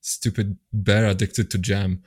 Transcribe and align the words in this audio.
stupid 0.00 0.56
bear 0.72 1.06
addicted 1.06 1.50
to 1.50 1.58
jam. 1.58 2.02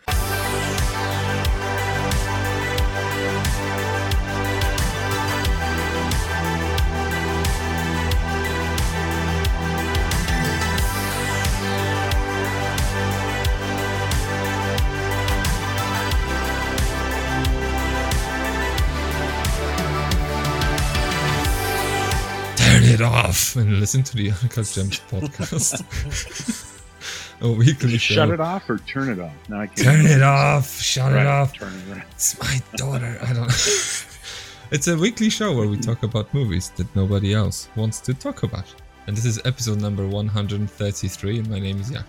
Turn 22.55 22.83
it 22.83 23.01
off 23.01 23.55
and 23.55 23.79
listen 23.79 24.03
to 24.03 24.15
the 24.15 24.31
Uncut 24.31 24.65
Gems 24.65 24.99
podcast. 25.11 26.69
a 27.41 27.51
weekly 27.51 27.97
show. 27.97 28.15
Shut 28.15 28.29
it 28.29 28.39
off 28.39 28.69
or 28.69 28.77
turn 28.79 29.09
it 29.09 29.19
off. 29.19 29.33
No, 29.49 29.59
I 29.59 29.67
can't. 29.67 29.79
Turn 29.79 30.05
it 30.05 30.21
off. 30.21 30.79
Shut 30.79 31.11
Right, 31.11 31.21
it 31.21 31.27
off. 31.27 31.53
Turn 31.53 31.73
it 31.73 31.97
off. 31.97 32.05
It's 32.11 32.39
my 32.39 32.59
daughter. 32.75 33.17
I 33.21 33.33
don't. 33.33 33.47
it's 34.71 34.87
a 34.87 34.95
weekly 34.97 35.29
show 35.29 35.55
where 35.55 35.67
we 35.67 35.77
talk 35.77 36.03
about 36.03 36.33
movies 36.33 36.69
that 36.77 36.93
nobody 36.95 37.33
else 37.33 37.69
wants 37.75 37.99
to 38.01 38.13
talk 38.13 38.43
about. 38.43 38.73
And 39.07 39.17
this 39.17 39.25
is 39.25 39.39
episode 39.45 39.81
number 39.81 40.07
133. 40.07 41.39
And 41.39 41.49
my 41.49 41.59
name 41.59 41.79
is 41.81 41.91
Jakub. 41.91 42.05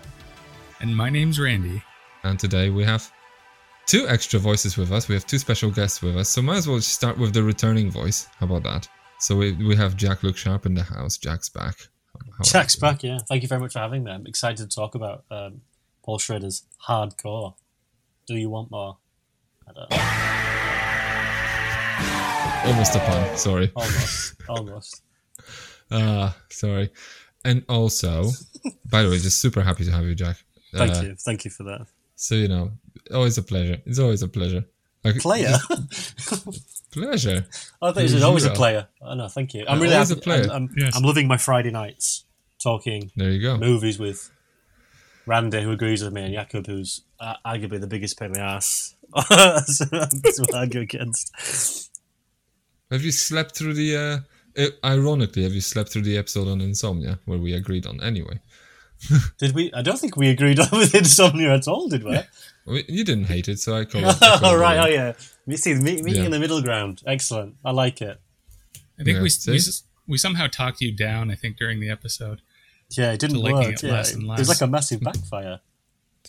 And 0.81 0.95
my 0.95 1.09
name's 1.09 1.39
Randy. 1.39 1.81
And 2.23 2.39
today 2.39 2.69
we 2.69 2.83
have 2.83 3.11
two 3.85 4.07
extra 4.07 4.39
voices 4.39 4.77
with 4.77 4.91
us. 4.91 5.07
We 5.07 5.15
have 5.15 5.25
two 5.27 5.37
special 5.37 5.69
guests 5.71 6.01
with 6.01 6.15
us. 6.17 6.29
So 6.29 6.41
might 6.41 6.57
as 6.57 6.67
well 6.67 6.81
start 6.81 7.17
with 7.17 7.33
the 7.33 7.43
returning 7.43 7.91
voice. 7.91 8.27
How 8.39 8.45
about 8.45 8.63
that? 8.63 8.87
So 9.19 9.35
we, 9.35 9.53
we 9.53 9.75
have 9.75 9.95
Jak-Luke 9.95 10.37
Sharp 10.37 10.65
in 10.65 10.73
the 10.73 10.83
house. 10.83 11.17
Jack's 11.17 11.49
back. 11.49 11.75
Jack's 12.43 12.75
back, 12.75 13.03
yeah. 13.03 13.19
Thank 13.27 13.41
you 13.43 13.47
very 13.47 13.61
much 13.61 13.73
for 13.73 13.79
having 13.79 14.03
me. 14.03 14.11
I'm 14.11 14.25
excited 14.27 14.57
to 14.69 14.75
talk 14.75 14.95
about 14.95 15.23
um, 15.31 15.61
Paul 16.03 16.17
Schrader's 16.19 16.63
hardcore. 16.87 17.55
Do 18.27 18.35
you 18.35 18.49
want 18.49 18.71
more? 18.71 18.97
I 19.67 19.71
don't 19.73 19.89
know. 22.65 22.71
Almost 22.71 22.95
a 22.95 22.99
pun. 22.99 23.37
Sorry. 23.37 23.71
Almost. 23.75 24.33
almost. 24.49 25.01
Ah, 25.91 26.35
sorry. 26.49 26.89
And 27.43 27.63
also, 27.69 28.31
by 28.89 29.03
the 29.03 29.09
way, 29.09 29.19
just 29.19 29.39
super 29.39 29.61
happy 29.61 29.85
to 29.85 29.91
have 29.91 30.03
you, 30.05 30.15
Jack. 30.15 30.37
Thank 30.73 30.95
Uh, 30.95 31.01
you. 31.01 31.15
Thank 31.15 31.45
you 31.45 31.51
for 31.51 31.63
that. 31.63 31.85
So 32.15 32.33
you 32.35 32.47
know, 32.47 32.71
always 33.13 33.37
a 33.37 33.43
pleasure. 33.43 33.77
It's 33.85 33.99
always 33.99 34.23
a 34.23 34.27
pleasure. 34.27 34.65
Like, 35.03 35.17
Player? 35.19 35.55
pleasure. 37.03 37.45
I 37.81 37.91
thought 37.91 38.03
it 38.03 38.23
always 38.23 38.43
a 38.43 38.47
Zero. 38.47 38.55
player. 38.55 38.87
Oh, 39.01 39.13
no, 39.13 39.27
thank 39.27 39.53
you. 39.53 39.65
I'm 39.67 39.79
really 39.81 39.93
always 39.93 40.09
happy. 40.09 40.21
a 40.21 40.23
player. 40.23 40.43
I'm, 40.45 40.51
I'm, 40.51 40.69
Yes. 40.77 40.95
I'm 40.95 41.03
loving 41.03 41.27
my 41.27 41.37
Friday 41.37 41.71
nights 41.71 42.25
talking 42.61 43.11
There 43.15 43.29
you 43.29 43.41
go. 43.41 43.57
movies 43.57 43.99
with 43.99 44.31
Randy, 45.27 45.61
who 45.61 45.71
agrees 45.71 46.03
with 46.03 46.13
me, 46.13 46.23
and 46.23 46.33
Jakub, 46.35 46.65
who's 46.67 47.01
uh, 47.19 47.35
arguably 47.45 47.79
the 47.81 47.87
biggest 47.87 48.17
pain 48.19 48.27
in 48.27 48.33
the 48.33 48.39
ass 48.41 48.95
to 49.15 50.47
argue 50.53 50.81
against. 50.81 51.91
Have 52.91 53.01
you 53.03 53.11
slept 53.11 53.55
through 53.57 53.73
the? 53.73 53.95
Uh, 53.95 54.61
uh, 54.61 54.67
ironically, 54.83 55.43
have 55.43 55.53
you 55.53 55.61
slept 55.61 55.89
through 55.91 56.03
the 56.03 56.17
episode 56.17 56.47
on 56.47 56.61
insomnia 56.61 57.19
where 57.25 57.39
we 57.39 57.53
agreed 57.53 57.85
on 57.87 58.01
anyway? 58.03 58.39
Did 59.37 59.53
we? 59.55 59.71
I 59.73 59.81
don't 59.81 59.99
think 59.99 60.15
we 60.17 60.29
agreed 60.29 60.59
on 60.63 60.69
with 60.71 60.93
insomnia 60.95 61.53
at 61.53 61.67
all, 61.67 61.87
did 61.89 62.03
we? 62.03 62.17
We- 62.65 62.85
You 62.87 63.03
didn't 63.03 63.25
hate 63.25 63.47
it, 63.47 63.59
so 63.59 63.75
I 63.77 63.85
call 63.85 64.01
it. 64.05 64.17
I 64.21 64.37
call 64.39 64.51
oh 64.51 64.57
right, 64.57 64.79
oh 64.79 64.87
yeah. 64.87 65.13
You 65.45 65.57
see, 65.57 65.73
meet, 65.75 66.03
meeting 66.03 66.21
Yeah. 66.21 66.25
in 66.25 66.31
the 66.31 66.39
middle 66.39 66.61
ground. 66.61 67.01
Excellent. 67.05 67.55
I 67.63 67.71
like 67.71 68.01
it. 68.01 68.19
I 68.99 69.03
think 69.03 69.17
Yeah, 69.17 69.21
we, 69.21 69.29
we 69.53 69.59
we 70.07 70.17
somehow 70.17 70.47
talked 70.47 70.81
you 70.81 70.91
down. 70.91 71.29
I 71.31 71.35
think 71.35 71.57
during 71.57 71.79
the 71.79 71.89
episode. 71.89 72.41
Yeah, 72.91 73.11
it 73.13 73.19
didn't 73.19 73.37
To 73.37 73.41
liking 73.41 73.59
work. 73.59 73.73
it 73.73 73.83
yeah. 73.83 73.91
less 73.91 74.13
and 74.13 74.23
It 74.23 74.37
was 74.39 74.49
like 74.49 74.61
a 74.61 74.67
massive 74.67 75.01
backfire. 75.07 75.59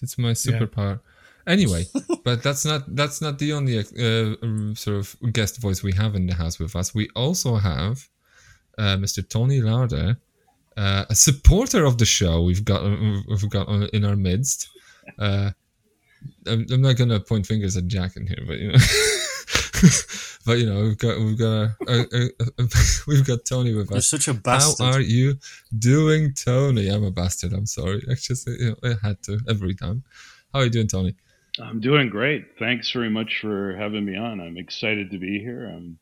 It's 0.02 0.16
my 0.18 0.32
superpower. 0.32 1.00
Anyway, 1.46 1.84
but 2.24 2.42
that's 2.42 2.64
not 2.64 2.82
that's 2.96 3.20
not 3.22 3.38
the 3.38 3.52
only 3.52 3.78
uh, 3.78 4.34
um, 4.42 4.74
sort 4.74 4.96
of 4.96 5.16
guest 5.32 5.60
voice 5.60 5.80
we 5.82 5.92
have 5.92 6.14
in 6.16 6.26
the 6.26 6.34
house 6.34 6.58
with 6.58 6.74
us. 6.74 6.92
We 6.94 7.08
also 7.14 7.56
have 7.56 8.08
uh, 8.76 8.96
Mr. 8.96 9.26
Tony 9.26 9.60
Larder, 9.60 10.18
uh, 10.76 11.04
a 11.08 11.14
supporter 11.14 11.84
of 11.84 11.98
the 11.98 12.04
show. 12.04 12.42
We've 12.42 12.64
got 12.64 12.82
we've 13.28 13.48
got 13.50 13.68
in 13.92 14.04
our 14.04 14.16
midst. 14.16 14.68
Uh, 15.18 15.50
I'm, 16.46 16.66
I'm 16.70 16.82
not 16.82 16.96
gonna 16.96 17.20
point 17.20 17.46
fingers 17.46 17.76
at 17.76 17.86
Jack 17.86 18.16
in 18.16 18.26
here, 18.26 18.44
but 18.46 18.58
you 18.58 18.72
know, 18.72 18.78
but 20.46 20.58
you 20.58 20.66
know 20.66 20.82
we've 20.82 20.98
got 20.98 21.18
we've 21.18 21.38
got 21.38 21.46
a, 21.46 21.70
a, 21.88 22.30
a, 22.40 22.62
a, 22.62 22.66
we've 23.06 23.26
got 23.26 23.44
Tony 23.44 23.74
with 23.74 23.90
You're 23.90 23.98
us. 23.98 24.06
such 24.06 24.28
a 24.28 24.34
bastard. 24.34 24.86
How 24.86 24.92
are 24.92 25.00
you 25.00 25.38
doing, 25.78 26.34
Tony? 26.34 26.88
I'm 26.88 27.04
a 27.04 27.10
bastard. 27.10 27.52
I'm 27.52 27.66
sorry. 27.66 28.02
I 28.10 28.14
just 28.14 28.46
you 28.46 28.76
know, 28.82 28.90
I 28.90 29.06
had 29.06 29.22
to 29.24 29.38
every 29.48 29.74
time. 29.74 30.02
How 30.52 30.60
are 30.60 30.64
you 30.64 30.70
doing, 30.70 30.88
Tony? 30.88 31.14
I'm 31.58 31.80
doing 31.80 32.10
great. 32.10 32.58
Thanks 32.58 32.90
very 32.90 33.08
much 33.08 33.40
for 33.40 33.74
having 33.76 34.04
me 34.04 34.16
on. 34.16 34.40
I'm 34.40 34.58
excited 34.58 35.10
to 35.10 35.18
be 35.18 35.38
here. 35.38 35.66
I'm 35.66 35.98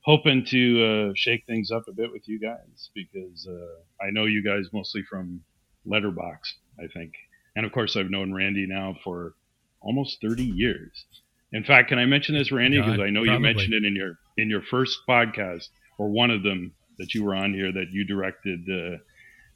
hoping 0.00 0.44
to 0.46 0.84
uh, 0.84 1.12
shake 1.14 1.44
things 1.46 1.70
up 1.70 1.84
a 1.88 1.92
bit 1.92 2.10
with 2.10 2.26
you 2.26 2.38
guys 2.40 2.90
because 2.94 3.46
uh, 3.46 3.82
I 4.00 4.10
know 4.10 4.24
you 4.24 4.42
guys 4.42 4.66
mostly 4.72 5.02
from 5.02 5.40
Letterboxd, 5.86 6.54
I 6.78 6.86
think, 6.88 7.12
and 7.56 7.64
of 7.66 7.72
course 7.72 7.96
I've 7.96 8.10
known 8.10 8.32
Randy 8.32 8.66
now 8.66 8.96
for 9.04 9.34
almost 9.80 10.18
30 10.22 10.44
years. 10.44 11.04
In 11.52 11.64
fact, 11.64 11.88
can 11.88 11.98
I 11.98 12.04
mention 12.04 12.34
this, 12.36 12.52
Randy? 12.52 12.78
Because 12.80 13.00
I 13.00 13.10
know 13.10 13.22
you 13.22 13.38
mentioned 13.38 13.72
it 13.74 13.84
in 13.84 13.96
your 13.96 14.18
in 14.36 14.50
your 14.50 14.62
first 14.62 14.98
podcast 15.08 15.68
or 15.98 16.08
one 16.10 16.30
of 16.30 16.42
them 16.42 16.72
that 16.98 17.14
you 17.14 17.24
were 17.24 17.34
on 17.34 17.54
here 17.54 17.72
that 17.72 17.86
you 17.90 18.04
directed 18.04 18.60
uh, 18.68 18.98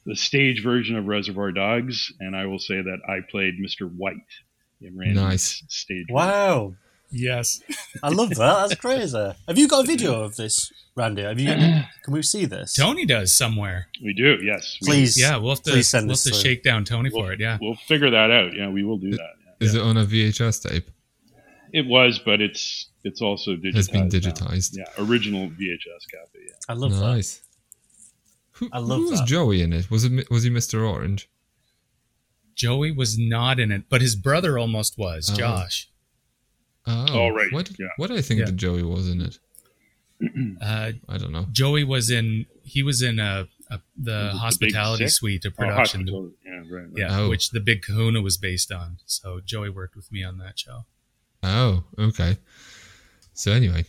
the 0.06 0.16
stage 0.16 0.62
version 0.62 0.97
of 0.97 1.06
Reservoir 1.06 1.53
Dogs, 1.53 2.12
and 2.20 2.34
I 2.36 2.47
will 2.47 2.59
say 2.59 2.80
that 2.80 2.98
I 3.09 3.20
played 3.30 3.54
Mr. 3.60 3.92
White 3.94 4.16
in 4.80 4.97
Randy's 4.97 5.16
Nice. 5.16 5.62
stage. 5.69 6.06
Wow. 6.09 6.74
Yes. 7.12 7.61
I 8.03 8.09
love 8.09 8.31
that. 8.31 8.69
That's 8.69 8.75
crazy. 8.81 9.33
Have 9.47 9.59
you 9.59 9.69
got 9.69 9.84
a 9.84 9.87
video 9.87 10.23
of 10.23 10.37
this, 10.37 10.73
Randy? 10.97 11.23
Have 11.23 11.39
you? 11.39 11.49
Can 12.05 12.15
we 12.15 12.23
see 12.23 12.47
this? 12.47 12.75
Tony 12.75 13.05
does 13.05 13.33
somewhere. 13.34 13.89
We 14.03 14.15
do, 14.15 14.39
yes. 14.43 14.78
Please. 14.83 15.21
Yeah, 15.21 15.37
we'll 15.37 15.51
have 15.51 15.62
to, 15.65 15.72
Please 15.72 15.89
send 15.89 16.06
we'll 16.06 16.17
have 16.17 16.22
to 16.22 16.31
through. 16.31 16.39
shake 16.39 16.62
down 16.62 16.84
Tony 16.84 17.11
We'll, 17.12 17.25
for 17.25 17.33
it. 17.33 17.41
Yeah. 17.41 17.59
we'll 17.61 17.77
figure 17.77 18.11
that 18.11 18.31
out. 18.31 18.55
Yeah, 18.56 18.69
we 18.71 18.83
will 18.83 18.97
do 18.99 19.11
that. 19.11 19.19
yeah. 19.61 19.67
Is 19.67 19.75
it 19.75 19.83
on 19.83 19.97
a 19.99 20.05
VHS 20.06 20.69
tape? 20.69 20.91
It 21.72 21.87
was, 21.87 22.19
but 22.19 22.41
it's 22.41 22.89
it's 23.05 23.21
also 23.22 23.56
digitized. 23.56 23.75
Has 23.77 23.89
been 23.89 24.03
now. 24.09 24.09
digitized. 24.09 24.77
Yeah, 24.77 24.84
original 24.99 25.49
VHS 25.49 26.05
copy. 26.12 26.39
Yeah. 26.47 26.55
I 26.69 26.72
love 26.75 26.93
that. 26.95 27.01
nice. 27.01 27.43
Who, 28.53 28.69
I 28.72 28.78
love 28.78 28.99
who 29.01 29.11
was 29.11 29.21
that. 29.21 29.28
Joey 29.28 29.62
in 29.62 29.72
it? 29.72 29.91
Was 29.91 30.05
it 30.05 30.31
was 30.31 30.43
he 30.45 30.51
Mr. 30.51 30.87
Orange? 30.89 31.28
Joey 32.55 32.91
was 32.93 33.19
not 33.19 33.59
in 33.59 33.72
it, 33.72 33.84
but 33.89 34.01
his 34.03 34.15
brother 34.17 34.59
almost 34.59 34.99
was. 34.99 35.31
Oh. 35.33 35.37
Josh. 35.37 35.89
Oh, 36.87 37.06
Oh, 37.10 37.28
right, 37.28 37.53
What, 37.53 37.70
yeah. 37.78 37.87
what 37.97 38.09
do 38.09 38.16
I 38.16 38.22
think 38.22 38.41
Yeah. 38.41 38.47
that 38.47 38.56
Joey 38.56 38.82
was 38.82 39.09
in 39.09 39.20
it? 39.20 39.38
Uh, 40.60 40.93
I 41.09 41.19
don't 41.19 41.32
know. 41.32 41.47
Joey 41.50 41.82
was 41.84 42.09
in. 42.10 42.47
He 42.62 42.82
was 42.84 43.03
in 43.03 43.19
a, 43.19 43.48
a 43.70 43.81
the 43.97 44.31
The 44.32 44.38
hospitality 44.38 45.09
Sick? 45.09 45.15
suite, 45.15 45.44
a 45.44 45.48
Oh, 45.48 45.50
production. 45.50 46.00
hospital. 46.03 46.31
Yeah, 46.44 46.53
right. 46.59 46.71
right. 46.71 46.88
yeah, 46.97 47.19
Oh. 47.21 47.28
which 47.28 47.50
the 47.50 47.59
Big 47.60 47.82
Kahuna 47.82 48.21
was 48.22 48.37
based 48.37 48.71
on. 48.71 48.98
So 49.04 49.41
Joey 49.44 49.69
worked 49.71 49.97
with 49.97 50.12
me 50.12 50.22
on 50.22 50.38
that 50.38 50.59
show. 50.60 50.84
Oh, 51.42 51.84
okay. 51.98 52.37
So 53.32 53.50
anyway, 53.50 53.84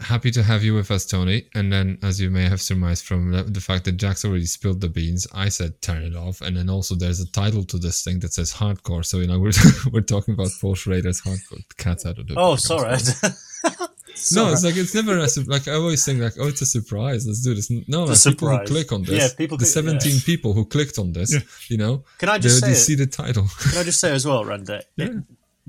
happy 0.00 0.30
to 0.32 0.42
have 0.42 0.62
you 0.64 0.74
with 0.74 0.90
us, 0.90 1.06
Tony. 1.06 1.46
And 1.54 1.72
then, 1.72 1.98
as 2.02 2.20
you 2.20 2.30
may 2.30 2.48
have 2.48 2.60
surmised 2.60 3.04
from 3.04 3.30
the, 3.32 3.42
the 3.44 3.60
fact 3.60 3.84
that 3.84 3.92
Jack's 3.92 4.24
already 4.24 4.46
spilled 4.46 4.80
the 4.80 4.88
beans, 4.88 5.26
I 5.34 5.48
said 5.48 5.80
turn 5.82 6.02
it 6.02 6.14
off. 6.16 6.40
And 6.40 6.56
then 6.56 6.68
also 6.70 6.94
there's 6.94 7.20
a 7.20 7.30
title 7.32 7.64
to 7.64 7.78
this 7.78 8.02
thing 8.02 8.18
that 8.20 8.32
says 8.32 8.52
hardcore. 8.52 9.04
So 9.04 9.18
you 9.18 9.26
know 9.26 9.38
we're 9.38 9.52
we're 9.92 10.00
talking 10.02 10.34
about 10.34 10.48
Paul 10.60 10.74
Schrader's 10.74 11.20
hardcore. 11.22 11.66
The 11.68 11.74
cat's 11.76 12.04
out 12.06 12.18
of 12.18 12.26
the 12.26 12.34
Oh, 12.36 12.56
bag, 12.56 12.70
I'm 13.24 13.32
sorry. 14.14 14.46
No, 14.46 14.52
it's 14.52 14.62
like 14.64 14.76
it's 14.76 14.94
never 14.94 15.18
a 15.18 15.28
su- 15.28 15.42
like 15.42 15.66
I 15.66 15.72
always 15.72 16.04
think 16.04 16.20
like 16.20 16.34
oh 16.38 16.46
it's 16.48 16.60
a 16.62 16.66
surprise. 16.66 17.26
Let's 17.26 17.42
do 17.42 17.52
this. 17.54 17.68
No, 17.88 18.04
It's 18.08 18.24
a 18.24 18.28
like, 18.28 18.38
people 18.38 18.56
who 18.58 18.64
click 18.66 18.92
on 18.92 19.02
this. 19.02 19.10
Yeah, 19.22 19.28
people 19.36 19.56
the 19.58 19.64
click- 19.64 19.72
seventeen 19.72 20.14
yeah. 20.14 20.20
people 20.24 20.52
who 20.52 20.64
clicked 20.66 20.98
on 20.98 21.12
this. 21.12 21.34
You 21.68 21.78
know, 21.78 22.04
Can 22.18 22.28
I 22.28 22.38
just 22.38 22.62
already 22.62 22.76
say? 22.76 22.80
see 22.80 22.94
the 22.94 23.06
title. 23.06 23.46
Can 23.70 23.78
I 23.78 23.82
just 23.82 23.98
say 24.00 24.12
as 24.12 24.24
well, 24.26 24.44
Randy? 24.44 24.80
Yeah. 24.96 25.06
It- 25.06 25.10
w- 25.10 25.24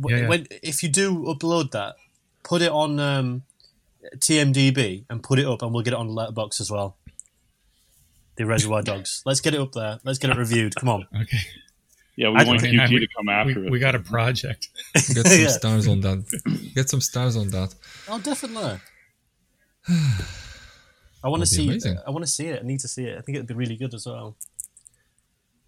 Yeah, 0.09 0.17
yeah. 0.17 0.27
When 0.29 0.47
if 0.61 0.83
you 0.83 0.89
do 0.89 1.23
upload 1.25 1.71
that, 1.71 1.95
put 2.43 2.61
it 2.61 2.71
on 2.71 2.99
um, 2.99 3.41
TMDB 4.17 5.05
and 5.09 5.21
put 5.23 5.39
it 5.39 5.45
up, 5.45 5.61
and 5.61 5.73
we'll 5.73 5.83
get 5.83 5.93
it 5.93 5.99
on 5.99 6.07
the 6.07 6.13
Letterboxd 6.13 6.61
as 6.61 6.71
well. 6.71 6.97
The 8.37 8.45
Reservoir 8.45 8.81
Dogs. 8.81 9.21
Let's 9.25 9.39
get 9.41 9.53
it 9.53 9.61
up 9.61 9.71
there. 9.71 9.99
Let's 10.03 10.19
get 10.19 10.29
it 10.29 10.37
reviewed. 10.37 10.75
Come 10.75 10.89
on. 10.89 11.07
Okay. 11.21 11.37
Yeah, 12.17 12.29
we 12.29 12.35
I 12.37 12.43
want 12.45 12.61
don't- 12.61 12.71
QT 12.71 12.89
we- 12.91 12.99
to 12.99 13.07
come 13.17 13.27
after 13.27 13.59
We, 13.59 13.67
it. 13.67 13.71
we 13.71 13.79
got 13.79 13.93
a 13.93 13.99
project. 13.99 14.69
Get 14.93 15.03
some 15.27 15.41
Yeah. 15.41 15.47
stars 15.49 15.85
on 15.85 15.99
that. 15.99 16.71
Get 16.73 16.87
some 16.89 17.01
stars 17.01 17.35
on 17.35 17.49
that. 17.49 17.75
Oh, 18.07 18.19
definitely. 18.19 18.79
I 19.89 21.27
want 21.27 21.43
to 21.43 21.49
That'd 21.49 21.57
be 21.57 21.63
see. 21.65 21.67
amazing. 21.67 21.97
I 22.07 22.11
want 22.11 22.23
to 22.23 22.31
see 22.31 22.47
it. 22.47 22.61
I 22.63 22.65
need 22.65 22.79
to 22.79 22.87
see 22.87 23.03
it. 23.05 23.17
I 23.17 23.21
think 23.21 23.35
it'd 23.35 23.47
be 23.47 23.53
really 23.53 23.75
good 23.75 23.93
as 23.93 24.05
well. 24.05 24.37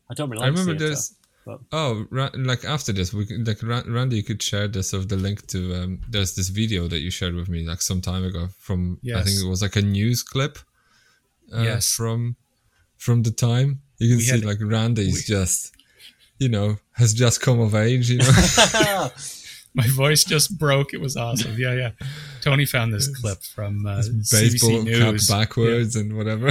I 0.10 0.14
don't 0.14 0.30
really. 0.30 0.44
I 0.44 0.48
Like 0.48 0.58
remember 0.58 0.80
theatre, 0.80 0.90
this. 0.96 1.16
But- 1.48 1.60
Oh, 1.72 2.06
Ra- 2.12 2.30
like 2.36 2.64
after 2.66 2.92
this, 2.94 3.14
we 3.14 3.26
could- 3.26 3.48
like 3.48 3.62
Ra- 3.64 3.84
Randy 3.88 4.18
you 4.18 4.24
could 4.24 4.42
share 4.44 4.68
this 4.68 4.94
of 4.94 5.08
the 5.10 5.16
link 5.18 5.48
to. 5.48 5.60
Um, 5.76 6.02
there's 6.10 6.36
this 6.36 6.50
video 6.50 6.88
that 6.90 7.00
you 7.00 7.10
shared 7.12 7.36
with 7.36 7.50
me 7.50 7.66
like 7.66 7.82
some 7.82 8.02
time 8.02 8.24
ago 8.24 8.50
from. 8.60 9.00
I 9.16 9.24
think 9.24 9.38
it 9.44 9.48
was 9.48 9.62
like 9.62 9.76
a 9.78 9.82
news 9.82 10.22
clip. 10.24 10.60
Uh, 11.54 11.62
Yes. 11.64 11.94
From, 11.96 12.36
from 12.98 13.24
the 13.24 13.32
time 13.32 13.82
you 14.00 14.10
can 14.10 14.18
We 14.18 14.24
see 14.24 14.32
had- 14.32 14.46
like 14.46 14.60
Randy's 14.62 15.14
we- 15.16 15.22
just 15.36 15.74
you 16.40 16.50
know, 16.50 16.78
has 16.92 17.14
just 17.16 17.42
come 17.42 17.60
of 17.60 17.74
age. 17.74 18.12
You 18.12 18.18
know, 18.20 18.30
My 19.74 19.88
voice 19.88 20.24
just 20.24 20.58
broke. 20.58 20.94
It 20.94 21.02
was 21.02 21.16
awesome. 21.18 21.56
Yeah, 21.58 21.74
yeah. 21.74 21.92
Tony 22.42 22.66
found 22.66 22.94
this 22.94 23.08
clip 23.22 23.42
from 23.44 23.86
uh, 23.88 23.98
baseball 24.32 24.70
CBC 24.86 25.00
cap 25.00 25.14
News. 25.14 25.28
backwards 25.28 25.96
and 25.96 26.16
whatever. 26.18 26.50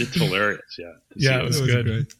It's 0.00 0.14
hilarious. 0.14 0.60
Yeah. 0.78 0.84
to 0.86 0.92
Yeah, 1.16 1.30
see 1.30 1.36
it 1.40 1.44
was 1.44 1.60
good. 1.60 1.86
great. 1.86 2.14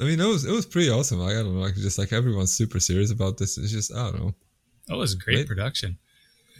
I 0.00 0.04
mean, 0.04 0.20
it 0.20 0.26
was 0.26 0.44
it 0.44 0.52
was 0.52 0.66
pretty 0.66 0.90
awesome. 0.90 1.18
Like, 1.18 1.34
I 1.36 1.42
don't 1.42 1.54
know, 1.54 1.60
like 1.60 1.74
just 1.74 1.98
like 1.98 2.12
everyone's 2.12 2.52
super 2.52 2.78
serious 2.80 3.10
about 3.10 3.36
this. 3.38 3.58
It's 3.58 3.72
just 3.72 3.92
I 3.94 4.10
don't 4.10 4.20
know. 4.20 4.34
That 4.86 4.96
was 4.96 5.14
a 5.14 5.18
great 5.18 5.38
Right. 5.38 5.46
production. 5.46 5.98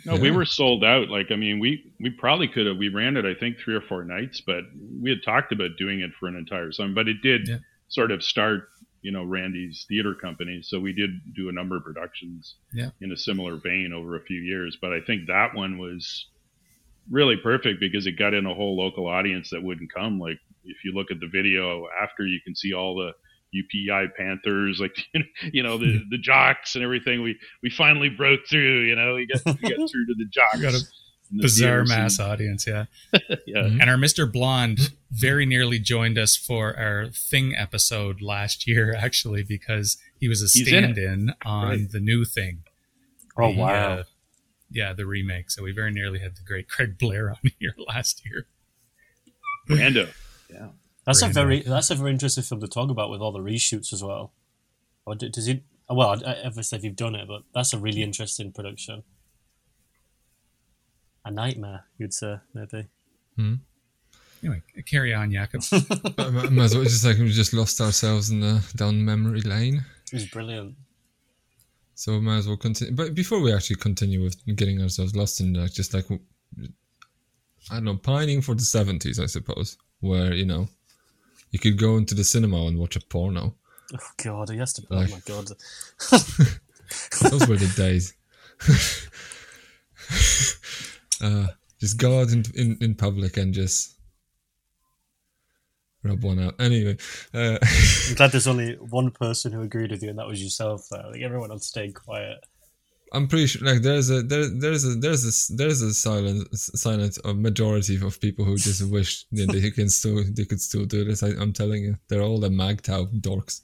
No, 0.04 0.16
we 0.16 0.30
were 0.30 0.44
sold 0.44 0.84
out. 0.84 1.08
Like, 1.08 1.30
I 1.30 1.36
mean, 1.36 1.58
we 1.58 1.92
we 2.00 2.10
probably 2.10 2.48
could 2.48 2.66
have. 2.66 2.76
We 2.78 2.88
ran 2.88 3.16
it, 3.16 3.24
I 3.26 3.34
think, 3.34 3.58
three 3.58 3.74
or 3.74 3.80
four 3.80 4.04
nights, 4.04 4.40
but 4.40 4.64
we 5.02 5.10
had 5.10 5.22
talked 5.24 5.52
about 5.52 5.76
doing 5.76 6.00
it 6.00 6.10
for 6.18 6.28
an 6.28 6.36
entire 6.36 6.72
summer. 6.72 6.94
But 6.94 7.08
it 7.08 7.20
did 7.22 7.48
Yeah. 7.48 7.58
sort 7.88 8.10
of 8.10 8.22
start, 8.22 8.68
you 9.02 9.10
know, 9.10 9.24
Randy's 9.24 9.84
theater 9.88 10.14
company. 10.14 10.60
So 10.62 10.78
we 10.80 10.92
did 10.92 11.10
do 11.34 11.48
a 11.48 11.52
number 11.52 11.76
of 11.76 11.84
productions 11.84 12.56
Yeah. 12.72 12.90
in 13.00 13.12
a 13.12 13.16
similar 13.16 13.56
vein 13.56 13.92
over 13.92 14.16
a 14.16 14.20
few 14.24 14.40
years. 14.40 14.76
But 14.80 14.92
I 14.92 15.00
think 15.00 15.26
that 15.26 15.54
one 15.54 15.78
was 15.78 16.26
really 17.10 17.36
perfect 17.36 17.80
because 17.80 18.06
it 18.06 18.12
got 18.12 18.34
in 18.34 18.46
a 18.46 18.54
whole 18.54 18.76
local 18.76 19.06
audience 19.06 19.50
that 19.50 19.62
wouldn't 19.62 19.92
come. 19.92 20.18
Like, 20.18 20.38
if 20.64 20.84
you 20.84 20.92
look 20.92 21.10
at 21.10 21.20
the 21.20 21.28
video 21.28 21.86
after, 22.00 22.26
you 22.26 22.40
can 22.44 22.54
see 22.54 22.72
all 22.72 22.94
the 22.96 23.12
UPI 23.54 24.08
Panthers, 24.16 24.78
like 24.80 24.96
you 25.52 25.62
know 25.62 25.78
the 25.78 26.04
the 26.10 26.18
jocks 26.18 26.74
and 26.74 26.84
everything. 26.84 27.22
We 27.22 27.38
we 27.62 27.70
finally 27.70 28.08
broke 28.08 28.40
through. 28.48 28.80
You 28.84 28.94
know, 28.96 29.14
we 29.14 29.26
got 29.26 29.44
we 29.62 29.68
got 29.70 29.76
through 29.90 30.06
to 30.06 30.14
the 30.16 30.26
jocks. 30.30 30.60
got 30.60 30.74
a 30.74 30.80
in 31.30 31.36
the 31.36 31.42
Bizarre 31.42 31.84
mass 31.84 32.18
and- 32.18 32.26
audience, 32.30 32.66
yeah. 32.66 32.86
yeah, 33.46 33.64
Mhm. 33.64 33.82
And 33.82 33.90
our 33.90 33.98
Mr. 33.98 34.30
Blonde 34.32 34.94
very 35.10 35.44
nearly 35.44 35.78
joined 35.78 36.16
us 36.16 36.36
for 36.36 36.74
our 36.78 37.08
Thing 37.10 37.54
episode 37.54 38.22
last 38.22 38.66
year, 38.66 38.94
actually, 38.96 39.42
because 39.42 39.98
he 40.18 40.26
was 40.26 40.40
a 40.40 40.46
He's 40.46 40.66
in 40.72 40.84
it. 40.84 40.94
stand-in 40.94 41.34
on 41.44 41.68
Right. 41.68 41.90
the 41.90 42.00
new 42.00 42.24
thing. 42.24 42.62
Oh 43.36 43.52
The, 43.52 43.58
wow! 43.58 43.92
uh, 43.98 44.02
yeah, 44.70 44.94
the 44.94 45.04
remake. 45.04 45.50
So 45.50 45.62
we 45.64 45.72
very 45.72 45.90
nearly 45.92 46.18
had 46.20 46.34
the 46.34 46.42
great 46.46 46.66
Craig 46.66 46.96
Blair 46.96 47.28
on 47.28 47.36
here 47.60 47.74
last 47.86 48.22
year. 48.24 48.46
Brando. 49.68 50.08
Yeah, 50.50 50.68
that's 51.08 51.22
a 51.22 51.28
very 51.28 51.60
that's 51.62 51.90
a 51.90 51.94
very 51.94 52.10
interesting 52.10 52.44
film 52.44 52.60
to 52.60 52.68
talk 52.68 52.90
about 52.90 53.10
with 53.10 53.20
all 53.20 53.32
the 53.32 53.38
reshoots 53.40 53.92
as 53.92 54.02
well. 54.04 54.32
Or 55.06 55.14
d- 55.14 55.28
does 55.30 55.46
he? 55.46 55.62
Well, 55.88 56.22
I- 56.24 56.42
obviously 56.44 56.78
if 56.78 56.84
you've 56.84 56.96
done 56.96 57.14
it, 57.14 57.26
but 57.26 57.42
that's 57.54 57.72
a 57.72 57.78
really 57.78 58.02
interesting 58.02 58.52
production. 58.52 59.02
A 61.24 61.30
nightmare, 61.30 61.84
you'd 61.98 62.14
say 62.14 62.36
maybe. 62.54 62.86
Hmm. 63.36 63.54
Anyway, 64.42 64.62
carry 64.86 65.12
on, 65.14 65.30
Jakub. 65.30 65.62
I 66.18 66.30
might 66.30 66.52
might 66.52 66.64
as 66.64 66.74
well 66.74 66.84
just 66.84 67.04
like 67.04 67.18
we 67.18 67.30
just 67.30 67.52
lost 67.52 67.80
ourselves 67.80 68.30
in 68.30 68.40
the 68.40 68.64
down 68.76 69.04
memory 69.04 69.40
lane. 69.40 69.84
It 70.06 70.12
was 70.14 70.26
brilliant. 70.26 70.76
So 71.94 72.12
we 72.12 72.20
might 72.20 72.36
as 72.38 72.46
well 72.46 72.56
continue. 72.56 72.94
But 72.94 73.14
before 73.14 73.40
we 73.40 73.52
actually 73.52 73.76
continue 73.76 74.22
with 74.22 74.36
getting 74.56 74.80
ourselves 74.80 75.16
lost 75.16 75.40
in 75.40 75.54
like 75.54 75.72
just 75.72 75.92
like 75.92 76.06
I 77.70 77.74
don't 77.74 77.84
know, 77.84 77.96
pining 77.96 78.40
for 78.40 78.54
the 78.54 78.62
seventies, 78.62 79.18
I 79.18 79.26
suppose, 79.26 79.76
where 80.00 80.32
you 80.32 80.46
know 80.46 80.68
you 81.50 81.58
could 81.58 81.78
go 81.78 81.96
into 81.96 82.14
the 82.14 82.24
cinema 82.24 82.66
and 82.66 82.78
watch 82.78 82.96
a 82.96 83.00
porno. 83.00 83.54
Oh 83.94 84.10
god, 84.22 84.50
has 84.50 84.74
to. 84.74 84.82
Like- 84.90 85.08
oh 85.10 85.14
my 85.14 85.20
god. 85.26 85.48
Those 87.30 87.48
were 87.48 87.56
the 87.56 87.72
days. 87.76 88.14
uh, 91.22 91.48
just 91.80 91.98
go 91.98 92.20
out 92.20 92.30
in, 92.30 92.44
in 92.54 92.76
in 92.80 92.94
public 92.94 93.36
and 93.36 93.54
just 93.54 93.96
rub 96.02 96.22
one 96.22 96.38
out. 96.38 96.54
Anyway, 96.60 96.96
uh, 97.34 97.58
I'm 98.08 98.14
glad 98.14 98.32
there's 98.32 98.46
only 98.46 98.74
one 98.74 99.10
person 99.10 99.52
who 99.52 99.62
agreed 99.62 99.90
with 99.90 100.02
you, 100.02 100.10
and 100.10 100.18
that 100.18 100.26
was 100.26 100.42
yourself. 100.42 100.86
There, 100.90 101.02
like 101.10 101.22
everyone 101.22 101.50
else 101.50 101.66
stayed 101.66 101.94
quiet. 101.94 102.38
I'm 103.12 103.28
pretty 103.28 103.46
sure 103.46 103.66
like 103.66 103.82
there's 103.82 104.10
a 104.10 104.22
there 104.22 104.48
there's 104.48 104.84
a 104.84 104.94
there's 104.94 105.24
a 105.24 105.56
there's 105.56 105.82
a 105.82 105.94
silent 105.94 106.48
silent 106.56 107.18
a 107.24 107.34
majority 107.34 108.00
of 108.00 108.20
people 108.20 108.44
who 108.44 108.56
just 108.56 108.82
wish 108.90 109.24
that 109.32 109.50
they 109.52 109.70
can 109.70 109.88
still 109.88 110.22
they 110.32 110.44
could 110.44 110.60
still 110.60 110.84
do 110.84 111.04
this. 111.04 111.22
I, 111.22 111.28
I'm 111.28 111.52
telling 111.52 111.82
you, 111.82 111.96
they're 112.08 112.22
all 112.22 112.40
the 112.40 112.48
MGTOW 112.48 113.20
dorks. 113.20 113.62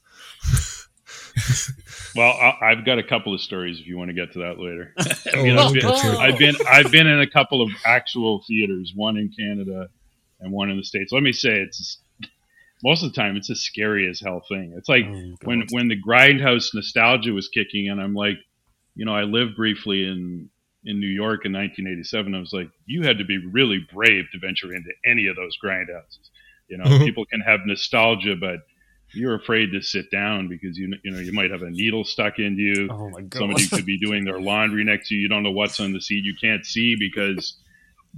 well, 2.17 2.33
I, 2.33 2.71
I've 2.71 2.85
got 2.85 2.99
a 2.99 3.03
couple 3.03 3.35
of 3.35 3.41
stories 3.41 3.81
if 3.81 3.87
you 3.87 3.99
want 3.99 4.09
to 4.09 4.15
get 4.15 4.33
to 4.33 4.39
that 4.41 4.59
later. 4.59 4.95
Oh, 5.35 5.43
mean, 5.43 5.57
we'll 5.57 5.67
I've, 5.69 5.75
been, 5.75 5.85
oh, 5.85 5.91
get 5.91 6.03
to. 6.03 6.19
I've 6.19 6.39
been 6.39 6.57
I've 6.69 6.93
been 6.93 7.07
in 7.07 7.21
a 7.21 7.29
couple 7.29 7.61
of 7.61 7.71
actual 7.85 8.43
theaters, 8.47 8.93
one 8.95 9.17
in 9.17 9.31
Canada 9.37 9.89
and 10.41 10.53
one 10.53 10.71
in 10.71 10.77
the 10.77 10.85
states. 10.85 11.13
Let 11.13 11.23
me 11.23 11.33
say, 11.33 11.61
it's 11.61 11.99
most 12.83 13.03
of 13.03 13.13
the 13.13 13.17
time 13.21 13.37
it's 13.37 13.51
a 13.51 13.57
scary 13.57 14.09
as 14.09 14.21
hell 14.21 14.43
thing. 14.49 14.75
It's 14.77 14.89
like 14.89 15.07
Oh, 15.07 15.35
when 15.45 15.65
when 15.71 15.89
the 15.89 16.01
grindhouse 16.01 16.75
nostalgia 16.75 17.33
was 17.33 17.49
kicking 17.49 17.89
and 17.89 18.01
I'm 18.01 18.15
like, 18.15 18.37
you 18.97 19.05
know, 19.05 19.15
I 19.15 19.23
lived 19.23 19.57
briefly 19.57 20.05
in 20.07 20.49
in 20.87 21.01
New 21.01 21.07
York 21.09 21.47
in 21.47 21.53
1987. 21.53 22.35
I 22.35 22.39
was 22.41 22.53
like, 22.53 22.69
you 22.85 23.03
had 23.05 23.17
to 23.19 23.25
be 23.25 23.39
really 23.39 23.87
brave 23.93 24.27
to 24.33 24.39
venture 24.39 24.75
into 24.75 24.91
any 25.07 25.27
of 25.29 25.35
those 25.37 25.57
grindhouses. 25.65 26.29
You 26.69 26.77
know, 26.77 26.85
Mhm. 26.85 27.05
people 27.07 27.25
can 27.25 27.41
have 27.41 27.61
nostalgia, 27.65 28.37
but 28.37 28.67
you're 29.15 29.35
afraid 29.35 29.73
to 29.73 29.81
sit 29.81 30.11
down 30.11 30.49
because 30.49 30.77
you 30.77 30.93
you 31.03 31.11
know 31.11 31.21
you 31.21 31.33
might 31.33 31.51
have 31.51 31.63
a 31.63 31.71
needle 31.71 32.05
stuck 32.05 32.39
into 32.39 32.63
you. 32.63 32.89
oh 32.91 33.09
my 33.11 33.23
god. 33.23 33.39
Somebody 33.39 33.67
could 33.69 33.87
be 33.87 33.99
doing 33.99 34.25
their 34.25 34.41
laundry 34.41 34.85
next 34.85 35.09
to 35.09 35.15
you. 35.15 35.23
You 35.23 35.29
don't 35.29 35.43
know 35.43 35.53
what's 35.53 35.81
on 35.81 35.93
the 35.93 36.01
seat. 36.01 36.25
You 36.25 36.35
can't 36.41 36.67
see 36.67 36.97
because 36.97 37.57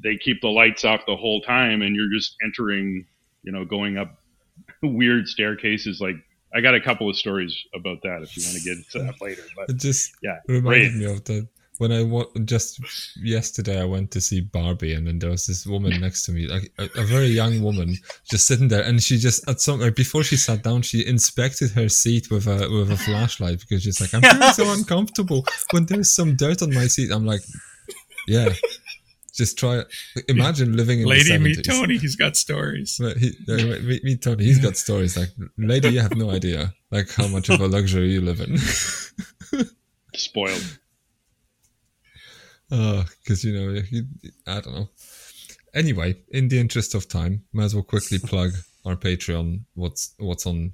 they 0.03 0.17
keep 0.17 0.41
the 0.41 0.49
lights 0.49 0.85
off 0.85 1.07
the 1.07 1.17
whole 1.17 1.41
time, 1.43 1.83
and 1.83 1.95
you're 1.97 2.11
just 2.13 2.35
entering, 2.45 3.07
you 3.45 3.53
know, 3.53 3.65
going 3.65 3.97
up 3.97 4.21
weird 4.83 5.29
staircases. 5.29 6.01
Like 6.01 6.17
I 6.55 6.61
got 6.61 6.75
a 6.75 6.81
couple 6.81 7.09
of 7.11 7.17
stories 7.17 7.57
about 7.75 7.99
that 8.03 8.23
if 8.23 8.37
you 8.37 8.43
want 8.45 8.57
to 8.57 8.63
get 8.65 8.77
into 8.79 8.99
that 9.07 9.21
later. 9.21 9.43
But 9.57 9.71
It 9.71 9.77
just 9.79 10.13
yeah, 10.23 10.39
reminded 10.49 10.93
great. 10.93 10.95
me 10.95 11.05
of 11.13 11.25
that 11.25 11.49
when 11.79 11.93
I 11.93 12.03
wa- 12.05 12.25
just 12.47 12.81
yesterday 13.23 13.79
I 13.81 13.85
went 13.85 14.11
to 14.13 14.21
see 14.21 14.41
Barbie 14.41 14.95
and 14.95 15.07
then 15.07 15.19
there 15.19 15.31
was 15.31 15.47
this 15.47 15.67
woman 15.67 16.01
next 16.01 16.25
to 16.25 16.33
me, 16.33 16.47
like 16.47 16.73
a, 16.79 16.85
a 16.99 17.05
very 17.05 17.27
young 17.27 17.63
woman, 17.63 17.97
just 18.31 18.47
sitting 18.47 18.69
there, 18.69 18.83
and 18.83 19.03
she 19.03 19.19
just 19.19 19.47
at 19.49 19.61
some 19.61 19.81
like 19.81 19.95
before 19.95 20.23
she 20.23 20.37
sat 20.37 20.63
down, 20.63 20.81
she 20.83 21.07
inspected 21.07 21.73
her 21.73 21.89
seat 21.91 22.31
with 22.31 22.47
a 22.47 22.69
with 22.71 22.91
a 22.91 22.97
flashlight 22.97 23.61
because 23.61 23.83
she's 23.83 24.01
like, 24.01 24.15
I'm 24.15 24.23
feeling 24.39 24.53
so 24.55 24.73
uncomfortable 24.73 25.45
when 25.73 25.85
there's 25.87 26.11
some 26.15 26.37
dirt 26.37 26.63
on 26.63 26.73
my 26.73 26.87
seat. 26.87 27.11
I'm 27.13 27.27
like, 27.27 27.43
yeah, 28.27 28.49
just 29.37 29.59
try 29.59 29.79
it. 29.79 29.87
Imagine 30.29 30.77
living 30.77 31.01
in 31.01 31.07
Lady, 31.07 31.25
the 31.25 31.39
70s. 31.39 31.43
meet 31.43 31.65
Tony. 31.65 31.99
He's 31.99 32.17
got 32.17 32.37
stories. 32.37 32.97
He, 32.97 33.33
uh, 33.49 33.57
meet, 33.83 34.05
meet 34.05 34.23
Tony. 34.23 34.45
He's 34.45 34.59
got 34.59 34.77
stories 34.77 35.17
like, 35.17 35.29
lady, 35.59 35.91
you 35.91 36.01
have 36.01 36.17
no 36.17 36.31
idea 36.31 36.75
like 36.91 37.11
how 37.11 37.29
much 37.29 37.49
of 37.49 37.61
a 37.61 37.67
luxury 37.67 38.13
you 38.13 38.21
live 38.21 38.41
in. 38.41 38.57
Spoiled. 40.15 40.79
because 42.69 43.45
you 43.45 43.53
know 43.53 43.81
you, 43.91 44.05
I 44.47 44.61
don't 44.61 44.75
know. 44.75 44.89
Anyway, 45.75 46.17
in 46.31 46.49
the 46.49 46.59
interest 46.59 46.95
of 46.95 47.07
time, 47.07 47.45
might 47.53 47.65
as 47.65 47.75
well 47.75 47.85
quickly 47.85 48.19
plug 48.19 48.53
our 48.87 48.97
Patreon. 48.97 49.65
What's 49.75 50.15
what's 50.19 50.47
on 50.47 50.73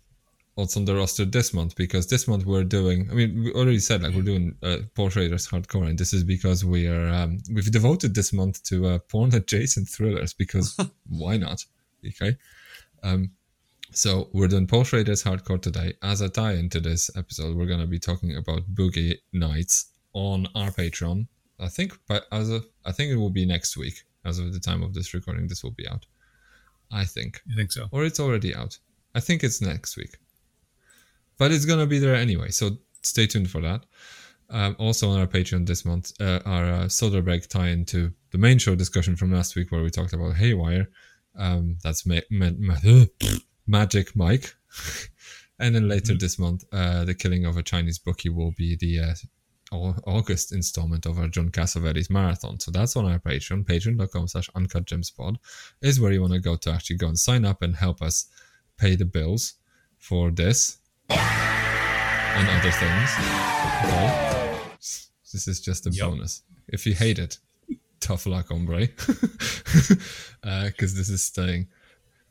what's 0.55 0.77
on 0.77 0.85
the 0.85 0.95
roster 0.95 1.25
this 1.25 1.55
month? 1.55 1.77
Because 1.77 2.07
this 2.07 2.29
month 2.29 2.45
we're 2.47 2.65
doing. 2.65 3.09
I 3.11 3.15
mean, 3.15 3.45
we 3.45 3.53
already 3.53 3.79
said 3.79 4.03
like 4.03 4.15
we're 4.15 4.23
doing 4.23 4.57
uh, 4.63 4.79
Paul 4.95 5.09
Schrader's 5.09 5.49
hardcore, 5.49 5.89
and 5.89 5.99
this 5.99 6.13
is 6.13 6.25
because 6.25 6.65
we 6.65 6.87
are 6.87 7.09
um, 7.09 7.39
we've 7.53 7.71
devoted 7.71 8.15
this 8.15 8.33
month 8.33 8.63
to 8.65 8.87
uh, 8.87 8.99
porn 8.99 9.35
adjacent 9.35 9.89
thrillers. 9.89 10.35
Because 10.35 10.77
why 11.09 11.37
not? 11.37 11.65
Okay. 12.07 12.37
Um, 13.03 13.31
so 13.91 14.29
we're 14.33 14.49
doing 14.49 14.67
Paul 14.67 14.85
Schrader's 14.85 15.23
hardcore 15.23 15.61
today. 15.61 15.95
As 16.03 16.21
a 16.21 16.29
tie 16.29 16.55
into 16.55 16.81
this 16.81 17.11
episode, 17.17 17.57
we're 17.57 17.67
gonna 17.67 17.87
be 17.87 17.99
talking 17.99 18.37
about 18.37 18.63
Boogie 18.75 19.17
Nights 19.33 19.93
on 20.15 20.49
our 20.55 20.71
Patreon. 20.71 21.27
I 21.61 21.69
think, 21.69 21.97
but 22.09 22.25
as 22.33 22.51
of 22.51 22.67
I 22.85 22.93
think 22.93 23.13
it 23.13 23.17
will 23.17 23.31
be 23.31 23.47
next 23.47 23.77
week. 23.77 24.03
As 24.25 24.39
of 24.39 24.53
the 24.53 24.61
time 24.61 24.83
of 24.85 24.95
this 24.95 25.15
recording, 25.15 25.49
this 25.49 25.65
will 25.65 25.73
be 25.73 25.89
out. 25.89 26.07
I 26.93 27.05
think, 27.05 27.41
I 27.51 27.57
think 27.57 27.73
so. 27.73 27.89
or 27.91 28.05
it's 28.05 28.21
already 28.21 28.55
out. 28.55 28.79
I 29.15 29.21
think 29.21 29.43
it's 29.43 29.61
next 29.61 29.97
week, 29.97 30.17
but 31.43 31.51
it's 31.51 31.65
gonna 31.65 31.87
be 31.87 31.99
there 31.99 32.15
anyway. 32.15 32.51
So 32.51 32.79
stay 33.03 33.27
tuned 33.27 33.51
for 33.51 33.61
that. 33.63 33.85
Um, 34.49 34.77
also 34.79 35.11
on 35.11 35.19
our 35.19 35.27
Patreon 35.27 35.67
this 35.67 35.85
month, 35.85 36.13
uh, 36.21 36.39
our 36.47 36.67
uh, 36.67 36.85
Soderbergh 36.85 37.49
tie 37.49 37.71
into 37.71 38.13
the 38.31 38.39
main 38.39 38.59
show 38.59 38.77
discussion 38.77 39.17
from 39.17 39.33
last 39.33 39.57
week, 39.57 39.73
where 39.73 39.83
we 39.83 39.91
talked 39.91 40.13
about 40.13 40.37
Haywire. 40.37 40.87
Um, 41.37 41.79
that's 41.83 42.07
ma- 42.07 42.29
ma- 42.31 42.57
ma- 42.57 43.07
Magic 43.67 44.15
Mike. 44.15 44.55
and 45.59 45.75
then 45.75 45.89
later 45.89 46.15
this 46.15 46.39
month, 46.39 46.63
uh, 46.73 47.05
the 47.05 47.15
killing 47.15 47.45
of 47.45 47.57
a 47.57 47.63
Chinese 47.65 47.99
bookie 47.99 48.29
will 48.29 48.53
be 48.57 48.77
the 48.77 49.01
uh, 49.01 49.95
August 50.07 50.53
installment 50.53 51.07
of 51.07 51.19
our 51.19 51.27
John 51.27 51.51
Cassavetes 51.51 52.09
marathon. 52.09 52.61
So 52.61 52.71
that's 52.71 52.95
on 52.95 53.07
our 53.07 53.19
Patreon, 53.19 53.65
patreon.com 53.65 54.29
slash 54.29 54.49
uncutgemspod 54.51 55.39
is 55.81 55.99
where 55.99 56.13
you 56.13 56.21
want 56.21 56.35
to 56.35 56.39
go 56.39 56.55
to 56.55 56.71
actually 56.71 56.99
go 56.99 57.09
and 57.09 57.19
sign 57.19 57.45
up 57.45 57.63
and 57.63 57.75
help 57.75 58.01
us 58.01 58.29
pay 58.79 58.95
the 58.95 59.07
bills 59.07 59.55
for 59.99 60.31
this 60.31 60.79
and 61.19 62.49
other 62.49 62.71
things. 62.71 63.11
Okay? 63.85 64.59
This 65.33 65.49
is 65.49 65.61
just 65.61 65.87
a 65.87 65.91
Yep. 65.91 66.09
bonus. 66.09 66.43
If 66.69 66.87
you 66.87 66.95
hate 66.95 67.19
it, 67.19 67.39
tough 68.01 68.27
luck, 68.27 68.49
hombre. 68.49 68.89
Because 70.43 70.95
this 70.95 71.09
is 71.09 71.23
staying. 71.23 71.69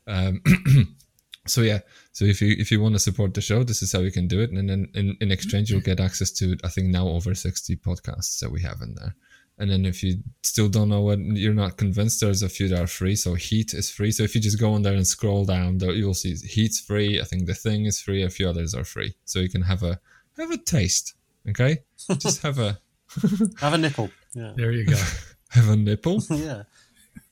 Um, 0.06 0.42
so 1.46 1.62
yeah, 1.62 1.80
so 2.12 2.24
if 2.24 2.40
you 2.42 2.54
if 2.58 2.70
you 2.70 2.80
want 2.80 2.94
to 2.94 2.98
support 2.98 3.34
the 3.34 3.40
show, 3.40 3.64
this 3.64 3.82
is 3.82 3.92
how 3.92 4.00
you 4.00 4.12
can 4.12 4.28
do 4.28 4.40
it, 4.40 4.50
and 4.50 4.68
then 4.68 4.88
in, 4.94 5.16
in 5.20 5.32
exchange 5.32 5.70
you'll 5.70 5.80
get 5.80 5.98
access 6.00 6.30
to 6.32 6.56
I 6.64 6.68
think 6.68 6.88
now 6.88 7.08
over 7.08 7.34
sixty 7.34 7.76
podcasts 7.76 8.38
that 8.40 8.50
we 8.52 8.60
have 8.62 8.80
in 8.82 8.94
there. 8.94 9.14
And 9.62 9.70
then 9.70 9.86
if 9.86 10.02
you 10.02 10.16
still 10.42 10.68
don't 10.68 10.88
know 10.88 11.02
what 11.02 11.20
you're 11.20 11.54
not 11.54 11.76
convinced, 11.76 12.20
there's 12.20 12.42
a 12.42 12.48
few 12.48 12.66
that 12.70 12.80
are 12.80 12.88
free. 12.88 13.14
So 13.14 13.34
Heat 13.34 13.74
is 13.74 13.92
free. 13.92 14.10
So 14.10 14.24
if 14.24 14.34
you 14.34 14.40
just 14.40 14.58
go 14.58 14.72
on 14.72 14.82
there 14.82 14.94
and 14.94 15.06
scroll 15.06 15.44
down, 15.44 15.78
you'll 15.78 16.14
see 16.14 16.34
Heat's 16.34 16.80
free. 16.80 17.20
I 17.20 17.24
think 17.24 17.46
the 17.46 17.54
Thing 17.54 17.84
is 17.84 18.00
free. 18.00 18.24
A 18.24 18.28
few 18.28 18.48
others 18.48 18.74
are 18.74 18.82
free. 18.82 19.14
So 19.24 19.38
you 19.38 19.48
can 19.48 19.62
have 19.62 19.84
a 19.84 20.00
have 20.36 20.50
a 20.50 20.56
taste. 20.56 21.14
Okay, 21.48 21.78
just 22.18 22.42
have 22.42 22.58
a 22.58 22.80
have 23.60 23.74
a 23.74 23.78
nipple. 23.78 24.10
Yeah, 24.34 24.52
there 24.56 24.72
you 24.72 24.84
go. 24.84 24.96
have 25.50 25.68
a 25.68 25.76
nipple. 25.76 26.20
yeah, 26.30 26.64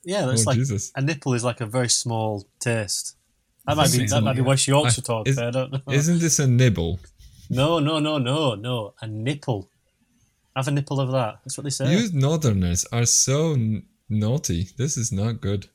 yeah. 0.05 0.25
That's 0.25 0.47
oh, 0.47 0.51
like 0.51 0.57
Jesus. 0.57 0.93
a 0.95 1.01
nipple 1.01 1.33
is 1.33 1.43
like 1.43 1.59
a 1.59 1.65
very 1.65 1.89
small 1.89 2.45
taste. 2.61 3.17
That 3.67 3.75
might 3.75 3.91
be 3.91 4.05
that 4.05 4.21
might 4.21 4.37
be 4.37 4.41
West 4.41 4.69
Yorkshire 4.69 5.01
talk. 5.01 5.27
Is, 5.27 5.37
I 5.37 5.51
don't 5.51 5.73
know. 5.73 5.81
Isn't 5.91 6.19
this 6.19 6.39
a 6.39 6.47
nibble? 6.47 7.01
No, 7.49 7.79
no, 7.79 7.99
no, 7.99 8.19
no, 8.19 8.55
no. 8.55 8.93
A 9.01 9.07
nipple. 9.07 9.69
Have 10.55 10.67
a 10.67 10.71
nipple 10.71 10.99
of 10.99 11.11
that. 11.11 11.39
That's 11.43 11.57
what 11.57 11.63
they 11.63 11.69
say. 11.69 11.95
You 11.95 12.09
Northerners 12.13 12.85
are 12.91 13.05
so 13.05 13.53
n- 13.53 13.83
naughty. 14.09 14.69
This 14.77 14.97
is 14.97 15.11
not 15.11 15.39
good. 15.41 15.67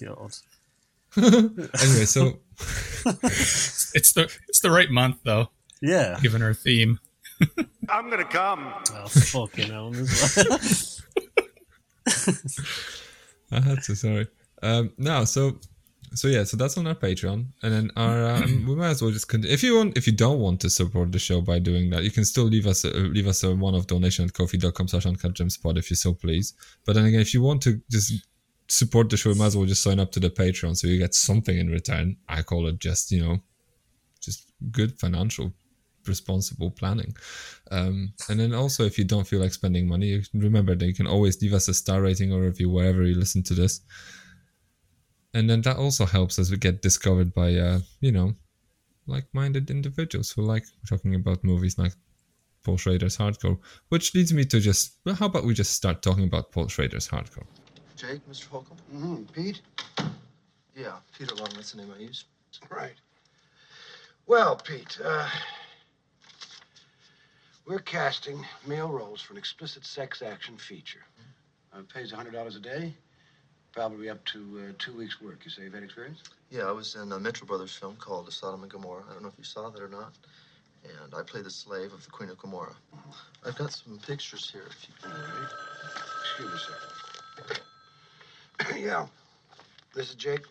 God. 0.00 0.34
anyway, 1.16 2.04
so 2.04 2.38
it's 3.14 4.12
the 4.12 4.30
it's 4.48 4.60
the 4.60 4.70
right 4.70 4.90
month 4.90 5.16
though. 5.24 5.48
Yeah. 5.82 6.18
Given 6.22 6.42
our 6.42 6.54
theme. 6.54 7.00
I'm 7.88 8.10
gonna 8.10 8.24
come. 8.24 8.72
Oh 8.92 9.08
fucking 9.08 9.70
hell! 9.70 9.92
I 13.50 13.60
had 13.60 13.82
to. 13.84 13.96
Sorry. 13.96 14.28
Um, 14.62 14.92
now, 14.98 15.24
so 15.24 15.58
so 16.14 16.28
yeah, 16.28 16.44
so 16.44 16.56
that's 16.56 16.76
on 16.76 16.86
our 16.86 16.94
Patreon, 16.94 17.46
and 17.62 17.72
then 17.72 17.90
our 17.96 18.24
um, 18.24 18.64
we 18.68 18.74
might 18.74 18.90
as 18.90 19.02
well 19.02 19.12
just 19.12 19.28
continue. 19.28 19.52
If 19.52 19.62
you 19.62 19.76
want, 19.76 19.96
if 19.96 20.06
you 20.06 20.12
don't 20.12 20.40
want 20.40 20.60
to 20.62 20.70
support 20.70 21.12
the 21.12 21.18
show 21.18 21.40
by 21.40 21.58
doing 21.58 21.90
that, 21.90 22.02
you 22.02 22.10
can 22.10 22.24
still 22.24 22.44
leave 22.44 22.66
us 22.66 22.84
a, 22.84 22.90
leave 22.90 23.28
us 23.28 23.44
a 23.44 23.54
one-off 23.54 23.86
donation 23.86 24.24
at 24.24 24.34
Ko-fi.com 24.34 24.88
slash 24.88 25.04
spot 25.52 25.78
if 25.78 25.90
you 25.90 25.96
so 25.96 26.12
please. 26.12 26.54
But 26.84 26.94
then 26.94 27.04
again, 27.04 27.20
if 27.20 27.32
you 27.32 27.42
want 27.42 27.62
to 27.62 27.80
just 27.90 28.26
support 28.68 29.08
the 29.08 29.16
show, 29.16 29.30
you 29.30 29.36
might 29.36 29.46
as 29.46 29.56
well 29.56 29.66
just 29.66 29.82
sign 29.82 30.00
up 30.00 30.10
to 30.12 30.20
the 30.20 30.30
Patreon 30.30 30.76
so 30.76 30.88
you 30.88 30.98
get 30.98 31.14
something 31.14 31.56
in 31.56 31.68
return. 31.68 32.16
I 32.28 32.42
call 32.42 32.66
it 32.66 32.80
just 32.80 33.12
you 33.12 33.24
know, 33.24 33.38
just 34.20 34.52
good 34.72 34.98
financial 34.98 35.52
responsible 36.06 36.70
planning. 36.70 37.14
Um, 37.70 38.14
and 38.28 38.40
then 38.40 38.52
also, 38.52 38.84
if 38.84 38.98
you 38.98 39.04
don't 39.04 39.26
feel 39.26 39.40
like 39.40 39.52
spending 39.52 39.86
money, 39.86 40.22
remember 40.34 40.74
that 40.74 40.86
you 40.86 40.94
can 40.94 41.06
always 41.06 41.40
leave 41.40 41.52
us 41.52 41.68
a 41.68 41.74
star 41.74 42.02
rating 42.02 42.32
or 42.32 42.40
review 42.40 42.68
wherever 42.68 43.04
you 43.04 43.14
listen 43.14 43.44
to 43.44 43.54
this 43.54 43.82
and 45.34 45.48
then 45.48 45.60
that 45.62 45.76
also 45.76 46.04
helps 46.04 46.38
as 46.38 46.50
we 46.50 46.56
get 46.56 46.82
discovered 46.82 47.32
by 47.34 47.54
uh, 47.54 47.80
you 48.00 48.12
know 48.12 48.34
like-minded 49.06 49.70
individuals 49.70 50.30
who 50.30 50.42
like 50.42 50.64
talking 50.88 51.14
about 51.14 51.42
movies 51.42 51.78
like 51.78 51.92
Paul 52.62 52.76
Schrader's 52.76 53.16
Hardcore, 53.16 53.58
which 53.88 54.14
leads 54.14 54.32
me 54.32 54.44
to 54.44 54.60
just 54.60 54.98
well, 55.04 55.14
how 55.14 55.26
about 55.26 55.44
we 55.44 55.54
just 55.54 55.72
start 55.72 56.02
talking 56.02 56.24
about 56.24 56.52
Paul 56.52 56.68
Schrader's 56.68 57.08
Hardcore? 57.08 57.46
Jake, 57.96 58.20
Mr. 58.30 58.46
Holcomb. 58.48 58.76
Mm-hmm. 58.94 59.22
Pete. 59.34 59.60
Yeah, 60.76 60.96
Peter 61.18 61.34
Long. 61.34 61.50
That's 61.54 61.72
the 61.72 61.82
name 61.82 61.92
I 61.94 62.00
use. 62.00 62.24
Right. 62.70 62.94
Well, 64.26 64.56
Pete, 64.56 64.98
uh, 65.04 65.28
we're 67.66 67.80
casting 67.80 68.44
male 68.66 68.88
roles 68.88 69.20
for 69.20 69.32
an 69.32 69.38
explicit 69.38 69.84
sex 69.84 70.22
action 70.22 70.56
feature. 70.56 71.04
Uh, 71.72 71.82
pays 71.92 72.12
$100 72.12 72.56
a 72.56 72.60
day. 72.60 72.94
Probably 73.72 74.10
up 74.10 74.24
to 74.26 74.38
uh, 74.68 74.72
two 74.78 74.96
weeks' 74.96 75.20
work. 75.20 75.40
You 75.44 75.50
say 75.50 75.62
you've 75.62 75.74
had 75.74 75.84
experience? 75.84 76.22
Yeah, 76.50 76.62
I 76.62 76.72
was 76.72 76.96
in 76.96 77.12
a 77.12 77.20
Metro 77.20 77.46
Brothers 77.46 77.74
film 77.74 77.94
called 77.96 78.26
The 78.26 78.32
Sodom 78.32 78.62
and 78.62 78.70
Gomorrah. 78.70 79.04
I 79.08 79.12
don't 79.12 79.22
know 79.22 79.28
if 79.28 79.38
you 79.38 79.44
saw 79.44 79.70
that 79.70 79.80
or 79.80 79.88
not. 79.88 80.12
And 80.82 81.14
I 81.14 81.22
play 81.22 81.42
the 81.42 81.50
slave 81.50 81.92
of 81.92 82.04
the 82.04 82.10
Queen 82.10 82.30
of 82.30 82.38
Gomorrah. 82.38 82.74
I've 83.46 83.56
got 83.56 83.72
some 83.72 83.98
pictures 83.98 84.50
here. 84.50 84.64
If 84.68 84.88
you 84.88 84.94
can. 85.00 85.10
Right. 85.12 85.50
Excuse 86.22 86.52
me, 86.52 86.58
sir. 88.68 88.76
yeah. 88.78 89.06
This 89.94 90.08
is 90.08 90.14
Jake. 90.16 90.44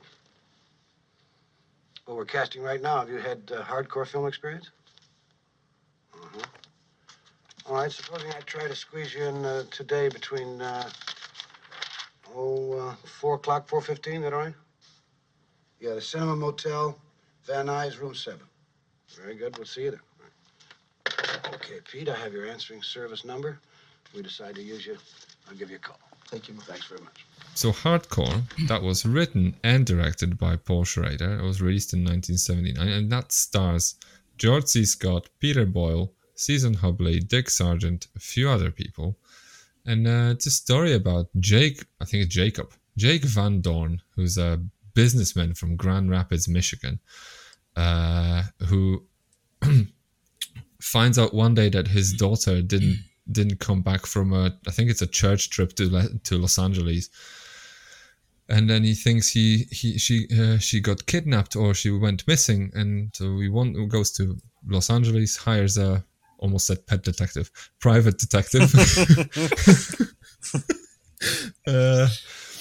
Well, 2.08 2.16
we're 2.16 2.26
casting 2.26 2.62
right 2.62 2.82
now. 2.82 3.00
Have 3.00 3.10
you 3.10 3.18
had 3.18 3.52
uh, 3.54 3.64
hardcore 3.64 4.08
film 4.08 4.28
experience? 4.28 4.70
Uh-huh. 6.14 6.40
All 7.68 7.76
right, 7.76 7.92
supposing 7.92 8.32
I 8.32 8.40
try 8.42 8.68
to 8.68 8.76
squeeze 8.76 9.14
you 9.14 9.26
in 9.26 9.46
uh, 9.46 9.64
today 9.70 10.10
between 10.10 10.62
uh, 10.62 10.90
Oh, 12.36 12.74
uh, 12.74 12.95
4 13.05 13.36
o'clock, 13.36 13.67
4.15, 13.67 14.21
that 14.21 14.33
all 14.33 14.39
right? 14.39 14.53
Yeah, 15.79 15.93
the 15.93 16.01
Cinema 16.01 16.36
Motel, 16.36 16.98
Van 17.45 17.67
Nuys, 17.67 18.00
room 18.00 18.13
7. 18.13 18.39
Very 19.15 19.36
good, 19.36 19.57
we'll 19.57 19.65
see 19.65 19.83
you 19.83 19.91
there. 19.91 20.01
Okay, 21.53 21.79
Pete, 21.89 22.09
I 22.09 22.15
have 22.15 22.33
your 22.33 22.45
answering 22.45 22.81
service 22.81 23.25
number. 23.25 23.59
If 24.05 24.13
we 24.13 24.21
decide 24.21 24.55
to 24.55 24.62
use 24.62 24.86
you, 24.86 24.98
I'll 25.48 25.55
give 25.55 25.69
you 25.69 25.77
a 25.77 25.79
call. 25.79 26.00
Thank 26.27 26.48
you. 26.48 26.53
Thanks 26.55 26.86
very 26.86 27.01
much. 27.01 27.25
So 27.55 27.71
Hardcore, 27.71 28.43
that 28.67 28.83
was 28.83 29.05
written 29.05 29.55
and 29.63 29.86
directed 29.86 30.38
by 30.38 30.55
Paul 30.57 30.86
Schrader. 30.86 31.39
It 31.39 31.43
was 31.43 31.62
released 31.62 31.93
in 31.93 32.00
1979, 32.01 32.88
and 32.88 33.12
that 33.12 33.31
stars 33.31 33.95
George 34.38 34.67
C. 34.67 34.86
Scott, 34.86 35.29
Peter 35.39 35.65
Boyle, 35.65 36.13
Season 36.36 36.75
Hubley, 36.75 37.27
Dick 37.27 37.50
Sargent, 37.50 38.07
a 38.15 38.19
few 38.19 38.50
other 38.50 38.71
people 38.71 39.17
and 39.86 40.07
uh, 40.07 40.31
it's 40.31 40.48
a 40.48 40.51
story 40.51 40.93
about 40.93 41.27
Jake. 41.39 41.86
I 42.01 42.05
think 42.05 42.25
it's 42.25 42.36
Jacob, 42.36 42.71
Jake 42.98 43.24
Van 43.24 43.62
Dorn, 43.62 44.01
who's 44.15 44.38
a 44.38 44.62
businessman 44.93 45.53
from 45.53 45.75
Grand 45.75 46.09
Rapids, 46.09 46.48
Michigan, 46.48 47.00
uh, 47.75 48.43
who 48.67 49.05
finds 50.81 51.17
out 51.17 51.33
one 51.33 51.53
day 51.53 51.69
that 51.69 51.88
his 51.88 52.13
daughter 52.13 52.62
didn't 52.62 52.98
didn't 53.31 53.59
come 53.59 53.81
back 53.81 54.05
from 54.05 54.33
a 54.33 54.57
I 54.67 54.71
think 54.71 54.89
it's 54.89 55.01
a 55.01 55.07
church 55.07 55.50
trip 55.50 55.74
to 55.75 56.19
to 56.24 56.38
Los 56.38 56.59
Angeles. 56.59 57.09
And 58.50 58.67
then 58.67 58.83
he 58.83 58.95
thinks 58.95 59.29
he 59.29 59.67
he 59.71 59.98
she 60.00 60.27
uh, 60.39 60.57
she 60.57 60.79
got 60.79 61.05
kidnapped 61.05 61.55
or 61.55 61.74
she 61.74 61.91
went 61.91 62.27
missing, 62.27 62.71
and 62.74 63.12
so 63.15 63.39
he 63.39 63.48
want, 63.48 63.77
goes 63.89 64.12
to 64.13 64.38
Los 64.67 64.89
Angeles, 64.89 65.38
hires 65.38 65.77
a 65.77 66.03
almost 66.39 66.67
said 66.67 66.86
pet 66.88 67.03
detective, 67.03 67.51
private 67.79 68.17
detective. 68.17 68.74
uh, 71.67 72.08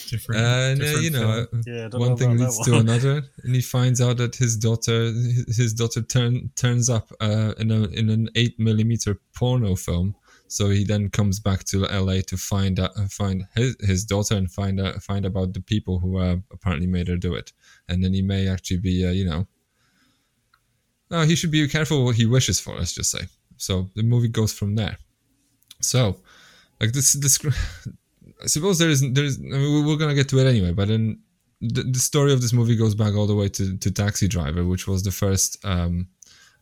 different, 0.08 0.40
and 0.40 0.82
uh, 0.82 0.98
you 0.98 1.10
know, 1.10 1.46
yeah, 1.66 1.88
one 1.92 2.10
know 2.10 2.16
thing 2.16 2.38
leads 2.38 2.58
to 2.64 2.76
another, 2.76 3.22
and 3.44 3.54
he 3.54 3.60
finds 3.60 4.00
out 4.00 4.16
that 4.18 4.36
his 4.36 4.56
daughter, 4.56 5.12
his 5.48 5.74
daughter 5.74 6.02
turn, 6.02 6.50
turns 6.56 6.90
up 6.90 7.12
uh, 7.20 7.54
in 7.58 7.70
a 7.70 7.84
in 7.88 8.10
an 8.10 8.28
eight 8.34 8.58
millimeter 8.58 9.20
porno 9.34 9.74
film. 9.74 10.14
So 10.50 10.70
he 10.70 10.82
then 10.82 11.10
comes 11.10 11.40
back 11.40 11.64
to 11.64 11.80
LA 11.80 12.22
to 12.26 12.38
find 12.38 12.80
out, 12.80 12.96
find 13.10 13.44
his, 13.54 13.76
his 13.80 14.04
daughter 14.06 14.34
and 14.34 14.50
find 14.50 14.80
out, 14.80 15.02
find 15.02 15.26
about 15.26 15.52
the 15.52 15.60
people 15.60 15.98
who 15.98 16.18
uh, 16.18 16.36
apparently 16.50 16.86
made 16.86 17.06
her 17.08 17.18
do 17.18 17.34
it. 17.34 17.52
And 17.86 18.02
then 18.02 18.14
he 18.14 18.22
may 18.22 18.48
actually 18.48 18.78
be, 18.78 19.06
uh, 19.06 19.10
you 19.10 19.26
know, 19.26 19.46
oh, 21.10 21.26
he 21.26 21.36
should 21.36 21.50
be 21.50 21.68
careful 21.68 22.02
what 22.02 22.16
he 22.16 22.24
wishes 22.24 22.58
for. 22.58 22.76
Let's 22.76 22.94
just 22.94 23.10
say. 23.10 23.26
So 23.58 23.90
the 23.94 24.02
movie 24.02 24.28
goes 24.28 24.52
from 24.52 24.74
there. 24.74 24.96
So, 25.80 26.20
like 26.80 26.92
this, 26.92 27.12
this 27.12 27.38
I 28.42 28.46
suppose 28.46 28.78
there 28.78 28.90
is 28.90 29.00
there 29.12 29.24
is. 29.24 29.38
I 29.38 29.58
mean, 29.58 29.86
we're 29.86 29.96
gonna 29.96 30.14
get 30.14 30.28
to 30.30 30.38
it 30.38 30.46
anyway. 30.46 30.72
But 30.72 30.88
then 30.88 31.20
the, 31.60 31.82
the 31.82 31.98
story 31.98 32.32
of 32.32 32.40
this 32.40 32.52
movie 32.52 32.76
goes 32.76 32.94
back 32.94 33.14
all 33.14 33.26
the 33.26 33.34
way 33.34 33.48
to, 33.48 33.76
to 33.76 33.90
Taxi 33.90 34.28
Driver, 34.28 34.64
which 34.64 34.86
was 34.86 35.02
the 35.02 35.10
first. 35.10 35.64
Um, 35.64 36.08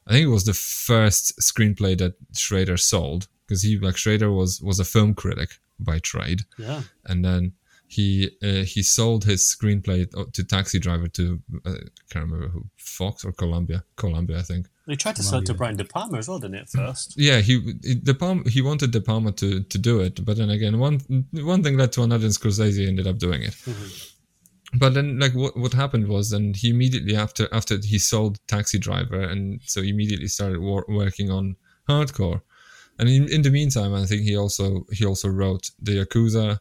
I 0.07 0.12
think 0.12 0.26
it 0.26 0.31
was 0.31 0.45
the 0.45 0.55
first 0.55 1.38
screenplay 1.41 1.99
that 1.99 2.15
Schrader 2.37 2.76
sold 2.76 3.29
because 3.47 3.62
he 3.62 3.79
like 3.79 3.97
Schrader 3.97 4.33
was 4.33 4.61
was 4.62 4.81
a 4.81 4.85
film 4.85 5.15
critic 5.15 5.50
by 5.79 5.99
trade. 5.99 6.43
Yeah. 6.59 6.83
And 7.05 7.25
then 7.25 7.53
he 7.88 8.31
uh, 8.43 8.64
he 8.64 8.83
sold 8.83 9.25
his 9.25 9.43
screenplay 9.43 10.09
to 10.33 10.45
Taxi 10.45 10.78
Driver 10.78 11.09
to 11.09 11.40
uh, 11.64 11.71
I 11.71 12.05
can't 12.11 12.25
remember 12.25 12.49
who 12.49 12.66
Fox 12.76 13.25
or 13.25 13.33
Columbia 13.33 13.85
Columbia 13.97 14.38
I 14.38 14.43
think. 14.43 14.66
He 14.87 14.97
tried 14.97 15.16
to 15.16 15.23
sell 15.23 15.40
it 15.40 15.47
to 15.47 15.55
Brian 15.55 15.76
De 15.76 15.85
Palma 15.85 16.19
as 16.19 16.28
well, 16.28 16.38
didn't 16.38 16.57
it? 16.57 16.69
First. 16.69 17.14
Yeah, 17.16 17.40
he 17.40 17.75
De 18.02 18.14
Palma 18.14 18.49
he 18.49 18.62
wanted 18.62 18.90
De 18.90 19.00
Palma 19.00 19.33
to 19.33 19.62
to 19.62 19.78
do 19.78 20.00
it, 20.00 20.25
but 20.25 20.37
then 20.37 20.50
again 20.50 20.78
one 20.78 21.00
one 21.33 21.62
thing 21.62 21.76
led 21.76 21.93
to 21.93 22.02
another, 22.02 22.26
and 22.26 22.35
Scorsese 22.35 22.87
ended 22.87 23.07
up 23.07 23.19
doing 23.19 23.43
it. 23.43 23.55
Mm-hmm. 23.55 24.12
But 24.78 24.95
then, 24.95 25.19
like, 25.19 25.35
what 25.35 25.57
what 25.57 25.73
happened 25.73 26.09
was, 26.09 26.31
then 26.31 26.52
he 26.55 26.71
immediately 26.71 27.16
after 27.16 27.49
after 27.52 27.78
he 27.78 27.99
sold 27.99 28.38
Taxi 28.49 28.78
Driver, 28.78 29.21
and 29.21 29.61
so 29.64 29.81
he 29.81 29.90
immediately 29.90 30.26
started 30.28 30.61
wor- 30.61 30.85
working 30.88 31.31
on 31.31 31.57
Hardcore. 31.88 32.43
And 32.99 33.09
in, 33.09 33.28
in 33.28 33.43
the 33.43 33.50
meantime, 33.50 33.95
I 33.95 34.07
think 34.07 34.23
he 34.23 34.37
also 34.37 34.85
he 34.93 35.05
also 35.05 35.28
wrote 35.28 35.71
the 35.81 36.05
Yakuza, 36.05 36.59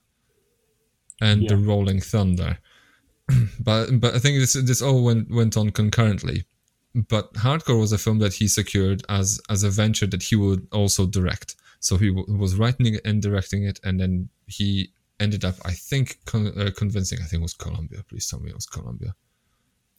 and 1.21 1.43
yeah. 1.43 1.49
the 1.49 1.57
Rolling 1.57 2.01
Thunder. 2.01 2.57
but 3.59 3.99
but 3.99 4.15
I 4.15 4.19
think 4.19 4.39
this 4.39 4.53
this 4.53 4.81
all 4.81 5.03
went 5.03 5.29
went 5.31 5.57
on 5.57 5.71
concurrently. 5.71 6.45
But 6.93 7.33
Hardcore 7.33 7.79
was 7.79 7.91
a 7.91 7.97
film 7.97 8.19
that 8.19 8.33
he 8.33 8.47
secured 8.47 9.03
as 9.09 9.41
as 9.49 9.63
a 9.63 9.69
venture 9.69 10.07
that 10.07 10.23
he 10.23 10.35
would 10.35 10.67
also 10.71 11.05
direct. 11.05 11.55
So 11.79 11.97
he 11.97 12.07
w- 12.07 12.37
was 12.37 12.55
writing 12.55 12.95
it 12.95 13.01
and 13.05 13.21
directing 13.21 13.63
it, 13.63 13.79
and 13.83 13.99
then 13.99 14.29
he 14.47 14.91
ended 15.19 15.45
up, 15.45 15.55
I 15.65 15.71
think, 15.71 16.19
con- 16.25 16.53
uh, 16.57 16.71
convincing. 16.75 17.19
I 17.21 17.25
think 17.25 17.41
it 17.41 17.43
was 17.43 17.53
Columbia. 17.53 18.03
Please 18.07 18.27
tell 18.27 18.39
me 18.39 18.49
it 18.49 18.55
was 18.55 18.65
Columbia. 18.65 19.15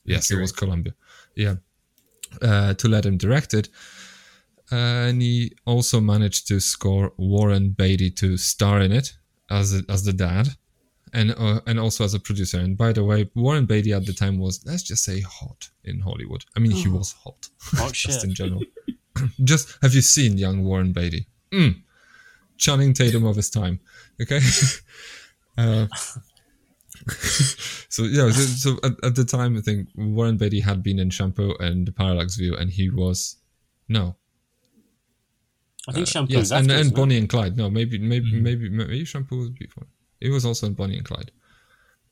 Yes, 0.04 0.30
it 0.30 0.40
was 0.40 0.52
Columbia. 0.52 0.94
Yeah, 1.34 1.56
uh, 2.40 2.74
to 2.74 2.88
let 2.88 3.04
him 3.04 3.18
direct 3.18 3.54
it. 3.54 3.68
Uh, 4.70 5.06
and 5.08 5.22
he 5.22 5.52
also 5.64 6.00
managed 6.00 6.48
to 6.48 6.60
score 6.60 7.12
Warren 7.16 7.70
Beatty 7.70 8.10
to 8.12 8.36
star 8.36 8.80
in 8.80 8.92
it 8.92 9.16
as 9.50 9.74
a, 9.74 9.82
as 9.88 10.04
the 10.04 10.12
dad, 10.12 10.48
and 11.16 11.34
uh, 11.36 11.60
and 11.66 11.80
also 11.80 12.04
as 12.04 12.14
a 12.14 12.20
producer. 12.20 12.60
And 12.60 12.76
by 12.76 12.92
the 12.92 13.02
way, 13.02 13.28
Warren 13.34 13.64
Beatty 13.66 13.92
at 13.92 14.06
the 14.06 14.12
time 14.12 14.38
was 14.38 14.64
let's 14.66 14.82
just 14.82 15.02
say 15.02 15.20
hot 15.20 15.70
in 15.84 16.00
Hollywood. 16.00 16.44
I 16.56 16.60
mean, 16.60 16.72
he 16.72 16.88
was 16.88 17.12
hot, 17.24 17.48
Oh, 17.78 17.90
just 17.92 18.22
in 18.22 18.34
general. 18.34 18.62
just 19.44 19.78
have 19.82 19.94
you 19.94 20.02
seen 20.02 20.36
young 20.36 20.62
Warren 20.62 20.92
Beatty? 20.92 21.26
Mm. 21.52 21.82
Channing 22.58 22.92
Tatum 22.92 23.24
of 23.24 23.36
his 23.36 23.50
time. 23.50 23.80
Okay. 24.20 24.40
uh, 25.58 25.86
so 27.88 28.02
yeah, 28.04 28.30
so, 28.30 28.42
so 28.42 28.78
at, 28.84 28.92
at 29.02 29.14
the 29.14 29.24
time, 29.24 29.56
I 29.56 29.60
think 29.62 29.88
Warren 29.96 30.36
Beatty 30.36 30.60
had 30.60 30.82
been 30.82 30.98
in 30.98 31.10
Shampoo 31.10 31.54
and 31.60 31.94
Parallax 31.96 32.36
View, 32.36 32.56
and 32.56 32.70
he 32.70 32.90
was 32.90 33.36
no, 33.88 34.16
I 35.88 35.92
think 35.92 36.08
shampoo 36.08 36.34
yes, 36.34 36.50
and 36.50 36.70
and? 36.70 36.92
Bonnie 36.94 37.16
and 37.16 37.28
Clyde. 37.28 37.56
No, 37.56 37.70
maybe 37.70 37.98
maybe 37.98 38.32
maybe 38.40 38.68
maybe 38.68 39.04
Shampoo 39.04 39.38
was 39.38 39.50
before. 39.50 39.86
It 40.20 40.30
was 40.30 40.44
also 40.44 40.66
in 40.66 40.74
Bonnie 40.74 40.96
and 40.96 41.04
Clyde. 41.06 41.30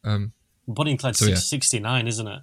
Um, 0.04 0.32
Bonnie 0.68 0.92
and 0.92 1.00
Clyde 1.00 1.16
So, 1.16 1.26
yeah. 1.26 1.34
69, 1.36 2.06
isn't 2.08 2.26
it? 2.28 2.42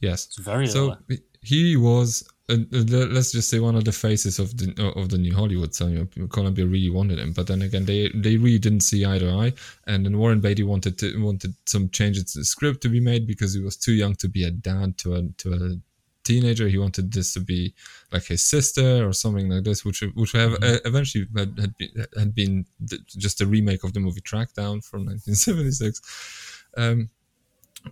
yes. 0.00 0.26
It's 0.26 0.38
very 0.38 0.66
So 0.66 0.96
early. 1.10 1.20
he 1.42 1.76
was, 1.76 2.26
uh, 2.48 2.54
uh, 2.54 2.84
let's 3.16 3.32
just 3.32 3.48
say, 3.48 3.58
one 3.60 3.74
of 3.76 3.84
the 3.84 3.92
faces 3.92 4.38
of 4.38 4.56
the 4.56 4.92
of 4.96 5.08
the 5.08 5.18
new 5.18 5.34
Hollywood. 5.34 5.74
So 5.74 5.86
you 5.88 6.08
know, 6.16 6.26
Columbia 6.28 6.66
really 6.66 6.90
wanted 6.90 7.18
him, 7.18 7.32
but 7.32 7.46
then 7.46 7.62
again, 7.62 7.84
they 7.86 8.10
they 8.14 8.36
really 8.36 8.58
didn't 8.58 8.80
see 8.82 9.04
eye 9.06 9.18
to 9.18 9.30
eye. 9.30 9.52
And 9.86 10.04
then 10.04 10.18
Warren 10.18 10.40
Beatty 10.40 10.62
wanted 10.62 10.98
to 10.98 11.22
wanted 11.22 11.54
some 11.66 11.88
changes 11.90 12.32
to 12.32 12.38
the 12.40 12.44
script 12.44 12.82
to 12.82 12.88
be 12.88 13.00
made 13.00 13.26
because 13.26 13.54
he 13.54 13.60
was 13.60 13.76
too 13.76 13.92
young 13.92 14.14
to 14.16 14.28
be 14.28 14.44
a 14.44 14.50
dad 14.50 14.96
to 14.98 15.14
a 15.14 15.22
to 15.38 15.52
a 15.54 15.80
teenager. 16.26 16.68
He 16.68 16.78
wanted 16.78 17.12
this 17.12 17.32
to 17.34 17.40
be 17.40 17.74
like 18.12 18.24
his 18.24 18.42
sister 18.42 19.06
or 19.06 19.12
something 19.12 19.48
like 19.48 19.64
this, 19.64 19.84
which 19.84 20.02
which 20.14 20.32
have 20.32 20.54
uh, 20.54 20.78
eventually 20.84 21.26
had, 21.36 21.58
had 21.58 21.76
been 21.76 22.06
had 22.18 22.34
been 22.34 22.66
th- 22.88 23.06
just 23.16 23.40
a 23.40 23.46
remake 23.46 23.84
of 23.84 23.92
the 23.92 24.00
movie 24.00 24.20
Trackdown 24.20 24.84
from 24.84 25.06
1976. 25.06 26.64
Um, 26.76 27.10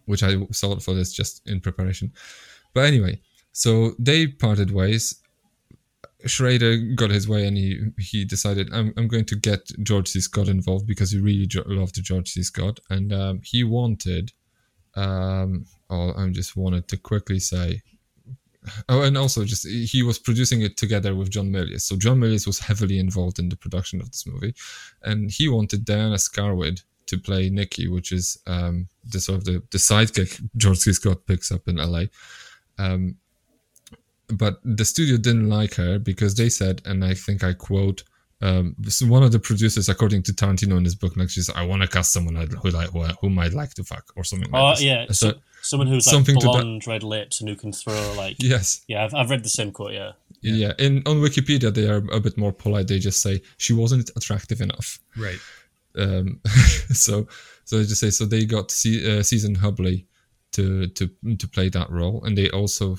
which 0.07 0.23
I 0.23 0.37
saw 0.51 0.77
for 0.79 0.95
this 0.95 1.13
just 1.13 1.47
in 1.47 1.61
preparation. 1.61 2.13
But 2.75 2.87
anyway, 2.87 3.21
so 3.53 3.93
they 3.99 4.27
parted 4.27 4.71
ways. 4.71 5.21
Schrader 6.27 6.79
got 6.95 7.11
his 7.11 7.29
way 7.29 7.47
and 7.47 7.57
he 7.57 7.81
he 7.99 8.25
decided 8.25 8.73
I'm, 8.73 8.95
I'm 8.97 9.09
going 9.09 9.27
to 9.27 9.37
get 9.37 9.71
George 9.83 10.09
C. 10.09 10.21
Scott 10.21 10.49
involved 10.49 10.87
because 10.87 11.11
he 11.13 11.19
really 11.19 11.47
jo- 11.47 11.65
loved 11.67 12.03
George 12.03 12.31
C. 12.31 12.43
Scott 12.43 12.81
and 12.89 13.13
um, 13.13 13.41
he 13.45 13.63
wanted 13.63 14.33
um 14.97 15.67
oh 15.91 16.15
I 16.17 16.29
just 16.29 16.57
wanted 16.57 16.89
to 16.89 16.97
quickly 16.97 17.41
say 17.41 17.83
oh 18.89 19.03
and 19.03 19.17
also 19.17 19.45
just 19.45 19.67
he 19.67 20.03
was 20.03 20.19
producing 20.19 20.63
it 20.63 20.77
together 20.77 21.15
with 21.15 21.31
John 21.31 21.51
Milius 21.51 21.83
so 21.83 21.97
John 21.97 22.21
Milius 22.21 22.47
was 22.47 22.59
heavily 22.59 22.99
involved 22.99 23.39
in 23.39 23.49
the 23.49 23.57
production 23.57 24.01
of 24.01 24.11
this 24.11 24.27
movie 24.27 24.55
and 25.03 25.31
he 25.31 25.49
wanted 25.49 25.85
Diana 25.85 26.17
Scarwid 26.17 26.83
to 27.07 27.19
play 27.19 27.51
Nikki 27.51 27.89
which 27.89 28.13
is 28.13 28.39
um 28.47 28.89
the 29.05 29.21
sort 29.21 29.39
of 29.39 29.45
the, 29.45 29.63
the 29.71 29.79
sidekick 29.79 30.41
George 30.57 30.79
C. 30.79 30.93
Scott 30.93 31.27
picks 31.27 31.53
up 31.53 31.69
in 31.69 31.77
LA 31.77 32.05
um 32.79 33.17
but 34.29 34.61
the 34.65 34.85
studio 34.85 35.17
didn't 35.17 35.49
like 35.49 35.75
her 35.75 35.99
because 35.99 36.35
they 36.35 36.49
said, 36.49 36.83
and 36.85 37.05
I 37.05 37.15
think 37.15 37.45
I 37.45 37.53
quote, 37.53 38.03
um, 38.43 38.75
one 39.03 39.23
of 39.23 39.33
the 39.33 39.39
producers, 39.39 39.89
according 39.89 40.23
to 40.25 40.33
Tarantino 40.33 40.77
in 40.77 40.85
his 40.85 40.95
book, 40.95 41.17
like 41.17 41.31
she's, 41.31 41.49
I 41.51 41.65
want 41.65 41.83
to 41.83 41.89
cast 41.89 42.13
someone 42.13 42.35
who 42.35 42.71
like 42.71 42.91
whom 43.21 43.39
I'd 43.39 43.55
like 43.55 43.75
to 43.75 43.85
fuck 43.85 44.13
or 44.17 44.25
something. 44.25 44.51
Oh, 44.53 44.65
like 44.65 44.77
this. 44.77 44.85
yeah. 44.85 45.07
So, 45.07 45.31
So, 45.31 45.35
someone 45.65 45.87
who's 45.89 46.07
like 46.07 46.13
something 46.15 46.39
to 46.39 46.47
that- 46.47 46.53
blonde, 46.53 46.87
red 46.87 47.03
lips, 47.03 47.41
and 47.41 47.49
who 47.49 47.57
can 47.57 47.73
throw, 47.73 48.15
like. 48.17 48.37
yes, 48.41 48.83
Yeah, 48.89 49.05
I've, 49.05 49.15
I've 49.15 49.31
read 49.31 49.45
the 49.45 49.49
same 49.49 49.73
quote, 49.73 49.93
yeah. 49.95 50.13
yeah. 50.43 50.73
In 50.79 51.03
on 51.07 51.17
Wikipedia, 51.21 51.73
they 51.75 51.89
are 51.89 52.03
a 52.13 52.21
bit 52.21 52.37
more 52.37 52.53
polite. 52.53 52.87
They 52.89 52.99
just 52.99 53.21
say 53.23 53.43
she 53.57 53.73
wasn't 53.73 54.11
attractive 54.17 54.61
enough. 54.61 54.99
Right. 55.17 55.39
Um, 55.97 56.41
so, 56.93 57.27
so 57.65 57.79
they 57.79 57.85
just 57.85 58.01
say 58.01 58.11
so 58.11 58.25
they 58.27 58.45
got 58.45 58.71
Se- 58.71 59.19
uh, 59.19 59.23
Season 59.23 59.57
Hubley 59.57 60.05
to 60.53 60.87
to 60.89 61.09
to 61.39 61.49
play 61.49 61.69
that 61.71 61.91
role, 61.91 62.23
and 62.25 62.37
they 62.37 62.51
also 62.51 62.97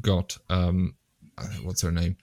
got 0.00 0.36
um, 0.50 0.94
uh, 1.38 1.46
what's 1.62 1.82
her 1.82 1.92
name, 1.92 2.16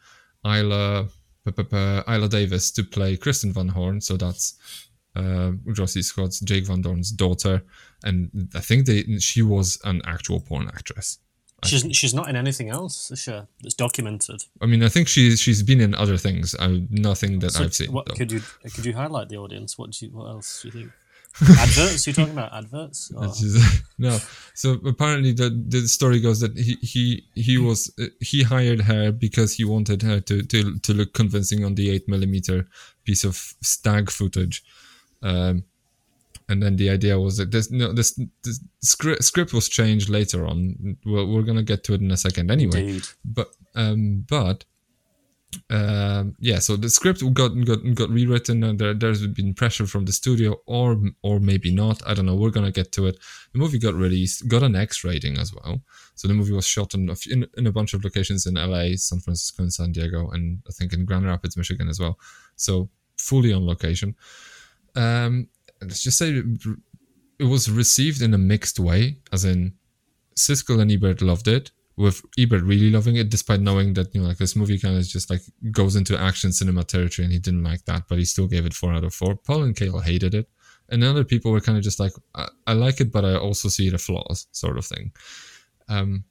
Ilah 0.44 1.10
Ilah 1.48 2.30
Davis 2.30 2.72
to 2.72 2.84
play 2.84 3.18
Kristen 3.18 3.54
Van 3.54 3.68
Horn. 3.70 4.02
So 4.02 4.18
that's 4.18 4.56
uh, 5.16 5.52
George 5.74 5.90
C. 5.90 6.02
Scott's 6.02 6.40
Jake 6.42 6.66
Van 6.66 6.82
Dorn's 6.82 7.12
daughter, 7.12 7.64
and 8.04 8.50
I 8.56 8.60
think 8.60 8.86
they 8.86 9.04
she 9.20 9.42
was 9.42 9.80
an 9.84 10.02
actual 10.06 10.40
porn 10.42 10.68
actress. 10.68 11.20
I 11.64 11.68
She's 11.68 11.86
she's 11.96 12.14
not 12.14 12.30
in 12.30 12.36
anything 12.36 12.70
else, 12.70 13.12
is 13.12 13.20
she? 13.20 13.32
That's 13.62 13.76
documented. 13.76 14.44
I 14.62 14.66
mean, 14.66 14.84
I 14.84 14.90
think 14.90 15.08
she's 15.08 15.40
she's 15.42 15.64
been 15.64 15.82
in 15.82 15.96
other 15.96 16.18
things. 16.18 16.56
I, 16.60 16.86
nothing 16.90 17.40
that 17.40 17.52
So 17.52 17.64
I've 17.64 17.74
seen. 17.74 17.92
what 17.92 18.06
though. 18.08 18.14
could 18.16 18.32
you 18.32 18.42
could 18.74 18.86
you 18.86 18.94
highlight 18.94 19.30
the 19.30 19.38
audience? 19.38 19.78
What 19.78 19.92
do 19.92 20.06
you, 20.06 20.12
what 20.12 20.28
else 20.28 20.62
do 20.62 20.68
you 20.68 20.72
think? 20.74 20.92
adverts? 21.60 22.08
You 22.08 22.14
talking 22.14 22.32
about 22.34 22.54
adverts? 22.54 23.12
No. 23.98 24.18
So 24.54 24.74
apparently, 24.86 25.32
the 25.34 25.50
the 25.68 25.88
story 25.88 26.20
goes 26.20 26.40
that 26.42 26.58
he 26.58 26.76
he 26.82 27.24
he 27.36 27.58
was 27.58 27.92
uh, 28.00 28.06
he 28.20 28.44
hired 28.44 28.82
her 28.82 29.12
because 29.12 29.54
he 29.54 29.64
wanted 29.66 30.02
her 30.02 30.20
to 30.22 30.42
to 30.44 30.80
to 30.80 30.94
look 30.94 31.14
convincing 31.14 31.64
on 31.66 31.76
the 31.76 31.90
eight 31.90 32.08
millimeter 32.08 32.68
piece 33.06 33.24
of 33.24 33.36
stag 33.62 34.10
footage. 34.12 34.64
Um, 35.26 35.64
and 36.48 36.62
then 36.62 36.76
the 36.76 36.90
idea 36.90 37.20
was 37.20 37.38
that 37.38 37.52
this 37.52 37.72
no 37.72 37.92
this, 37.92 38.20
this 38.44 38.60
script 38.82 39.24
script 39.24 39.54
was 39.54 39.68
changed 39.68 40.10
later 40.10 40.46
on. 40.46 40.98
We're, 41.06 41.26
we're 41.26 41.42
gonna 41.42 41.64
get 41.64 41.84
to 41.86 41.94
it 41.94 42.02
in 42.02 42.12
a 42.12 42.18
second 42.18 42.52
anyway. 42.52 42.82
Indeed. 42.82 43.04
but 43.24 43.50
um 43.74 44.26
but 44.30 44.66
um 45.70 46.36
yeah 46.40 46.60
so 46.60 46.76
the 46.76 46.90
script 46.90 47.22
got 47.34 47.50
got 47.66 47.80
got 47.96 48.10
rewritten 48.10 48.64
and 48.64 48.78
there, 48.78 48.94
there's 48.94 49.26
been 49.26 49.54
pressure 49.54 49.88
from 49.88 50.06
the 50.06 50.12
studio 50.12 50.62
or 50.68 51.02
or 51.24 51.40
maybe 51.40 51.72
not. 51.72 52.06
I 52.06 52.14
don't 52.14 52.28
know. 52.28 52.36
We're 52.36 52.52
gonna 52.52 52.72
get 52.72 52.92
to 52.94 53.08
it. 53.08 53.18
The 53.54 53.60
movie 53.60 53.80
got 53.80 53.96
released 53.96 54.48
got 54.48 54.62
an 54.62 54.76
x 54.76 55.04
rating 55.04 55.38
as 55.40 55.52
well. 55.52 55.82
So 56.14 56.28
the 56.28 56.36
movie 56.36 56.54
was 56.54 56.68
shot 56.68 56.94
in 56.94 57.10
a, 57.10 57.16
in, 57.32 57.48
in 57.58 57.66
a 57.66 57.72
bunch 57.72 57.94
of 57.96 58.04
locations 58.04 58.46
in 58.46 58.54
la 58.56 58.84
san 58.98 59.20
francisco 59.20 59.64
and 59.64 59.74
san 59.74 59.92
diego 59.92 60.30
and 60.30 60.62
i 60.70 60.72
think 60.72 60.94
in 60.94 61.06
grand 61.06 61.26
rapids 61.26 61.58
michigan 61.58 61.90
as 61.90 62.00
well. 62.00 62.20
So 62.56 62.90
fully 63.18 63.52
on 63.52 63.66
location 63.66 64.16
um 64.96 65.48
let's 65.82 66.04
just 66.04 66.18
say 66.18 66.42
it 67.40 67.44
was 67.44 67.70
received 67.70 68.22
in 68.22 68.34
a 68.34 68.38
mixed 68.38 68.80
way 68.80 69.18
as 69.32 69.46
in 69.46 69.74
Siskel 70.36 70.82
and 70.82 70.92
Ebert 70.92 71.22
loved 71.22 71.48
it, 71.48 71.72
with 71.98 72.22
Ebert 72.38 72.64
really 72.64 72.92
loving 72.92 73.16
it, 73.16 73.30
despite 73.30 73.62
knowing 73.62 73.94
that 73.94 74.14
you 74.14 74.22
know 74.22 74.28
like 74.28 74.38
this 74.38 74.56
movie 74.56 74.78
kind 74.78 74.98
of 74.98 75.08
just 75.08 75.30
like 75.30 75.42
goes 75.72 75.96
into 75.96 76.20
action 76.20 76.52
cinema 76.52 76.84
territory, 76.84 77.24
and 77.26 77.34
he 77.34 77.40
didn't 77.40 77.64
like 77.64 77.86
that, 77.86 78.04
but 78.10 78.18
he 78.18 78.26
still 78.26 78.48
gave 78.48 78.66
it 78.66 78.74
four 78.74 78.94
out 78.94 79.04
of 79.04 79.14
four. 79.14 79.36
Pauline 79.36 79.74
Kael 79.74 80.04
hated 80.04 80.34
it, 80.34 80.50
and 80.90 81.04
other 81.04 81.24
people 81.24 81.52
were 81.52 81.62
kind 81.62 81.78
of 81.78 81.84
just 81.84 82.00
like, 82.00 82.12
I, 82.36 82.48
I 82.68 82.74
like 82.74 83.00
it, 83.00 83.12
but 83.12 83.24
I 83.24 83.36
also 83.36 83.70
see 83.70 83.90
the 83.90 83.98
flaws, 83.98 84.48
sort 84.52 84.78
of 84.78 84.86
thing. 84.86 85.14
Um, 85.88 86.26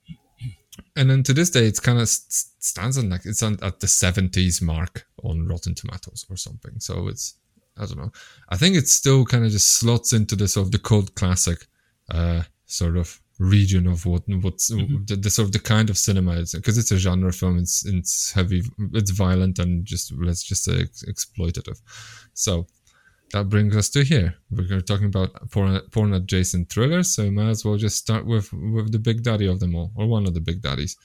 and 0.96 1.08
then 1.08 1.22
to 1.22 1.32
this 1.32 1.50
day, 1.50 1.66
it's 1.66 1.80
kind 1.80 2.00
of 2.00 2.08
st- 2.08 2.62
stands 2.62 2.98
on 2.98 3.08
like 3.08 3.24
it's 3.24 3.42
on 3.42 3.58
at 3.62 3.80
the 3.80 3.88
seventies 3.88 4.60
mark 4.60 5.06
on 5.22 5.46
Rotten 5.46 5.74
Tomatoes 5.74 6.26
or 6.28 6.36
something. 6.36 6.78
So 6.78 7.08
it's 7.08 7.36
I 7.76 7.86
don't 7.86 7.98
know. 7.98 8.12
I 8.48 8.56
think 8.56 8.76
it 8.76 8.88
still 8.88 9.24
kind 9.24 9.44
of 9.44 9.50
just 9.50 9.74
slots 9.74 10.12
into 10.12 10.36
the 10.36 10.48
sort 10.48 10.66
of 10.66 10.72
the 10.72 10.78
cult 10.78 11.14
classic, 11.14 11.66
uh, 12.10 12.42
sort 12.66 12.96
of 12.96 13.20
region 13.40 13.86
of 13.88 14.06
what 14.06 14.22
what's 14.42 14.68
the, 14.68 15.16
the 15.20 15.28
sort 15.28 15.46
of 15.46 15.52
the 15.52 15.58
kind 15.58 15.90
of 15.90 15.98
cinema 15.98 16.38
it's 16.38 16.54
because 16.54 16.78
it's 16.78 16.92
a 16.92 16.98
genre 16.98 17.32
film. 17.32 17.58
It's 17.58 17.84
it's 17.84 18.32
heavy, 18.32 18.62
it's 18.92 19.10
violent, 19.10 19.58
and 19.58 19.84
just 19.84 20.12
let's 20.12 20.42
just 20.42 20.64
say 20.64 20.84
exploitative. 21.08 21.80
So 22.34 22.66
that 23.32 23.48
brings 23.48 23.76
us 23.76 23.90
to 23.90 24.04
here. 24.04 24.36
We're 24.50 24.80
talking 24.80 25.06
about 25.06 25.50
porn, 25.50 25.80
porn 25.90 26.14
adjacent 26.14 26.70
thrillers, 26.70 27.14
so 27.14 27.24
we 27.24 27.30
might 27.30 27.48
as 27.48 27.64
well 27.64 27.76
just 27.76 27.96
start 27.96 28.24
with 28.26 28.52
with 28.52 28.92
the 28.92 28.98
big 28.98 29.24
daddy 29.24 29.46
of 29.46 29.58
them 29.60 29.74
all, 29.74 29.90
or 29.96 30.06
one 30.06 30.26
of 30.26 30.34
the 30.34 30.40
big 30.40 30.62
daddies. 30.62 30.96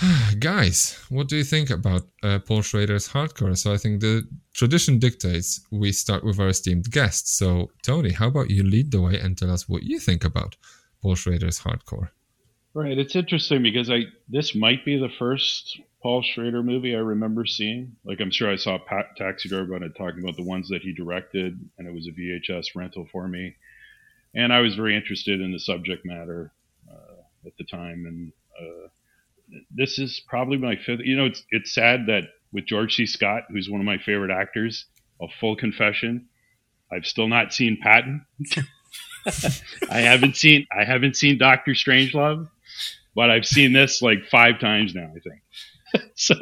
Guys, 0.38 0.98
what 1.08 1.28
do 1.28 1.36
you 1.36 1.44
think 1.44 1.70
about 1.70 2.02
uh, 2.22 2.38
Paul 2.40 2.62
Schrader's 2.62 3.08
hardcore? 3.08 3.56
So 3.56 3.72
I 3.72 3.76
think 3.76 4.00
the 4.00 4.26
tradition 4.54 4.98
dictates 4.98 5.60
we 5.70 5.92
start 5.92 6.24
with 6.24 6.40
our 6.40 6.48
esteemed 6.48 6.90
guest. 6.90 7.36
So 7.36 7.70
Tony, 7.82 8.12
how 8.12 8.28
about 8.28 8.50
you 8.50 8.62
lead 8.62 8.90
the 8.90 9.00
way 9.00 9.18
and 9.18 9.36
tell 9.36 9.50
us 9.50 9.68
what 9.68 9.82
you 9.82 9.98
think 9.98 10.24
about 10.24 10.56
Paul 11.02 11.14
Schrader's 11.14 11.60
hardcore? 11.60 12.08
Right. 12.74 12.96
It's 12.96 13.14
interesting 13.14 13.62
because 13.62 13.90
I 13.90 14.04
this 14.28 14.54
might 14.54 14.84
be 14.84 14.98
the 14.98 15.10
first 15.18 15.78
Paul 16.02 16.22
Schrader 16.22 16.62
movie 16.62 16.96
I 16.96 17.00
remember 17.00 17.44
seeing. 17.44 17.96
Like 18.04 18.20
I'm 18.20 18.30
sure 18.30 18.50
I 18.50 18.56
saw 18.56 18.78
Pat 18.78 19.14
Taxi 19.16 19.48
Driver 19.50 19.74
and 19.74 19.94
talking 19.94 20.22
about 20.22 20.36
the 20.36 20.42
ones 20.42 20.68
that 20.70 20.80
he 20.80 20.94
directed, 20.94 21.58
and 21.76 21.86
it 21.86 21.92
was 21.92 22.08
a 22.08 22.12
VHS 22.12 22.74
rental 22.74 23.06
for 23.12 23.28
me. 23.28 23.56
And 24.34 24.52
I 24.52 24.60
was 24.60 24.74
very 24.74 24.96
interested 24.96 25.40
in 25.42 25.52
the 25.52 25.60
subject 25.60 26.06
matter 26.06 26.50
uh, 26.90 27.46
at 27.46 27.56
the 27.58 27.64
time. 27.64 28.06
And 28.06 28.32
uh, 28.58 28.88
this 29.70 29.98
is 29.98 30.20
probably 30.28 30.58
my 30.58 30.76
fifth. 30.76 31.00
You 31.04 31.16
know, 31.16 31.26
it's 31.26 31.44
it's 31.50 31.74
sad 31.74 32.06
that 32.06 32.24
with 32.52 32.66
George 32.66 32.94
C. 32.96 33.06
Scott, 33.06 33.44
who's 33.50 33.68
one 33.70 33.80
of 33.80 33.86
my 33.86 33.98
favorite 33.98 34.30
actors, 34.30 34.86
a 35.20 35.26
full 35.40 35.56
confession, 35.56 36.26
I've 36.92 37.06
still 37.06 37.28
not 37.28 37.52
seen 37.52 37.78
Patton. 37.82 38.24
I 39.90 40.00
haven't 40.00 40.36
seen 40.36 40.66
I 40.76 40.84
haven't 40.84 41.16
seen 41.16 41.38
Doctor 41.38 41.72
Strangelove, 41.72 42.48
but 43.14 43.30
I've 43.30 43.46
seen 43.46 43.72
this 43.72 44.02
like 44.02 44.26
five 44.30 44.58
times 44.60 44.94
now. 44.94 45.10
I 45.14 45.20
think. 45.20 45.42
so, 46.14 46.34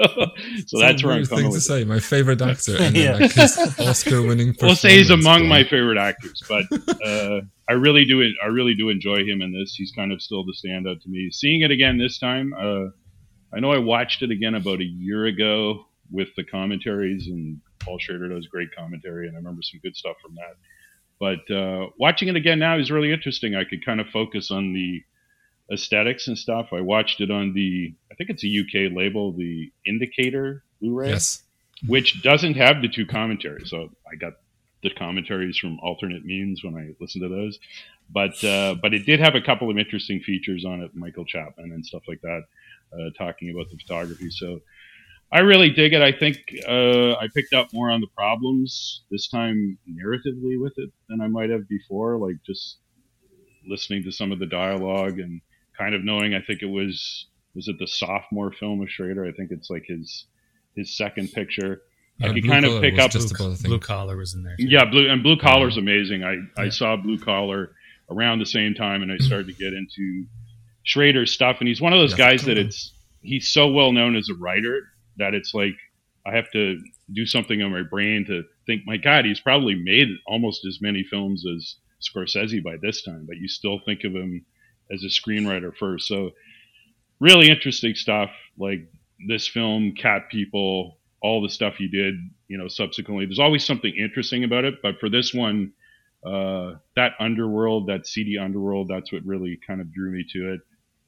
so 0.67 0.79
that's 0.79 1.03
where 1.03 1.15
I'm 1.15 1.27
coming 1.27 1.45
thing 1.47 1.53
to 1.53 1.61
say. 1.61 1.85
My 1.85 1.99
favorite 1.99 2.41
actor, 2.41 2.77
and 2.79 2.97
Yeah. 2.97 3.15
like 3.17 3.33
his 3.33 3.59
Oscar-winning. 3.81 4.55
We'll 4.63 4.77
say 4.77 4.97
he's 4.97 5.11
among 5.11 5.41
bro. 5.41 5.49
my 5.49 5.65
favorite 5.65 5.99
actors, 5.99 6.41
but 6.49 6.65
uh, 7.05 7.41
I 7.69 7.73
really 7.73 8.05
do. 8.05 8.23
I 8.43 8.47
really 8.47 8.75
do 8.75 8.89
enjoy 8.91 9.25
him 9.25 9.43
in 9.43 9.53
this. 9.53 9.75
He's 9.75 9.91
kind 9.91 10.13
of 10.13 10.23
still 10.23 10.45
the 10.45 10.53
standout 10.53 11.03
to 11.03 11.09
me. 11.09 11.31
Seeing 11.33 11.63
it 11.63 11.73
again 11.73 11.99
this 11.99 12.19
time, 12.19 12.53
uh, 12.55 12.91
I 13.53 13.61
know 13.61 13.73
I 13.73 13.79
watched 13.79 14.23
it 14.23 14.31
again 14.31 14.55
about 14.55 14.81
a 14.81 14.85
year 14.85 15.27
ago 15.27 15.87
with 16.11 16.29
the 16.37 16.45
commentaries, 16.45 17.27
and 17.29 17.61
Paul 17.81 17.99
Schrader 17.99 18.29
does 18.29 18.47
great 18.47 18.75
commentary, 18.77 19.27
and 19.27 19.37
I 19.37 19.39
remember 19.39 19.63
some 19.63 19.81
good 19.83 19.97
stuff 19.97 20.17
from 20.23 20.35
that. 20.37 20.57
But 21.19 21.55
uh, 21.55 21.89
watching 21.99 22.29
it 22.29 22.37
again 22.37 22.59
now 22.59 22.79
is 22.79 22.91
really 22.91 23.13
interesting. 23.13 23.55
I 23.55 23.65
could 23.65 23.85
kind 23.85 24.01
of 24.01 24.07
focus 24.09 24.51
on 24.51 24.73
the 24.73 25.03
aesthetics 25.73 26.27
and 26.29 26.37
stuff. 26.39 26.69
I 26.73 26.81
watched 26.81 27.21
it 27.21 27.31
on 27.31 27.53
the, 27.53 27.95
I 28.11 28.15
think 28.15 28.31
it's 28.31 28.45
a 28.45 28.49
UK 28.49 28.93
label, 28.93 29.33
the 29.33 29.71
Indicator 29.87 30.65
Blu-ray 30.81 31.11
Yes. 31.11 31.43
which 31.87 32.23
doesn't 32.23 32.55
have 32.55 32.83
the 32.83 32.89
two 32.89 33.07
commentaries. 33.07 33.71
So 33.71 33.91
I 34.11 34.17
got 34.17 34.35
the 34.83 34.91
commentaries 34.91 35.59
from 35.59 35.79
alternate 35.81 36.25
means 36.25 36.65
when 36.65 36.75
I 36.75 36.95
listened 37.01 37.23
to 37.23 37.29
those, 37.29 37.59
but 38.11 38.43
uh, 38.43 38.75
but 38.81 38.95
it 38.95 39.05
did 39.05 39.21
have 39.21 39.35
a 39.35 39.41
couple 39.43 39.71
of 39.71 39.77
interesting 39.79 40.21
features 40.21 40.65
on 40.65 40.81
it, 40.81 40.97
Michael 40.97 41.27
Chapman 41.27 41.71
and 41.73 41.85
stuff 41.85 42.03
like 42.09 42.23
that, 42.23 42.45
uh, 42.93 43.11
talking 43.19 43.51
about 43.51 43.71
the 43.71 43.77
photography. 43.79 44.31
So 44.31 44.61
I 45.33 45.41
really 45.41 45.71
dig 45.71 45.93
it. 45.93 46.03
I 46.03 46.13
think 46.13 46.39
uh, 46.67 47.13
I 47.13 47.29
picked 47.35 47.53
up 47.53 47.69
more 47.73 47.91
on 47.91 48.01
the 48.01 48.09
problems 48.17 49.03
this 49.11 49.29
time 49.29 49.79
narratively 49.89 50.61
with 50.61 50.73
it 50.77 50.91
than 51.09 51.21
I 51.21 51.29
might 51.29 51.51
have 51.51 51.69
before, 51.69 52.19
like 52.19 52.37
just 52.45 52.79
listening 53.69 54.03
to 54.05 54.13
some 54.13 54.33
of 54.33 54.39
the 54.39 54.47
dialogue 54.47 55.19
and 55.19 55.41
kind 55.79 55.95
of 55.95 56.05
knowing. 56.05 56.35
I 56.35 56.41
think 56.41 56.63
it 56.63 56.67
was 56.71 57.27
was 57.55 57.69
it 57.69 57.77
the 57.79 57.87
sophomore 57.87 58.53
film 58.53 58.81
of 58.83 58.91
Schrader. 58.91 59.25
I 59.25 59.33
think 59.33 59.51
it's 59.53 59.71
like 59.71 59.85
his 59.87 60.27
his 60.77 60.97
second 60.97 61.33
picture. 61.33 61.83
I 62.23 62.27
Yeah, 62.27 62.33
could 62.35 62.47
kind 62.47 62.65
of 62.65 62.83
pick 62.83 62.95
was 62.95 63.05
up 63.05 63.11
just 63.13 63.29
Blue, 63.35 63.47
about 63.47 63.55
a 63.55 63.57
thing. 63.63 63.71
Blue 63.71 63.79
collar 63.81 64.17
was 64.17 64.35
in 64.35 64.43
there. 64.43 64.57
too. 64.57 64.67
yeah, 64.69 64.85
blue 64.85 65.09
and 65.09 65.23
blue 65.23 65.37
collar's 65.39 65.77
amazing. 65.77 66.23
I, 66.25 66.37
I 66.61 66.69
saw 66.69 66.97
blue 66.97 67.19
collar 67.19 67.73
around 68.11 68.41
the 68.41 68.47
same 68.47 68.75
time, 68.75 69.03
and 69.03 69.13
I 69.13 69.17
started 69.25 69.47
to 69.47 69.55
get 69.55 69.73
into 69.73 70.27
Schrader's 70.85 71.33
stuff. 71.33 71.57
And 71.61 71.69
he's 71.69 71.81
one 71.81 71.93
of 71.93 71.99
those 71.99 72.15
guys 72.15 72.45
that 72.45 72.59
it's 72.59 72.93
he's 73.23 73.49
so 73.49 73.71
well 73.71 73.93
known 73.93 74.17
as 74.17 74.29
a 74.29 74.35
writer 74.35 74.83
that 75.17 75.35
it's 75.35 75.55
like 75.55 75.77
I 76.27 76.35
have 76.37 76.51
to 76.53 76.81
do 77.13 77.27
something 77.27 77.61
in 77.61 77.73
my 77.73 77.83
brain 77.83 78.25
to 78.27 78.45
think. 78.67 78.83
My 78.87 78.97
God, 78.97 79.25
he's 79.25 79.41
probably 79.41 79.75
made 79.75 80.09
almost 80.27 80.65
as 80.67 80.79
many 80.81 81.03
films 81.03 81.45
as 81.47 81.77
Scorsese 82.03 82.63
by 82.63 82.77
this 82.81 83.03
time, 83.03 83.25
but 83.27 83.37
you 83.37 83.49
still 83.49 83.81
think 83.85 84.05
of 84.05 84.13
him 84.13 84.45
as 84.93 85.03
a 85.05 85.07
screenwriter 85.07 85.75
first. 85.77 86.07
So 86.07 86.31
really 87.21 87.51
interesting 87.51 87.95
stuff. 87.95 88.31
Like 88.59 88.89
this 89.27 89.47
film, 89.47 89.95
Cat 89.97 90.29
People, 90.31 90.99
all 91.23 91.43
the 91.43 91.49
stuff 91.49 91.75
he 91.77 91.89
did, 91.89 92.15
you 92.49 92.59
know, 92.59 92.69
subsequently. 92.69 93.27
There's 93.27 93.39
always 93.39 93.65
something 93.65 93.95
interesting 93.95 94.45
about 94.45 94.65
it, 94.65 94.77
but 94.83 94.99
for 94.99 95.09
this 95.09 95.35
one, 95.35 95.73
uh, 96.25 96.75
that 96.97 97.13
underworld, 97.19 97.89
that 97.89 98.07
seedy 98.07 98.39
underworld, 98.39 98.89
that's 98.89 99.13
what 99.13 99.25
really 99.25 99.59
kind 99.67 99.81
of 99.81 99.93
drew 99.93 100.11
me 100.11 100.25
to 100.33 100.55
it. 100.55 100.61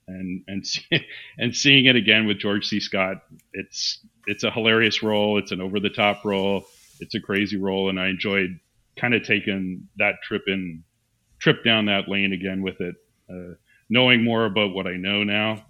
And 0.09 0.43
and 0.49 0.67
see- 0.67 1.07
and 1.39 1.55
seeing 1.55 1.87
it 1.87 1.97
again 1.97 2.27
with 2.27 2.39
George 2.39 2.67
C. 2.67 2.81
Scott, 2.81 3.23
it's 3.53 4.05
it's 4.27 4.45
a 4.45 4.51
hilarious 4.51 5.03
role. 5.03 5.39
It's 5.39 5.53
an 5.53 5.61
over 5.61 5.81
the 5.81 5.91
top 5.91 6.25
role. 6.25 6.65
It's 7.01 7.15
a 7.15 7.21
crazy 7.21 7.57
role, 7.57 7.89
and 7.89 7.99
I 7.99 8.09
enjoyed 8.09 8.59
kind 8.97 9.15
of 9.15 9.23
taking 9.25 9.89
that 9.97 10.17
trip 10.23 10.43
in 10.47 10.85
trip 11.41 11.65
down 11.65 11.87
that 11.87 12.09
lane 12.09 12.33
again 12.33 12.63
with 12.63 12.81
it, 12.81 12.95
uh, 13.31 13.55
knowing 13.91 14.23
more 14.23 14.45
about 14.47 14.75
what 14.75 14.87
I 14.87 14.97
know 14.97 15.25
now. 15.25 15.65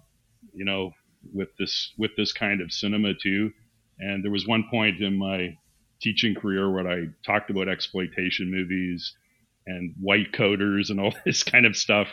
You 0.53 0.65
know, 0.65 0.93
with 1.33 1.49
this 1.57 1.93
with 1.97 2.11
this 2.17 2.33
kind 2.33 2.61
of 2.61 2.71
cinema 2.71 3.13
too. 3.13 3.51
And 3.99 4.23
there 4.23 4.31
was 4.31 4.47
one 4.47 4.65
point 4.69 5.01
in 5.01 5.17
my 5.17 5.57
teaching 6.01 6.35
career 6.35 6.69
where 6.69 6.87
I 6.87 7.07
talked 7.25 7.49
about 7.49 7.69
exploitation 7.69 8.51
movies 8.51 9.15
and 9.65 9.93
white 9.99 10.33
coaters 10.33 10.89
and 10.89 10.99
all 10.99 11.13
this 11.25 11.43
kind 11.43 11.65
of 11.65 11.77
stuff 11.77 12.07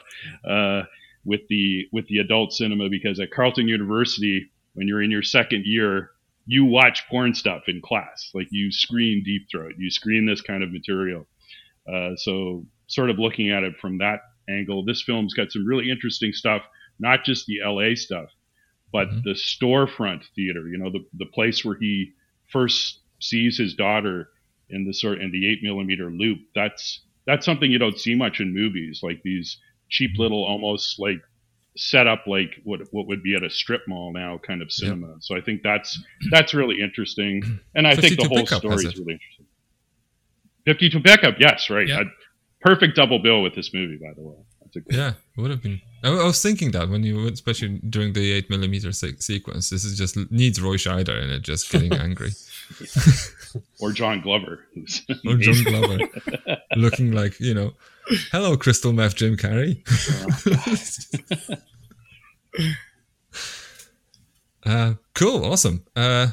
uh, 0.49 0.83
with 1.25 1.41
the 1.49 1.87
with 1.93 2.07
the 2.09 2.19
adult 2.19 2.53
cinema 2.53 2.89
because 2.89 3.21
at 3.21 3.31
Carleton 3.31 3.69
University, 3.69 4.51
when 4.75 4.89
you're 4.89 5.03
in 5.03 5.11
your 5.11 5.23
second 5.23 5.65
year, 5.67 6.11
you 6.47 6.65
watch 6.65 7.07
porn 7.09 7.35
stuff 7.35 7.63
in 7.69 7.81
class. 7.83 8.31
Like 8.35 8.49
you 8.51 8.73
screen 8.73 9.23
Deep 9.25 9.47
Throat, 9.51 9.75
you 9.79 9.91
screen 9.91 10.27
this 10.27 10.41
kind 10.41 10.63
of 10.63 10.73
material. 10.73 11.27
Uh, 11.91 12.17
so 12.17 12.65
sort 12.87 13.11
of 13.11 13.19
looking 13.19 13.51
at 13.51 13.63
it 13.63 13.77
from 13.81 13.99
that 13.99 14.21
angle, 14.49 14.85
this 14.85 15.03
film's 15.03 15.35
got 15.35 15.51
some 15.53 15.67
really 15.67 15.91
interesting 15.91 16.33
stuff. 16.33 16.63
Not 16.99 17.25
just 17.25 17.47
the 17.47 17.61
LA 17.65 17.95
stuff, 17.95 18.31
but 18.93 19.09
Mhm. 19.09 19.23
the 19.25 19.31
storefront 19.35 20.25
theater. 20.35 20.69
You 20.69 20.79
know, 20.79 20.91
the 20.91 21.05
the 21.15 21.27
place 21.27 21.65
where 21.65 21.77
he 21.79 22.13
first 22.49 23.01
sees 23.21 23.59
his 23.59 23.75
daughter 23.75 24.31
in 24.71 24.85
the 24.87 24.93
sort 24.95 25.21
in 25.21 25.31
the 25.31 25.47
eight 25.51 25.63
millimeter 25.63 26.11
loop. 26.11 26.41
That's 26.55 27.05
that's 27.27 27.45
something 27.45 27.71
you 27.71 27.79
don't 27.79 27.99
see 27.99 28.15
much 28.15 28.41
in 28.41 28.53
movies, 28.55 29.01
like 29.03 29.23
these 29.23 29.59
cheap 29.91 30.13
little, 30.19 30.45
almost 30.45 30.99
like 30.99 31.21
set 31.77 32.07
up 32.07 32.27
like 32.27 32.51
what 32.65 32.81
what 32.91 33.07
would 33.07 33.23
be 33.23 33.35
at 33.35 33.43
a 33.43 33.51
strip 33.51 33.83
mall 33.87 34.13
now 34.13 34.39
kind 34.39 34.63
of 34.63 34.73
cinema. 34.73 35.17
So 35.21 35.37
I 35.37 35.41
think 35.41 35.63
that's 35.63 36.03
that's 36.31 36.55
really 36.55 36.81
interesting, 36.81 37.43
and 37.75 37.87
I 37.87 37.95
think 37.95 38.19
the 38.19 38.29
whole 38.29 38.47
story 38.47 38.85
is 38.87 38.97
really 38.99 39.15
interesting. 39.15 39.47
Fifty 40.65 40.91
two 40.91 41.01
pickup, 41.01 41.37
yes, 41.39 41.71
right. 41.71 41.89
A 41.89 42.05
perfect 42.61 42.97
double 42.97 43.19
bill 43.19 43.43
with 43.43 43.55
this 43.55 43.73
movie, 43.73 43.97
by 43.97 44.13
the 44.15 44.23
way. 44.23 44.37
That's 44.61 44.77
a 44.77 44.81
good 44.81 44.97
Yeah, 44.97 45.13
it 45.37 45.41
would 45.41 45.51
have 45.51 45.63
been. 45.63 45.81
I, 46.05 46.09
I 46.09 46.25
was 46.25 46.41
thinking 46.43 46.71
that 46.73 46.89
when 46.89 47.03
you, 47.03 47.27
especially 47.29 47.79
during 47.89 48.13
the 48.13 48.33
eight 48.33 48.51
millimeter 48.51 48.93
se- 48.93 49.19
sequence, 49.19 49.71
this 49.71 49.85
is 49.85 49.97
just 49.97 50.17
needs 50.31 50.61
Roy 50.61 50.77
Scheider 50.77 51.23
in 51.23 51.31
it, 51.31 51.43
just 51.43 51.71
getting 51.71 51.93
angry, 52.07 52.31
or 53.81 53.93
John 53.93 54.21
Glover, 54.21 54.67
who's 54.75 55.03
or 55.27 55.37
John 55.37 55.63
Glover, 55.65 56.09
looking 56.77 57.13
like 57.13 57.41
you 57.41 57.55
know, 57.55 57.73
hello, 58.33 58.57
crystal 58.57 58.93
meth, 58.93 59.17
Jim 59.17 59.37
Carrey. 59.37 59.81
uh, 64.67 64.95
cool, 65.15 65.45
awesome. 65.45 65.85
Uh, 65.95 66.29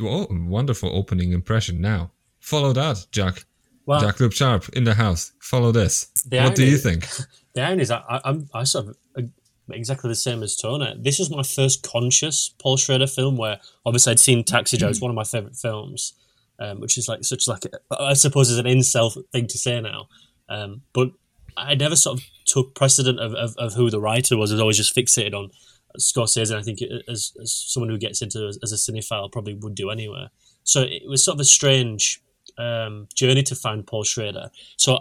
oh, 0.00 0.26
wonderful 0.30 0.94
opening 0.94 1.32
impression. 1.32 1.80
Now 1.80 2.12
follow 2.40 2.72
that, 2.72 3.06
Jack. 3.12 3.44
Well, 3.86 4.00
Jak-Luke 4.00 4.32
Sharp 4.32 4.68
in 4.70 4.84
the 4.84 4.94
house. 4.94 5.32
Follow 5.40 5.72
this. 5.72 6.10
What 6.30 6.54
do 6.54 6.64
you 6.64 6.78
think? 6.78 7.08
The 7.54 7.60
irony 7.60 7.82
is, 7.82 7.90
I, 7.90 8.18
I'm 8.24 8.48
I 8.54 8.64
sort 8.64 8.86
of 8.86 8.96
uh, 9.14 9.22
exactly 9.70 10.08
the 10.08 10.14
same 10.14 10.42
as 10.42 10.56
Tony. 10.56 10.96
This 10.98 11.18
was 11.18 11.30
my 11.30 11.42
first 11.42 11.82
conscious 11.82 12.54
Paul 12.58 12.78
Schrader 12.78 13.06
film, 13.06 13.36
where 13.36 13.60
obviously 13.84 14.12
I'd 14.12 14.20
seen 14.20 14.42
Taxi 14.42 14.78
Driver. 14.78 14.90
It's 14.90 15.02
one 15.02 15.10
of 15.10 15.14
my 15.14 15.24
favorite 15.24 15.56
films, 15.56 16.14
um, 16.58 16.80
which 16.80 16.96
is 16.96 17.08
like 17.08 17.24
such 17.24 17.46
like 17.48 17.66
a, 17.66 18.02
I 18.02 18.14
suppose 18.14 18.48
is 18.48 18.56
an 18.56 18.64
incel 18.64 19.22
thing 19.32 19.48
to 19.48 19.58
say 19.58 19.82
now. 19.82 20.08
Um, 20.48 20.80
but 20.94 21.10
I 21.56 21.74
never 21.74 21.96
sort 21.96 22.18
of 22.18 22.26
took 22.46 22.74
precedent 22.74 23.20
of, 23.20 23.34
of, 23.34 23.54
of 23.56 23.74
who 23.74 23.90
the 23.90 24.00
writer 24.00 24.36
was. 24.36 24.50
I 24.50 24.54
was 24.54 24.60
always 24.60 24.76
just 24.76 24.94
fixated 24.96 25.34
on 25.34 25.50
Scorsese, 25.98 26.50
and 26.50 26.60
I 26.60 26.62
think 26.62 26.80
as, 27.08 27.32
as 27.40 27.52
someone 27.52 27.90
who 27.90 27.98
gets 27.98 28.22
into 28.22 28.46
as, 28.46 28.58
as 28.62 28.72
a 28.72 28.76
cinephile 28.76 29.30
probably 29.30 29.54
would 29.54 29.74
do 29.74 29.90
anyway. 29.90 30.28
So 30.64 30.82
it 30.82 31.02
was 31.06 31.24
sort 31.24 31.36
of 31.36 31.40
a 31.40 31.44
strange 31.44 32.22
um, 32.58 33.08
journey 33.14 33.42
to 33.44 33.54
find 33.54 33.86
Paul 33.86 34.04
Schrader. 34.04 34.50
So 34.76 34.98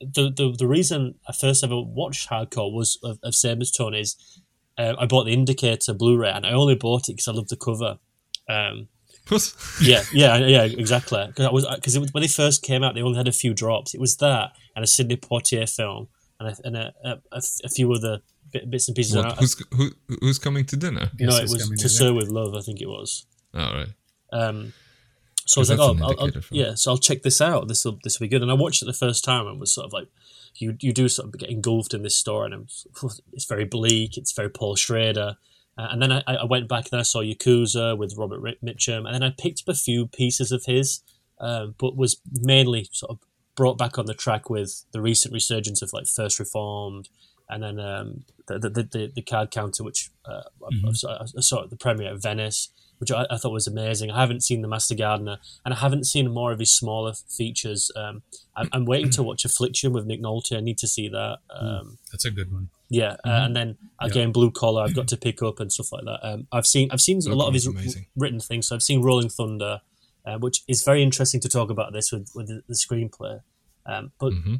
the, 0.00 0.30
the 0.30 0.54
the 0.58 0.66
reason 0.66 1.14
I 1.28 1.32
first 1.32 1.64
ever 1.64 1.80
watched 1.80 2.28
Hardcore 2.28 2.72
was 2.72 2.98
of, 3.02 3.18
of 3.22 3.34
as 3.34 3.70
Tony's. 3.70 4.40
Uh, 4.76 4.94
I 4.98 5.06
bought 5.06 5.24
the 5.24 5.32
Indicator 5.32 5.94
Blu-ray, 5.94 6.30
and 6.30 6.44
I 6.44 6.50
only 6.50 6.74
bought 6.74 7.08
it 7.08 7.12
because 7.12 7.28
I 7.28 7.32
loved 7.32 7.50
the 7.50 7.56
cover. 7.56 7.98
Um? 8.48 8.88
yeah, 9.82 10.02
yeah, 10.12 10.36
yeah, 10.38 10.64
exactly. 10.64 11.24
Because 11.26 11.50
was 11.50 11.66
because 11.74 11.98
when 11.98 12.22
they 12.22 12.28
first 12.28 12.62
came 12.62 12.82
out, 12.82 12.94
they 12.94 13.02
only 13.02 13.16
had 13.16 13.28
a 13.28 13.32
few 13.32 13.54
drops. 13.54 13.94
It 13.94 14.00
was 14.00 14.16
that 14.18 14.52
and 14.76 14.84
a 14.84 14.86
Sidney 14.86 15.16
Poitier 15.16 15.68
film, 15.68 16.08
and 16.38 16.48
a, 16.50 16.56
and 16.64 16.76
a, 16.76 16.94
a, 17.04 17.10
a, 17.32 17.42
a 17.64 17.68
few 17.68 17.92
other 17.92 18.20
bits 18.68 18.88
and 18.88 18.96
pieces. 18.96 19.16
What, 19.16 19.26
And 19.26 19.38
who's 19.38 19.62
who, 19.72 19.90
who's 20.20 20.38
coming 20.38 20.64
to 20.66 20.76
dinner? 20.76 21.10
no, 21.18 21.32
Yes, 21.32 21.38
it 21.38 21.42
was 21.50 21.68
To 21.68 21.76
to 21.76 21.88
Sir 21.88 22.12
with 22.12 22.28
Love, 22.28 22.54
I 22.54 22.60
think 22.60 22.80
it 22.80 22.88
was. 22.88 23.26
All 23.54 23.72
right. 23.72 23.88
Um, 24.32 24.72
so 25.46 25.60
I 25.60 25.62
was 25.62 25.70
like, 25.70 25.78
oh, 25.78 25.96
I'll, 26.02 26.20
I'll, 26.20 26.30
yeah. 26.50 26.74
So 26.74 26.90
I'll 26.90 26.98
check 26.98 27.22
this 27.22 27.40
out. 27.40 27.68
This 27.68 27.84
will 27.84 27.98
this 28.02 28.18
will 28.18 28.24
be 28.24 28.28
good. 28.28 28.42
And 28.42 28.50
I 28.50 28.54
watched 28.54 28.82
it 28.82 28.86
the 28.86 28.92
first 28.92 29.24
time 29.24 29.46
and 29.46 29.60
was 29.60 29.74
sort 29.74 29.86
of 29.86 29.92
like, 29.92 30.08
you 30.56 30.76
you 30.80 30.92
do 30.92 31.08
sort 31.08 31.28
of 31.28 31.38
get 31.38 31.50
engulfed 31.50 31.94
in 31.94 32.02
this 32.02 32.16
story, 32.16 32.46
and 32.46 32.54
I'm, 32.54 32.66
it's 33.32 33.44
very 33.44 33.64
bleak. 33.64 34.16
It's 34.16 34.32
very 34.32 34.48
Paul 34.48 34.76
Schrader. 34.76 35.36
Uh, 35.76 35.88
and 35.90 36.00
then 36.02 36.12
I, 36.12 36.22
I 36.26 36.44
went 36.44 36.68
back 36.68 36.86
and 36.92 37.00
I 37.00 37.02
saw 37.02 37.20
Yakuza 37.20 37.96
with 37.98 38.14
Robert 38.16 38.40
Mitchum, 38.62 39.06
and 39.06 39.14
then 39.14 39.22
I 39.22 39.30
picked 39.30 39.62
up 39.66 39.72
a 39.72 39.76
few 39.76 40.06
pieces 40.06 40.52
of 40.52 40.64
his, 40.66 41.00
um, 41.40 41.74
but 41.78 41.96
was 41.96 42.20
mainly 42.32 42.88
sort 42.92 43.10
of 43.10 43.18
brought 43.56 43.78
back 43.78 43.98
on 43.98 44.06
the 44.06 44.14
track 44.14 44.48
with 44.50 44.84
the 44.92 45.00
recent 45.00 45.32
resurgence 45.34 45.82
of 45.82 45.92
like 45.92 46.06
First 46.06 46.38
Reformed, 46.38 47.08
and 47.48 47.62
then 47.62 47.80
um, 47.80 48.24
the, 48.46 48.58
the, 48.58 48.70
the 48.70 49.12
the 49.16 49.22
card 49.22 49.50
counter, 49.50 49.82
which 49.82 50.10
uh, 50.26 50.42
I- 50.62 50.88
I, 50.88 50.92
saw, 50.92 51.22
I 51.22 51.40
saw 51.40 51.64
at 51.64 51.70
the 51.70 51.76
premiere 51.76 52.12
at 52.12 52.22
Venice, 52.22 52.70
which 52.98 53.10
I, 53.10 53.26
I, 53.30 53.36
thought 53.36 53.52
was 53.52 53.66
amazing. 53.66 54.10
I 54.10 54.20
haven't 54.20 54.42
seen 54.42 54.62
The 54.62 54.68
Master 54.68 54.94
Gardener, 54.94 55.38
and 55.64 55.74
I 55.74 55.76
haven't 55.78 56.04
seen 56.04 56.30
more 56.30 56.52
of 56.52 56.58
his 56.58 56.72
smaller 56.72 57.12
features. 57.14 57.90
Um, 57.96 58.22
I'm, 58.56 58.68
I'm, 58.72 58.84
waiting 58.84 59.10
to 59.10 59.22
watch 59.22 59.44
Affliction 59.44 59.92
with 59.92 60.06
Nick 60.06 60.22
Nolte. 60.22 60.56
I 60.56 60.60
need 60.60 60.78
to 60.78 60.88
see 60.88 61.08
that. 61.08 61.38
Hmm. 61.50 61.66
Um, 61.66 61.98
That's 62.12 62.24
a 62.24 62.30
good 62.30 62.52
one. 62.52 62.70
Yeah, 62.88 63.12
uh, 63.12 63.14
mm-hmm. 63.14 63.28
uh, 63.28 63.46
and 63.46 63.56
then 63.56 63.78
again, 64.00 64.28
yeah. 64.28 64.32
Blue 64.32 64.50
Collar, 64.50 64.82
I've 64.82 64.94
got 64.94 65.08
to 65.08 65.16
pick 65.16 65.42
up 65.42 65.60
and 65.60 65.72
stuff 65.72 65.92
like 65.92 66.04
that. 66.04 66.20
Um, 66.22 66.46
I've 66.52 66.66
seen 66.66 66.90
I've 66.92 67.00
seen 67.00 67.20
a 67.26 67.34
lot 67.34 67.48
of 67.48 67.54
his 67.54 67.66
amazing. 67.66 68.06
written 68.16 68.40
things. 68.40 68.68
So 68.68 68.76
I've 68.76 68.82
seen 68.82 69.02
Rolling 69.02 69.28
Thunder, 69.28 69.80
uh, 70.24 70.38
which 70.38 70.62
is 70.68 70.84
very 70.84 71.02
interesting 71.02 71.40
to 71.40 71.48
talk 71.48 71.70
about 71.70 71.92
this 71.92 72.12
with 72.12 72.30
with 72.34 72.48
the, 72.48 72.62
the 72.68 72.74
screenplay. 72.74 73.40
Um, 73.86 74.12
but 74.18 74.32
mm-hmm. 74.32 74.54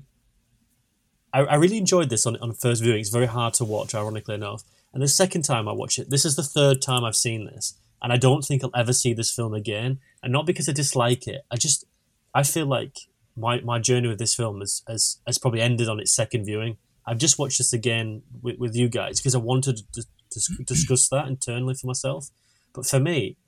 I, 1.33 1.41
I, 1.41 1.55
really 1.55 1.79
enjoyed 1.79 2.11
this 2.11 2.27
on 2.27 2.37
on 2.39 2.53
first 2.55 2.83
viewing. 2.83 3.01
It's 3.01 3.09
very 3.11 3.27
hard 3.27 3.55
to 3.55 3.65
watch, 3.65 3.95
ironically 3.95 4.35
enough. 4.35 4.65
And 4.93 5.03
the 5.03 5.09
second 5.09 5.43
time 5.43 5.69
I 5.69 5.73
watch 5.73 5.99
it, 5.99 6.09
this 6.09 6.25
is 6.25 6.37
the 6.37 6.43
third 6.43 6.81
time 6.81 7.05
I've 7.05 7.17
seen 7.17 7.47
this, 7.47 7.75
and 8.05 8.13
I 8.13 8.19
don't 8.19 8.43
think 8.43 8.63
I'll 8.63 8.71
ever 8.77 8.93
see 8.93 9.15
this 9.15 9.33
film 9.33 9.55
again. 9.55 9.99
And 10.23 10.31
not 10.31 10.45
because 10.45 10.69
I 10.69 10.73
dislike 10.73 11.27
it, 11.27 11.41
I 11.51 11.57
just 11.57 11.87
I 12.35 12.43
feel 12.43 12.67
like 12.67 12.99
my, 13.35 13.63
my 13.63 13.79
journey 13.79 14.09
with 14.09 14.19
this 14.19 14.35
film 14.35 14.61
has, 14.61 14.83
has 14.87 15.21
has 15.27 15.39
probably 15.39 15.63
ended 15.63 15.89
on 15.89 15.99
its 15.99 16.15
second 16.15 16.45
viewing. 16.45 16.77
I've 17.07 17.17
just 17.17 17.39
watched 17.39 17.59
this 17.59 17.73
again 17.73 18.23
with, 18.43 18.59
with 18.59 18.77
you 18.77 18.91
guys 18.91 19.21
because 19.21 19.35
I 19.35 19.39
wanted 19.39 19.81
to, 19.95 20.03
to 20.31 20.41
discuss 20.65 21.09
that 21.09 21.27
internally 21.27 21.75
for 21.75 21.87
myself. 21.87 22.29
But 22.75 22.85
for 22.87 23.01
me, 23.01 23.39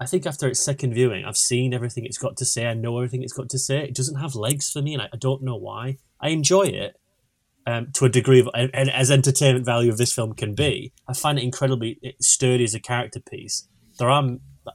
I 0.00 0.06
think 0.06 0.26
after 0.26 0.46
its 0.46 0.60
second 0.60 0.94
viewing, 0.94 1.24
I've 1.24 1.36
seen 1.36 1.74
everything 1.74 2.06
it's 2.06 2.18
got 2.18 2.36
to 2.36 2.44
say. 2.44 2.66
I 2.66 2.74
know 2.74 2.98
everything 2.98 3.24
it's 3.24 3.32
got 3.32 3.48
to 3.50 3.58
say. 3.58 3.82
It 3.82 3.96
doesn't 3.96 4.20
have 4.20 4.36
legs 4.36 4.70
for 4.70 4.80
me, 4.80 4.94
and 4.94 5.02
I, 5.02 5.08
I 5.12 5.16
don't 5.16 5.42
know 5.42 5.56
why. 5.56 5.98
I 6.20 6.28
enjoy 6.28 6.66
it, 6.66 6.96
um, 7.68 7.88
to 7.94 8.06
a 8.06 8.08
degree 8.08 8.40
of 8.40 8.48
and, 8.54 8.90
as 8.90 9.10
entertainment 9.10 9.66
value 9.66 9.90
of 9.90 9.98
this 9.98 10.12
film 10.12 10.32
can 10.34 10.54
be. 10.54 10.92
I 11.06 11.12
find 11.12 11.38
it 11.38 11.44
incredibly 11.44 12.14
sturdy 12.20 12.64
as 12.64 12.74
a 12.74 12.80
character 12.80 13.20
piece. 13.20 13.68
There 13.98 14.08
are, 14.08 14.24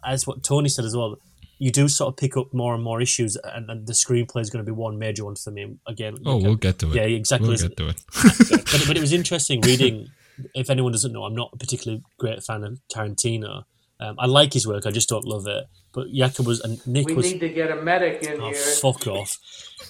as 0.05 0.27
what 0.27 0.43
Tony 0.43 0.69
said 0.69 0.85
as 0.85 0.95
well, 0.95 1.17
you 1.59 1.71
do 1.71 1.87
sort 1.87 2.11
of 2.11 2.17
pick 2.17 2.35
up 2.35 2.53
more 2.53 2.73
and 2.75 2.83
more 2.83 3.01
issues, 3.01 3.37
and, 3.37 3.69
and 3.69 3.87
the 3.87 3.93
screenplay 3.93 4.41
is 4.41 4.49
going 4.49 4.65
to 4.65 4.69
be 4.69 4.75
one 4.75 4.99
major 4.99 5.25
one 5.25 5.35
for 5.35 5.51
me. 5.51 5.77
Again, 5.87 6.17
oh, 6.25 6.37
we'll 6.37 6.55
get 6.55 6.79
to 6.79 6.89
it. 6.89 6.95
Yeah, 6.95 7.03
exactly. 7.03 7.49
We'll 7.49 7.57
get 7.57 7.77
to 7.77 7.89
it. 7.89 8.01
but, 8.49 8.83
but 8.87 8.97
it 8.97 9.01
was 9.01 9.13
interesting 9.13 9.61
reading. 9.61 10.09
If 10.55 10.69
anyone 10.69 10.91
doesn't 10.91 11.13
know, 11.13 11.23
I'm 11.23 11.35
not 11.35 11.51
a 11.53 11.57
particularly 11.57 12.03
great 12.17 12.43
fan 12.43 12.63
of 12.63 12.79
Tarantino. 12.93 13.63
Um, 13.99 14.15
I 14.19 14.25
like 14.25 14.53
his 14.53 14.67
work, 14.67 14.85
I 14.85 14.91
just 14.91 15.09
don't 15.09 15.25
love 15.25 15.47
it. 15.47 15.65
But 15.93 16.07
Jakub 16.07 16.47
was 16.47 16.59
and 16.59 16.85
Nick 16.87 17.07
we 17.07 17.13
was. 17.13 17.25
We 17.25 17.33
need 17.33 17.39
to 17.39 17.49
get 17.49 17.69
a 17.69 17.81
medic 17.81 18.23
in 18.23 18.41
oh, 18.41 18.49
here. 18.49 18.55
Fuck 18.55 19.05
off. 19.05 19.37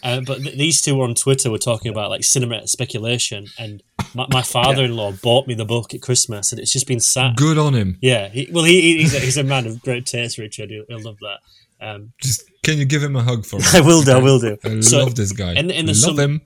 Uh, 0.04 0.20
but 0.20 0.42
th- 0.42 0.58
these 0.58 0.82
two 0.82 1.02
on 1.02 1.16
Twitter 1.16 1.50
were 1.50 1.58
talking 1.58 1.90
about 1.90 2.10
like 2.10 2.26
cinema 2.26 2.68
speculation, 2.68 3.48
and 3.58 3.82
my, 4.14 4.28
my 4.30 4.42
father-in-law 4.42 5.12
yeah. 5.12 5.18
bought 5.24 5.48
me 5.48 5.54
the 5.54 5.66
book 5.66 5.94
at 5.94 6.02
Christmas, 6.02 6.52
and 6.52 6.60
it's 6.60 6.74
just 6.74 6.88
been 6.88 7.00
sat. 7.00 7.38
Good 7.38 7.58
on 7.58 7.74
him. 7.74 8.00
Yeah, 8.02 8.28
he, 8.28 8.50
well, 8.52 8.66
he, 8.66 8.98
he's, 8.98 9.16
a, 9.16 9.20
he's 9.20 9.38
a 9.38 9.44
man 9.44 9.66
of 9.66 9.82
great 9.82 10.06
taste, 10.06 10.38
Richard. 10.38 10.72
He'll, 10.72 10.84
he'll 10.90 11.02
love 11.02 11.18
that. 11.22 11.40
Um, 11.80 12.14
just 12.22 12.44
can 12.64 12.78
you 12.78 12.86
give 12.86 13.04
him 13.04 13.16
a 13.16 13.24
hug 13.24 13.46
for 13.46 13.58
me? 13.60 13.66
I 13.74 13.82
will 13.82 14.02
do. 14.02 14.12
I 14.12 14.20
will 14.20 14.40
do. 14.40 14.58
I 14.64 14.82
so, 14.82 15.00
love 15.00 15.16
this 15.16 15.32
guy. 15.32 15.54
In, 15.54 15.72
in 15.72 15.86
the 15.86 15.94
love 15.94 15.98
summer, 15.98 16.24
him. 16.24 16.42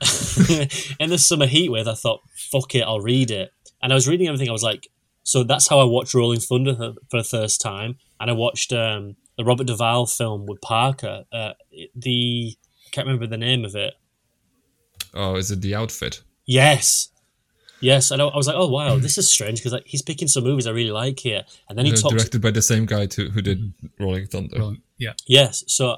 in 1.00 1.10
the 1.10 1.18
summer 1.18 1.48
heat 1.48 1.70
wave, 1.70 1.88
I 1.88 1.96
thought, 1.96 2.22
"Fuck 2.52 2.76
it, 2.76 2.82
I'll 2.82 3.02
read 3.02 3.32
it." 3.32 3.52
And 3.82 3.92
I 3.92 3.96
was 3.96 4.08
reading 4.08 4.28
everything. 4.28 4.50
I 4.50 4.54
was 4.54 4.64
like, 4.64 4.88
so 5.28 5.44
that's 5.44 5.68
how 5.68 5.80
I 5.80 5.84
watched 5.84 6.14
Rolling 6.14 6.40
Thunder 6.40 6.74
for, 6.74 6.94
for 7.10 7.18
the 7.18 7.24
first 7.26 7.60
time, 7.60 7.98
and 8.18 8.32
I 8.32 8.34
watched 8.34 8.72
um, 8.72 9.18
the 9.38 9.44
Robert 9.44 9.68
Duvall 9.68 10.06
film 10.06 10.46
with 10.46 10.62
Parker. 10.62 11.26
Uh, 11.34 11.52
the 11.94 12.56
I 12.56 12.90
can't 12.92 13.06
remember 13.06 13.28
the 13.28 13.38
name 13.38 13.66
of 13.66 13.76
it. 13.76 13.96
Oh, 15.14 15.36
is 15.36 15.52
it 15.52 15.60
the 15.60 15.76
outfit? 15.76 16.24
Yes, 16.46 17.10
yes. 17.82 18.10
And 18.10 18.22
I, 18.22 18.28
I 18.28 18.38
was 18.38 18.48
like, 18.48 18.56
oh 18.58 18.70
wow, 18.70 18.96
this 19.00 19.18
is 19.18 19.30
strange 19.30 19.60
because 19.60 19.74
like, 19.74 19.86
he's 19.86 20.02
picking 20.02 20.30
some 20.30 20.46
movies 20.46 20.66
I 20.66 20.72
really 20.72 20.92
like 20.92 21.20
here, 21.20 21.44
and 21.68 21.78
then 21.78 21.86
he 21.86 21.92
uh, 21.92 21.96
talks 21.98 22.16
directed 22.16 22.42
by 22.42 22.52
the 22.52 22.62
same 22.62 22.86
guy 22.86 23.06
to, 23.08 23.30
who 23.30 23.42
did 23.42 23.74
Rolling 24.00 24.28
Thunder. 24.28 24.58
Rolling, 24.58 24.82
yeah. 24.98 25.12
Yes. 25.28 25.66
So 25.68 25.98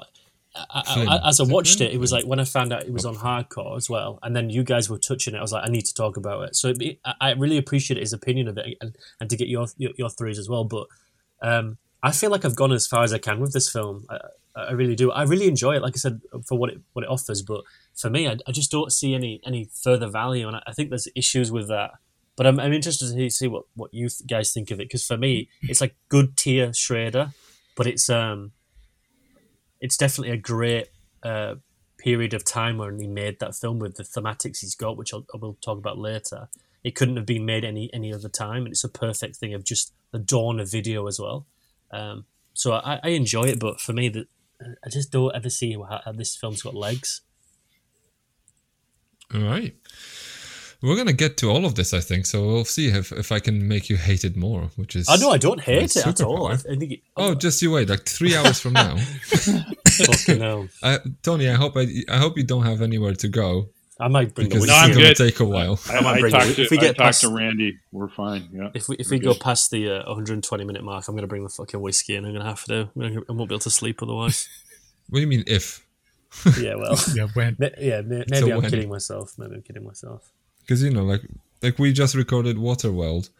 I, 0.54 1.06
I, 1.08 1.28
as 1.28 1.40
I 1.40 1.44
watched 1.44 1.80
it, 1.80 1.92
it 1.92 1.98
was 1.98 2.10
like 2.10 2.24
when 2.24 2.40
I 2.40 2.44
found 2.44 2.72
out 2.72 2.82
it 2.82 2.92
was 2.92 3.04
on 3.04 3.14
hardcore 3.14 3.76
as 3.76 3.88
well, 3.88 4.18
and 4.22 4.34
then 4.34 4.50
you 4.50 4.64
guys 4.64 4.90
were 4.90 4.98
touching 4.98 5.34
it. 5.34 5.38
I 5.38 5.42
was 5.42 5.52
like, 5.52 5.64
I 5.66 5.70
need 5.70 5.84
to 5.86 5.94
talk 5.94 6.16
about 6.16 6.42
it. 6.42 6.56
So 6.56 6.72
it, 6.76 6.98
I 7.20 7.32
really 7.32 7.56
appreciate 7.56 8.00
his 8.00 8.12
opinion 8.12 8.48
of 8.48 8.58
it, 8.58 8.76
and, 8.80 8.96
and 9.20 9.30
to 9.30 9.36
get 9.36 9.48
your, 9.48 9.66
your, 9.76 9.92
your 9.96 10.10
threes 10.10 10.38
as 10.38 10.48
well. 10.48 10.64
But 10.64 10.86
um, 11.40 11.78
I 12.02 12.10
feel 12.10 12.30
like 12.30 12.44
I've 12.44 12.56
gone 12.56 12.72
as 12.72 12.86
far 12.86 13.04
as 13.04 13.12
I 13.12 13.18
can 13.18 13.38
with 13.38 13.52
this 13.52 13.70
film. 13.70 14.06
I, 14.10 14.18
I 14.56 14.72
really 14.72 14.96
do. 14.96 15.12
I 15.12 15.22
really 15.22 15.46
enjoy 15.46 15.76
it, 15.76 15.82
like 15.82 15.94
I 15.94 15.98
said, 15.98 16.20
for 16.46 16.58
what 16.58 16.70
it 16.70 16.80
what 16.94 17.04
it 17.04 17.10
offers. 17.10 17.42
But 17.42 17.62
for 17.94 18.10
me, 18.10 18.26
I, 18.28 18.36
I 18.46 18.52
just 18.52 18.70
don't 18.70 18.92
see 18.92 19.14
any 19.14 19.40
any 19.44 19.68
further 19.72 20.08
value, 20.08 20.48
and 20.48 20.56
I, 20.56 20.62
I 20.66 20.72
think 20.72 20.90
there's 20.90 21.08
issues 21.14 21.52
with 21.52 21.68
that. 21.68 21.92
But 22.36 22.46
I'm, 22.46 22.58
I'm 22.58 22.72
interested 22.72 23.14
to 23.14 23.30
see 23.30 23.46
what 23.46 23.64
what 23.74 23.94
you 23.94 24.08
guys 24.26 24.52
think 24.52 24.72
of 24.72 24.80
it 24.80 24.88
because 24.88 25.06
for 25.06 25.16
me, 25.16 25.48
it's 25.62 25.80
like 25.80 25.94
good 26.08 26.36
tier 26.36 26.72
Schrader, 26.72 27.30
but 27.76 27.86
it's 27.86 28.10
um 28.10 28.52
it's 29.80 29.96
definitely 29.96 30.32
a 30.32 30.36
great 30.36 30.88
uh, 31.22 31.56
period 31.98 32.34
of 32.34 32.44
time 32.44 32.78
when 32.78 32.98
he 32.98 33.06
made 33.06 33.38
that 33.40 33.54
film 33.54 33.78
with 33.78 33.96
the 33.96 34.02
thematics 34.02 34.60
he's 34.60 34.74
got, 34.74 34.96
which 34.96 35.12
I'll, 35.12 35.26
I 35.34 35.38
will 35.38 35.58
talk 35.60 35.78
about 35.78 35.98
later. 35.98 36.48
It 36.82 36.94
couldn't 36.94 37.16
have 37.16 37.26
been 37.26 37.44
made 37.44 37.64
any 37.64 37.90
any 37.92 38.12
other 38.12 38.28
time, 38.28 38.64
and 38.64 38.68
it's 38.68 38.84
a 38.84 38.88
perfect 38.88 39.36
thing 39.36 39.52
of 39.54 39.64
just 39.64 39.92
the 40.12 40.18
dawn 40.18 40.60
of 40.60 40.70
video 40.70 41.06
as 41.06 41.20
well. 41.20 41.46
Um, 41.90 42.24
so 42.54 42.72
I, 42.72 43.00
I 43.02 43.08
enjoy 43.10 43.44
it, 43.44 43.60
but 43.60 43.80
for 43.80 43.92
me, 43.92 44.08
that 44.08 44.28
I 44.84 44.88
just 44.90 45.10
don't 45.10 45.34
ever 45.34 45.50
see 45.50 45.74
how, 45.74 46.00
how 46.04 46.12
this 46.12 46.36
film's 46.36 46.62
got 46.62 46.74
legs. 46.74 47.22
All 49.34 49.42
right. 49.42 49.74
We're 50.82 50.96
gonna 50.96 51.12
get 51.12 51.36
to 51.38 51.50
all 51.50 51.66
of 51.66 51.74
this, 51.74 51.92
I 51.92 52.00
think. 52.00 52.24
So 52.24 52.46
we'll 52.46 52.64
see 52.64 52.88
if, 52.88 53.12
if 53.12 53.32
I 53.32 53.38
can 53.38 53.68
make 53.68 53.90
you 53.90 53.96
hate 53.98 54.24
it 54.24 54.34
more, 54.34 54.70
which 54.76 54.96
is. 54.96 55.08
I 55.10 55.16
know 55.16 55.30
I 55.30 55.36
don't 55.36 55.60
hate 55.60 55.94
it 55.94 56.06
at 56.06 56.22
all. 56.22 56.46
I, 56.46 56.52
I 56.52 56.56
think 56.56 56.92
it, 56.92 57.00
oh, 57.16 57.34
just 57.34 57.60
you 57.60 57.70
wait, 57.72 57.90
like 57.90 58.06
three 58.06 58.34
hours 58.34 58.60
from 58.60 58.72
now. 58.72 58.96
Fucking 59.26 60.40
hell. 60.40 60.68
Tony, 61.22 61.50
I 61.50 61.54
hope 61.54 61.76
I, 61.76 61.86
I 62.08 62.16
hope 62.16 62.38
you 62.38 62.44
don't 62.44 62.64
have 62.64 62.80
anywhere 62.80 63.14
to 63.14 63.28
go. 63.28 63.68
I 64.00 64.08
might 64.08 64.34
bring 64.34 64.48
because 64.48 64.66
no, 64.66 64.74
I'm 64.74 64.92
good. 64.92 65.14
take 65.16 65.40
a 65.40 65.44
while. 65.44 65.78
I, 65.90 65.98
I 65.98 66.00
might 66.00 66.30
talk 66.30 66.44
to, 66.44 66.62
if 66.62 66.70
we 66.70 66.78
get 66.78 66.96
past, 66.96 67.20
to 67.20 67.28
Randy, 67.28 67.78
we're 67.92 68.08
fine. 68.08 68.48
Yeah. 68.50 68.70
If 68.72 68.88
we 68.88 68.96
if 68.96 69.10
we 69.10 69.18
go 69.18 69.34
past 69.34 69.70
the 69.70 70.00
uh, 70.00 70.06
120 70.06 70.64
minute 70.64 70.82
mark, 70.82 71.06
I'm 71.06 71.14
going 71.14 71.24
to 71.24 71.28
bring 71.28 71.42
the 71.42 71.50
fucking 71.50 71.78
whiskey, 71.78 72.16
and 72.16 72.24
I'm 72.24 72.32
going 72.32 72.42
to 72.42 72.48
have 72.48 72.64
to. 72.64 72.88
I 72.98 73.32
won't 73.32 73.50
be 73.50 73.54
able 73.54 73.58
to 73.58 73.70
sleep 73.70 74.02
otherwise. 74.02 74.48
what 75.10 75.18
do 75.18 75.20
you 75.20 75.26
mean 75.26 75.44
if? 75.46 75.86
yeah, 76.58 76.76
well, 76.76 76.96
yeah, 77.14 77.26
when? 77.34 77.58
Yeah, 77.78 78.00
maybe 78.00 78.24
so 78.34 78.50
I'm 78.50 78.62
when? 78.62 78.70
kidding 78.70 78.88
myself. 78.88 79.34
Maybe 79.36 79.56
I'm 79.56 79.62
kidding 79.62 79.84
myself 79.84 80.32
because 80.70 80.84
you 80.84 80.90
know 80.90 81.02
like 81.02 81.22
like 81.62 81.80
we 81.80 81.92
just 81.92 82.14
recorded 82.14 82.56
Waterworld, 82.56 83.30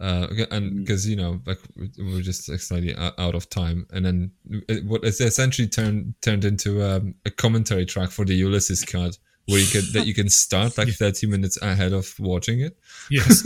uh, 0.00 0.26
and 0.50 0.78
because 0.78 1.04
mm. 1.04 1.10
you 1.10 1.16
know 1.16 1.40
like 1.46 1.58
we 1.98 2.18
are 2.18 2.22
just 2.22 2.44
slightly 2.60 2.96
out 2.96 3.34
of 3.34 3.50
time, 3.50 3.86
and 3.92 4.06
then 4.06 4.32
it, 4.68 4.86
what 4.86 5.04
it's 5.04 5.20
essentially 5.20 5.68
turned 5.68 6.14
turned 6.22 6.46
into 6.46 6.82
um, 6.82 7.14
a 7.26 7.30
commentary 7.30 7.84
track 7.84 8.10
for 8.10 8.24
the 8.24 8.34
Ulysses 8.34 8.84
cut. 8.84 9.18
Where 9.46 9.60
you 9.60 9.66
can 9.66 9.82
that 9.94 10.06
you 10.06 10.12
can 10.12 10.28
start 10.28 10.76
like 10.76 10.88
yeah. 11.00 11.08
30 11.10 11.26
minutes 11.26 11.60
ahead 11.62 11.94
of 11.94 12.14
watching 12.18 12.60
it. 12.60 12.76
Yes. 13.10 13.44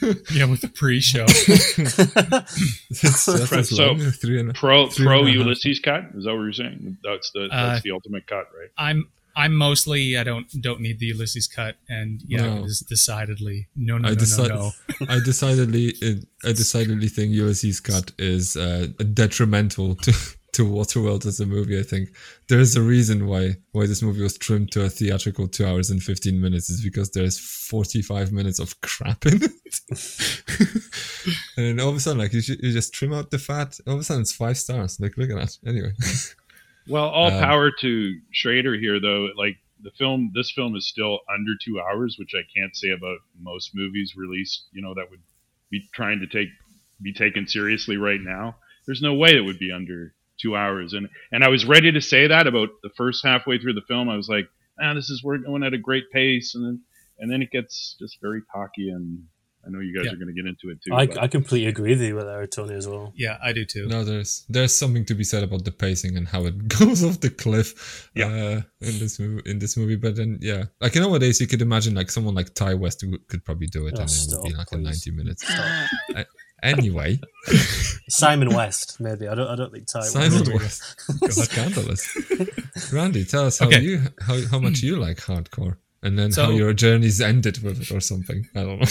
yeah, 0.32 0.44
with 0.44 0.60
the 0.60 0.70
pre-show. 0.72 1.26
so, 2.92 3.96
pro 4.54 4.86
pro 4.86 5.26
Ulysses 5.26 5.80
cut 5.80 6.04
is 6.14 6.24
that 6.24 6.32
what 6.32 6.42
you're 6.42 6.52
saying? 6.52 6.98
That's 7.02 7.32
the 7.32 7.48
that's 7.50 7.78
uh, 7.78 7.80
the 7.82 7.90
ultimate 7.90 8.28
cut, 8.28 8.46
right? 8.56 8.70
I'm 8.78 9.08
I'm 9.34 9.54
mostly 9.54 10.16
I 10.16 10.24
don't 10.24 10.46
don't 10.60 10.80
need 10.80 10.98
the 10.98 11.06
Ulysses 11.06 11.46
cut, 11.46 11.76
and 11.88 12.22
yeah, 12.26 12.46
no. 12.46 12.62
it 12.62 12.66
is 12.66 12.80
decidedly 12.80 13.68
no 13.76 13.98
no 13.98 14.08
I 14.08 14.12
no 14.12 14.16
deci- 14.16 14.48
no 14.48 14.72
no. 15.00 15.06
I 15.14 15.20
decidedly 15.24 15.94
I 16.44 16.52
decidedly 16.52 17.08
think 17.08 17.32
Ulysses 17.32 17.80
cut 17.80 18.12
is 18.18 18.56
uh, 18.56 18.88
detrimental 19.14 19.96
to 19.96 20.12
to 20.52 20.66
Waterworld 20.66 21.24
as 21.24 21.40
a 21.40 21.46
movie. 21.46 21.78
I 21.78 21.82
think 21.82 22.10
there 22.48 22.60
is 22.60 22.76
a 22.76 22.82
reason 22.82 23.26
why 23.26 23.56
why 23.72 23.86
this 23.86 24.02
movie 24.02 24.22
was 24.22 24.36
trimmed 24.36 24.70
to 24.72 24.84
a 24.84 24.90
theatrical 24.90 25.48
two 25.48 25.66
hours 25.66 25.90
and 25.90 26.02
fifteen 26.02 26.40
minutes 26.40 26.68
is 26.68 26.82
because 26.82 27.10
there's 27.10 27.38
forty 27.38 28.02
five 28.02 28.32
minutes 28.32 28.58
of 28.58 28.78
crap 28.82 29.24
in 29.24 29.42
it, 29.42 29.80
and 31.56 31.66
then 31.66 31.80
all 31.80 31.88
of 31.88 31.96
a 31.96 32.00
sudden 32.00 32.18
like 32.18 32.34
you, 32.34 32.42
you 32.60 32.72
just 32.72 32.92
trim 32.92 33.14
out 33.14 33.30
the 33.30 33.38
fat. 33.38 33.78
All 33.86 33.94
of 33.94 34.00
a 34.00 34.04
sudden 34.04 34.22
it's 34.22 34.32
five 34.32 34.58
stars. 34.58 35.00
Like 35.00 35.16
look 35.16 35.30
at 35.30 35.36
that. 35.36 35.58
Anyway. 35.66 35.92
Well, 36.88 37.08
all 37.08 37.30
um, 37.30 37.40
power 37.40 37.70
to 37.80 38.20
Schrader 38.32 38.74
here, 38.74 39.00
though. 39.00 39.28
Like 39.36 39.56
the 39.82 39.90
film, 39.92 40.32
this 40.34 40.50
film 40.50 40.76
is 40.76 40.88
still 40.88 41.20
under 41.32 41.52
two 41.62 41.80
hours, 41.80 42.16
which 42.18 42.32
I 42.34 42.42
can't 42.56 42.74
say 42.76 42.90
about 42.90 43.18
most 43.38 43.70
movies 43.74 44.14
released. 44.16 44.66
You 44.72 44.82
know, 44.82 44.94
that 44.94 45.10
would 45.10 45.20
be 45.70 45.88
trying 45.92 46.20
to 46.20 46.26
take 46.26 46.48
be 47.00 47.12
taken 47.12 47.46
seriously 47.46 47.96
right 47.96 48.20
now. 48.20 48.56
There's 48.86 49.02
no 49.02 49.14
way 49.14 49.36
it 49.36 49.44
would 49.44 49.58
be 49.58 49.72
under 49.72 50.14
two 50.40 50.56
hours. 50.56 50.92
And 50.92 51.08
and 51.30 51.44
I 51.44 51.48
was 51.48 51.64
ready 51.64 51.92
to 51.92 52.00
say 52.00 52.26
that 52.26 52.46
about 52.46 52.70
the 52.82 52.90
first 52.96 53.24
halfway 53.24 53.58
through 53.58 53.74
the 53.74 53.82
film. 53.88 54.08
I 54.08 54.16
was 54.16 54.28
like, 54.28 54.48
ah, 54.80 54.94
this 54.94 55.10
is 55.10 55.22
we're 55.22 55.38
going 55.38 55.62
at 55.62 55.74
a 55.74 55.78
great 55.78 56.10
pace, 56.10 56.54
and 56.54 56.64
then 56.64 56.80
and 57.18 57.30
then 57.30 57.42
it 57.42 57.50
gets 57.50 57.96
just 57.98 58.20
very 58.20 58.42
talky 58.52 58.90
and 58.90 59.24
I 59.64 59.70
know 59.70 59.78
you 59.80 59.94
guys 59.96 60.06
yeah. 60.06 60.12
are 60.12 60.16
going 60.16 60.26
to 60.26 60.32
get 60.32 60.46
into 60.46 60.70
it 60.70 60.78
too. 60.82 60.92
I, 60.92 61.24
I 61.24 61.28
completely 61.28 61.68
agree 61.68 61.90
with 61.90 62.02
you 62.02 62.16
with 62.16 62.24
that, 62.26 62.50
Tony, 62.50 62.74
as 62.74 62.88
well. 62.88 63.12
Yeah, 63.16 63.38
I 63.42 63.52
do 63.52 63.64
too. 63.64 63.86
No, 63.86 64.02
there's 64.04 64.44
there's 64.48 64.74
something 64.76 65.04
to 65.06 65.14
be 65.14 65.24
said 65.24 65.44
about 65.44 65.64
the 65.64 65.70
pacing 65.70 66.16
and 66.16 66.26
how 66.26 66.46
it 66.46 66.68
goes 66.78 67.04
off 67.04 67.20
the 67.20 67.30
cliff. 67.30 68.10
Yeah. 68.14 68.26
Uh, 68.26 68.62
in 68.80 68.98
this 68.98 69.20
movie, 69.20 69.42
in 69.50 69.58
this 69.60 69.76
movie, 69.76 69.96
but 69.96 70.16
then 70.16 70.38
yeah, 70.40 70.64
like 70.80 70.94
nowadays 70.96 71.40
you 71.40 71.46
could 71.46 71.62
imagine 71.62 71.94
like 71.94 72.10
someone 72.10 72.34
like 72.34 72.54
Ti 72.54 72.74
West 72.74 73.04
could 73.28 73.44
probably 73.44 73.68
do 73.68 73.86
it, 73.86 73.94
oh, 73.96 74.02
and 74.02 74.10
it 74.10 74.26
would 74.30 74.48
be 74.48 74.54
like 74.54 74.68
please. 74.68 74.76
in 74.78 74.82
ninety 74.82 75.10
minutes. 75.12 75.44
Anyway, 76.62 77.18
Simon 78.08 78.54
West, 78.54 79.00
maybe. 79.00 79.26
I 79.26 79.34
don't. 79.34 79.48
I 79.48 79.56
don't 79.56 79.72
think 79.72 79.88
Ti. 79.88 80.02
Simon 80.02 80.44
West. 80.54 80.94
West, 81.20 81.50
scandalous. 81.50 82.92
Randy, 82.92 83.24
tell 83.24 83.46
us 83.46 83.58
how 83.58 83.66
Okay. 83.66 83.80
you 83.80 84.02
how, 84.20 84.40
how 84.46 84.58
much 84.60 84.80
you 84.80 84.94
like 84.96 85.16
hardcore, 85.16 85.78
and 86.04 86.16
then 86.16 86.30
So- 86.30 86.44
how 86.44 86.50
your 86.50 86.72
journeys 86.72 87.20
ended 87.20 87.64
with 87.64 87.80
it, 87.82 87.90
or 87.90 87.98
something. 87.98 88.46
I 88.54 88.60
don't 88.60 88.78
know. 88.78 88.86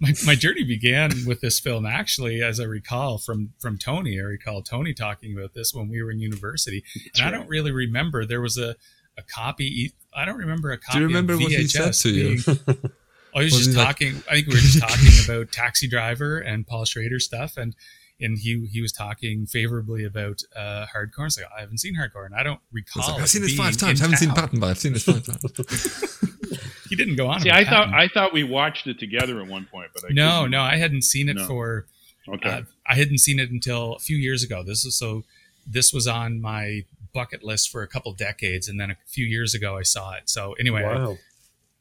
My, 0.00 0.12
my 0.24 0.34
journey 0.34 0.64
began 0.64 1.10
with 1.26 1.40
this 1.40 1.60
film 1.60 1.84
actually 1.86 2.42
as 2.42 2.58
i 2.60 2.64
recall 2.64 3.18
from 3.18 3.52
from 3.58 3.76
tony 3.78 4.18
i 4.18 4.22
recall 4.22 4.62
tony 4.62 4.92
talking 4.94 5.36
about 5.36 5.52
this 5.54 5.74
when 5.74 5.88
we 5.88 6.02
were 6.02 6.10
in 6.10 6.18
university 6.20 6.82
and 7.16 7.26
i 7.26 7.30
don't 7.30 7.48
really 7.48 7.70
remember 7.72 8.24
there 8.24 8.40
was 8.40 8.56
a 8.58 8.74
a 9.18 9.22
copy 9.22 9.92
i 10.14 10.24
don't 10.24 10.38
remember 10.38 10.70
a 10.72 10.78
copy 10.78 10.98
Do 10.98 11.02
you 11.02 11.06
remember 11.08 11.36
what 11.36 11.52
he 11.52 11.66
said 11.66 11.92
to 11.92 12.08
you? 12.10 12.42
being- 12.42 12.58
I 13.32 13.44
was, 13.44 13.52
Was 13.52 13.58
just 13.58 13.70
he 13.70 13.76
like- 13.76 13.86
talking. 13.86 14.22
I 14.28 14.34
think 14.34 14.48
we 14.48 14.54
were 14.54 14.58
just 14.60 14.80
talking 14.80 15.24
about 15.24 15.52
Taxi 15.52 15.86
Driver 15.86 16.38
and 16.40 16.66
Paul 16.66 16.84
Schrader 16.84 17.20
stuff, 17.20 17.56
and 17.56 17.76
and 18.20 18.38
he 18.38 18.66
he 18.72 18.80
was 18.80 18.92
talking 18.92 19.46
favorably 19.46 20.04
about 20.04 20.42
uh, 20.56 20.86
hardcore. 20.94 21.26
It's 21.26 21.38
like 21.38 21.46
I 21.56 21.60
haven't 21.60 21.78
seen 21.78 21.94
hardcore, 21.96 22.26
and 22.26 22.34
I 22.34 22.42
don't 22.42 22.60
recall. 22.72 23.02
It's 23.02 23.08
like, 23.12 23.20
I've 23.22 23.28
seen 23.28 23.42
this 23.42 23.54
five 23.56 23.76
times. 23.76 24.00
I 24.00 24.04
haven't 24.04 24.18
seen 24.18 24.28
town. 24.28 24.36
Patton, 24.36 24.60
but 24.60 24.68
I've 24.70 24.78
seen 24.78 24.92
this 24.92 25.04
five 25.04 25.24
times. 25.24 26.16
He 26.90 26.96
didn't 26.96 27.14
go 27.14 27.28
on. 27.28 27.40
See, 27.40 27.48
about 27.48 27.60
I 27.60 27.64
thought 27.64 27.84
Patton. 27.90 27.94
I 27.94 28.08
thought 28.08 28.32
we 28.32 28.42
watched 28.42 28.88
it 28.88 28.98
together 28.98 29.40
at 29.40 29.46
one 29.46 29.64
point, 29.70 29.90
but 29.94 30.04
I 30.04 30.08
no, 30.12 30.38
couldn't- 30.38 30.50
no, 30.50 30.60
I 30.62 30.76
hadn't 30.76 31.02
seen 31.02 31.28
it 31.28 31.36
No. 31.36 31.46
for. 31.46 31.86
Okay, 32.28 32.48
Uh, 32.48 32.62
I 32.86 32.96
hadn't 32.96 33.18
seen 33.18 33.38
it 33.38 33.50
until 33.50 33.94
a 33.94 33.98
few 34.00 34.16
years 34.16 34.42
ago. 34.42 34.62
This 34.64 34.84
is 34.84 34.96
so. 34.96 35.22
This 35.66 35.92
was 35.92 36.08
on 36.08 36.40
my 36.40 36.84
bucket 37.12 37.44
list 37.44 37.70
for 37.70 37.82
a 37.82 37.86
couple 37.88 38.12
decades, 38.12 38.66
and 38.68 38.80
then 38.80 38.90
a 38.90 38.96
few 39.06 39.24
years 39.24 39.54
ago 39.54 39.76
I 39.78 39.82
saw 39.82 40.14
it. 40.14 40.28
So 40.28 40.54
anyway, 40.54 40.82
I- 40.84 41.16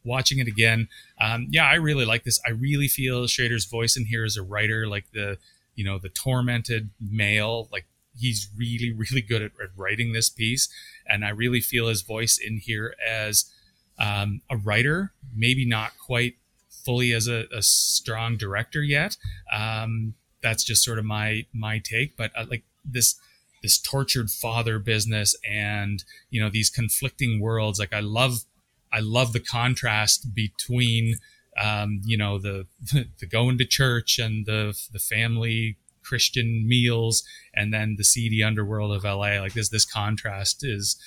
watching 0.03 0.37
it 0.39 0.47
again, 0.47 0.87
um, 1.19 1.47
yeah, 1.49 1.65
I 1.65 1.75
really 1.75 2.05
like 2.05 2.23
this. 2.23 2.39
I 2.45 2.51
really 2.51 2.87
feel 2.87 3.25
Schrader's 3.27 3.65
voice 3.65 3.97
in 3.97 4.05
here 4.05 4.23
as 4.23 4.37
a 4.37 4.43
writer, 4.43 4.87
like 4.87 5.05
the 5.11 5.37
you 5.79 5.85
know 5.85 5.97
the 5.97 6.09
tormented 6.09 6.89
male, 6.99 7.69
like 7.71 7.85
he's 8.19 8.49
really 8.57 8.91
really 8.91 9.21
good 9.21 9.41
at, 9.41 9.51
at 9.63 9.69
writing 9.77 10.11
this 10.11 10.29
piece, 10.29 10.67
and 11.07 11.23
I 11.23 11.29
really 11.29 11.61
feel 11.61 11.87
his 11.87 12.01
voice 12.01 12.37
in 12.37 12.57
here 12.57 12.93
as 13.07 13.45
um, 13.97 14.41
a 14.49 14.57
writer, 14.57 15.13
maybe 15.33 15.65
not 15.65 15.93
quite 15.97 16.35
fully 16.69 17.13
as 17.13 17.29
a, 17.29 17.45
a 17.55 17.61
strong 17.61 18.35
director 18.35 18.83
yet. 18.83 19.15
Um, 19.53 20.15
that's 20.43 20.65
just 20.65 20.83
sort 20.83 20.99
of 20.99 21.05
my 21.05 21.45
my 21.53 21.79
take, 21.79 22.17
but 22.17 22.31
uh, 22.35 22.45
like 22.49 22.63
this 22.83 23.15
this 23.63 23.77
tortured 23.77 24.29
father 24.29 24.79
business 24.79 25.33
and 25.49 26.03
you 26.29 26.41
know 26.41 26.49
these 26.49 26.69
conflicting 26.69 27.41
worlds 27.41 27.77
like 27.77 27.93
i 27.93 27.99
love 27.99 28.45
i 28.93 29.01
love 29.01 29.33
the 29.33 29.39
contrast 29.39 30.33
between 30.33 31.15
um, 31.61 32.01
you 32.03 32.17
know 32.17 32.37
the 32.37 32.67
the 33.19 33.25
going 33.25 33.57
to 33.57 33.65
church 33.65 34.19
and 34.19 34.45
the 34.45 34.77
the 34.91 34.99
family 34.99 35.77
christian 36.01 36.67
meals 36.67 37.23
and 37.53 37.73
then 37.73 37.95
the 37.97 38.03
seedy 38.03 38.41
underworld 38.41 38.95
of 38.95 39.03
la 39.03 39.27
like 39.41 39.53
this 39.53 39.69
this 39.69 39.85
contrast 39.85 40.63
is 40.63 40.97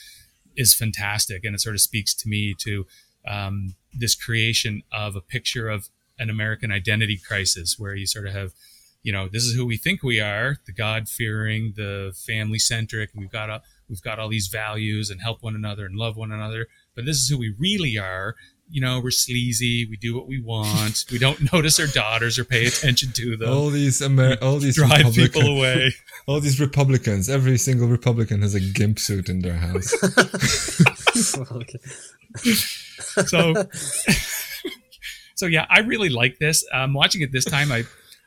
is 0.57 0.75
fantastic. 0.75 1.45
And 1.45 1.55
it 1.55 1.61
sort 1.61 1.75
of 1.75 1.81
speaks 1.81 2.15
to 2.15 2.29
me 2.29 2.55
to 2.61 2.87
um, 3.27 3.75
this 3.93 4.15
creation 4.15 4.83
of 4.93 5.17
a 5.17 5.21
picture 5.21 5.69
of 5.69 5.89
an 6.19 6.29
american 6.29 6.71
identity 6.71 7.19
crisis 7.19 7.79
where 7.79 7.95
you 7.95 8.07
sort 8.07 8.27
of 8.27 8.35
have 8.35 8.53
you 9.03 9.11
know 9.11 9.29
this 9.29 9.45
is 9.45 9.55
who 9.55 9.65
we 9.65 9.77
think 9.77 10.03
we 10.03 10.21
are 10.21 10.57
the 10.67 10.73
god 10.73 11.09
fearing 11.09 11.73
the 11.77 12.13
family 12.27 12.59
centric 12.59 13.11
we've 13.15 13.31
got 13.31 13.49
a, 13.49 13.63
we've 13.93 14.03
got 14.03 14.19
all 14.19 14.31
these 14.31 14.47
values 14.47 15.11
and 15.11 15.21
help 15.21 15.43
one 15.43 15.55
another 15.55 15.85
and 15.85 15.97
love 15.97 16.17
one 16.17 16.33
another. 16.33 16.67
But 16.97 17.05
this 17.05 17.19
is 17.19 17.29
who 17.29 17.37
we 17.37 17.55
really 17.59 17.99
are 17.99 18.37
you 18.73 18.81
know 18.81 18.99
we're 19.01 19.11
sleazy 19.11 19.87
we 19.91 19.97
do 19.97 20.17
what 20.17 20.27
we 20.27 20.41
want 20.41 21.05
we 21.13 21.19
don't 21.19 21.41
notice 21.53 21.79
our 21.79 21.87
daughters 21.89 22.39
or 22.39 22.45
pay 22.45 22.65
attention 22.67 23.13
to 23.13 23.37
them 23.37 23.49
all 23.53 23.69
these 23.69 24.01
Amer- 24.01 24.39
all 24.41 24.59
these 24.59 24.77
drive 24.77 24.91
Republican- 25.05 25.33
people 25.33 25.57
away 25.57 25.93
all 26.27 26.41
these 26.41 26.61
Republicans. 26.61 27.29
Every 27.29 27.59
single 27.59 27.89
Republican 27.89 28.43
has 28.43 28.55
a 28.55 28.61
gimp 28.61 28.99
suit 29.01 29.29
in 29.29 29.41
their 29.43 29.55
house. 29.55 29.93
okay. 31.53 31.79
so 33.27 33.55
so 35.35 35.47
yeah 35.47 35.67
i 35.69 35.81
really 35.81 36.09
like 36.09 36.39
this 36.39 36.65
um 36.73 36.95
watching 36.95 37.21
it 37.21 37.31
this 37.33 37.45
time 37.45 37.71
i 37.71 37.85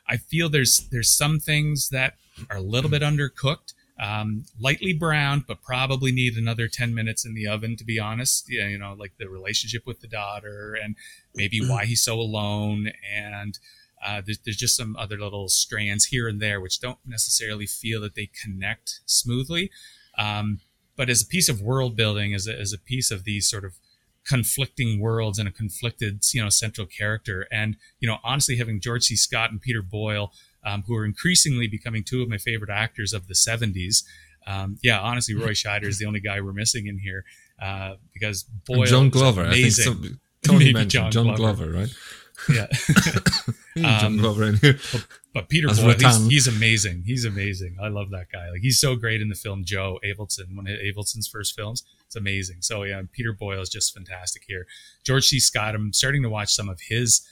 i 0.07 0.17
feel 0.17 0.47
there's 0.49 0.87
there's 0.91 1.09
some 1.09 1.39
things 1.39 1.89
that 1.89 2.13
are 2.49 2.57
a 2.57 2.61
little 2.61 2.89
bit 2.89 3.01
undercooked 3.01 3.73
um 3.97 4.43
lightly 4.59 4.91
browned 4.91 5.43
but 5.47 5.61
probably 5.61 6.11
need 6.11 6.35
another 6.35 6.67
10 6.67 6.93
minutes 6.93 7.25
in 7.25 7.33
the 7.33 7.47
oven 7.47 7.75
to 7.75 7.83
be 7.83 7.99
honest. 7.99 8.45
Yeah 8.49 8.67
you 8.67 8.77
know 8.77 8.95
like 8.97 9.13
the 9.17 9.29
relationship 9.29 9.85
with 9.85 10.01
the 10.01 10.07
daughter 10.07 10.77
and 10.81 10.95
maybe 11.33 11.59
why 11.65 11.85
he's 11.85 12.03
so 12.03 12.19
alone 12.19 12.91
and 13.13 13.57
uh, 14.05 14.21
there's, 14.23 14.37
there's 14.39 14.57
just 14.57 14.77
some 14.77 14.95
other 14.97 15.17
little 15.17 15.47
strands 15.47 16.05
here 16.05 16.27
and 16.27 16.39
there 16.39 16.61
which 16.61 16.79
don't 16.79 16.99
necessarily 17.07 17.65
feel 17.65 18.01
that 18.01 18.13
they 18.13 18.29
connect 18.43 18.99
smoothly. 19.05 19.71
Um, 20.17 20.59
but 20.95 21.09
as 21.09 21.21
a 21.21 21.25
piece 21.25 21.49
of 21.49 21.61
world 21.61 21.95
building 21.95 22.33
as 22.33 22.47
a, 22.47 22.57
as 22.57 22.71
a 22.71 22.77
piece 22.77 23.11
of 23.11 23.23
these 23.23 23.49
sort 23.49 23.65
of 23.65 23.79
conflicting 24.25 24.99
worlds 24.99 25.37
and 25.37 25.47
a 25.47 25.51
conflicted 25.51 26.23
you 26.33 26.41
know 26.41 26.49
central 26.49 26.87
character 26.87 27.47
and 27.51 27.77
you 27.99 28.07
know 28.07 28.17
honestly 28.23 28.57
having 28.57 28.79
george 28.79 29.03
c. 29.03 29.15
Scott 29.15 29.51
and 29.51 29.61
peter 29.61 29.83
boyle 29.83 30.33
um, 30.65 30.83
who 30.87 30.95
are 30.95 31.05
increasingly 31.05 31.67
becoming 31.67 32.03
two 32.03 32.21
of 32.21 32.29
my 32.29 32.37
favorite 32.37 32.69
actors 32.71 33.13
of 33.13 33.27
the 33.27 33.33
70s 33.33 34.03
um, 34.47 34.77
yeah 34.83 34.99
honestly 34.99 35.33
roy 35.35 35.49
scheider 35.61 35.85
is 35.85 35.97
the 35.99 36.05
only 36.05 36.19
guy 36.19 36.41
we're 36.41 36.53
missing 36.53 36.87
in 36.87 36.97
here 36.99 37.23
uh, 37.61 37.93
because 38.13 38.45
And 38.67 38.85
John 38.87 39.09
Glover. 39.09 39.41
I 39.41 39.51
think 39.51 39.59
amazing. 39.59 39.83
some, 39.85 40.19
Tony 40.43 40.59
Maybe 40.59 40.73
mentioned 40.73 41.11
John 41.11 41.25
John, 41.27 41.35
Glover. 41.35 41.67
Glover. 41.67 41.79
right? 41.79 41.89
yeah 42.49 42.67
John 43.77 44.05
Um, 44.05 44.17
Glover 44.17 44.43
in 44.43 44.55
here. 44.57 44.77
But 45.33 45.49
Peter 45.49 45.69
As 45.69 45.79
Boyle, 45.79 45.95
he's, 45.97 46.27
he's 46.27 46.47
amazing. 46.47 47.03
He's 47.05 47.25
amazing. 47.25 47.77
I 47.81 47.87
love 47.89 48.09
that 48.11 48.27
guy. 48.31 48.49
Like 48.49 48.61
he's 48.61 48.79
so 48.79 48.95
great 48.95 49.21
in 49.21 49.27
the 49.29 49.35
film 49.35 49.63
Joe 49.65 49.99
Avildsen, 50.05 50.55
one 50.55 50.67
of 50.67 50.77
Avildsen's 50.79 51.27
first 51.27 51.55
films. 51.55 51.83
It's 52.05 52.15
amazing. 52.15 52.57
So 52.61 52.83
yeah, 52.83 53.01
Peter 53.11 53.33
Boyle 53.33 53.61
is 53.61 53.69
just 53.69 53.93
fantastic 53.93 54.43
here. 54.47 54.65
George 55.05 55.25
C. 55.25 55.39
Scott. 55.39 55.75
I'm 55.75 55.91
starting 55.93 56.23
to 56.23 56.29
watch 56.29 56.53
some 56.53 56.69
of 56.69 56.79
his 56.87 57.25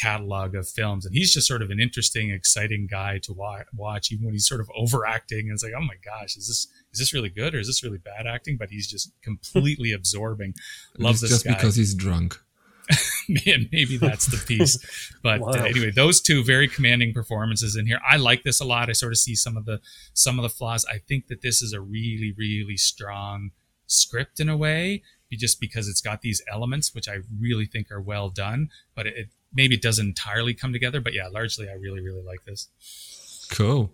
catalog 0.00 0.54
of 0.54 0.68
films, 0.68 1.04
and 1.04 1.14
he's 1.14 1.32
just 1.32 1.46
sort 1.46 1.62
of 1.62 1.70
an 1.70 1.80
interesting, 1.80 2.30
exciting 2.30 2.86
guy 2.90 3.18
to 3.24 3.32
wa- 3.32 3.64
watch. 3.74 4.10
Even 4.12 4.26
when 4.26 4.34
he's 4.34 4.46
sort 4.48 4.60
of 4.60 4.70
overacting, 4.76 5.40
and 5.46 5.52
it's 5.52 5.62
like, 5.62 5.72
oh 5.76 5.80
my 5.82 5.96
gosh, 6.04 6.36
is 6.36 6.46
this 6.48 6.68
is 6.92 6.98
this 7.00 7.12
really 7.14 7.28
good 7.28 7.54
or 7.54 7.58
is 7.60 7.66
this 7.66 7.82
really 7.82 7.98
bad 7.98 8.26
acting? 8.26 8.56
But 8.56 8.70
he's 8.70 8.88
just 8.88 9.12
completely 9.22 9.92
absorbing. 9.98 10.54
Love 10.98 11.20
this 11.20 11.30
just 11.30 11.44
guy. 11.44 11.54
because 11.54 11.76
he's 11.76 11.94
drunk. 11.94 12.38
Man, 13.46 13.68
maybe 13.70 13.98
that's 13.98 14.26
the 14.26 14.42
piece. 14.44 14.76
But 15.22 15.40
Wow. 15.40 15.48
uh, 15.50 15.62
anyway, 15.64 15.90
those 15.90 16.20
two 16.20 16.42
very 16.42 16.66
commanding 16.66 17.12
performances 17.12 17.76
in 17.76 17.86
here. 17.86 18.00
I 18.08 18.16
like 18.16 18.42
this 18.42 18.60
a 18.60 18.64
lot. 18.64 18.88
I 18.88 18.92
sort 18.94 19.12
of 19.12 19.18
see 19.18 19.36
some 19.36 19.56
of 19.56 19.64
the 19.64 19.80
some 20.14 20.38
of 20.38 20.42
the 20.42 20.48
flaws. 20.48 20.84
I 20.86 20.98
think 20.98 21.28
that 21.28 21.42
this 21.42 21.62
is 21.62 21.72
a 21.72 21.80
really 21.80 22.34
really 22.36 22.76
strong 22.76 23.50
script 23.86 24.40
in 24.40 24.48
a 24.48 24.56
way, 24.56 25.02
just 25.32 25.60
because 25.60 25.88
it's 25.88 26.00
got 26.00 26.22
these 26.22 26.42
elements 26.50 26.94
which 26.94 27.08
I 27.08 27.18
really 27.38 27.66
think 27.66 27.90
are 27.92 28.00
well 28.00 28.28
done. 28.30 28.70
But 28.96 29.06
it 29.06 29.28
maybe 29.52 29.74
it 29.74 29.82
doesn't 29.82 30.06
entirely 30.06 30.54
come 30.54 30.72
together. 30.72 31.00
But 31.00 31.14
yeah, 31.14 31.28
largely 31.28 31.68
I 31.68 31.74
really 31.74 32.00
really 32.00 32.22
like 32.22 32.44
this. 32.44 32.68
Cool. 33.50 33.92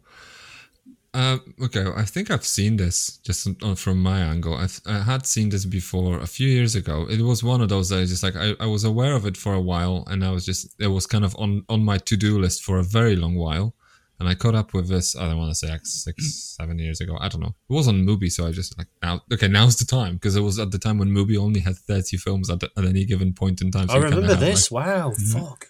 Um, 1.16 1.54
okay, 1.62 1.86
I 1.96 2.02
think 2.02 2.30
I've 2.30 2.44
seen 2.44 2.76
this 2.76 3.16
just 3.24 3.48
from 3.76 4.02
my 4.02 4.20
angle. 4.20 4.54
I, 4.54 4.66
th- 4.66 4.82
I 4.84 4.98
had 4.98 5.24
seen 5.24 5.48
this 5.48 5.64
before 5.64 6.20
a 6.20 6.26
few 6.26 6.46
years 6.46 6.74
ago. 6.74 7.06
It 7.08 7.22
was 7.22 7.42
one 7.42 7.62
of 7.62 7.70
those 7.70 7.88
that 7.88 8.00
I 8.00 8.04
just 8.04 8.22
like 8.22 8.36
I, 8.36 8.52
I 8.60 8.66
was 8.66 8.84
aware 8.84 9.14
of 9.14 9.24
it 9.24 9.34
for 9.34 9.54
a 9.54 9.60
while, 9.60 10.04
and 10.08 10.22
I 10.22 10.30
was 10.30 10.44
just 10.44 10.74
it 10.78 10.88
was 10.88 11.06
kind 11.06 11.24
of 11.24 11.34
on 11.38 11.64
on 11.70 11.82
my 11.82 11.96
to 11.96 12.18
do 12.18 12.38
list 12.38 12.62
for 12.62 12.78
a 12.78 12.82
very 12.82 13.16
long 13.16 13.34
while. 13.34 13.74
And 14.18 14.28
I 14.28 14.34
caught 14.34 14.54
up 14.54 14.72
with 14.72 14.88
this. 14.88 15.14
I 15.14 15.26
don't 15.28 15.36
want 15.36 15.50
to 15.50 15.54
say 15.54 15.68
like 15.68 15.84
six, 15.84 16.54
seven 16.58 16.78
years 16.78 17.00
ago. 17.02 17.18
I 17.20 17.28
don't 17.28 17.42
know. 17.42 17.54
It 17.68 17.72
was 17.72 17.86
on 17.86 17.96
Mubi, 18.06 18.32
so 18.32 18.46
I 18.46 18.52
just 18.52 18.76
like 18.78 18.86
now. 19.02 19.20
Okay, 19.32 19.46
now's 19.48 19.76
the 19.76 19.84
time 19.84 20.14
because 20.14 20.36
it 20.36 20.40
was 20.40 20.58
at 20.58 20.70
the 20.70 20.78
time 20.78 20.96
when 20.98 21.10
Mubi 21.10 21.36
only 21.36 21.60
had 21.60 21.76
thirty 21.76 22.16
films 22.16 22.48
at, 22.48 22.62
at 22.62 22.84
any 22.84 23.04
given 23.04 23.34
point 23.34 23.60
in 23.60 23.70
time. 23.70 23.88
So 23.88 23.94
I 23.94 23.98
remember 23.98 24.22
had, 24.22 24.30
like, 24.30 24.40
this. 24.40 24.70
Wow. 24.70 25.10
Mm-hmm. 25.10 25.38
Fuck. 25.38 25.66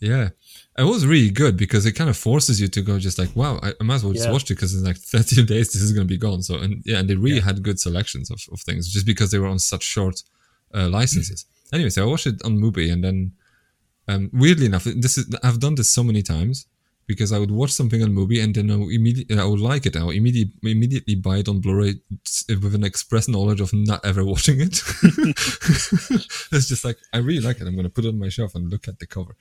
yeah. 0.00 0.30
It 0.78 0.84
was 0.84 1.04
really 1.04 1.28
good 1.28 1.58
because 1.58 1.84
it 1.84 1.92
kind 1.92 2.08
of 2.08 2.16
forces 2.16 2.58
you 2.58 2.66
to 2.68 2.80
go 2.80 2.98
just 2.98 3.18
like, 3.18 3.36
wow, 3.36 3.60
I, 3.62 3.74
I 3.78 3.84
might 3.84 3.96
as 3.96 4.04
well 4.04 4.14
just 4.14 4.24
Yeah. 4.24 4.32
watch 4.32 4.44
it 4.50 4.54
because 4.54 4.74
in 4.74 4.84
like 4.84 4.96
13 5.14 5.44
days 5.44 5.70
this 5.74 5.82
is 5.82 5.92
going 5.92 6.08
to 6.08 6.14
be 6.14 6.16
gone. 6.16 6.40
So, 6.42 6.54
and 6.56 6.82
yeah, 6.86 6.98
and 6.98 7.10
they 7.10 7.14
really 7.14 7.40
had 7.40 7.62
good 7.62 7.78
selections 7.78 8.30
of, 8.30 8.40
of 8.50 8.58
things 8.62 8.90
just 8.90 9.04
because 9.04 9.30
they 9.30 9.38
were 9.38 9.48
on 9.48 9.58
such 9.58 9.82
short 9.82 10.22
uh, 10.74 10.88
licenses. 10.88 11.44
anyway, 11.74 11.90
so 11.90 12.02
I 12.02 12.06
watched 12.06 12.26
it 12.26 12.42
on 12.42 12.56
Mubi 12.58 12.90
and 12.90 13.04
then, 13.04 13.32
um, 14.08 14.30
weirdly 14.32 14.64
enough, 14.64 14.84
this 14.84 15.18
is, 15.18 15.26
I've 15.42 15.60
done 15.60 15.74
this 15.74 15.90
so 15.94 16.02
many 16.02 16.22
times 16.22 16.66
because 17.06 17.32
I 17.32 17.38
would 17.38 17.50
watch 17.50 17.70
something 17.70 18.02
on 18.02 18.14
Mubi 18.14 18.42
and 18.42 18.54
then 18.54 18.70
I 18.70 18.76
would 18.76 18.92
immediately, 18.92 19.38
I 19.38 19.44
would 19.44 19.60
like 19.60 19.86
it. 19.86 19.96
I 19.96 20.04
would 20.04 20.16
immediately, 20.16 20.70
immediately 20.70 21.14
buy 21.14 21.38
it 21.38 21.48
on 21.48 21.60
Blu-ray 21.60 21.94
with 22.48 22.74
an 22.74 22.84
express 22.84 23.28
knowledge 23.28 23.60
of 23.60 23.72
not 23.72 24.04
ever 24.04 24.24
watching 24.32 24.60
it. 24.60 24.80
it's 26.52 26.68
just 26.68 26.84
like, 26.84 26.98
I 27.12 27.18
really 27.18 27.40
like 27.40 27.60
it. 27.60 27.66
I'm 27.66 27.74
going 27.74 27.84
to 27.84 27.90
put 27.90 28.04
it 28.04 28.08
on 28.08 28.18
my 28.18 28.28
shelf 28.28 28.54
and 28.54 28.70
look 28.70 28.88
at 28.88 28.98
the 28.98 29.06
cover. 29.06 29.36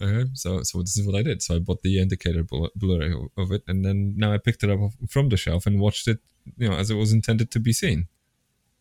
Okay, 0.00 0.28
so 0.34 0.62
so 0.62 0.80
this 0.80 0.98
is 0.98 1.06
what 1.06 1.16
I 1.16 1.22
did. 1.22 1.42
So 1.42 1.56
I 1.56 1.58
bought 1.58 1.82
the 1.82 1.98
indicator 1.98 2.42
Blu- 2.42 2.70
Blu-ray 2.76 3.14
of 3.38 3.50
it, 3.50 3.62
and 3.66 3.82
then 3.82 4.12
now 4.16 4.30
I 4.30 4.36
picked 4.36 4.62
it 4.62 4.70
up 4.70 4.78
from 5.08 5.30
the 5.30 5.38
shelf 5.38 5.64
and 5.64 5.80
watched 5.80 6.06
it, 6.06 6.18
you 6.58 6.68
know, 6.68 6.76
as 6.76 6.90
it 6.90 6.96
was 6.96 7.14
intended 7.14 7.50
to 7.52 7.60
be 7.60 7.72
seen. 7.72 8.08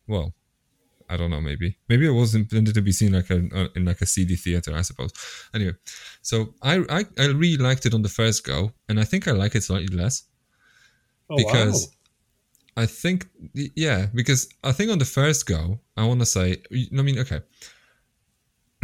Well, 0.08 0.34
I 1.10 1.18
don't 1.18 1.30
know. 1.30 1.42
Maybe 1.42 1.78
maybe 1.88 2.08
it 2.08 2.12
was 2.12 2.36
intended 2.36 2.74
to 2.76 2.82
be 2.82 2.92
seen 2.92 3.14
like 3.14 3.30
a 3.30 3.48
uh, 3.54 3.68
in 3.76 3.86
like 3.86 4.02
a 4.02 4.06
seedy 4.06 4.36
theater, 4.36 4.76
I 4.76 4.82
suppose. 4.82 5.12
Anyway, 5.54 5.74
so 6.22 6.54
I 6.62 6.84
I, 6.90 7.06
I 7.20 7.26
really 7.28 7.58
liked 7.58 7.86
it 7.86 7.94
on 7.94 8.02
the 8.02 8.10
first 8.10 8.44
go, 8.44 8.72
and 8.90 9.00
I 9.00 9.04
think 9.04 9.28
I 9.28 9.32
like 9.32 9.56
it 9.56 9.64
slightly 9.64 9.96
less 9.96 10.24
Oh, 11.30 11.38
because 11.38 11.88
wow. 12.76 12.84
I 12.84 12.86
think 12.86 13.28
yeah, 13.54 14.08
because 14.14 14.50
I 14.64 14.72
think 14.72 14.92
on 14.92 15.00
the 15.00 15.06
first 15.06 15.46
go, 15.46 15.80
I 15.98 16.06
want 16.06 16.20
to 16.20 16.26
say, 16.26 16.58
I 16.72 17.02
mean, 17.02 17.20
okay. 17.20 17.42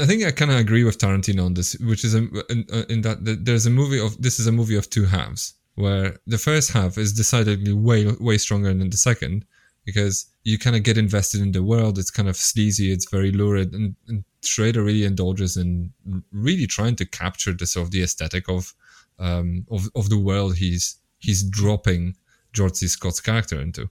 I 0.00 0.06
think 0.06 0.24
I 0.24 0.30
kind 0.32 0.50
of 0.50 0.58
agree 0.58 0.84
with 0.84 0.98
Tarantino 0.98 1.46
on 1.46 1.54
this, 1.54 1.78
which 1.78 2.04
is 2.04 2.14
a, 2.14 2.18
in, 2.50 2.66
uh, 2.72 2.84
in 2.88 3.02
that 3.02 3.18
there's 3.44 3.66
a 3.66 3.70
movie 3.70 4.00
of 4.00 4.20
this 4.20 4.38
is 4.38 4.46
a 4.46 4.52
movie 4.52 4.76
of 4.76 4.90
two 4.90 5.06
halves, 5.06 5.54
where 5.76 6.18
the 6.26 6.38
first 6.38 6.72
half 6.72 6.98
is 6.98 7.12
decidedly 7.12 7.72
way 7.72 8.06
way 8.20 8.38
stronger 8.38 8.74
than 8.74 8.90
the 8.90 8.96
second 8.96 9.46
because 9.84 10.26
you 10.48 10.58
kind 10.58 10.74
of 10.74 10.82
get 10.82 10.96
invested 10.96 11.42
in 11.42 11.52
the 11.52 11.62
world. 11.62 11.98
It's 11.98 12.10
kind 12.10 12.26
of 12.26 12.36
sleazy, 12.36 12.90
it's 12.90 13.10
very 13.10 13.30
lurid, 13.30 13.74
and, 13.74 13.94
and 14.08 14.24
Schrader 14.42 14.82
really 14.82 15.04
indulges 15.04 15.58
in 15.58 15.92
really 16.32 16.66
trying 16.66 16.96
to 16.96 17.04
capture 17.04 17.52
the 17.52 17.66
sort 17.66 17.84
of 17.84 17.90
the 17.90 18.02
aesthetic 18.02 18.48
of 18.48 18.74
um, 19.18 19.66
of 19.70 19.90
of 19.94 20.08
the 20.08 20.18
world 20.18 20.56
he's 20.56 20.96
he's 21.18 21.42
dropping 21.42 22.16
George 22.54 22.76
C. 22.76 22.88
Scott's 22.88 23.20
character 23.20 23.60
into. 23.60 23.90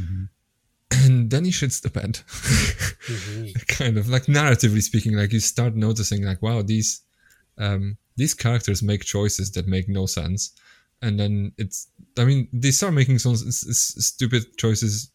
Mm-hmm. 0.00 0.24
And 1.04 1.30
then 1.30 1.44
he 1.44 1.50
shits 1.50 1.82
the 1.82 1.90
bed. 1.90 2.12
mm-hmm. 2.14 3.52
kind 3.68 3.98
of 3.98 4.08
like 4.08 4.24
narratively 4.24 4.80
speaking, 4.80 5.12
like 5.12 5.34
you 5.34 5.40
start 5.40 5.76
noticing 5.76 6.24
like, 6.24 6.40
wow, 6.40 6.62
these 6.62 7.02
um, 7.58 7.98
these 8.16 8.32
characters 8.32 8.82
make 8.82 9.04
choices 9.04 9.50
that 9.52 9.68
make 9.68 9.90
no 9.90 10.06
sense. 10.06 10.54
And 11.02 11.20
then 11.20 11.52
it's, 11.58 11.88
I 12.16 12.24
mean, 12.24 12.48
they 12.52 12.70
start 12.70 12.94
making 12.94 13.18
some 13.18 13.34
s- 13.34 13.66
s- 13.68 13.94
stupid 14.06 14.56
choices 14.56 15.12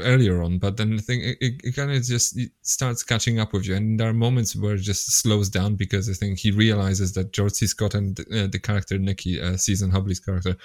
earlier 0.00 0.42
on, 0.42 0.58
but 0.58 0.76
then 0.76 0.96
the 0.96 1.02
thing 1.02 1.20
it, 1.22 1.60
it 1.62 1.76
kind 1.76 1.90
of 1.90 2.02
just 2.02 2.38
it 2.38 2.50
starts 2.62 3.02
catching 3.02 3.38
up 3.38 3.52
with 3.52 3.66
you, 3.66 3.74
and 3.74 3.98
there 3.98 4.08
are 4.08 4.14
moments 4.14 4.56
where 4.56 4.74
it 4.74 4.82
just 4.82 5.12
slows 5.12 5.48
down 5.48 5.74
because 5.74 6.08
I 6.08 6.12
think 6.12 6.38
he 6.38 6.50
realizes 6.50 7.12
that 7.14 7.32
George 7.32 7.52
C. 7.52 7.66
Scott 7.66 7.94
and 7.94 8.18
uh, 8.20 8.46
the 8.46 8.60
character 8.62 8.98
Nikki, 8.98 9.40
uh, 9.40 9.56
Season 9.56 9.90
Hubley's 9.90 10.20
character, 10.20 10.56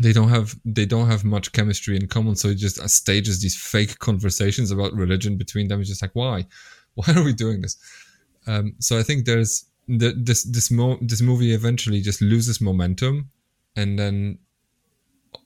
they 0.00 0.12
don't 0.12 0.28
have 0.28 0.54
they 0.64 0.86
don't 0.86 1.08
have 1.08 1.24
much 1.24 1.52
chemistry 1.52 1.96
in 1.96 2.08
common, 2.08 2.36
so 2.36 2.48
he 2.48 2.54
just 2.54 2.78
uh, 2.78 2.88
stages 2.88 3.42
these 3.42 3.56
fake 3.56 3.98
conversations 3.98 4.70
about 4.70 4.92
religion 4.94 5.36
between 5.36 5.68
them. 5.68 5.80
It's 5.80 5.88
just 5.88 6.02
like 6.02 6.14
why, 6.14 6.46
why 6.94 7.12
are 7.14 7.24
we 7.24 7.32
doing 7.32 7.62
this? 7.62 7.76
Um, 8.46 8.74
so 8.78 8.98
I 8.98 9.02
think 9.02 9.24
there's 9.24 9.66
the, 9.88 10.14
this 10.16 10.44
this 10.44 10.70
mo- 10.70 10.98
this 11.00 11.20
movie 11.20 11.52
eventually 11.52 12.00
just 12.00 12.22
loses 12.22 12.60
momentum, 12.60 13.30
and 13.76 13.98
then 13.98 14.38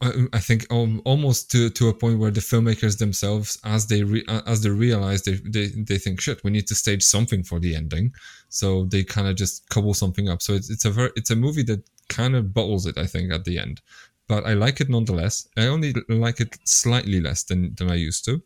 I 0.01 0.40
think 0.40 0.66
almost 0.70 1.51
to, 1.53 1.70
to 1.70 1.88
a 1.88 1.94
point 1.94 2.18
where 2.18 2.30
the 2.30 2.40
filmmakers 2.40 2.99
themselves, 2.99 3.59
as 3.64 3.86
they 3.86 4.03
re, 4.03 4.22
as 4.47 4.62
they 4.62 4.68
realize, 4.68 5.22
they, 5.22 5.40
they 5.44 5.68
they 5.68 5.97
think 5.97 6.20
shit, 6.20 6.44
we 6.44 6.51
need 6.51 6.66
to 6.66 6.74
stage 6.74 7.03
something 7.03 7.42
for 7.42 7.59
the 7.59 7.74
ending, 7.74 8.12
so 8.51 8.84
they 8.84 9.05
kind 9.05 9.26
of 9.26 9.36
just 9.36 9.66
cobble 9.70 9.94
something 9.94 10.28
up. 10.28 10.42
So 10.42 10.53
it's 10.53 10.68
it's 10.68 10.84
a 10.84 10.90
very, 10.90 11.11
it's 11.16 11.30
a 11.30 11.36
movie 11.36 11.62
that 11.64 11.82
kind 12.09 12.36
of 12.36 12.53
bottles 12.53 12.84
it, 12.84 12.99
I 12.99 13.07
think, 13.07 13.32
at 13.32 13.44
the 13.47 13.59
end. 13.59 13.80
But 14.28 14.44
I 14.44 14.53
like 14.53 14.82
it 14.82 14.90
nonetheless. 14.90 15.49
I 15.57 15.66
only 15.66 15.94
like 16.09 16.40
it 16.40 16.59
slightly 16.64 17.20
less 17.20 17.44
than 17.44 17.74
than 17.76 17.90
I 17.90 17.94
used 17.94 18.24
to. 18.26 18.42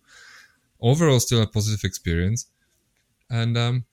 Overall, 0.80 1.18
still 1.18 1.42
a 1.42 1.48
positive 1.48 1.82
experience, 1.84 2.46
and 3.28 3.58
um, 3.58 3.84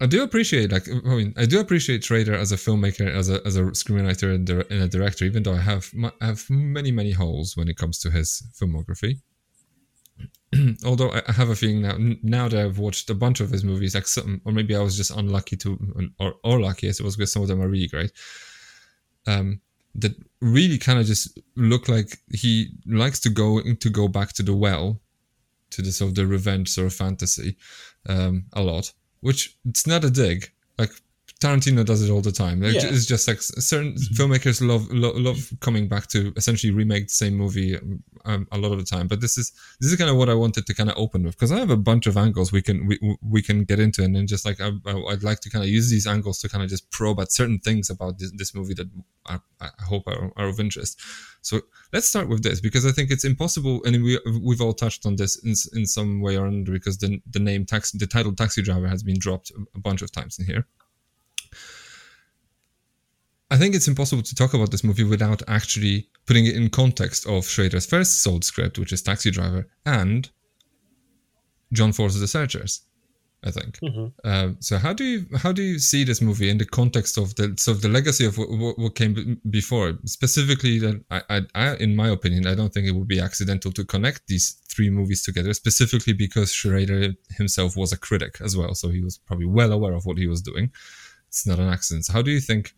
I 0.00 0.06
do 0.06 0.22
appreciate, 0.22 0.72
like, 0.72 0.88
I 0.88 1.14
mean, 1.14 1.34
I 1.36 1.46
do 1.46 1.60
appreciate 1.60 2.04
Schrader 2.04 2.34
as 2.34 2.52
a 2.52 2.56
filmmaker, 2.56 3.08
as 3.08 3.30
a 3.30 3.44
as 3.46 3.56
a 3.56 3.62
screenwriter 3.62 4.34
and, 4.34 4.48
and 4.48 4.82
a 4.82 4.88
director. 4.88 5.24
Even 5.24 5.42
though 5.42 5.54
I 5.54 5.60
have 5.60 5.90
I 6.20 6.26
have 6.26 6.44
many 6.50 6.90
many 6.90 7.12
holes 7.12 7.56
when 7.56 7.68
it 7.68 7.76
comes 7.76 7.98
to 8.00 8.10
his 8.10 8.42
filmography. 8.60 9.20
Although 10.84 11.12
I 11.12 11.32
have 11.32 11.50
a 11.50 11.56
feeling 11.56 11.82
now, 11.82 11.96
now 12.22 12.48
that 12.48 12.64
I've 12.64 12.78
watched 12.78 13.10
a 13.10 13.14
bunch 13.14 13.40
of 13.40 13.50
his 13.50 13.64
movies, 13.64 13.94
like 13.94 14.06
some, 14.06 14.40
or 14.44 14.52
maybe 14.52 14.74
I 14.74 14.80
was 14.80 14.96
just 14.96 15.10
unlucky 15.10 15.56
to, 15.56 15.78
or, 16.18 16.34
or 16.44 16.60
lucky, 16.60 16.88
as 16.88 17.00
it 17.00 17.02
was 17.02 17.16
because 17.16 17.32
some 17.32 17.42
of 17.42 17.48
them 17.48 17.60
are 17.60 17.68
really 17.68 17.88
great. 17.88 18.12
Um, 19.26 19.60
that 19.96 20.12
really 20.40 20.78
kind 20.78 20.98
of 20.98 21.06
just 21.06 21.38
look 21.56 21.88
like 21.88 22.18
he 22.32 22.70
likes 22.86 23.20
to 23.20 23.30
go 23.30 23.60
to 23.60 23.90
go 23.90 24.08
back 24.08 24.32
to 24.34 24.42
the 24.42 24.54
well, 24.54 25.00
to 25.70 25.82
the 25.82 25.92
sort 25.92 26.10
of 26.10 26.14
the 26.14 26.26
revenge 26.26 26.68
sort 26.68 26.86
of 26.86 26.94
fantasy, 26.94 27.56
um, 28.08 28.46
a 28.52 28.62
lot 28.62 28.92
which 29.20 29.56
it's 29.68 29.86
not 29.86 30.04
a 30.04 30.10
dig. 30.10 30.50
Like 30.78 30.90
Tarantino 31.40 31.84
does 31.84 32.02
it 32.02 32.10
all 32.10 32.22
the 32.22 32.32
time. 32.32 32.62
Like, 32.62 32.74
yeah. 32.74 32.86
It's 32.86 33.04
just 33.04 33.28
like 33.28 33.42
certain 33.42 33.92
mm-hmm. 33.92 34.14
filmmakers 34.14 34.66
love, 34.66 34.90
love, 34.90 35.16
love 35.16 35.52
coming 35.60 35.86
back 35.86 36.06
to 36.08 36.32
essentially 36.34 36.72
remake 36.72 37.08
the 37.08 37.14
same 37.14 37.34
movie 37.34 37.78
um, 38.24 38.48
a 38.52 38.58
lot 38.58 38.72
of 38.72 38.78
the 38.78 38.84
time. 38.84 39.06
But 39.06 39.20
this 39.20 39.36
is 39.36 39.52
this 39.78 39.90
is 39.90 39.96
kind 39.96 40.08
of 40.08 40.16
what 40.16 40.30
I 40.30 40.34
wanted 40.34 40.66
to 40.66 40.74
kind 40.74 40.88
of 40.88 40.96
open 40.96 41.24
with 41.24 41.34
because 41.34 41.52
I 41.52 41.58
have 41.58 41.68
a 41.68 41.76
bunch 41.76 42.06
of 42.06 42.16
angles 42.16 42.52
we 42.52 42.62
can 42.62 42.86
we, 42.86 43.16
we 43.20 43.42
can 43.42 43.64
get 43.64 43.78
into, 43.78 44.02
and 44.02 44.16
then 44.16 44.26
just 44.26 44.46
like 44.46 44.62
I, 44.62 44.70
would 44.86 45.22
like 45.22 45.40
to 45.40 45.50
kind 45.50 45.62
of 45.62 45.68
use 45.68 45.90
these 45.90 46.06
angles 46.06 46.38
to 46.40 46.48
kind 46.48 46.64
of 46.64 46.70
just 46.70 46.90
probe 46.90 47.20
at 47.20 47.30
certain 47.30 47.58
things 47.58 47.90
about 47.90 48.18
this, 48.18 48.32
this 48.36 48.54
movie 48.54 48.74
that 48.74 48.88
I, 49.26 49.38
I 49.60 49.68
hope 49.84 50.06
are, 50.06 50.32
are 50.38 50.48
of 50.48 50.58
interest. 50.58 51.00
So 51.42 51.60
let's 51.92 52.08
start 52.08 52.30
with 52.30 52.42
this 52.42 52.62
because 52.62 52.86
I 52.86 52.92
think 52.92 53.10
it's 53.10 53.24
impossible, 53.24 53.82
and 53.84 54.02
we 54.02 54.18
we've 54.42 54.62
all 54.62 54.74
touched 54.74 55.04
on 55.04 55.16
this 55.16 55.36
in, 55.44 55.54
in 55.78 55.86
some 55.86 56.22
way 56.22 56.38
or 56.38 56.46
another 56.46 56.72
because 56.72 56.96
the 56.96 57.20
the 57.30 57.40
name 57.40 57.66
taxi 57.66 57.98
the 57.98 58.06
title 58.06 58.34
taxi 58.34 58.62
driver 58.62 58.88
has 58.88 59.02
been 59.02 59.18
dropped 59.18 59.52
a 59.74 59.78
bunch 59.80 60.00
of 60.00 60.10
times 60.10 60.38
in 60.38 60.46
here. 60.46 60.66
I 63.50 63.56
think 63.56 63.74
it's 63.74 63.88
impossible 63.88 64.22
to 64.22 64.34
talk 64.34 64.54
about 64.54 64.70
this 64.70 64.82
movie 64.82 65.04
without 65.04 65.42
actually 65.46 66.08
putting 66.26 66.46
it 66.46 66.56
in 66.56 66.68
context 66.68 67.26
of 67.26 67.44
Schrader's 67.46 67.86
first 67.86 68.22
sold 68.22 68.44
script, 68.44 68.78
which 68.78 68.92
is 68.92 69.02
Taxi 69.02 69.30
Driver, 69.30 69.68
and 69.84 70.28
John 71.72 71.92
Ford's 71.92 72.18
The 72.18 72.26
Searchers. 72.26 72.82
I 73.44 73.50
think. 73.50 73.78
Mm-hmm. 73.78 74.06
Uh, 74.24 74.52
so 74.58 74.76
how 74.76 74.92
do 74.92 75.04
you 75.04 75.26
how 75.36 75.52
do 75.52 75.62
you 75.62 75.78
see 75.78 76.02
this 76.02 76.20
movie 76.20 76.50
in 76.50 76.58
the 76.58 76.64
context 76.64 77.16
of 77.16 77.34
the 77.36 77.54
so 77.56 77.74
the 77.74 77.88
legacy 77.88 78.24
of 78.24 78.36
what, 78.38 78.78
what 78.78 78.94
came 78.96 79.40
before? 79.50 79.92
Specifically, 80.04 80.78
that 80.80 81.04
I, 81.10 81.22
I, 81.30 81.40
I, 81.54 81.76
in 81.76 81.94
my 81.94 82.08
opinion, 82.08 82.46
I 82.46 82.54
don't 82.56 82.72
think 82.72 82.86
it 82.88 82.92
would 82.92 83.06
be 83.06 83.20
accidental 83.20 83.70
to 83.72 83.84
connect 83.84 84.26
these 84.26 84.60
three 84.68 84.90
movies 84.90 85.22
together. 85.22 85.52
Specifically 85.54 86.12
because 86.12 86.52
Schrader 86.52 87.14
himself 87.36 87.76
was 87.76 87.92
a 87.92 87.98
critic 87.98 88.38
as 88.40 88.56
well, 88.56 88.74
so 88.74 88.88
he 88.88 89.02
was 89.02 89.18
probably 89.18 89.46
well 89.46 89.72
aware 89.72 89.92
of 89.92 90.06
what 90.06 90.18
he 90.18 90.26
was 90.26 90.42
doing. 90.42 90.72
It's 91.28 91.46
not 91.46 91.60
an 91.60 91.68
accident. 91.68 92.06
So 92.06 92.14
how 92.14 92.22
do 92.22 92.32
you 92.32 92.40
think 92.40 92.74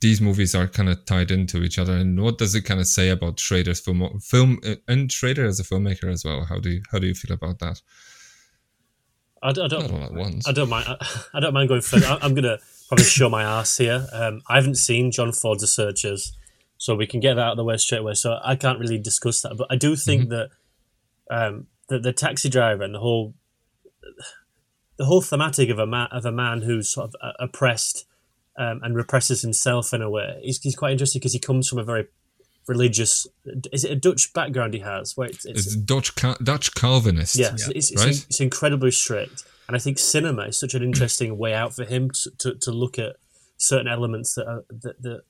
these 0.00 0.20
movies 0.20 0.54
are 0.54 0.66
kind 0.66 0.88
of 0.88 1.04
tied 1.06 1.30
into 1.30 1.62
each 1.62 1.78
other 1.78 1.94
and 1.94 2.22
what 2.22 2.38
does 2.38 2.54
it 2.54 2.62
kind 2.62 2.80
of 2.80 2.86
say 2.86 3.08
about 3.08 3.36
Schrader's 3.36 3.80
film 3.80 4.20
film 4.20 4.58
uh, 4.64 4.74
and 4.86 5.10
Schrader 5.10 5.46
as 5.46 5.58
a 5.58 5.64
filmmaker 5.64 6.10
as 6.12 6.24
well? 6.24 6.44
How 6.44 6.58
do 6.58 6.70
you 6.70 6.82
how 6.92 6.98
do 6.98 7.06
you 7.06 7.14
feel 7.14 7.34
about 7.34 7.58
that? 7.60 7.80
I 9.42 9.52
don't, 9.52 9.64
I 9.64 9.68
don't, 9.68 9.84
I 10.48 10.52
don't 10.52 10.68
mind 10.68 10.86
I, 10.88 10.96
I, 11.34 11.40
don't 11.40 11.54
mind 11.54 11.68
going 11.68 11.80
further. 11.80 12.18
I'm 12.20 12.34
gonna 12.34 12.58
probably 12.88 13.04
show 13.04 13.28
my 13.28 13.42
ass 13.42 13.76
here. 13.76 14.06
Um, 14.12 14.42
I 14.48 14.56
haven't 14.56 14.76
seen 14.76 15.12
John 15.12 15.32
Ford's 15.32 15.60
The 15.62 15.66
Searchers 15.66 16.36
so 16.78 16.94
we 16.94 17.06
can 17.06 17.20
get 17.20 17.34
that 17.34 17.42
out 17.42 17.50
of 17.52 17.56
the 17.56 17.64
way 17.64 17.76
straight 17.76 18.00
away 18.00 18.14
so 18.14 18.38
I 18.44 18.56
can't 18.56 18.78
really 18.78 18.98
discuss 18.98 19.40
that 19.42 19.54
but 19.56 19.66
I 19.70 19.76
do 19.76 19.96
think 19.96 20.28
mm-hmm. 20.28 20.30
that 20.30 20.50
um, 21.30 21.66
that 21.88 22.02
the 22.02 22.12
taxi 22.12 22.48
driver 22.48 22.82
and 22.82 22.94
the 22.94 22.98
whole 22.98 23.34
the 24.98 25.04
whole 25.04 25.22
thematic 25.22 25.68
of 25.70 25.78
a 25.78 25.86
man 25.86 26.08
of 26.12 26.24
a 26.24 26.32
man 26.32 26.62
who's 26.62 26.88
sort 26.88 27.08
of 27.08 27.14
uh, 27.22 27.32
oppressed 27.38 28.06
um, 28.58 28.80
and 28.82 28.96
represses 28.96 29.42
himself 29.42 29.92
in 29.92 30.02
a 30.02 30.10
way. 30.10 30.40
He's, 30.42 30.60
he's 30.60 30.76
quite 30.76 30.92
interesting 30.92 31.20
because 31.20 31.32
he 31.32 31.38
comes 31.38 31.68
from 31.68 31.78
a 31.78 31.84
very 31.84 32.06
religious. 32.66 33.26
Is 33.72 33.84
it 33.84 33.90
a 33.90 33.96
Dutch 33.96 34.32
background 34.32 34.74
he 34.74 34.80
has? 34.80 35.16
Where 35.16 35.28
it's, 35.28 35.44
it's, 35.44 35.66
it's 35.66 35.76
Dutch 35.76 36.14
Dutch 36.42 36.74
Calvinist. 36.74 37.36
Yeah, 37.36 37.54
yeah. 37.56 37.66
It's, 37.74 37.94
right? 37.96 38.08
it's, 38.08 38.40
incredibly 38.40 38.90
strict, 38.90 39.44
and 39.68 39.76
I 39.76 39.78
think 39.78 39.98
cinema 39.98 40.42
is 40.44 40.58
such 40.58 40.74
an 40.74 40.82
interesting 40.82 41.38
way 41.38 41.54
out 41.54 41.74
for 41.74 41.84
him 41.84 42.10
to, 42.10 42.30
to, 42.38 42.54
to 42.54 42.70
look 42.70 42.98
at 42.98 43.16
certain 43.56 43.88
elements 43.88 44.34
that, 44.34 44.46
are, 44.46 44.64
that 44.70 45.02
that 45.02 45.22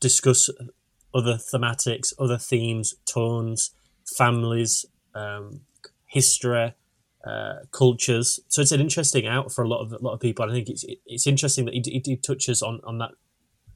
discuss 0.00 0.50
other 1.14 1.34
thematics, 1.34 2.12
other 2.18 2.38
themes, 2.38 2.94
tones, 3.06 3.70
families, 4.16 4.84
um, 5.14 5.60
history 6.06 6.74
uh, 7.26 7.64
cultures. 7.70 8.40
So 8.48 8.62
it's 8.62 8.72
an 8.72 8.80
interesting 8.80 9.26
out 9.26 9.52
for 9.52 9.64
a 9.64 9.68
lot 9.68 9.80
of 9.80 9.92
a 9.92 9.98
lot 9.98 10.12
of 10.12 10.20
people. 10.20 10.44
I 10.44 10.52
think 10.52 10.68
it's 10.68 10.84
it's 11.06 11.26
interesting 11.26 11.64
that 11.66 11.74
he, 11.74 12.02
he, 12.04 12.16
touches 12.16 12.62
on 12.62 12.80
on 12.84 12.98
that 12.98 13.12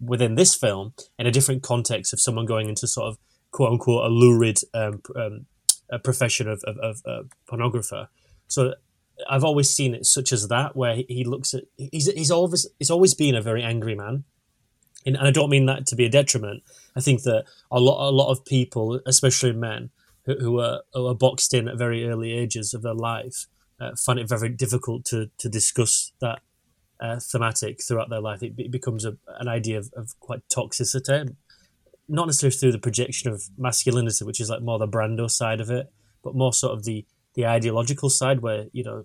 within 0.00 0.34
this 0.34 0.54
film 0.54 0.92
in 1.18 1.26
a 1.26 1.30
different 1.30 1.62
context 1.62 2.12
of 2.12 2.20
someone 2.20 2.46
going 2.46 2.68
into 2.68 2.86
sort 2.86 3.08
of 3.08 3.18
quote 3.50 3.72
unquote 3.72 4.04
a 4.04 4.08
lurid 4.08 4.60
um, 4.74 5.00
um, 5.16 5.46
a 5.90 5.98
profession 5.98 6.48
of, 6.48 6.62
of, 6.64 6.76
of 6.78 7.02
uh, 7.06 7.22
pornographer. 7.50 8.08
So 8.46 8.74
I've 9.28 9.44
always 9.44 9.70
seen 9.70 9.94
it 9.94 10.06
such 10.06 10.32
as 10.32 10.48
that, 10.48 10.76
where 10.76 10.96
he 11.08 11.24
looks 11.24 11.54
at 11.54 11.64
he's 11.76 12.06
he's 12.12 12.30
always 12.30 12.68
he's 12.78 12.90
always 12.90 13.14
been 13.14 13.34
a 13.34 13.42
very 13.42 13.62
angry 13.62 13.94
man, 13.94 14.24
and, 15.06 15.16
and 15.16 15.26
I 15.26 15.30
don't 15.30 15.50
mean 15.50 15.66
that 15.66 15.86
to 15.86 15.96
be 15.96 16.04
a 16.04 16.10
detriment. 16.10 16.62
I 16.96 17.00
think 17.00 17.22
that 17.22 17.44
a 17.70 17.80
lot 17.80 18.08
a 18.08 18.12
lot 18.12 18.30
of 18.30 18.44
people, 18.44 19.00
especially 19.06 19.52
men, 19.52 19.90
who 20.40 20.60
are, 20.60 20.82
who 20.92 21.06
are 21.06 21.14
boxed 21.14 21.54
in 21.54 21.68
at 21.68 21.78
very 21.78 22.06
early 22.08 22.32
ages 22.32 22.74
of 22.74 22.82
their 22.82 22.94
life 22.94 23.46
uh, 23.80 23.92
find 23.96 24.18
it 24.18 24.28
very 24.28 24.48
difficult 24.48 25.04
to, 25.06 25.30
to 25.38 25.48
discuss 25.48 26.12
that 26.20 26.40
uh, 27.00 27.18
thematic 27.20 27.82
throughout 27.82 28.10
their 28.10 28.20
life. 28.20 28.42
It, 28.42 28.54
it 28.58 28.70
becomes 28.70 29.04
a, 29.04 29.16
an 29.38 29.48
idea 29.48 29.78
of, 29.78 29.90
of 29.96 30.18
quite 30.20 30.40
toxicity, 30.48 31.36
not 32.08 32.26
necessarily 32.26 32.56
through 32.56 32.72
the 32.72 32.78
projection 32.78 33.30
of 33.30 33.44
masculinity, 33.56 34.24
which 34.24 34.40
is 34.40 34.50
like 34.50 34.62
more 34.62 34.78
the 34.78 34.88
Brando 34.88 35.30
side 35.30 35.60
of 35.60 35.70
it, 35.70 35.92
but 36.22 36.34
more 36.34 36.52
sort 36.52 36.72
of 36.72 36.84
the 36.84 37.04
the 37.34 37.46
ideological 37.46 38.10
side, 38.10 38.40
where 38.40 38.66
you 38.72 38.82
know 38.82 39.04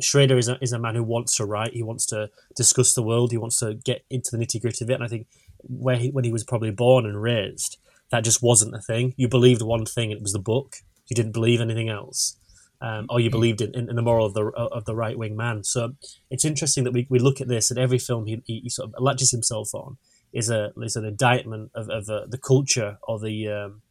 Schrader 0.00 0.36
is 0.36 0.48
a, 0.48 0.58
is 0.60 0.72
a 0.72 0.78
man 0.78 0.94
who 0.94 1.02
wants 1.02 1.36
to 1.36 1.46
write. 1.46 1.72
He 1.72 1.82
wants 1.82 2.04
to 2.06 2.28
discuss 2.54 2.92
the 2.92 3.02
world. 3.02 3.30
He 3.30 3.38
wants 3.38 3.58
to 3.58 3.74
get 3.74 4.04
into 4.10 4.36
the 4.36 4.44
nitty 4.44 4.60
gritty 4.60 4.84
of 4.84 4.90
it. 4.90 4.94
And 4.94 5.04
I 5.04 5.08
think 5.08 5.26
where 5.60 5.96
he, 5.96 6.10
when 6.10 6.24
he 6.24 6.32
was 6.32 6.44
probably 6.44 6.70
born 6.70 7.06
and 7.06 7.22
raised, 7.22 7.78
that 8.12 8.24
just 8.24 8.42
wasn't 8.42 8.76
a 8.76 8.80
thing. 8.80 9.14
You 9.16 9.26
believed 9.26 9.62
one 9.62 9.86
thing, 9.86 10.10
it 10.10 10.22
was 10.22 10.32
the 10.32 10.38
book. 10.38 10.76
You 11.08 11.16
didn't 11.16 11.32
believe 11.32 11.60
anything 11.60 11.88
else, 11.88 12.36
um, 12.80 13.06
or 13.10 13.18
you 13.18 13.30
hmm. 13.30 13.36
believed 13.36 13.60
in, 13.60 13.74
in, 13.74 13.88
in, 13.88 13.96
the 13.96 14.02
moral 14.02 14.26
of 14.26 14.34
the 14.34 14.44
of 14.44 14.84
the 14.84 14.94
right 14.94 15.18
wing 15.18 15.34
man. 15.34 15.64
So 15.64 15.94
it's 16.30 16.44
interesting 16.44 16.84
that 16.84 16.92
we, 16.92 17.06
we 17.10 17.18
look 17.18 17.40
at 17.40 17.48
this 17.48 17.70
and 17.70 17.80
every 17.80 17.98
film 17.98 18.26
he, 18.26 18.42
he, 18.46 18.60
he 18.60 18.68
sort 18.68 18.90
of 18.90 19.02
latches 19.02 19.32
himself 19.32 19.74
on 19.74 19.96
is 20.32 20.50
a 20.50 20.72
is 20.82 20.94
an 20.94 21.04
indictment 21.04 21.70
of, 21.74 21.88
of 21.88 22.08
uh, 22.08 22.26
the 22.28 22.38
culture 22.38 22.98
or 23.02 23.18
the 23.18 23.48
um, 23.48 23.82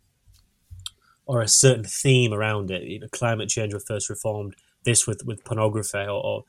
or 1.26 1.42
a 1.42 1.48
certain 1.48 1.84
theme 1.84 2.32
around 2.32 2.72
it. 2.72 2.84
You 2.84 3.00
know, 3.00 3.08
climate 3.12 3.50
change 3.50 3.74
was 3.74 3.84
first 3.86 4.10
reformed 4.10 4.56
this 4.84 5.08
with 5.08 5.26
with 5.26 5.44
pornography 5.44 5.98
or, 5.98 6.24
or 6.24 6.44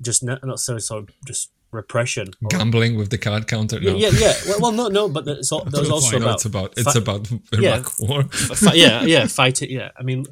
just 0.00 0.24
not, 0.24 0.44
not 0.44 0.58
so 0.58 0.78
sort 0.78 1.04
of 1.04 1.10
just 1.24 1.50
repression. 1.72 2.28
Or, 2.42 2.48
Gambling 2.48 2.96
with 2.96 3.10
the 3.10 3.18
card 3.18 3.48
counter. 3.48 3.80
No. 3.80 3.96
Yeah, 3.96 4.10
yeah. 4.12 4.34
Well, 4.46 4.58
well, 4.60 4.72
no, 4.72 4.88
no, 4.88 5.08
but 5.08 5.24
there's, 5.24 5.50
there's 5.50 5.90
also 5.90 6.18
about 6.18 6.34
it's 6.34 6.44
about 6.44 6.74
it's 6.76 6.92
fi- 6.92 6.98
about 6.98 7.30
Iraq 7.52 7.92
yeah, 7.98 8.06
war. 8.08 8.22
Fi- 8.24 8.74
yeah, 8.74 9.02
yeah, 9.02 9.26
fight 9.26 9.62
it. 9.62 9.70
Yeah, 9.70 9.90
I 9.96 10.02
mean, 10.02 10.26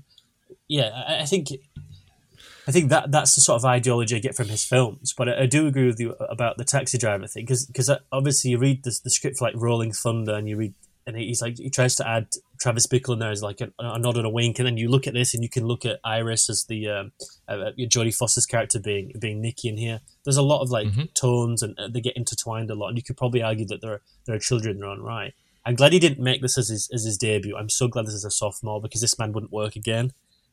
yeah, 0.69 0.91
I, 1.09 1.23
I, 1.23 1.25
think. 1.25 1.49
I 2.69 2.73
think 2.73 2.91
that 2.91 3.11
that's 3.11 3.35
the 3.35 3.41
sort 3.41 3.57
of 3.57 3.65
ideology 3.65 4.15
I 4.15 4.21
get 4.21 4.37
from 4.37 4.49
his 4.49 4.63
films, 4.63 5.13
but 5.17 5.29
I, 5.29 5.43
I 5.43 5.47
do 5.47 5.67
agree 5.67 5.87
with 5.87 5.99
you 5.99 6.13
about 6.13 6.57
the 6.57 6.65
taxi 6.65 6.99
driver 6.99 7.27
thing 7.27 7.47
because 7.47 7.91
uh, 7.91 7.99
obviously 8.13 8.53
you 8.53 8.59
read 8.59 8.85
the, 8.85 8.97
the 9.03 9.11
script 9.11 9.39
for 9.39 9.47
like 9.47 9.55
Rolling 9.57 9.93
Thunder 9.93 10.35
and 10.35 10.49
you 10.49 10.57
read 10.57 10.75
and 11.07 11.17
he's 11.17 11.43
like 11.43 11.59
he 11.59 11.71
tries 11.71 11.97
to 11.97 12.07
add 12.07 12.29
Travis 12.61 12.87
Bickle 12.87 13.15
in 13.15 13.19
there 13.19 13.31
as 13.31 13.43
like 13.43 13.61
a, 13.61 13.73
a, 13.79 13.99
nod 13.99 14.17
and 14.17 14.27
a 14.27 14.31
wink, 14.31 14.59
and 14.59 14.67
then 14.67 14.77
you 14.77 14.89
look 14.89 15.07
at 15.07 15.15
this 15.15 15.35
and 15.35 15.43
you 15.43 15.49
can 15.49 15.65
look 15.65 15.85
at 15.85 15.99
Iris 16.05 16.51
as 16.51 16.65
the 16.65 16.89
um, 16.89 17.13
uh, 17.49 17.53
uh 17.53 17.73
Jodie 17.79 18.15
Foster's 18.15 18.47
character 18.47 18.79
being 18.79 19.13
being 19.19 19.41
Nikki 19.41 19.69
in 19.69 19.77
here. 19.77 20.01
There's 20.25 20.37
a 20.37 20.43
lot 20.43 20.63
of 20.63 20.71
like 20.71 20.89
mm-hmm. 20.89 21.05
tones 21.15 21.63
and 21.63 21.77
they 21.91 22.01
get 22.01 22.17
intertwined 22.17 22.71
a 22.71 22.75
lot, 22.75 22.89
and 22.89 22.99
you 22.99 23.03
could 23.03 23.17
probably 23.17 23.43
argue 23.43 23.67
that 23.67 23.81
there 23.81 23.95
are 23.95 24.03
there 24.27 24.37
are 24.37 24.41
children 24.41 24.77
in 24.77 24.81
their 24.81 24.89
own 24.89 25.01
right. 25.01 25.33
I'm 25.65 25.75
glad 25.75 25.93
he 25.93 25.99
didn't 25.99 26.23
make 26.23 26.43
this 26.43 26.59
as 26.59 26.69
his 26.69 26.89
as 26.93 27.05
his 27.05 27.17
debut. 27.17 27.57
I'm 27.57 27.71
so 27.71 27.89
glad 27.89 28.07
this 28.07 28.15
is 28.15 28.25
a 28.25 28.31
sophomore 28.31 28.81
because 28.81 29.01
this 29.01 29.19
man 29.19 29.33
wouldn't 29.33 29.53
work 29.53 29.77
again. 29.77 30.13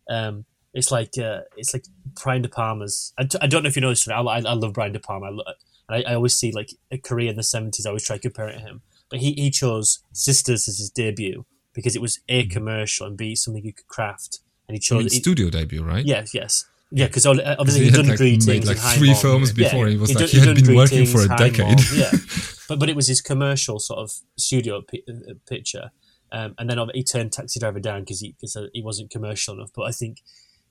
Um, 0.09 0.45
it's 0.73 0.91
like 0.91 1.17
uh, 1.17 1.41
it's 1.55 1.73
like 1.73 1.85
Brian 2.23 2.41
De 2.41 2.49
Palma's. 2.49 3.13
I 3.17 3.23
t- 3.23 3.39
I 3.41 3.47
don't 3.47 3.63
know 3.63 3.69
if 3.69 3.75
you 3.75 3.81
know 3.81 3.89
this. 3.89 4.07
I, 4.07 4.19
I, 4.19 4.37
I 4.37 4.53
love 4.53 4.73
Brian 4.73 4.93
De 4.93 4.99
Palma. 4.99 5.27
I, 5.27 5.29
lo- 5.29 5.43
I, 5.89 6.03
I 6.03 6.13
always 6.15 6.35
see 6.35 6.51
like 6.51 6.71
a 6.91 6.97
career 6.97 7.29
in 7.29 7.35
the 7.35 7.41
'70s. 7.41 7.85
I 7.85 7.89
always 7.89 8.05
try 8.05 8.17
to 8.17 8.21
compare 8.21 8.47
it 8.47 8.53
to 8.53 8.59
him 8.59 8.81
but 9.09 9.19
he, 9.19 9.33
he 9.33 9.49
chose 9.49 9.99
Sisters 10.13 10.67
as 10.67 10.77
his 10.79 10.89
debut 10.89 11.45
because 11.73 11.95
it 11.95 12.01
was 12.01 12.19
a 12.27 12.43
mm-hmm. 12.43 12.51
commercial 12.51 13.05
and 13.05 13.17
b 13.17 13.35
something 13.35 13.63
you 13.63 13.73
could 13.73 13.87
craft. 13.87 14.39
And 14.67 14.75
he 14.75 14.79
chose 14.79 14.97
I 14.97 14.99
mean, 14.99 15.09
studio 15.09 15.49
debut, 15.49 15.83
right? 15.83 16.05
Yes, 16.05 16.33
yes. 16.33 16.65
Yeah, 16.91 17.07
because 17.07 17.25
obviously 17.25 17.81
he 17.81 17.85
had 17.87 17.95
done 17.95 18.07
like, 18.07 18.17
greetings 18.17 18.47
made 18.47 18.65
like 18.65 18.77
three 18.77 19.13
films 19.13 19.51
before. 19.51 19.87
Yeah, 19.87 19.91
he 19.91 19.97
was 19.97 20.15
like 20.15 20.29
he 20.29 20.39
had 20.39 20.55
been 20.55 20.75
working 20.75 21.05
for 21.05 21.21
a 21.21 21.27
decade. 21.27 21.79
yeah, 21.93 22.11
but 22.69 22.79
but 22.79 22.89
it 22.89 22.95
was 22.95 23.07
his 23.07 23.19
commercial 23.19 23.79
sort 23.79 23.99
of 23.99 24.11
studio 24.37 24.81
p- 24.81 25.03
uh, 25.09 25.33
picture, 25.47 25.91
um, 26.31 26.55
and 26.57 26.69
then 26.69 26.79
he 26.93 27.03
turned 27.03 27.33
Taxi 27.33 27.59
Driver 27.59 27.81
down 27.81 28.01
because 28.01 28.21
he 28.21 28.35
cause 28.39 28.57
he 28.73 28.81
wasn't 28.81 29.11
commercial 29.11 29.53
enough. 29.53 29.71
But 29.75 29.83
I 29.83 29.91
think 29.91 30.21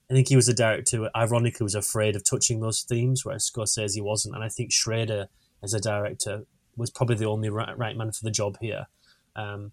I 0.09 0.13
think 0.13 0.27
he 0.29 0.35
was 0.35 0.47
a 0.47 0.55
director 0.55 0.97
who 0.97 1.09
ironically 1.15 1.63
was 1.63 1.75
afraid 1.75 2.15
of 2.15 2.23
touching 2.23 2.61
those 2.61 2.81
themes, 2.81 3.23
whereas 3.23 3.49
Scorsese 3.49 4.01
wasn't. 4.01 4.33
And 4.33 4.43
I 4.43 4.49
think 4.49 4.71
Schrader 4.71 5.27
as 5.61 5.75
a 5.75 5.79
director 5.79 6.45
was 6.77 6.89
probably 6.89 7.15
the 7.15 7.25
only 7.25 7.49
right, 7.49 7.77
right 7.77 7.97
man 7.97 8.11
for 8.11 8.23
the 8.23 8.31
job 8.31 8.57
here. 8.61 8.87
Um, 9.35 9.71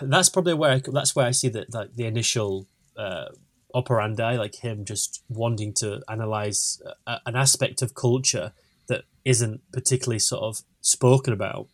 that's 0.00 0.28
probably 0.28 0.54
where 0.54 0.72
I, 0.72 0.82
that's 0.84 1.14
where 1.14 1.26
I 1.26 1.32
see 1.32 1.48
that 1.50 1.72
like 1.74 1.94
the 1.94 2.06
initial 2.06 2.66
uh, 2.96 3.26
operandi, 3.74 4.36
like 4.36 4.56
him 4.56 4.84
just 4.84 5.22
wanting 5.28 5.72
to 5.74 6.02
analyze 6.08 6.80
a, 7.06 7.18
an 7.26 7.36
aspect 7.36 7.82
of 7.82 7.94
culture 7.94 8.52
that 8.88 9.04
isn't 9.24 9.60
particularly 9.72 10.18
sort 10.18 10.42
of 10.42 10.62
spoken 10.80 11.32
about, 11.32 11.68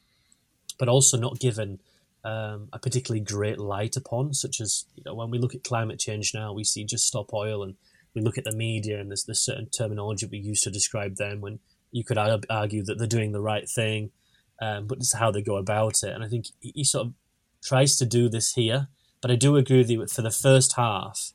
but 0.79 0.89
also 0.89 1.17
not 1.17 1.39
given 1.39 1.81
um, 2.25 2.69
a 2.73 2.79
particularly 2.79 3.21
great 3.21 3.59
light 3.59 3.97
upon. 3.97 4.35
Such 4.35 4.61
as 4.61 4.85
you 4.95 5.03
know, 5.05 5.15
when 5.15 5.31
we 5.31 5.39
look 5.39 5.55
at 5.55 5.65
climate 5.65 5.99
change 5.99 6.33
now, 6.35 6.53
we 6.53 6.65
see 6.65 6.85
just 6.85 7.07
stop 7.07 7.33
oil, 7.33 7.63
and 7.63 7.75
we 8.15 8.23
look 8.23 8.39
at 8.39 8.45
the 8.45 8.57
media, 8.57 9.01
and 9.01 9.11
there's 9.11 9.25
this 9.25 9.43
certain 9.43 9.69
terminology 9.69 10.27
we 10.27 10.39
use 10.39 10.63
to 10.63 10.71
describe 10.71 11.17
them 11.17 11.41
when 11.41 11.59
you 11.91 12.05
could 12.05 12.19
argue 12.19 12.85
that 12.85 12.99
they're 12.99 13.07
doing 13.07 13.33
the 13.33 13.41
right 13.41 13.69
thing, 13.69 14.11
um, 14.61 14.87
but 14.87 14.99
it's 14.99 15.15
how 15.15 15.31
they 15.31 15.43
go 15.43 15.57
about 15.57 16.03
it. 16.03 16.13
And 16.13 16.25
I 16.25 16.29
think 16.29 16.47
he 16.61 16.85
sort 16.85 17.07
of 17.07 17.13
tries 17.63 17.97
to 17.97 18.07
do 18.07 18.29
this 18.29 18.55
here. 18.55 18.89
But 19.21 19.31
I 19.31 19.37
do 19.37 19.57
agree 19.57 19.79
with 19.79 19.91
you. 19.91 20.07
For 20.07 20.23
the 20.23 20.31
first 20.31 20.77
half, 20.77 21.33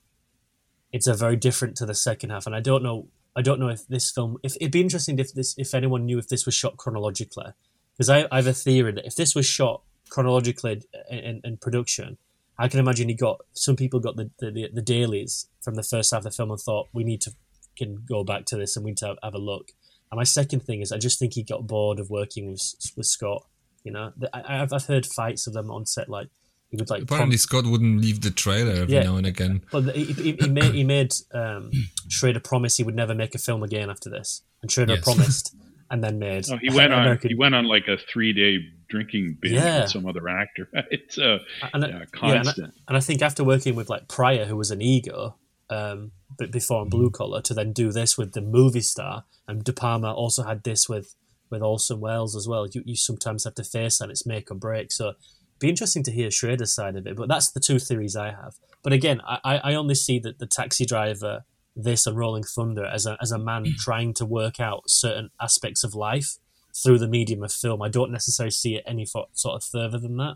it's 0.91 1.07
a 1.07 1.13
very 1.13 1.35
different 1.35 1.75
to 1.77 1.85
the 1.85 1.95
second 1.95 2.29
half, 2.29 2.45
and 2.45 2.55
I 2.55 2.61
don't 2.61 2.83
know. 2.83 3.07
I 3.35 3.41
don't 3.41 3.59
know 3.59 3.69
if 3.69 3.87
this 3.87 4.11
film. 4.11 4.37
If 4.43 4.55
it'd 4.57 4.71
be 4.71 4.81
interesting 4.81 5.19
if 5.19 5.33
this, 5.33 5.55
if 5.57 5.73
anyone 5.73 6.05
knew 6.05 6.17
if 6.19 6.29
this 6.29 6.45
was 6.45 6.55
shot 6.55 6.77
chronologically, 6.77 7.51
because 7.93 8.09
I, 8.09 8.27
I 8.31 8.37
have 8.37 8.47
a 8.47 8.53
theory 8.53 8.93
that 8.93 9.05
if 9.05 9.15
this 9.15 9.35
was 9.35 9.45
shot 9.45 9.81
chronologically 10.09 10.83
in, 11.09 11.19
in, 11.19 11.41
in 11.43 11.57
production, 11.57 12.17
I 12.57 12.67
can 12.67 12.79
imagine 12.79 13.09
he 13.09 13.15
got 13.15 13.41
some 13.53 13.75
people 13.75 13.99
got 13.99 14.15
the, 14.15 14.29
the, 14.39 14.69
the 14.71 14.81
dailies 14.81 15.47
from 15.61 15.75
the 15.75 15.83
first 15.83 16.11
half 16.11 16.19
of 16.19 16.23
the 16.25 16.31
film 16.31 16.51
and 16.51 16.59
thought 16.59 16.87
we 16.93 17.03
need 17.03 17.21
to 17.21 17.33
can 17.75 18.03
go 18.07 18.23
back 18.23 18.45
to 18.45 18.55
this 18.55 18.75
and 18.75 18.85
we 18.85 18.91
need 18.91 18.97
to 18.97 19.07
have, 19.07 19.17
have 19.23 19.33
a 19.33 19.39
look. 19.39 19.71
And 20.13 20.19
my 20.19 20.25
second 20.25 20.59
thing 20.59 20.81
is, 20.81 20.91
I 20.91 20.99
just 20.99 21.17
think 21.17 21.33
he 21.33 21.41
got 21.41 21.65
bored 21.65 21.99
of 21.99 22.11
working 22.11 22.51
with 22.51 22.61
with 22.95 23.07
Scott. 23.07 23.47
You 23.83 23.93
know, 23.93 24.11
I, 24.31 24.57
have 24.57 24.71
I've 24.71 24.85
heard 24.85 25.07
fights 25.07 25.47
of 25.47 25.53
them 25.53 25.71
on 25.71 25.87
set 25.87 26.07
like 26.07 26.27
he 26.69 26.77
would 26.77 26.87
like. 26.87 27.01
Apparently, 27.01 27.35
Scott 27.35 27.65
wouldn't 27.65 27.99
leave 27.99 28.21
the 28.21 28.29
trailer 28.29 28.73
every 28.73 28.93
yeah, 28.93 29.05
now 29.05 29.15
and 29.15 29.25
again. 29.25 29.63
But 29.71 29.95
he, 29.95 30.03
he, 30.03 30.31
he 30.33 30.49
made 30.49 30.75
he 30.75 30.83
made 30.83 31.15
um, 31.33 31.71
Schrader 32.09 32.39
promise 32.39 32.77
he 32.77 32.83
would 32.83 32.95
never 32.95 33.15
make 33.15 33.33
a 33.33 33.39
film 33.39 33.63
again 33.63 33.89
after 33.89 34.07
this, 34.07 34.43
and 34.61 34.71
Schrader 34.71 34.93
yes. 34.93 35.03
promised, 35.03 35.55
and 35.89 36.03
then 36.03 36.19
made. 36.19 36.45
Oh, 36.51 36.57
he 36.61 36.69
went 36.69 36.93
on. 36.93 37.17
He 37.23 37.33
went 37.33 37.55
on 37.55 37.65
like 37.65 37.87
a 37.87 37.97
three 37.97 38.33
day 38.33 38.59
drinking 38.89 39.39
binge 39.41 39.55
yeah. 39.55 39.81
with 39.81 39.89
some 39.89 40.05
other 40.05 40.29
actor. 40.29 40.69
It's 40.91 41.17
uh, 41.17 41.39
and, 41.73 41.87
yeah, 41.87 42.05
constant. 42.11 42.21
Yeah, 42.21 42.63
and, 42.65 42.71
I, 42.71 42.81
and 42.89 42.97
I 42.97 42.99
think 42.99 43.23
after 43.23 43.43
working 43.43 43.73
with 43.73 43.89
like 43.89 44.07
Pryor, 44.07 44.45
who 44.45 44.57
was 44.57 44.69
an 44.69 44.79
ego, 44.79 45.37
um, 45.69 46.11
but 46.37 46.51
before 46.51 46.81
on 46.81 46.89
Blue 46.89 47.09
Collar, 47.09 47.41
to 47.41 47.53
then 47.53 47.73
do 47.73 47.91
this 47.91 48.17
with 48.17 48.33
the 48.33 48.41
movie 48.41 48.81
star, 48.81 49.25
and 49.47 49.63
De 49.63 49.73
Palma 49.73 50.13
also 50.13 50.43
had 50.43 50.63
this 50.63 50.87
with 50.87 51.15
with 51.49 51.61
Orson 51.61 51.99
Welles 51.99 52.35
as 52.35 52.47
well. 52.47 52.67
You, 52.67 52.81
you 52.85 52.95
sometimes 52.95 53.43
have 53.43 53.55
to 53.55 53.63
face 53.63 53.99
that 53.99 54.09
it's 54.09 54.25
make 54.25 54.49
or 54.49 54.55
break. 54.55 54.91
So 54.91 55.13
be 55.59 55.69
interesting 55.69 56.03
to 56.03 56.11
hear 56.11 56.31
Schrader's 56.31 56.73
side 56.73 56.95
of 56.95 57.05
it. 57.07 57.15
But 57.15 57.29
that's 57.29 57.51
the 57.51 57.59
two 57.59 57.79
theories 57.79 58.15
I 58.15 58.31
have. 58.31 58.55
But 58.83 58.91
again, 58.91 59.21
I, 59.25 59.61
I 59.63 59.73
only 59.75 59.95
see 59.95 60.19
that 60.19 60.39
the 60.39 60.47
taxi 60.47 60.85
driver, 60.85 61.45
this 61.75 62.05
and 62.05 62.17
Rolling 62.17 62.43
Thunder 62.43 62.85
as 62.85 63.05
a 63.05 63.17
as 63.21 63.31
a 63.31 63.39
man 63.39 63.65
mm. 63.65 63.75
trying 63.77 64.13
to 64.15 64.25
work 64.25 64.59
out 64.59 64.89
certain 64.89 65.29
aspects 65.39 65.83
of 65.83 65.95
life 65.95 66.37
through 66.75 66.99
the 66.99 67.07
medium 67.07 67.43
of 67.43 67.51
film. 67.51 67.81
I 67.81 67.89
don't 67.89 68.11
necessarily 68.11 68.51
see 68.51 68.75
it 68.75 68.83
any 68.85 69.05
sort 69.05 69.29
of 69.45 69.63
further 69.63 69.99
than 69.99 70.17
that. 70.17 70.35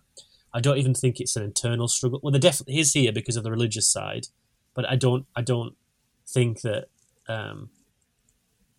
I 0.53 0.61
don't 0.61 0.77
even 0.77 0.93
think 0.93 1.19
it's 1.19 1.35
an 1.35 1.43
internal 1.43 1.87
struggle. 1.87 2.19
Well, 2.23 2.31
there 2.31 2.39
definitely 2.39 2.79
is 2.79 2.93
here 2.93 3.11
because 3.11 3.35
of 3.35 3.43
the 3.43 3.51
religious 3.51 3.87
side, 3.87 4.27
but 4.77 4.87
I 4.87 4.95
don't 4.95 5.25
I 5.35 5.41
don't 5.41 5.75
think 6.29 6.61
that 6.61 6.85
um, 7.27 7.71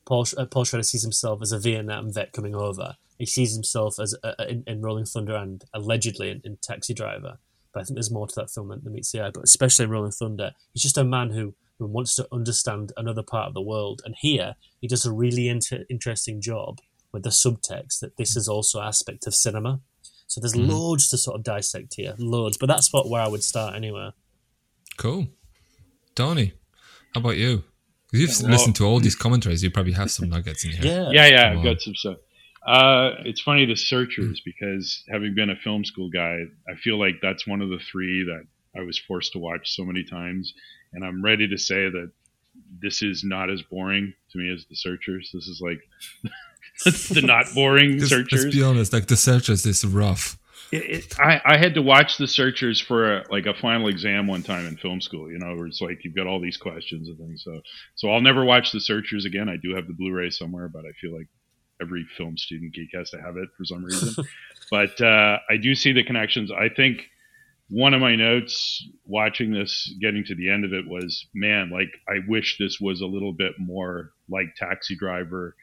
Paul 0.06 0.24
uh, 0.38 0.46
Paul 0.46 0.64
Schrader 0.64 0.84
sees 0.84 1.02
himself 1.02 1.42
as 1.42 1.52
a 1.52 1.58
Vietnam 1.58 2.10
vet 2.10 2.32
coming 2.32 2.54
over. 2.54 2.96
He 3.18 3.26
sees 3.26 3.52
himself 3.52 3.98
as 3.98 4.14
uh, 4.22 4.34
in, 4.48 4.62
in, 4.68 4.80
Rolling 4.80 5.06
Thunder 5.06 5.34
and 5.34 5.64
allegedly 5.74 6.30
in, 6.30 6.40
in, 6.44 6.56
Taxi 6.62 6.94
Driver. 6.94 7.38
But 7.72 7.80
I 7.80 7.82
think 7.82 7.96
there's 7.96 8.12
more 8.12 8.28
to 8.28 8.34
that 8.36 8.48
film 8.48 8.68
than, 8.68 8.84
than 8.84 8.92
meets 8.92 9.10
the 9.10 9.20
eye. 9.20 9.30
But 9.34 9.42
especially 9.42 9.86
in 9.86 9.90
Rolling 9.90 10.12
Thunder, 10.12 10.52
he's 10.72 10.84
just 10.84 10.96
a 10.96 11.02
man 11.02 11.30
who 11.30 11.54
who 11.80 11.86
wants 11.86 12.14
to 12.14 12.28
understand 12.30 12.92
another 12.96 13.24
part 13.24 13.48
of 13.48 13.54
the 13.54 13.60
world. 13.60 14.00
And 14.04 14.14
here 14.20 14.54
he 14.80 14.86
does 14.86 15.04
a 15.04 15.12
really 15.12 15.48
inter- 15.48 15.84
interesting 15.90 16.40
job 16.40 16.78
with 17.12 17.24
the 17.24 17.30
subtext 17.30 17.98
that 18.00 18.16
this 18.16 18.36
is 18.36 18.46
also 18.46 18.80
aspect 18.80 19.26
of 19.26 19.34
cinema. 19.34 19.80
So 20.28 20.40
there's 20.40 20.54
mm-hmm. 20.54 20.70
loads 20.70 21.08
to 21.08 21.18
sort 21.18 21.36
of 21.36 21.42
dissect 21.42 21.94
here, 21.96 22.14
loads. 22.18 22.56
But 22.56 22.66
that's 22.66 22.92
what 22.92 23.08
where 23.08 23.22
I 23.22 23.26
would 23.26 23.42
start 23.42 23.74
anyway. 23.74 24.10
Cool. 24.96 25.28
Tony, 26.18 26.52
how 27.14 27.20
about 27.20 27.36
you? 27.36 27.62
Because 28.10 28.40
you've 28.40 28.42
well, 28.42 28.58
listened 28.58 28.74
to 28.74 28.84
all 28.84 28.98
these 28.98 29.14
commentaries, 29.14 29.62
you 29.62 29.70
probably 29.70 29.92
have 29.92 30.10
some 30.10 30.28
nuggets 30.28 30.64
in 30.64 30.72
here. 30.72 30.84
Yeah, 30.84 31.10
yeah, 31.12 31.26
yeah 31.28 31.52
I've 31.56 31.62
got 31.62 31.80
some 31.80 31.94
stuff. 31.94 32.16
Uh, 32.66 33.10
it's 33.24 33.40
funny 33.40 33.66
the 33.66 33.76
searchers 33.76 34.42
because 34.44 35.04
having 35.08 35.36
been 35.36 35.48
a 35.48 35.54
film 35.54 35.84
school 35.84 36.10
guy, 36.10 36.40
I 36.68 36.74
feel 36.74 36.98
like 36.98 37.20
that's 37.22 37.46
one 37.46 37.62
of 37.62 37.68
the 37.68 37.78
three 37.78 38.24
that 38.24 38.42
I 38.76 38.82
was 38.82 38.98
forced 38.98 39.32
to 39.34 39.38
watch 39.38 39.70
so 39.76 39.84
many 39.84 40.02
times, 40.02 40.52
and 40.92 41.04
I'm 41.04 41.22
ready 41.22 41.46
to 41.46 41.56
say 41.56 41.88
that 41.88 42.10
this 42.82 43.00
is 43.00 43.22
not 43.22 43.48
as 43.48 43.62
boring 43.62 44.12
to 44.32 44.38
me 44.38 44.52
as 44.52 44.66
the 44.68 44.74
searchers. 44.74 45.30
This 45.32 45.46
is 45.46 45.62
like 45.62 45.78
the 47.14 47.22
not 47.22 47.46
boring 47.54 48.00
searchers. 48.00 48.46
Let's 48.46 48.56
be 48.56 48.64
honest, 48.64 48.92
like 48.92 49.06
the 49.06 49.16
searchers 49.16 49.64
is 49.64 49.86
rough. 49.86 50.36
It, 50.70 50.90
it, 50.90 51.20
I, 51.20 51.40
I 51.44 51.56
had 51.56 51.74
to 51.74 51.82
watch 51.82 52.18
the 52.18 52.28
searchers 52.28 52.80
for 52.80 53.18
a, 53.18 53.24
like 53.30 53.46
a 53.46 53.54
final 53.54 53.88
exam 53.88 54.26
one 54.26 54.42
time 54.42 54.66
in 54.66 54.76
film 54.76 55.00
school. 55.00 55.30
You 55.30 55.38
know, 55.38 55.54
where 55.56 55.66
it's 55.66 55.80
like 55.80 56.04
you've 56.04 56.14
got 56.14 56.26
all 56.26 56.40
these 56.40 56.56
questions 56.56 57.08
and 57.08 57.18
things. 57.18 57.42
So, 57.44 57.60
so 57.94 58.10
I'll 58.10 58.20
never 58.20 58.44
watch 58.44 58.72
the 58.72 58.80
searchers 58.80 59.24
again. 59.24 59.48
I 59.48 59.56
do 59.56 59.74
have 59.74 59.86
the 59.86 59.94
Blu-ray 59.94 60.30
somewhere, 60.30 60.68
but 60.68 60.84
I 60.84 60.92
feel 61.00 61.16
like 61.16 61.28
every 61.80 62.06
film 62.16 62.36
student 62.36 62.74
geek 62.74 62.90
has 62.94 63.10
to 63.10 63.20
have 63.20 63.36
it 63.36 63.48
for 63.56 63.64
some 63.64 63.84
reason. 63.84 64.24
but 64.70 65.00
uh, 65.00 65.38
I 65.48 65.56
do 65.56 65.74
see 65.74 65.92
the 65.92 66.04
connections. 66.04 66.50
I 66.50 66.68
think 66.68 67.02
one 67.70 67.94
of 67.94 68.00
my 68.00 68.16
notes 68.16 68.86
watching 69.04 69.52
this, 69.52 69.94
getting 70.00 70.24
to 70.24 70.34
the 70.34 70.50
end 70.50 70.64
of 70.64 70.72
it, 70.72 70.86
was 70.86 71.26
man, 71.34 71.70
like 71.70 71.90
I 72.08 72.20
wish 72.26 72.56
this 72.58 72.78
was 72.80 73.00
a 73.00 73.06
little 73.06 73.32
bit 73.32 73.52
more 73.58 74.12
like 74.28 74.54
Taxi 74.56 74.96
Driver. 74.96 75.54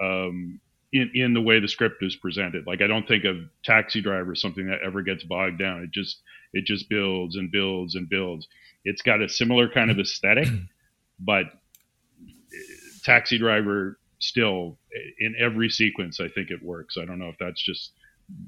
Um, 0.00 0.60
in, 0.94 1.10
in 1.14 1.34
the 1.34 1.40
way 1.40 1.58
the 1.58 1.68
script 1.68 2.02
is 2.02 2.16
presented. 2.16 2.66
Like 2.66 2.80
I 2.80 2.86
don't 2.86 3.06
think 3.06 3.24
of 3.24 3.36
Taxi 3.64 4.00
Driver 4.00 4.32
as 4.32 4.40
something 4.40 4.68
that 4.68 4.80
ever 4.82 5.02
gets 5.02 5.24
bogged 5.24 5.58
down. 5.58 5.82
It 5.82 5.90
just 5.90 6.22
it 6.54 6.64
just 6.64 6.88
builds 6.88 7.36
and 7.36 7.50
builds 7.50 7.96
and 7.96 8.08
builds. 8.08 8.46
It's 8.84 9.02
got 9.02 9.20
a 9.20 9.28
similar 9.28 9.68
kind 9.68 9.90
of 9.90 9.98
aesthetic, 9.98 10.48
but 11.20 11.46
Taxi 13.02 13.38
Driver 13.38 13.98
still 14.20 14.78
in 15.18 15.34
every 15.38 15.68
sequence 15.68 16.20
I 16.20 16.28
think 16.28 16.50
it 16.50 16.62
works. 16.62 16.96
I 16.96 17.04
don't 17.04 17.18
know 17.18 17.28
if 17.28 17.36
that's 17.40 17.62
just 17.62 17.92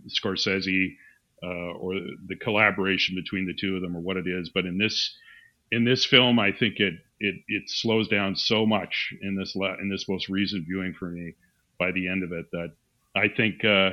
Scorsese 0.09 0.95
uh, 1.43 1.73
or 1.79 1.95
the 2.29 2.37
collaboration 2.37 3.17
between 3.17 3.47
the 3.47 3.55
two 3.55 3.75
of 3.75 3.83
them 3.83 3.97
or 3.97 4.01
what 4.01 4.17
it 4.17 4.29
is, 4.29 4.51
but 4.55 4.67
in 4.67 4.79
this 4.79 5.17
in 5.73 5.85
this 5.85 6.05
film 6.05 6.39
I 6.39 6.53
think 6.53 6.79
it 6.79 6.95
it 7.19 7.35
it 7.49 7.65
slows 7.69 8.07
down 8.07 8.37
so 8.37 8.65
much 8.65 9.13
in 9.21 9.35
this 9.35 9.57
la- 9.57 9.79
in 9.81 9.91
this 9.91 10.09
most 10.09 10.29
recent 10.29 10.65
viewing 10.65 10.95
for 10.95 11.11
me 11.11 11.35
by 11.79 11.93
the 11.93 12.09
end 12.09 12.25
of 12.25 12.33
it 12.33 12.47
that 12.53 12.73
I 13.15 13.29
think. 13.29 13.65
Uh, 13.65 13.91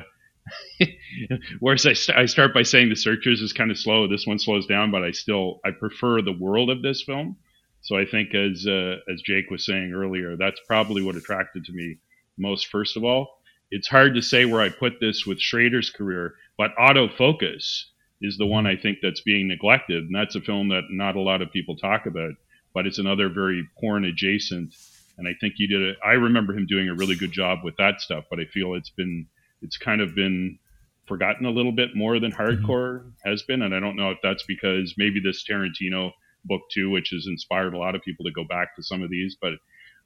whereas 1.60 1.86
I, 1.86 1.92
st- 1.94 2.18
I 2.18 2.26
start 2.26 2.52
by 2.52 2.62
saying 2.62 2.88
the 2.88 2.96
searchers 2.96 3.40
is 3.40 3.52
kind 3.52 3.70
of 3.70 3.78
slow 3.78 4.06
this 4.06 4.26
one 4.26 4.38
slows 4.38 4.66
down 4.66 4.90
but 4.90 5.02
i 5.02 5.10
still 5.10 5.60
i 5.64 5.70
prefer 5.70 6.20
the 6.20 6.36
world 6.38 6.70
of 6.70 6.82
this 6.82 7.02
film 7.02 7.36
so 7.80 7.96
i 7.96 8.04
think 8.04 8.34
as 8.34 8.66
uh, 8.66 8.96
as 9.12 9.22
jake 9.22 9.50
was 9.50 9.64
saying 9.64 9.92
earlier 9.94 10.36
that's 10.36 10.60
probably 10.66 11.02
what 11.02 11.16
attracted 11.16 11.64
to 11.64 11.72
me 11.72 11.96
most 12.36 12.66
first 12.66 12.96
of 12.96 13.04
all 13.04 13.38
it's 13.70 13.88
hard 13.88 14.14
to 14.14 14.22
say 14.22 14.44
where 14.44 14.60
i 14.60 14.68
put 14.68 15.00
this 15.00 15.24
with 15.26 15.40
schrader's 15.40 15.90
career 15.90 16.34
but 16.58 16.76
autofocus 16.76 17.84
is 18.20 18.36
the 18.36 18.46
one 18.46 18.66
i 18.66 18.76
think 18.76 18.98
that's 19.00 19.22
being 19.22 19.48
neglected 19.48 20.04
and 20.04 20.14
that's 20.14 20.36
a 20.36 20.40
film 20.40 20.68
that 20.68 20.84
not 20.90 21.16
a 21.16 21.20
lot 21.20 21.40
of 21.42 21.50
people 21.52 21.76
talk 21.76 22.06
about 22.06 22.34
but 22.74 22.86
it's 22.86 22.98
another 22.98 23.28
very 23.28 23.66
porn 23.80 24.04
adjacent 24.04 24.74
and 25.18 25.28
I 25.28 25.32
think 25.40 25.54
he 25.56 25.66
did 25.66 25.82
it. 25.82 25.96
I 26.04 26.12
remember 26.12 26.52
him 26.52 26.66
doing 26.66 26.88
a 26.88 26.94
really 26.94 27.16
good 27.16 27.32
job 27.32 27.60
with 27.62 27.76
that 27.76 28.00
stuff, 28.00 28.24
but 28.30 28.40
I 28.40 28.44
feel 28.46 28.74
it's 28.74 28.90
been 28.90 29.26
it's 29.62 29.76
kind 29.76 30.00
of 30.00 30.14
been 30.14 30.58
forgotten 31.06 31.46
a 31.46 31.50
little 31.50 31.72
bit 31.72 31.94
more 31.94 32.18
than 32.18 32.32
mm-hmm. 32.32 32.42
hardcore 32.42 33.00
mm-hmm. 33.00 33.28
has 33.28 33.42
been, 33.42 33.62
and 33.62 33.74
I 33.74 33.80
don't 33.80 33.96
know 33.96 34.10
if 34.10 34.18
that's 34.22 34.44
because 34.44 34.94
maybe 34.96 35.20
this 35.20 35.44
Tarantino 35.48 36.12
book 36.44 36.62
too, 36.72 36.90
which 36.90 37.10
has 37.10 37.26
inspired 37.26 37.74
a 37.74 37.78
lot 37.78 37.94
of 37.94 38.02
people 38.02 38.24
to 38.24 38.32
go 38.32 38.44
back 38.44 38.76
to 38.76 38.82
some 38.82 39.02
of 39.02 39.10
these, 39.10 39.36
but 39.40 39.54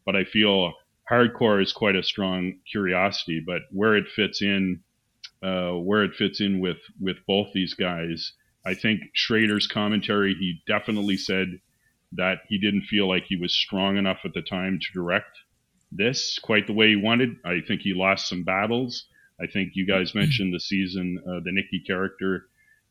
but 0.05 0.17
I 0.17 0.25
feel 0.25 0.73
hardcore 1.11 1.63
is 1.63 1.73
quite 1.73 1.97
a 1.97 2.03
strong 2.03 2.55
curiosity, 2.71 3.43
but 3.45 3.63
where 3.71 3.97
it 3.97 4.09
fits 4.09 4.43
in, 4.43 4.81
uh, 5.43 5.73
where 5.73 6.05
it 6.05 6.15
fits 6.15 6.41
in 6.41 6.61
with 6.61 6.79
with 7.01 7.17
both 7.27 7.53
these 7.53 7.75
guys, 7.75 8.33
I 8.65 8.75
think 8.75 9.01
Schrader's 9.15 9.67
commentary, 9.67 10.35
he 10.35 10.63
definitely 10.67 11.17
said 11.17 11.61
that 12.13 12.39
he 12.49 12.59
didn't 12.59 12.83
feel 12.83 13.09
like 13.09 13.25
he 13.27 13.37
was 13.37 13.55
strong 13.55 13.97
enough 13.97 14.19
at 14.25 14.35
the 14.35 14.43
time 14.43 14.79
to 14.81 14.87
direct 14.93 15.37
this 15.93 16.39
quite 16.39 16.67
the 16.67 16.73
way 16.73 16.89
he 16.89 16.97
wanted. 16.97 17.37
I 17.45 17.61
think 17.67 17.83
he 17.83 17.95
lost 17.95 18.29
some 18.29 18.45
battles. 18.45 19.07
I 19.41 19.47
think 19.47 19.73
you 19.75 19.87
guys 19.87 20.15
mentioned 20.15 20.53
the 20.53 20.61
season, 20.61 21.19
uh, 21.27 21.41
the 21.45 21.53
Nikki 21.53 21.83
character, 21.87 22.47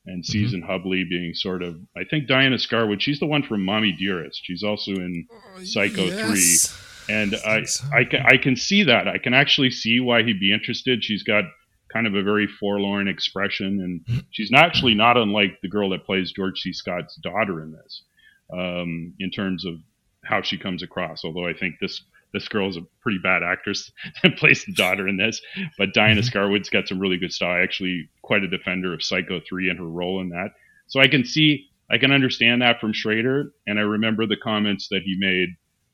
and. 0.05 0.25
Season 0.25 0.61
mm-hmm. 0.61 0.71
Hubley 0.71 1.09
being 1.09 1.33
sort 1.33 1.61
of. 1.61 1.77
I 1.95 2.03
think 2.09 2.27
Diana 2.27 2.55
Scarwid. 2.57 3.01
She's 3.01 3.19
the 3.19 3.25
one 3.25 3.43
from 3.43 3.65
Mommy 3.65 3.91
Dearest. 3.91 4.39
She's 4.43 4.63
also 4.63 4.91
in 4.91 5.27
oh, 5.31 5.63
Psycho 5.63 6.05
yes. 6.05 6.71
Three, 7.07 7.13
and 7.13 7.35
I, 7.45 7.65
I 7.93 8.03
can 8.05 8.21
I 8.25 8.37
can 8.37 8.55
see 8.55 8.83
that. 8.83 9.07
I 9.07 9.17
can 9.17 9.33
actually 9.33 9.71
see 9.71 9.99
why 9.99 10.23
he'd 10.23 10.39
be 10.39 10.53
interested. 10.53 11.03
She's 11.03 11.23
got 11.23 11.43
kind 11.91 12.07
of 12.07 12.15
a 12.15 12.23
very 12.23 12.47
forlorn 12.47 13.07
expression, 13.07 13.81
and 13.81 14.01
mm-hmm. 14.05 14.27
she's 14.31 14.51
actually 14.53 14.93
not 14.95 15.17
unlike 15.17 15.59
the 15.61 15.69
girl 15.69 15.89
that 15.89 16.05
plays 16.05 16.31
George 16.31 16.59
C. 16.61 16.71
Scott's 16.71 17.15
daughter 17.17 17.61
in 17.61 17.73
this 17.73 18.03
um, 18.51 19.13
in 19.19 19.31
terms 19.31 19.65
of 19.65 19.75
how 20.23 20.41
she 20.41 20.57
comes 20.57 20.83
across. 20.83 21.23
Although 21.23 21.47
I 21.47 21.53
think 21.53 21.75
this 21.79 22.01
this 22.33 22.47
girl 22.49 22.67
is 22.67 22.77
a 22.77 22.85
pretty 23.01 23.19
bad 23.23 23.41
actress 23.41 23.89
that 24.23 24.37
plays 24.37 24.65
the 24.65 24.73
daughter 24.73 25.07
in 25.07 25.17
this, 25.17 25.41
but 25.77 25.93
Diana 25.93 26.21
mm-hmm. 26.21 26.27
Scarwid's 26.27 26.69
got 26.69 26.87
some 26.87 26.99
really 26.99 27.17
good 27.17 27.31
style. 27.31 27.61
Actually, 27.61 28.09
quite 28.21 28.43
a 28.43 28.47
defender 28.47 28.93
of 28.93 29.03
Psycho 29.03 29.39
three 29.47 29.69
and 29.69 29.79
her 29.79 29.85
role 29.85 30.21
in 30.21 30.29
that. 30.29 30.49
So 30.87 30.99
I 30.99 31.07
can 31.07 31.25
see, 31.25 31.69
I 31.91 31.97
can 31.97 32.11
understand 32.11 32.61
that 32.61 32.79
from 32.79 32.93
Schrader, 32.93 33.51
and 33.65 33.79
I 33.79 33.83
remember 33.83 34.25
the 34.25 34.37
comments 34.37 34.87
that 34.89 35.01
he 35.03 35.15
made 35.17 35.49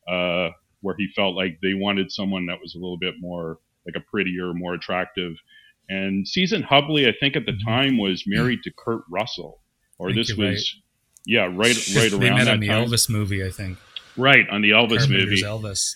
uh, 0.07 0.51
where 0.81 0.95
he 0.97 1.07
felt 1.15 1.35
like 1.35 1.59
they 1.61 1.73
wanted 1.73 2.11
someone 2.11 2.45
that 2.47 2.59
was 2.61 2.75
a 2.75 2.77
little 2.77 2.97
bit 2.97 3.15
more 3.19 3.59
like 3.85 3.95
a 3.95 4.11
prettier, 4.11 4.53
more 4.53 4.73
attractive. 4.73 5.33
And 5.89 6.27
Season 6.27 6.63
Hubley, 6.63 7.07
I 7.07 7.13
think 7.19 7.35
at 7.35 7.45
the 7.45 7.51
mm-hmm. 7.51 7.69
time 7.69 7.97
was 7.97 8.23
married 8.25 8.59
to 8.63 8.71
Kurt 8.77 9.03
Russell, 9.09 9.61
or 9.97 10.13
this 10.13 10.33
was 10.35 10.37
right. 10.37 10.83
Yeah, 11.25 11.43
right, 11.43 11.77
right 11.95 12.11
around 12.11 12.19
they 12.19 12.29
met 12.29 12.45
that 12.45 12.53
on 12.53 12.59
the 12.59 12.67
time. 12.67 12.87
Elvis 12.87 13.09
movie, 13.09 13.45
I 13.45 13.49
think. 13.49 13.77
Right 14.17 14.47
on 14.49 14.61
the 14.61 14.71
Elvis 14.71 15.09
movie. 15.09 15.41
Elvis. 15.41 15.95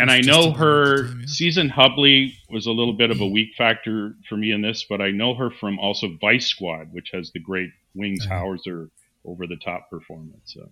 And 0.00 0.10
I 0.10 0.20
know 0.20 0.52
her 0.52 1.08
time, 1.08 1.20
yeah. 1.20 1.26
season 1.26 1.68
Hubley 1.68 2.34
was 2.48 2.66
a 2.66 2.70
little 2.70 2.92
bit 2.92 3.10
of 3.10 3.20
a 3.20 3.26
weak 3.26 3.54
factor 3.58 4.14
for 4.28 4.36
me 4.36 4.52
in 4.52 4.62
this, 4.62 4.84
but 4.88 5.00
I 5.00 5.10
know 5.10 5.34
her 5.34 5.50
from 5.50 5.78
also 5.80 6.16
Vice 6.20 6.46
Squad, 6.46 6.92
which 6.92 7.10
has 7.12 7.32
the 7.32 7.40
great 7.40 7.70
Wings 7.94 8.24
uh-huh. 8.24 8.38
Hauser 8.38 8.90
over 9.24 9.46
the 9.46 9.56
top 9.56 9.90
performance. 9.90 10.54
So. 10.54 10.68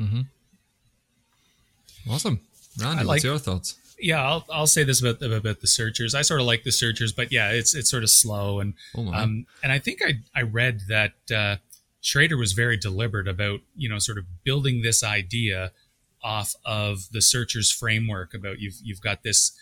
Mm-hmm. 0.00 0.22
Awesome, 2.10 2.40
Randy. 2.80 3.04
Like, 3.04 3.06
what's 3.06 3.24
your 3.24 3.38
thoughts? 3.38 3.76
Yeah, 3.98 4.22
I'll, 4.22 4.44
I'll 4.52 4.66
say 4.66 4.82
this 4.82 5.00
about 5.00 5.22
about 5.22 5.60
the 5.60 5.66
searchers. 5.66 6.14
I 6.14 6.22
sort 6.22 6.40
of 6.40 6.46
like 6.46 6.64
the 6.64 6.72
searchers, 6.72 7.12
but 7.12 7.30
yeah, 7.30 7.50
it's 7.50 7.74
it's 7.74 7.90
sort 7.90 8.02
of 8.02 8.10
slow 8.10 8.60
and 8.60 8.74
oh 8.96 9.12
um 9.12 9.46
and 9.62 9.72
I 9.72 9.78
think 9.78 10.00
I 10.04 10.14
I 10.34 10.42
read 10.42 10.82
that 10.88 11.12
uh, 11.34 11.56
Schrader 12.04 12.36
was 12.36 12.52
very 12.52 12.76
deliberate 12.76 13.26
about, 13.26 13.60
you 13.74 13.88
know, 13.88 13.98
sort 13.98 14.18
of 14.18 14.26
building 14.44 14.82
this 14.82 15.02
idea 15.02 15.72
off 16.22 16.54
of 16.62 17.10
the 17.12 17.22
searcher's 17.22 17.72
framework 17.72 18.34
about 18.34 18.60
you've 18.60 18.76
you've 18.82 19.00
got 19.00 19.22
this 19.22 19.52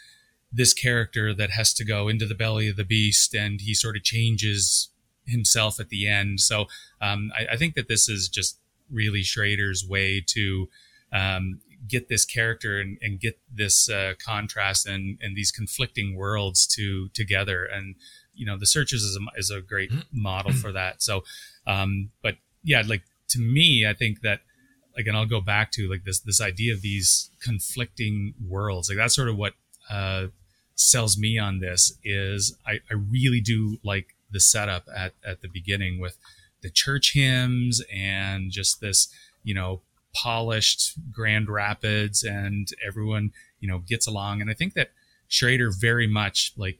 this 0.52 0.74
character 0.74 1.32
that 1.32 1.50
has 1.50 1.72
to 1.74 1.84
go 1.84 2.08
into 2.08 2.26
the 2.26 2.34
belly 2.34 2.68
of 2.68 2.74
the 2.74 2.84
beast 2.84 3.32
and 3.32 3.60
he 3.60 3.72
sort 3.72 3.96
of 3.96 4.02
changes 4.02 4.90
himself 5.24 5.78
at 5.78 5.88
the 5.88 6.08
end. 6.08 6.40
So 6.40 6.66
um, 7.00 7.30
I, 7.38 7.52
I, 7.52 7.56
think 7.56 7.74
that 7.74 7.88
this 7.88 8.08
is 8.08 8.28
just 8.28 8.58
really 8.90 9.22
Schrader's 9.22 9.86
way 9.88 10.22
to 10.26 10.68
um, 11.12 11.60
get 11.88 12.08
this 12.08 12.24
character 12.24 12.80
and, 12.80 12.98
and 13.02 13.20
get 13.20 13.38
this 13.52 13.88
uh, 13.88 14.14
contrast 14.24 14.86
and, 14.86 15.18
and 15.20 15.36
these 15.36 15.50
conflicting 15.50 16.16
worlds 16.16 16.66
to 16.66 17.08
together. 17.08 17.64
And 17.64 17.96
you 18.34 18.46
know, 18.46 18.56
the 18.56 18.66
searchers 18.66 19.02
is 19.02 19.16
a, 19.16 19.38
is 19.38 19.50
a 19.50 19.60
great 19.60 19.90
model 20.12 20.52
for 20.52 20.72
that. 20.72 21.02
So 21.02 21.24
um, 21.66 22.10
but 22.22 22.36
yeah, 22.62 22.82
like 22.86 23.02
to 23.28 23.40
me, 23.40 23.86
I 23.86 23.94
think 23.94 24.20
that 24.22 24.40
again, 24.96 25.16
I'll 25.16 25.26
go 25.26 25.40
back 25.40 25.72
to 25.72 25.88
like 25.88 26.04
this 26.04 26.20
this 26.20 26.40
idea 26.40 26.72
of 26.74 26.82
these 26.82 27.30
conflicting 27.40 28.34
worlds. 28.46 28.88
Like 28.88 28.98
that's 28.98 29.14
sort 29.14 29.28
of 29.28 29.36
what 29.36 29.54
uh, 29.90 30.26
sells 30.74 31.18
me 31.18 31.38
on 31.38 31.60
this. 31.60 31.92
Is 32.04 32.56
I, 32.66 32.80
I 32.90 32.94
really 32.94 33.40
do 33.40 33.78
like 33.82 34.14
the 34.30 34.40
setup 34.40 34.88
at 34.94 35.14
at 35.24 35.40
the 35.40 35.48
beginning 35.48 36.00
with 36.00 36.16
the 36.62 36.70
church 36.70 37.12
hymns 37.14 37.82
and 37.92 38.50
just 38.50 38.80
this 38.80 39.08
you 39.42 39.54
know 39.54 39.80
polished 40.14 40.92
Grand 41.10 41.48
Rapids 41.48 42.22
and 42.22 42.68
everyone 42.86 43.30
you 43.60 43.68
know 43.68 43.78
gets 43.78 44.06
along. 44.06 44.40
And 44.40 44.50
I 44.50 44.54
think 44.54 44.74
that 44.74 44.90
Schrader 45.28 45.70
very 45.70 46.06
much 46.06 46.52
like 46.56 46.78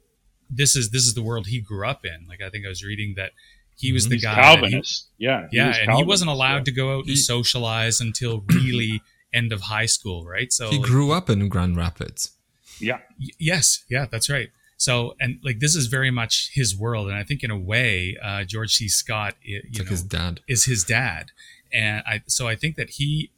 this 0.51 0.77
is 0.77 0.91
this 0.91 1.07
is 1.07 1.15
the 1.15 1.23
world 1.23 1.47
he 1.47 1.61
grew 1.61 1.87
up 1.87 2.05
in. 2.05 2.27
Like 2.29 2.43
I 2.43 2.51
think 2.51 2.67
I 2.67 2.69
was 2.69 2.85
reading 2.85 3.15
that 3.17 3.33
he 3.77 3.93
was 3.93 4.09
the 4.09 4.17
He's 4.17 4.23
guy. 4.23 4.35
Calvinist. 4.35 5.09
He, 5.19 5.25
yeah. 5.25 5.49
Yeah. 5.51 5.67
And 5.67 5.75
Calvinist, 5.75 5.99
he 5.99 6.05
wasn't 6.05 6.31
allowed 6.31 6.59
yeah. 6.59 6.65
to 6.65 6.73
go 6.73 6.99
out 6.99 7.07
and 7.07 7.19
socialize 7.19 8.01
until 8.01 8.41
really 8.49 9.03
end 9.33 9.53
of 9.53 9.63
high 9.63 9.87
school, 9.87 10.25
right? 10.25 10.53
So 10.53 10.71
he 10.71 10.79
like, 10.79 10.87
grew 10.87 11.13
up 11.13 11.31
in 11.31 11.49
Grand 11.49 11.77
Rapids. 11.77 12.33
Yeah. 12.79 12.99
Y- 13.19 13.29
yes. 13.39 13.85
Yeah, 13.89 14.07
that's 14.11 14.29
right. 14.29 14.51
So, 14.77 15.15
and 15.21 15.39
like 15.45 15.61
this 15.61 15.77
is 15.77 15.87
very 15.87 16.11
much 16.11 16.51
his 16.55 16.77
world, 16.77 17.07
and 17.07 17.17
I 17.17 17.23
think 17.23 17.45
in 17.45 17.53
a 17.53 17.57
way, 17.57 18.17
uh, 18.21 18.43
George 18.43 18.75
C. 18.75 18.89
Scott, 18.89 19.37
you 19.41 19.63
know, 19.79 19.85
his 19.85 20.03
dad 20.03 20.41
is 20.49 20.65
his 20.65 20.83
dad, 20.83 21.31
and 21.73 22.03
I. 22.07 22.23
So 22.27 22.49
I 22.49 22.57
think 22.57 22.77
that 22.77 22.91
he. 22.91 23.31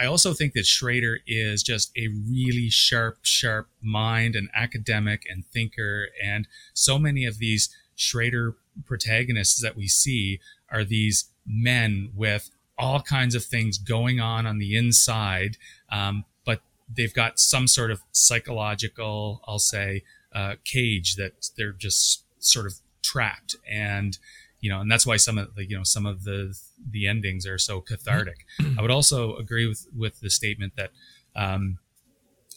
I 0.00 0.06
also 0.06 0.32
think 0.32 0.52
that 0.52 0.64
Schrader 0.64 1.18
is 1.26 1.60
just 1.60 1.90
a 1.96 2.06
really 2.06 2.70
sharp, 2.70 3.18
sharp 3.22 3.68
mind, 3.82 4.36
and 4.36 4.48
academic 4.54 5.24
and 5.28 5.44
thinker, 5.46 6.08
and 6.22 6.46
so 6.72 6.98
many 6.98 7.24
of 7.24 7.38
these 7.38 7.68
Schrader 7.96 8.54
protagonists 8.86 9.60
that 9.60 9.76
we 9.76 9.88
see 9.88 10.38
are 10.70 10.84
these 10.84 11.30
men 11.44 12.10
with 12.14 12.50
all 12.78 13.00
kinds 13.00 13.34
of 13.34 13.44
things 13.44 13.76
going 13.76 14.20
on 14.20 14.46
on 14.46 14.58
the 14.58 14.76
inside, 14.76 15.56
um, 15.90 16.24
but 16.44 16.60
they've 16.88 17.14
got 17.14 17.40
some 17.40 17.66
sort 17.66 17.90
of 17.90 18.00
psychological, 18.12 19.42
I'll 19.48 19.58
say, 19.58 20.04
uh, 20.32 20.54
cage 20.64 21.16
that 21.16 21.50
they're 21.56 21.72
just 21.72 22.24
sort 22.38 22.66
of 22.66 22.74
trapped 23.02 23.56
and 23.68 24.18
you 24.60 24.70
know 24.70 24.80
and 24.80 24.90
that's 24.90 25.06
why 25.06 25.16
some 25.16 25.38
of 25.38 25.54
the 25.54 25.68
you 25.68 25.76
know 25.76 25.84
some 25.84 26.06
of 26.06 26.24
the 26.24 26.58
the 26.90 27.06
endings 27.06 27.46
are 27.46 27.58
so 27.58 27.80
cathartic 27.80 28.44
i 28.78 28.82
would 28.82 28.90
also 28.90 29.36
agree 29.36 29.66
with 29.66 29.86
with 29.96 30.20
the 30.20 30.30
statement 30.30 30.74
that 30.76 30.90
um 31.36 31.78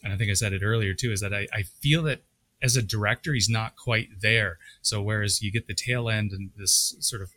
and 0.04 0.12
i 0.12 0.18
think 0.18 0.32
i 0.32 0.34
said 0.34 0.54
it 0.54 0.64
earlier 0.64 0.94
too 0.94 1.12
is 1.12 1.22
that 1.22 1.34
i, 1.34 1.48
I 1.54 1.64
feel 1.82 2.04
that 2.04 2.24
as 2.62 2.76
a 2.76 2.82
director, 2.82 3.34
he's 3.34 3.50
not 3.50 3.76
quite 3.76 4.22
there. 4.22 4.60
So 4.82 5.02
whereas 5.02 5.42
you 5.42 5.52
get 5.52 5.68
the 5.68 5.74
tail 5.74 6.10
end 6.10 6.32
and 6.32 6.52
this 6.56 6.96
sort 7.00 7.22
of 7.22 7.32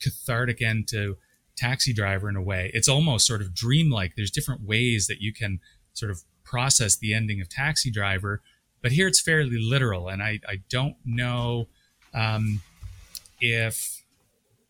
cathartic 0.00 0.60
end 0.60 0.88
to 0.88 1.16
Taxi 1.56 1.92
Driver 1.92 2.28
in 2.28 2.36
a 2.36 2.42
way. 2.42 2.70
It's 2.74 2.88
almost 2.88 3.26
sort 3.26 3.40
of 3.40 3.54
dreamlike. 3.54 4.14
There's 4.16 4.30
different 4.30 4.62
ways 4.62 5.06
that 5.06 5.20
you 5.20 5.32
can 5.32 5.60
sort 5.92 6.10
of 6.10 6.22
process 6.42 6.96
the 6.96 7.14
ending 7.14 7.40
of 7.40 7.48
Taxi 7.48 7.90
Driver, 7.90 8.42
but 8.82 8.92
here 8.92 9.06
it's 9.06 9.20
fairly 9.20 9.58
literal, 9.58 10.08
and 10.08 10.22
I 10.22 10.40
I 10.48 10.60
don't 10.68 10.96
know 11.04 11.68
um, 12.12 12.60
if 13.40 14.03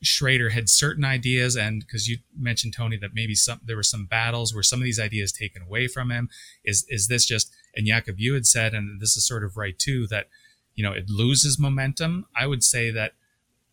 Schrader 0.07 0.50
had 0.50 0.68
certain 0.68 1.05
ideas, 1.05 1.57
and 1.57 1.80
because 1.80 2.09
you 2.09 2.18
mentioned 2.36 2.74
Tony 2.74 2.96
that 2.98 3.14
maybe 3.14 3.34
some 3.34 3.61
there 3.64 3.76
were 3.76 3.82
some 3.82 4.07
battles 4.07 4.55
where 4.55 4.62
some 4.62 4.80
of 4.80 4.84
these 4.84 5.00
ideas 5.00 5.32
taken 5.32 5.62
away 5.62 5.88
from 5.88 6.11
him. 6.11 6.28
Is 6.64 6.86
is 6.88 7.09
this 7.09 7.24
just? 7.24 7.52
And 7.76 7.86
Jakub, 7.86 8.14
you 8.18 8.34
had 8.34 8.46
said, 8.46 8.72
and 8.72 9.00
this 9.00 9.16
is 9.16 9.26
sort 9.26 9.42
of 9.44 9.57
right 9.57 9.78
too, 9.78 10.07
that 10.09 10.28
you 10.74 10.84
know 10.84 10.92
it 10.92 11.09
loses 11.09 11.59
momentum. 11.59 12.26
I 12.36 12.46
would 12.46 12.62
say 12.62 12.90
that 12.90 13.12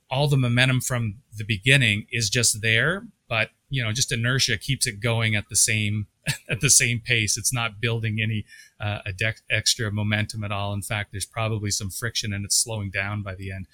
all 0.09 0.27
the 0.27 0.38
momentum 0.38 0.82
from 0.82 1.19
the 1.36 1.45
beginning 1.45 2.07
is 2.11 2.29
just 2.29 2.61
there, 2.61 3.05
but 3.29 3.51
you 3.69 3.84
know, 3.84 3.93
just 3.93 4.11
inertia 4.11 4.57
keeps 4.57 4.86
it 4.86 4.99
going 4.99 5.36
at 5.36 5.47
the 5.49 5.55
same 5.55 6.07
at 6.49 6.61
the 6.61 6.69
same 6.69 6.99
pace. 6.99 7.38
It's 7.38 7.53
not 7.53 7.79
building 7.79 8.19
any 8.21 8.45
uh, 8.79 8.99
a 9.05 9.11
dec- 9.11 9.41
extra 9.49 9.91
momentum 9.91 10.43
at 10.43 10.51
all. 10.51 10.73
In 10.73 10.82
fact, 10.82 11.11
there's 11.11 11.25
probably 11.25 11.71
some 11.71 11.89
friction 11.89 12.34
and 12.34 12.45
it's 12.45 12.55
slowing 12.55 12.91
down 12.91 13.23
by 13.23 13.36
the 13.36 13.51
end 13.51 13.67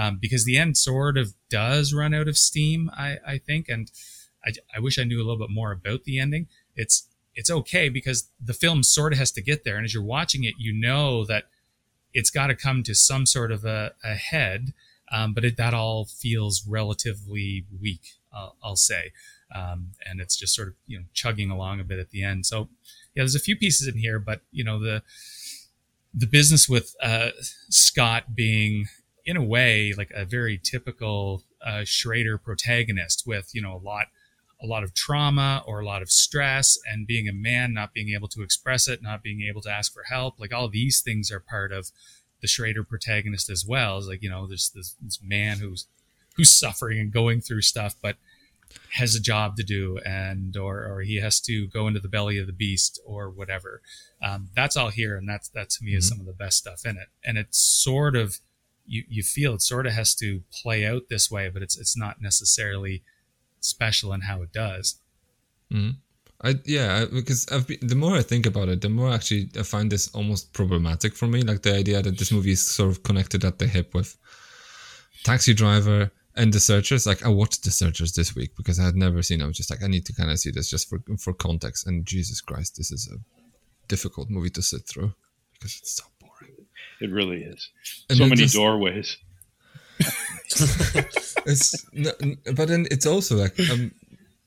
um, 0.00 0.16
because 0.18 0.46
the 0.46 0.56
end 0.56 0.78
sort 0.78 1.18
of 1.18 1.34
does 1.50 1.92
run 1.92 2.14
out 2.14 2.26
of 2.26 2.38
steam. 2.38 2.90
I, 2.96 3.18
I 3.26 3.38
think, 3.38 3.68
and 3.68 3.90
I, 4.42 4.52
I 4.74 4.80
wish 4.80 4.98
I 4.98 5.04
knew 5.04 5.18
a 5.18 5.24
little 5.24 5.38
bit 5.38 5.50
more 5.50 5.72
about 5.72 6.04
the 6.04 6.18
ending. 6.18 6.46
It's 6.74 7.06
it's 7.34 7.50
okay 7.50 7.90
because 7.90 8.30
the 8.42 8.54
film 8.54 8.82
sort 8.82 9.12
of 9.12 9.18
has 9.18 9.30
to 9.32 9.42
get 9.42 9.64
there, 9.64 9.76
and 9.76 9.84
as 9.84 9.92
you're 9.92 10.02
watching 10.02 10.44
it, 10.44 10.54
you 10.58 10.72
know 10.72 11.26
that 11.26 11.44
it's 12.14 12.30
got 12.30 12.46
to 12.46 12.54
come 12.54 12.82
to 12.84 12.94
some 12.94 13.26
sort 13.26 13.52
of 13.52 13.66
a, 13.66 13.92
a 14.02 14.14
head. 14.14 14.72
Um, 15.12 15.34
but 15.34 15.44
it, 15.44 15.56
that 15.56 15.74
all 15.74 16.04
feels 16.06 16.64
relatively 16.66 17.66
weak, 17.80 18.20
uh, 18.32 18.50
I'll 18.62 18.76
say. 18.76 19.10
Um, 19.52 19.88
and 20.08 20.20
it's 20.20 20.36
just 20.36 20.54
sort 20.54 20.68
of 20.68 20.74
you 20.86 20.98
know 20.98 21.04
chugging 21.12 21.50
along 21.50 21.78
a 21.78 21.84
bit 21.84 21.98
at 21.98 22.10
the 22.10 22.22
end. 22.22 22.46
So 22.46 22.70
yeah, 23.14 23.22
there's 23.22 23.34
a 23.34 23.40
few 23.40 23.56
pieces 23.56 23.86
in 23.86 23.98
here, 23.98 24.18
but 24.18 24.40
you 24.50 24.64
know 24.64 24.78
the 24.78 25.02
the 26.14 26.26
business 26.26 26.70
with 26.70 26.96
uh, 27.02 27.30
Scott 27.68 28.34
being 28.34 28.86
in 29.24 29.36
a 29.36 29.42
way 29.42 29.92
like 29.96 30.10
a 30.14 30.24
very 30.24 30.58
typical 30.62 31.42
uh, 31.64 31.84
Schrader 31.84 32.38
protagonist 32.38 33.24
with 33.26 33.50
you 33.54 33.62
know 33.62 33.76
a 33.76 33.82
lot 33.82 34.06
a 34.62 34.66
lot 34.66 34.82
of 34.82 34.92
trauma 34.94 35.62
or 35.66 35.80
a 35.80 35.86
lot 35.86 36.02
of 36.02 36.10
stress 36.10 36.78
and 36.86 37.06
being 37.06 37.28
a 37.28 37.32
man 37.32 37.72
not 37.72 37.94
being 37.94 38.10
able 38.10 38.28
to 38.28 38.42
express 38.42 38.88
it 38.88 39.02
not 39.02 39.22
being 39.22 39.42
able 39.42 39.62
to 39.62 39.70
ask 39.70 39.92
for 39.92 40.04
help. 40.04 40.38
Like 40.38 40.52
all 40.52 40.68
these 40.68 41.00
things 41.00 41.30
are 41.30 41.40
part 41.40 41.72
of 41.72 41.90
the 42.40 42.48
Schrader 42.48 42.84
protagonist 42.84 43.50
as 43.50 43.64
well. 43.66 43.98
Is 43.98 44.08
like 44.08 44.22
you 44.22 44.30
know 44.30 44.46
there's 44.46 44.70
this, 44.70 44.96
this 45.00 45.18
man 45.22 45.58
who's 45.58 45.86
who's 46.36 46.50
suffering 46.50 46.98
and 46.98 47.12
going 47.12 47.40
through 47.40 47.62
stuff 47.62 47.96
but 48.00 48.16
has 48.92 49.14
a 49.14 49.20
job 49.20 49.56
to 49.56 49.62
do 49.62 49.98
and 50.06 50.56
or 50.56 50.86
or 50.86 51.00
he 51.00 51.16
has 51.16 51.40
to 51.40 51.66
go 51.68 51.88
into 51.88 52.00
the 52.00 52.08
belly 52.08 52.38
of 52.38 52.46
the 52.46 52.52
beast 52.52 53.00
or 53.04 53.28
whatever. 53.28 53.82
Um, 54.22 54.48
that's 54.54 54.76
all 54.76 54.90
here 54.90 55.16
and 55.16 55.28
that's 55.28 55.48
that 55.48 55.70
to 55.70 55.84
me 55.84 55.94
is 55.94 56.04
mm-hmm. 56.04 56.18
some 56.18 56.20
of 56.20 56.26
the 56.26 56.44
best 56.44 56.58
stuff 56.58 56.84
in 56.84 56.96
it. 56.96 57.08
And 57.24 57.36
it's 57.36 57.58
sort 57.58 58.16
of 58.16 58.38
you, 58.90 59.04
you 59.08 59.22
feel 59.22 59.54
it 59.54 59.62
sort 59.62 59.86
of 59.86 59.92
has 59.92 60.14
to 60.16 60.42
play 60.62 60.84
out 60.84 61.02
this 61.08 61.30
way 61.30 61.48
but 61.48 61.62
it's 61.62 61.78
it's 61.78 61.96
not 61.96 62.20
necessarily 62.20 63.02
special 63.60 64.12
in 64.12 64.22
how 64.22 64.42
it 64.42 64.52
does 64.52 65.00
mm-hmm. 65.72 65.90
I 66.42 66.56
yeah 66.64 67.04
because 67.12 67.46
I've 67.52 67.66
been, 67.66 67.78
the 67.82 67.94
more 67.94 68.16
I 68.16 68.22
think 68.22 68.46
about 68.46 68.68
it 68.68 68.80
the 68.80 68.88
more 68.88 69.12
actually 69.12 69.50
I 69.58 69.62
find 69.62 69.90
this 69.90 70.08
almost 70.14 70.52
problematic 70.52 71.14
for 71.14 71.26
me 71.26 71.42
like 71.42 71.62
the 71.62 71.74
idea 71.74 72.02
that 72.02 72.18
this 72.18 72.32
movie 72.32 72.52
is 72.52 72.66
sort 72.66 72.90
of 72.90 73.02
connected 73.02 73.44
at 73.44 73.58
the 73.58 73.66
hip 73.66 73.94
with 73.94 74.16
Taxi 75.24 75.54
Driver 75.54 76.10
and 76.36 76.52
the 76.52 76.60
searchers 76.60 77.06
like 77.06 77.24
i 77.24 77.28
watched 77.28 77.64
the 77.64 77.70
searchers 77.70 78.12
this 78.12 78.34
week 78.34 78.52
because 78.56 78.78
i 78.78 78.84
had 78.84 78.94
never 78.94 79.22
seen 79.22 79.40
It. 79.40 79.44
I 79.44 79.46
was 79.46 79.56
just 79.56 79.70
like 79.70 79.82
i 79.82 79.88
need 79.88 80.06
to 80.06 80.12
kind 80.12 80.30
of 80.30 80.38
see 80.38 80.50
this 80.50 80.70
just 80.70 80.88
for 80.88 81.00
for 81.18 81.32
context 81.34 81.86
and 81.86 82.06
jesus 82.06 82.40
christ 82.40 82.76
this 82.76 82.92
is 82.92 83.10
a 83.12 83.18
difficult 83.88 84.30
movie 84.30 84.50
to 84.50 84.62
sit 84.62 84.86
through 84.88 85.12
because 85.54 85.76
it's 85.78 85.96
so 85.96 86.04
it 87.00 87.10
really 87.10 87.42
is 87.42 87.70
and 88.08 88.18
so 88.18 88.24
many 88.24 88.42
just, 88.42 88.54
doorways 88.54 89.16
it's 91.46 91.84
but 92.54 92.68
then 92.68 92.86
it's 92.90 93.06
also 93.06 93.36
like 93.36 93.58
um 93.70 93.92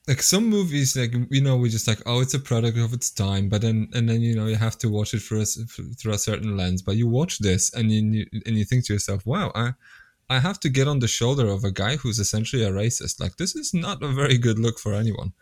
like 0.07 0.21
some 0.21 0.49
movies 0.49 0.97
like 0.97 1.13
you 1.29 1.41
know 1.41 1.55
we 1.55 1.69
just 1.69 1.87
like 1.87 2.01
oh 2.05 2.21
it's 2.21 2.33
a 2.33 2.39
product 2.39 2.77
of 2.77 2.91
its 2.93 3.09
time 3.11 3.47
but 3.49 3.61
then 3.61 3.87
and 3.93 4.09
then 4.09 4.21
you 4.21 4.35
know 4.35 4.47
you 4.47 4.55
have 4.55 4.77
to 4.77 4.89
watch 4.89 5.13
it 5.13 5.21
for 5.21 5.37
a, 5.37 5.45
through 5.45 6.13
a 6.13 6.17
certain 6.17 6.57
lens 6.57 6.81
but 6.81 6.95
you 6.95 7.07
watch 7.07 7.39
this 7.39 7.73
and 7.73 7.91
you 7.91 8.25
and 8.45 8.57
you 8.57 8.65
think 8.65 8.85
to 8.85 8.93
yourself 8.93 9.25
wow 9.25 9.51
i 9.55 9.73
I 10.29 10.39
have 10.39 10.59
to 10.61 10.69
get 10.69 10.87
on 10.87 10.99
the 10.99 11.07
shoulder 11.07 11.47
of 11.47 11.63
a 11.63 11.71
guy 11.71 11.95
who's 11.97 12.17
essentially 12.17 12.63
a 12.63 12.71
racist. 12.71 13.19
Like 13.19 13.37
this 13.37 13.55
is 13.55 13.73
not 13.73 14.01
a 14.01 14.07
very 14.07 14.37
good 14.37 14.57
look 14.57 14.79
for 14.79 14.93
anyone, 14.93 15.33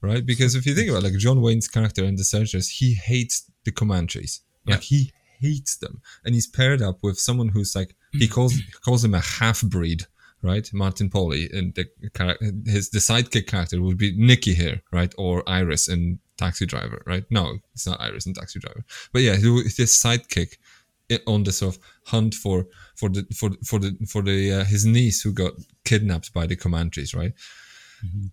right? 0.00 0.24
Because 0.24 0.54
if 0.54 0.66
you 0.66 0.74
think 0.74 0.90
about 0.90 1.02
like 1.02 1.16
John 1.16 1.40
Wayne's 1.40 1.66
character 1.66 2.04
in 2.04 2.16
The 2.16 2.24
Searchers, 2.24 2.68
he 2.68 2.94
hates 2.94 3.50
the 3.64 3.72
Comanches. 3.72 4.40
Like 4.66 4.82
he 4.82 5.12
hates 5.40 5.76
them, 5.76 6.00
and 6.24 6.34
he's 6.34 6.46
paired 6.46 6.82
up 6.82 6.98
with 7.02 7.18
someone 7.18 7.48
who's 7.48 7.74
like 7.74 7.94
he 8.12 8.28
calls 8.28 8.54
calls 8.84 9.04
him 9.04 9.14
a 9.14 9.20
half 9.20 9.62
breed, 9.62 10.04
right? 10.42 10.68
Martin 10.72 11.10
Pawley, 11.10 11.48
and 11.52 11.74
the 11.74 11.86
his 12.66 12.90
the 12.90 12.98
sidekick 12.98 13.46
character 13.46 13.80
would 13.80 13.98
be 13.98 14.14
Nikki 14.16 14.54
here, 14.54 14.82
right, 14.92 15.14
or 15.18 15.48
Iris 15.48 15.88
in 15.88 16.18
Taxi 16.36 16.66
Driver, 16.66 17.02
right? 17.06 17.24
No, 17.30 17.58
it's 17.74 17.86
not 17.86 18.00
Iris 18.00 18.26
in 18.26 18.34
Taxi 18.34 18.58
Driver, 18.58 18.84
but 19.12 19.22
yeah, 19.22 19.36
it's 19.38 19.76
his 19.76 19.92
sidekick 19.92 20.56
on 21.26 21.42
the 21.42 21.52
sort 21.52 21.76
of 21.76 21.82
hunt 22.06 22.34
for 22.34 22.66
for 22.94 23.08
the 23.08 23.26
for 23.34 23.50
for 23.64 23.78
the 23.78 23.96
for 24.06 24.22
the 24.22 24.52
uh, 24.52 24.64
his 24.64 24.84
niece 24.84 25.22
who 25.22 25.32
got 25.32 25.52
kidnapped 25.84 26.32
by 26.32 26.46
the 26.46 26.56
Comanches, 26.56 27.14
right? 27.14 27.32
Mm-hmm. 28.04 28.26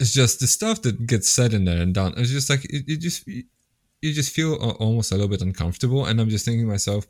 It's 0.00 0.12
just 0.12 0.40
the 0.40 0.46
stuff 0.46 0.82
that 0.82 1.06
gets 1.06 1.28
said 1.28 1.52
in 1.52 1.64
there 1.64 1.82
and 1.82 1.94
done. 1.94 2.14
It's 2.16 2.30
just 2.30 2.50
like 2.50 2.64
it, 2.66 2.84
it 2.86 3.00
just 3.00 3.28
you 4.02 4.12
just 4.12 4.34
feel 4.34 4.54
almost 4.54 5.12
a 5.12 5.14
little 5.14 5.28
bit 5.28 5.42
uncomfortable, 5.42 6.06
and 6.06 6.20
I'm 6.20 6.28
just 6.28 6.44
thinking 6.44 6.66
to 6.66 6.70
myself, 6.70 7.06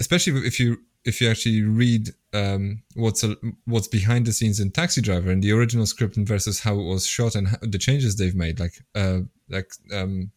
especially 0.00 0.46
if 0.46 0.58
you 0.58 0.78
if 1.04 1.20
you 1.20 1.30
actually 1.30 1.62
read 1.62 2.10
um, 2.32 2.82
what's 2.94 3.22
a, 3.22 3.36
what's 3.66 3.88
behind 3.88 4.26
the 4.26 4.32
scenes 4.32 4.58
in 4.58 4.70
Taxi 4.70 5.02
Driver 5.02 5.30
and 5.30 5.42
the 5.42 5.52
original 5.52 5.86
script 5.86 6.16
and 6.16 6.26
versus 6.26 6.60
how 6.60 6.74
it 6.74 6.84
was 6.84 7.06
shot 7.06 7.34
and 7.34 7.48
how, 7.48 7.58
the 7.60 7.78
changes 7.78 8.16
they've 8.16 8.34
made, 8.34 8.58
like 8.58 8.72
uh, 8.94 9.18
like 9.50 9.70
um, 9.92 10.30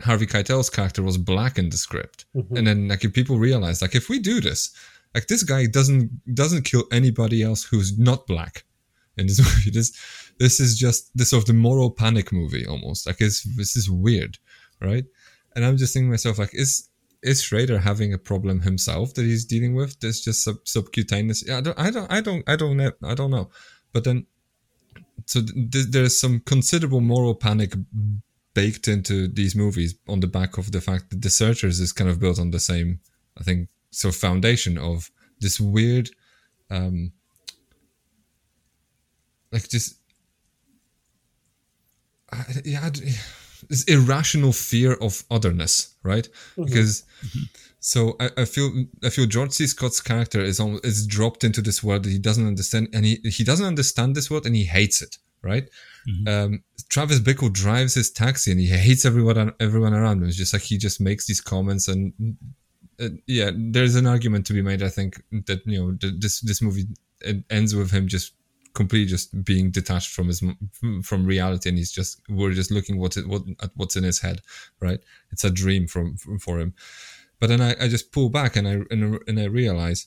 Harvey 0.00 0.26
Keitel's 0.26 0.70
character 0.70 1.02
was 1.02 1.16
black 1.16 1.58
in 1.58 1.70
the 1.70 1.76
script, 1.76 2.26
mm-hmm. 2.34 2.56
and 2.56 2.66
then 2.66 2.88
like 2.88 3.04
if 3.04 3.12
people 3.12 3.38
realize 3.38 3.80
like 3.80 3.94
if 3.94 4.08
we 4.08 4.18
do 4.18 4.40
this, 4.40 4.74
like 5.14 5.28
this 5.28 5.42
guy 5.42 5.66
doesn't 5.66 6.34
doesn't 6.34 6.62
kill 6.62 6.84
anybody 6.90 7.42
else 7.42 7.62
who's 7.64 7.98
not 7.98 8.26
black 8.26 8.64
in 9.16 9.26
this 9.26 9.38
movie. 9.56 9.70
This 9.70 9.96
this 10.38 10.60
is 10.60 10.78
just 10.78 11.16
this 11.16 11.30
sort 11.30 11.42
of 11.42 11.46
the 11.46 11.52
moral 11.52 11.90
panic 11.90 12.32
movie 12.32 12.66
almost. 12.66 13.06
Like 13.06 13.20
it's 13.20 13.42
this 13.56 13.76
is 13.76 13.90
weird, 13.90 14.38
right? 14.80 15.04
And 15.54 15.64
I'm 15.64 15.76
just 15.76 15.92
thinking 15.92 16.10
myself 16.10 16.38
like 16.38 16.54
is 16.54 16.88
is 17.22 17.42
Schrader 17.42 17.78
having 17.78 18.12
a 18.12 18.18
problem 18.18 18.60
himself 18.60 19.14
that 19.14 19.24
he's 19.24 19.44
dealing 19.44 19.74
with? 19.74 19.98
There's 20.00 20.20
just 20.20 20.44
sub- 20.44 20.66
subcutaneous. 20.66 21.44
Yeah, 21.46 21.58
I 21.58 21.60
don't, 21.60 21.78
I 21.78 21.90
don't, 21.90 22.12
I 22.12 22.20
don't, 22.20 22.48
I 22.48 22.56
don't 22.56 22.76
know. 22.76 22.92
I 23.02 23.14
don't 23.14 23.30
know. 23.30 23.50
But 23.92 24.04
then, 24.04 24.26
so 25.26 25.40
th- 25.42 25.86
there's 25.90 26.20
some 26.20 26.40
considerable 26.40 27.00
moral 27.00 27.34
panic 27.34 27.74
baked 28.54 28.88
into 28.88 29.28
these 29.28 29.54
movies 29.54 29.94
on 30.08 30.20
the 30.20 30.26
back 30.26 30.58
of 30.58 30.72
the 30.72 30.80
fact 30.80 31.10
that 31.10 31.22
The 31.22 31.30
Searchers 31.30 31.80
is 31.80 31.92
kind 31.92 32.10
of 32.10 32.20
built 32.20 32.38
on 32.38 32.50
the 32.50 32.60
same, 32.60 33.00
I 33.38 33.42
think, 33.42 33.68
so 33.90 34.12
foundation 34.12 34.78
of 34.78 35.10
this 35.40 35.60
weird, 35.60 36.10
um, 36.70 37.12
like 39.52 39.68
just, 39.68 39.96
I, 42.32 42.44
yeah, 42.64 42.90
this 43.68 43.84
irrational 43.84 44.52
fear 44.52 44.94
of 44.94 45.24
otherness, 45.30 45.94
right? 46.02 46.28
Mm-hmm. 46.28 46.64
Because. 46.64 47.04
So 47.80 48.16
I, 48.18 48.30
I, 48.38 48.44
feel 48.44 48.72
I 49.04 49.08
feel 49.08 49.26
George 49.26 49.52
C. 49.52 49.66
Scott's 49.68 50.00
character 50.00 50.40
is 50.40 50.58
almost, 50.58 50.84
is 50.84 51.06
dropped 51.06 51.44
into 51.44 51.62
this 51.62 51.80
world 51.82 52.02
that 52.02 52.10
he 52.10 52.18
doesn't 52.18 52.44
understand, 52.44 52.88
and 52.92 53.04
he 53.04 53.20
he 53.22 53.44
doesn't 53.44 53.64
understand 53.64 54.16
this 54.16 54.28
world, 54.28 54.46
and 54.46 54.56
he 54.56 54.64
hates 54.64 55.00
it, 55.00 55.16
right? 55.42 55.70
Mm-hmm. 56.08 56.28
Um, 56.28 56.64
Travis 56.88 57.20
Bickle 57.20 57.52
drives 57.52 57.94
his 57.94 58.10
taxi 58.10 58.50
and 58.50 58.60
he 58.60 58.66
hates 58.66 59.04
everyone 59.04 59.52
everyone 59.60 59.94
around 59.94 60.22
him. 60.22 60.28
It's 60.28 60.36
just 60.36 60.52
like 60.52 60.62
he 60.62 60.78
just 60.78 61.00
makes 61.00 61.26
these 61.26 61.40
comments 61.40 61.86
and 61.86 62.12
uh, 63.00 63.08
yeah, 63.26 63.50
there's 63.54 63.94
an 63.94 64.06
argument 64.06 64.46
to 64.46 64.52
be 64.52 64.62
made. 64.62 64.82
I 64.82 64.88
think 64.88 65.22
that 65.46 65.60
you 65.66 65.78
know 65.78 65.96
this 66.00 66.40
this 66.40 66.62
movie 66.62 66.86
ends 67.50 67.74
with 67.74 67.90
him 67.90 68.08
just 68.08 68.32
completely 68.78 69.10
just 69.16 69.28
being 69.44 69.70
detached 69.72 70.10
from 70.14 70.28
his 70.28 70.40
from 71.02 71.26
reality 71.26 71.68
and 71.68 71.76
he's 71.76 71.90
just 71.90 72.22
we're 72.28 72.58
just 72.60 72.70
looking 72.70 72.96
what, 72.98 73.16
it, 73.16 73.26
what 73.26 73.42
at 73.64 73.70
what's 73.74 73.96
in 73.96 74.04
his 74.04 74.20
head 74.20 74.40
right? 74.80 75.00
It's 75.32 75.44
a 75.44 75.50
dream 75.50 75.88
from, 75.92 76.16
from 76.16 76.38
for 76.38 76.60
him. 76.60 76.74
But 77.40 77.48
then 77.48 77.60
I, 77.60 77.70
I 77.84 77.88
just 77.88 78.12
pull 78.12 78.28
back 78.30 78.56
and 78.56 78.66
I 78.68 78.74
and, 78.92 79.18
and 79.28 79.40
I 79.40 79.46
realize 79.62 80.06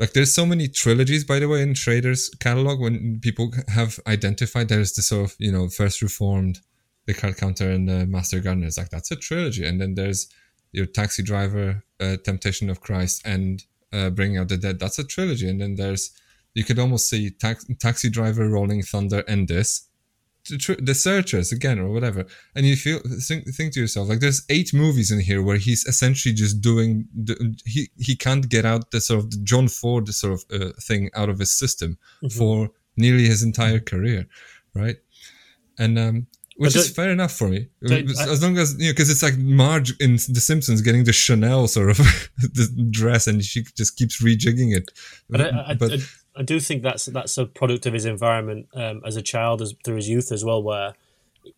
like 0.00 0.12
there's 0.12 0.34
so 0.34 0.44
many 0.44 0.66
trilogies 0.66 1.24
by 1.24 1.38
the 1.38 1.48
way 1.48 1.62
in 1.62 1.74
Schrader's 1.74 2.28
catalog 2.46 2.80
when 2.80 3.20
people 3.20 3.52
have 3.68 4.00
identified 4.06 4.68
there's 4.68 4.94
the 4.94 5.02
sort 5.02 5.24
of 5.26 5.36
you 5.38 5.52
know 5.52 5.68
first 5.68 6.02
reformed 6.02 6.60
the 7.06 7.14
card 7.14 7.36
counter 7.36 7.70
and 7.70 7.88
the 7.88 8.06
master 8.06 8.40
gardener 8.40 8.66
it's 8.66 8.78
like 8.78 8.90
that's 8.90 9.12
a 9.12 9.16
trilogy. 9.16 9.64
And 9.64 9.80
then 9.80 9.94
there's 9.94 10.28
your 10.72 10.86
taxi 10.86 11.22
driver 11.22 11.84
uh, 12.00 12.16
temptation 12.24 12.70
of 12.70 12.80
christ 12.80 13.22
and 13.24 13.62
uh, 13.92 14.10
bringing 14.10 14.38
out 14.38 14.48
the 14.48 14.56
dead. 14.56 14.80
That's 14.80 14.98
a 14.98 15.04
trilogy. 15.04 15.48
And 15.48 15.60
then 15.60 15.76
there's 15.76 16.10
you 16.54 16.64
could 16.64 16.78
almost 16.78 17.08
see 17.08 17.30
tax, 17.30 17.66
Taxi 17.78 18.10
Driver, 18.10 18.48
Rolling 18.48 18.82
Thunder, 18.82 19.24
and 19.28 19.48
this. 19.48 19.88
The 20.48 20.94
Searchers 20.94 21.52
again, 21.52 21.78
or 21.78 21.90
whatever, 21.90 22.26
and 22.56 22.66
you 22.66 22.74
feel 22.74 22.98
think, 23.20 23.46
think 23.54 23.74
to 23.74 23.80
yourself 23.80 24.08
like 24.08 24.18
there's 24.18 24.44
eight 24.48 24.74
movies 24.74 25.12
in 25.12 25.20
here 25.20 25.40
where 25.40 25.56
he's 25.56 25.84
essentially 25.84 26.34
just 26.34 26.60
doing 26.60 27.06
the, 27.14 27.56
he 27.64 27.90
he 27.96 28.16
can't 28.16 28.48
get 28.48 28.64
out 28.64 28.90
the 28.90 29.00
sort 29.00 29.20
of 29.20 29.30
the 29.30 29.36
John 29.44 29.68
Ford 29.68 30.08
sort 30.08 30.32
of 30.32 30.44
uh, 30.52 30.72
thing 30.80 31.10
out 31.14 31.28
of 31.28 31.38
his 31.38 31.52
system 31.52 31.96
mm-hmm. 32.16 32.36
for 32.36 32.70
nearly 32.96 33.26
his 33.26 33.44
entire 33.44 33.78
career, 33.78 34.26
right? 34.74 34.96
And 35.78 35.96
um, 35.96 36.26
which 36.56 36.76
is 36.76 36.90
fair 36.90 37.10
enough 37.10 37.32
for 37.32 37.48
me, 37.48 37.68
as 37.82 38.42
long 38.42 38.58
as 38.58 38.74
you 38.78 38.86
know, 38.86 38.92
because 38.92 39.10
it's 39.10 39.22
like 39.22 39.36
Marge 39.38 39.98
in 40.00 40.12
The 40.12 40.40
Simpsons 40.40 40.80
getting 40.80 41.04
the 41.04 41.12
Chanel 41.12 41.66
sort 41.66 41.90
of 41.90 41.96
the 42.38 42.88
dress, 42.90 43.26
and 43.26 43.42
she 43.42 43.64
just 43.76 43.96
keeps 43.96 44.22
rejigging 44.22 44.76
it. 44.76 44.90
But, 45.28 45.40
I, 45.40 45.74
but 45.74 45.92
I, 45.92 45.98
I, 46.36 46.42
do 46.42 46.60
think 46.60 46.82
that's 46.82 47.06
that's 47.06 47.38
a 47.38 47.46
product 47.46 47.86
of 47.86 47.92
his 47.92 48.04
environment 48.04 48.68
um, 48.74 49.02
as 49.06 49.16
a 49.16 49.22
child, 49.22 49.62
as 49.62 49.74
through 49.84 49.96
his 49.96 50.08
youth 50.08 50.32
as 50.32 50.44
well, 50.44 50.62
where 50.62 50.94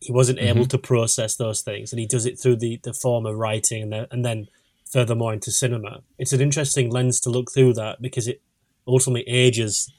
he 0.01 0.13
wasn't 0.13 0.39
able 0.39 0.63
mm-hmm. 0.63 0.69
to 0.69 0.79
process 0.79 1.37
those 1.37 1.61
things, 1.61 1.93
and 1.93 2.01
he 2.01 2.07
does 2.07 2.27
it 2.27 2.39
through 2.39 2.57
the, 2.57 2.81
the 2.83 2.95
form 2.95 3.27
of 3.27 3.37
writing, 3.37 3.83
and, 3.83 3.93
the, 3.93 4.09
and 4.11 4.25
then 4.25 4.49
furthermore 4.91 5.33
into 5.33 5.51
cinema. 5.51 6.01
It's 6.19 6.33
an 6.33 6.41
interesting 6.41 6.91
lens 6.91 7.21
to 7.21 7.31
look 7.31 7.53
through 7.53 7.75
that 7.75 8.01
because 8.01 8.29
it 8.29 8.41
ultimately 8.87 9.29
ages 9.29 9.93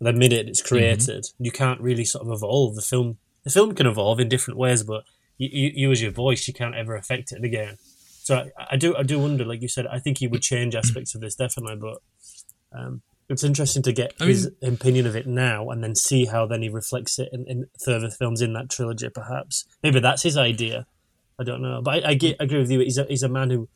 the 0.00 0.12
minute 0.12 0.48
it's 0.48 0.60
mm-hmm. 0.60 0.74
created. 0.74 1.24
Mm-hmm. 1.24 1.44
You 1.44 1.50
can't 1.50 1.80
really 1.80 2.04
sort 2.04 2.26
of 2.26 2.32
evolve 2.32 2.74
the 2.74 2.82
film 2.82 3.18
the 3.46 3.52
film 3.52 3.76
can 3.76 3.86
evolve 3.86 4.18
in 4.18 4.28
different 4.28 4.58
ways, 4.58 4.82
but 4.82 5.04
you, 5.38 5.48
you, 5.52 5.70
you 5.74 5.92
as 5.92 6.02
your 6.02 6.10
voice, 6.10 6.48
you 6.48 6.52
can't 6.52 6.74
ever 6.74 6.96
affect 6.96 7.30
it 7.30 7.44
again. 7.44 7.78
So 8.24 8.50
I, 8.58 8.66
I, 8.72 8.76
do 8.76 8.96
I 8.96 9.04
do 9.04 9.20
wonder, 9.20 9.44
like 9.44 9.62
you 9.62 9.68
said, 9.68 9.86
I 9.86 10.00
think 10.00 10.18
he 10.18 10.26
would 10.26 10.42
change 10.42 10.74
aspects 10.74 11.14
of 11.14 11.20
this 11.20 11.36
definitely, 11.36 11.76
but 11.76 11.98
um, 12.76 13.02
it's 13.28 13.44
interesting 13.44 13.82
to 13.82 13.92
get 13.92 14.14
I 14.20 14.26
his 14.26 14.50
mean, 14.62 14.74
opinion 14.74 15.06
of 15.06 15.16
it 15.16 15.26
now 15.26 15.70
and 15.70 15.82
then 15.82 15.94
see 15.94 16.26
how 16.26 16.46
then 16.46 16.62
he 16.62 16.68
reflects 16.68 17.18
it 17.18 17.28
in, 17.32 17.44
in, 17.46 17.66
further 17.84 18.10
films 18.10 18.40
in 18.40 18.52
that 18.52 18.70
trilogy. 18.70 19.08
Perhaps 19.08 19.66
maybe 19.82 20.00
that's 20.00 20.22
his 20.22 20.36
idea. 20.36 20.86
I 21.38 21.44
don't 21.44 21.60
know, 21.60 21.82
but 21.82 22.04
I, 22.04 22.10
I, 22.10 22.14
get, 22.14 22.36
I 22.40 22.44
agree 22.44 22.60
with 22.60 22.70
you. 22.70 22.80
He's 22.80 22.98
a 22.98 23.04
he's 23.04 23.22
a 23.22 23.28
man 23.28 23.50
who 23.50 23.68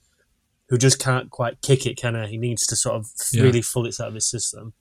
who 0.69 0.79
just 0.79 0.99
can't 0.99 1.31
quite 1.31 1.61
kick 1.63 1.85
it, 1.85 1.97
can 1.97 2.15
he? 2.15 2.33
He 2.33 2.39
needs 2.39 2.67
to 2.69 2.77
sort 2.77 2.97
of 2.97 3.07
yeah. 3.33 3.43
really 3.43 3.63
pull 3.63 3.87
it 3.87 3.99
out 4.01 4.09
of 4.09 4.15
his 4.15 4.31
system. 4.31 4.73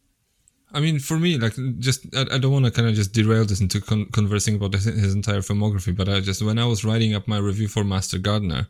I 0.71 0.79
mean, 0.79 0.99
for 0.99 1.17
me, 1.17 1.39
like, 1.39 1.55
just 1.79 2.05
I, 2.15 2.35
I 2.35 2.37
don't 2.37 2.51
want 2.51 2.65
to 2.65 2.71
kind 2.71 2.87
of 2.87 2.93
just 2.93 3.11
derail 3.11 3.43
this 3.43 3.59
into 3.59 3.81
con- 3.81 4.05
conversing 4.13 4.55
about 4.55 4.73
his, 4.73 4.85
his, 4.85 5.15
entire 5.15 5.39
filmography, 5.39 5.97
but 5.97 6.07
I 6.07 6.19
just 6.19 6.43
when 6.43 6.59
I 6.59 6.65
was 6.65 6.85
writing 6.85 7.15
up 7.15 7.27
my 7.27 7.39
review 7.39 7.67
for 7.67 7.83
Master 7.83 8.19
Gardener, 8.19 8.67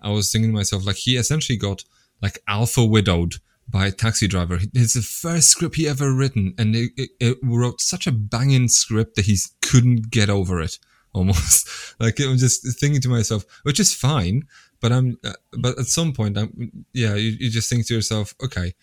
I 0.00 0.10
was 0.10 0.30
thinking 0.30 0.52
to 0.52 0.54
myself 0.54 0.86
like 0.86 0.96
he 0.96 1.16
essentially 1.16 1.58
got 1.58 1.84
like 2.22 2.38
alpha 2.46 2.84
widowed 2.84 3.34
by 3.70 3.86
a 3.86 3.90
Taxi 3.90 4.26
Driver. 4.26 4.58
It's 4.74 4.94
the 4.94 5.02
first 5.02 5.50
script 5.50 5.76
he 5.76 5.88
ever 5.88 6.12
written, 6.12 6.54
and 6.58 6.74
it, 6.74 6.92
it, 6.96 7.10
it 7.20 7.38
wrote 7.42 7.80
such 7.80 8.06
a 8.06 8.12
banging 8.12 8.68
script 8.68 9.16
that 9.16 9.26
he 9.26 9.38
couldn't 9.62 10.10
get 10.10 10.28
over 10.28 10.60
it. 10.60 10.78
Almost 11.12 11.68
like 11.98 12.20
I'm 12.20 12.38
just 12.38 12.78
thinking 12.78 13.00
to 13.00 13.08
myself, 13.08 13.44
which 13.64 13.80
is 13.80 13.92
fine, 13.92 14.44
but 14.80 14.92
I'm, 14.92 15.18
uh, 15.24 15.32
but 15.58 15.76
at 15.76 15.86
some 15.86 16.12
point, 16.12 16.38
I'm, 16.38 16.84
yeah, 16.92 17.14
you, 17.14 17.36
you 17.40 17.50
just 17.50 17.68
think 17.68 17.86
to 17.88 17.94
yourself, 17.94 18.32
okay 18.40 18.74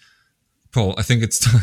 Paul, 0.71 0.95
I 0.97 1.01
think 1.01 1.23
it's 1.23 1.39
time. 1.51 1.61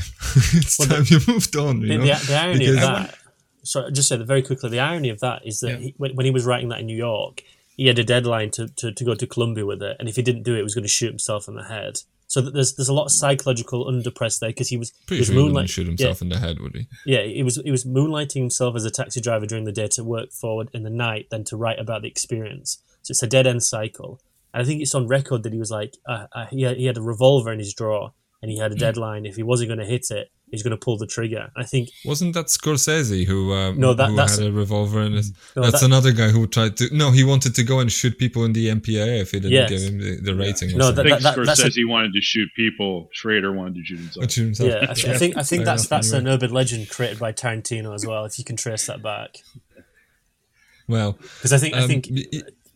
it's 0.55 0.79
well, 0.79 0.89
time 0.89 1.05
the, 1.05 1.25
you 1.27 1.33
moved 1.33 1.57
on. 1.57 1.81
You 1.83 1.99
the, 1.99 1.99
the, 1.99 2.27
the, 2.27 2.35
irony 2.35 2.59
because 2.59 2.75
of 2.77 2.81
that. 2.81 3.19
So 3.63 3.91
just 3.91 4.09
said 4.09 4.27
very 4.27 4.43
quickly. 4.43 4.71
The 4.71 4.81
irony 4.81 5.09
of 5.09 5.21
that 5.21 5.47
is 5.47 5.61
that 5.61 5.71
yeah. 5.71 5.77
he, 5.77 5.95
when, 5.97 6.15
when, 6.17 6.27
he 6.27 6.33
was 6.33 6.45
writing 6.45 6.69
that 6.69 6.81
in 6.81 6.87
New 6.87 6.97
York, 6.97 7.43
he 7.77 7.87
had 7.87 7.99
a 7.99 8.05
deadline 8.05 8.51
to, 8.53 8.69
to, 8.69 8.93
to 8.93 9.05
go 9.05 9.15
to 9.15 9.27
Columbia 9.27 9.65
with 9.65 9.83
it, 9.83 9.97
and 9.99 10.09
if 10.09 10.17
he 10.17 10.23
didn't 10.23 10.43
do 10.43 10.55
it, 10.55 10.59
he 10.59 10.63
was 10.63 10.75
going 10.75 10.85
to 10.85 10.89
shoot 10.89 11.09
himself 11.09 11.49
in 11.49 11.55
the 11.55 11.65
head. 11.65 12.01
So 12.27 12.41
there's 12.41 12.75
there's 12.75 12.89
a 12.89 12.95
lot 12.95 13.07
of 13.07 13.13
psychological 13.13 13.87
underpress 13.87 14.41
there 14.41 14.51
because 14.51 14.69
he 14.69 14.77
was 14.77 14.93
pretty 15.07 15.17
he 15.17 15.21
was 15.21 15.27
sure 15.29 15.37
moonlight- 15.37 15.67
he 15.67 15.69
shoot 15.69 15.87
himself 15.87 16.21
yeah. 16.21 16.25
in 16.25 16.29
the 16.31 16.39
head, 16.39 16.61
would 16.61 16.75
he? 16.75 16.89
Yeah, 17.07 17.23
he 17.23 17.43
was 17.43 17.57
he 17.57 17.71
was 17.71 17.85
moonlighting 17.85 18.41
himself 18.41 18.77
as 18.77 18.85
a 18.85 18.91
taxi 18.91 19.21
driver 19.21 19.47
during 19.47 19.65
the 19.65 19.73
day 19.73 19.89
to 19.89 20.05
work 20.05 20.33
forward 20.33 20.69
in 20.73 20.83
the 20.83 20.91
night, 20.91 21.29
then 21.31 21.45
to 21.45 21.57
write 21.57 21.79
about 21.79 22.03
the 22.03 22.09
experience. 22.09 22.83
So 23.03 23.13
it's 23.13 23.23
a 23.23 23.27
dead 23.27 23.47
end 23.47 23.63
cycle. 23.63 24.21
And 24.53 24.63
I 24.63 24.67
think 24.67 24.81
it's 24.81 24.95
on 24.95 25.07
record 25.07 25.43
that 25.43 25.53
he 25.53 25.59
was 25.59 25.71
like 25.71 25.95
uh, 26.09 26.27
uh, 26.33 26.47
he 26.47 26.63
had, 26.63 26.77
he 26.77 26.87
had 26.87 26.97
a 26.97 27.03
revolver 27.03 27.53
in 27.53 27.59
his 27.59 27.75
drawer 27.75 28.13
and 28.41 28.51
he 28.51 28.59
had 28.59 28.73
a 28.73 28.75
hmm. 28.75 28.81
deadline. 28.81 29.27
If 29.27 29.37
he 29.37 29.43
wasn't 29.43 29.69
going 29.69 29.81
to 29.81 29.87
hit 29.87 30.11
it, 30.11 30.31
he's 30.55 30.63
going 30.63 30.77
to 30.79 30.85
pull 30.85 30.97
the 30.97 31.07
trigger. 31.07 31.51
I 31.57 31.65
think 31.65 31.91
wasn't 32.05 32.35
that 32.35 32.47
Scorsese 32.47 33.27
who 33.27 33.53
um, 33.53 33.79
no 33.79 33.93
that, 33.95 34.09
who 34.09 34.17
had 34.17 34.41
a 34.41 34.53
revolver 34.53 35.03
in 35.03 35.13
his. 35.13 35.33
No, 35.57 35.63
that's 35.63 35.81
that, 35.81 35.87
another 35.87 36.13
guy 36.13 36.29
who 36.29 36.47
tried 36.47 36.77
to. 36.79 36.89
No, 36.97 37.11
he 37.11 37.25
wanted 37.25 37.55
to 37.57 37.63
go 37.63 37.81
and 37.81 37.91
shoot 37.91 38.19
people 38.19 38.45
in 38.45 38.53
the 38.53 38.69
MPAA 38.69 39.21
if 39.21 39.33
he 39.33 39.41
didn't 39.41 39.53
yes. 39.53 39.71
give 39.71 39.83
him 39.83 39.99
the, 39.99 40.21
the 40.21 40.35
rating. 40.35 40.71
Yeah. 40.71 40.77
No, 40.77 40.93
that, 40.93 41.07
I 41.07 41.19
think 41.19 41.23
Scorsese 41.23 41.83
a, 41.83 41.89
wanted 41.89 42.13
to 42.13 42.21
shoot 42.21 42.49
people. 42.57 43.09
Schrader 43.13 43.53
wanted 43.53 43.77
to 43.77 43.85
shoot 43.85 43.99
himself. 43.99 44.31
Shoot 44.31 44.45
himself. 44.45 44.71
Yeah, 44.71 44.91
I, 44.91 44.95
th- 44.95 45.09
I, 45.09 45.19
think 45.19 45.37
I 45.37 45.43
think 45.43 45.65
that's 45.65 45.89
that's 45.89 46.13
anyway. 46.13 46.31
an 46.31 46.35
urban 46.35 46.53
legend 46.53 46.89
created 46.89 47.19
by 47.19 47.33
Tarantino 47.33 47.95
as 47.95 48.07
well. 48.07 48.25
If 48.25 48.39
you 48.39 48.45
can 48.45 48.57
trace 48.57 48.87
that 48.87 49.03
back. 49.03 49.37
Well, 50.87 51.13
because 51.13 51.53
I 51.53 51.59
think 51.59 51.75
um, 51.75 51.83
I 51.83 51.87
think 51.87 52.09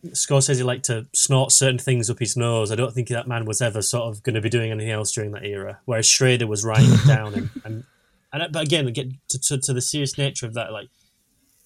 Scorsese 0.07 0.63
liked 0.63 0.85
to 0.85 1.07
snort 1.13 1.51
certain 1.51 1.77
things 1.77 2.09
up 2.09 2.19
his 2.19 2.37
nose. 2.37 2.71
I 2.71 2.75
don't 2.75 2.93
think 2.93 3.09
that 3.09 3.27
man 3.27 3.45
was 3.45 3.61
ever 3.61 3.81
sort 3.81 4.03
of 4.03 4.23
going 4.23 4.35
to 4.35 4.41
be 4.41 4.49
doing 4.49 4.71
anything 4.71 4.91
else 4.91 5.11
during 5.11 5.31
that 5.31 5.45
era. 5.45 5.79
Whereas 5.85 6.07
Schrader 6.07 6.47
was 6.47 6.63
writing 6.63 6.91
it 6.91 7.07
down, 7.07 7.33
and, 7.33 7.49
and 7.65 7.83
and 8.31 8.51
but 8.51 8.63
again, 8.63 8.91
get 8.93 9.11
to, 9.29 9.39
to, 9.39 9.57
to 9.57 9.73
the 9.73 9.81
serious 9.81 10.17
nature 10.17 10.45
of 10.45 10.53
that. 10.53 10.71
Like, 10.71 10.89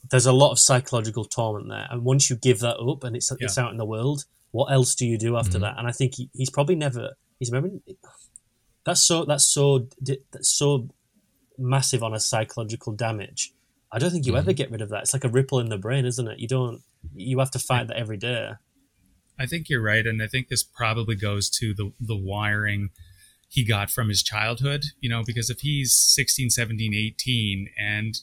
there's 0.10 0.26
a 0.26 0.34
lot 0.34 0.52
of 0.52 0.60
psychological 0.60 1.26
torment 1.26 1.70
there, 1.70 1.88
and 1.90 2.04
once 2.04 2.30
you 2.30 2.36
give 2.36 2.60
that 2.60 2.78
up 2.78 3.04
and 3.04 3.16
it's 3.16 3.32
yeah. 3.32 3.38
it's 3.46 3.58
out 3.58 3.72
in 3.72 3.78
the 3.78 3.86
world, 3.86 4.26
what 4.52 4.72
else 4.72 4.96
do 4.96 5.06
you 5.06 5.18
do 5.18 5.38
after 5.38 5.54
mm-hmm. 5.54 5.62
that? 5.62 5.78
And 5.78 5.88
I 5.88 5.92
think 5.92 6.16
he, 6.16 6.30
he's 6.34 6.50
probably 6.50 6.76
never. 6.76 7.12
He's 7.40 7.52
remember 7.52 7.78
that's 8.86 9.04
so 9.04 9.26
that's 9.26 9.46
so 9.46 9.88
that's 10.32 10.50
so 10.50 10.90
massive 11.58 12.04
on 12.04 12.14
a 12.14 12.20
psychological 12.20 12.94
damage. 12.94 13.54
I 13.92 14.00
don't 14.00 14.10
think 14.10 14.26
you 14.26 14.32
mm-hmm. 14.32 14.40
ever 14.40 14.54
get 14.54 14.72
rid 14.72 14.82
of 14.82 14.90
that. 14.90 15.04
It's 15.04 15.14
like 15.14 15.24
a 15.24 15.30
ripple 15.30 15.60
in 15.60 15.70
the 15.70 15.78
brain, 15.78 16.06
isn't 16.06 16.28
it? 16.28 16.40
You 16.40 16.48
don't 16.48 16.82
you 17.16 17.39
have 17.39 17.51
to 17.51 17.60
fight 17.60 17.88
that 17.88 17.97
every 17.97 18.18
day. 18.18 18.51
I 19.39 19.45
think 19.45 19.70
you're 19.70 19.82
right, 19.82 20.06
and 20.06 20.22
I 20.22 20.28
think 20.28 20.47
this 20.47 20.64
probably 20.64 21.16
goes 21.16 21.49
to 21.51 21.74
the 21.74 21.91
the 21.99 22.16
wiring 22.16 22.89
he 23.47 23.64
got 23.66 23.89
from 23.89 24.10
his 24.10 24.24
childhood. 24.24 24.86
You 24.99 25.10
know, 25.10 25.24
because 25.26 25.49
if 25.49 25.62
he's 25.62 25.93
16, 25.93 26.49
17, 26.51 26.93
18, 26.93 27.70
and 27.78 28.20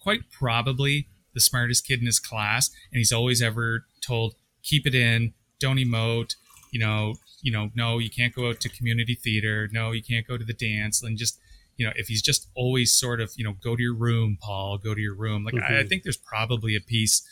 quite 0.00 0.30
probably 0.30 1.08
the 1.34 1.40
smartest 1.40 1.86
kid 1.86 2.00
in 2.00 2.06
his 2.06 2.20
class, 2.20 2.70
and 2.90 2.98
he's 2.98 3.12
always 3.12 3.40
ever 3.40 3.86
told, 4.00 4.34
"Keep 4.62 4.86
it 4.86 4.94
in, 4.94 5.32
don't 5.58 5.78
emote." 5.78 6.34
You 6.70 6.80
know, 6.80 7.14
you 7.42 7.52
know, 7.52 7.70
no, 7.74 7.98
you 7.98 8.10
can't 8.10 8.34
go 8.34 8.48
out 8.48 8.60
to 8.60 8.68
community 8.68 9.14
theater. 9.14 9.68
No, 9.72 9.92
you 9.92 10.02
can't 10.02 10.26
go 10.26 10.36
to 10.36 10.44
the 10.44 10.54
dance, 10.54 11.02
and 11.02 11.16
just 11.16 11.38
you 11.76 11.86
know, 11.86 11.92
if 11.96 12.08
he's 12.08 12.22
just 12.22 12.48
always 12.54 12.92
sort 12.92 13.20
of, 13.20 13.32
you 13.36 13.44
know, 13.44 13.54
go 13.62 13.74
to 13.74 13.82
your 13.82 13.94
room, 13.94 14.38
Paul, 14.40 14.78
go 14.78 14.94
to 14.94 15.00
your 15.00 15.14
room. 15.14 15.44
Like, 15.44 15.54
mm-hmm. 15.54 15.72
I, 15.72 15.80
I 15.80 15.86
think 15.86 16.02
there's 16.02 16.16
probably 16.16 16.76
a 16.76 16.80
piece 16.80 17.26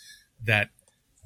that 0.45 0.71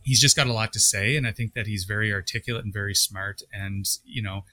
he's 0.04 0.20
just 0.20 0.36
got 0.36 0.46
a 0.46 0.52
lot 0.52 0.72
to 0.74 0.80
say, 0.80 1.16
and 1.16 1.26
I 1.26 1.32
think 1.32 1.54
that 1.54 1.66
he's 1.66 1.84
very 1.84 2.12
articulate 2.12 2.64
and 2.64 2.72
very 2.72 2.94
smart. 2.94 3.42
And 3.52 3.86
you 4.04 4.22
know, 4.22 4.44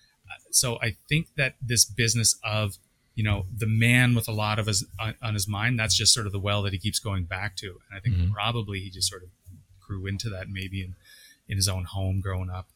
so 0.49 0.79
I 0.81 0.95
think 1.07 1.27
that 1.37 1.55
this 1.61 1.85
business 1.85 2.39
of 2.43 2.77
you 3.15 3.23
know 3.23 3.45
the 3.55 3.67
man 3.67 4.15
with 4.15 4.27
a 4.27 4.31
lot 4.31 4.59
of 4.59 4.67
his 4.67 4.85
on, 4.99 5.15
on 5.21 5.33
his 5.33 5.47
mind 5.47 5.77
that's 5.77 5.95
just 5.95 6.13
sort 6.13 6.25
of 6.25 6.31
the 6.31 6.39
well 6.39 6.61
that 6.63 6.73
he 6.73 6.79
keeps 6.79 6.99
going 6.99 7.25
back 7.25 7.55
to 7.57 7.67
and 7.67 7.97
i 7.97 7.99
think 7.99 8.15
mm-hmm. 8.15 8.31
probably 8.31 8.79
he 8.79 8.89
just 8.89 9.09
sort 9.09 9.21
of 9.21 9.29
grew 9.85 10.07
into 10.07 10.29
that 10.29 10.47
maybe 10.49 10.81
in 10.81 10.95
in 11.47 11.57
his 11.57 11.67
own 11.67 11.83
home 11.83 12.21
growing 12.21 12.49
up 12.49 12.67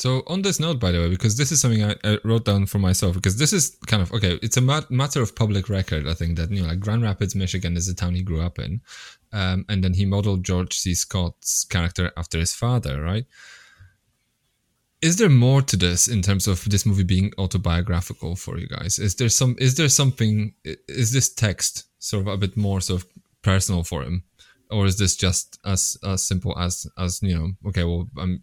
so 0.00 0.22
on 0.28 0.40
this 0.40 0.58
note, 0.58 0.80
by 0.80 0.92
the 0.92 0.98
way, 0.98 1.10
because 1.10 1.36
this 1.36 1.52
is 1.52 1.60
something 1.60 1.84
I, 1.84 1.94
I 2.04 2.16
wrote 2.24 2.46
down 2.46 2.64
for 2.64 2.78
myself, 2.78 3.16
because 3.16 3.36
this 3.36 3.52
is 3.52 3.76
kind 3.86 4.02
of 4.02 4.10
okay. 4.14 4.38
It's 4.42 4.56
a 4.56 4.62
mat- 4.62 4.90
matter 4.90 5.20
of 5.20 5.36
public 5.36 5.68
record. 5.68 6.08
I 6.08 6.14
think 6.14 6.38
that 6.38 6.50
you 6.50 6.62
know, 6.62 6.68
like 6.68 6.80
Grand 6.80 7.02
Rapids, 7.02 7.34
Michigan, 7.34 7.76
is 7.76 7.86
the 7.86 7.92
town 7.92 8.14
he 8.14 8.22
grew 8.22 8.40
up 8.40 8.58
in, 8.58 8.80
um, 9.34 9.66
and 9.68 9.84
then 9.84 9.92
he 9.92 10.06
modeled 10.06 10.42
George 10.42 10.72
C. 10.72 10.94
Scott's 10.94 11.64
character 11.64 12.12
after 12.16 12.38
his 12.38 12.54
father, 12.54 13.02
right? 13.02 13.26
Is 15.02 15.16
there 15.16 15.28
more 15.28 15.60
to 15.60 15.76
this 15.76 16.08
in 16.08 16.22
terms 16.22 16.48
of 16.48 16.64
this 16.64 16.86
movie 16.86 17.04
being 17.04 17.32
autobiographical 17.36 18.36
for 18.36 18.56
you 18.56 18.68
guys? 18.68 18.98
Is 18.98 19.16
there 19.16 19.28
some? 19.28 19.54
Is 19.58 19.74
there 19.74 19.90
something? 19.90 20.54
Is 20.64 21.12
this 21.12 21.28
text 21.30 21.84
sort 21.98 22.22
of 22.22 22.28
a 22.28 22.38
bit 22.38 22.56
more 22.56 22.80
sort 22.80 23.02
of 23.02 23.08
personal 23.42 23.84
for 23.84 24.02
him, 24.02 24.24
or 24.70 24.86
is 24.86 24.96
this 24.96 25.14
just 25.14 25.58
as 25.66 25.98
as 26.02 26.22
simple 26.22 26.58
as 26.58 26.86
as 26.96 27.22
you 27.22 27.36
know? 27.36 27.50
Okay, 27.68 27.84
well, 27.84 28.08
I'm 28.16 28.42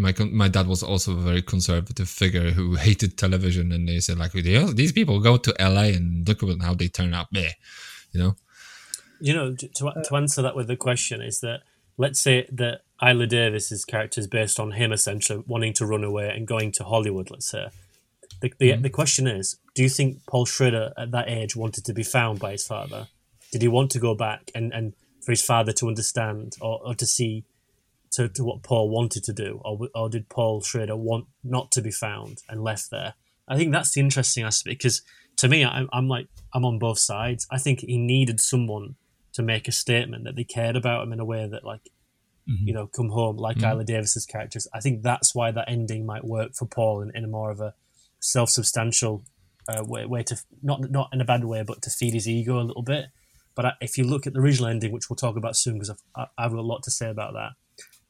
my 0.00 0.14
my 0.24 0.48
dad 0.48 0.66
was 0.66 0.82
also 0.82 1.12
a 1.12 1.20
very 1.20 1.42
conservative 1.42 2.08
figure 2.08 2.50
who 2.50 2.74
hated 2.74 3.16
television, 3.16 3.70
and 3.72 3.88
they 3.88 4.00
said 4.00 4.18
like, 4.18 4.32
these 4.32 4.92
people 4.92 5.20
go 5.20 5.36
to 5.36 5.54
LA 5.60 5.92
and 5.96 6.26
look 6.26 6.42
at 6.42 6.60
how 6.62 6.74
they 6.74 6.88
turn 6.88 7.14
out 7.14 7.28
there, 7.30 7.54
you 8.12 8.20
know. 8.20 8.36
You 9.20 9.34
know, 9.34 9.54
to 9.54 9.68
to 10.04 10.16
answer 10.16 10.42
that 10.42 10.56
with 10.56 10.66
the 10.66 10.76
question 10.76 11.20
is 11.20 11.40
that 11.40 11.60
let's 11.98 12.18
say 12.18 12.48
that 12.50 12.80
Ilah 13.02 13.28
Davis's 13.28 13.84
character 13.84 14.20
is 14.20 14.26
based 14.26 14.58
on 14.58 14.72
him 14.72 14.92
essentially 14.92 15.44
wanting 15.46 15.74
to 15.74 15.86
run 15.86 16.04
away 16.04 16.30
and 16.34 16.46
going 16.46 16.72
to 16.72 16.84
Hollywood. 16.84 17.30
Let's 17.30 17.46
say 17.46 17.68
the 18.40 18.52
the, 18.58 18.70
mm-hmm. 18.70 18.82
the 18.82 18.90
question 18.90 19.26
is, 19.26 19.58
do 19.74 19.82
you 19.82 19.90
think 19.90 20.24
Paul 20.26 20.46
Schrader 20.46 20.92
at 20.96 21.10
that 21.10 21.28
age 21.28 21.54
wanted 21.54 21.84
to 21.84 21.92
be 21.92 22.02
found 22.02 22.40
by 22.40 22.52
his 22.52 22.66
father? 22.66 23.08
Did 23.52 23.62
he 23.62 23.68
want 23.68 23.90
to 23.92 23.98
go 23.98 24.14
back 24.14 24.50
and 24.54 24.72
and 24.72 24.94
for 25.20 25.32
his 25.32 25.42
father 25.42 25.72
to 25.72 25.88
understand 25.88 26.56
or, 26.62 26.80
or 26.82 26.94
to 26.94 27.06
see 27.06 27.44
to, 28.12 28.28
to 28.28 28.44
what 28.44 28.62
Paul 28.62 28.90
wanted 28.90 29.24
to 29.24 29.32
do, 29.32 29.60
or, 29.64 29.88
or 29.94 30.08
did 30.08 30.28
Paul 30.28 30.60
Schrader 30.60 30.96
want 30.96 31.26
not 31.44 31.70
to 31.72 31.82
be 31.82 31.90
found 31.90 32.42
and 32.48 32.62
left 32.62 32.90
there? 32.90 33.14
I 33.48 33.56
think 33.56 33.72
that's 33.72 33.92
the 33.92 34.00
interesting 34.00 34.44
aspect 34.44 34.78
because 34.78 35.02
to 35.36 35.48
me, 35.48 35.64
I, 35.64 35.86
I'm 35.92 36.08
like 36.08 36.28
I'm 36.54 36.64
on 36.64 36.78
both 36.78 36.98
sides. 36.98 37.46
I 37.50 37.58
think 37.58 37.80
he 37.80 37.98
needed 37.98 38.40
someone 38.40 38.96
to 39.32 39.42
make 39.42 39.68
a 39.68 39.72
statement 39.72 40.24
that 40.24 40.36
they 40.36 40.44
cared 40.44 40.76
about 40.76 41.04
him 41.04 41.12
in 41.12 41.20
a 41.20 41.24
way 41.24 41.48
that 41.48 41.64
like 41.64 41.90
mm-hmm. 42.48 42.66
you 42.66 42.74
know 42.74 42.86
come 42.86 43.10
home 43.10 43.36
like 43.36 43.58
mm-hmm. 43.58 43.78
Ilah 43.78 43.86
Davis's 43.86 44.26
characters. 44.26 44.68
I 44.74 44.80
think 44.80 45.02
that's 45.02 45.34
why 45.34 45.50
that 45.50 45.68
ending 45.68 46.06
might 46.06 46.24
work 46.24 46.54
for 46.54 46.66
Paul 46.66 47.02
in, 47.02 47.10
in 47.14 47.24
a 47.24 47.28
more 47.28 47.50
of 47.50 47.60
a 47.60 47.74
self-substantial 48.20 49.24
uh, 49.68 49.84
way, 49.84 50.04
way 50.04 50.22
to 50.24 50.36
not 50.62 50.90
not 50.90 51.08
in 51.12 51.20
a 51.20 51.24
bad 51.24 51.44
way, 51.44 51.62
but 51.62 51.82
to 51.82 51.90
feed 51.90 52.14
his 52.14 52.28
ego 52.28 52.60
a 52.60 52.62
little 52.62 52.82
bit. 52.82 53.06
But 53.54 53.64
I, 53.64 53.72
if 53.80 53.98
you 53.98 54.04
look 54.04 54.26
at 54.26 54.34
the 54.34 54.40
original 54.40 54.68
ending, 54.68 54.92
which 54.92 55.10
we'll 55.10 55.16
talk 55.16 55.36
about 55.36 55.56
soon, 55.56 55.74
because 55.74 55.90
I've, 55.90 56.28
I've 56.38 56.50
got 56.50 56.58
a 56.58 56.62
lot 56.62 56.82
to 56.84 56.90
say 56.90 57.10
about 57.10 57.32
that, 57.34 57.52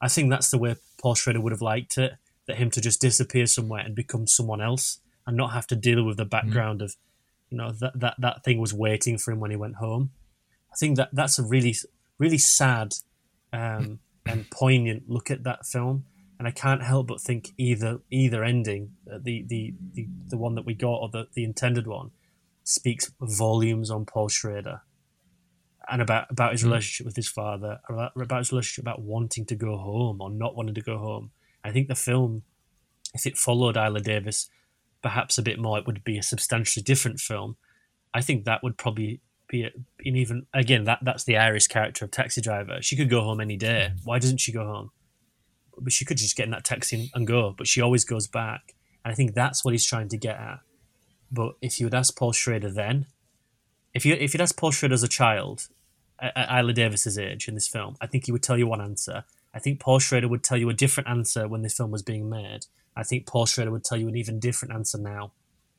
I 0.01 0.09
think 0.09 0.30
that's 0.30 0.51
the 0.51 0.59
way 0.59 0.76
Paul 1.01 1.14
Schrader 1.14 1.40
would 1.40 1.53
have 1.53 1.62
liked 1.62 1.98
it. 1.98 2.14
That 2.46 2.57
him 2.57 2.70
to 2.70 2.80
just 2.80 3.01
disappear 3.01 3.46
somewhere 3.46 3.82
and 3.84 3.94
become 3.94 4.26
someone 4.26 4.61
else, 4.61 5.01
and 5.26 5.36
not 5.36 5.53
have 5.53 5.66
to 5.68 5.76
deal 5.76 6.05
with 6.05 6.16
the 6.16 6.24
mm-hmm. 6.24 6.30
background 6.30 6.80
mm. 6.80 6.84
of, 6.84 6.96
you 7.48 7.59
know, 7.59 7.72
that, 7.72 7.98
that 8.01 8.14
that 8.18 8.44
thing 8.44 8.61
was 8.61 8.74
waiting 8.74 9.18
for 9.18 9.30
him 9.30 9.40
when 9.40 9.51
he 9.51 9.57
went 9.57 9.76
home. 9.76 10.11
I 10.72 10.76
think 10.76 10.96
that 10.96 11.11
that's 11.12 11.38
a 11.38 11.44
really 11.44 11.76
really 12.18 12.38
sad 12.38 12.94
um, 13.53 14.01
and 14.26 14.51
poignant 14.51 15.09
look 15.09 15.30
at 15.30 15.44
that 15.44 15.66
film 15.66 16.05
and 16.40 16.48
I 16.48 16.53
can't 16.53 16.82
help 16.82 17.09
but 17.09 17.20
think 17.20 17.51
either 17.59 18.01
either 18.11 18.42
ending, 18.42 18.92
uh, 19.12 19.18
the, 19.22 19.44
the 19.46 19.74
the 19.92 20.09
the 20.28 20.38
one 20.38 20.55
that 20.55 20.64
we 20.64 20.72
got 20.72 20.94
or 20.94 21.11
the, 21.11 21.28
the 21.34 21.44
intended 21.44 21.86
one, 21.86 22.12
speaks 22.64 23.12
volumes 23.20 23.90
on 23.90 24.07
Paul 24.07 24.28
Schrader, 24.28 24.80
and 25.91 26.03
about 26.03 26.30
about 26.30 26.53
his 26.53 26.62
hmm. 26.62 26.68
relationship 26.68 27.07
with 27.07 27.16
his 27.16 27.28
father, 27.28 27.80
about, 27.88 28.12
about 28.16 28.38
his 28.38 28.53
relationship 28.53 28.84
about 28.84 29.03
wanting 29.03 29.45
to 29.47 29.55
go 29.55 29.76
home 29.76 30.20
or 30.20 30.30
not 30.30 30.57
wanting 30.57 30.74
to 30.74 30.82
go 30.82 30.99
home. 30.99 31.30
I 31.62 31.72
think 31.72 31.88
the 31.88 31.95
film, 31.95 32.43
if 33.14 33.26
it 33.26 33.36
followed 33.36 33.76
Ilah 33.76 34.03
Davis, 34.03 34.49
perhaps 35.03 35.36
a 35.38 35.43
bit 35.43 35.59
more, 35.59 35.78
it 35.78 35.86
would 35.86 36.03
be 36.05 36.18
a 36.18 36.22
substantially 36.22 36.82
different 36.82 37.20
film. 37.20 37.57
I 38.14 38.22
think 38.22 38.45
that 38.45 38.62
would 38.62 38.76
probably 38.76 39.20
be 39.49 39.64
an 39.64 39.84
even 40.05 40.47
again 40.55 40.84
that 40.84 41.01
that's 41.03 41.24
the 41.24 41.36
Iris 41.36 41.66
character 41.66 42.05
of 42.05 42.11
Taxi 42.11 42.41
Driver. 42.41 42.78
She 42.80 42.97
could 42.97 43.11
go 43.11 43.22
home 43.22 43.41
any 43.41 43.57
day. 43.57 43.93
Why 44.05 44.18
doesn't 44.18 44.38
she 44.38 44.53
go 44.53 44.64
home? 44.64 44.91
but 45.80 45.93
she 45.93 46.05
could 46.05 46.18
just 46.18 46.36
get 46.36 46.45
in 46.45 46.51
that 46.51 46.64
taxi 46.64 47.11
and 47.14 47.26
go. 47.26 47.55
But 47.57 47.66
she 47.66 47.80
always 47.80 48.05
goes 48.05 48.28
back, 48.28 48.74
and 49.05 49.12
I 49.12 49.14
think 49.14 49.34
that's 49.34 49.64
what 49.64 49.72
he's 49.72 49.86
trying 49.86 50.09
to 50.11 50.16
get 50.16 50.36
at. 50.36 50.61
But 51.32 51.55
if 51.61 51.80
you 51.80 51.86
would 51.86 51.95
ask 51.95 52.16
Paul 52.16 52.32
Schrader 52.32 52.70
then, 52.70 53.07
if 53.95 54.05
you 54.05 54.14
if 54.14 54.34
you'd 54.34 54.41
ask 54.41 54.57
Paul 54.57 54.70
Schrader 54.70 54.95
as 54.95 55.03
a 55.03 55.09
child 55.09 55.68
at, 56.21 56.49
Ilah 56.49 56.75
Davis's 56.75 57.18
age 57.18 57.49
in 57.49 57.55
this 57.55 57.68
film, 57.68 57.97
I 58.01 58.07
think 58.07 58.27
he 58.27 58.33
would 58.33 58.43
tell 58.43 58.59
you 58.59 58.66
one 58.66 58.81
answer. 58.81 59.25
I 59.53 59.59
think 59.59 59.81
Paul 59.81 59.99
Schrader 59.99 60.29
would 60.29 60.45
tell 60.45 60.59
you 60.59 60.68
a 60.68 60.75
different 60.75 61.09
answer 61.09 61.49
when 61.49 61.62
this 61.62 61.77
film 61.77 61.91
was 61.91 62.03
being 62.03 62.29
made. 62.29 62.66
I 62.97 63.03
think 63.03 63.27
Paul 63.27 63.47
Schrader 63.47 63.71
would 63.71 63.85
tell 63.85 63.99
you 63.99 64.09
an 64.09 64.16
even 64.16 64.39
different 64.39 64.75
answer 64.75 64.99
now. 64.99 65.33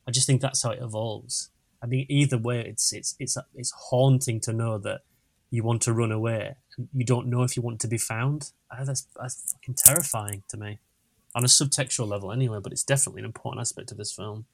I 0.06 0.10
just 0.10 0.26
think 0.26 0.40
that's 0.40 0.62
how 0.62 0.70
it 0.70 0.82
evolves. 0.82 1.50
I 1.82 1.86
mean, 1.86 2.06
either 2.08 2.38
way, 2.38 2.60
it's 2.60 2.92
it's 2.92 3.16
it's 3.18 3.36
it's 3.54 3.72
haunting 3.90 4.40
to 4.40 4.52
know 4.52 4.78
that 4.78 5.02
you 5.50 5.62
want 5.62 5.82
to 5.82 5.92
run 5.92 6.12
away 6.12 6.54
and 6.76 6.88
you 6.94 7.04
don't 7.04 7.26
know 7.26 7.42
if 7.42 7.56
you 7.56 7.62
want 7.62 7.80
to 7.80 7.88
be 7.88 7.98
found. 7.98 8.50
Ah, 8.70 8.84
that's 8.84 9.06
that's 9.18 9.52
fucking 9.52 9.74
terrifying 9.74 10.42
to 10.48 10.56
me, 10.56 10.78
on 11.34 11.44
a 11.44 11.48
subtextual 11.48 12.08
level 12.08 12.32
anyway. 12.32 12.58
But 12.62 12.72
it's 12.72 12.84
definitely 12.84 13.20
an 13.20 13.26
important 13.26 13.60
aspect 13.60 13.90
of 13.90 13.98
this 13.98 14.12
film. 14.12 14.46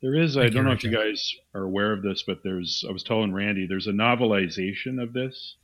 There 0.00 0.14
is. 0.14 0.34
Thank 0.34 0.46
I 0.46 0.48
don't 0.50 0.64
know 0.64 0.72
if 0.72 0.84
you 0.84 0.90
guys 0.90 1.34
are 1.54 1.62
aware 1.62 1.92
of 1.92 2.02
this, 2.02 2.22
but 2.22 2.42
there's. 2.44 2.84
I 2.88 2.92
was 2.92 3.02
telling 3.02 3.32
Randy 3.32 3.66
there's 3.66 3.88
a 3.88 3.92
novelization 3.92 5.02
of 5.02 5.12
this, 5.12 5.56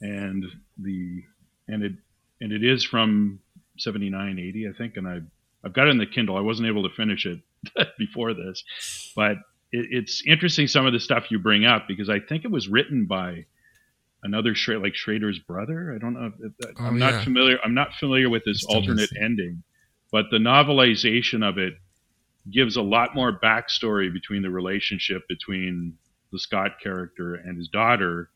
and 0.00 0.44
the 0.78 1.22
and 1.68 1.82
it 1.82 1.92
and 2.40 2.52
it 2.52 2.62
is 2.62 2.84
from 2.84 3.40
79, 3.78 4.38
80, 4.38 4.68
I 4.68 4.72
think, 4.76 4.96
and 4.96 5.08
I 5.08 5.20
I've 5.64 5.72
got 5.72 5.88
it 5.88 5.90
in 5.90 5.98
the 5.98 6.06
Kindle. 6.06 6.36
I 6.36 6.40
wasn't 6.40 6.68
able 6.68 6.88
to 6.88 6.94
finish 6.94 7.26
it 7.26 7.40
before 7.98 8.34
this, 8.34 8.62
but 9.16 9.38
it, 9.72 9.88
it's 9.90 10.22
interesting 10.26 10.68
some 10.68 10.86
of 10.86 10.92
the 10.92 11.00
stuff 11.00 11.30
you 11.30 11.38
bring 11.38 11.64
up 11.64 11.88
because 11.88 12.08
I 12.08 12.20
think 12.20 12.44
it 12.44 12.50
was 12.50 12.68
written 12.68 13.06
by 13.06 13.46
another 14.22 14.54
like 14.68 14.94
Schrader's 14.94 15.38
brother. 15.38 15.92
I 15.94 15.98
don't 15.98 16.14
know. 16.14 16.32
If, 16.38 16.52
if, 16.60 16.76
oh, 16.78 16.84
I'm 16.84 16.98
yeah. 16.98 17.10
not 17.10 17.24
familiar. 17.24 17.58
I'm 17.64 17.74
not 17.74 17.94
familiar 17.94 18.28
with 18.28 18.44
this 18.44 18.64
alternate 18.64 19.10
ending, 19.20 19.62
but 20.12 20.26
the 20.30 20.38
novelization 20.38 21.46
of 21.46 21.58
it 21.58 21.74
gives 22.50 22.76
a 22.76 22.82
lot 22.82 23.14
more 23.14 23.38
backstory 23.38 24.12
between 24.12 24.42
the 24.42 24.50
relationship 24.50 25.22
between 25.28 25.96
the 26.32 26.38
Scott 26.38 26.72
character 26.82 27.36
and 27.36 27.56
his 27.56 27.68
daughter. 27.68 28.30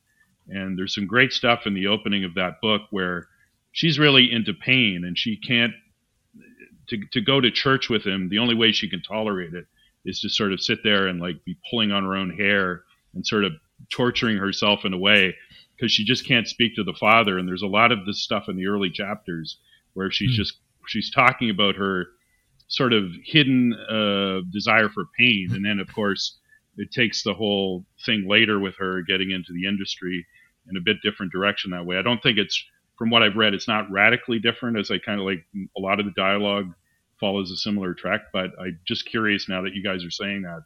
And 0.49 0.79
there's 0.79 0.95
some 0.95 1.07
great 1.07 1.33
stuff 1.33 1.67
in 1.67 1.75
the 1.75 1.89
opening 1.89 2.25
of 2.25 2.35
that 2.35 2.61
book 2.63 2.83
where 2.91 3.29
she's 3.73 3.99
really 3.99 4.33
into 4.33 4.55
pain 4.55 5.05
and 5.05 5.19
she 5.19 5.37
can't 5.37 5.73
to, 6.89 6.99
to 7.13 7.21
go 7.21 7.41
to 7.41 7.51
church 7.51 7.91
with 7.91 8.05
him. 8.07 8.29
The 8.31 8.39
only 8.39 8.55
way 8.55 8.73
she 8.73 8.89
can 8.89 9.03
tolerate 9.03 9.53
it 9.53 9.67
is 10.05 10.21
to 10.21 10.31
sort 10.31 10.53
of 10.53 10.61
sit 10.61 10.79
there 10.83 11.07
and 11.07 11.21
like 11.21 11.45
be 11.45 11.59
pulling 11.71 11.93
on 11.93 12.05
her 12.05 12.17
own 12.17 12.31
hair 12.31 12.85
and 13.15 13.27
sort 13.27 13.45
of 13.45 13.53
torturing 13.91 14.39
herself 14.39 14.85
in 14.85 14.95
a 14.95 14.99
way 14.99 15.35
because 15.77 15.93
she 15.93 16.05
just 16.05 16.27
can't 16.27 16.49
speak 16.49 16.75
to 16.77 16.85
the 16.85 16.95
father. 16.95 17.39
And 17.39 17.47
there's 17.47 17.63
a 17.63 17.67
lot 17.67 17.93
of 17.93 18.07
this 18.07 18.23
stuff 18.23 18.49
in 18.49 18.57
the 18.57 18.67
early 18.67 18.91
chapters 18.91 19.59
where 19.93 20.11
she's 20.11 20.31
mm. 20.31 20.37
just 20.37 20.59
she's 20.87 21.11
talking 21.11 21.51
about 21.51 21.77
her 21.77 22.07
sort 22.69 22.93
of 22.93 23.11
hidden 23.25 23.75
uh, 23.75 24.41
desire 24.53 24.89
for 24.89 25.05
pain, 25.19 25.49
and 25.53 25.65
then 25.65 25.81
of 25.81 25.93
course 25.93 26.39
it 26.77 26.93
takes 26.93 27.23
the 27.23 27.35
whole 27.35 27.85
thing 28.07 28.27
later 28.29 28.61
with 28.61 28.77
her 28.79 29.03
getting 29.03 29.31
into 29.31 29.53
the 29.53 29.67
industry 29.67 30.25
in 30.71 30.77
a 30.77 30.81
bit 30.81 30.99
different 31.03 31.33
direction 31.33 31.71
that 31.73 31.85
way. 31.85 31.99
I 31.99 32.03
don't 32.03 32.23
think 32.23 32.39
it's 32.39 32.63
from 32.97 33.11
what 33.11 33.23
I've 33.23 33.37
read, 33.37 33.55
it's 33.55 33.69
not 33.69 33.91
radically 33.91 34.39
different 34.39 34.79
as 34.79 34.91
I 34.91 34.99
kind 34.99 35.21
of 35.21 35.27
like 35.27 35.45
a 35.77 35.81
lot 35.81 36.01
of 36.01 36.07
the 36.07 36.13
dialogue 36.17 36.73
follows 37.21 37.51
a 37.51 37.57
similar 37.57 37.95
track. 37.95 38.23
But 38.33 38.51
I'm 38.61 38.79
just 38.87 39.07
curious 39.07 39.49
now 39.49 39.63
that 39.63 39.75
you 39.75 39.83
guys 39.83 40.05
are 40.05 40.11
saying 40.11 40.43
that. 40.43 40.63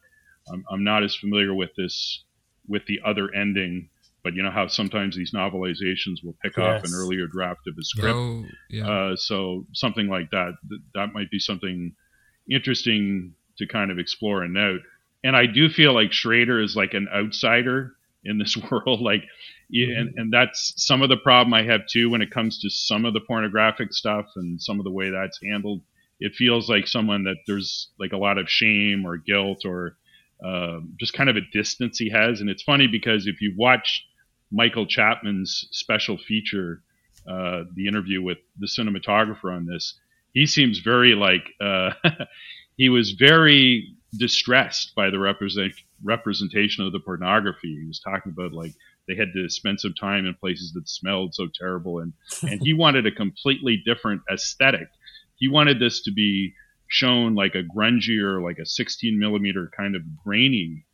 I'm, 0.53 0.65
I'm 0.71 0.85
not 0.85 1.05
as 1.05 1.15
familiar 1.15 1.55
with 1.55 1.71
this 1.77 2.25
with 2.67 2.85
the 2.87 3.01
other 3.05 3.33
ending, 3.35 3.89
but 4.23 4.35
you 4.35 4.43
know 4.43 4.51
how 4.51 4.67
sometimes 4.67 5.17
these 5.17 5.33
novelizations 5.33 6.25
will 6.25 6.37
pick 6.43 6.57
yes. 6.57 6.67
off 6.67 6.85
an 6.85 6.93
earlier 6.95 7.27
draft 7.27 7.67
of 7.67 7.75
a 7.79 7.85
script. 7.85 8.17
Oh, 8.17 8.45
yeah. 8.71 8.89
uh, 8.89 9.17
so 9.17 9.67
something 9.73 10.09
like 10.09 10.31
that, 10.31 10.53
that 10.95 11.13
might 11.13 11.31
be 11.31 11.39
something 11.39 11.95
interesting 12.51 13.35
to 13.59 13.67
kind 13.67 13.91
of 13.91 13.99
explore 13.99 14.43
and 14.43 14.55
note. 14.55 14.81
And 15.25 15.37
I 15.37 15.47
do 15.47 15.69
feel 15.69 15.93
like 15.93 16.13
Schrader 16.13 16.61
is 16.61 16.77
like 16.77 16.95
an 16.95 17.09
outsider 17.15 17.93
in 18.25 18.39
this 18.39 18.57
world. 18.71 19.01
Like, 19.01 19.23
mm-hmm. 19.75 19.99
and, 19.99 20.15
and 20.17 20.33
that's 20.33 20.75
some 20.77 21.03
of 21.03 21.09
the 21.09 21.17
problem 21.17 21.55
I 21.55 21.63
have 21.63 21.87
too 21.87 22.11
when 22.11 22.23
it 22.23 22.31
comes 22.31 22.61
to 22.61 22.71
some 22.71 23.05
of 23.05 23.15
the 23.15 23.21
pornographic 23.21 23.93
stuff 23.93 24.27
and 24.37 24.61
some 24.61 24.79
of 24.79 24.85
the 24.85 24.91
way 24.91 25.11
that's 25.11 25.39
handled 25.43 25.83
it 26.23 26.35
feels 26.37 26.71
like 26.71 26.87
someone 26.87 27.25
that 27.25 27.39
there's 27.49 27.89
like 27.99 28.13
a 28.13 28.17
lot 28.17 28.39
of 28.39 28.49
shame 28.49 29.05
or 29.05 29.17
guilt 29.17 29.65
or 29.65 29.97
uh, 30.45 30.79
just 30.99 31.15
kind 31.15 31.29
of 31.29 31.37
a 31.37 31.41
distance 31.53 31.99
he 31.99 32.11
has. 32.11 32.41
And 32.41 32.49
it's 32.49 32.63
funny 32.63 32.87
because 32.87 33.27
if 33.27 33.41
you 33.41 33.53
watch 33.57 34.05
Michael 34.53 34.87
Chapman's 34.87 35.67
special 35.73 36.19
feature, 36.19 36.83
uh, 37.27 37.65
the 37.75 37.87
interview 37.89 38.23
with 38.23 38.39
the 38.59 38.67
cinematographer 38.67 39.55
on 39.55 39.67
this, 39.67 39.99
he 40.33 40.47
seems 40.47 40.79
very 40.79 41.15
like 41.15 41.49
uh, 41.61 41.91
he 42.77 42.89
was 42.89 43.13
very 43.13 43.95
distressed 44.17 44.95
by 44.95 45.11
the 45.11 45.19
represent, 45.19 45.73
representation 46.05 46.85
of 46.85 46.93
the 46.93 47.01
pornography. 47.01 47.79
He 47.81 47.87
was 47.87 48.01
talking 48.01 48.33
about 48.33 48.53
like 48.53 48.75
they 49.09 49.17
had 49.17 49.33
to 49.35 49.49
spend 49.49 49.81
some 49.81 49.95
time 49.95 50.27
in 50.27 50.35
places 50.35 50.73
that 50.75 50.89
smelled 50.89 51.35
so 51.35 51.49
terrible, 51.59 51.99
and 51.99 52.13
and 52.43 52.61
he 52.63 52.73
wanted 52.73 53.07
a 53.07 53.11
completely 53.11 53.83
different 53.85 54.23
aesthetic 54.33 54.89
he 55.43 55.49
wanted 55.49 55.81
this 55.81 56.03
to 56.03 56.13
be 56.13 56.55
shown 56.87 57.35
like 57.35 57.57
a 57.57 57.65
grungier, 57.65 58.41
like 58.41 58.61
a 58.61 58.65
16 58.65 59.19
millimeter 59.19 59.69
kind 59.77 59.97
of 59.97 60.03
grainy 60.23 60.85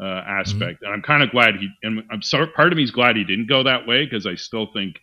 uh, 0.00 0.22
aspect. 0.26 0.76
Mm-hmm. 0.76 0.84
And 0.84 0.94
I'm 0.94 1.02
kind 1.02 1.22
of 1.22 1.30
glad 1.30 1.56
he, 1.56 1.68
and 1.82 2.02
I'm 2.10 2.22
sorry, 2.22 2.48
part 2.48 2.72
of 2.72 2.76
me 2.76 2.84
is 2.84 2.90
glad 2.90 3.16
he 3.16 3.24
didn't 3.24 3.48
go 3.48 3.62
that 3.62 3.86
way 3.86 4.04
because 4.04 4.26
I 4.26 4.34
still 4.34 4.68
think 4.72 4.96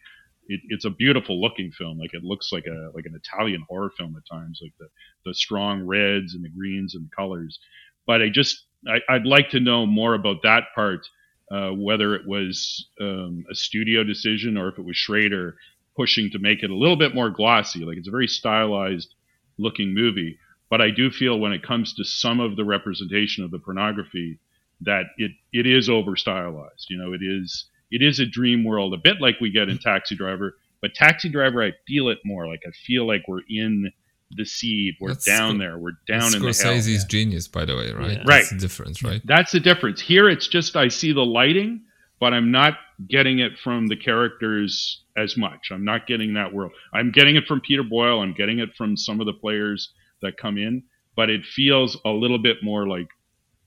it, 0.47 0.61
it's 0.69 0.85
a 0.85 0.89
beautiful 0.89 1.41
looking 1.41 1.71
film. 1.71 1.97
Like 1.99 2.13
it 2.13 2.23
looks 2.23 2.51
like 2.51 2.65
a 2.67 2.91
like 2.93 3.05
an 3.05 3.15
Italian 3.15 3.65
horror 3.67 3.91
film 3.97 4.15
at 4.17 4.35
times, 4.35 4.59
like 4.61 4.73
the 4.79 4.87
the 5.25 5.33
strong 5.33 5.83
reds 5.83 6.35
and 6.35 6.43
the 6.43 6.49
greens 6.49 6.95
and 6.95 7.05
the 7.05 7.15
colors. 7.15 7.59
But 8.05 8.21
I 8.21 8.29
just 8.29 8.65
I, 8.87 9.13
would 9.13 9.25
like 9.25 9.49
to 9.51 9.59
know 9.59 9.85
more 9.85 10.13
about 10.13 10.41
that 10.43 10.65
part, 10.75 11.07
uh, 11.51 11.69
whether 11.69 12.15
it 12.15 12.27
was 12.27 12.89
um, 12.99 13.45
a 13.49 13.55
studio 13.55 14.03
decision 14.03 14.57
or 14.57 14.69
if 14.69 14.77
it 14.77 14.85
was 14.85 14.97
Schrader 14.97 15.55
pushing 15.95 16.29
to 16.31 16.39
make 16.39 16.63
it 16.63 16.71
a 16.71 16.75
little 16.75 16.97
bit 16.97 17.15
more 17.15 17.29
glossy. 17.29 17.85
Like 17.85 17.97
it's 17.97 18.07
a 18.07 18.11
very 18.11 18.27
stylized 18.27 19.13
looking 19.57 19.93
movie. 19.93 20.37
But 20.69 20.81
I 20.81 20.89
do 20.89 21.11
feel 21.11 21.39
when 21.39 21.53
it 21.53 21.61
comes 21.61 21.93
to 21.93 22.03
some 22.03 22.39
of 22.39 22.55
the 22.55 22.65
representation 22.65 23.43
of 23.43 23.51
the 23.51 23.59
pornography 23.59 24.39
that 24.85 25.05
it, 25.17 25.31
it 25.51 25.65
is 25.65 25.89
over 25.89 26.15
stylized. 26.15 26.87
You 26.89 26.97
know, 26.97 27.13
it 27.13 27.21
is 27.21 27.65
it 27.91 28.01
is 28.01 28.19
a 28.19 28.25
dream 28.25 28.63
world, 28.63 28.93
a 28.93 28.97
bit 28.97 29.21
like 29.21 29.39
we 29.39 29.51
get 29.51 29.69
in 29.69 29.77
Taxi 29.77 30.15
Driver. 30.15 30.57
But 30.81 30.93
Taxi 30.95 31.29
Driver, 31.29 31.63
I 31.63 31.71
feel 31.87 32.09
it 32.09 32.19
more. 32.25 32.47
Like 32.47 32.63
I 32.67 32.71
feel 32.85 33.07
like 33.07 33.23
we're 33.27 33.41
in 33.49 33.91
the 34.31 34.45
seed. 34.45 34.95
We're 34.99 35.09
that's 35.09 35.25
down 35.25 35.57
there. 35.57 35.77
We're 35.77 35.91
down 36.07 36.33
in 36.35 36.41
the 36.41 36.47
hell. 36.47 36.73
Scorsese's 36.73 37.05
genius, 37.05 37.47
by 37.47 37.65
the 37.65 37.75
way, 37.75 37.91
right? 37.91 38.11
Yeah. 38.11 38.23
Right. 38.25 38.41
That's 38.41 38.49
the 38.49 38.57
difference, 38.57 39.03
right? 39.03 39.21
That's 39.25 39.51
the 39.51 39.59
difference. 39.59 40.01
Here, 40.01 40.29
it's 40.29 40.47
just 40.47 40.75
I 40.75 40.87
see 40.87 41.13
the 41.13 41.25
lighting, 41.25 41.81
but 42.19 42.33
I'm 42.33 42.51
not 42.51 42.77
getting 43.07 43.39
it 43.39 43.57
from 43.57 43.87
the 43.87 43.95
characters 43.95 45.03
as 45.17 45.37
much. 45.37 45.69
I'm 45.71 45.85
not 45.85 46.07
getting 46.07 46.33
that 46.33 46.53
world. 46.53 46.71
I'm 46.93 47.11
getting 47.11 47.35
it 47.35 47.45
from 47.45 47.61
Peter 47.61 47.83
Boyle. 47.83 48.21
I'm 48.21 48.33
getting 48.33 48.59
it 48.59 48.73
from 48.75 48.97
some 48.97 49.19
of 49.19 49.25
the 49.25 49.33
players 49.33 49.91
that 50.21 50.37
come 50.37 50.57
in, 50.57 50.83
but 51.15 51.29
it 51.29 51.45
feels 51.45 51.97
a 52.05 52.09
little 52.09 52.39
bit 52.39 52.57
more 52.63 52.87
like 52.87 53.07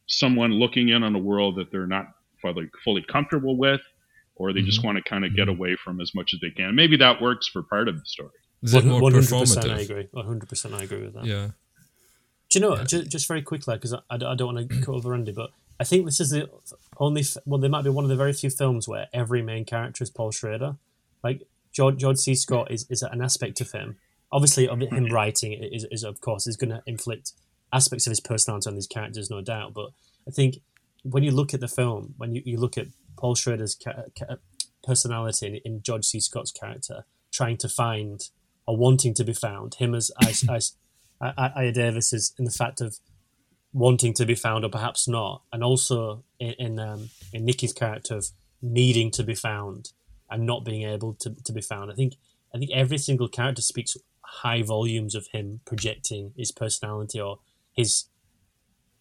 someone 0.06 0.52
looking 0.52 0.88
in 0.88 1.02
on 1.02 1.14
a 1.14 1.18
world 1.18 1.56
that 1.56 1.70
they're 1.70 1.86
not 1.86 2.06
fully, 2.40 2.70
fully 2.84 3.02
comfortable 3.02 3.56
with, 3.56 3.80
or 4.36 4.52
they 4.52 4.60
mm-hmm. 4.60 4.66
just 4.66 4.84
want 4.84 4.96
to 4.96 5.02
kind 5.02 5.24
of 5.24 5.34
get 5.34 5.48
away 5.48 5.76
from 5.76 6.00
as 6.00 6.14
much 6.14 6.34
as 6.34 6.40
they 6.40 6.50
can. 6.50 6.74
Maybe 6.74 6.96
that 6.98 7.20
works 7.20 7.48
for 7.48 7.62
part 7.62 7.88
of 7.88 7.98
the 7.98 8.06
story. 8.06 8.30
Is 8.62 8.74
it 8.74 8.84
more 8.84 9.00
100% 9.00 9.12
performative? 9.12 9.70
I 9.70 9.80
agree. 9.80 10.08
100% 10.14 10.74
I 10.74 10.82
agree 10.82 11.02
with 11.02 11.14
that. 11.14 11.24
Yeah. 11.24 11.48
Do 12.50 12.58
you 12.58 12.60
know, 12.60 12.76
yeah. 12.76 12.84
just, 12.84 13.10
just 13.10 13.28
very 13.28 13.42
quickly, 13.42 13.74
because 13.74 13.92
I, 13.92 14.00
I 14.10 14.34
don't 14.34 14.54
want 14.54 14.70
to 14.70 14.80
cut 14.80 14.94
over 14.94 15.14
Andy, 15.14 15.32
but 15.32 15.50
I 15.80 15.84
think 15.84 16.04
this 16.04 16.20
is 16.20 16.30
the 16.30 16.48
only, 16.98 17.24
well, 17.44 17.60
there 17.60 17.70
might 17.70 17.84
be 17.84 17.90
one 17.90 18.04
of 18.04 18.08
the 18.08 18.16
very 18.16 18.32
few 18.32 18.50
films 18.50 18.88
where 18.88 19.08
every 19.12 19.42
main 19.42 19.64
character 19.64 20.02
is 20.04 20.10
Paul 20.10 20.30
Schrader. 20.30 20.76
Like, 21.22 21.42
George, 21.72 21.98
George 21.98 22.18
C. 22.18 22.34
Scott 22.34 22.70
is, 22.70 22.86
is 22.88 23.02
an 23.02 23.20
aspect 23.20 23.60
of 23.60 23.72
him. 23.72 23.96
Obviously, 24.32 24.68
of 24.68 24.80
him 24.80 25.06
writing 25.06 25.52
is, 25.52 25.86
is 25.90 26.02
of 26.02 26.20
course, 26.20 26.46
is 26.46 26.56
going 26.56 26.70
to 26.70 26.82
inflict 26.86 27.32
aspects 27.72 28.06
of 28.06 28.10
his 28.10 28.20
personality 28.20 28.68
on 28.68 28.74
these 28.74 28.86
characters, 28.86 29.30
no 29.30 29.40
doubt. 29.40 29.74
But 29.74 29.90
I 30.26 30.30
think 30.30 30.58
when 31.02 31.22
you 31.22 31.30
look 31.30 31.54
at 31.54 31.60
the 31.60 31.68
film, 31.68 32.14
when 32.16 32.34
you, 32.34 32.42
you 32.44 32.58
look 32.58 32.76
at 32.78 32.88
Paul 33.16 33.34
Schrader's 33.34 33.74
ca- 33.74 34.04
ca- 34.18 34.36
personality 34.84 35.46
in, 35.64 35.72
in, 35.72 35.82
George 35.82 36.04
C. 36.04 36.20
Scott's 36.20 36.52
character, 36.52 37.04
trying 37.32 37.56
to 37.58 37.68
find 37.68 38.28
or 38.66 38.76
wanting 38.76 39.14
to 39.14 39.24
be 39.24 39.32
found, 39.32 39.74
him 39.74 39.94
as 39.94 40.10
as, 40.26 40.44
as 40.50 40.76
Ilah 41.20 41.72
Davis 41.72 42.12
is 42.12 42.32
in 42.38 42.44
the 42.44 42.50
fact 42.50 42.80
of 42.80 42.98
wanting 43.72 44.14
to 44.14 44.26
be 44.26 44.34
found 44.34 44.64
or 44.64 44.68
perhaps 44.68 45.08
not, 45.08 45.42
and 45.52 45.62
also 45.62 46.24
in 46.38 46.54
in, 46.58 46.78
um, 46.78 47.10
in 47.32 47.44
Nikki's 47.44 47.72
character 47.72 48.16
of 48.16 48.28
needing 48.62 49.10
to 49.12 49.22
be 49.22 49.34
found 49.34 49.92
and 50.30 50.44
not 50.44 50.64
being 50.64 50.82
able 50.82 51.14
to, 51.14 51.34
to 51.44 51.52
be 51.52 51.60
found. 51.60 51.90
I 51.90 51.94
think 51.94 52.14
I 52.54 52.58
think 52.58 52.70
every 52.72 52.98
single 52.98 53.28
character 53.28 53.62
speaks 53.62 53.96
high 54.22 54.62
volumes 54.62 55.14
of 55.14 55.28
him 55.32 55.60
projecting 55.64 56.32
his 56.36 56.52
personality 56.52 57.20
or 57.20 57.38
his 57.76 58.06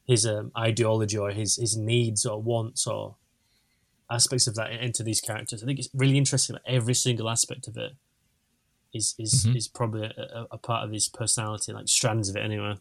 his 0.05 0.26
um, 0.26 0.51
ideology 0.57 1.17
or 1.17 1.32
his 1.32 1.55
his 1.55 1.76
needs 1.76 2.26
or 2.26 2.41
wants 2.41 2.86
or 2.86 3.15
aspects 4.09 4.47
of 4.47 4.55
that 4.55 4.71
into 4.71 5.03
these 5.03 5.21
characters. 5.21 5.63
I 5.63 5.65
think 5.65 5.80
it's 5.80 5.89
really 5.93 6.17
interesting 6.17 6.55
that 6.55 6.71
every 6.71 6.93
single 6.93 7.30
aspect 7.30 7.67
of 7.67 7.78
it 7.78 7.93
is 8.93 9.15
is 9.17 9.45
mm-hmm. 9.45 9.57
is 9.57 9.67
probably 9.67 10.05
a, 10.05 10.45
a, 10.51 10.57
part 10.57 10.86
of 10.86 10.91
his 10.91 11.07
personality, 11.07 11.73
like 11.73 11.88
strands 11.88 12.30
of 12.30 12.36
it 12.36 12.43
anyway. 12.43 12.76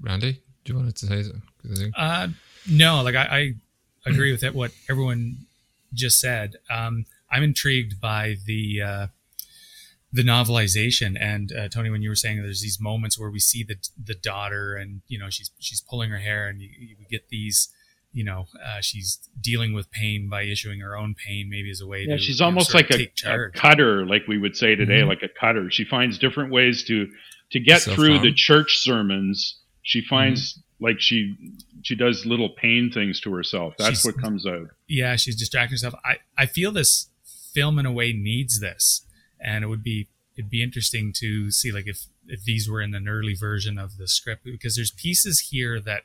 Randy, 0.00 0.42
do 0.64 0.72
you 0.72 0.78
want 0.78 0.96
to 0.96 1.06
say 1.06 1.22
something? 1.22 1.92
Uh, 1.96 2.28
no, 2.68 3.02
like 3.02 3.14
I, 3.14 3.54
I 4.06 4.10
agree 4.10 4.32
with 4.32 4.42
it, 4.42 4.54
what 4.54 4.72
everyone 4.88 5.46
just 5.92 6.20
said. 6.20 6.56
Um, 6.70 7.04
I'm 7.30 7.42
intrigued 7.42 8.00
by 8.00 8.36
the 8.46 8.82
uh, 8.82 9.06
the 10.12 10.22
novelization. 10.22 11.16
And 11.20 11.52
uh, 11.52 11.68
Tony, 11.68 11.90
when 11.90 12.02
you 12.02 12.08
were 12.08 12.16
saying 12.16 12.42
there's 12.42 12.62
these 12.62 12.80
moments 12.80 13.18
where 13.18 13.30
we 13.30 13.38
see 13.38 13.62
the 13.62 13.76
the 14.02 14.14
daughter 14.14 14.76
and 14.76 15.02
you 15.08 15.18
know 15.18 15.30
she's 15.30 15.50
she's 15.58 15.80
pulling 15.80 16.10
her 16.10 16.18
hair 16.18 16.48
and 16.48 16.60
you, 16.60 16.68
you 16.78 16.96
get 17.10 17.28
these 17.28 17.68
you 18.12 18.24
know 18.24 18.46
uh, 18.64 18.80
she's 18.80 19.20
dealing 19.40 19.72
with 19.72 19.90
pain 19.90 20.28
by 20.28 20.42
issuing 20.42 20.80
her 20.80 20.96
own 20.96 21.14
pain 21.14 21.48
maybe 21.48 21.70
as 21.70 21.80
a 21.80 21.86
way 21.86 22.04
yeah, 22.06 22.16
to 22.16 22.20
she's 22.20 22.40
almost 22.40 22.74
know, 22.74 22.78
like 22.78 22.90
a, 22.90 23.08
a, 23.26 23.50
cutter 23.50 24.04
like 24.04 24.26
we 24.26 24.38
would 24.38 24.56
say 24.56 24.74
today 24.74 25.00
mm-hmm. 25.00 25.08
like 25.08 25.22
a 25.22 25.28
cutter. 25.28 25.70
She 25.70 25.84
finds 25.84 26.18
different 26.18 26.50
ways 26.52 26.84
to 26.84 27.08
to 27.52 27.60
get 27.60 27.82
through 27.82 28.20
the 28.20 28.32
church 28.32 28.78
sermons. 28.78 29.58
She 29.82 30.02
finds 30.02 30.54
mm-hmm. 30.54 30.84
like 30.86 31.00
she 31.00 31.36
she 31.82 31.94
does 31.94 32.26
little 32.26 32.50
pain 32.50 32.90
things 32.92 33.20
to 33.20 33.32
herself. 33.32 33.74
That's 33.78 34.00
she's, 34.00 34.04
what 34.04 34.20
comes 34.20 34.44
out. 34.44 34.68
Yeah 34.88 35.14
she's 35.14 35.36
distracting 35.36 35.74
herself. 35.74 35.94
I 36.04 36.16
i 36.36 36.46
feel 36.46 36.72
this 36.72 37.10
film 37.54 37.78
in 37.78 37.86
a 37.86 37.92
way 37.92 38.12
needs 38.12 38.58
this 38.60 39.04
and 39.42 39.64
it 39.64 39.68
would 39.68 39.82
be 39.82 40.08
it'd 40.36 40.50
be 40.50 40.62
interesting 40.62 41.12
to 41.12 41.50
see 41.50 41.72
like 41.72 41.86
if 41.86 42.06
if 42.26 42.44
these 42.44 42.68
were 42.68 42.80
in 42.80 42.94
an 42.94 43.08
early 43.08 43.34
version 43.34 43.78
of 43.78 43.96
the 43.96 44.06
script 44.08 44.44
because 44.44 44.76
there's 44.76 44.92
pieces 44.92 45.48
here 45.50 45.80
that 45.80 46.02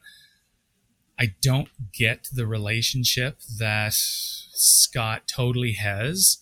I 1.17 1.33
don't 1.41 1.69
get 1.93 2.27
the 2.33 2.45
relationship 2.45 3.39
that 3.57 3.93
Scott 3.93 5.23
totally 5.27 5.73
has. 5.73 6.39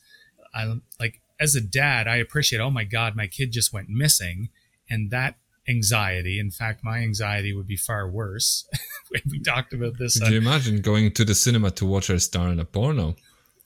I 0.54 0.80
like 1.00 1.22
as 1.40 1.56
a 1.56 1.62
dad, 1.62 2.08
I 2.08 2.16
appreciate. 2.18 2.60
Oh 2.60 2.72
my 2.72 2.84
God, 2.84 3.16
my 3.16 3.28
kid 3.28 3.52
just 3.52 3.74
went 3.74 3.90
missing, 3.90 4.50
and 4.90 5.12
that 5.12 5.36
anxiety. 5.68 6.40
In 6.40 6.52
fact, 6.52 6.84
my 6.84 7.00
anxiety 7.00 7.54
would 7.54 7.68
be 7.68 7.78
far 7.78 8.08
worse. 8.08 8.68
If 9.16 9.26
we 9.30 9.40
talked 9.40 9.74
about 9.74 10.00
this. 10.00 10.18
Could 10.18 10.30
uh, 10.30 10.32
you 10.32 10.38
imagine 10.40 10.82
going 10.82 11.12
to 11.12 11.24
the 11.24 11.36
cinema 11.36 11.70
to 11.70 11.86
watch 11.86 12.08
her 12.08 12.18
star 12.18 12.50
in 12.50 12.60
a 12.60 12.66
porno? 12.66 13.16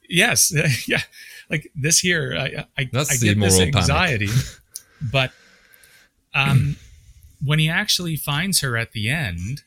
Yes, 0.08 0.52
yeah. 0.88 1.02
Like 1.50 1.70
this 1.74 2.00
here, 2.00 2.34
I 2.38 2.66
I, 2.76 2.82
I 2.82 2.84
get 2.84 3.38
this 3.38 3.60
anxiety, 3.60 4.28
but 5.12 5.32
um, 6.34 6.76
when 7.44 7.58
he 7.58 7.68
actually 7.68 8.16
finds 8.16 8.60
her 8.60 8.76
at 8.76 8.92
the 8.92 9.08
end, 9.08 9.62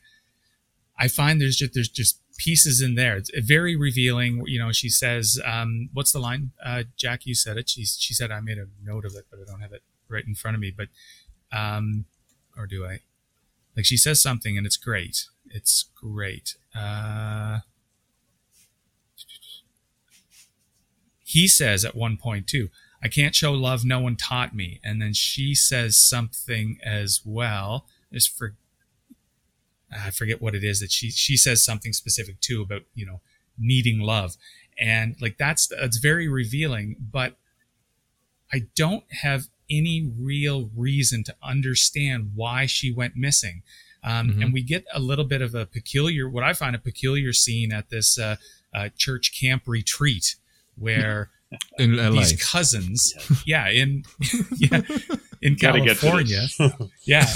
I 0.98 1.08
find 1.08 1.40
there's 1.40 1.56
just 1.56 1.74
there's 1.74 1.88
just 1.88 2.18
pieces 2.36 2.80
in 2.80 2.94
there. 2.94 3.16
It's 3.16 3.30
very 3.40 3.76
revealing. 3.76 4.42
You 4.46 4.58
know, 4.58 4.72
she 4.72 4.88
says, 4.88 5.40
um, 5.44 5.88
"What's 5.92 6.12
the 6.12 6.18
line?" 6.18 6.52
Uh, 6.64 6.84
Jack, 6.96 7.26
you 7.26 7.34
said 7.34 7.56
it. 7.56 7.70
She 7.70 7.84
she 7.84 8.14
said 8.14 8.30
I 8.30 8.40
made 8.40 8.58
a 8.58 8.66
note 8.82 9.04
of 9.04 9.14
it, 9.14 9.26
but 9.30 9.40
I 9.40 9.50
don't 9.50 9.60
have 9.60 9.72
it 9.72 9.82
right 10.08 10.24
in 10.26 10.34
front 10.34 10.54
of 10.54 10.60
me. 10.60 10.72
But 10.76 10.88
um, 11.56 12.04
or 12.56 12.66
do 12.66 12.86
I? 12.86 13.00
Like 13.76 13.86
she 13.86 13.96
says 13.96 14.20
something, 14.20 14.56
and 14.56 14.66
it's 14.66 14.76
great. 14.76 15.26
It's 15.50 15.86
great. 15.94 16.56
Uh, 16.74 17.60
he 21.32 21.48
says 21.48 21.84
at 21.84 21.96
one 21.96 22.18
point 22.18 22.46
too, 22.46 22.68
I 23.02 23.08
can't 23.08 23.34
show 23.34 23.52
love 23.52 23.84
no 23.84 24.00
one 24.00 24.16
taught 24.16 24.54
me. 24.54 24.80
And 24.84 25.00
then 25.00 25.14
she 25.14 25.54
says 25.54 25.98
something 25.98 26.78
as 26.84 27.20
well. 27.24 27.86
Just 28.12 28.36
for 28.36 28.54
I 29.90 30.10
forget 30.10 30.42
what 30.42 30.54
it 30.54 30.62
is 30.62 30.80
that 30.80 30.92
she 30.92 31.10
she 31.10 31.36
says 31.36 31.64
something 31.64 31.94
specific 31.94 32.40
too 32.40 32.62
about, 32.62 32.82
you 32.94 33.06
know, 33.06 33.20
needing 33.58 34.00
love. 34.00 34.36
And 34.78 35.16
like 35.20 35.38
that's 35.38 35.66
that's 35.66 35.96
very 35.96 36.28
revealing, 36.28 36.96
but 36.98 37.36
I 38.52 38.66
don't 38.76 39.04
have 39.22 39.48
any 39.70 40.12
real 40.18 40.70
reason 40.76 41.24
to 41.24 41.34
understand 41.42 42.32
why 42.34 42.66
she 42.66 42.92
went 42.92 43.16
missing. 43.16 43.62
Um, 44.04 44.28
mm-hmm. 44.28 44.42
And 44.42 44.52
we 44.52 44.62
get 44.62 44.84
a 44.92 45.00
little 45.00 45.24
bit 45.24 45.40
of 45.40 45.54
a 45.54 45.64
peculiar, 45.64 46.28
what 46.28 46.44
I 46.44 46.52
find 46.52 46.76
a 46.76 46.78
peculiar 46.78 47.32
scene 47.32 47.72
at 47.72 47.88
this 47.88 48.18
uh, 48.18 48.36
uh, 48.74 48.90
church 48.96 49.32
camp 49.38 49.62
retreat 49.66 50.36
where 50.76 51.30
in 51.78 51.96
LA. 51.96 52.10
these 52.10 52.50
cousins, 52.50 53.14
yeah, 53.46 53.68
in 53.68 54.04
yeah, 54.56 54.82
in 55.40 55.56
California, 55.60 56.46
yeah, 57.04 57.26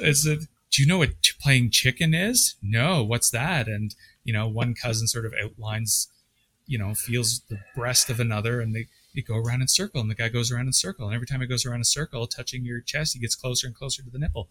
is 0.00 0.26
it? 0.26 0.40
Do 0.70 0.82
you 0.82 0.86
know 0.86 0.98
what 0.98 1.10
playing 1.40 1.70
chicken 1.70 2.14
is? 2.14 2.54
No, 2.62 3.02
what's 3.02 3.30
that? 3.30 3.66
And 3.66 3.94
you 4.24 4.32
know, 4.32 4.46
one 4.46 4.74
cousin 4.74 5.08
sort 5.08 5.26
of 5.26 5.34
outlines, 5.42 6.08
you 6.66 6.78
know, 6.78 6.94
feels 6.94 7.40
the 7.48 7.58
breast 7.74 8.10
of 8.10 8.20
another, 8.20 8.60
and 8.60 8.74
they, 8.74 8.86
they 9.14 9.22
go 9.22 9.36
around 9.36 9.62
in 9.62 9.68
circle, 9.68 10.00
and 10.00 10.10
the 10.10 10.14
guy 10.14 10.28
goes 10.28 10.52
around 10.52 10.66
in 10.66 10.72
circle, 10.72 11.06
and 11.06 11.14
every 11.14 11.26
time 11.26 11.40
he 11.40 11.46
goes 11.46 11.66
around 11.66 11.78
in 11.78 11.84
circle, 11.84 12.26
touching 12.26 12.64
your 12.64 12.80
chest, 12.80 13.14
he 13.14 13.18
gets 13.18 13.34
closer 13.34 13.66
and 13.66 13.74
closer 13.74 14.02
to 14.02 14.10
the 14.10 14.18
nipple. 14.18 14.48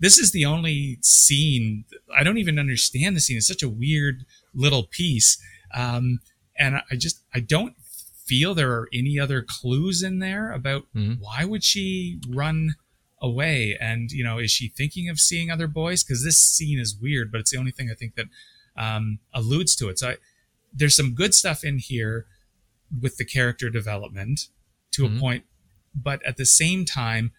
This 0.00 0.18
is 0.18 0.30
the 0.30 0.44
only 0.44 0.98
scene. 1.00 1.84
I 2.16 2.22
don't 2.22 2.38
even 2.38 2.58
understand 2.58 3.16
the 3.16 3.20
scene. 3.20 3.38
It's 3.38 3.48
such 3.48 3.62
a 3.64 3.68
weird 3.68 4.24
little 4.54 4.84
piece. 4.84 5.38
Um, 5.74 6.20
and 6.58 6.76
I 6.90 6.96
just 6.96 7.22
I 7.34 7.40
don't 7.40 7.74
feel 8.28 8.54
there 8.54 8.72
are 8.72 8.88
any 8.92 9.18
other 9.18 9.42
clues 9.42 10.02
in 10.02 10.18
there 10.18 10.52
about 10.52 10.82
mm-hmm. 10.94 11.14
why 11.14 11.44
would 11.44 11.64
she 11.64 12.20
run 12.28 12.74
away 13.20 13.76
and 13.80 14.10
you 14.12 14.22
know 14.22 14.38
is 14.38 14.50
she 14.50 14.68
thinking 14.68 15.08
of 15.08 15.18
seeing 15.18 15.50
other 15.50 15.66
boys 15.66 16.04
because 16.04 16.22
this 16.22 16.38
scene 16.38 16.78
is 16.78 16.96
weird 17.00 17.32
but 17.32 17.40
it's 17.40 17.50
the 17.50 17.56
only 17.56 17.72
thing 17.72 17.88
i 17.90 17.94
think 17.94 18.14
that 18.14 18.26
um, 18.76 19.18
alludes 19.34 19.74
to 19.74 19.88
it 19.88 19.98
so 19.98 20.10
I, 20.10 20.16
there's 20.72 20.94
some 20.94 21.14
good 21.14 21.34
stuff 21.34 21.64
in 21.64 21.78
here 21.78 22.26
with 23.00 23.16
the 23.16 23.24
character 23.24 23.70
development 23.70 24.42
to 24.92 25.02
mm-hmm. 25.02 25.16
a 25.16 25.20
point 25.20 25.44
but 25.94 26.24
at 26.24 26.36
the 26.36 26.46
same 26.46 26.84
time 26.84 27.32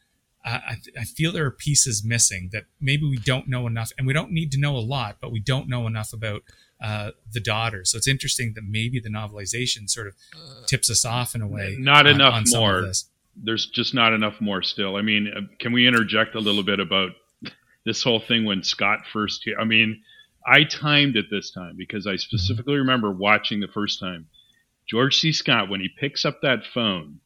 uh, 0.44 0.60
I, 0.68 0.78
I 1.00 1.04
feel 1.06 1.32
there 1.32 1.46
are 1.46 1.52
pieces 1.52 2.04
missing 2.04 2.50
that 2.52 2.64
maybe 2.82 3.04
we 3.08 3.18
don't 3.18 3.48
know 3.48 3.68
enough 3.68 3.92
and 3.98 4.06
we 4.06 4.14
don't 4.14 4.32
need 4.32 4.52
to 4.54 4.60
know 4.60 4.76
a 4.76 4.80
lot 4.80 5.18
but 5.22 5.32
we 5.32 5.40
don't 5.40 5.70
know 5.70 5.88
enough 5.88 6.12
about 6.12 6.42
uh, 6.82 7.12
the 7.32 7.40
daughter. 7.40 7.84
So 7.86 7.98
it's 7.98 8.08
interesting 8.08 8.54
that 8.56 8.64
maybe 8.64 9.00
the 9.00 9.10
novelization 9.10 9.90
sort 9.90 10.08
of 10.08 10.16
tips 10.68 10.90
us 10.90 11.06
off 11.06 11.36
in 11.36 11.42
a 11.42 11.48
way. 11.48 11.76
Not 11.78 12.08
on, 12.08 12.16
enough 12.16 12.34
on 12.34 12.44
more. 12.52 12.92
There's 13.42 13.68
just 13.68 13.94
not 13.94 14.14
enough 14.14 14.42
more 14.42 14.62
still. 14.62 14.96
I 14.96 15.02
mean, 15.02 15.32
uh, 15.36 15.42
can 15.60 15.72
we 15.72 15.88
interject 15.88 16.36
a 16.36 16.40
little 16.40 16.64
bit 16.64 16.80
about 16.80 17.12
this 17.86 18.04
whole 18.04 18.20
thing 18.20 18.46
when 18.46 18.64
Scott 18.64 19.00
first? 19.12 19.48
I 19.60 19.64
mean, 19.64 20.02
I 20.46 20.64
timed 20.64 21.16
it 21.16 21.26
this 21.30 21.52
time 21.52 21.76
because 21.78 22.08
I 22.08 22.16
specifically 22.16 22.74
mm-hmm. 22.74 22.82
remember 22.82 23.12
watching 23.12 23.60
the 23.60 23.68
first 23.68 24.00
time. 24.00 24.28
George 24.88 25.18
C. 25.18 25.32
Scott, 25.32 25.70
when 25.70 25.82
he 25.82 25.90
picks 25.90 26.26
up 26.26 26.42
that 26.42 26.66
phone 26.74 27.20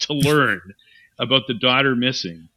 to 0.00 0.12
learn 0.14 0.74
about 1.18 1.46
the 1.46 1.54
daughter 1.54 1.94
missing, 1.94 2.48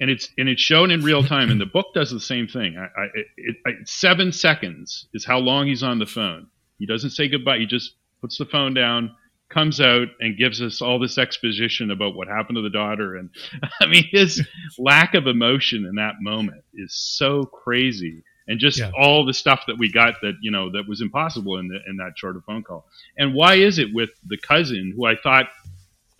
and 0.00 0.10
it's 0.10 0.28
and 0.38 0.48
it's 0.48 0.60
shown 0.62 0.90
in 0.90 1.02
real 1.02 1.22
time. 1.22 1.50
And 1.50 1.60
the 1.60 1.66
book 1.66 1.86
does 1.94 2.10
the 2.10 2.20
same 2.20 2.46
thing. 2.48 2.76
I, 2.76 2.84
I, 3.00 3.04
it, 3.36 3.56
I, 3.66 3.70
seven 3.84 4.32
seconds 4.32 5.06
is 5.14 5.24
how 5.24 5.38
long 5.38 5.66
he's 5.66 5.82
on 5.82 5.98
the 5.98 6.06
phone. 6.06 6.48
He 6.78 6.86
doesn't 6.86 7.10
say 7.10 7.28
goodbye. 7.28 7.58
He 7.58 7.66
just 7.66 7.94
puts 8.20 8.36
the 8.38 8.44
phone 8.46 8.74
down, 8.74 9.14
comes 9.50 9.80
out, 9.80 10.08
and 10.20 10.36
gives 10.36 10.60
us 10.60 10.82
all 10.82 10.98
this 10.98 11.18
exposition 11.18 11.90
about 11.90 12.16
what 12.16 12.26
happened 12.26 12.56
to 12.56 12.62
the 12.62 12.70
daughter. 12.70 13.16
And 13.16 13.30
I 13.80 13.86
mean, 13.86 14.04
his 14.10 14.44
lack 14.78 15.14
of 15.14 15.26
emotion 15.26 15.84
in 15.86 15.94
that 15.96 16.14
moment 16.20 16.64
is 16.74 16.92
so 16.94 17.44
crazy. 17.44 18.22
and 18.48 18.58
just 18.60 18.78
Yeah. 18.78 18.90
all 18.98 19.24
the 19.24 19.32
stuff 19.32 19.62
that 19.68 19.78
we 19.78 19.90
got 19.90 20.14
that 20.22 20.34
you 20.42 20.50
know 20.50 20.70
that 20.72 20.86
was 20.88 21.00
impossible 21.00 21.56
in 21.58 21.68
the, 21.68 21.78
in 21.88 21.96
that 21.98 22.12
shorter 22.16 22.42
phone 22.46 22.62
call. 22.64 22.86
And 23.16 23.32
why 23.34 23.54
is 23.54 23.78
it 23.78 23.94
with 23.94 24.10
the 24.26 24.36
cousin 24.38 24.92
who 24.96 25.06
I 25.06 25.14
thought, 25.16 25.46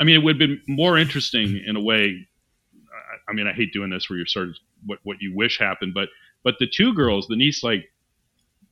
I 0.01 0.05
mean, 0.05 0.15
it 0.17 0.25
would 0.25 0.37
have 0.41 0.49
been 0.49 0.63
more 0.69 0.97
interesting 0.97 1.61
in 1.67 1.77
a 1.77 1.81
way. 1.83 2.27
I, 3.29 3.31
I 3.31 3.35
mean, 3.35 3.47
I 3.47 3.53
hate 3.53 3.73
doing 3.73 3.91
this 3.91 4.09
where 4.09 4.17
you're 4.17 4.27
sort 4.27 4.49
of 4.49 4.57
what 4.87 4.99
what 5.05 5.17
you 5.21 5.35
wish 5.35 5.59
happened, 5.59 5.95
but 5.95 6.09
but 6.43 6.55
the 6.59 6.67
two 6.67 6.93
girls, 6.95 7.27
the 7.29 7.37
niece, 7.37 7.63
like, 7.65 7.91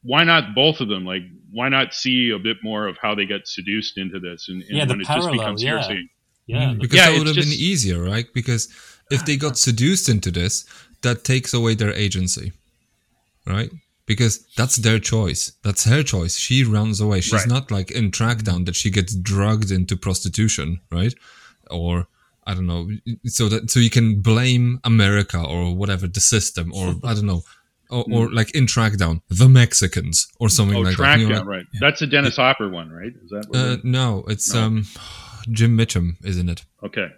why 0.02 0.24
not 0.24 0.54
both 0.54 0.80
of 0.80 0.88
them? 0.88 1.04
Like, 1.04 1.22
why 1.50 1.68
not 1.68 1.94
see 1.94 2.30
a 2.30 2.38
bit 2.38 2.58
more 2.62 2.86
of 2.86 2.96
how 3.00 3.14
they 3.14 3.24
get 3.26 3.46
seduced 3.48 3.96
into 3.98 4.18
this 4.20 4.48
and, 4.48 4.62
and 4.62 4.76
Yeah, 4.76 4.84
the 4.84 4.90
when 4.94 5.00
it 5.00 5.04
just 5.04 5.10
parallel, 5.10 5.32
becomes 5.32 5.62
yeah. 5.62 5.70
hearsay? 5.70 6.08
Yeah. 6.46 6.64
Mm. 6.70 6.80
because 6.80 6.96
Yeah, 6.96 7.10
that 7.10 7.18
would 7.18 7.26
have 7.28 7.36
been 7.36 7.46
easier, 7.48 8.02
right? 8.02 8.26
Because 8.34 8.68
if 9.10 9.24
they 9.24 9.36
got 9.36 9.56
seduced 9.58 10.08
into 10.08 10.30
this, 10.30 10.64
that 11.02 11.24
takes 11.24 11.54
away 11.54 11.74
their 11.74 11.92
agency, 11.92 12.52
right? 13.46 13.70
Because 14.06 14.44
that's 14.56 14.76
their 14.76 14.98
choice. 14.98 15.52
That's 15.62 15.84
her 15.84 16.02
choice. 16.02 16.36
She 16.36 16.64
runs 16.64 17.00
away. 17.00 17.20
She's 17.20 17.32
Right. 17.34 17.48
not 17.48 17.70
like 17.70 17.90
in 17.90 18.10
Trackdown 18.10 18.66
that 18.66 18.74
she 18.76 18.90
gets 18.90 19.14
drugged 19.14 19.70
into 19.70 19.96
prostitution, 19.96 20.80
right? 20.90 21.14
Or 21.70 22.08
I 22.47 22.55
don't 22.55 22.66
know. 22.66 22.89
So 23.27 23.48
that 23.48 23.70
so 23.70 23.78
you 23.81 23.90
can 23.90 24.20
blame 24.20 24.81
America 24.85 25.39
or 25.43 25.74
whatever 25.74 26.06
the 26.09 26.20
system 26.20 26.73
or 26.74 26.94
I 27.05 27.14
don't 27.14 27.27
know. 27.27 27.43
Or, 27.90 28.05
or 28.10 28.31
like 28.32 28.55
in 28.55 28.64
Trackdown, 28.64 29.20
the 29.28 29.51
Mexicans 29.51 30.27
or 30.40 30.48
something 30.48 30.78
Oh, 30.78 30.81
like 30.81 30.97
track 30.97 31.20
that. 31.20 31.28
Down, 31.28 31.47
right? 31.47 31.66
That's 31.78 32.01
a 32.01 32.06
Dennis 32.06 32.36
Hopper 32.36 32.70
one, 32.70 32.90
right? 32.90 33.12
Is 33.23 33.28
that 33.31 33.44
what 33.48 33.59
uh, 33.59 33.73
it 33.74 33.85
no, 33.85 34.24
it's 34.28 34.55
No. 34.55 34.62
um 34.62 34.86
Jim 35.51 35.77
Mitchum, 35.77 36.16
isn't 36.24 36.48
it? 36.48 36.64
okay? 36.82 37.09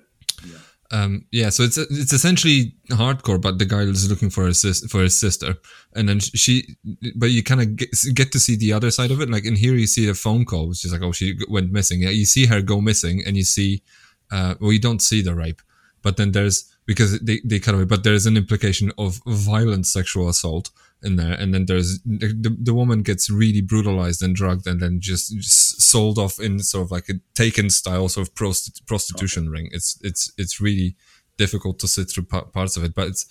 um 0.91 1.25
yeah 1.33 1.49
so 1.49 1.63
it's 1.63 1.79
it's 1.79 2.13
essentially 2.13 2.75
hardcore 2.91 3.41
but 3.41 3.59
the 3.59 3.65
guy 3.65 3.81
is 3.81 4.11
looking 4.11 4.29
for 4.29 4.45
his 4.47 4.61
sis- 4.61 4.85
for 4.87 5.01
his 5.01 5.19
sister 5.19 5.55
and 5.97 6.07
then 6.09 6.21
she 6.21 6.77
but 7.17 7.31
you 7.31 7.43
kind 7.43 7.63
of 7.63 7.75
get, 7.77 7.89
get 8.15 8.31
to 8.33 8.39
see 8.39 8.55
the 8.55 8.71
other 8.71 8.91
side 8.91 9.11
of 9.11 9.19
it 9.23 9.31
like 9.31 9.47
in 9.47 9.57
here 9.57 9.75
you 9.75 9.87
see 9.87 10.05
the 10.05 10.13
phone 10.15 10.45
call 10.45 10.69
which 10.69 10.85
is 10.85 10.93
like 10.93 11.01
oh 11.01 11.11
she 11.11 11.39
went 11.49 11.73
missing 11.73 12.03
yeah 12.03 12.11
you 12.11 12.27
see 12.27 12.45
her 12.47 12.61
go 12.61 12.83
missing 12.83 13.23
and 13.27 13.35
you 13.35 13.45
see 13.45 13.83
uh 14.31 14.55
well 14.61 14.73
you 14.73 14.79
don't 14.81 15.03
see 15.03 15.23
the 15.23 15.35
rape 15.35 15.61
but 16.03 16.17
then 16.17 16.33
there's 16.33 16.71
because 16.87 17.19
they, 17.21 17.41
they 17.45 17.59
cut 17.59 17.75
away 17.75 17.85
but 17.85 18.05
there's 18.05 18.27
an 18.27 18.37
implication 18.37 18.93
of 18.99 19.21
violent 19.27 19.87
sexual 19.87 20.29
assault 20.29 20.71
in 21.03 21.17
there 21.17 21.33
and 21.35 21.53
then 21.53 21.67
there's 21.67 22.01
the, 22.03 22.57
the 22.61 22.75
woman 22.75 23.03
gets 23.03 23.29
really 23.31 23.61
brutalized 23.61 24.23
and 24.23 24.35
drugged 24.35 24.67
and 24.67 24.81
then 24.81 25.01
just, 25.01 25.35
just 25.37 25.81
sold 25.83 26.19
off 26.19 26.39
in 26.41 26.59
sort 26.61 26.85
of 26.85 26.91
like 26.91 27.09
a 27.09 27.15
taken 27.35 27.69
style 27.69 28.09
sort 28.09 28.27
of 28.27 28.35
prosti- 28.35 28.85
prostitution 28.87 29.51
ring 29.51 29.69
it's 29.73 29.99
it's 30.03 30.33
it's 30.39 30.61
really 30.61 30.97
difficult 31.37 31.79
to 31.79 31.89
sit 31.89 32.11
through 32.11 32.25
pa- 32.25 32.43
parts 32.45 32.77
of 32.77 32.85
it 32.85 32.95
but 32.95 33.09
it's 33.09 33.27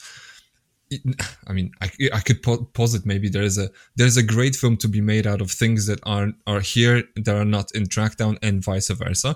it- 0.89 1.01
I 1.47 1.53
mean, 1.53 1.71
I, 1.81 1.89
I 2.13 2.19
could 2.19 2.43
po- 2.43 2.65
posit 2.73 3.05
maybe 3.05 3.29
there 3.29 3.43
is 3.43 3.57
a 3.57 3.69
there's 3.95 4.17
a 4.17 4.23
great 4.23 4.55
film 4.55 4.77
to 4.77 4.87
be 4.87 5.01
made 5.01 5.25
out 5.25 5.41
of 5.41 5.49
things 5.51 5.87
that 5.87 5.99
are 6.03 6.33
are 6.45 6.59
here 6.59 7.03
that 7.15 7.35
are 7.35 7.45
not 7.45 7.71
in 7.73 7.85
Trackdown 7.85 8.37
and 8.41 8.63
vice 8.63 8.89
versa. 8.89 9.35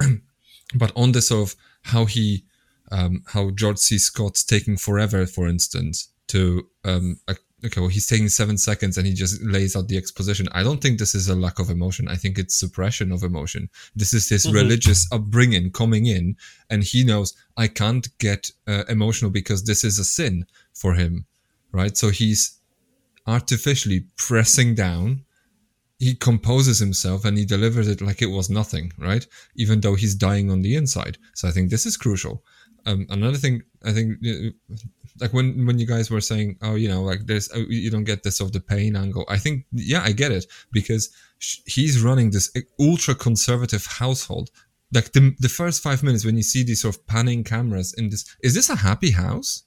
but 0.74 0.92
on 0.96 1.12
the 1.12 1.22
sort 1.22 1.48
of 1.50 1.56
how 1.82 2.04
he 2.04 2.44
um, 2.92 3.22
how 3.26 3.50
George 3.50 3.78
C. 3.78 3.98
Scott's 3.98 4.42
taking 4.44 4.76
forever, 4.76 5.24
for 5.26 5.46
instance, 5.46 6.08
to 6.28 6.66
um, 6.84 7.18
okay, 7.64 7.80
well, 7.80 7.88
he's 7.90 8.06
taking 8.06 8.28
seven 8.28 8.56
seconds 8.58 8.96
and 8.96 9.06
he 9.06 9.12
just 9.12 9.40
lays 9.42 9.76
out 9.76 9.86
the 9.88 9.96
exposition. 9.96 10.48
I 10.52 10.62
don't 10.62 10.80
think 10.80 10.98
this 10.98 11.14
is 11.14 11.28
a 11.28 11.34
lack 11.36 11.58
of 11.58 11.70
emotion. 11.70 12.08
I 12.08 12.16
think 12.16 12.38
it's 12.38 12.58
suppression 12.58 13.12
of 13.12 13.22
emotion. 13.22 13.68
This 13.94 14.12
is 14.14 14.28
his 14.28 14.46
Mhm. 14.46 14.54
religious 14.54 15.06
upbringing 15.12 15.70
coming 15.70 16.06
in, 16.06 16.36
and 16.70 16.82
he 16.82 17.04
knows 17.04 17.34
I 17.56 17.68
can't 17.68 18.08
get 18.18 18.50
uh, 18.66 18.84
emotional 18.88 19.30
because 19.30 19.64
this 19.64 19.84
is 19.84 19.98
a 19.98 20.04
sin 20.04 20.46
for 20.74 20.94
him, 20.94 21.26
right? 21.72 21.96
So 21.96 22.08
he's 22.10 22.58
artificially 23.26 24.06
pressing 24.16 24.74
down. 24.74 25.24
He 26.00 26.14
composes 26.14 26.80
himself 26.80 27.24
and 27.24 27.38
he 27.38 27.44
delivers 27.44 27.86
it 27.86 28.00
like 28.00 28.22
it 28.22 28.30
was 28.38 28.50
nothing, 28.50 28.92
right? 28.98 29.24
Even 29.54 29.80
though 29.80 29.94
he's 29.94 30.14
dying 30.14 30.50
on 30.50 30.62
the 30.62 30.74
inside. 30.74 31.18
So 31.34 31.46
I 31.46 31.52
think 31.52 31.70
this 31.70 31.86
is 31.86 31.96
crucial. 31.96 32.42
Um, 32.86 33.06
another 33.10 33.36
thing, 33.36 33.62
I 33.84 33.92
think, 33.92 34.18
uh, 34.26 34.76
like 35.20 35.32
when 35.32 35.66
when 35.66 35.78
you 35.78 35.86
guys 35.86 36.10
were 36.10 36.20
saying, 36.22 36.56
oh, 36.62 36.74
you 36.74 36.88
know, 36.88 37.02
like 37.02 37.26
there's 37.26 37.52
uh, 37.52 37.64
you 37.68 37.90
don't 37.90 38.04
get 38.04 38.22
this 38.22 38.40
of 38.40 38.52
the 38.52 38.60
pain 38.60 38.96
angle. 38.96 39.24
I 39.28 39.38
think, 39.38 39.66
yeah, 39.72 40.02
I 40.02 40.12
get 40.12 40.32
it 40.32 40.46
because 40.72 41.10
he's 41.66 42.02
running 42.02 42.30
this 42.30 42.50
ultra 42.78 43.14
conservative 43.14 43.84
household. 43.86 44.50
Like 44.92 45.12
the 45.12 45.34
the 45.38 45.48
first 45.48 45.82
five 45.82 46.02
minutes 46.02 46.24
when 46.24 46.36
you 46.36 46.42
see 46.42 46.64
these 46.64 46.82
sort 46.82 46.96
of 46.96 47.06
panning 47.06 47.44
cameras 47.44 47.94
in 47.94 48.08
this, 48.08 48.24
is 48.42 48.54
this 48.54 48.70
a 48.70 48.76
happy 48.76 49.10
house? 49.10 49.64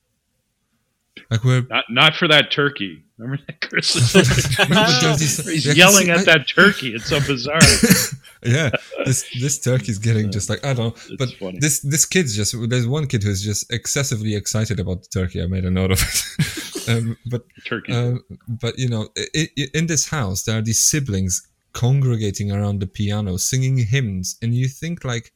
Like 1.29 1.43
we're 1.43 1.61
Not 1.69 1.85
not 1.89 2.15
for 2.15 2.27
that 2.27 2.51
turkey. 2.51 3.03
Remember 3.17 3.41
that 3.47 3.61
Christmas? 3.61 4.13
No, 4.59 4.65
but 5.01 5.19
He's 5.19 5.65
you 5.65 5.71
can 5.71 5.77
yelling 5.77 6.09
at 6.09 6.19
I- 6.19 6.23
that 6.23 6.47
turkey. 6.47 6.93
It's 6.95 7.05
so 7.05 7.19
bizarre. 7.19 7.59
yeah 8.45 8.69
this 9.05 9.23
this 9.39 9.57
turkey's 9.57 9.97
getting 9.97 10.29
just 10.29 10.49
like 10.49 10.65
i 10.65 10.73
don't 10.73 10.87
know 10.93 11.01
It's 11.13 11.15
but 11.17 11.29
funny. 11.39 11.59
this 11.59 11.79
this 11.79 12.03
kid's 12.03 12.35
just 12.35 12.53
there's 12.67 12.85
one 12.85 13.07
kid 13.07 13.23
who's 13.23 13.41
just 13.41 13.71
excessively 13.71 14.35
excited 14.35 14.81
about 14.81 15.01
the 15.03 15.07
turkey 15.07 15.41
i 15.41 15.45
made 15.47 15.63
a 15.63 15.71
note 15.71 15.91
of 15.91 16.01
it 16.01 16.89
um, 16.89 17.15
but 17.31 17.43
turkey. 17.65 17.93
um, 17.93 18.21
but 18.49 18.77
you 18.77 18.89
know 18.89 19.07
i 19.17 19.47
i 19.57 19.67
in 19.73 19.87
this 19.87 20.09
house 20.09 20.43
there 20.43 20.57
are 20.57 20.61
these 20.61 20.83
siblings 20.83 21.41
congregating 21.71 22.51
around 22.51 22.81
the 22.81 22.87
piano 22.87 23.37
singing 23.37 23.77
hymns 23.77 24.37
and 24.41 24.53
you 24.53 24.67
think 24.67 25.05
like 25.05 25.31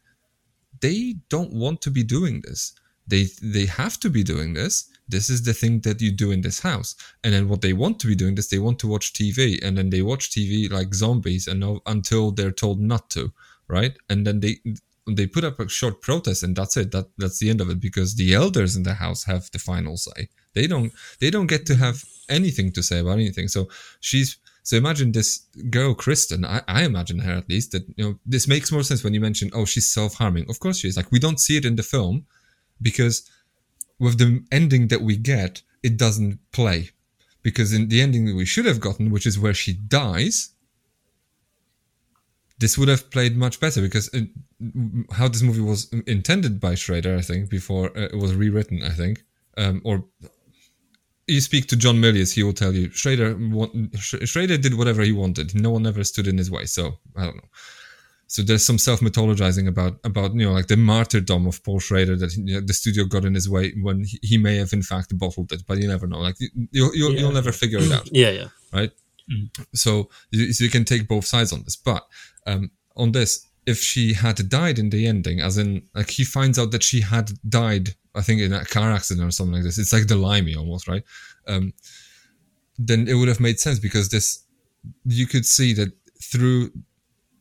they 0.82 1.16
don't 1.30 1.54
want 1.54 1.82
to 1.82 1.90
be 1.90 2.04
doing 2.04 2.41
this 2.45 2.74
they 3.08 3.28
they 3.41 3.66
have 3.68 3.98
to 4.02 4.10
be 4.10 4.22
doing 4.22 4.54
this 4.54 4.90
this 5.08 5.30
is 5.30 5.44
the 5.44 5.54
thing 5.54 5.82
that 5.82 6.02
you 6.02 6.12
do 6.12 6.32
in 6.32 6.42
this 6.42 6.60
house. 6.60 6.96
And 7.24 7.34
then 7.34 7.48
what 7.48 7.62
they 7.62 7.74
want 7.74 8.00
to 8.02 8.08
be 8.08 8.16
doing 8.16 8.38
is 8.38 8.50
they 8.50 8.60
want 8.60 8.80
to 8.80 8.88
watch 8.88 9.14
tv 9.14 9.64
and 9.64 9.78
then 9.78 9.90
they 9.90 10.02
watch 10.02 10.32
tv 10.32 10.72
like 10.72 10.94
zombies 10.94 11.48
and 11.48 11.60
no, 11.60 11.82
until 11.86 12.32
they're 12.32 12.52
told 12.52 12.80
not 12.80 13.10
to 13.12 13.32
right? 13.68 13.98
And 14.10 14.26
then 14.26 14.40
they 14.40 14.58
they 15.10 15.26
put 15.26 15.46
up 15.46 15.60
a 15.60 15.70
short 15.70 16.02
protest 16.02 16.44
and 16.44 16.56
that's 16.56 16.76
it. 16.78 16.92
That 16.92 17.08
that's 17.18 17.40
the 17.40 17.50
end 17.50 17.62
of 17.62 17.70
it 17.70 17.80
because 17.80 18.16
the 18.16 18.34
elders 18.34 18.76
in 18.76 18.84
the 18.84 18.96
house 18.96 19.24
have 19.26 19.50
the 19.52 19.60
final 19.60 19.98
say. 19.98 20.30
They 20.54 20.68
don't 20.68 20.92
they 21.20 21.30
don't 21.30 21.48
get 21.48 21.66
to 21.68 21.76
have 21.76 22.04
anything 22.30 22.72
to 22.74 22.84
say 22.84 23.00
about 23.00 23.14
anything. 23.14 23.48
So 23.48 23.70
she's 24.00 24.38
so 24.64 24.76
imagine 24.76 25.12
this 25.12 25.46
girl 25.70 25.94
kristen. 25.94 26.44
I, 26.44 26.62
I 26.68 26.84
imagine 26.84 27.20
her 27.20 27.34
at 27.34 27.50
least 27.50 27.72
that 27.72 27.88
you 27.96 28.04
know 28.04 28.20
this 28.26 28.48
makes 28.48 28.72
more 28.72 28.84
sense 28.84 29.04
when 29.04 29.14
you 29.14 29.22
mention 29.22 29.52
oh 29.54 29.66
she's 29.66 29.88
self-harming. 29.88 30.50
Of 30.50 30.60
course 30.60 30.80
she 30.80 30.88
is. 30.88 30.98
Like 30.98 31.12
we 31.12 31.20
don't 31.20 31.40
see 31.40 31.58
it 31.58 31.66
in 31.66 31.76
the 31.76 31.84
film 31.84 32.26
because 32.82 33.30
with 33.99 34.18
the 34.18 34.44
ending 34.52 34.88
that 34.88 35.02
we 35.02 35.18
get, 35.18 35.61
it 35.84 35.98
doesn't 35.98 36.40
play. 36.52 36.91
Because 37.44 37.74
in 37.74 37.88
the 37.88 38.02
ending 38.02 38.26
that 38.26 38.36
we 38.36 38.45
should 38.45 38.65
have 38.65 38.80
gotten, 38.80 39.10
which 39.10 39.26
is 39.26 39.40
where 39.40 39.53
she 39.53 39.74
dies, 39.74 40.49
this 42.60 42.78
would 42.78 42.88
have 42.88 43.10
played 43.11 43.38
much 43.38 43.60
better 43.60 43.82
because 43.82 44.14
uh, 44.14 44.22
how 45.14 45.28
this 45.28 45.44
movie 45.44 45.61
was 45.61 45.91
intended 46.07 46.60
by 46.60 46.76
Schrader, 46.76 47.15
I 47.15 47.22
think, 47.22 47.49
before 47.49 47.95
uh, 47.98 48.10
it 48.14 48.18
was 48.18 48.34
rewritten, 48.36 48.84
I 48.84 48.90
think, 48.90 49.24
um, 49.57 49.82
or 49.86 50.03
you 51.28 51.41
speak 51.41 51.68
to 51.68 51.76
John 51.76 51.98
Milius, 51.98 52.34
he 52.34 52.44
will 52.44 52.53
tell 52.53 52.74
you 52.74 52.90
Schrader 52.91 53.38
Schrader 53.99 54.57
did 54.57 54.78
whatever 54.78 55.03
he 55.03 55.11
wanted. 55.11 55.53
No 55.53 55.69
one 55.69 55.86
ever 55.86 56.03
stood 56.03 56.28
in 56.28 56.38
his 56.38 56.49
way. 56.49 56.65
So 56.65 56.98
I 57.15 57.26
don't 57.26 57.36
know. 57.36 57.49
So 58.30 58.41
there's 58.41 58.66
some 58.66 58.78
self 58.78 58.99
mythologizing 58.99 59.68
about 59.68 59.99
about 60.04 60.34
you 60.34 60.45
know 60.45 60.52
like 60.52 60.68
the 60.68 60.76
martyrdom 60.78 61.48
of 61.48 61.64
Paul 61.64 61.80
Schrader 61.80 62.16
that 62.18 62.36
you 62.36 62.56
know, 62.56 62.62
the 62.66 62.74
studio 62.74 63.06
got 63.06 63.24
in 63.26 63.34
his 63.34 63.49
way 63.49 63.72
when 63.82 64.04
he, 64.04 64.20
he 64.22 64.38
may 64.38 64.58
have 64.58 64.74
in 64.74 64.82
fact 64.84 65.18
bottled 65.18 65.52
it, 65.54 65.64
but 65.68 65.78
you 65.78 65.88
never 65.88 66.08
know. 66.08 66.20
Like 66.20 66.36
you, 66.40 66.49
you'll 66.72 66.95
you'll, 66.95 67.12
Yeah. 67.14 67.20
you'll 67.22 67.32
never 67.32 67.52
figure 67.54 67.80
it 67.80 67.91
out 67.91 68.10
Yeah, 68.12 68.32
yeah. 68.32 68.48
right? 68.74 68.91
So, 69.74 70.10
you- 70.32 70.52
so 70.54 70.64
you 70.64 70.70
can 70.70 70.86
take 70.86 71.08
both 71.08 71.26
sides 71.26 71.52
on 71.54 71.64
this. 71.64 71.76
But 71.76 72.06
um, 72.45 72.72
on 72.95 73.12
this, 73.12 73.45
if 73.66 73.78
she 73.80 74.14
had 74.14 74.49
died 74.49 74.78
in 74.80 74.90
the 74.90 75.06
ending, 75.08 75.40
as 75.41 75.58
in 75.58 75.84
like 75.95 76.10
he 76.10 76.24
finds 76.24 76.58
out 76.60 76.72
that 76.72 76.84
she 76.84 77.02
had 77.02 77.32
died, 77.48 77.95
I 78.16 78.22
think 78.22 78.41
in 78.41 78.54
a 78.54 78.66
car 78.66 78.91
accident 78.91 79.28
or 79.28 79.32
something 79.32 79.56
like 79.56 79.64
this. 79.64 79.78
It's 79.78 79.94
like 79.94 80.08
the 80.08 80.16
limey 80.16 80.56
almost, 80.56 80.88
right? 80.88 81.04
Um, 81.48 81.74
then 82.78 83.08
it 83.08 83.14
would 83.16 83.28
have 83.28 83.40
made 83.40 83.60
sense 83.60 83.80
because 83.80 84.10
this 84.10 84.44
you 85.06 85.28
could 85.28 85.45
see 85.45 85.74
that 85.74 85.91
through 86.24 86.72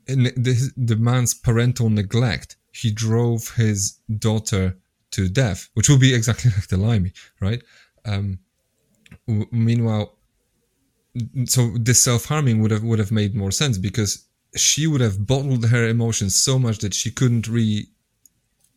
the, 0.07 0.73
the 0.77 0.97
man's 0.97 1.35
parental 1.35 1.91
neglect, 1.91 2.57
he 2.73 2.91
drove 2.91 3.55
his 3.57 3.99
daughter 4.19 4.77
to 5.13 5.29
death, 5.29 5.69
which 5.75 5.89
will 5.89 5.99
be 5.99 6.15
exactly 6.15 6.51
like 6.57 6.69
the 6.69 6.77
limey, 6.77 7.13
right? 7.41 7.63
Um, 8.05 8.39
w- 9.27 9.49
meanwhile, 9.51 10.17
so 11.47 11.71
this 11.79 12.03
self-harming 12.03 12.61
would 12.61 12.71
have 12.71 12.83
would 12.83 12.99
have 12.99 13.11
made 13.13 13.35
more 13.35 13.51
sense 13.51 13.79
because 13.79 14.27
she 14.55 14.87
would 14.87 15.01
have 15.01 15.27
bottled 15.27 15.67
her 15.67 15.89
emotions 15.89 16.35
so 16.35 16.59
much 16.59 16.79
that 16.79 16.95
she 16.95 17.11
couldn't 17.11 17.49
really 17.49 17.89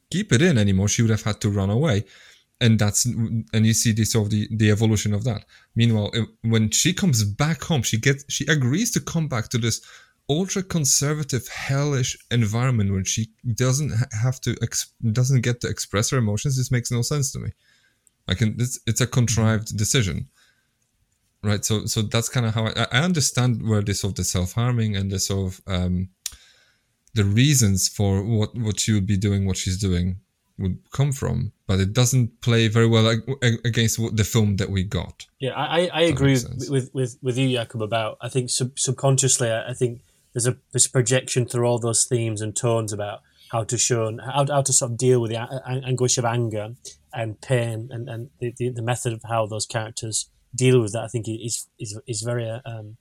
keep 0.09 0.31
it 0.31 0.41
in 0.41 0.57
anymore. 0.57 0.87
She 0.87 1.01
would 1.01 1.11
have 1.11 1.23
had 1.23 1.41
to 1.41 1.49
run 1.49 1.69
away. 1.69 2.05
And 2.61 2.77
that's 2.77 3.05
and 3.05 3.65
you 3.65 3.73
see 3.73 3.93
this 3.93 4.15
of 4.15 4.29
the 4.29 4.47
the 4.51 4.71
evolution 4.71 5.13
of 5.13 5.23
that. 5.23 5.45
Meanwhile 5.75 6.11
when 6.41 6.71
she 6.71 6.93
comes 6.93 7.23
back 7.23 7.63
home 7.63 7.83
she 7.83 7.97
gets 7.97 8.25
she 8.27 8.45
agrees 8.47 8.91
to 8.91 8.99
come 8.99 9.27
back 9.27 9.47
to 9.49 9.57
this 9.57 9.81
ultra 10.29 10.61
conservative 10.61 11.47
hellish 11.47 12.17
environment 12.29 12.91
where 12.91 13.03
she 13.03 13.29
doesn't 13.55 13.91
have 14.21 14.39
to 14.39 14.55
ex- 14.61 14.93
doesn't 15.11 15.41
get 15.41 15.59
to 15.61 15.67
express 15.67 16.11
her 16.11 16.17
emotions 16.17 16.55
this 16.57 16.71
makes 16.71 16.91
no 16.91 17.01
sense 17.01 17.31
to 17.31 17.39
me 17.39 17.49
like 18.27 18.41
it's 18.41 18.79
it's 18.85 19.01
a 19.01 19.07
contrived 19.07 19.75
decision 19.75 20.27
right? 21.43 21.63
So 21.63 21.85
so 21.85 22.01
that's 22.01 22.29
kind 22.29 22.45
of 22.45 22.53
how 22.53 22.67
I, 22.67 22.87
I 22.91 22.99
understand 22.99 23.67
where 23.67 23.81
this 23.81 24.01
sort 24.01 24.11
of 24.11 24.15
the 24.17 24.23
self 24.23 24.53
harming 24.53 24.95
and 24.95 25.11
the 25.11 25.19
sort 25.19 25.53
of 25.53 25.61
um, 25.67 26.09
the 27.13 27.23
reasons 27.23 27.87
for 27.87 28.23
what 28.23 28.55
what 28.55 28.79
she 28.79 28.93
would 28.93 29.07
be 29.07 29.17
doing, 29.17 29.45
what 29.45 29.57
she's 29.57 29.77
doing 29.77 30.17
would 30.57 30.77
come 30.91 31.13
from, 31.13 31.53
but 31.67 31.79
it 31.79 31.93
doesn't 31.93 32.41
play 32.41 32.67
very 32.67 32.87
well 32.87 33.07
against 33.63 33.97
the 34.17 34.25
film 34.25 34.57
that 34.57 34.69
we 34.69 34.83
got. 34.83 35.25
Yeah, 35.39 35.53
I, 35.55 35.87
I 35.93 36.01
agree 36.01 36.33
with, 36.33 36.69
with, 36.69 36.93
with 36.93 37.17
with 37.21 37.37
you, 37.37 37.57
Jakub. 37.57 37.81
About 37.81 38.17
I 38.21 38.29
think 38.29 38.49
sub- 38.49 38.77
subconsciously, 38.77 39.51
I 39.51 39.73
think 39.73 40.01
there's 40.33 40.47
a 40.47 40.57
this 40.71 40.87
projection 40.87 41.45
through 41.45 41.65
all 41.65 41.79
those 41.79 42.05
themes 42.05 42.41
and 42.41 42.55
tones 42.55 42.93
about 42.93 43.21
how 43.51 43.63
to 43.63 43.77
show 43.77 44.15
how, 44.23 44.45
how 44.47 44.61
to 44.61 44.73
sort 44.73 44.91
of 44.91 44.97
deal 44.97 45.21
with 45.21 45.31
the 45.31 45.81
anguish 45.85 46.17
of 46.17 46.25
anger 46.25 46.75
and 47.13 47.41
pain 47.41 47.89
and, 47.91 48.07
and 48.07 48.29
the, 48.39 48.53
the, 48.57 48.69
the, 48.69 48.81
method 48.81 49.11
of 49.11 49.21
how 49.27 49.45
those 49.47 49.65
characters 49.65 50.29
deal 50.55 50.79
with 50.81 50.93
that. 50.93 51.03
I 51.03 51.07
think 51.07 51.27
is 51.27 51.67
is 51.79 51.99
is 52.07 52.21
very 52.21 52.47
um, 52.47 52.97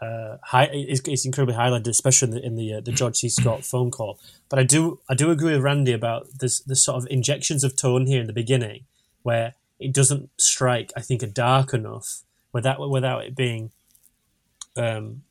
uh, 0.00 0.38
high. 0.42 0.68
Is 0.72 1.24
incredibly 1.24 1.54
highlighted, 1.54 1.88
especially 1.88 2.28
in 2.28 2.34
the 2.34 2.46
in 2.46 2.56
the, 2.56 2.74
uh, 2.74 2.80
the 2.80 2.92
George 2.92 3.16
C. 3.16 3.28
Scott 3.28 3.64
phone 3.64 3.90
call. 3.90 4.18
But 4.48 4.58
I 4.58 4.64
do 4.64 5.00
I 5.08 5.14
do 5.14 5.30
agree 5.30 5.52
with 5.52 5.62
Randy 5.62 5.92
about 5.92 6.26
this 6.40 6.60
the 6.60 6.76
sort 6.76 6.98
of 6.98 7.06
injections 7.10 7.62
of 7.62 7.76
tone 7.76 8.06
here 8.06 8.20
in 8.20 8.26
the 8.26 8.32
beginning, 8.32 8.84
where 9.22 9.54
it 9.78 9.92
doesn't 9.92 10.30
strike 10.38 10.92
I 10.96 11.00
think 11.00 11.22
a 11.22 11.26
dark 11.28 11.72
enough 11.72 12.22
without 12.52 12.88
without 12.90 13.24
it 13.24 13.36
being. 13.36 13.70
Um, 14.74 15.22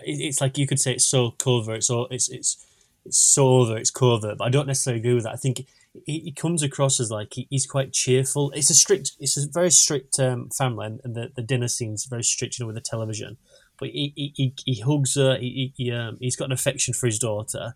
it's 0.00 0.40
like 0.40 0.58
you 0.58 0.66
could 0.66 0.80
say 0.80 0.92
it's 0.92 1.06
so 1.06 1.32
covert. 1.32 1.84
So 1.84 2.06
it's 2.10 2.28
it's 2.28 2.64
it's 3.04 3.18
so 3.18 3.48
over. 3.48 3.76
It's 3.76 3.90
covert, 3.90 4.38
but 4.38 4.44
I 4.44 4.50
don't 4.50 4.66
necessarily 4.66 5.00
agree 5.00 5.14
with 5.14 5.24
that. 5.24 5.32
I 5.32 5.36
think 5.36 5.66
he, 6.04 6.20
he 6.20 6.32
comes 6.32 6.62
across 6.62 7.00
as 7.00 7.10
like 7.10 7.34
he, 7.34 7.46
he's 7.50 7.66
quite 7.66 7.92
cheerful. 7.92 8.50
It's 8.52 8.70
a 8.70 8.74
strict, 8.74 9.12
it's 9.18 9.36
a 9.36 9.48
very 9.48 9.70
strict 9.70 10.18
um, 10.18 10.50
family, 10.50 10.98
and, 11.02 11.14
the, 11.14 11.30
the 11.34 11.42
dinner 11.42 11.68
scene's 11.68 12.04
very 12.04 12.24
strict, 12.24 12.58
you 12.58 12.64
know, 12.64 12.66
with 12.68 12.76
the 12.76 12.82
television. 12.82 13.38
But 13.78 13.90
he 13.90 14.12
he, 14.16 14.32
he, 14.36 14.54
he 14.64 14.80
hugs 14.80 15.14
her. 15.14 15.38
He, 15.38 15.72
he 15.76 15.92
um, 15.92 16.18
he's 16.20 16.36
got 16.36 16.46
an 16.46 16.52
affection 16.52 16.94
for 16.94 17.06
his 17.06 17.18
daughter. 17.18 17.74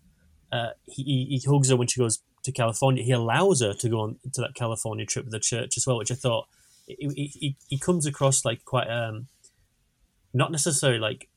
Uh, 0.51 0.71
he, 0.85 1.25
he 1.29 1.43
hugs 1.49 1.69
her 1.69 1.75
when 1.75 1.87
she 1.87 1.99
goes 1.99 2.21
to 2.43 2.51
California. 2.51 3.03
He 3.03 3.11
allows 3.11 3.61
her 3.61 3.73
to 3.73 3.89
go 3.89 4.01
on 4.01 4.19
to 4.33 4.41
that 4.41 4.53
California 4.53 5.05
trip 5.05 5.25
with 5.25 5.31
the 5.31 5.39
church 5.39 5.77
as 5.77 5.87
well, 5.87 5.97
which 5.97 6.11
I 6.11 6.15
thought 6.15 6.47
he, 6.85 7.31
he, 7.33 7.55
he 7.67 7.77
comes 7.79 8.05
across 8.05 8.45
like 8.45 8.65
quite 8.65 8.87
um 8.87 9.27
not 10.33 10.51
necessarily 10.51 10.99
like 10.99 11.29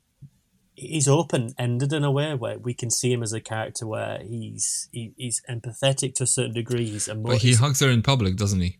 he's 0.76 1.08
open 1.08 1.54
ended 1.58 1.92
in 1.92 2.04
a 2.04 2.10
way 2.10 2.34
where 2.34 2.58
we 2.58 2.74
can 2.74 2.90
see 2.90 3.12
him 3.12 3.22
as 3.22 3.32
a 3.32 3.40
character 3.40 3.86
where 3.86 4.20
he's 4.22 4.88
he, 4.92 5.12
he's 5.16 5.42
empathetic 5.48 6.14
to 6.14 6.24
a 6.24 6.26
certain 6.26 6.52
degree. 6.52 6.86
He's 6.86 7.08
but 7.08 7.38
he 7.38 7.54
hugs 7.54 7.80
her 7.80 7.90
in 7.90 8.02
public, 8.02 8.36
doesn't 8.36 8.60
he? 8.60 8.78